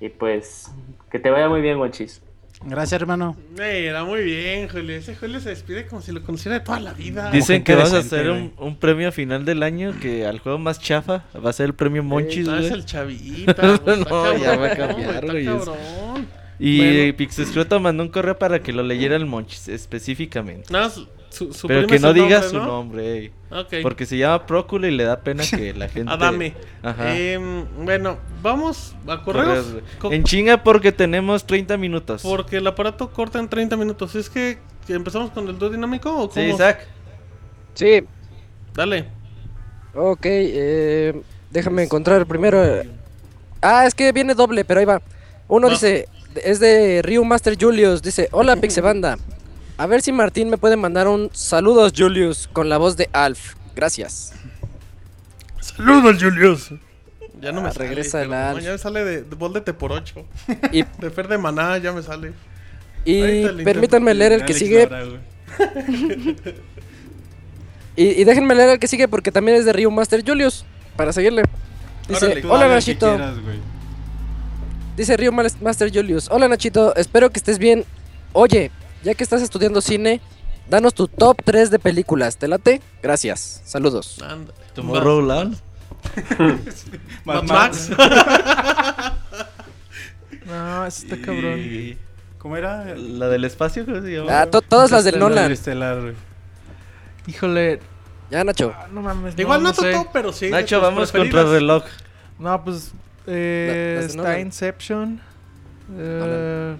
Y 0.00 0.10
pues, 0.10 0.70
que 1.10 1.18
te 1.18 1.30
vaya 1.30 1.48
muy 1.48 1.60
bien, 1.60 1.76
Monchis. 1.76 2.22
Gracias, 2.64 3.00
hermano. 3.00 3.36
Era 3.58 4.02
muy 4.04 4.22
bien, 4.22 4.68
Julio. 4.68 4.96
Ese 4.96 5.14
Julio 5.14 5.40
se 5.40 5.50
despide 5.50 5.86
como 5.86 6.00
si 6.02 6.10
lo 6.10 6.22
conociera 6.22 6.58
de 6.58 6.64
toda 6.64 6.80
la 6.80 6.92
vida. 6.94 7.30
Dicen 7.30 7.62
que 7.62 7.74
vas 7.74 7.92
a 7.92 7.98
hacer 7.98 8.30
un, 8.30 8.52
un 8.58 8.76
premio 8.76 9.08
a 9.08 9.12
final 9.12 9.44
del 9.44 9.62
año 9.62 9.94
que 10.00 10.26
al 10.26 10.38
juego 10.38 10.58
más 10.58 10.80
chafa 10.80 11.24
va 11.44 11.50
a 11.50 11.52
ser 11.52 11.66
el 11.66 11.74
premio 11.74 12.02
Monchis, 12.02 12.46
No, 12.46 12.54
es 12.56 12.68
güey. 12.68 12.72
el 12.72 12.84
chavita. 12.86 13.80
No, 13.86 14.36
ya 14.38 14.56
va 14.56 14.66
a 14.72 14.76
cambiar, 14.76 15.26
güey. 15.26 15.44
Y 15.44 15.46
Bueno. 15.48 15.74
eh, 16.58 17.14
Pixescroto 17.16 17.78
mandó 17.78 18.02
un 18.02 18.08
correo 18.08 18.38
para 18.38 18.60
que 18.62 18.72
lo 18.72 18.82
leyera 18.82 19.14
el 19.16 19.26
Monchis 19.26 19.68
específicamente. 19.68 20.72
No, 20.72 20.88
su, 21.36 21.46
su, 21.52 21.52
su 21.60 21.66
Pero 21.68 21.86
que 21.86 21.98
no 21.98 22.12
diga 22.12 22.40
nombre, 22.40 22.48
su 22.50 22.56
¿no? 22.58 22.66
nombre, 22.66 23.18
ey. 23.18 23.32
Porque 23.82 24.06
se 24.06 24.16
llama 24.18 24.46
Próculo 24.46 24.86
y 24.86 24.90
le 24.90 25.04
da 25.04 25.20
pena 25.20 25.44
que 25.50 25.72
la 25.74 25.88
gente... 25.88 26.12
Adame. 26.12 26.54
Ajá. 26.82 27.16
Em, 27.16 27.64
bueno, 27.84 28.18
vamos 28.42 28.94
a 29.06 29.22
Correos, 29.22 29.46
correos. 29.46 29.72
güey. 29.72 29.84
Co- 29.98 30.12
En 30.12 30.24
chinga 30.24 30.62
porque 30.62 30.92
tenemos 30.92 31.46
30 31.46 31.76
minutos. 31.76 32.22
Porque 32.22 32.56
el 32.56 32.66
aparato 32.66 33.10
corta 33.12 33.38
en 33.38 33.48
30 33.48 33.76
minutos. 33.76 34.14
¿Es 34.14 34.28
que 34.30 34.58
empezamos 34.88 35.30
con 35.30 35.48
el 35.48 35.58
dúo 35.58 35.70
dinámico 35.70 36.10
o 36.10 36.28
cómo? 36.28 36.32
Sí, 36.32 36.40
Isaac. 36.40 36.86
Sí, 37.74 38.02
Dale. 38.74 39.08
ok, 39.94 40.20
eh, 40.24 41.22
déjame 41.50 41.82
encontrar 41.82 42.26
primero. 42.26 42.62
Ah, 43.62 43.86
es 43.86 43.94
que 43.94 44.12
viene 44.12 44.34
doble, 44.34 44.64
pero 44.64 44.80
ahí 44.80 44.86
va. 44.86 45.00
Uno 45.48 45.68
dice, 45.70 46.08
es 46.44 46.60
de 46.60 47.02
Ryu 47.02 47.24
Master 47.24 47.56
Julius, 47.60 48.02
dice, 48.02 48.28
hola 48.32 48.56
Pixebanda. 48.56 49.16
A 49.78 49.86
ver 49.86 50.00
si 50.02 50.10
Martín 50.12 50.48
me 50.50 50.56
puede 50.56 50.76
mandar 50.76 51.06
un 51.08 51.28
saludos 51.32 51.92
Julius 51.96 52.48
con 52.52 52.68
la 52.68 52.78
voz 52.78 52.96
de 52.96 53.10
Alf. 53.12 53.54
Gracias. 53.74 54.32
Saludos, 55.60 56.16
Julius. 56.22 56.70
Ya 57.40 57.52
no 57.52 57.60
me 57.60 57.68
Ah, 57.68 57.72
sale, 57.72 57.88
regresa 57.88 58.22
el 58.22 58.32
Alf. 58.32 58.62
Ya 58.62 58.72
me 58.72 58.78
sale 58.78 59.04
de, 59.04 59.22
de 59.22 59.36
Voldete 59.36 59.74
por 59.74 59.92
8. 59.92 60.24
Y, 60.72 60.82
De 60.98 61.10
Fer 61.10 61.28
de 61.28 61.36
Maná 61.36 61.76
ya 61.78 61.92
me 61.92 62.02
sale. 62.02 62.32
y 63.04 63.22
permítanme 63.62 64.14
leer 64.14 64.32
el 64.32 64.44
que 64.44 64.52
Alex 64.54 64.58
sigue. 64.58 64.88
Y, 67.98 68.08
y 68.20 68.24
déjenme 68.24 68.54
leer 68.54 68.68
el 68.68 68.78
que 68.78 68.88
sigue 68.88 69.08
porque 69.08 69.32
también 69.32 69.56
es 69.56 69.64
de 69.64 69.72
Ryu 69.72 69.90
Master 69.90 70.22
Julius. 70.26 70.66
Para 70.96 71.14
seguirle. 71.14 71.44
Dice, 72.06 72.26
Órale. 72.26 72.42
Tú 72.42 72.52
hola 72.52 72.68
Nachito. 72.68 73.08
quieras. 73.08 73.36
Dice 74.98 75.30
Mas- 75.30 75.60
Master 75.62 75.90
Julius. 75.92 76.28
Hola 76.30 76.46
Nachito, 76.48 76.94
espero 76.96 77.30
que 77.30 77.38
estés 77.38 77.58
bien. 77.58 77.84
Oye, 78.34 78.70
ya 79.06 79.14
que 79.14 79.22
estás 79.24 79.40
estudiando 79.40 79.80
cine, 79.80 80.20
danos 80.68 80.92
tu 80.94 81.06
top 81.08 81.40
3 81.44 81.70
de 81.70 81.78
películas. 81.78 82.36
¿Te 82.36 82.48
late? 82.48 82.82
Gracias. 83.02 83.62
Saludos. 83.64 84.22
Tomorrowland. 84.74 85.56
Mad 87.24 87.42
Max. 87.44 87.90
No, 90.46 90.86
eso 90.86 91.02
está 91.06 91.16
cabrón. 91.24 91.58
Y- 91.58 91.96
¿Cómo 92.38 92.56
era? 92.56 92.94
La 92.94 93.28
del 93.28 93.44
espacio, 93.44 93.84
¿cómo 93.84 94.00
se 94.00 94.12
llama? 94.16 94.42
Ah, 94.42 94.46
to- 94.46 94.62
todas 94.62 94.92
las 94.92 95.02
del 95.04 95.18
Nolan. 95.18 95.50
Estelar. 95.50 96.14
Híjole. 97.26 97.80
Ya, 98.30 98.44
Nacho. 98.44 98.72
ah, 98.76 98.86
No 98.92 99.02
mames. 99.02 99.34
Igual 99.36 99.62
no, 99.62 99.70
no 99.70 99.74
sé. 99.74 99.90
todo, 99.92 100.08
pero 100.12 100.32
sí. 100.32 100.46
de 100.46 100.52
Nacho, 100.52 100.80
vamos 100.80 101.10
contra 101.10 101.42
reloj. 101.42 101.82
No, 102.38 102.62
pues. 102.62 102.92
Eh, 103.26 103.96
La- 103.98 104.06
está 104.06 104.16
Nolan. 104.18 104.40
Inception. 104.40 105.20
Eh, 105.98 106.76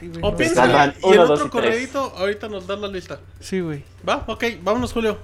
ay, 0.00 0.08
güey, 0.08 0.20
O 0.22 0.36
piénsale, 0.36 0.94
y 1.02 1.12
el 1.12 1.18
otro 1.20 1.50
correíto, 1.50 2.12
ahorita 2.16 2.48
nos 2.48 2.66
das 2.66 2.78
la 2.80 2.88
lista. 2.88 3.20
Sí, 3.40 3.60
güey. 3.60 3.82
Va, 4.08 4.24
ok, 4.26 4.44
vámonos, 4.62 4.92
Julio. 4.92 5.18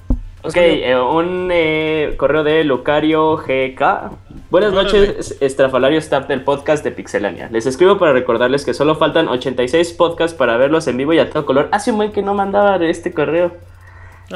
Ok, 0.45 0.57
eh, 0.57 0.99
un 0.99 1.51
eh, 1.53 2.15
correo 2.17 2.43
de 2.43 2.65
Lucario 2.65 3.37
GK. 3.37 4.11
Buenas 4.51 4.73
Órale. 4.73 5.07
noches, 5.07 5.37
estrafalario 5.41 6.01
staff 6.01 6.27
del 6.27 6.43
podcast 6.43 6.83
de 6.83 6.91
Pixelania. 6.91 7.49
Les 7.53 7.65
escribo 7.65 7.97
para 7.97 8.13
recordarles 8.13 8.65
que 8.65 8.75
solo 8.75 8.97
faltan 8.97 9.29
86 9.29 9.93
podcasts 9.93 10.37
para 10.37 10.57
verlos 10.57 10.89
en 10.89 10.97
vivo 10.97 11.13
y 11.13 11.21
a 11.21 11.31
todo 11.31 11.47
color. 11.47 11.69
Hace 11.71 11.93
un 11.93 11.99
buen 11.99 12.11
que 12.11 12.23
no 12.23 12.35
mandaba 12.35 12.77
este 12.85 13.13
correo. 13.13 13.53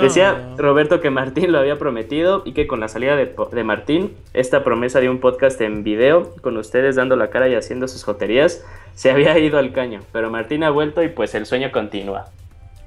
Decía. 0.01 0.55
Roberto 0.57 1.01
que 1.01 1.11
Martín 1.11 1.53
lo 1.53 1.59
había 1.59 1.79
prometido 1.79 2.43
y 2.45 2.53
que 2.53 2.67
con 2.67 2.81
la 2.81 2.89
salida 2.89 3.17
de, 3.17 3.35
de 3.53 3.65
Martín, 3.65 4.15
esta 4.35 4.65
promesa 4.65 5.01
de 5.01 5.09
un 5.09 5.21
podcast 5.21 5.61
en 5.61 5.85
video, 5.85 6.35
con 6.43 6.57
ustedes 6.57 6.97
dando 6.97 7.17
la 7.17 7.31
cara 7.31 7.49
y 7.49 7.55
haciendo 7.55 7.89
sus 7.89 8.05
joterías, 8.05 8.65
se 8.95 9.11
había 9.11 9.39
ido 9.39 9.59
al 9.59 9.73
caño. 9.73 10.01
Pero 10.13 10.31
Martín 10.31 10.65
ha 10.65 10.71
vuelto 10.71 11.03
y 11.03 11.09
pues 11.09 11.35
el 11.35 11.47
sueño 11.47 11.71
continúa. 11.73 12.27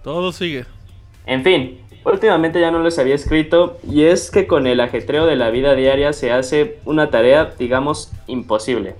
Todo 0.03 0.31
sigue. 0.31 0.65
En 1.25 1.43
fin, 1.43 1.79
últimamente 2.03 2.59
ya 2.59 2.71
no 2.71 2.81
les 2.81 2.97
había 2.99 3.15
escrito 3.15 3.77
y 3.87 4.05
es 4.05 4.31
que 4.31 4.47
con 4.47 4.67
el 4.67 4.79
ajetreo 4.79 5.25
de 5.25 5.35
la 5.35 5.49
vida 5.49 5.75
diaria 5.75 6.13
se 6.13 6.31
hace 6.31 6.79
una 6.85 7.09
tarea, 7.09 7.53
digamos, 7.57 8.11
imposible. 8.27 8.95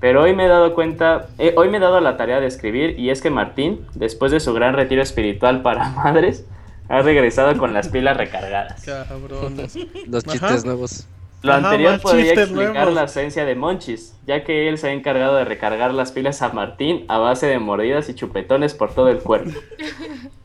Pero 0.00 0.22
hoy 0.22 0.34
me 0.34 0.46
he 0.46 0.48
dado 0.48 0.74
cuenta, 0.74 1.28
eh, 1.38 1.54
hoy 1.56 1.68
me 1.68 1.76
he 1.76 1.80
dado 1.80 2.00
la 2.00 2.16
tarea 2.16 2.40
de 2.40 2.48
escribir 2.48 2.98
y 2.98 3.10
es 3.10 3.22
que 3.22 3.30
Martín, 3.30 3.86
después 3.94 4.32
de 4.32 4.40
su 4.40 4.52
gran 4.52 4.74
retiro 4.74 5.00
espiritual 5.00 5.62
para 5.62 5.90
madres, 6.04 6.44
ha 6.92 7.00
regresado 7.02 7.56
con 7.56 7.72
las 7.72 7.88
pilas 7.88 8.16
recargadas. 8.16 8.84
Cabrones. 8.84 9.76
Los 10.06 10.26
Ajá. 10.28 10.32
chistes 10.32 10.64
nuevos. 10.66 11.06
Lo 11.42 11.52
Ajá, 11.54 11.70
anterior 11.70 11.98
podría 12.00 12.34
explicar 12.34 12.72
nuevos. 12.74 12.94
la 12.94 13.04
esencia 13.04 13.44
de 13.46 13.54
Monchis, 13.56 14.14
ya 14.26 14.44
que 14.44 14.68
él 14.68 14.76
se 14.78 14.88
ha 14.88 14.92
encargado 14.92 15.36
de 15.36 15.44
recargar 15.44 15.92
las 15.94 16.12
pilas 16.12 16.42
a 16.42 16.50
Martín 16.50 17.04
a 17.08 17.16
base 17.18 17.46
de 17.46 17.58
mordidas 17.58 18.08
y 18.10 18.14
chupetones 18.14 18.74
por 18.74 18.94
todo 18.94 19.08
el 19.08 19.18
cuerpo. 19.18 19.58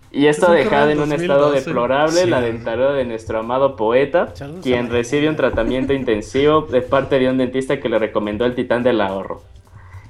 Y 0.10 0.28
esto 0.28 0.50
ha 0.50 0.58
Es 0.58 0.64
dejado 0.64 0.90
en 0.90 1.00
un 1.02 1.12
estado 1.12 1.42
2012. 1.52 1.66
deplorable 1.70 2.22
Sí. 2.24 2.30
la 2.30 2.40
dentadura 2.42 2.94
de 2.94 3.04
nuestro 3.04 3.40
amado 3.40 3.76
poeta, 3.76 4.34
Charles 4.34 4.62
quien 4.64 4.90
recibe 4.90 5.28
un 5.30 5.36
tratamiento 5.36 5.92
intensivo 5.94 6.62
de 6.62 6.82
parte 6.82 7.20
de 7.20 7.30
un 7.30 7.38
dentista 7.38 7.80
que 7.80 7.90
le 7.90 8.00
recomendó 8.00 8.46
el 8.46 8.56
titán 8.56 8.82
del 8.84 9.02
ahorro, 9.02 9.44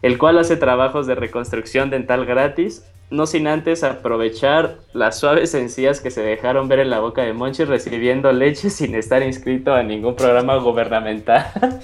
el 0.03 0.17
cual 0.19 0.37
hace 0.37 0.55
trabajos 0.55 1.07
de 1.07 1.15
reconstrucción 1.15 1.89
dental 1.89 2.25
gratis, 2.25 2.85
no 3.09 3.25
sin 3.25 3.47
antes 3.47 3.83
aprovechar 3.83 4.77
las 4.93 5.19
suaves 5.19 5.53
encías 5.53 6.01
que 6.01 6.11
se 6.11 6.21
dejaron 6.21 6.67
ver 6.67 6.79
en 6.79 6.89
la 6.89 6.99
boca 6.99 7.21
de 7.21 7.33
Monchi 7.33 7.63
recibiendo 7.63 8.31
leche 8.33 8.69
sin 8.69 8.95
estar 8.95 9.23
inscrito 9.23 9.73
a 9.73 9.83
ningún 9.83 10.15
programa 10.15 10.57
gubernamental. 10.57 11.49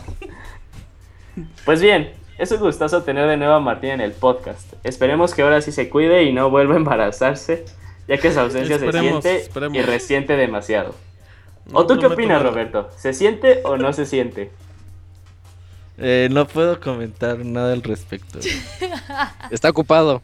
pues 1.66 1.82
bien, 1.82 2.12
es 2.38 2.52
un 2.52 2.60
gustazo 2.60 3.04
tener 3.04 3.28
de 3.28 3.38
nuevo 3.38 3.54
a 3.54 3.60
Martín 3.62 3.92
en 3.92 4.02
el 4.02 4.12
podcast. 4.12 4.74
Esperemos 4.84 5.34
que 5.34 5.44
ahora 5.44 5.62
sí 5.62 5.72
se 5.72 5.90
cuide 5.90 6.24
y 6.24 6.34
no 6.34 6.50
vuelva 6.50 6.74
a 6.74 6.78
embarazarse, 6.78 7.64
ya 8.08 8.18
que 8.18 8.32
su 8.32 8.40
ausencia 8.40 8.76
Esperemos, 8.76 9.24
se 9.24 9.30
siente 9.30 9.46
esperemos. 9.46 9.78
y 9.78 9.82
resiente 9.82 10.36
demasiado. 10.36 10.94
No 11.72 11.80
¿O 11.80 11.88
tú 11.88 11.98
qué 11.98 12.08
opinas. 12.08 12.44
Roberto? 12.44 12.90
¿Se 12.98 13.14
siente 13.14 13.62
o 13.64 13.78
no 13.78 13.94
se 13.94 14.06
siente? 14.06 14.52
Eh, 15.98 16.28
no 16.32 16.48
puedo 16.48 16.82
comentar 16.82 17.38
nada 17.46 17.72
al 17.72 17.84
respecto. 17.84 18.40
Está 19.52 19.70
ocupado. 19.70 20.22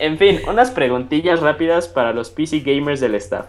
En 0.00 0.16
fin, 0.18 0.40
unas 0.48 0.70
preguntillas 0.70 1.40
rápidas 1.40 1.86
para 1.86 2.12
los 2.14 2.30
PC 2.30 2.60
gamers 2.60 3.00
del 3.00 3.14
staff. 3.16 3.46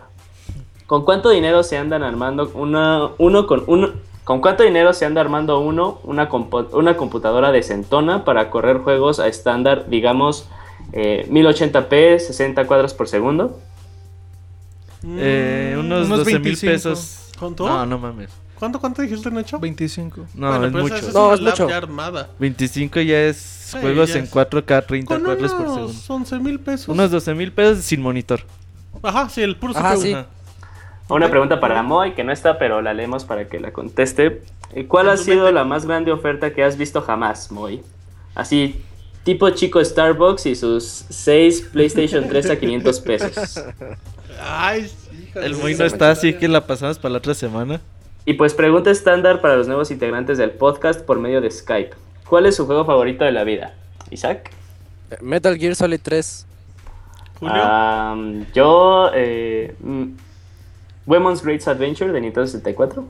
¿Con 0.85 1.05
cuánto 1.05 1.29
dinero 1.29 1.63
se 1.63 1.77
andan 1.77 2.03
armando 2.03 2.51
una 2.53 3.09
uno 3.17 3.47
con 3.47 3.63
uno 3.67 3.91
con 4.25 4.41
cuánto 4.41 4.63
dinero 4.63 4.93
se 4.93 5.05
anda 5.05 5.21
armando 5.21 5.59
uno 5.61 5.99
una 6.03 6.27
computadora 6.97 7.51
decentona 7.53 8.25
para 8.25 8.49
correr 8.51 8.79
juegos 8.79 9.19
a 9.21 9.27
estándar, 9.27 9.87
digamos 9.89 10.47
eh, 10.91 11.25
1080p, 11.31 12.19
60 12.19 12.67
cuadros 12.67 12.93
por 12.93 13.07
segundo? 13.07 13.57
Eh, 15.07 15.75
unos, 15.79 16.05
Unos 16.07 16.19
12 16.19 16.33
mil 16.33 16.41
25. 16.43 16.73
pesos. 16.73 17.29
¿Cuánto? 17.39 17.67
No, 17.67 17.85
no 17.85 17.97
mames. 17.97 18.29
¿Cuánto, 18.59 18.79
cuánto 18.79 19.01
dijiste, 19.01 19.31
Nacho? 19.31 19.57
25. 19.59 20.25
No, 20.35 20.47
Bueno, 20.49 20.65
es 20.67 20.71
mucho. 20.83 20.95
es 21.07 21.13
No, 21.13 21.33
es 21.33 21.41
mucho. 21.41 21.67
ya 21.67 21.77
armada. 21.77 22.29
25 22.37 22.99
ya 23.01 23.21
es 23.21 23.37
Sí, 23.71 23.77
juegos 23.81 24.15
en 24.15 24.23
es. 24.25 24.31
4K, 24.33 24.85
30 24.85 25.13
Con 25.15 25.23
cuadros 25.23 25.51
por 25.53 25.61
segundo. 25.61 25.85
unos 25.85 26.09
11 26.09 26.39
mil 26.39 26.59
pesos. 26.59 26.87
Unos 26.87 27.11
12 27.11 27.33
mil 27.35 27.51
pesos 27.51 27.83
sin 27.83 28.01
monitor. 28.01 28.41
Ajá, 29.03 29.29
sí, 29.29 29.41
el 29.41 29.55
puro 29.55 29.75
Ajá, 29.75 29.93
CPU. 29.93 30.01
sí. 30.01 30.13
Ajá. 30.13 30.27
Una 31.09 31.29
pregunta 31.29 31.59
para 31.59 31.83
Moy, 31.83 32.13
que 32.13 32.23
no 32.23 32.31
está, 32.31 32.57
pero 32.57 32.81
la 32.81 32.93
leemos 32.93 33.25
para 33.25 33.47
que 33.49 33.59
la 33.59 33.71
conteste. 33.73 34.43
Eh, 34.73 34.85
¿Cuál 34.87 35.09
ha 35.09 35.17
sido 35.17 35.51
la 35.51 35.65
más 35.65 35.85
grande 35.85 36.11
oferta 36.11 36.53
que 36.53 36.63
has 36.63 36.77
visto 36.77 37.01
jamás, 37.01 37.51
Moy? 37.51 37.81
Así, 38.33 38.81
tipo 39.25 39.49
chico 39.49 39.83
Starbucks 39.83 40.45
y 40.45 40.55
sus 40.55 40.83
6 41.09 41.69
PlayStation 41.73 42.29
3 42.29 42.51
a 42.51 42.55
500 42.57 42.99
pesos. 43.01 43.61
Ay, 44.41 44.89
Híjole, 45.27 45.45
El 45.45 45.55
Moy 45.57 45.75
no 45.75 45.83
está, 45.85 46.11
así 46.11 46.33
que 46.33 46.47
la 46.47 46.65
pasamos 46.65 46.97
para 46.97 47.11
la 47.13 47.17
otra 47.17 47.33
semana. 47.33 47.81
Y 48.25 48.33
pues 48.35 48.53
pregunta 48.53 48.89
estándar 48.91 49.41
para 49.41 49.57
los 49.57 49.67
nuevos 49.67 49.91
integrantes 49.91 50.37
del 50.37 50.51
podcast 50.51 51.01
por 51.01 51.19
medio 51.19 51.41
de 51.41 51.51
Skype. 51.51 51.91
¿Cuál 52.31 52.45
es 52.45 52.55
su 52.55 52.65
juego 52.65 52.85
favorito 52.85 53.25
de 53.25 53.33
la 53.33 53.43
vida? 53.43 53.73
Isaac. 54.09 54.51
Metal 55.19 55.57
Gear 55.57 55.75
Solid 55.75 55.99
3. 56.01 56.45
Julio. 57.37 57.61
Am, 57.61 58.45
yo, 58.53 59.11
eh, 59.13 59.75
mm, 59.81 60.05
Women's 61.07 61.43
Great 61.43 61.67
Adventure 61.67 62.13
de 62.13 62.21
Nintendo 62.21 62.47
64. 62.47 63.05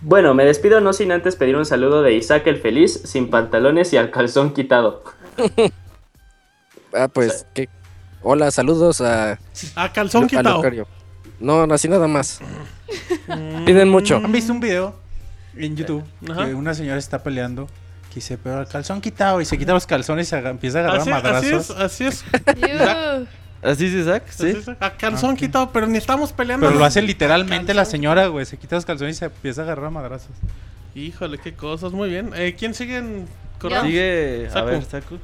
Bueno, 0.00 0.32
me 0.32 0.46
despido 0.46 0.80
no 0.80 0.94
sin 0.94 1.12
antes 1.12 1.36
pedir 1.36 1.56
un 1.56 1.66
saludo 1.66 2.00
de 2.00 2.14
Isaac 2.14 2.46
el 2.46 2.56
Feliz, 2.56 3.02
sin 3.04 3.28
pantalones 3.28 3.92
y 3.92 3.98
al 3.98 4.10
calzón 4.10 4.54
quitado. 4.54 5.04
Ah, 6.94 7.08
pues, 7.08 7.46
¿qué? 7.54 7.70
Hola, 8.22 8.50
saludos 8.50 9.00
a... 9.00 9.38
A 9.76 9.92
calzón 9.92 10.24
a 10.24 10.26
quitado. 10.26 10.56
Locario. 10.56 10.86
No, 11.40 11.66
no, 11.66 11.74
así 11.74 11.88
nada 11.88 12.06
más. 12.06 12.40
Piden 13.64 13.88
mucho. 13.88 14.16
¿Han 14.16 14.30
visto 14.30 14.52
un 14.52 14.60
video 14.60 15.01
en 15.56 15.76
YouTube 15.76 16.04
Ajá. 16.30 16.46
que 16.46 16.54
una 16.54 16.74
señora 16.74 16.98
está 16.98 17.22
peleando? 17.22 17.66
Que 18.08 18.16
dice, 18.16 18.36
pero 18.38 18.60
el 18.60 18.66
calzón 18.68 19.00
quitado 19.00 19.40
y 19.40 19.44
se 19.44 19.56
quita 19.58 19.72
los 19.72 19.86
calzones 19.86 20.26
y 20.26 20.30
se 20.30 20.38
empieza 20.38 20.78
a 20.78 20.82
agarrar 20.82 21.00
Así, 21.00 21.10
a 21.10 21.16
así 21.16 21.22
madrazos. 21.52 21.70
es, 21.70 21.76
así 21.76 22.04
es. 22.04 22.24
¿Así 23.62 23.86
es 23.86 23.92
Isaac? 23.92 24.24
así 24.28 24.52
Sí. 24.52 24.58
es. 24.58 24.68
A 24.80 24.90
calzón 24.96 25.36
quitado, 25.36 25.70
pero 25.70 25.86
ni 25.86 25.96
estamos 25.96 26.32
peleando. 26.32 26.66
Pero 26.66 26.78
lo 26.78 26.84
hace 26.84 27.00
literalmente 27.00 27.74
la 27.74 27.84
señora, 27.84 28.26
güey. 28.26 28.44
Se 28.44 28.56
quita 28.56 28.74
los 28.76 28.84
calzones 28.84 29.16
y 29.16 29.18
se 29.20 29.24
empieza 29.26 29.60
a 29.60 29.64
agarrar 29.64 29.86
a 29.86 29.90
madrazos. 29.90 30.32
Híjole, 30.96 31.38
qué 31.38 31.54
cosas. 31.54 31.92
Muy 31.92 32.10
bien. 32.10 32.32
Eh, 32.34 32.56
¿Quién 32.58 32.74
sigue 32.74 32.96
en 32.98 33.26
correo? 33.60 33.82
Sigue, 33.82 34.46
a 34.48 34.52
Saku. 34.52 34.66
ver, 34.66 34.84
Saku. 34.84 35.18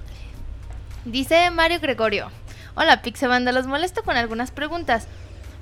Dice 1.05 1.51
Mario 1.51 1.81
Gregorio. 1.81 2.31
Hola 2.77 3.03
Pixebanda, 3.03 3.51
los 3.51 3.67
molesto 3.67 4.03
con 4.05 4.17
algunas 4.17 4.53
preguntas. 4.53 5.09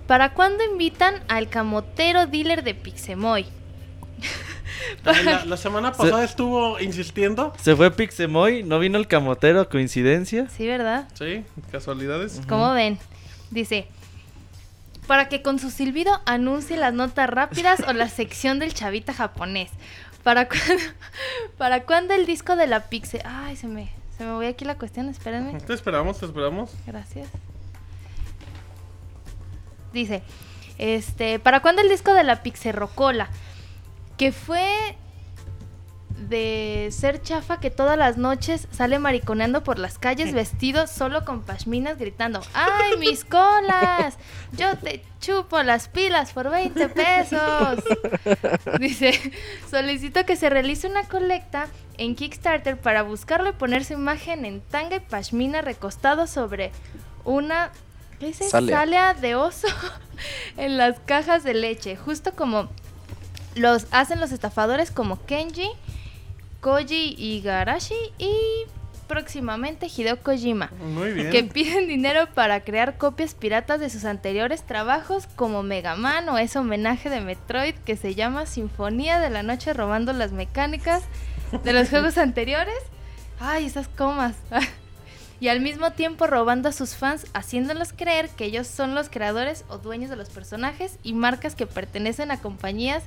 ¿Para 0.07 0.35
cuándo 0.35 0.63
invitan 0.65 1.15
al 1.29 1.49
camotero 1.49 2.27
dealer 2.27 2.63
de 2.63 2.75
Pixemoy? 2.75 3.47
La, 5.05 5.45
la 5.45 5.57
semana 5.57 5.93
pasada 5.93 6.25
estuvo 6.25 6.81
insistiendo. 6.81 7.53
Se 7.61 7.77
fue 7.77 7.91
Pixemoy, 7.91 8.63
no 8.63 8.79
vino 8.79 8.99
el 8.99 9.07
camotero, 9.07 9.69
coincidencia. 9.69 10.49
Sí, 10.49 10.67
¿verdad? 10.67 11.09
Sí, 11.15 11.45
casualidades. 11.71 12.41
¿Cómo 12.49 12.73
ven? 12.73 12.99
Dice, 13.51 13.89
para 15.07 15.29
que 15.29 15.43
con 15.43 15.59
su 15.59 15.71
silbido 15.71 16.21
anuncie 16.27 16.77
las 16.77 16.93
notas 16.93 17.31
rápidas 17.31 17.81
o 17.87 17.93
la 17.93 18.09
sección 18.09 18.59
del 18.59 18.75
chavita 18.75 19.15
japonés. 19.15 19.71
¿Para 20.23 20.49
cuándo, 20.49 20.83
para 21.57 21.85
cuándo 21.85 22.15
el 22.15 22.27
disco 22.27 22.57
de 22.57 22.67
la 22.67 22.89
Pixe? 22.89 23.23
Ay, 23.25 23.57
se 23.57 23.69
me, 23.69 23.91
se 24.19 24.25
me 24.25 24.33
voy 24.33 24.47
aquí 24.47 24.65
la 24.65 24.77
cuestión, 24.77 25.09
espérenme. 25.09 25.61
Te 25.61 25.73
esperamos, 25.73 26.19
te 26.19 26.27
esperamos. 26.27 26.73
Gracias. 26.87 27.29
Dice, 29.93 30.23
este, 30.79 31.39
¿para 31.39 31.61
cuándo 31.61 31.81
el 31.81 31.89
disco 31.89 32.13
de 32.13 32.25
la 32.25 32.43
Pixerrocola? 32.43 33.29
Que 34.17 34.33
fue 34.33 34.97
de 36.29 36.89
ser 36.93 37.23
chafa 37.23 37.61
que 37.61 37.71
todas 37.71 37.97
las 37.97 38.17
noches 38.17 38.69
sale 38.73 38.99
mariconeando 38.99 39.63
por 39.63 39.79
las 39.79 39.99
calles 39.99 40.33
vestido 40.33 40.87
solo 40.87 41.25
con 41.25 41.43
pashminas 41.43 41.99
gritando, 41.99 42.41
¡ay, 42.55 42.97
mis 42.99 43.25
colas! 43.25 44.17
Yo 44.53 44.77
te 44.79 45.05
chupo 45.21 45.63
las 45.63 45.89
pilas 45.89 46.33
por 46.33 46.51
20 46.51 46.89
pesos. 46.89 47.85
Dice, 48.81 49.33
solicito 49.71 50.25
que 50.25 50.37
se 50.37 50.51
realice 50.51 50.87
una 50.89 51.05
colecta 51.05 51.69
en 51.99 52.15
Kickstarter 52.15 52.79
para 52.79 53.03
buscarlo 53.03 53.51
y 53.51 53.53
poner 53.53 53.85
su 53.85 53.93
imagen 53.93 54.45
en 54.45 54.61
tanga 54.61 54.97
y 54.97 55.01
pashmina 55.01 55.63
recostado 55.63 56.27
sobre 56.27 56.73
una 57.25 57.71
¿qué 58.19 58.29
dice? 58.29 58.49
Salea. 58.49 58.79
Salea 58.79 59.15
de 59.15 59.35
oso 59.35 59.69
en 60.57 60.77
las 60.77 60.99
cajas 61.01 61.45
de 61.45 61.55
leche, 61.55 61.97
justo 61.97 62.33
como 62.33 62.69
los 63.57 63.87
hacen 63.91 64.21
los 64.21 64.33
estafadores 64.33 64.91
como 64.91 65.25
Kenji, 65.27 65.69
Koji 66.61 67.15
Igarashi 67.19 67.95
y 68.19 68.33
próximamente 69.07 69.87
Hideo 69.87 70.21
Kojima 70.21 70.71
Muy 70.81 71.13
bien. 71.13 71.31
que 71.31 71.45
piden 71.45 71.87
dinero 71.87 72.29
para 72.35 72.61
crear 72.65 72.99
copias 72.99 73.35
piratas 73.35 73.81
de 73.81 73.89
sus 73.89 74.05
anteriores 74.05 74.63
trabajos 74.65 75.27
como 75.37 75.63
Mega 75.63 75.95
Man 75.97 76.29
o 76.29 76.39
ese 76.39 76.59
homenaje 76.59 77.09
de 77.09 77.21
Metroid 77.21 77.75
que 77.75 77.97
se 77.97 78.15
llama 78.15 78.47
Sinfonía 78.47 79.21
de 79.21 79.31
la 79.31 79.43
Noche 79.43 79.73
robando 79.73 80.13
las 80.13 80.33
mecánicas 80.33 81.05
de 81.65 81.73
los 81.73 81.89
juegos 81.91 82.19
anteriores. 82.19 82.75
Ay, 83.39 83.67
esas 83.67 83.89
comas. 83.89 84.35
y 85.41 85.49
al 85.49 85.61
mismo 85.61 85.93
tiempo 85.93 86.27
robando 86.27 86.69
a 86.69 86.73
sus 86.73 86.95
fans, 86.95 87.27
haciéndolos 87.33 87.93
creer 87.93 88.29
que 88.31 88.47
ellos 88.47 88.67
son 88.67 88.95
los 88.95 89.09
creadores 89.09 89.65
o 89.69 89.79
dueños 89.79 90.11
de 90.11 90.17
los 90.17 90.31
personajes 90.31 90.99
y 91.03 91.13
marcas 91.13 91.55
que 91.55 91.67
pertenecen 91.67 92.31
a 92.31 92.41
compañías 92.41 93.05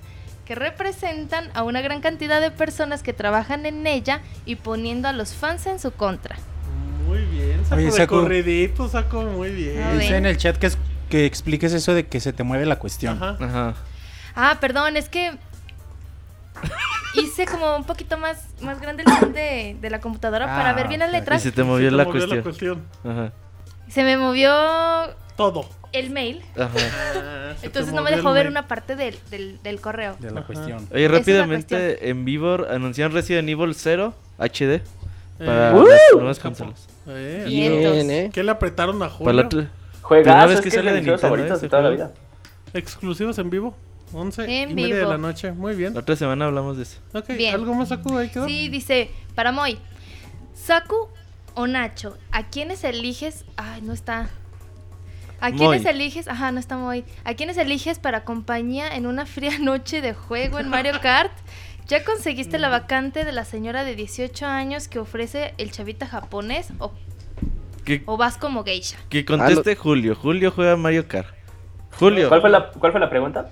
que 0.49 0.55
representan 0.55 1.51
a 1.53 1.61
una 1.61 1.79
gran 1.81 2.01
cantidad 2.01 2.41
de 2.41 2.49
personas 2.49 3.03
que 3.03 3.13
trabajan 3.13 3.67
en 3.67 3.85
ella 3.85 4.21
y 4.47 4.55
poniendo 4.55 5.07
a 5.07 5.13
los 5.13 5.35
fans 5.35 5.67
en 5.67 5.77
su 5.77 5.91
contra. 5.91 6.37
Muy 7.05 7.19
bien. 7.25 7.63
Saco 7.65 7.75
Oye, 7.75 7.85
de 7.85 7.91
Saku. 7.91 8.15
corridito, 8.15 8.89
saco 8.89 9.21
muy 9.21 9.51
bien. 9.51 9.79
A 9.83 9.93
Dice 9.93 10.17
en 10.17 10.25
el 10.25 10.37
chat 10.37 10.57
que, 10.57 10.65
es- 10.65 10.79
que 11.07 11.27
expliques 11.27 11.71
eso 11.73 11.93
de 11.93 12.07
que 12.07 12.19
se 12.19 12.33
te 12.33 12.41
mueve 12.41 12.65
la 12.65 12.79
cuestión. 12.79 13.21
Ajá. 13.21 13.37
Ajá. 13.39 13.73
Ah, 14.35 14.57
perdón, 14.59 14.97
es 14.97 15.07
que 15.07 15.37
hice 17.13 17.45
como 17.45 17.75
un 17.75 17.83
poquito 17.83 18.17
más, 18.17 18.47
más 18.61 18.81
grande 18.81 19.03
el 19.05 19.13
zoom 19.19 19.33
de, 19.33 19.77
de 19.79 19.89
la 19.91 19.99
computadora 20.01 20.47
para 20.47 20.71
Ah, 20.71 20.73
ver 20.73 20.87
bien 20.87 20.99
las 21.01 21.09
ok. 21.09 21.13
Y 21.15 21.19
letras. 21.19 21.43
se 21.43 21.51
te 21.51 21.63
movió, 21.63 21.91
Se 21.91 21.95
la, 21.95 22.05
movió 22.05 22.19
cuestión. 22.21 22.41
cuestión. 22.41 22.83
Ajá. 23.05 23.31
Se 23.87 24.03
me 24.03 24.17
movió 24.17 24.51
Todo. 25.39 25.65
el 25.93 26.11
mail, 26.11 26.41
Ajá. 26.55 27.55
Entonces 27.63 27.91
no 27.93 28.03
me 28.03 28.11
dejó 28.11 28.31
ver 28.31 28.43
mail. 28.45 28.51
una 28.51 28.67
parte 28.67 28.95
del, 28.95 29.17
del, 29.31 29.57
del 29.63 29.81
correo. 29.81 30.15
De 30.19 30.29
la 30.31 30.41
Ajá. 30.41 30.47
cuestión. 30.47 30.87
Oye, 30.93 31.07
rápidamente, 31.07 32.09
en 32.09 32.25
vivo 32.25 32.57
anunciaron 32.69 33.13
Resident 33.13 33.49
Evil 33.49 33.73
0 33.73 34.13
HD 34.37 34.81
para 35.39 35.71
Eh, 35.71 35.73
las 35.73 36.15
nuevas 36.15 36.39
consolas. 36.39 36.87
eh, 37.07 37.45
Bien. 37.47 38.11
¿eh? 38.11 38.29
¿Qué 38.33 38.43
le 38.43 38.51
apretaron 38.51 39.01
a 39.01 39.09
Julio? 39.09 39.25
Para 39.25 39.35
la 39.37 39.45
otra- 39.47 39.59
Primera 39.59 39.73
Juegazo, 40.01 40.47
vez 40.49 40.57
es 40.57 40.63
que 40.63 40.71
sale 40.71 40.91
de 40.91 40.97
Nintendo, 40.97 41.17
favoritos 41.19 41.57
ese 41.57 41.65
de 41.65 41.69
toda 41.69 41.81
la 41.83 41.89
vida. 41.89 42.11
Exclusivos 42.73 43.37
en 43.39 43.49
vivo. 43.49 43.75
11 44.13 44.43
En 44.63 44.71
y 44.71 44.73
media 44.73 44.95
de 44.95 44.99
vivo. 45.01 45.11
la 45.11 45.17
noche. 45.19 45.51
Muy 45.51 45.75
bien. 45.75 45.93
La 45.93 45.99
otra 46.01 46.15
semana 46.15 46.45
hablamos 46.45 46.77
de 46.77 46.83
eso. 46.83 46.97
Ok, 47.13 47.27
Bien. 47.29 47.53
¿algo 47.55 47.73
más 47.75 47.89
saco 47.89 48.17
ahí 48.17 48.29
quedó? 48.29 48.47
Sí, 48.47 48.69
dice, 48.69 49.11
para 49.35 49.51
Moy, 49.51 49.77
Saku 50.55 51.07
o 51.55 51.67
Nacho, 51.67 52.17
¿a 52.31 52.47
quiénes 52.47 52.83
eliges? 52.83 53.45
Ay, 53.55 53.81
no 53.81 53.93
está. 53.93 54.29
¿A 55.41 55.51
quiénes 55.51 55.83
Moy. 55.83 55.91
eliges? 55.91 56.27
Ajá, 56.27 56.51
no 56.51 56.59
está 56.59 56.77
Moy. 56.77 57.05
¿A 57.23 57.33
quiénes 57.33 57.57
eliges 57.57 57.99
para 57.99 58.23
compañía 58.23 58.95
en 58.95 59.05
una 59.07 59.25
fría 59.25 59.57
noche 59.59 60.01
de 60.01 60.13
juego 60.13 60.59
en 60.59 60.69
Mario 60.69 60.93
Kart? 61.01 61.31
¿Ya 61.87 62.03
conseguiste 62.03 62.59
la 62.59 62.69
vacante 62.69 63.25
de 63.25 63.31
la 63.31 63.45
señora 63.45 63.83
de 63.83 63.95
18 63.95 64.45
años 64.45 64.87
que 64.87 64.99
ofrece 64.99 65.53
el 65.57 65.71
chavita 65.71 66.05
japonés 66.07 66.69
o, 66.77 66.91
Que, 67.83 68.03
o 68.05 68.15
vas 68.17 68.37
como 68.37 68.63
geisha? 68.63 68.97
que 69.09 69.25
conteste 69.25 69.75
Julio. 69.75 70.15
Julio 70.15 70.51
juega 70.51 70.75
Mario 70.77 71.07
Kart. 71.07 71.33
Julio, 71.97 72.29
¿Cuál 72.29 72.41
fue, 72.41 72.49
la, 72.51 72.71
¿Cuál 72.71 72.91
fue 72.91 73.01
la 73.01 73.09
pregunta? 73.09 73.49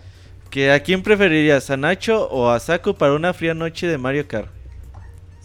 que 0.51 0.71
¿a 0.71 0.79
quién 0.81 1.01
preferirías? 1.03 1.69
¿A 1.71 1.77
Nacho 1.77 2.29
o 2.29 2.49
a 2.49 2.59
Saku 2.59 2.93
para 2.95 3.13
una 3.13 3.33
fría 3.33 3.53
noche 3.53 3.87
de 3.87 3.97
Mario 3.97 4.27
Kart? 4.27 4.49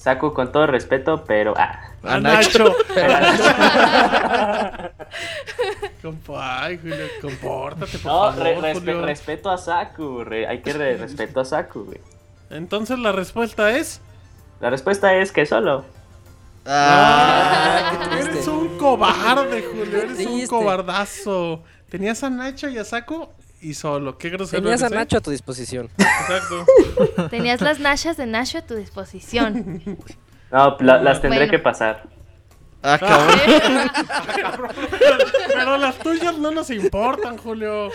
Saco 0.02 0.34
con 0.34 0.50
todo 0.50 0.66
respeto, 0.66 1.22
pero... 1.24 1.54
Ah. 1.56 1.78
A 2.02 2.14
A 2.14 2.20
Nacho. 2.20 2.74
Compa, 6.02 6.64
ay, 6.64 6.78
Julio, 6.78 7.06
compórtate, 7.20 7.98
por 7.98 8.12
No, 8.12 8.32
favor, 8.32 8.42
re- 8.42 8.56
respe- 8.60 8.74
Julio. 8.80 9.06
respeto 9.06 9.50
a 9.50 9.58
Saku, 9.58 10.24
re- 10.24 10.46
hay 10.48 10.60
que 10.60 10.72
re- 10.72 10.96
respeto 10.96 11.40
a 11.40 11.44
Saku, 11.44 11.84
güey. 11.84 12.00
Entonces 12.50 12.98
la 12.98 13.12
respuesta 13.12 13.70
es... 13.76 14.00
La 14.60 14.70
respuesta 14.70 15.14
es 15.14 15.30
que 15.30 15.46
solo. 15.46 15.84
Ah, 16.66 17.92
Eres 18.20 18.46
un 18.48 18.76
cobarde, 18.78 19.62
Julio. 19.62 20.02
Eres 20.02 20.26
un 20.26 20.46
cobardazo. 20.46 21.62
Tenías 21.88 22.22
a 22.24 22.30
Nacho 22.30 22.68
y 22.68 22.78
a 22.78 22.84
Saco 22.84 23.32
y 23.62 23.74
solo. 23.74 24.18
Qué 24.18 24.28
grosero 24.30 24.62
Tenías 24.62 24.82
a 24.82 24.86
eres, 24.86 24.92
¿eh? 24.96 24.98
Nacho 24.98 25.16
a 25.18 25.20
tu 25.20 25.30
disposición. 25.30 25.88
Exacto. 25.98 27.28
Tenías 27.30 27.60
las 27.60 27.78
nashas 27.80 28.16
de 28.16 28.26
Nacho 28.26 28.58
a 28.58 28.62
tu 28.62 28.74
disposición. 28.74 29.82
No, 30.50 30.76
la- 30.80 31.00
las 31.02 31.20
tendré 31.22 31.40
Bueno. 31.40 31.50
que 31.50 31.58
pasar. 31.58 32.02
ah, 32.82 32.98
cabrón. 32.98 34.70
Pero 35.54 35.76
las 35.78 35.98
tuyas 35.98 36.36
no 36.38 36.50
nos 36.50 36.68
importan, 36.70 37.38
Julio. 37.38 37.90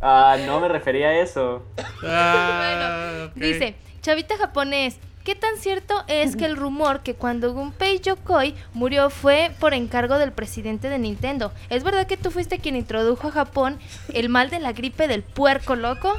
Ah, 0.00 0.36
no 0.46 0.60
me 0.60 0.68
refería 0.68 1.08
a 1.08 1.18
eso. 1.20 1.64
Ah, 2.04 3.26
ok. 3.28 3.34
Dice, 3.36 3.74
chavita 4.02 4.36
japonés, 4.36 4.98
¿qué 5.26 5.34
tan 5.34 5.56
cierto 5.58 6.04
es 6.06 6.36
que 6.36 6.46
el 6.46 6.56
rumor 6.56 7.00
que 7.00 7.14
cuando 7.14 7.52
Gunpei 7.52 7.98
Yokoi 7.98 8.54
murió 8.74 9.10
fue 9.10 9.50
por 9.58 9.74
encargo 9.74 10.18
del 10.18 10.30
presidente 10.30 10.88
de 10.88 11.00
Nintendo? 11.00 11.52
¿Es 11.68 11.82
verdad 11.82 12.06
que 12.06 12.16
tú 12.16 12.30
fuiste 12.30 12.60
quien 12.60 12.76
introdujo 12.76 13.26
a 13.26 13.32
Japón 13.32 13.78
el 14.14 14.28
mal 14.28 14.50
de 14.50 14.60
la 14.60 14.72
gripe 14.72 15.08
del 15.08 15.24
puerco 15.24 15.74
loco? 15.74 16.16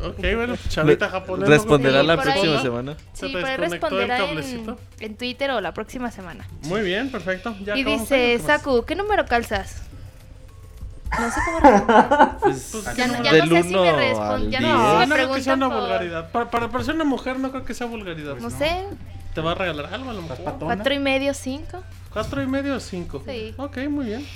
Ok, 0.00 0.20
bueno, 0.36 0.56
chavita 0.68 1.08
japonés. 1.08 1.48
Responderá 1.48 2.02
Sí, 2.02 2.06
la 2.06 2.14
por 2.14 2.24
próxima 2.26 2.54
ahí. 2.56 2.62
semana. 2.62 2.96
Se 3.14 3.26
Sí, 3.26 3.32
por 3.32 3.44
ahí 3.44 3.56
desconectó 3.56 3.64
el 3.64 3.70
responderá 3.72 4.18
en, 4.18 4.26
cablecito. 4.26 4.80
en 5.00 5.16
Twitter 5.16 5.50
o 5.50 5.60
la 5.60 5.74
próxima 5.74 6.12
semana. 6.12 6.46
Muy 6.62 6.82
bien, 6.82 7.10
perfecto. 7.10 7.56
Ya 7.64 7.76
y 7.76 7.80
acabamos 7.80 8.02
dice, 8.02 8.14
ahí, 8.14 8.36
¿qué 8.36 8.38
más? 8.44 8.46
Saku, 8.46 8.84
¿qué 8.84 8.94
número 8.94 9.26
calzas? 9.26 9.82
No 11.18 11.30
sé 11.30 11.40
cómo 11.44 11.60
responder. 11.60 12.28
Pues, 12.40 12.96
Ya 12.96 13.06
no- 13.08 13.22
ya 13.22 13.32
del 13.32 13.48
no 13.48 13.56
sé 13.56 13.62
si 13.62 13.68
me 13.74 13.80
uno 13.80 13.98
respon- 13.98 14.34
al 14.34 14.50
ya 14.50 14.58
diez. 14.58 14.72
no 14.72 14.98
sé 14.98 15.04
si 15.04 15.08
No, 15.08 15.14
creo 15.14 15.32
que 15.34 15.42
sea 15.42 15.54
una 15.54 15.68
por- 15.68 15.80
vulgaridad. 15.80 16.30
Para, 16.30 16.50
para, 16.50 16.68
para 16.68 16.84
ser 16.84 16.94
una 16.94 17.04
mujer 17.04 17.38
no 17.38 17.50
creo 17.50 17.64
que 17.64 17.74
sea 17.74 17.86
vulgaridad. 17.86 18.36
No 18.36 18.50
sé, 18.50 18.84
¿Te 19.34 19.40
va 19.42 19.52
a 19.52 19.54
regalar 19.54 19.92
algo 19.94 20.10
a 20.10 20.14
lo 20.14 20.22
mejor? 20.22 20.56
cuatro 20.58 20.94
y 20.94 20.98
medio, 20.98 21.32
cinco. 21.34 21.82
¿Cuatro 22.12 22.42
y 22.42 22.46
medio 22.46 22.74
o 22.76 22.80
cinco? 22.80 23.22
Sí. 23.26 23.54
Ok, 23.56 23.76
muy 23.88 24.06
bien. 24.06 24.26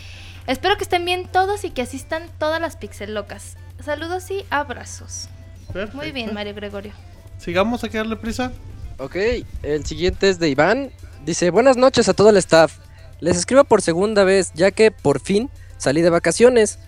Espero 0.47 0.77
que 0.77 0.83
estén 0.85 1.05
bien 1.05 1.27
todos 1.27 1.65
y 1.65 1.71
que 1.71 1.83
asistan 1.83 2.25
todas 2.39 2.61
las 2.61 2.77
pixel 2.77 3.15
locas. 3.15 3.57
Saludos 3.85 4.31
y 4.31 4.45
abrazos. 4.51 5.29
Perfecto. 5.73 5.97
Muy 5.97 6.13
bien, 6.13 6.35
Mario 6.35 6.55
Gregorio. 6.55 6.93
Sigamos, 7.39 7.83
hay 7.83 7.91
que 7.91 7.99
darle 7.99 8.17
prisa. 8.17 8.53
Ok, 8.99 9.17
el 9.63 9.85
siguiente 9.87 10.29
es 10.29 10.39
de 10.39 10.49
Iván. 10.51 10.91
Dice, 11.25 11.51
buenas 11.51 11.77
noches 11.77 12.09
a 12.09 12.15
todo 12.15 12.31
el 12.31 12.37
staff. 12.37 12.77
Les 13.21 13.37
escribo 13.37 13.65
por 13.65 13.83
segunda 13.83 14.23
vez, 14.25 14.53
ya 14.55 14.71
que 14.71 14.91
por 14.91 15.21
fin 15.21 15.49
salí 15.83 16.01
de 16.01 16.11
vacaciones. 16.11 16.79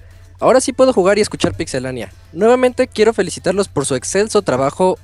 Ahora 0.40 0.60
sí 0.60 0.72
puedo 0.72 0.92
jugar 0.92 1.18
y 1.18 1.20
escuchar 1.20 1.54
Pixelania. 1.54 2.12
Nuevamente 2.32 2.88
quiero 2.88 3.12
felicitarlos 3.12 3.68
por 3.68 3.86
su 3.86 3.94
excelso 3.94 4.42
trabajo, 4.42 4.98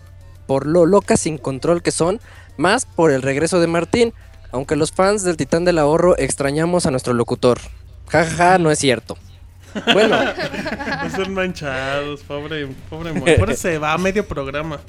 por 0.46 0.66
lo 0.66 0.86
locas 0.86 1.20
sin 1.20 1.38
control 1.38 1.82
que 1.82 1.92
son, 1.92 2.20
más 2.56 2.86
por 2.86 3.10
el 3.10 3.22
regreso 3.22 3.60
de 3.60 3.66
Martín, 3.66 4.12
aunque 4.52 4.76
los 4.76 4.92
fans 4.92 5.22
del 5.22 5.36
Titán 5.36 5.64
del 5.64 5.78
Ahorro 5.78 6.16
extrañamos 6.18 6.86
a 6.86 6.90
nuestro 6.90 7.14
locutor. 7.14 7.60
Ja, 8.08 8.24
ja, 8.24 8.30
ja, 8.30 8.58
no 8.58 8.70
es 8.70 8.78
cierto. 8.78 9.16
Bueno, 9.92 10.16
No 11.04 11.10
son 11.10 11.34
manchados, 11.34 12.20
pobre, 12.22 12.66
pobre 12.88 13.12
Moy. 13.12 13.36
Por 13.38 13.50
eso 13.50 13.62
se 13.62 13.78
va 13.78 13.92
a 13.92 13.98
medio 13.98 14.26
programa. 14.26 14.80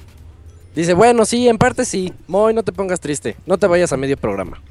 Dice, 0.75 0.93
bueno, 0.93 1.25
sí, 1.25 1.47
en 1.47 1.57
parte 1.57 1.85
sí. 1.85 2.13
Moy, 2.27 2.53
no 2.53 2.63
te 2.63 2.71
pongas 2.71 2.99
triste. 2.99 3.35
No 3.45 3.57
te 3.57 3.67
vayas 3.67 3.91
a 3.93 3.97
medio 3.97 4.17
programa. 4.17 4.61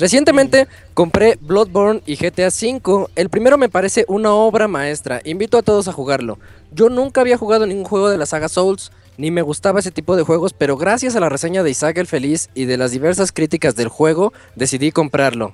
Recientemente 0.00 0.66
compré 0.94 1.36
Bloodborne 1.42 2.00
y 2.06 2.16
GTA 2.16 2.48
V. 2.48 3.08
El 3.16 3.28
primero 3.28 3.58
me 3.58 3.68
parece 3.68 4.06
una 4.08 4.32
obra 4.32 4.66
maestra. 4.66 5.20
Invito 5.26 5.58
a 5.58 5.62
todos 5.62 5.88
a 5.88 5.92
jugarlo. 5.92 6.38
Yo 6.72 6.88
nunca 6.88 7.20
había 7.20 7.36
jugado 7.36 7.66
ningún 7.66 7.84
juego 7.84 8.08
de 8.08 8.16
la 8.16 8.24
saga 8.24 8.48
Souls, 8.48 8.92
ni 9.18 9.30
me 9.30 9.42
gustaba 9.42 9.78
ese 9.78 9.90
tipo 9.90 10.16
de 10.16 10.22
juegos, 10.22 10.54
pero 10.54 10.78
gracias 10.78 11.16
a 11.16 11.20
la 11.20 11.28
reseña 11.28 11.62
de 11.62 11.68
Isaac 11.68 11.98
el 11.98 12.06
Feliz 12.06 12.48
y 12.54 12.64
de 12.64 12.78
las 12.78 12.92
diversas 12.92 13.30
críticas 13.30 13.76
del 13.76 13.88
juego, 13.88 14.32
decidí 14.56 14.90
comprarlo. 14.90 15.52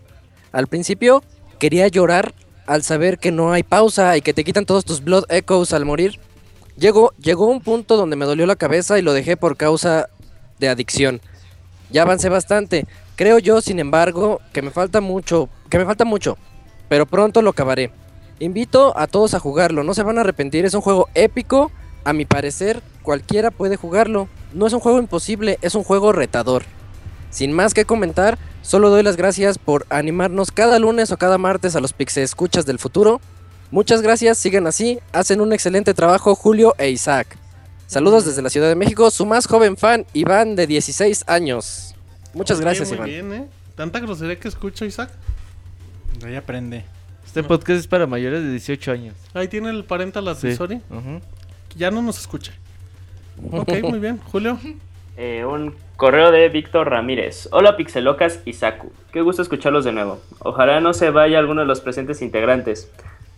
Al 0.52 0.68
principio 0.68 1.24
quería 1.58 1.88
llorar 1.88 2.32
al 2.66 2.84
saber 2.84 3.18
que 3.18 3.32
no 3.32 3.52
hay 3.52 3.64
pausa 3.64 4.16
y 4.16 4.22
que 4.22 4.32
te 4.32 4.44
quitan 4.44 4.64
todos 4.64 4.84
tus 4.84 5.02
Blood 5.02 5.24
Echoes 5.28 5.72
al 5.72 5.84
morir. 5.84 6.20
Llegó, 6.76 7.12
llegó 7.18 7.46
un 7.46 7.62
punto 7.62 7.96
donde 7.96 8.14
me 8.14 8.26
dolió 8.26 8.46
la 8.46 8.54
cabeza 8.54 8.96
y 8.96 9.02
lo 9.02 9.12
dejé 9.12 9.36
por 9.36 9.56
causa 9.56 10.08
de 10.60 10.68
adicción. 10.68 11.20
Ya 11.90 12.02
avancé 12.02 12.28
bastante. 12.28 12.86
Creo 13.16 13.38
yo, 13.38 13.62
sin 13.62 13.78
embargo, 13.78 14.40
que 14.52 14.60
me 14.60 14.70
falta 14.70 15.00
mucho, 15.00 15.48
que 15.70 15.78
me 15.78 15.86
falta 15.86 16.04
mucho, 16.04 16.36
pero 16.90 17.06
pronto 17.06 17.40
lo 17.40 17.50
acabaré. 17.50 17.90
Invito 18.40 18.96
a 18.98 19.06
todos 19.06 19.32
a 19.32 19.40
jugarlo, 19.40 19.82
no 19.82 19.94
se 19.94 20.02
van 20.02 20.18
a 20.18 20.20
arrepentir, 20.20 20.66
es 20.66 20.74
un 20.74 20.82
juego 20.82 21.08
épico, 21.14 21.72
a 22.04 22.12
mi 22.12 22.26
parecer, 22.26 22.82
cualquiera 23.02 23.50
puede 23.50 23.76
jugarlo. 23.76 24.28
No 24.52 24.66
es 24.66 24.74
un 24.74 24.80
juego 24.80 24.98
imposible, 24.98 25.58
es 25.62 25.74
un 25.74 25.82
juego 25.82 26.12
retador. 26.12 26.64
Sin 27.30 27.52
más 27.52 27.72
que 27.72 27.86
comentar, 27.86 28.38
solo 28.60 28.90
doy 28.90 29.02
las 29.02 29.16
gracias 29.16 29.56
por 29.58 29.86
animarnos 29.88 30.52
cada 30.52 30.78
lunes 30.78 31.10
o 31.10 31.16
cada 31.16 31.38
martes 31.38 31.74
a 31.74 31.80
los 31.80 31.94
Pixe 31.94 32.22
Escuchas 32.22 32.66
del 32.66 32.78
futuro. 32.78 33.20
Muchas 33.70 34.02
gracias, 34.02 34.36
sigan 34.36 34.66
así, 34.66 35.00
hacen 35.12 35.40
un 35.40 35.54
excelente 35.54 35.94
trabajo 35.94 36.34
Julio 36.34 36.74
e 36.76 36.90
Isaac. 36.90 37.38
Saludos 37.86 38.26
desde 38.26 38.42
la 38.42 38.50
Ciudad 38.50 38.68
de 38.68 38.76
México, 38.76 39.10
su 39.10 39.24
más 39.24 39.46
joven 39.46 39.76
fan, 39.76 40.06
Iván, 40.12 40.54
de 40.54 40.66
16 40.66 41.24
años. 41.26 41.95
Muchas 42.36 42.60
gracias, 42.60 42.88
muy 42.90 42.96
Iván. 42.96 43.08
bien, 43.28 43.32
¿eh? 43.32 43.48
Tanta 43.74 43.98
grosería 44.00 44.36
que 44.38 44.48
escucho, 44.48 44.84
Isaac. 44.84 45.10
De 46.20 46.28
ahí 46.28 46.36
aprende. 46.36 46.84
Este 47.24 47.42
podcast 47.42 47.80
es 47.80 47.86
para 47.86 48.06
mayores 48.06 48.42
de 48.42 48.50
18 48.50 48.92
años. 48.92 49.14
Ahí 49.34 49.48
tiene 49.48 49.70
el 49.70 49.84
parental 49.84 50.24
Sí. 50.36 50.46
advisory. 50.48 50.76
Ujú. 50.90 51.20
Ya 51.76 51.90
no 51.90 52.00
nos 52.02 52.18
escucha. 52.18 52.52
Ok, 53.52 53.70
muy 53.82 53.98
bien. 53.98 54.18
Julio. 54.30 54.58
Eh, 55.18 55.46
un 55.46 55.74
correo 55.96 56.30
de 56.30 56.46
Víctor 56.50 56.90
Ramírez. 56.90 57.48
Hola 57.50 57.74
Pixelocas 57.78 58.40
y 58.44 58.52
Saku. 58.52 58.92
Qué 59.14 59.22
gusto 59.22 59.40
escucharlos 59.40 59.86
de 59.86 59.92
nuevo. 59.92 60.20
Ojalá 60.40 60.78
no 60.80 60.92
se 60.92 61.08
vaya 61.08 61.38
alguno 61.38 61.62
de 61.62 61.66
los 61.66 61.80
presentes 61.80 62.20
integrantes. 62.20 62.90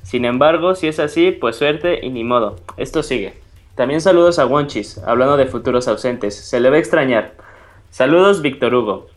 Sin 0.02 0.24
embargo, 0.24 0.74
si 0.74 0.88
es 0.88 0.98
así, 0.98 1.30
pues 1.30 1.54
suerte 1.54 2.04
y 2.04 2.10
ni 2.10 2.24
modo. 2.24 2.56
Esto 2.76 3.04
sigue. 3.04 3.34
También 3.76 4.00
saludos 4.00 4.40
a 4.40 4.46
Wonchis, 4.46 4.98
hablando 5.06 5.36
de 5.36 5.46
futuros 5.46 5.86
ausentes. 5.86 6.34
Se 6.34 6.58
le 6.58 6.68
va 6.68 6.74
a 6.74 6.80
extrañar. 6.80 7.34
Saludos, 7.90 8.42
Víctor 8.42 8.74
Hugo. 8.74 9.08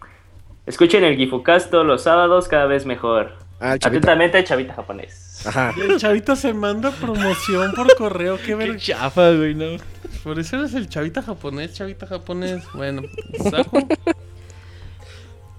Escuchen 0.66 1.04
el 1.04 1.18
Gifucast 1.18 1.70
todos 1.72 1.86
los 1.86 2.04
sábados, 2.04 2.48
cada 2.48 2.66
vez 2.66 2.86
mejor. 2.86 3.34
Ah, 3.60 3.78
chavita. 3.78 3.88
Atentamente, 3.88 4.44
Chavita 4.44 4.74
Japonés. 4.74 5.46
Ajá. 5.46 5.74
El 5.78 5.98
chavita 6.00 6.36
se 6.36 6.54
manda 6.54 6.90
promoción 6.92 7.74
por 7.74 7.96
correo. 7.96 8.38
Qué 8.38 8.44
Qué 8.48 8.56
ver. 8.56 8.78
chafa, 8.78 9.32
güey, 9.32 9.54
no. 9.54 9.78
Por 10.24 10.40
eso 10.40 10.58
eres 10.58 10.74
el 10.74 10.88
chavita 10.90 11.22
japonés, 11.22 11.74
chavita 11.74 12.08
japonés. 12.08 12.64
Bueno, 12.74 13.02
Saku, 13.50 13.88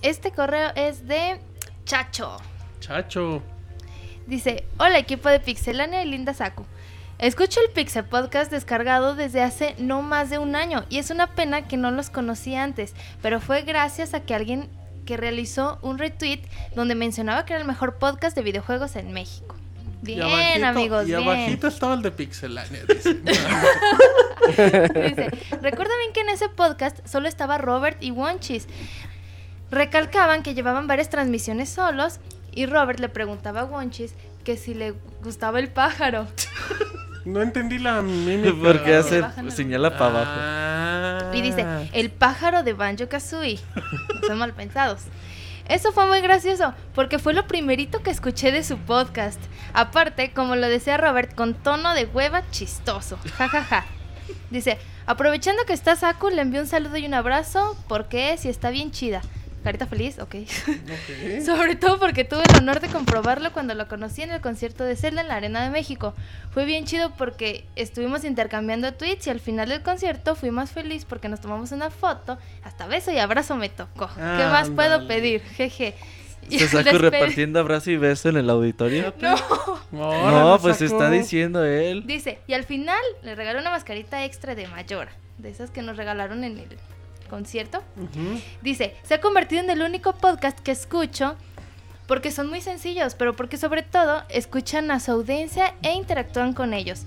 Este 0.03 0.31
correo 0.33 0.71
es 0.75 1.07
de 1.07 1.41
Chacho. 1.85 2.37
chacho. 2.81 3.43
Dice, 4.27 4.65
hola 4.79 4.99
equipo 4.99 5.29
de 5.29 5.41
Pixelania 5.41 6.03
y 6.03 6.07
Linda 6.09 6.33
Saku. 6.35 6.65
Escucho 7.23 7.61
el 7.65 7.71
Pixel 7.73 8.05
Podcast 8.05 8.51
descargado 8.51 9.15
desde 9.15 9.43
hace 9.43 9.77
no 9.79 10.03
más 10.03 10.29
de 10.29 10.39
un 10.39 10.57
año 10.57 10.85
y 10.89 10.99
es 10.99 11.11
una 11.11 11.29
pena 11.29 11.69
que 11.69 11.77
no 11.77 11.93
los 11.93 12.11
conocí 12.11 12.57
antes, 12.57 12.95
pero 13.23 13.41
fue 13.41 13.63
gracias 13.63 14.13
a 14.13 14.21
que 14.21 14.35
alguien 14.35 14.69
que 15.07 15.17
realizó 15.17 15.79
un 15.83 15.99
retweet 15.99 16.41
donde 16.75 16.97
mencionaba 16.97 17.45
que 17.45 17.53
era 17.53 17.63
el 17.63 17.69
mejor 17.69 17.99
podcast 17.99 18.35
de 18.37 18.43
videojuegos 18.43 18.97
en 18.97 19.13
México. 19.13 19.55
Y 20.03 20.17
Bien, 20.17 20.23
abajito- 20.65 20.67
amigos, 20.67 21.03
Y 21.05 21.07
bien. 21.07 21.23
abajito 21.23 21.69
estaba 21.69 21.95
el 21.95 22.03
de 22.03 22.11
Pixelania. 22.11 22.81
dice. 22.89 23.15
Dice, 24.45 25.31
recuerda 25.61 25.97
bien 25.99 26.13
que 26.13 26.23
en 26.23 26.29
ese 26.31 26.49
podcast 26.49 27.07
solo 27.07 27.29
estaba 27.29 27.57
Robert 27.57 28.03
y 28.03 28.11
Wonchis. 28.11 28.67
Recalcaban 29.71 30.43
que 30.43 30.55
llevaban 30.55 30.89
varias 30.89 31.09
transmisiones 31.09 31.69
solos 31.69 32.19
y 32.51 32.67
Robert 32.67 32.99
le 32.99 33.09
preguntaba 33.09 33.61
a 33.61 33.65
Wonchis 33.65 34.15
que 34.43 34.57
si 34.57 34.75
le 34.75 34.95
gustaba 35.23 35.61
el 35.61 35.69
pájaro. 35.69 36.27
No 37.25 37.41
entendí 37.43 37.79
la 37.79 38.03
mímica. 38.03 38.55
Porque 38.63 38.95
hace 38.97 39.21
bajan 39.21 39.47
el- 39.47 39.53
señala 39.53 39.91
para 39.97 40.07
abajo. 40.11 40.33
Ah. 40.35 41.31
Y 41.35 41.41
dice, 41.43 41.65
el 41.93 42.11
pájaro 42.11 42.63
de 42.63 42.73
Banjo 42.75 43.09
Kazooie. 43.09 43.59
Son 44.27 44.39
mal 44.39 44.53
pensados. 44.55 45.03
Eso 45.69 45.93
fue 45.93 46.07
muy 46.07 46.21
gracioso, 46.21 46.75
porque 46.93 47.21
fue 47.21 47.35
lo 47.35 47.47
primerito 47.47 48.03
que 48.03 48.11
escuché 48.11 48.51
de 48.51 48.65
su 48.65 48.79
podcast. 48.79 49.41
Aparte, 49.73 50.33
como 50.33 50.57
lo 50.57 50.69
decía 50.69 50.97
Robert, 50.97 51.35
con 51.37 51.55
tono 51.55 51.95
de 51.95 52.05
hueva 52.07 52.43
chistoso. 52.51 53.17
Ja, 53.39 53.49
ja, 53.49 53.63
ja. 53.63 53.87
Dice, 54.51 54.77
aprovechando 55.07 55.65
que 55.65 55.73
está 55.73 55.95
Saku, 55.95 56.31
le 56.31 56.43
envío 56.43 56.61
un 56.61 56.67
saludo 56.67 56.97
y 56.97 57.07
un 57.07 57.15
abrazo, 57.15 57.77
porque 57.89 58.37
si 58.39 58.49
está 58.49 58.71
bien 58.71 58.91
chida. 58.91 59.23
Carita 59.63 59.87
feliz, 59.87 60.19
ok. 60.19 60.35
Ok. 60.35 61.41
Sobre 61.47 61.77
todo 61.77 61.99
porque 61.99 62.25
tuve 62.25 62.43
el 62.51 62.57
honor 62.63 62.81
de 62.81 62.89
comprobarlo 62.89 63.53
cuando 63.53 63.75
lo 63.75 63.87
conocí 63.89 64.23
en 64.23 64.31
el 64.31 64.41
concierto 64.41 64.85
de 64.85 64.97
Zelda 64.97 65.21
en 65.21 65.29
la 65.29 65.37
Arena 65.37 65.63
de 65.63 65.71
México. 65.71 66.15
Fue 66.51 66.65
bien 66.65 66.85
chido 66.85 67.13
porque 67.17 67.65
estuvimos 67.77 68.25
intercambiando 68.25 68.93
tweets 68.95 69.27
y 69.27 69.31
al 69.31 69.41
final 69.41 69.69
del 69.69 69.83
concierto 69.83 70.35
fui 70.35 70.51
más 70.51 70.71
feliz 70.73 71.05
porque 71.05 71.29
nos 71.29 71.41
tomamos 71.41 71.71
una 71.73 71.91
foto. 71.91 72.39
Hasta 72.65 72.87
beso 72.87 73.13
y 73.13 73.19
abrazo 73.19 73.57
me 73.57 73.69
tocó. 73.69 74.09
¿Qué 74.15 74.21
más 74.21 74.71
puedo 74.71 75.07
pedir? 75.07 75.41
Jeje. 75.43 75.95
Se 76.51 76.59
saco 76.69 76.91
despedí- 76.91 76.99
repartiendo 76.99 77.61
abrazo 77.61 77.91
y 77.93 77.97
beso 77.99 78.29
en 78.29 78.37
el 78.39 78.51
auditorio. 78.51 79.15
No. 79.93 80.31
No, 80.31 80.59
pues 80.61 80.79
Saku. 80.79 80.91
está 80.91 81.11
diciendo 81.11 81.63
él. 81.67 82.05
Dice, 82.07 82.39
y 82.47 82.55
al 82.55 82.65
final 82.65 82.99
le 83.23 83.35
regalé 83.35 83.61
una 83.61 83.69
mascarita 83.71 84.25
extra 84.25 84.55
de 84.55 84.67
Mayora, 84.67 85.13
de 85.37 85.51
esas 85.51 85.71
que 85.71 85.83
nos 85.83 85.99
regalaron 85.99 86.43
en 86.45 86.57
el 86.59 86.79
concierto. 87.33 87.83
Dice, 88.61 88.95
se 89.05 89.15
ha 89.15 89.21
convertido 89.23 89.63
en 89.63 89.71
el 89.71 89.81
único 89.81 90.13
podcast 90.13 90.61
que 90.61 90.71
escucho 90.71 91.35
porque 92.07 92.31
son 92.31 92.51
muy 92.51 92.61
sencillos, 92.61 93.15
pero 93.15 93.35
porque 93.35 93.57
sobre 93.57 93.83
todo 93.83 94.23
escuchan 94.29 94.91
a 94.91 95.01
su 95.01 95.13
audiencia 95.13 95.75
e 95.83 95.93
interactúan 95.93 96.53
con 96.53 96.75
ellos. 96.75 97.07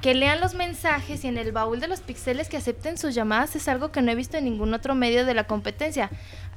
Que 0.00 0.14
lean 0.14 0.38
los 0.38 0.54
mensajes 0.54 1.24
y 1.24 1.26
en 1.26 1.36
el 1.36 1.50
baúl 1.50 1.80
de 1.80 1.88
los 1.88 2.00
pixeles 2.00 2.48
que 2.48 2.56
acepten 2.56 2.96
sus 2.96 3.12
llamadas 3.16 3.56
es 3.56 3.66
algo 3.66 3.90
que 3.90 4.00
no 4.00 4.12
he 4.12 4.14
visto 4.14 4.36
en 4.36 4.44
ningún 4.44 4.72
otro 4.72 4.94
medio 4.94 5.26
de 5.26 5.34
la 5.34 5.48
competencia. 5.48 6.10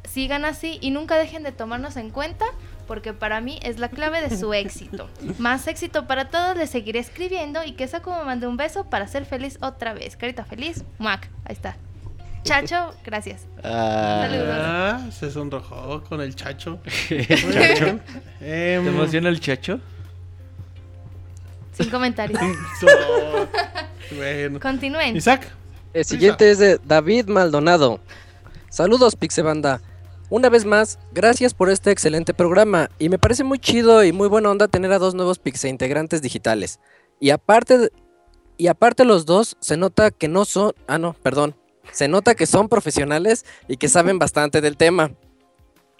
Sigan 0.07 0.45
así 0.45 0.77
y 0.81 0.91
nunca 0.91 1.17
dejen 1.17 1.41
de 1.41 1.51
tomarnos 1.51 1.97
en 1.97 2.11
cuenta 2.11 2.45
porque 2.85 3.13
para 3.13 3.41
mí 3.41 3.57
es 3.63 3.79
la 3.79 3.89
clave 3.89 4.21
de 4.21 4.37
su 4.37 4.53
éxito. 4.53 5.09
Más 5.39 5.65
éxito 5.65 6.05
para 6.05 6.29
todos, 6.29 6.55
les 6.55 6.69
seguiré 6.69 6.99
escribiendo 6.99 7.63
y 7.63 7.71
que 7.71 7.85
esa 7.85 8.03
como 8.03 8.23
mande 8.23 8.45
un 8.45 8.57
beso 8.57 8.87
para 8.87 9.07
ser 9.07 9.25
feliz 9.25 9.57
otra 9.61 9.95
vez. 9.95 10.15
Carita 10.15 10.45
feliz, 10.45 10.83
Mac, 10.99 11.27
ahí 11.45 11.53
está. 11.53 11.75
Chacho, 12.43 12.93
gracias. 13.05 13.45
Ah, 13.63 14.27
Ah, 15.03 15.11
se 15.11 15.29
sonrojó 15.31 16.03
con 16.03 16.21
el 16.21 16.35
chacho. 16.35 16.79
Chacho. 17.09 17.85
Em, 17.87 17.99
¿Te 18.39 18.75
emociona 18.89 19.29
el 19.29 19.39
chacho? 19.39 19.79
Sin 21.73 21.89
comentarios. 21.89 22.39
bueno. 24.15 24.59
Continúen. 24.59 25.15
Isaac. 25.15 25.47
El 25.93 26.05
siguiente 26.05 26.49
es 26.49 26.57
de 26.59 26.79
David 26.83 27.27
Maldonado. 27.27 27.99
Saludos, 28.69 29.15
Pixebanda. 29.15 29.81
Una 30.29 30.47
vez 30.49 30.63
más, 30.63 30.97
gracias 31.11 31.53
por 31.53 31.69
este 31.69 31.91
excelente 31.91 32.33
programa 32.33 32.89
y 32.97 33.09
me 33.09 33.19
parece 33.19 33.43
muy 33.43 33.59
chido 33.59 34.03
y 34.03 34.13
muy 34.13 34.29
buena 34.29 34.49
onda 34.49 34.69
tener 34.69 34.91
a 34.93 34.99
dos 34.99 35.13
nuevos 35.13 35.39
Pixe 35.39 35.67
integrantes 35.67 36.21
digitales. 36.21 36.79
Y 37.19 37.31
aparte, 37.31 37.77
de- 37.77 37.91
y 38.57 38.67
aparte 38.67 39.03
los 39.03 39.25
dos 39.25 39.57
se 39.59 39.75
nota 39.75 40.09
que 40.11 40.29
no 40.29 40.45
son, 40.45 40.71
ah 40.87 40.97
no, 40.97 41.13
perdón, 41.13 41.55
se 41.91 42.07
nota 42.07 42.35
que 42.35 42.45
son 42.45 42.69
profesionales 42.69 43.45
y 43.67 43.77
que 43.77 43.89
saben 43.89 44.19
bastante 44.19 44.61
del 44.61 44.77
tema. 44.77 45.11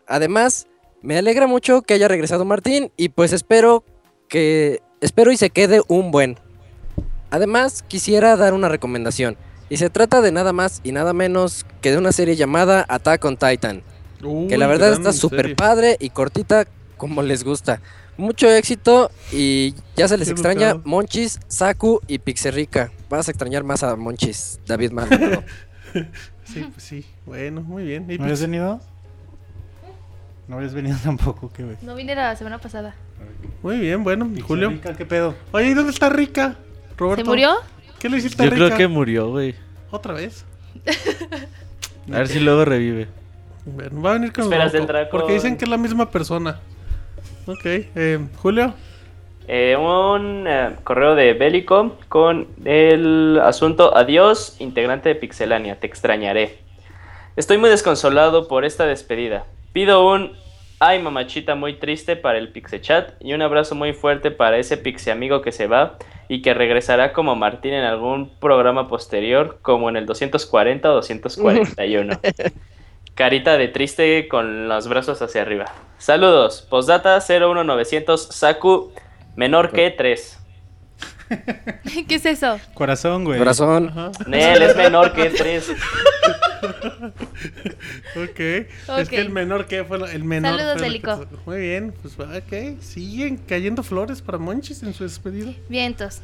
Además, 0.07 0.67
me 1.01 1.17
alegra 1.17 1.47
mucho 1.47 1.81
que 1.81 1.93
haya 1.93 2.07
regresado 2.07 2.45
Martín 2.45 2.91
y 2.97 3.09
pues 3.09 3.33
espero 3.33 3.83
que 4.27 4.81
espero 5.01 5.31
y 5.31 5.37
se 5.37 5.49
quede 5.49 5.81
un 5.87 6.11
buen. 6.11 6.37
Además, 7.29 7.83
quisiera 7.87 8.35
dar 8.35 8.53
una 8.53 8.69
recomendación 8.69 9.37
y 9.69 9.77
se 9.77 9.89
trata 9.89 10.21
de 10.21 10.31
nada 10.31 10.53
más 10.53 10.81
y 10.83 10.91
nada 10.91 11.13
menos 11.13 11.65
que 11.81 11.91
de 11.91 11.97
una 11.97 12.11
serie 12.11 12.35
llamada 12.35 12.85
Attack 12.87 13.23
on 13.25 13.37
Titan 13.37 13.83
que 14.47 14.57
la 14.57 14.67
verdad 14.67 14.93
está 14.93 15.13
súper 15.13 15.55
padre 15.55 15.97
y 15.99 16.09
cortita 16.09 16.67
como 16.97 17.21
les 17.21 17.43
gusta. 17.43 17.81
Mucho 18.17 18.51
éxito 18.51 19.09
y 19.31 19.73
ya 19.95 20.07
se 20.07 20.17
les 20.17 20.27
Qué 20.27 20.33
extraña. 20.33 20.75
Monchis, 20.83 21.39
Saku 21.47 22.01
y 22.07 22.19
Pixerrica. 22.19 22.91
Vas 23.09 23.27
a 23.27 23.31
extrañar 23.31 23.63
más 23.63 23.83
a 23.83 23.95
Monchis, 23.95 24.59
David 24.67 24.91
Maldonado. 24.91 25.43
Sí, 26.43 26.67
pues 26.71 26.83
sí. 26.83 27.05
Bueno, 27.25 27.61
muy 27.61 27.83
bien. 27.83 28.09
¿Y 28.11 28.17
¿No 28.17 28.23
habías 28.25 28.39
Pix- 28.39 28.49
venido? 28.49 28.81
No 30.47 30.57
habías 30.57 30.73
venido 30.73 30.97
tampoco, 31.03 31.51
qué 31.53 31.63
güey. 31.63 31.77
No 31.81 31.95
vine 31.95 32.13
la 32.15 32.35
semana 32.35 32.57
pasada. 32.57 32.93
Muy 33.63 33.77
bien, 33.79 34.03
bueno. 34.03 34.29
¿Y 34.35 34.41
Julio? 34.41 34.69
Rica, 34.69 34.93
¿Qué 34.95 35.05
pedo? 35.05 35.35
Oye, 35.51 35.67
¿y 35.67 35.73
dónde 35.73 35.91
está 35.91 36.09
Rica? 36.09 36.55
Roberto. 36.97 37.23
¿Se 37.23 37.29
murió? 37.29 37.53
¿Qué 37.99 38.09
le 38.09 38.17
hiciste 38.17 38.41
a 38.41 38.45
Yo 38.45 38.51
Rica? 38.51 38.65
creo 38.65 38.77
que 38.77 38.87
murió, 38.87 39.29
güey. 39.29 39.55
¿Otra 39.91 40.13
vez? 40.13 40.45
A 42.11 42.17
ver 42.17 42.27
si 42.27 42.39
luego 42.39 42.65
revive. 42.65 43.07
Bueno, 43.65 44.01
va 44.01 44.09
a 44.09 44.13
venir 44.13 44.33
con 44.33 44.45
Esperas 44.45 44.73
loco, 44.73 44.81
entrar 44.81 45.09
con- 45.09 45.19
Porque 45.19 45.33
dicen 45.35 45.55
que 45.57 45.65
es 45.65 45.69
la 45.69 45.77
misma 45.77 46.09
persona. 46.09 46.59
Ok, 47.45 47.61
eh, 47.65 48.19
Julio. 48.37 48.73
Eh, 49.47 49.75
un 49.75 50.45
eh, 50.47 50.75
correo 50.83 51.15
de 51.15 51.33
Bélico 51.33 51.97
con 52.09 52.47
el 52.63 53.39
asunto 53.43 53.95
Adiós, 53.95 54.55
integrante 54.59 55.09
de 55.09 55.15
Pixelania, 55.15 55.79
te 55.79 55.87
extrañaré. 55.87 56.59
Estoy 57.35 57.57
muy 57.57 57.69
desconsolado 57.69 58.47
por 58.47 58.65
esta 58.65 58.85
despedida. 58.85 59.45
Pido 59.73 60.07
un 60.07 60.33
ay 60.79 61.01
mamachita 61.01 61.55
muy 61.55 61.75
triste 61.75 62.15
para 62.15 62.37
el 62.37 62.49
Pixechat 62.49 63.13
y 63.19 63.33
un 63.33 63.41
abrazo 63.41 63.75
muy 63.75 63.93
fuerte 63.93 64.31
para 64.31 64.57
ese 64.57 64.77
Pixe 64.77 65.11
amigo 65.11 65.41
que 65.41 65.51
se 65.51 65.67
va 65.67 65.97
y 66.27 66.41
que 66.41 66.53
regresará 66.53 67.13
como 67.13 67.35
Martín 67.35 67.73
en 67.73 67.83
algún 67.83 68.29
programa 68.39 68.87
posterior, 68.87 69.59
como 69.61 69.89
en 69.89 69.97
el 69.97 70.05
240 70.05 70.89
o 70.89 70.93
241. 70.95 72.19
Carita 73.15 73.57
de 73.57 73.67
triste 73.67 74.27
con 74.27 74.69
los 74.69 74.87
brazos 74.87 75.21
hacia 75.21 75.41
arriba. 75.41 75.65
Saludos. 75.97 76.65
Postdata 76.69 77.19
01900 77.19 78.21
Saku 78.21 78.91
menor 79.35 79.71
que 79.71 79.89
3. 79.91 80.37
¿Qué 82.07 82.15
es 82.15 82.25
eso? 82.25 82.59
Corazón, 82.73 83.23
güey. 83.23 83.39
Corazón. 83.39 83.89
Ajá. 83.89 84.11
Nel 84.27 84.61
es 84.61 84.75
menor 84.75 85.13
que 85.13 85.29
3. 85.29 85.71
Ok. 88.15 88.39
Es 88.99 89.09
que 89.09 89.19
el 89.19 89.29
menor 89.29 89.65
que 89.65 89.83
fue 89.83 89.97
el 90.13 90.23
menor. 90.23 90.59
Saludos, 90.59 90.81
Delico. 90.81 91.25
Muy 91.45 91.59
bien, 91.59 91.93
pues 92.01 92.19
ok. 92.19 92.79
Siguen 92.81 93.37
cayendo 93.37 93.83
flores 93.83 94.21
para 94.21 94.37
Monchis 94.37 94.83
en 94.83 94.93
su 94.93 95.03
despedida. 95.03 95.53
Vientos. 95.69 96.21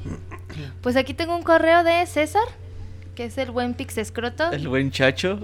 Pues 0.81 0.95
aquí 0.95 1.13
tengo 1.13 1.35
un 1.35 1.43
correo 1.43 1.83
de 1.83 2.05
César, 2.05 2.43
que 3.15 3.25
es 3.25 3.37
el 3.37 3.51
buen 3.51 3.73
Pix 3.73 3.97
Escroto. 3.97 4.51
El 4.51 4.67
buen 4.67 4.91
chacho. 4.91 5.39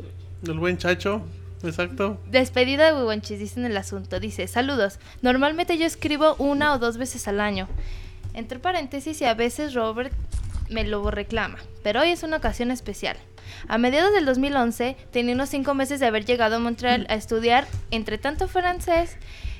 El 0.45 0.59
buen 0.59 0.77
chacho. 0.77 1.23
Exacto. 1.63 2.19
Despedida 2.29 2.85
de 2.85 2.93
Huihuanchis, 2.93 3.39
dice 3.39 3.59
en 3.59 3.65
el 3.65 3.77
asunto. 3.77 4.19
Dice, 4.19 4.47
saludos. 4.47 4.99
Normalmente 5.21 5.77
yo 5.77 5.85
escribo 5.85 6.35
una 6.37 6.73
o 6.73 6.79
dos 6.79 6.97
veces 6.97 7.27
al 7.27 7.39
año. 7.39 7.67
Entre 8.33 8.59
paréntesis 8.59 9.21
y 9.21 9.25
a 9.25 9.33
veces 9.33 9.73
Robert 9.73 10.13
me 10.69 10.83
lo 10.83 11.09
reclama. 11.09 11.57
Pero 11.83 12.01
hoy 12.01 12.09
es 12.09 12.23
una 12.23 12.37
ocasión 12.37 12.71
especial. 12.71 13.17
A 13.67 13.77
mediados 13.77 14.13
del 14.13 14.25
2011 14.25 14.97
tenía 15.11 15.35
unos 15.35 15.49
cinco 15.49 15.73
meses 15.73 15.99
de 15.99 16.07
haber 16.07 16.25
llegado 16.25 16.55
a 16.55 16.59
Montreal 16.59 17.05
a 17.09 17.15
estudiar 17.15 17.67
entre 17.91 18.17
tanto 18.17 18.47
francés 18.47 19.17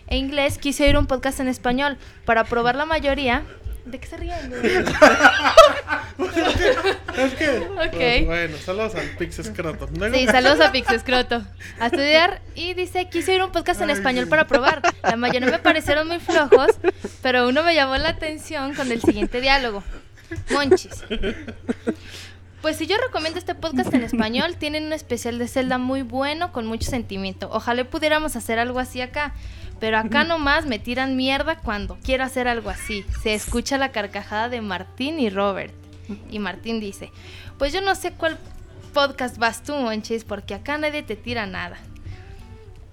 e 0.08 0.18
inglés. 0.18 0.58
Quise 0.58 0.86
oír 0.86 0.98
un 0.98 1.08
podcast 1.08 1.40
en 1.40 1.48
español 1.48 1.98
para 2.26 2.44
probar 2.44 2.76
la 2.76 2.86
mayoría. 2.86 3.44
¿De 3.86 4.00
qué 4.00 4.08
se 4.08 4.18
ríen? 4.18 4.50
güey? 4.50 4.62
Es 7.18 7.34
que. 7.36 7.50
Ok. 7.60 7.92
pues, 7.92 8.26
bueno, 8.26 8.58
saludos 8.58 8.96
al 8.96 9.08
Pix 9.18 9.40
Escroto. 9.40 9.88
Luego- 9.98 10.16
Sí, 10.16 10.26
saludos 10.26 10.60
a 10.62 10.72
Pix 10.72 10.92
Escroto. 10.92 11.44
A 11.80 11.88
estudiar 11.88 12.42
y 12.56 12.74
dice, 12.74 13.08
quise 13.10 13.34
oír 13.34 13.44
un 13.44 13.52
podcast 13.52 13.82
en 13.82 13.90
español 13.90 14.28
para 14.28 14.48
probar. 14.48 14.82
La 15.04 15.16
mayoría 15.16 15.50
me 15.50 15.60
parecieron 15.60 16.08
muy 16.08 16.20
flojos, 16.20 16.70
pero 17.22 17.48
uno 17.48 17.64
me 17.64 17.76
llamó 17.76 17.98
la 17.98 18.10
atención 18.10 18.74
con 18.74 18.92
el 18.92 19.02
siguiente 19.02 19.42
diálogo. 19.42 19.84
Monchis. 20.52 21.04
Pues 22.62 22.78
si 22.78 22.88
yo 22.88 22.96
recomiendo 22.98 23.38
este 23.38 23.56
podcast 23.56 23.94
en 23.94 24.04
español, 24.04 24.56
tienen 24.58 24.86
un 24.86 24.94
especial 24.94 25.38
de 25.38 25.48
Zelda 25.48 25.78
muy 25.78 26.02
bueno, 26.02 26.52
con 26.54 26.66
mucho 26.66 26.90
sentimiento. 26.90 27.50
Ojalá 27.52 27.84
pudiéramos 27.84 28.36
hacer 28.38 28.58
algo 28.58 28.80
así 28.80 29.02
acá. 29.02 29.34
Pero 29.84 29.98
acá 29.98 30.24
nomás 30.24 30.66
me 30.66 30.80
tiran 30.80 31.18
mierda 31.18 31.58
cuando 31.58 31.98
quiero 32.06 32.24
hacer 32.24 32.48
algo 32.48 32.70
así. 32.70 33.04
Se 33.22 33.34
escucha 33.34 33.78
la 33.78 33.92
carcajada 33.92 34.48
de 34.48 34.62
Martín 34.62 35.20
y 35.20 35.30
Robert. 35.30 35.74
Y 36.32 36.40
Martín 36.40 36.80
dice, 36.80 37.12
pues 37.58 37.74
yo 37.74 37.82
no 37.82 37.94
sé 37.94 38.14
cuál 38.14 38.38
podcast 38.94 39.38
vas 39.38 39.62
tú, 39.62 39.76
Monchis, 39.76 40.24
porque 40.24 40.54
acá 40.54 40.78
nadie 40.78 41.04
te 41.04 41.18
tira 41.18 41.48
nada. 41.48 41.76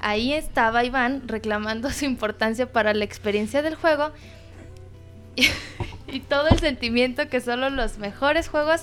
Ahí 0.01 0.33
estaba 0.33 0.83
Iván 0.83 1.29
reclamando 1.29 1.93
su 1.93 2.07
importancia 2.07 2.73
para 2.73 2.93
la 2.93 3.05
experiencia 3.05 3.63
del 3.63 3.77
juego 3.77 4.11
y, 5.37 5.47
y 6.13 6.19
todo 6.19 6.49
el 6.49 6.59
sentimiento 6.59 7.29
que 7.29 7.41
solo 7.41 7.71
los 7.71 7.99
mejores 7.99 8.49
juegos 8.49 8.83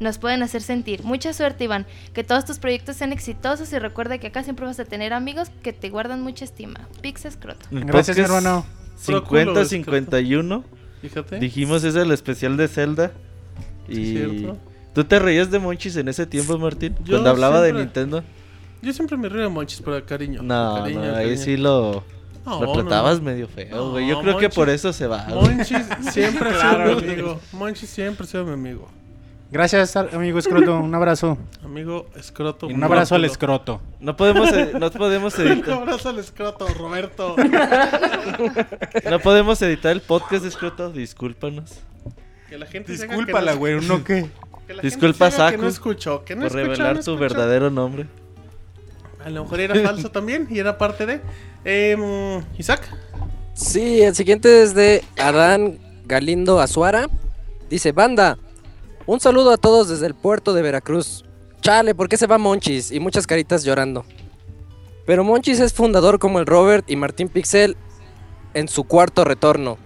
nos 0.00 0.18
pueden 0.18 0.42
hacer 0.42 0.62
sentir. 0.62 1.02
Mucha 1.04 1.32
suerte, 1.32 1.64
Iván. 1.64 1.86
Que 2.12 2.24
todos 2.24 2.44
tus 2.44 2.58
proyectos 2.58 2.96
sean 2.96 3.12
exitosos 3.12 3.72
y 3.72 3.78
recuerda 3.78 4.18
que 4.18 4.28
acá 4.28 4.42
siempre 4.44 4.64
vas 4.66 4.78
a 4.80 4.84
tener 4.84 5.12
amigos 5.12 5.50
que 5.62 5.72
te 5.72 5.90
guardan 5.90 6.22
mucha 6.22 6.44
estima. 6.44 6.88
Pix 7.00 7.24
Escroto. 7.24 7.66
El 7.70 7.84
Gracias, 7.84 8.16
podcast 8.16 8.36
hermano. 8.36 8.66
Procuro, 9.06 9.54
50-51. 9.54 10.62
Fíjate. 11.02 11.38
Dijimos 11.38 11.84
es 11.84 11.94
el 11.94 12.10
especial 12.12 12.56
de 12.56 12.68
Zelda. 12.68 13.12
Y. 13.88 14.12
cierto. 14.12 14.58
¿Tú 14.94 15.04
te 15.04 15.18
reías 15.18 15.50
de 15.50 15.58
Monchis 15.60 15.96
en 15.96 16.08
ese 16.08 16.26
tiempo, 16.26 16.58
Martín? 16.58 16.94
Yo 17.04 17.16
Cuando 17.16 17.30
hablaba 17.30 17.60
de 17.62 17.72
Nintendo. 17.72 18.24
Yo 18.82 18.92
siempre 18.92 19.16
me 19.16 19.28
río 19.28 19.42
de 19.42 19.48
Monchis 19.48 19.80
por 19.80 20.04
cariño. 20.04 20.42
No, 20.42 20.70
por 20.74 20.82
cariño, 20.84 21.00
no, 21.00 21.16
ahí 21.16 21.24
cariño. 21.26 21.42
sí 21.44 21.56
lo, 21.56 22.04
No, 22.44 22.60
lo 22.64 22.72
tratabas 22.72 23.18
no. 23.18 23.24
medio 23.26 23.46
feo, 23.48 23.76
No, 23.76 23.90
güey. 23.90 24.08
Yo 24.08 24.20
creo 24.22 24.38
que 24.38 24.48
por 24.48 24.68
eso 24.70 24.92
se 24.92 25.06
va. 25.06 25.24
güey. 25.28 25.54
Monchis 25.56 25.78
siempre 26.12 26.48
ha 26.48 26.52
sido 26.52 26.58
Claro, 26.60 26.96
mi 27.00 27.12
amigo. 27.12 27.40
Monchis 27.52 27.88
siempre 27.90 28.24
ha 28.24 28.28
sido 28.28 28.44
mi 28.44 28.52
amigo. 28.52 28.88
Gracias, 29.50 29.96
amigo 29.96 30.38
Escroto. 30.38 30.78
Un 30.78 30.94
abrazo. 30.94 31.38
Amigo 31.64 32.06
escroto. 32.16 32.66
Un 32.66 32.84
abrazo 32.84 33.14
al 33.14 33.24
escroto. 33.24 33.80
No 33.98 34.14
podemos, 34.14 34.52
ed- 34.52 34.74
no 34.78 34.90
podemos 34.90 35.34
Un 35.38 35.46
editar. 35.48 35.74
abrazo 35.82 36.10
al 36.10 36.18
escroto, 36.18 36.66
Roberto. 36.68 37.34
No 39.10 39.18
podemos 39.20 39.60
editar 39.62 39.92
el 39.92 40.02
podcast, 40.02 40.44
escroto. 40.44 40.90
Discúlpanos. 40.90 41.80
Que 42.50 42.58
la 42.58 42.66
gente 42.66 42.94
se 42.96 43.04
haga 43.04 43.14
Discúlpala, 43.16 43.52
no- 43.52 43.58
güey. 43.58 43.74
¿Uno 43.74 44.04
qué? 44.04 44.26
que 44.66 44.74
la 44.74 44.82
gente 44.82 44.96
Disculpa, 44.96 45.30
se 45.30 45.36
haga 45.36 45.46
Que 45.46 45.52
Saku, 45.56 45.62
no 45.62 45.68
escuchó, 45.68 46.24
que 46.26 46.34
no 46.36 46.42
por 46.42 46.48
escuchó, 46.48 46.64
revelar 46.66 46.88
no 46.96 47.02
tu 47.02 47.10
escuchó. 47.12 47.18
verdadero 47.18 47.70
nombre. 47.70 48.06
A 49.24 49.30
lo 49.30 49.44
mejor 49.44 49.60
era 49.60 49.74
falso 49.82 50.10
también 50.12 50.46
y 50.50 50.58
era 50.58 50.76
parte 50.76 51.06
de. 51.06 51.20
Em, 51.64 52.42
Isaac. 52.58 52.86
Sí, 53.54 54.02
el 54.02 54.14
siguiente 54.14 54.62
es 54.62 54.74
de 54.74 55.02
Adán 55.18 55.78
Galindo 56.04 56.60
Azuara. 56.60 57.08
Dice, 57.70 57.92
banda, 57.92 58.38
un 59.08 59.20
saludo 59.20 59.52
a 59.52 59.56
todos 59.56 59.88
desde 59.88 60.06
el 60.06 60.14
puerto 60.14 60.52
de 60.52 60.60
Veracruz. 60.60 61.24
Chale, 61.62 61.94
¿por 61.94 62.10
qué 62.10 62.18
se 62.18 62.26
va 62.26 62.36
Monchis? 62.36 62.92
Y 62.92 63.00
muchas 63.00 63.26
caritas 63.26 63.64
llorando. 63.64 64.04
Pero 65.06 65.24
Monchis 65.24 65.60
es 65.60 65.72
fundador 65.72 66.18
como 66.18 66.38
el 66.38 66.44
Robert 66.44 66.88
y 66.90 66.96
Martín 66.96 67.30
Pixel 67.30 67.78
en 68.52 68.68
su 68.68 68.84
cuarto 68.84 69.24
retorno. 69.24 69.78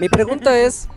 Mi 0.00 0.08
pregunta 0.08 0.58
es... 0.58 0.88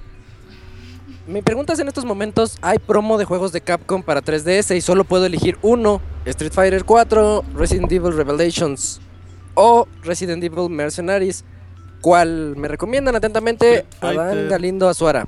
Mi 1.27 1.41
pregunta 1.41 1.73
es 1.73 1.79
en 1.79 1.89
estos 1.89 2.05
momentos, 2.05 2.57
hay 2.61 2.79
promo 2.79 3.17
de 3.17 3.25
juegos 3.25 3.51
de 3.51 3.59
Capcom 3.59 4.01
para 4.01 4.21
3DS 4.21 4.73
y 4.75 4.79
solo 4.79 5.03
puedo 5.03 5.25
elegir 5.25 5.57
uno, 5.61 6.01
Street 6.23 6.53
Fighter 6.53 6.85
4, 6.85 7.43
Resident 7.53 7.91
Evil 7.91 8.13
Revelations 8.13 9.01
o 9.55 9.89
Resident 10.03 10.41
Evil 10.41 10.69
Mercenaries. 10.69 11.43
¿Cuál 11.99 12.55
me 12.55 12.69
recomiendan 12.69 13.17
atentamente? 13.17 13.85
Adán. 13.99 14.47
Galindo 14.47 14.87
Azuara. 14.87 15.27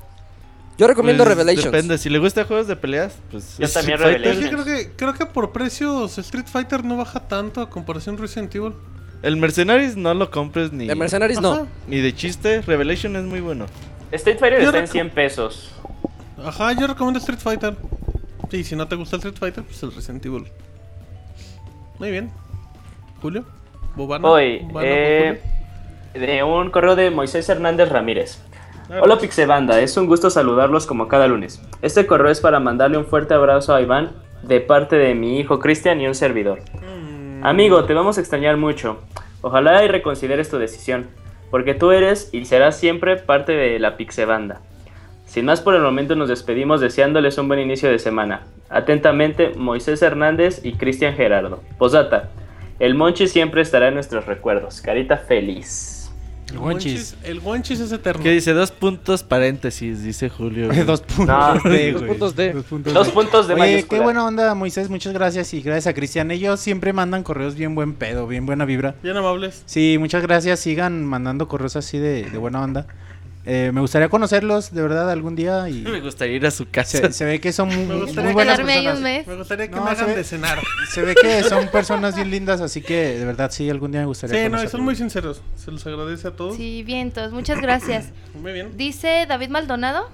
Yo 0.76 0.86
recomiendo 0.88 1.24
Pues, 1.24 1.36
Revelations. 1.36 1.64
Depende, 1.72 1.98
si 1.98 2.10
le 2.10 2.18
gusta 2.18 2.44
juegos 2.44 2.66
de 2.66 2.74
peleas, 2.76 3.14
pues. 3.30 3.56
Yo 3.58 3.68
también 3.68 3.98
que 3.98 4.48
creo 4.48 4.64
que, 4.64 4.90
creo 4.96 5.14
que 5.14 5.26
por 5.26 5.52
precios 5.52 6.18
Street 6.18 6.46
Fighter 6.46 6.84
no 6.84 6.96
baja 6.96 7.20
tanto 7.20 7.60
a 7.60 7.70
comparación 7.70 8.18
Resident 8.18 8.54
Evil. 8.54 8.72
El 9.22 9.36
Mercenaries 9.36 9.96
no 9.96 10.12
lo 10.14 10.30
compres 10.30 10.72
ni, 10.72 10.86
De 10.88 10.94
Mercenaries 10.94 11.38
Ajá. 11.38 11.48
no. 11.48 11.66
ni 11.86 12.00
de 12.00 12.14
chiste. 12.14 12.60
Revelation 12.62 13.14
es 13.16 13.22
muy 13.24 13.40
bueno. 13.40 13.66
Street 14.10 14.38
Fighter 14.38 14.60
Yo 14.60 14.66
está 14.66 14.78
en 14.80 14.86
recu- 14.86 14.90
100 14.92 15.10
pesos. 15.10 15.70
Ajá, 16.44 16.72
yo 16.72 16.86
recomiendo 16.86 17.18
Street 17.20 17.38
Fighter. 17.38 17.76
Y 18.52 18.64
si 18.64 18.76
no 18.76 18.86
te 18.86 18.96
gusta 18.96 19.16
el 19.16 19.20
Street 19.20 19.36
Fighter, 19.38 19.64
pues 19.64 19.82
el 19.82 19.94
Resident 19.94 20.26
Evil. 20.26 20.44
Muy 21.98 22.10
bien. 22.10 22.30
Julio. 23.22 23.44
Bobana. 23.96 24.28
Hoy, 24.28 24.58
Bobana, 24.64 24.86
eh, 24.88 25.40
de 26.14 26.42
un 26.42 26.70
correo 26.70 26.96
de 26.96 27.10
Moisés 27.10 27.48
Hernández 27.48 27.88
Ramírez. 27.88 28.40
Hola 28.90 29.18
Pixebanda, 29.18 29.80
es 29.80 29.96
un 29.96 30.06
gusto 30.06 30.28
saludarlos 30.28 30.84
como 30.84 31.08
cada 31.08 31.26
lunes. 31.26 31.58
Este 31.80 32.06
correo 32.06 32.30
es 32.30 32.40
para 32.40 32.60
mandarle 32.60 32.98
un 32.98 33.06
fuerte 33.06 33.32
abrazo 33.32 33.74
a 33.74 33.80
Iván 33.80 34.12
de 34.42 34.60
parte 34.60 34.96
de 34.96 35.14
mi 35.14 35.38
hijo 35.40 35.58
Cristian 35.58 36.02
y 36.02 36.06
un 36.06 36.14
servidor. 36.14 36.60
Mm, 36.82 37.46
Amigo, 37.46 37.84
te 37.86 37.94
vamos 37.94 38.18
a 38.18 38.20
extrañar 38.20 38.58
mucho. 38.58 38.98
Ojalá 39.40 39.82
y 39.84 39.88
reconsideres 39.88 40.50
tu 40.50 40.58
decisión, 40.58 41.06
porque 41.50 41.72
tú 41.72 41.92
eres 41.92 42.28
y 42.32 42.44
serás 42.44 42.76
siempre 42.76 43.16
parte 43.16 43.52
de 43.52 43.78
la 43.78 43.96
Pixebanda. 43.96 44.60
Sin 45.24 45.46
más 45.46 45.62
por 45.62 45.74
el 45.74 45.82
momento 45.82 46.14
nos 46.14 46.28
despedimos 46.28 46.82
deseándoles 46.82 47.38
un 47.38 47.48
buen 47.48 47.60
inicio 47.60 47.90
de 47.90 47.98
semana. 47.98 48.42
Atentamente, 48.68 49.52
Moisés 49.56 50.02
Hernández 50.02 50.60
y 50.62 50.74
Cristian 50.74 51.14
Gerardo. 51.14 51.62
Posdata, 51.78 52.28
el 52.78 52.94
Monchi 52.94 53.28
siempre 53.28 53.62
estará 53.62 53.88
en 53.88 53.94
nuestros 53.94 54.26
recuerdos. 54.26 54.82
Carita 54.82 55.16
feliz. 55.16 55.93
El 56.54 56.60
Wonchis, 56.60 57.16
el 57.24 57.40
Wonchis 57.40 57.80
es 57.80 57.90
eterno. 57.92 58.22
¿Qué 58.22 58.30
dice? 58.30 58.52
Dos 58.52 58.70
puntos 58.70 59.22
paréntesis, 59.22 60.02
dice 60.02 60.28
Julio. 60.28 60.68
Dos 60.86 61.00
puntos 61.02 61.26
No. 61.64 61.70
de, 61.70 61.92
Dos 61.92 62.02
puntos 62.04 62.36
de. 62.36 62.52
Dos 62.52 62.64
puntos 62.64 62.94
Dos 62.94 63.06
de. 63.08 63.12
puntos 63.12 63.48
de 63.48 63.54
Oye, 63.54 63.60
mayúscula. 63.62 63.98
qué 63.98 64.04
buena 64.04 64.24
onda, 64.24 64.54
Moisés. 64.54 64.88
Muchas 64.88 65.12
gracias 65.12 65.52
y 65.54 65.60
gracias 65.62 65.88
a 65.88 65.94
Cristian. 65.94 66.30
Ellos 66.30 66.60
siempre 66.60 66.92
mandan 66.92 67.22
correos 67.22 67.54
bien 67.56 67.74
buen 67.74 67.94
pedo, 67.94 68.26
bien 68.26 68.46
buena 68.46 68.64
vibra. 68.64 68.94
Bien 69.02 69.16
amables. 69.16 69.62
Sí, 69.66 69.96
muchas 69.98 70.22
gracias. 70.22 70.60
Sigan 70.60 71.04
mandando 71.04 71.48
correos 71.48 71.76
así 71.76 71.98
de, 71.98 72.30
de 72.30 72.38
buena 72.38 72.62
onda. 72.62 72.86
Eh, 73.46 73.70
me 73.74 73.82
gustaría 73.82 74.08
conocerlos 74.08 74.72
de 74.72 74.80
verdad 74.80 75.10
algún 75.10 75.36
día 75.36 75.68
y 75.68 75.74
Me 75.82 76.00
gustaría 76.00 76.36
ir 76.36 76.46
a 76.46 76.50
su 76.50 76.66
casa. 76.70 76.98
se, 76.98 77.12
se 77.12 77.24
ve 77.26 77.40
que 77.40 77.52
son 77.52 77.68
muy, 77.74 77.84
Me 77.84 77.94
gustaría 77.96 78.22
muy 78.24 78.32
buenas 78.32 78.54
Quedarme 78.56 78.72
ahí 78.72 78.78
un 78.78 78.84
personas. 78.92 79.02
mes. 79.02 79.26
Me 79.26 79.36
gustaría 79.36 79.68
que 79.68 79.76
No, 79.76 79.84
me 79.84 79.90
hagan 79.90 80.06
ve- 80.06 80.16
de 80.16 80.24
cenar. 80.24 80.58
Se 80.90 81.02
ve 81.02 81.14
que 81.14 81.42
son 81.42 81.68
personas 81.68 82.14
bien 82.16 82.30
lindas, 82.30 82.60
así 82.62 82.80
que 82.80 83.18
de 83.18 83.24
verdad 83.24 83.50
sí, 83.50 83.68
algún 83.68 83.90
día 83.92 84.00
me 84.00 84.06
gustaría 84.06 84.44
Sí, 84.46 84.50
no, 84.50 84.66
son 84.68 84.80
muy 84.82 84.96
sinceros. 84.96 85.42
Se 85.56 85.70
los 85.70 85.86
agradece 85.86 86.28
a 86.28 86.30
todos. 86.30 86.56
Sí, 86.56 86.82
vientos, 86.84 87.32
muchas 87.32 87.60
gracias. 87.60 88.06
Muy 88.34 88.52
bien. 88.52 88.76
Dice 88.76 89.26
David 89.28 89.48
Maldonado. 89.50 90.08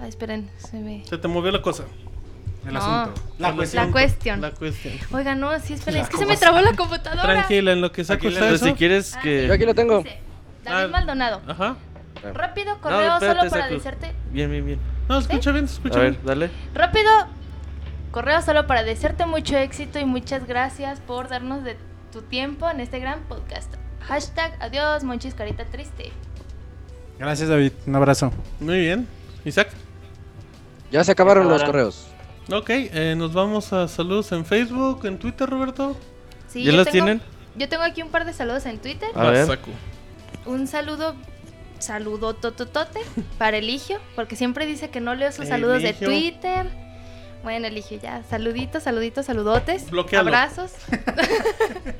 Ay, 0.00 0.08
esperen, 0.08 0.48
se 0.58 0.78
me. 0.78 1.04
Se 1.04 1.18
te 1.18 1.28
movió 1.28 1.50
la 1.50 1.60
cosa. 1.60 1.84
El 2.66 2.74
No. 2.74 2.80
asunto. 2.80 3.20
La 3.38 3.52
cuestión. 3.54 3.86
La 3.86 3.92
cuestión. 3.92 4.40
La 4.40 4.50
cuestión. 4.52 4.94
Oiga, 5.12 5.34
no, 5.34 5.58
sí, 5.60 5.74
esperen, 5.74 6.02
es 6.02 6.08
que 6.08 6.16
se 6.18 6.26
me 6.26 6.36
trabó 6.36 6.60
la 6.60 6.72
computadora. 6.74 7.22
Tranquila, 7.22 7.72
en 7.72 7.80
lo 7.80 7.92
que 7.92 8.04
saco 8.04 8.18
Aquí 8.26 8.28
está 8.34 8.48
le- 8.48 8.54
eso. 8.56 8.64
si 8.66 8.72
quieres 8.74 9.14
Ah, 9.16 9.20
que... 9.22 9.46
Yo 9.46 9.54
aquí 9.54 9.64
lo 9.64 9.74
tengo. 9.74 9.98
Dice, 9.98 10.18
David 10.64 10.84
Ah. 10.86 10.88
Maldonado. 10.88 11.40
Ajá. 11.46 11.76
Rápido, 12.34 12.78
correo 12.80 13.14
espérate, 13.14 13.38
solo 13.40 13.50
para 13.50 13.68
decirte. 13.68 14.12
Bien, 14.30 14.50
bien, 14.50 14.64
bien. 14.66 14.78
No, 15.08 15.18
escucha 15.18 15.52
bien, 15.52 15.66
se 15.68 15.74
A 15.74 15.76
escucha 15.76 15.98
ver, 16.00 16.10
bien. 16.12 16.22
dale. 16.26 16.50
Rápido, 16.74 17.10
correo 18.10 18.40
solo 18.42 18.66
para 18.66 18.82
desearte 18.82 19.26
mucho 19.26 19.56
éxito 19.56 19.98
y 19.98 20.04
muchas 20.04 20.46
gracias 20.46 21.00
por 21.00 21.28
darnos 21.28 21.64
de 21.64 21.76
tu 22.12 22.22
tiempo 22.22 22.68
en 22.70 22.80
este 22.80 22.98
gran 22.98 23.20
podcast. 23.24 23.72
Hashtag 24.02 24.56
adiós, 24.60 25.04
Monchis 25.04 25.34
Carita 25.34 25.64
Triste. 25.66 26.10
Gracias, 27.18 27.48
David. 27.48 27.72
Un 27.86 27.96
abrazo. 27.96 28.32
Muy 28.60 28.78
bien. 28.80 29.06
Isaac. 29.44 29.68
Ya 30.90 31.04
se 31.04 31.12
acabaron 31.12 31.48
los 31.48 31.62
correos. 31.64 32.06
Ok, 32.50 32.70
eh, 32.70 33.14
nos 33.16 33.34
vamos 33.34 33.72
a 33.74 33.88
saludos 33.88 34.32
en 34.32 34.44
Facebook, 34.46 35.04
en 35.04 35.18
Twitter, 35.18 35.48
Roberto. 35.48 35.96
Sí, 36.48 36.64
¿Ya 36.64 36.72
los 36.72 36.86
tengo- 36.86 36.92
tienen? 37.04 37.22
Yo 37.56 37.68
tengo 37.68 37.82
aquí 37.82 38.00
un 38.02 38.08
par 38.08 38.24
de 38.24 38.32
saludos 38.32 38.64
en 38.64 38.78
Twitter. 38.78 39.08
A 39.14 39.24
ver. 39.30 39.58
Un 40.46 40.66
saludo, 40.66 41.14
saludo 41.80 42.34
tototote 42.34 43.00
para 43.38 43.56
Eligio, 43.58 43.98
porque 44.14 44.36
siempre 44.36 44.66
dice 44.66 44.90
que 44.90 45.00
no 45.00 45.14
leo 45.14 45.32
sus 45.32 45.48
saludos 45.48 45.82
de. 45.82 45.92
Twitter. 45.94 46.66
Bueno, 47.42 47.66
Eligio, 47.68 47.98
ya. 48.02 48.22
Saluditos, 48.28 48.82
saluditos, 48.82 49.26
saludotes. 49.26 49.90
Bloquéalo. 49.90 50.28
Abrazos. 50.28 50.72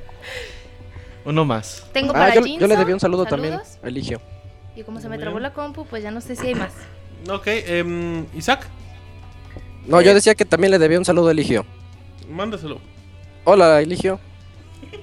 Uno 1.24 1.44
más. 1.44 1.84
Tengo 1.92 2.10
Ah, 2.10 2.18
para 2.18 2.34
yo, 2.34 2.46
yo 2.46 2.66
le 2.66 2.76
debí 2.76 2.92
un 2.92 3.00
saludo 3.00 3.24
también. 3.26 3.54
saludos. 3.54 3.78
Eligio. 3.82 4.20
Y 4.76 4.82
como 4.82 5.00
se 5.00 5.08
me 5.08 5.18
trabó 5.18 5.38
la 5.40 5.52
compu, 5.52 5.84
pues 5.86 6.02
ya 6.02 6.10
no 6.10 6.20
sé 6.20 6.36
si 6.36 6.48
hay 6.48 6.54
más. 6.54 6.72
Ok, 7.28 7.46
em, 7.48 8.26
Isaac, 8.34 8.66
No, 9.86 10.00
yo 10.00 10.14
decía 10.14 10.34
que 10.34 10.44
también 10.44 10.70
le 10.70 10.78
debía 10.78 10.98
un 10.98 11.04
saludo 11.04 11.28
a 11.28 11.32
Eligio. 11.32 11.66
mándaselo. 12.30 12.80
Hola, 13.44 13.80
Eligio. 13.80 14.20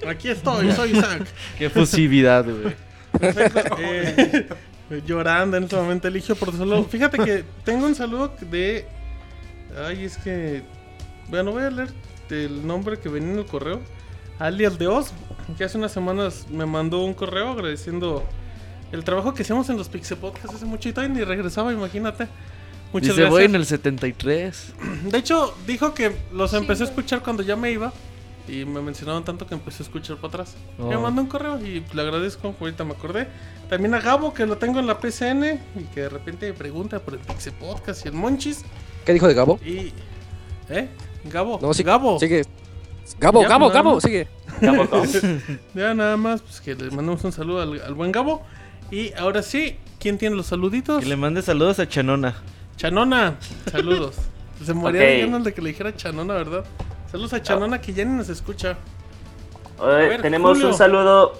Aquí 0.08 0.28
estoy, 0.30 0.72
soy 0.76 0.92
Isaac. 0.92 1.26
Qué 1.58 1.68
fusividad, 1.70 2.44
güey. 2.44 2.74
Perfecto. 3.18 3.76
Eh, 4.88 5.02
llorando 5.04 5.56
en 5.56 5.64
este 5.64 5.74
momento, 5.74 6.06
Eligio, 6.06 6.36
por 6.36 6.52
saludo. 6.56 6.84
Fíjate 6.84 7.18
que 7.18 7.44
tengo 7.64 7.86
un 7.86 7.96
saludo 7.96 8.32
de. 8.40 8.86
Ay, 9.84 10.04
es 10.04 10.16
que. 10.16 10.62
Bueno, 11.28 11.50
voy 11.50 11.64
a 11.64 11.70
leer 11.70 11.88
el 12.30 12.64
nombre 12.64 12.96
que 12.98 13.08
venía 13.08 13.32
en 13.32 13.38
el 13.40 13.46
correo. 13.46 13.80
Alias 14.38 14.78
de 14.78 14.86
Oz, 14.86 15.12
que 15.58 15.64
hace 15.64 15.76
unas 15.76 15.90
semanas 15.90 16.46
me 16.50 16.66
mandó 16.66 17.02
un 17.02 17.14
correo 17.14 17.50
agradeciendo 17.50 18.22
el 18.92 19.02
trabajo 19.02 19.34
que 19.34 19.42
hacemos 19.42 19.68
en 19.70 19.76
los 19.76 19.88
Pixel 19.88 20.18
Podcasts 20.18 20.54
hace 20.54 20.64
mucho 20.66 20.88
y 20.88 20.92
todavía 20.92 21.16
ni 21.16 21.24
regresaba, 21.24 21.72
imagínate. 21.72 22.28
Muchas 22.92 23.16
Dice, 23.16 23.28
voy 23.28 23.42
gracias. 23.42 23.48
en 23.50 23.54
el 23.56 23.66
73. 23.66 24.74
De 25.10 25.18
hecho, 25.18 25.52
dijo 25.66 25.92
que 25.94 26.16
los 26.32 26.52
Sí, 26.52 26.56
empecé 26.56 26.84
a 26.84 26.86
escuchar 26.86 27.22
cuando 27.22 27.42
ya 27.42 27.56
me 27.56 27.72
iba. 27.72 27.92
Y 28.48 28.64
me 28.64 28.80
mencionaron 28.80 29.24
tanto 29.24 29.46
que 29.46 29.54
empecé 29.54 29.82
a 29.82 29.86
escuchar 29.86 30.16
para 30.16 30.28
atrás. 30.28 30.54
Me 30.78 30.96
Oh. 30.96 31.00
mandó 31.00 31.20
un 31.22 31.28
correo 31.28 31.58
y 31.60 31.84
le 31.92 32.02
agradezco, 32.02 32.54
ahorita 32.60 32.84
me 32.84 32.92
acordé. 32.92 33.26
También 33.68 33.94
a 33.94 34.00
Gabo, 34.00 34.32
que 34.32 34.46
lo 34.46 34.56
tengo 34.58 34.78
en 34.78 34.86
la 34.86 34.98
PCN 35.00 35.60
y 35.78 35.84
que 35.92 36.02
de 36.02 36.08
repente 36.08 36.46
me 36.46 36.52
pregunta 36.52 37.00
por 37.00 37.14
el 37.14 37.20
Pixel 37.20 37.52
Podcast 37.54 38.04
y 38.04 38.08
el 38.08 38.14
Monchis. 38.14 38.64
¿Qué 39.04 39.12
dijo 39.12 39.26
de 39.26 39.34
Gabo? 39.34 39.58
Y. 39.64 39.92
¿Eh? 40.68 40.88
Gabo. 41.24 41.58
No, 41.60 41.74
sí, 41.74 41.82
Gabo. 41.82 42.18
Sigue. 42.20 42.44
Gabo, 43.18 43.42
Ya, 43.42 43.48
Gabo, 43.48 43.70
Gabo, 43.70 43.94
más. 43.94 44.02
sigue. 44.02 44.28
Cabo, 44.60 44.88
cabo. 44.88 45.04
Ya 45.74 45.94
nada 45.94 46.16
más, 46.16 46.42
pues 46.42 46.60
que 46.60 46.74
le 46.74 46.90
mandamos 46.90 47.22
un 47.24 47.32
saludo 47.32 47.60
al, 47.62 47.80
al 47.82 47.94
buen 47.94 48.12
Gabo. 48.12 48.42
Y 48.90 49.12
ahora 49.14 49.42
sí, 49.42 49.76
¿quién 49.98 50.18
tiene 50.18 50.36
los 50.36 50.46
saluditos? 50.46 51.00
Que 51.02 51.06
le 51.08 51.16
mande 51.16 51.42
saludos 51.42 51.78
a 51.80 51.88
Chanona. 51.88 52.34
Chanona, 52.76 53.38
saludos. 53.70 54.14
Se 54.64 54.72
moría 54.72 55.00
Ok. 55.02 55.06
de 55.06 55.20
ganas 55.20 55.44
de 55.44 55.52
que 55.54 55.60
le 55.62 55.68
dijera 55.70 55.94
Chanona, 55.96 56.34
¿verdad? 56.34 56.64
Saludos 57.10 57.32
a 57.32 57.42
Chanona 57.42 57.80
que 57.80 57.92
ya 57.92 58.04
ni 58.04 58.14
nos 58.16 58.28
escucha. 58.28 58.76
Ver, 59.80 60.22
tenemos 60.22 60.52
Julio. 60.52 60.68
un 60.68 60.74
saludo 60.74 61.32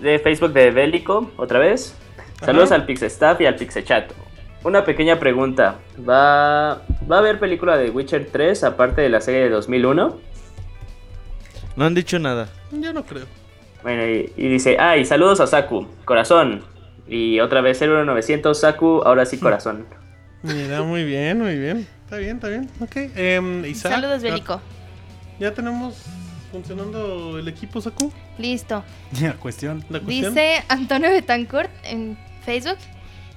de 0.00 0.18
Facebook 0.18 0.52
de 0.52 0.70
Bélico, 0.70 1.30
otra 1.36 1.58
vez. 1.58 1.94
Saludos 2.40 2.70
Ajá. 2.72 2.76
al 2.80 2.86
Pixestaff 2.86 3.40
y 3.40 3.46
al 3.46 3.56
Pixechat. 3.56 4.12
Una 4.64 4.84
pequeña 4.84 5.18
pregunta. 5.18 5.76
¿Va, 5.98 6.82
¿Va 7.10 7.16
a 7.16 7.18
haber 7.18 7.38
película 7.40 7.76
de 7.76 7.90
Witcher 7.90 8.28
3 8.30 8.64
aparte 8.64 9.00
de 9.02 9.08
la 9.08 9.20
serie 9.20 9.42
de 9.42 9.50
2001? 9.50 10.16
No 11.76 11.84
han 11.84 11.94
dicho 11.94 12.18
nada. 12.18 12.48
Yo 12.70 12.92
no 12.92 13.04
creo. 13.04 13.26
Bueno, 13.82 14.06
y, 14.06 14.32
y 14.36 14.48
dice, 14.48 14.76
ah, 14.78 14.96
y 14.96 15.04
saludos 15.04 15.40
a 15.40 15.46
Saku, 15.48 15.88
corazón. 16.04 16.62
Y 17.08 17.40
otra 17.40 17.60
vez 17.60 17.80
01900 17.80 18.58
Saku, 18.58 19.02
ahora 19.04 19.26
sí 19.26 19.38
corazón. 19.38 19.86
Mira, 20.42 20.82
muy 20.82 21.04
bien, 21.04 21.38
muy 21.40 21.56
bien. 21.58 21.86
Está 22.04 22.16
bien, 22.18 22.36
está 22.36 22.48
bien. 22.48 22.70
Ok. 22.80 22.96
em, 23.16 23.64
Isaac, 23.64 23.92
Saludos, 23.94 24.22
Bélico. 24.22 24.60
Ya, 25.38 25.48
ya 25.48 25.54
tenemos 25.54 26.04
funcionando 26.50 27.38
el 27.38 27.48
equipo, 27.48 27.80
Saku. 27.80 28.12
Listo. 28.38 28.84
Ya, 29.12 29.34
cuestión. 29.34 29.84
La 29.88 30.00
cuestión. 30.00 30.34
Dice 30.34 30.62
Antonio 30.68 31.10
Betancourt 31.10 31.70
en 31.84 32.18
Facebook. 32.44 32.78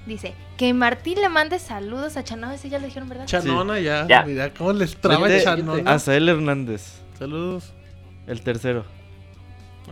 Dice 0.05 0.35
que 0.57 0.73
Martín 0.73 1.19
le 1.19 1.29
mande 1.29 1.57
saludos 1.57 2.17
a 2.17 2.23
Chanó. 2.23 2.51
Ese 2.51 2.69
ya 2.69 2.77
lo 2.79 2.85
dijeron, 2.85 3.09
¿verdad? 3.09 3.25
Chanona, 3.25 3.79
ya. 3.79 4.05
Ya. 4.07 4.23
Mira 4.23 4.53
cómo 4.53 4.73
les 4.73 4.95
traba 4.97 5.27
Chanona. 5.41 5.91
A 5.91 5.99
Sael 5.99 6.29
Hernández, 6.29 7.01
Saludos. 7.17 7.73
el 8.27 8.41
tercero. 8.41 8.85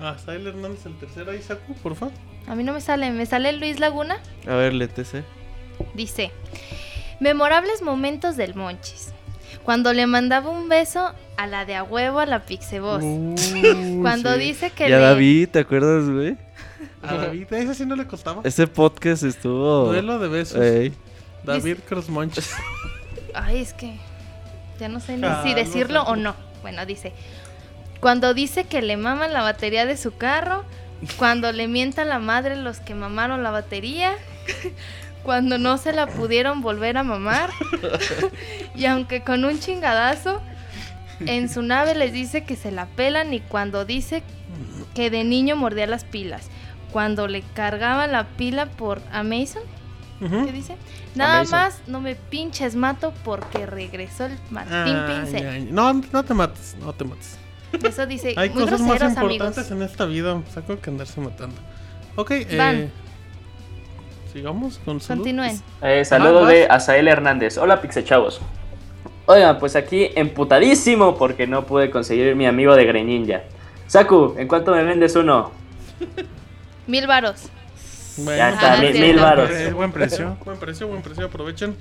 A 0.01 0.17
Sael 0.17 0.45
Hernández, 0.45 0.85
el 0.85 0.95
tercero 0.98 1.32
ahí, 1.32 1.41
Saku, 1.41 1.73
por 1.75 1.95
favor. 1.95 2.14
A 2.48 2.56
mí 2.56 2.64
no 2.64 2.73
me 2.73 2.82
sale. 2.82 3.09
Me 3.11 3.25
sale 3.25 3.53
Luis 3.53 3.80
Laguna. 3.80 4.17
A 4.48 4.56
ver, 4.56 4.73
letese. 4.73 5.23
Dice, 5.95 6.32
memorables 7.19 7.82
momentos 7.82 8.35
del 8.38 8.53
Monchis. 8.53 9.12
Cuando 9.64 9.93
le 9.93 10.08
mandaba 10.08 10.50
un 10.50 10.67
beso 10.69 11.14
a 11.38 11.48
la 11.48 11.66
de 11.66 11.75
a 11.75 11.83
huevo 11.83 12.19
a 12.19 12.25
la 12.25 12.40
Pixeboss. 12.45 13.01
Uh, 13.03 14.01
Cuando 14.01 14.33
sí. 14.33 14.40
dice 14.40 14.69
que 14.72 14.90
Y 14.90 14.93
a 14.93 14.98
le... 14.98 15.03
David, 15.03 15.50
¿te 15.50 15.59
acuerdas, 15.59 16.09
güey? 16.09 16.38
A 17.01 17.16
David, 17.16 17.51
a 17.53 17.58
ese 17.58 17.75
sí 17.75 17.85
no 17.85 17.95
le 17.95 18.06
costaba. 18.06 18.42
Ese 18.43 18.67
podcast 18.67 19.24
estuvo. 19.24 19.85
Duelo 19.85 20.19
de 20.19 20.27
besos. 20.27 20.61
Ey. 20.61 20.93
David 21.43 21.77
Crossmonches. 21.88 22.51
Ay, 23.33 23.59
es 23.61 23.74
que 23.74 23.98
ya 24.80 24.88
no 24.90 25.00
sé 25.00 25.17
ni 25.17 25.25
Ah, 25.27 25.42
si 25.43 25.50
no 25.51 25.56
decirlo 25.56 26.06
sé. 26.06 26.11
o 26.11 26.16
no. 26.16 26.35
Bueno, 26.61 26.85
dice, 26.85 27.11
cuando 28.00 28.33
dice 28.33 28.66
que 28.66 28.82
le 28.82 28.95
maman 28.98 29.33
la 29.33 29.42
batería 29.42 29.85
de 29.85 29.98
su 29.98 30.16
carro, 30.16 30.64
cuando 31.17 31.51
le 31.51 31.67
mienta 31.67 32.06
la 32.06 32.19
madre 32.19 32.56
los 32.56 32.80
que 32.80 32.95
mamaron 32.95 33.43
la 33.43 33.51
batería, 33.51 34.14
cuando 35.24 35.58
no 35.58 35.77
se 35.77 35.93
la 35.93 36.08
pudieron 36.08 36.61
volver 36.61 36.98
a 36.98 37.03
mamar, 37.03 37.50
y 38.76 38.85
aunque 38.85 39.22
con 39.24 39.45
un 39.45 39.60
chingadazo, 39.60 40.42
en 41.26 41.50
su 41.50 41.61
nave 41.61 41.95
les 41.95 42.11
dice 42.14 42.43
que 42.43 42.56
se 42.56 42.72
la 42.72 42.85
pelan 42.88 43.34
y 43.34 43.40
cuando 43.40 43.85
dice 43.85 44.24
que 44.93 45.10
de 45.10 45.24
niño 45.24 45.56
mordía 45.56 45.88
las 45.88 46.03
pilas, 46.03 46.50
cuando 46.92 47.27
le 47.27 47.42
cargaba 47.53 48.08
la 48.08 48.26
pila 48.27 48.66
por 48.68 49.02
Amazon, 49.11 49.64
Ujú. 50.22 50.45
¿qué 50.45 50.52
dice? 50.52 50.76
Nada 51.16 51.40
Amazon. 51.40 51.60
más 51.60 51.82
no 51.88 52.02
me 52.02 52.16
pinches 52.16 52.76
mato 52.76 53.14
porque 53.24 53.66
regresó 53.66 54.26
el 54.26 54.38
Martín 54.52 54.95
Ay, 54.95 55.22
Pincel. 55.26 55.48
ay, 55.48 55.68
No, 55.72 55.93
no 55.93 56.24
te 56.24 56.34
mates, 56.34 56.76
no 56.80 56.93
te 56.93 57.03
mates. 57.06 57.38
Eso 57.84 58.06
dice, 58.06 58.34
Hay 58.38 58.50
muy 58.52 58.64
cosas 58.64 58.82
más 58.82 59.02
importantes 59.02 59.58
amigos. 59.58 59.72
en 59.72 59.82
esta 59.82 60.06
vida. 60.06 60.40
Saco 60.53 60.80
que 60.80 60.90
andarse 60.92 61.19
matando. 61.19 61.56
Ok, 62.16 62.32
Van. 62.56 62.76
eh. 62.76 62.90
Sigamos 64.33 64.79
con 64.83 64.99
salud. 64.99 65.21
Continúen. 65.21 65.61
Eh, 65.81 66.03
saludo 66.05 66.45
de. 66.47 66.65
Azael 66.67 67.07
Hernández. 67.07 67.57
Hola, 67.59 67.81
Pixechavos. 67.81 68.41
Oigan, 69.27 69.59
pues 69.59 69.75
aquí 69.75 70.09
emputadísimo 70.15 71.15
porque 71.17 71.47
no 71.47 71.65
pude 71.65 71.91
conseguir 71.91 72.35
mi 72.35 72.45
amigo 72.45 72.75
de 72.75 72.83
Greninja. 72.85 73.43
Saku, 73.87 74.33
¿en 74.37 74.47
cuánto 74.47 74.71
me 74.73 74.83
vendes 74.83 75.15
uno? 75.15 75.51
Mil 76.87 77.07
varos. 77.07 77.47
Bueno, 78.17 78.37
Ya 78.37 78.49
está, 78.49 78.73
Ah, 78.73 78.77
mil, 78.77 78.99
mil 78.99 79.19
varos. 79.19 79.49
Eh, 79.51 79.71
buen 79.71 79.91
precio. 79.91 80.35
Buen 80.45 80.57
precio, 80.57 80.87
buen 80.87 81.01
precio, 81.01 81.25
aprovechen. 81.25 81.75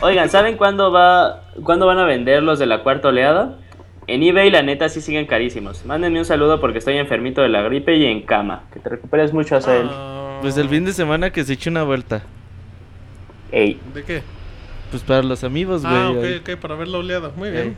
Oigan, 0.00 0.28
¿saben 0.30 0.56
cuándo 0.56 0.90
va, 0.92 1.44
cuándo 1.62 1.86
van 1.86 1.98
a 1.98 2.04
vender 2.04 2.42
los 2.42 2.58
de 2.58 2.66
la 2.66 2.82
cuarta 2.82 3.08
oleada? 3.08 3.58
En 4.06 4.22
eBay 4.22 4.50
la 4.50 4.62
neta 4.62 4.88
sí 4.88 5.00
siguen 5.00 5.26
carísimos. 5.26 5.84
Mándenme 5.84 6.18
un 6.18 6.24
saludo 6.24 6.60
porque 6.60 6.78
estoy 6.78 6.96
enfermito 6.98 7.42
de 7.42 7.48
la 7.48 7.62
gripe 7.62 7.96
y 7.96 8.06
en 8.06 8.22
cama. 8.22 8.64
Que 8.72 8.80
te 8.80 8.88
recuperes 8.88 9.32
mucho, 9.32 9.56
Azael. 9.56 9.88
Ah, 9.90 10.25
Pues 10.40 10.56
el 10.56 10.68
fin 10.68 10.84
de 10.84 10.92
semana 10.92 11.30
que 11.30 11.44
se 11.44 11.54
eche 11.54 11.70
una 11.70 11.82
vuelta. 11.82 12.22
Ey, 13.52 13.80
¿De 13.94 14.02
qué? 14.04 14.22
Pues 14.90 15.02
para 15.02 15.22
los 15.22 15.42
amigos, 15.44 15.82
güey. 15.82 15.94
Ah, 15.94 16.10
ok, 16.10 16.24
ahí. 16.24 16.36
ok, 16.36 16.60
para 16.60 16.74
ver 16.74 16.88
la 16.88 16.98
oleada. 16.98 17.30
Muy 17.36 17.48
Ey. 17.48 17.54
bien. 17.54 17.76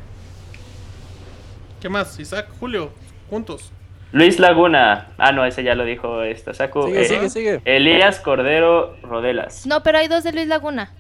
¿Qué 1.80 1.88
más? 1.88 2.18
Isaac, 2.18 2.48
Julio, 2.58 2.90
juntos. 3.30 3.72
Luis 4.12 4.38
Laguna. 4.38 5.08
Ah, 5.18 5.32
no, 5.32 5.44
ese 5.44 5.62
ya 5.62 5.74
lo 5.74 5.84
dijo 5.84 6.22
esta 6.22 6.54
Saku. 6.54 6.82
Sigue, 6.84 7.00
Eh, 7.02 7.04
sigue, 7.04 7.28
sigue. 7.30 7.60
Elías 7.64 8.20
Cordero 8.20 8.96
Rodelas. 9.02 9.66
No, 9.66 9.82
pero 9.82 9.98
hay 9.98 10.08
dos 10.08 10.24
de 10.24 10.32
Luis 10.32 10.46
Laguna. 10.48 10.90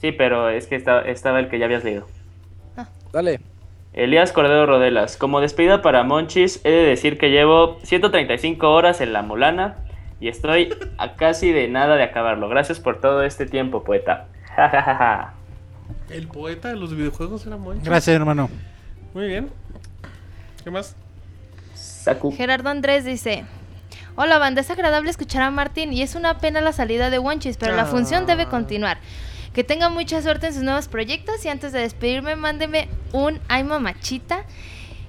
Sí, 0.00 0.12
pero 0.12 0.48
es 0.48 0.66
que 0.66 0.76
estaba, 0.76 1.02
estaba 1.02 1.38
el 1.40 1.48
que 1.48 1.58
ya 1.58 1.66
habías 1.66 1.84
leído. 1.84 2.06
Dale. 3.12 3.40
Elías 3.92 4.32
Cordero 4.32 4.66
Rodelas. 4.66 5.16
Como 5.16 5.40
despedida 5.40 5.82
para 5.82 6.02
Monchis, 6.04 6.60
he 6.64 6.70
de 6.70 6.84
decir 6.84 7.18
que 7.18 7.30
llevo 7.30 7.78
135 7.82 8.70
horas 8.70 9.00
en 9.00 9.12
la 9.12 9.22
Mulana 9.22 9.76
y 10.20 10.28
estoy 10.28 10.74
a 10.98 11.14
casi 11.14 11.50
de 11.50 11.66
nada 11.68 11.96
de 11.96 12.02
acabarlo. 12.02 12.48
Gracias 12.48 12.78
por 12.78 13.00
todo 13.00 13.22
este 13.22 13.46
tiempo, 13.46 13.82
poeta. 13.82 14.28
Ja, 14.54 14.68
ja, 14.68 14.82
ja, 14.82 14.94
ja. 14.94 15.34
El 16.10 16.28
poeta 16.28 16.68
de 16.68 16.76
los 16.76 16.94
videojuegos 16.94 17.46
era 17.46 17.56
Moncho. 17.56 17.82
Gracias, 17.84 18.14
hermano. 18.14 18.50
Muy 19.14 19.26
bien. 19.26 19.50
¿Qué 20.62 20.70
más? 20.70 20.94
Saku. 21.74 22.32
Gerardo 22.36 22.68
Andrés 22.68 23.04
dice: 23.04 23.44
Hola, 24.16 24.38
banda, 24.38 24.60
es 24.60 24.70
agradable 24.70 25.10
escuchar 25.10 25.42
a 25.42 25.50
Martín 25.50 25.92
y 25.92 26.02
es 26.02 26.14
una 26.14 26.38
pena 26.38 26.60
la 26.60 26.72
salida 26.72 27.10
de 27.10 27.18
Wonchis, 27.18 27.56
pero 27.56 27.74
la 27.74 27.86
función 27.86 28.26
debe 28.26 28.46
continuar. 28.46 28.98
Que 29.54 29.64
tenga 29.64 29.88
mucha 29.88 30.20
suerte 30.22 30.48
en 30.48 30.54
sus 30.54 30.62
nuevos 30.62 30.86
proyectos 30.88 31.44
y 31.44 31.48
antes 31.48 31.72
de 31.72 31.80
despedirme, 31.80 32.36
mándeme 32.36 32.88
un 33.12 33.40
ay 33.48 33.64
mamachita 33.64 34.44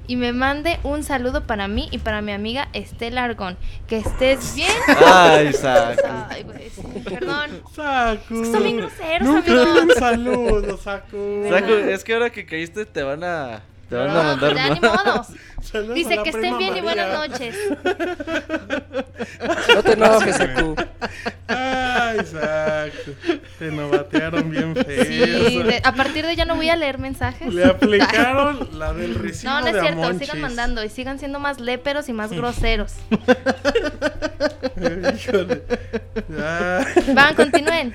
y 0.07 0.15
me 0.15 0.33
mande 0.33 0.79
un 0.83 1.03
saludo 1.03 1.45
para 1.47 1.67
mí 1.67 1.87
y 1.91 1.99
para 1.99 2.21
mi 2.21 2.31
amiga 2.31 2.67
Estela 2.73 3.23
Argón. 3.23 3.57
Que 3.87 3.97
estés 3.97 4.55
bien. 4.55 4.71
Ay, 5.05 5.53
Saku. 5.53 6.01
Ay, 6.29 6.43
güey, 6.43 6.69
sí, 6.69 6.81
perdón. 7.03 7.61
Saku. 7.73 8.45
Son 8.45 8.63
bien 8.63 8.77
groseros, 8.77 9.27
Nunca 9.27 9.51
amigos. 9.51 9.83
un 9.83 9.91
saludo, 9.99 10.77
Saku. 10.77 11.45
Saku, 11.49 11.71
es 11.71 12.03
que 12.03 12.13
ahora 12.13 12.29
que 12.29 12.45
caíste 12.45 12.85
te 12.85 13.03
van 13.03 13.23
a. 13.23 13.61
Te 13.91 13.97
van 13.97 14.09
a 14.09 14.19
Ah, 14.21 14.23
mandar 14.23 14.55
Ya, 14.55 14.69
ni 14.69 14.79
modos. 14.79 15.27
Saludos 15.61 15.95
Dice 15.95 16.17
que 16.23 16.29
estén 16.29 16.57
bien 16.57 16.77
y 16.77 16.81
buenas 16.81 17.13
noches. 17.29 17.55
No 19.75 19.83
te 19.83 19.93
enojes, 19.93 20.35
Saku. 20.37 20.75
Ay, 21.47 22.19
Saku. 22.25 23.11
Te 23.59 23.71
novatearon 23.71 24.49
bien 24.49 24.73
feo. 24.75 25.05
Sí, 25.05 25.61
de- 25.63 25.81
a 25.83 25.91
partir 25.93 26.25
de 26.25 26.35
ya 26.37 26.45
no 26.45 26.55
voy 26.55 26.69
a 26.69 26.75
leer 26.77 26.97
mensajes. 26.99 27.53
Le 27.53 27.65
aplicaron 27.75 28.69
la 28.79 28.93
del 28.93 29.13
recibo 29.15 29.51
No, 29.51 29.61
no 29.61 29.67
es 29.67 29.73
de 29.73 29.81
cierto, 29.81 30.03
Amonchis. 30.03 30.27
sigan 30.27 30.41
mandando 30.41 30.83
y 30.83 30.89
sigan 30.89 31.19
siendo 31.19 31.39
más 31.39 31.59
léperos 31.59 32.07
y 32.09 32.13
más 32.13 32.31
groseros. 32.31 32.93
Híjole. 35.15 35.63
Ah. 36.39 36.85
Van, 37.13 37.35
continúen. 37.35 37.93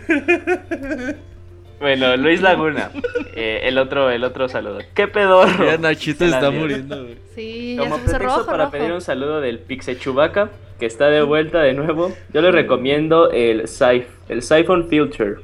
Bueno, 1.81 2.17
Luis 2.17 2.41
Laguna. 2.41 2.91
Eh, 3.35 3.61
el 3.65 3.77
otro, 3.79 4.11
el 4.11 4.25
otro 4.25 4.49
saludo. 4.49 4.79
¿Qué 4.95 5.09
pedorro? 5.09 5.65
Ya 5.67 5.77
Nachito 5.77 6.21
Se 6.21 6.27
está 6.27 6.51
muriendo, 6.51 7.03
güey. 7.03 7.17
Sí, 7.35 7.77
ya 7.77 7.83
Como 7.83 7.97
se 7.97 8.03
puso 8.03 8.13
pretexto 8.17 8.37
rojo, 8.39 8.47
para 8.51 8.65
rojo. 8.65 8.71
pedir 8.73 8.93
un 8.93 9.01
saludo 9.03 9.41
del 9.43 9.59
Pixe 9.59 9.99
Chubaca, 9.99 10.49
que 10.79 10.87
está 10.87 11.09
de 11.09 11.21
vuelta 11.23 11.61
de 11.61 11.75
nuevo, 11.75 12.13
yo 12.33 12.41
les 12.41 12.53
recomiendo 12.55 13.31
el 13.31 13.65
Siph- 13.65 14.07
el 14.31 14.43
Siphon 14.43 14.89
Filter, 14.89 15.37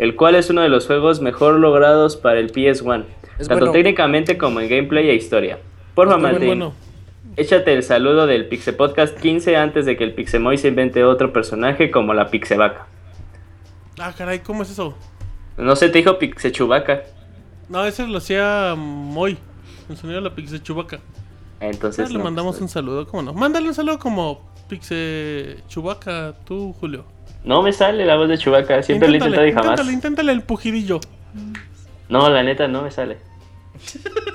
el 0.00 0.16
cual 0.16 0.34
es 0.34 0.50
uno 0.50 0.62
de 0.62 0.68
los 0.68 0.86
juegos 0.86 1.20
mejor 1.20 1.54
logrados 1.60 2.16
para 2.16 2.40
el 2.40 2.50
PS1, 2.52 3.04
Es 3.38 3.46
tanto 3.46 3.66
bueno. 3.66 3.72
técnicamente 3.72 4.36
como 4.36 4.60
en 4.60 4.68
gameplay 4.68 5.08
e 5.10 5.14
historia. 5.14 5.58
Porfa, 5.94 6.16
bien 6.16 6.22
Martín, 6.32 6.46
bueno. 6.48 6.74
échate 7.36 7.72
el 7.72 7.84
saludo 7.84 8.26
del 8.26 8.46
Pixe 8.46 8.72
Podcast 8.72 9.16
15 9.18 9.56
antes 9.56 9.86
de 9.86 9.96
que 9.96 10.02
el 10.04 10.12
Pixemoy 10.12 10.58
se 10.58 10.68
invente 10.68 11.04
otro 11.04 11.32
personaje 11.32 11.90
como 11.92 12.14
la 12.14 12.28
Pixevaca. 12.30 12.86
Ah, 14.00 14.12
caray, 14.16 14.40
¿cómo 14.40 14.62
es 14.64 14.70
eso? 14.70 14.96
No 15.58 15.74
sé, 15.76 15.88
te 15.88 15.98
dijo 15.98 16.18
Pixe 16.18 16.52
Chubaca. 16.52 17.02
No, 17.68 17.84
ese 17.84 18.06
lo 18.06 18.18
hacía 18.18 18.74
Moy. 18.76 19.36
El 19.90 19.96
sonido 19.96 20.20
de 20.20 20.28
la 20.28 20.34
Pixe 20.34 20.62
Chubaca. 20.62 21.00
Entonces, 21.60 22.10
le 22.10 22.18
no, 22.18 22.24
mandamos 22.24 22.54
pues, 22.54 22.62
un 22.62 22.68
saludo, 22.68 23.06
¿cómo 23.08 23.22
no? 23.22 23.34
Mándale 23.34 23.66
un 23.66 23.74
saludo 23.74 23.98
como 23.98 24.52
Pixe 24.68 25.56
Chubaca, 25.68 26.34
tú, 26.44 26.72
Julio. 26.78 27.04
No 27.42 27.62
me 27.62 27.72
sale 27.72 28.06
la 28.06 28.16
voz 28.16 28.28
de 28.28 28.38
Chubaca, 28.38 28.82
siempre 28.82 29.08
lo 29.08 29.14
he 29.14 29.16
intentado 29.18 29.46
y 29.46 29.52
jamás. 29.52 29.70
Inténtale, 29.70 29.92
inténtale 29.92 30.32
el 30.32 30.42
pujidillo. 30.42 31.00
No, 32.08 32.28
la 32.30 32.42
neta, 32.42 32.68
no 32.68 32.82
me 32.82 32.90
sale. 32.90 33.18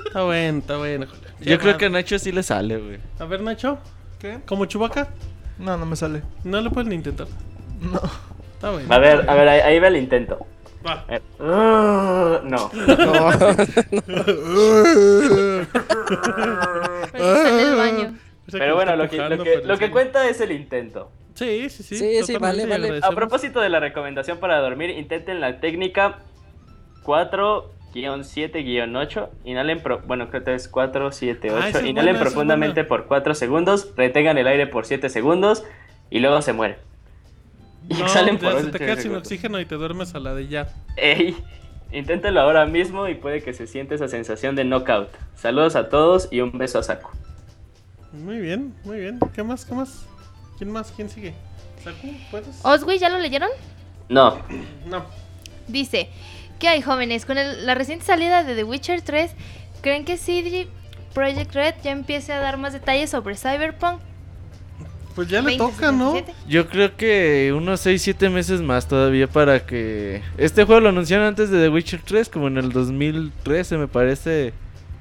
Está 0.06 0.24
bueno, 0.24 0.58
está 0.58 0.76
bueno, 0.76 1.06
Julio. 1.06 1.24
Yo 1.40 1.58
creo 1.58 1.78
que 1.78 1.86
a 1.86 1.88
Nacho 1.90 2.18
sí 2.18 2.32
le 2.32 2.42
sale, 2.42 2.76
güey. 2.76 2.98
A 3.18 3.24
ver, 3.24 3.40
Nacho. 3.40 3.78
¿Qué? 4.18 4.40
¿Como 4.46 4.66
Chubaca? 4.66 5.08
No, 5.58 5.76
no 5.76 5.86
me 5.86 5.96
sale. 5.96 6.22
No 6.44 6.60
le 6.60 6.70
puedes 6.70 6.88
ni 6.88 6.96
intentar. 6.96 7.26
No. 7.80 8.00
Está 8.54 8.70
bueno. 8.70 8.94
A 8.94 8.98
ver, 8.98 9.28
a 9.28 9.34
ver, 9.34 9.48
ahí, 9.48 9.60
ahí 9.60 9.78
va 9.78 9.88
el 9.88 9.96
intento. 9.96 10.46
Va. 10.86 11.04
Eh, 11.08 11.20
ah, 11.40 12.40
no. 12.44 12.70
En 17.14 17.58
el 17.60 17.76
baño. 17.76 18.14
Pero 18.52 18.74
bueno, 18.74 18.94
lo 18.96 19.08
que, 19.08 19.16
lo 19.16 19.42
que, 19.42 19.62
lo 19.64 19.78
que 19.78 19.90
cuenta 19.90 20.28
es 20.28 20.40
el 20.40 20.52
intento. 20.52 21.10
Sí, 21.34 21.68
sí, 21.70 21.82
sí. 21.82 21.96
Sí, 21.96 22.22
sí, 22.22 22.36
vale, 22.36 22.66
vale. 22.66 23.00
A 23.02 23.10
propósito 23.10 23.60
de 23.60 23.68
la 23.68 23.80
recomendación 23.80 24.38
para 24.38 24.60
dormir, 24.60 24.90
intenten 24.90 25.40
la 25.40 25.58
técnica 25.60 26.18
4-7-8. 27.02 29.28
Inhalen, 29.44 29.80
pro- 29.82 30.02
bueno, 30.06 30.28
creo 30.30 30.44
que 30.44 30.54
es 30.54 30.68
4, 30.68 31.10
7, 31.12 31.48
Ah, 31.50 31.54
8. 31.56 31.66
esa 31.68 31.78
es 31.80 31.84
Inhalen 31.86 32.14
buena, 32.14 32.20
profundamente 32.20 32.84
por 32.84 33.06
4 33.06 33.34
segundos, 33.34 33.92
retengan 33.96 34.38
el 34.38 34.46
aire 34.46 34.66
por 34.66 34.86
7 34.86 35.08
segundos 35.08 35.64
y 36.10 36.20
luego 36.20 36.40
se 36.42 36.52
mueren. 36.52 36.76
Y 37.88 37.94
No, 37.94 38.04
exhalen 38.04 38.36
ya 38.38 38.40
por 38.40 38.52
se 38.52 38.58
8 38.66 38.70
te 38.70 38.78
quedas 38.78 39.02
sin 39.02 39.14
oxígeno 39.14 39.60
y 39.60 39.66
te 39.66 39.74
duermes 39.74 40.14
a 40.14 40.18
la 40.20 40.34
de 40.34 40.48
ya. 40.48 40.68
Ey, 40.96 41.36
inténtenlo 41.92 42.40
ahora 42.40 42.66
mismo 42.66 43.08
y 43.08 43.14
puede 43.14 43.42
que 43.42 43.52
se 43.52 43.66
siente 43.66 43.94
esa 43.96 44.08
sensación 44.08 44.56
de 44.56 44.64
knockout. 44.64 45.08
Saludos 45.36 45.76
a 45.76 45.88
todos 45.88 46.28
y 46.30 46.40
un 46.40 46.56
beso 46.56 46.78
a 46.78 46.82
Saku. 46.82 47.10
Muy 48.12 48.38
bien, 48.38 48.74
muy 48.84 49.00
bien. 49.00 49.18
¿Qué 49.34 49.42
más? 49.42 49.64
¿Qué 49.64 49.74
más? 49.74 50.06
¿Quién 50.56 50.70
más? 50.70 50.92
¿Quién 50.92 51.08
sigue? 51.10 51.34
¿Saku? 51.82 52.14
¿Puedes? 52.30 52.60
Oswi, 52.64 52.98
¿ya 52.98 53.08
lo 53.10 53.18
leyeron? 53.18 53.50
No, 54.08 54.38
No. 54.86 55.04
Dice, 55.68 56.08
¿qué 56.58 56.68
hay 56.68 56.80
jóvenes? 56.82 57.26
Con 57.26 57.38
el- 57.38 57.66
la 57.66 57.74
reciente 57.74 58.04
salida 58.04 58.44
de 58.44 58.54
The 58.54 58.64
Witcher 58.64 59.02
3, 59.02 59.32
¿creen 59.82 60.04
que 60.04 60.16
CD 60.16 60.68
Projekt 61.12 61.54
Red 61.54 61.74
ya 61.82 61.90
empiece 61.90 62.32
a 62.32 62.38
dar 62.40 62.56
más 62.56 62.72
detalles 62.72 63.10
sobre 63.10 63.36
Cyberpunk? 63.36 64.00
Pues 65.14 65.28
ya 65.28 65.42
le 65.42 65.56
toca, 65.56 65.92
¿no? 65.92 66.12
2077? 66.12 66.48
Yo 66.48 66.68
creo 66.68 66.96
que 66.96 67.52
unos 67.56 67.80
6, 67.80 68.02
7 68.02 68.30
meses 68.30 68.60
más 68.60 68.88
todavía 68.88 69.28
para 69.28 69.64
que... 69.64 70.22
Este 70.38 70.64
juego 70.64 70.80
lo 70.80 70.88
anunciaron 70.88 71.26
antes 71.26 71.50
de 71.50 71.60
The 71.60 71.68
Witcher 71.68 72.00
3, 72.04 72.28
como 72.28 72.48
en 72.48 72.58
el 72.58 72.72
2013 72.72 73.78
me 73.78 73.88
parece. 73.88 74.52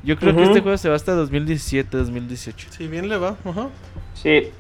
Yo 0.03 0.17
creo 0.17 0.35
que 0.35 0.43
este 0.43 0.61
juego 0.61 0.77
se 0.77 0.89
va 0.89 0.95
hasta 0.95 1.13
2017, 1.13 1.97
2018. 1.97 2.67
Si 2.71 2.87
bien 2.87 3.09
le 3.09 3.17
va. 3.17 3.37
Ajá. 3.45 3.69
sí. 4.13 4.51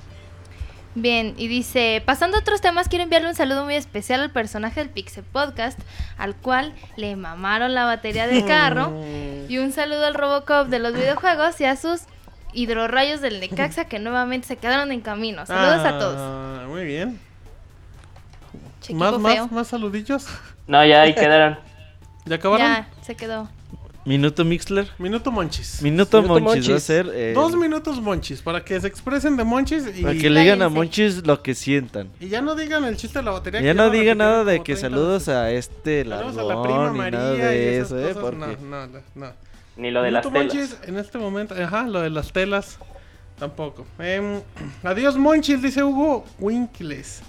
Bien, 0.95 1.33
y 1.37 1.47
dice, 1.47 2.03
pasando 2.05 2.37
a 2.37 2.41
otros 2.41 2.61
temas, 2.61 2.87
quiero 2.87 3.03
enviarle 3.03 3.27
un 3.27 3.33
saludo 3.33 3.63
muy 3.63 3.73
especial 3.73 4.21
al 4.21 4.29
personaje 4.29 4.79
del 4.79 4.89
Pixel 4.89 5.23
Podcast, 5.23 5.79
al 6.17 6.35
cual 6.35 6.75
le 6.97 7.15
mamaron 7.15 7.73
la 7.73 7.85
batería 7.85 8.27
del 8.27 8.45
carro, 8.45 8.93
y 9.49 9.57
un 9.57 9.71
saludo 9.71 10.05
al 10.05 10.13
Robocop 10.13 10.67
de 10.67 10.77
los 10.77 10.93
videojuegos 10.93 11.59
y 11.61 11.65
a 11.65 11.75
sus 11.75 12.01
hidrorrayos 12.53 13.21
del 13.21 13.39
Necaxa 13.39 13.85
que 13.85 13.99
nuevamente 13.99 14.47
se 14.47 14.57
quedaron 14.57 14.91
en 14.91 15.01
camino. 15.01 15.45
Saludos 15.45 15.85
a 15.85 15.99
todos. 15.99 16.15
Ah, 16.17 16.65
Muy 16.67 16.85
bien. 16.85 17.19
¿Más, 18.93 19.11
feo. 19.11 19.19
más, 19.19 19.51
más 19.51 19.67
saludillos? 19.67 20.25
No, 20.67 20.85
ya 20.85 21.01
ahí 21.03 21.15
quedaron. 21.15 21.57
¿Ya 22.25 22.35
acabaron? 22.35 22.65
Ya, 22.67 22.87
se 23.01 23.15
quedó. 23.15 23.49
Minuto 24.05 24.43
Mixler. 24.43 24.89
Minuto 24.97 25.31
Monchis. 25.31 25.81
Minuto, 25.81 26.21
Minuto 26.21 26.39
Monchis. 26.41 26.65
Va 26.67 26.71
a 26.71 26.73
Monchis. 26.73 26.83
ser... 26.83 27.09
eh, 27.13 27.31
Dos 27.33 27.55
minutos 27.55 28.01
Monchis, 28.01 28.41
para 28.41 28.65
que 28.65 28.79
se 28.81 28.87
expresen 28.87 29.37
de 29.37 29.45
Monchis 29.45 29.85
y, 29.95 30.01
Para 30.01 30.13
que 30.15 30.29
le 30.29 30.41
digan 30.41 30.61
a. 30.61 30.67
Monchis 30.67 31.25
lo 31.25 31.41
que 31.41 31.55
sientan. 31.55 32.09
y 32.19 32.27
ya 32.27 32.41
no 32.41 32.53
digan 32.55 32.83
el 32.83 32.97
chiste 32.97 33.19
de 33.19 33.23
la 33.25 33.31
batería. 33.31 33.61
Ya 33.61 33.67
que 33.71 33.73
no 33.75 33.85
lo 33.85 33.91
diga 33.91 34.13
nada 34.15 34.43
de 34.43 34.57
que 34.59 34.75
30 34.75 34.81
saludos 34.81 35.25
veces. 35.27 35.35
a 35.35 35.51
este 35.51 36.03
Saludos 36.03 36.37
a 36.37 36.43
la 36.43 36.61
prima 36.63 36.91
María 36.91 37.19
nada 37.19 37.33
y 37.35 37.37
de 37.37 37.77
esas 37.77 37.91
eso, 37.93 37.99
eh, 37.99 38.13
cosas. 38.13 38.21
porque... 38.21 38.57
No, 38.65 38.87
no, 38.87 38.99
no. 39.15 39.27
Ni 39.75 39.91
lo 39.91 40.01
de 40.03 40.11
las 40.11 40.25
Minuto 40.25 40.53
telas. 40.53 40.77
En 40.83 40.97
este 40.97 41.17
momento, 41.17 41.55
ajá, 41.55 41.83
lo 41.83 42.01
de 42.01 42.09
las 42.09 42.31
telas. 42.31 42.77
Tampoco. 43.39 43.85
Em, 43.99 44.41
adiós, 44.83 45.17
Monchis, 45.17 45.61
dice 45.61 45.83
Hugo 45.83 46.25
Winkles. 46.39 47.21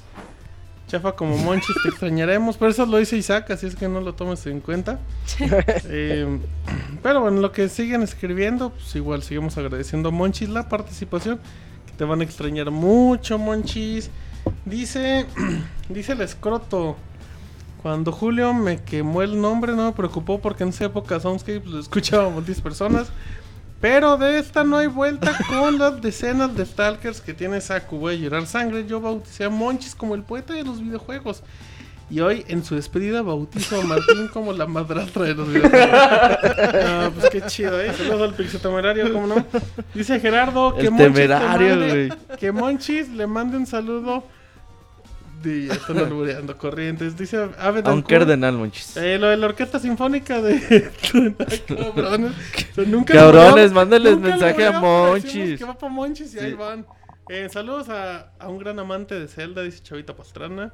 Chafa 0.87 1.13
como 1.13 1.37
Monchis, 1.39 1.75
te 1.83 1.89
extrañaremos. 1.91 2.57
Pero 2.57 2.71
eso 2.71 2.87
lo 2.87 2.99
dice 2.99 3.17
Isaac, 3.17 3.51
así 3.51 3.67
es 3.67 3.75
que 3.75 3.89
no 3.89 4.01
lo 4.01 4.15
tomes 4.15 4.47
en 4.47 4.61
cuenta. 4.61 4.99
Em, 5.89 6.41
pero 7.03 7.21
bueno, 7.21 7.41
lo 7.41 7.53
que 7.53 7.69
siguen 7.69 8.03
escribiendo, 8.03 8.71
pues 8.71 8.95
igual 8.95 9.23
seguimos 9.23 9.57
agradeciendo 9.57 10.11
a 10.11 10.13
Monchis 10.13 10.49
la 10.51 10.69
participación. 10.69 11.41
Que 11.87 11.93
te 11.97 12.05
van 12.05 12.21
a 12.21 12.25
extrañar 12.25 12.71
mucho, 12.71 13.39
Monchis. 13.39 14.11
Dice, 14.67 15.27
dice 15.89 16.13
el 16.13 16.21
escroto. 16.21 16.97
Cuando 17.85 18.13
Julio 18.13 18.55
me 18.55 18.83
quemó 18.83 19.21
el 19.21 19.39
nombre, 19.39 19.73
no 19.75 19.85
me 19.85 19.93
preocupó 19.93 20.41
porque 20.41 20.63
en 20.63 20.71
esa 20.71 20.87
época 20.87 21.21
Soundscape 21.21 21.65
lo 21.67 21.79
escuchábamos 21.79 22.47
10 22.47 22.63
personas. 22.63 23.09
Pero 23.79 24.17
de 24.17 24.39
esta 24.39 24.65
no 24.65 24.79
hay 24.79 24.87
vuelta 24.87 25.37
con 25.51 25.79
las 25.79 26.01
decenas 26.01 26.57
de 26.57 26.65
stalkers 26.65 27.21
que 27.21 27.35
tiene 27.35 27.61
Saku. 27.61 27.99
Voy 27.99 28.15
a 28.15 28.17
llorar 28.17 28.47
sangre. 28.47 28.87
Yo 28.87 29.03
bauticé 29.03 29.45
a 29.45 29.51
Monchis 29.51 29.95
como 29.95 30.15
el 30.15 30.23
poeta 30.23 30.55
de 30.55 30.65
los 30.65 30.81
videojuegos. 30.81 31.43
Y 32.09 32.21
hoy 32.21 32.43
en 32.49 32.65
su 32.65 32.75
despedida 32.75 33.21
bautizo 33.21 33.79
a 33.79 33.85
Martín 33.85 34.29
como 34.33 34.55
la 34.55 34.65
madrastra 34.67 35.25
de 35.25 35.35
los 35.35 35.47
videojuegos. 35.47 35.91
Ah, 35.93 37.11
pues 37.15 37.29
qué 37.31 37.43
chido, 37.43 37.79
¿eh? 37.79 37.93
Saludos 37.93 38.31
al 38.31 38.35
Pixel 38.35 38.61
Temerario, 38.63 39.13
¿cómo 39.13 39.27
no? 39.27 39.45
Dice 39.93 40.19
Gerardo 40.21 40.75
que 40.75 40.87
El 40.87 40.91
Monchis, 40.93 41.13
temerario, 41.15 41.77
le 41.77 42.09
mande- 42.09 42.37
que 42.39 42.51
Monchis 42.51 43.09
le 43.11 43.27
mande 43.27 43.59
un 43.59 43.67
saludo. 43.67 44.25
De, 45.45 45.67
ya 45.67 45.75
están 45.75 45.99
albureando 45.99 46.57
corrientes. 46.59 47.17
Dice 47.17 47.37
A 47.37 47.45
un 47.45 47.55
Abedancourt, 47.59 48.09
cardenal, 48.09 48.55
monchis. 48.57 48.97
eh, 48.97 49.19
lo 49.19 49.29
de 49.29 49.37
la 49.37 49.47
orquesta 49.47 49.79
sinfónica 49.79 50.41
de. 50.43 50.91
Cabrones. 51.67 52.33
O 52.73 52.75
sea, 52.75 52.85
nunca 52.87 53.15
Cabrones, 53.15 53.69
le- 53.71 53.75
mándales 53.75 54.15
nunca 54.17 54.29
mensaje 54.31 54.67
a 54.67 54.81
Monchis. 54.81 55.59
Que 55.59 55.65
va 55.65 55.79
pa' 55.79 55.89
Monchis 55.89 56.35
y 56.35 56.39
ahí 56.39 56.51
Sí. 56.51 56.57
van. 56.57 56.87
Eh, 57.29 57.49
saludos 57.51 57.89
a, 57.89 58.33
a 58.39 58.49
un 58.49 58.59
gran 58.59 58.79
amante 58.79 59.19
de 59.19 59.29
Zelda, 59.29 59.63
dice 59.63 59.81
Chavita 59.83 60.15
Pastrana. 60.15 60.73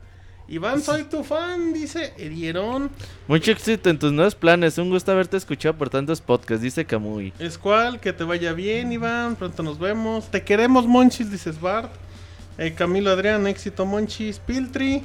Iván, 0.49 0.81
soy 0.83 1.05
tu 1.05 1.23
fan, 1.23 1.73
dice 1.73 2.13
Edieron. 2.19 2.91
Mucho 3.29 3.53
éxito 3.53 3.89
en 3.89 4.01
tus 4.01 4.11
nuevos 4.11 4.35
planes. 4.35 4.79
Un 4.79 4.91
gusto 4.91 5.13
haberte 5.13 5.37
escuchado 5.37 5.77
por 5.79 5.91
tantos 5.91 6.21
podcasts, 6.21 6.61
dice 6.63 6.85
Kamui. 6.85 7.33
Escual, 7.39 8.01
que 8.01 8.13
te 8.13 8.25
vaya 8.25 8.53
bien, 8.53 8.91
Iván. 8.91 9.37
Pronto 9.37 9.63
nos 9.63 9.79
vemos. 9.79 10.29
Te 10.29 10.43
queremos, 10.43 10.89
Monchis, 10.89 11.31
dices 11.31 11.61
Bart. 11.61 11.93
Eh, 12.61 12.75
Camilo 12.75 13.11
Adrián, 13.11 13.47
éxito, 13.47 13.87
Monchis. 13.87 14.39
Piltri. 14.39 15.03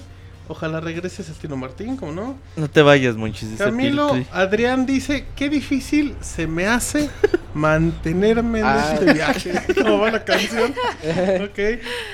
Ojalá 0.48 0.80
regreses 0.80 1.28
al 1.30 1.36
Tino 1.38 1.58
Martín, 1.58 1.98
¿cómo 1.98 2.12
no? 2.12 2.38
No 2.56 2.70
te 2.70 2.84
vayas, 2.84 3.16
monchis, 3.16 3.50
dice 3.50 3.64
Camilo 3.64 4.10
Piltri. 4.12 4.28
Adrián 4.32 4.86
dice, 4.86 5.26
qué 5.36 5.50
difícil 5.50 6.16
se 6.22 6.46
me 6.46 6.68
hace 6.68 7.10
mantenerme 7.56 8.60
en 8.60 8.66
Ah. 8.66 8.92
este 8.94 9.12
viaje. 9.14 9.54
¿Cómo 9.82 9.98
va 10.00 10.12
la 10.12 10.24
canción? 10.24 10.72
ok. 10.72 11.58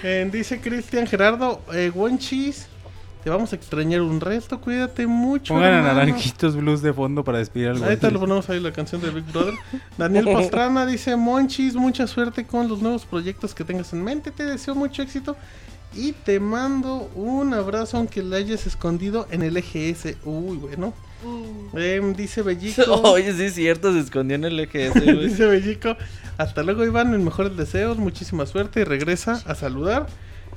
Eh, 0.03 0.29
dice 0.31 0.61
Cristian 0.61 1.07
Gerardo, 1.07 1.61
eh, 1.73 1.91
Wonchis, 1.93 2.67
te 3.23 3.29
vamos 3.29 3.53
a 3.53 3.55
extrañar 3.55 4.01
un 4.01 4.19
resto, 4.19 4.59
cuídate 4.59 5.07
mucho. 5.07 5.53
Pongan 5.53 5.73
a 5.73 5.77
hermano". 5.77 5.93
Naranjitos 5.95 6.55
Blues 6.55 6.81
de 6.81 6.93
fondo 6.93 7.23
para 7.23 7.37
despedir 7.37 7.69
al 7.69 7.83
Ahorita 7.83 8.09
lo 8.09 8.19
ponemos 8.19 8.49
ahí 8.49 8.59
la 8.59 8.73
canción 8.73 9.01
de 9.01 9.09
Big 9.09 9.25
Brother. 9.31 9.53
Daniel 9.97 10.25
Pastrana 10.25 10.85
dice, 10.85 11.15
Monchis, 11.15 11.75
mucha 11.75 12.07
suerte 12.07 12.45
con 12.45 12.67
los 12.67 12.81
nuevos 12.81 13.05
proyectos 13.05 13.53
que 13.53 13.63
tengas 13.63 13.93
en 13.93 14.03
mente. 14.03 14.31
Te 14.31 14.45
deseo 14.45 14.75
mucho 14.75 15.01
éxito. 15.01 15.35
Y 15.93 16.13
te 16.13 16.39
mando 16.39 17.11
un 17.15 17.53
abrazo 17.53 17.97
aunque 17.97 18.23
le 18.23 18.37
hayas 18.37 18.65
escondido 18.65 19.27
en 19.29 19.43
el 19.43 19.57
EGS. 19.57 20.15
Uy, 20.23 20.57
bueno. 20.57 20.93
Em, 21.73 22.13
dice 22.15 22.41
Bellico. 22.41 22.81
Oye, 23.11 23.33
sí 23.33 23.43
es 23.43 23.55
cierto, 23.55 23.93
se 23.93 23.99
escondió 23.99 24.35
en 24.35 24.45
el 24.45 24.59
EGS, 24.59 24.93
dice 25.21 25.45
Bellico. 25.45 25.97
Hasta 26.37 26.63
luego, 26.63 26.85
Iván. 26.85 27.13
En 27.13 27.23
mejores 27.23 27.57
deseos. 27.57 27.97
Muchísima 27.97 28.45
suerte. 28.45 28.81
Y 28.81 28.83
regresa 28.85 29.41
a 29.45 29.53
saludar. 29.53 30.07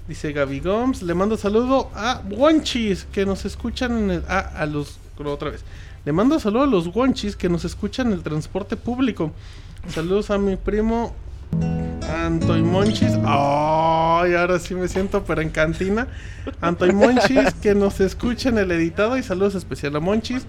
Dice 0.08 0.33
Gaby 0.33 0.60
Gomes. 0.60 1.02
Le 1.02 1.15
mando 1.15 1.36
saludo 1.36 1.91
a 1.94 2.23
Wonchis 2.31 3.05
que 3.05 3.24
nos 3.24 3.44
escuchan 3.44 3.97
en 3.97 4.10
el. 4.10 4.23
Ah, 4.28 4.52
a 4.57 4.66
los. 4.66 4.99
Otra 5.18 5.50
vez. 5.50 5.65
Le 6.05 6.12
mando 6.12 6.39
saludo 6.39 6.65
a 6.65 6.66
los 6.66 6.94
Wonchis 6.94 7.36
que 7.36 7.49
nos 7.49 7.65
escuchan 7.65 8.08
en 8.08 8.15
el 8.15 8.23
transporte 8.23 8.76
público. 8.76 9.33
Saludos 9.89 10.31
a 10.31 10.39
mi 10.39 10.57
primo 10.57 11.15
Antoy 12.02 12.62
Monchis. 12.62 13.12
Ay, 13.24 14.34
ahora 14.34 14.58
sí 14.58 14.74
me 14.74 14.89
siento, 14.89 15.24
pero 15.24 15.41
en 15.41 15.50
cantina. 15.50 16.08
Antoy 16.60 16.92
Monchis, 16.92 17.55
que 17.62 17.74
nos 17.74 18.00
escucha 18.00 18.50
en 18.50 18.58
el 18.58 18.70
editado. 18.73 19.16
Y 19.16 19.23
saludos 19.23 19.55
especial 19.55 19.97
a 19.97 20.00
Monchis. 20.00 20.47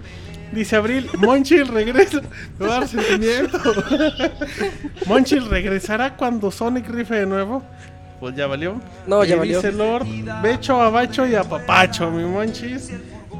Dice 0.52 0.76
Abril, 0.76 1.08
Monchis 1.18 1.68
regresa. 1.68 2.20
Me 2.58 2.66
va 2.66 2.76
a 2.76 2.80
dar 2.80 2.88
sentimiento. 2.88 3.58
Monchis 5.06 5.44
regresará 5.46 6.16
cuando 6.16 6.50
Sonic 6.50 6.88
rife 6.88 7.14
de 7.14 7.26
nuevo. 7.26 7.62
Pues 8.20 8.34
ya 8.34 8.46
valió. 8.46 8.80
No, 9.06 9.24
ya 9.24 9.34
Y 9.34 9.38
valió. 9.38 9.56
Dice 9.56 9.72
Lord, 9.72 10.06
Becho, 10.42 10.80
Abacho 10.80 11.26
y 11.26 11.34
Apapacho, 11.34 12.10
mi 12.10 12.24
Monchis. 12.24 12.90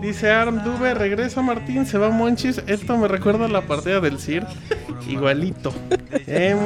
Dice 0.01 0.31
Arm 0.31 0.63
Dube, 0.63 0.93
regresa 0.93 1.41
Martín, 1.41 1.87
se 1.87 1.97
va 1.97 2.11
Monchis. 2.11 2.63
Esto 2.67 2.97
me 2.99 3.09
recuerda 3.09 3.47
a 3.47 3.49
la 3.49 3.63
partida 3.63 4.01
del 4.01 4.19
CIR. 4.19 4.47
Igualito. 5.09 5.73
Em, 6.27 6.59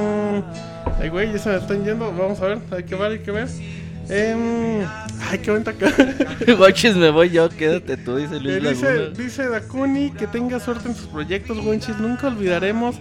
ay, 1.01 1.09
güey, 1.09 1.33
ya 1.33 1.39
se 1.39 1.51
me 1.51 1.57
están 1.57 1.85
yendo. 1.85 2.13
Vamos 2.13 2.41
a 2.41 2.47
ver, 2.47 2.59
hay 2.73 2.85
que 2.85 2.95
ver, 2.95 3.13
hay 3.13 3.19
que 3.21 3.31
ver. 3.31 3.49
Em, 4.11 4.81
ay, 5.31 5.39
qué 5.39 5.51
acá. 5.71 5.87
Monchis, 6.59 6.97
me 6.97 7.11
voy 7.11 7.31
yo, 7.31 7.49
quédate 7.49 7.97
tú, 7.97 8.17
dice 8.17 8.37
Eh, 8.37 8.41
Luis 8.41 8.63
dice, 9.17 9.43
Laguna. 9.45 9.61
Dakuni 9.61 10.11
que 10.11 10.27
tenga 10.27 10.59
suerte 10.59 10.89
en 10.89 10.95
sus 10.97 11.07
proyectos, 11.07 11.57
Monchis. 11.59 11.97
Nunca 11.99 12.27
olvidaremos 12.27 12.97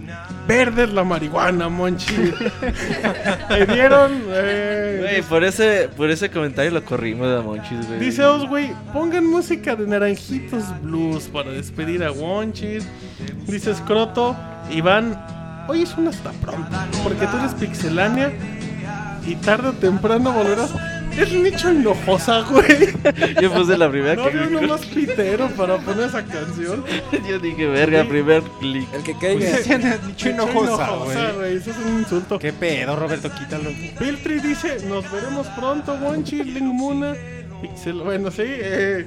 verdes 0.46 0.92
la 0.92 1.02
marihuana, 1.04 1.68
Monchis. 1.68 2.16
Le 3.50 3.66
dieron. 3.66 4.12
eh, 4.28 4.98
Güey, 5.00 5.22
por 5.22 5.42
ese, 5.44 5.88
por 5.96 6.10
ese 6.10 6.30
comentario 6.30 6.70
lo 6.70 6.84
corrimos 6.84 7.26
a 7.36 7.42
Monchis, 7.42 7.86
güey. 7.88 7.98
Dice 7.98 8.24
Oswey, 8.24 8.72
pongan 8.92 9.26
música 9.26 9.74
de 9.74 9.86
Naranjitos 9.86 10.64
Blues 10.82 11.24
para 11.24 11.50
despedir 11.50 12.04
a 12.04 12.12
Wonchis. 12.12 12.86
Dice 13.46 13.74
Scroto, 13.74 14.36
Iván, 14.70 15.18
hoy 15.68 15.82
es 15.82 15.96
una 15.96 16.10
hasta 16.10 16.30
pronto, 16.32 16.68
porque 17.02 17.26
tú 17.26 17.36
eres 17.38 17.54
pixelánea 17.54 18.30
y 19.26 19.34
tarde 19.36 19.68
o 19.68 19.72
temprano 19.72 20.30
volverás. 20.32 20.70
Es 21.18 21.32
nicho 21.32 21.68
enojosa, 21.68 22.42
güey. 22.42 22.94
Yo 23.40 23.52
puse 23.52 23.76
la 23.76 23.90
primera 23.90 24.14
No 24.16 24.30
que 24.30 24.38
había 24.38 24.58
uno 24.58 24.68
más 24.68 24.86
pitero 24.86 25.48
para 25.50 25.78
poner 25.78 26.06
esa 26.08 26.24
canción. 26.24 26.84
Yo 27.28 27.38
dije, 27.38 27.66
verga, 27.66 28.04
primer 28.04 28.42
clic. 28.60 28.88
El 28.94 29.02
que 29.02 29.14
caiga. 29.18 29.56
Dicho 29.58 29.78
Nicho 30.06 30.28
enojosa, 30.30 30.84
enojosa, 30.84 31.32
güey. 31.32 31.56
Eso 31.56 31.70
es 31.70 31.76
un 31.78 31.98
insulto. 32.00 32.38
¿Qué 32.38 32.52
pedo, 32.52 32.96
Roberto? 32.96 33.30
Quítalo. 33.30 33.70
Piltri 33.98 34.40
dice, 34.40 34.86
nos 34.86 35.10
veremos 35.10 35.46
pronto, 35.48 35.94
Wonchi, 35.94 36.42
Lingmuna, 36.42 37.14
Pixel, 37.60 38.00
bueno, 38.02 38.30
sí, 38.30 38.42
eh, 38.46 39.06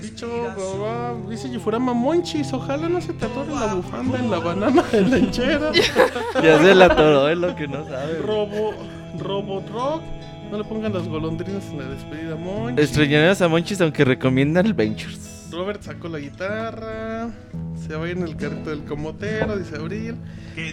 dicho, 0.00 0.28
babá, 0.56 1.14
dice 1.28 1.50
Yufurama, 1.50 1.94
Monchis, 1.94 2.52
ojalá 2.52 2.88
no 2.88 3.00
se 3.00 3.12
te 3.14 3.24
atore 3.24 3.54
la 3.54 3.74
bufanda 3.74 4.18
en 4.18 4.30
la 4.30 4.38
banana 4.38 4.82
de 4.92 5.00
lanchera. 5.02 5.70
Ya 6.42 6.58
se 6.58 6.74
la 6.74 6.86
atoró, 6.86 7.28
es 7.28 7.38
lo 7.38 7.54
que 7.56 7.66
no 7.68 7.84
sabe. 7.88 8.18
Robo, 8.18 8.74
Robot 9.18 9.70
Rock, 9.70 10.02
no 10.54 10.62
le 10.62 10.68
pongan 10.68 10.92
las 10.92 11.08
golondrinas 11.08 11.64
en 11.64 11.78
la 11.78 11.88
despedida, 11.88 12.36
Monchi. 12.36 12.80
Extrañarás 12.80 13.42
a 13.42 13.48
Monchis 13.48 13.80
aunque 13.80 14.04
recomiendan 14.04 14.66
el 14.66 14.72
Ventures. 14.72 15.48
Robert 15.50 15.82
sacó 15.82 16.08
la 16.08 16.20
guitarra, 16.20 17.28
se 17.84 17.96
va 17.96 18.04
a 18.04 18.08
ir 18.08 18.16
en 18.16 18.22
el 18.22 18.36
carrito 18.36 18.70
del 18.70 18.84
comotero, 18.84 19.56
dice 19.56 19.74
Abril. 19.74 20.14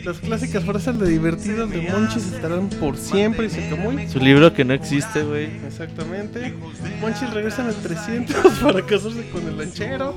Las 0.05 0.19
clásicas 0.19 0.63
frases 0.63 0.99
de 0.99 1.09
divertidas 1.09 1.67
de 1.71 1.81
Monchis 1.81 2.31
estarán 2.31 2.69
por 2.69 2.95
siempre, 2.95 3.45
dice 3.45 3.67
Camuy. 3.71 4.07
Su 4.07 4.19
libro 4.19 4.53
que 4.53 4.63
no 4.63 4.75
existe, 4.75 5.23
güey. 5.23 5.45
Exactamente. 5.65 6.53
Monchis 6.99 7.33
regresa 7.33 7.63
en 7.63 7.69
el 7.69 7.75
300 7.75 8.35
para 8.61 8.85
casarse 8.85 9.27
con 9.31 9.47
el 9.47 9.57
lanchero. 9.57 10.13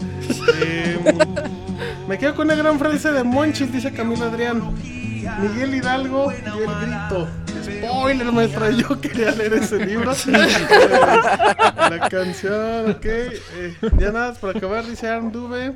Eh, 0.63 0.99
me 2.07 2.19
quedo 2.19 2.35
con 2.35 2.49
una 2.49 2.55
gran 2.55 2.79
frase 2.79 3.13
de 3.13 3.25
Monchis, 3.25 3.73
dice 3.73 3.93
Camilo 3.93 4.27
Adrián. 4.27 4.75
Miguel 5.41 5.75
Hidalgo 5.75 6.31
y 6.31 6.37
el 6.37 6.87
grito. 6.87 7.44
Spoiler, 7.65 8.33
maestra, 8.33 8.71
yo 8.71 9.01
quería 9.01 9.31
leer 9.31 9.55
ese 9.55 9.85
libro. 9.85 10.13
Eh, 10.13 10.17
la 11.77 12.09
canción, 12.11 12.91
ok. 12.91 13.05
Eh, 13.05 13.75
ya 13.99 14.13
nada, 14.13 14.35
para 14.35 14.59
acabar, 14.59 14.87
dice 14.87 15.09
Arm 15.09 15.33
Dube. 15.33 15.75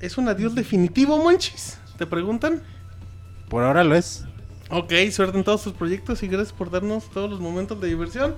¿Es 0.00 0.16
un 0.16 0.28
adiós 0.28 0.54
definitivo, 0.54 1.22
Monchis? 1.22 1.78
¿Te 1.96 2.06
preguntan? 2.06 2.62
Por 3.48 3.64
ahora 3.64 3.84
lo 3.84 3.94
es. 3.94 4.24
Ok, 4.70 4.92
suerte 5.10 5.38
en 5.38 5.44
todos 5.44 5.62
tus 5.62 5.72
proyectos 5.72 6.22
y 6.22 6.28
gracias 6.28 6.52
por 6.52 6.70
darnos 6.70 7.10
todos 7.10 7.28
los 7.28 7.40
momentos 7.40 7.80
de 7.80 7.88
diversión. 7.88 8.34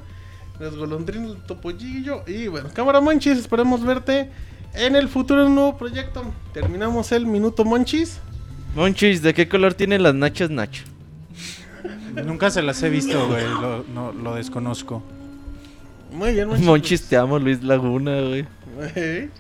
Las 0.59 0.77
golondrinas, 0.77 1.31
el 1.33 1.43
topollillo 1.43 2.23
y 2.27 2.49
bueno, 2.49 2.69
cámara 2.73 3.01
Monchis, 3.01 3.39
esperemos 3.39 3.85
verte 3.85 4.31
en 4.75 4.95
el 4.95 5.09
futuro 5.09 5.43
en 5.43 5.49
un 5.49 5.55
nuevo 5.55 5.77
proyecto. 5.77 6.25
Terminamos 6.53 7.13
el 7.13 7.27
minuto 7.27 7.65
Monchis. 7.65 8.19
Monchis, 8.75 9.23
¿de 9.23 9.35
qué 9.35 9.49
color 9.49 9.75
tienen 9.75 10.03
las 10.03 10.15
nachas 10.15 10.51
Nacho? 10.51 10.85
Nunca 12.25 12.51
se 12.51 12.63
las 12.63 12.83
he 12.83 12.89
visto, 12.91 13.27
güey. 13.29 13.45
Lo, 13.45 13.85
no, 13.93 14.13
lo 14.13 14.35
desconozco. 14.35 15.03
Muy 16.13 16.33
bien, 16.33 16.49
Monchis. 16.49 16.67
Monchis, 16.67 17.03
te 17.09 17.17
amo, 17.17 17.39
Luis 17.39 17.63
Laguna, 17.63 18.21
güey. 18.21 18.45
Ey, 18.97 19.31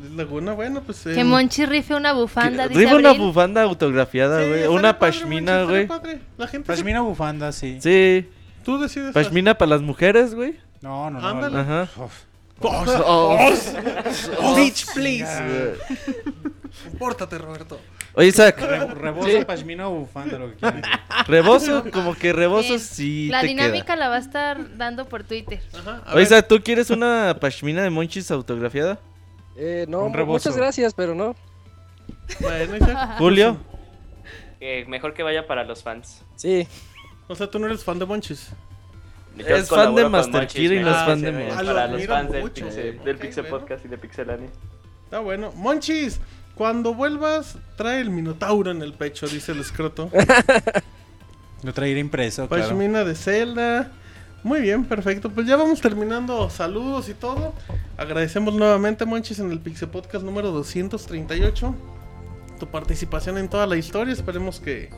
Luis 0.00 0.12
Laguna, 0.16 0.52
bueno, 0.52 0.82
pues. 0.82 1.00
Que 1.02 1.20
em, 1.20 1.26
Monchi 1.26 1.66
rife 1.66 1.94
una 1.94 2.12
bufanda, 2.12 2.68
dice 2.68 2.80
Rifa 2.80 2.96
una 2.96 3.10
Abril. 3.10 3.26
bufanda 3.26 3.62
autografiada, 3.62 4.42
sí, 4.42 4.48
güey. 4.48 4.66
una 4.68 4.98
padre, 4.98 5.12
pashmina, 5.18 5.52
Monchis, 5.52 5.68
güey. 5.70 5.86
padre. 5.86 6.20
La 6.38 6.46
gente 6.46 6.66
se- 6.66 6.72
Pashmina 6.72 7.00
bufanda, 7.00 7.52
sí. 7.52 7.78
Sí. 7.80 8.28
Tú 8.64 8.78
decides. 8.78 9.12
Pashmina 9.12 9.54
para 9.56 9.70
las 9.70 9.82
mujeres, 9.82 10.34
güey. 10.34 10.56
No, 10.82 11.10
no, 11.10 11.20
no. 11.20 11.28
Ándale. 11.28 11.58
Ajá. 11.58 11.88
Uf. 11.96 12.12
Oh, 12.62 13.48
Oh, 14.42 14.54
Bitch, 14.54 14.86
please. 14.94 15.24
Eh, 15.40 15.74
Compórtate, 16.90 17.38
Roberto. 17.38 17.80
Oye, 18.14 18.28
Isaac, 18.28 18.60
Re- 18.60 18.86
Rebozo, 18.94 19.46
pashmina 19.46 19.88
o 19.88 19.92
bufanda, 20.00 20.38
lo 20.38 20.50
que 20.50 20.56
quieran. 20.60 20.82
rebozo, 21.26 21.84
como 21.92 22.14
que 22.14 22.32
rebozo 22.32 22.68
Bien. 22.68 22.80
sí 22.80 23.28
La 23.28 23.40
te 23.42 23.46
dinámica 23.48 23.84
queda. 23.84 23.96
la 23.96 24.08
va 24.08 24.16
a 24.16 24.18
estar 24.20 24.76
dando 24.76 25.04
por 25.08 25.22
Twitter. 25.24 25.60
Ajá. 25.72 26.02
Oye, 26.06 26.14
ver. 26.14 26.22
Isaac, 26.24 26.46
¿tú 26.48 26.60
quieres 26.62 26.90
una 26.90 27.36
pashmina 27.40 27.82
de 27.82 27.90
monchis 27.90 28.30
autografiada? 28.30 28.98
Eh, 29.56 29.86
no, 29.88 30.08
muchas 30.08 30.56
gracias, 30.56 30.92
pero 30.94 31.14
no. 31.14 31.36
Bueno, 32.40 32.76
Isaac. 32.76 33.10
Julio. 33.18 33.56
Eh, 34.60 34.84
mejor 34.88 35.14
que 35.14 35.22
vaya 35.22 35.46
para 35.46 35.64
los 35.64 35.82
fans. 35.82 36.22
Sí. 36.36 36.66
O 37.28 37.34
sea, 37.34 37.48
tú 37.50 37.58
no 37.58 37.66
eres 37.66 37.84
fan 37.84 37.98
de 37.98 38.04
Monchis. 38.06 38.50
Yo 39.36 39.46
Es 39.46 39.68
fan 39.68 39.94
de 39.94 40.08
Master 40.08 40.46
Kid 40.48 40.72
y 40.72 40.80
no 40.80 40.90
es 40.90 40.96
fan 40.96 41.22
de 41.22 41.50
Ah, 41.52 41.62
Para 41.64 41.86
los 41.86 42.04
fans 42.06 42.32
del. 42.32 42.50
Pixel, 42.50 43.00
del 43.04 43.16
Pixel 43.18 43.42
bueno. 43.44 43.58
Podcast 43.60 43.84
y 43.84 43.88
de 43.88 43.96
Pixelania. 43.98 44.48
Está 45.04 45.20
bueno. 45.20 45.52
Monchis, 45.54 46.20
cuando 46.60 46.92
vuelvas, 46.92 47.56
trae 47.76 48.02
el 48.02 48.10
minotauro 48.10 48.70
en 48.70 48.82
el 48.82 48.92
pecho, 48.92 49.26
dice 49.26 49.52
el 49.52 49.60
escroto. 49.60 50.10
Lo 51.62 51.72
traeré 51.72 52.00
impreso, 52.00 52.46
claro. 52.48 52.64
Pashmina 52.64 53.02
de 53.02 53.14
Zelda. 53.14 53.92
Muy 54.42 54.60
bien, 54.60 54.84
perfecto. 54.84 55.30
Pues 55.30 55.46
ya 55.46 55.56
vamos 55.56 55.80
terminando. 55.80 56.50
Saludos 56.50 57.08
y 57.08 57.14
todo. 57.14 57.54
Agradecemos 57.96 58.52
nuevamente, 58.52 59.06
Monchis, 59.06 59.38
en 59.38 59.50
el 59.50 59.58
Pixel 59.58 59.88
Podcast 59.88 60.22
número 60.22 60.50
238. 60.50 61.74
Tu 62.58 62.66
participación 62.66 63.38
en 63.38 63.48
toda 63.48 63.66
la 63.66 63.78
historia. 63.78 64.12
Esperemos 64.12 64.60
que 64.60 64.90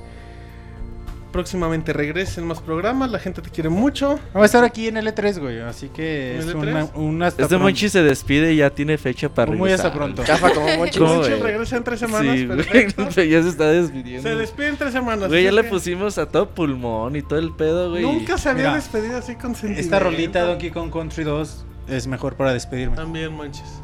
próximamente 1.33 1.93
regresen 1.93 2.47
más 2.47 2.61
programas. 2.61 3.11
La 3.11 3.19
gente 3.19 3.43
te 3.43 3.51
quiere 3.51 3.69
mucho. 3.70 4.20
Va 4.36 4.43
a 4.43 4.44
estar 4.44 4.62
aquí 4.62 4.86
en 4.86 4.97
L3, 4.97 5.41
güey. 5.41 5.61
Así 5.61 5.89
que 5.89 6.35
¿En 6.36 6.41
es 6.41 6.55
L3? 6.55 6.55
una, 6.57 6.85
un 6.94 7.23
hasta 7.23 7.43
Este. 7.43 7.57
Monchis 7.57 7.91
se 7.93 8.02
despide 8.02 8.52
y 8.52 8.59
ya 8.59 8.70
tiene 8.70 8.99
fecha 8.99 9.28
para 9.28 9.51
Muy 9.51 9.70
regresar. 9.70 9.86
hasta 9.86 9.99
pronto. 9.99 10.23
Chafa 10.25 10.51
como 10.52 10.67
Monchis. 10.77 10.99
¿Cómo 10.99 11.15
Monchis 11.15 11.31
ves? 11.33 11.43
regresa 11.43 11.77
en 11.78 11.85
tres 11.85 12.01
semanas. 12.01 12.36
Sí, 12.36 12.47
güey, 12.47 13.28
ya 13.31 13.43
se 13.43 13.49
está 13.49 13.67
despidiendo. 13.69 14.23
Se 14.28 14.36
despide 14.36 14.69
en 14.69 14.77
tres 14.77 14.93
semanas. 14.93 15.28
Güey, 15.28 15.44
ya 15.44 15.52
le 15.52 15.65
pusimos 15.65 16.19
a 16.19 16.27
todo 16.27 16.51
pulmón 16.51 17.17
y 17.17 17.23
todo 17.23 17.39
el 17.39 17.52
pedo, 17.52 17.91
güey. 17.91 18.02
Nunca 18.02 18.39
se 18.39 18.49
había 18.51 18.65
Mira, 18.65 18.75
despedido 18.77 19.17
así 19.19 19.35
con 19.35 19.55
sentimiento. 19.55 19.81
Esta 19.81 19.99
rolita 19.99 20.43
Donkey 20.44 20.70
Kong 20.70 20.93
Country 20.93 21.25
2 21.25 21.65
es 21.89 22.07
mejor 22.07 22.36
para 22.36 22.52
despedirme. 22.52 22.94
También, 22.97 23.33
Monchis. 23.33 23.81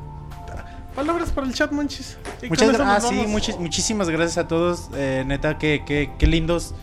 Palabras 0.95 1.31
para 1.31 1.47
el 1.47 1.55
chat, 1.55 1.71
Monchis. 1.71 2.19
Muchas 2.49 2.75
ah, 2.81 2.99
sí, 3.01 3.15
vamos. 3.17 3.27
muchis- 3.29 3.57
muchísimas 3.59 4.11
gracias 4.11 4.37
a 4.39 4.49
todos. 4.49 4.89
Eh, 4.97 5.23
neta, 5.27 5.57
que, 5.57 5.85
que, 5.87 6.11
qué 6.19 6.27
lindos 6.27 6.75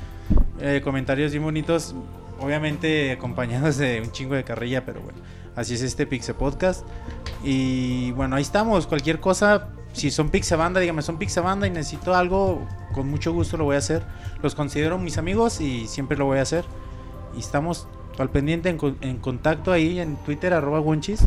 eh, 0.59 0.81
comentarios 0.83 1.31
bien 1.31 1.43
bonitos. 1.43 1.95
Obviamente 2.39 3.11
acompañados 3.11 3.77
de 3.77 4.01
un 4.01 4.11
chingo 4.11 4.35
de 4.35 4.43
carrilla, 4.43 4.85
pero 4.85 5.01
bueno, 5.01 5.19
así 5.55 5.75
es 5.75 5.81
este 5.81 6.05
Pixel 6.05 6.35
Podcast. 6.35 6.85
Y 7.43 8.11
bueno, 8.11 8.35
ahí 8.35 8.41
estamos. 8.41 8.87
Cualquier 8.87 9.19
cosa, 9.19 9.69
si 9.93 10.11
son 10.11 10.29
Pixel 10.29 10.57
Banda, 10.57 10.79
dígame, 10.79 11.01
son 11.01 11.17
Pixel 11.17 11.43
Banda 11.43 11.67
y 11.67 11.69
necesito 11.69 12.13
algo, 12.13 12.67
con 12.93 13.09
mucho 13.09 13.31
gusto 13.31 13.57
lo 13.57 13.63
voy 13.63 13.75
a 13.75 13.79
hacer. 13.79 14.03
Los 14.41 14.55
considero 14.55 14.97
mis 14.97 15.17
amigos 15.17 15.61
y 15.61 15.87
siempre 15.87 16.17
lo 16.17 16.25
voy 16.25 16.39
a 16.39 16.41
hacer. 16.41 16.65
Y 17.35 17.39
estamos 17.39 17.87
al 18.17 18.29
pendiente 18.29 18.69
en, 18.69 18.79
en 19.01 19.17
contacto 19.17 19.71
ahí 19.71 19.99
en 19.99 20.17
Twitter, 20.17 20.53
arroba 20.53 20.79
Wonchis. 20.79 21.21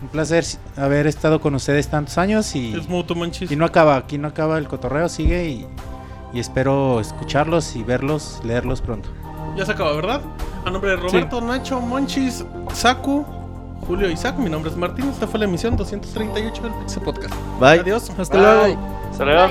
Un 0.00 0.08
placer 0.08 0.44
haber 0.76 1.06
estado 1.06 1.40
con 1.40 1.54
ustedes 1.54 1.88
tantos 1.88 2.18
años 2.18 2.56
y... 2.56 2.74
Es 2.74 2.88
mutuo, 2.88 3.14
Monchis. 3.14 3.52
Y 3.52 3.54
no 3.54 3.64
acaba, 3.64 3.96
aquí 3.96 4.18
no 4.18 4.26
acaba 4.26 4.58
el 4.58 4.66
cotorreo, 4.66 5.08
sigue 5.08 5.48
y, 5.48 5.66
y 6.32 6.40
espero 6.40 7.00
escucharlos 7.00 7.76
y 7.76 7.82
verlos, 7.82 8.40
leerlos 8.44 8.80
pronto. 8.80 9.08
Ya 9.56 9.66
se 9.66 9.72
acaba, 9.72 9.92
¿verdad? 9.92 10.20
A 10.64 10.70
nombre 10.70 10.90
de 10.90 10.96
Roberto, 10.96 11.40
Nacho, 11.40 11.80
Monchis, 11.80 12.44
Saku, 12.72 13.24
Julio 13.86 14.08
y 14.08 14.12
Isaac, 14.12 14.36
mi 14.38 14.48
nombre 14.48 14.70
es 14.70 14.76
Martín. 14.76 15.08
Esta 15.08 15.26
fue 15.26 15.40
la 15.40 15.44
emisión 15.46 15.76
238 15.76 16.62
del 16.62 16.72
Pixel 16.74 17.02
Podcast. 17.02 17.34
Bye. 17.60 17.80
Adiós. 17.80 18.10
Hasta 18.18 18.36
Bye. 18.38 18.74
luego. 18.76 18.98
Hasta 19.10 19.24
luego. 19.24 19.48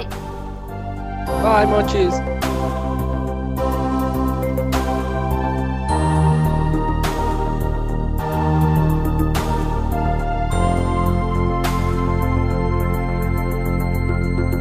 Bye. 1.44 1.66
Bye, 1.66 1.68
Monchis. 1.68 2.16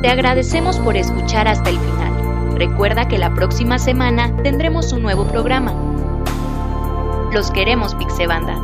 Te 0.02 0.08
agradecemos 0.08 0.78
por 0.78 0.96
escuchar 0.96 1.46
hasta 1.46 1.68
el 1.68 1.78
final. 1.78 2.09
Recuerda 2.60 3.08
que 3.08 3.16
la 3.16 3.32
próxima 3.32 3.78
semana 3.78 4.36
tendremos 4.42 4.92
un 4.92 5.00
nuevo 5.00 5.26
programa. 5.26 5.72
Los 7.32 7.50
queremos, 7.50 7.94
Pixebanda. 7.94 8.60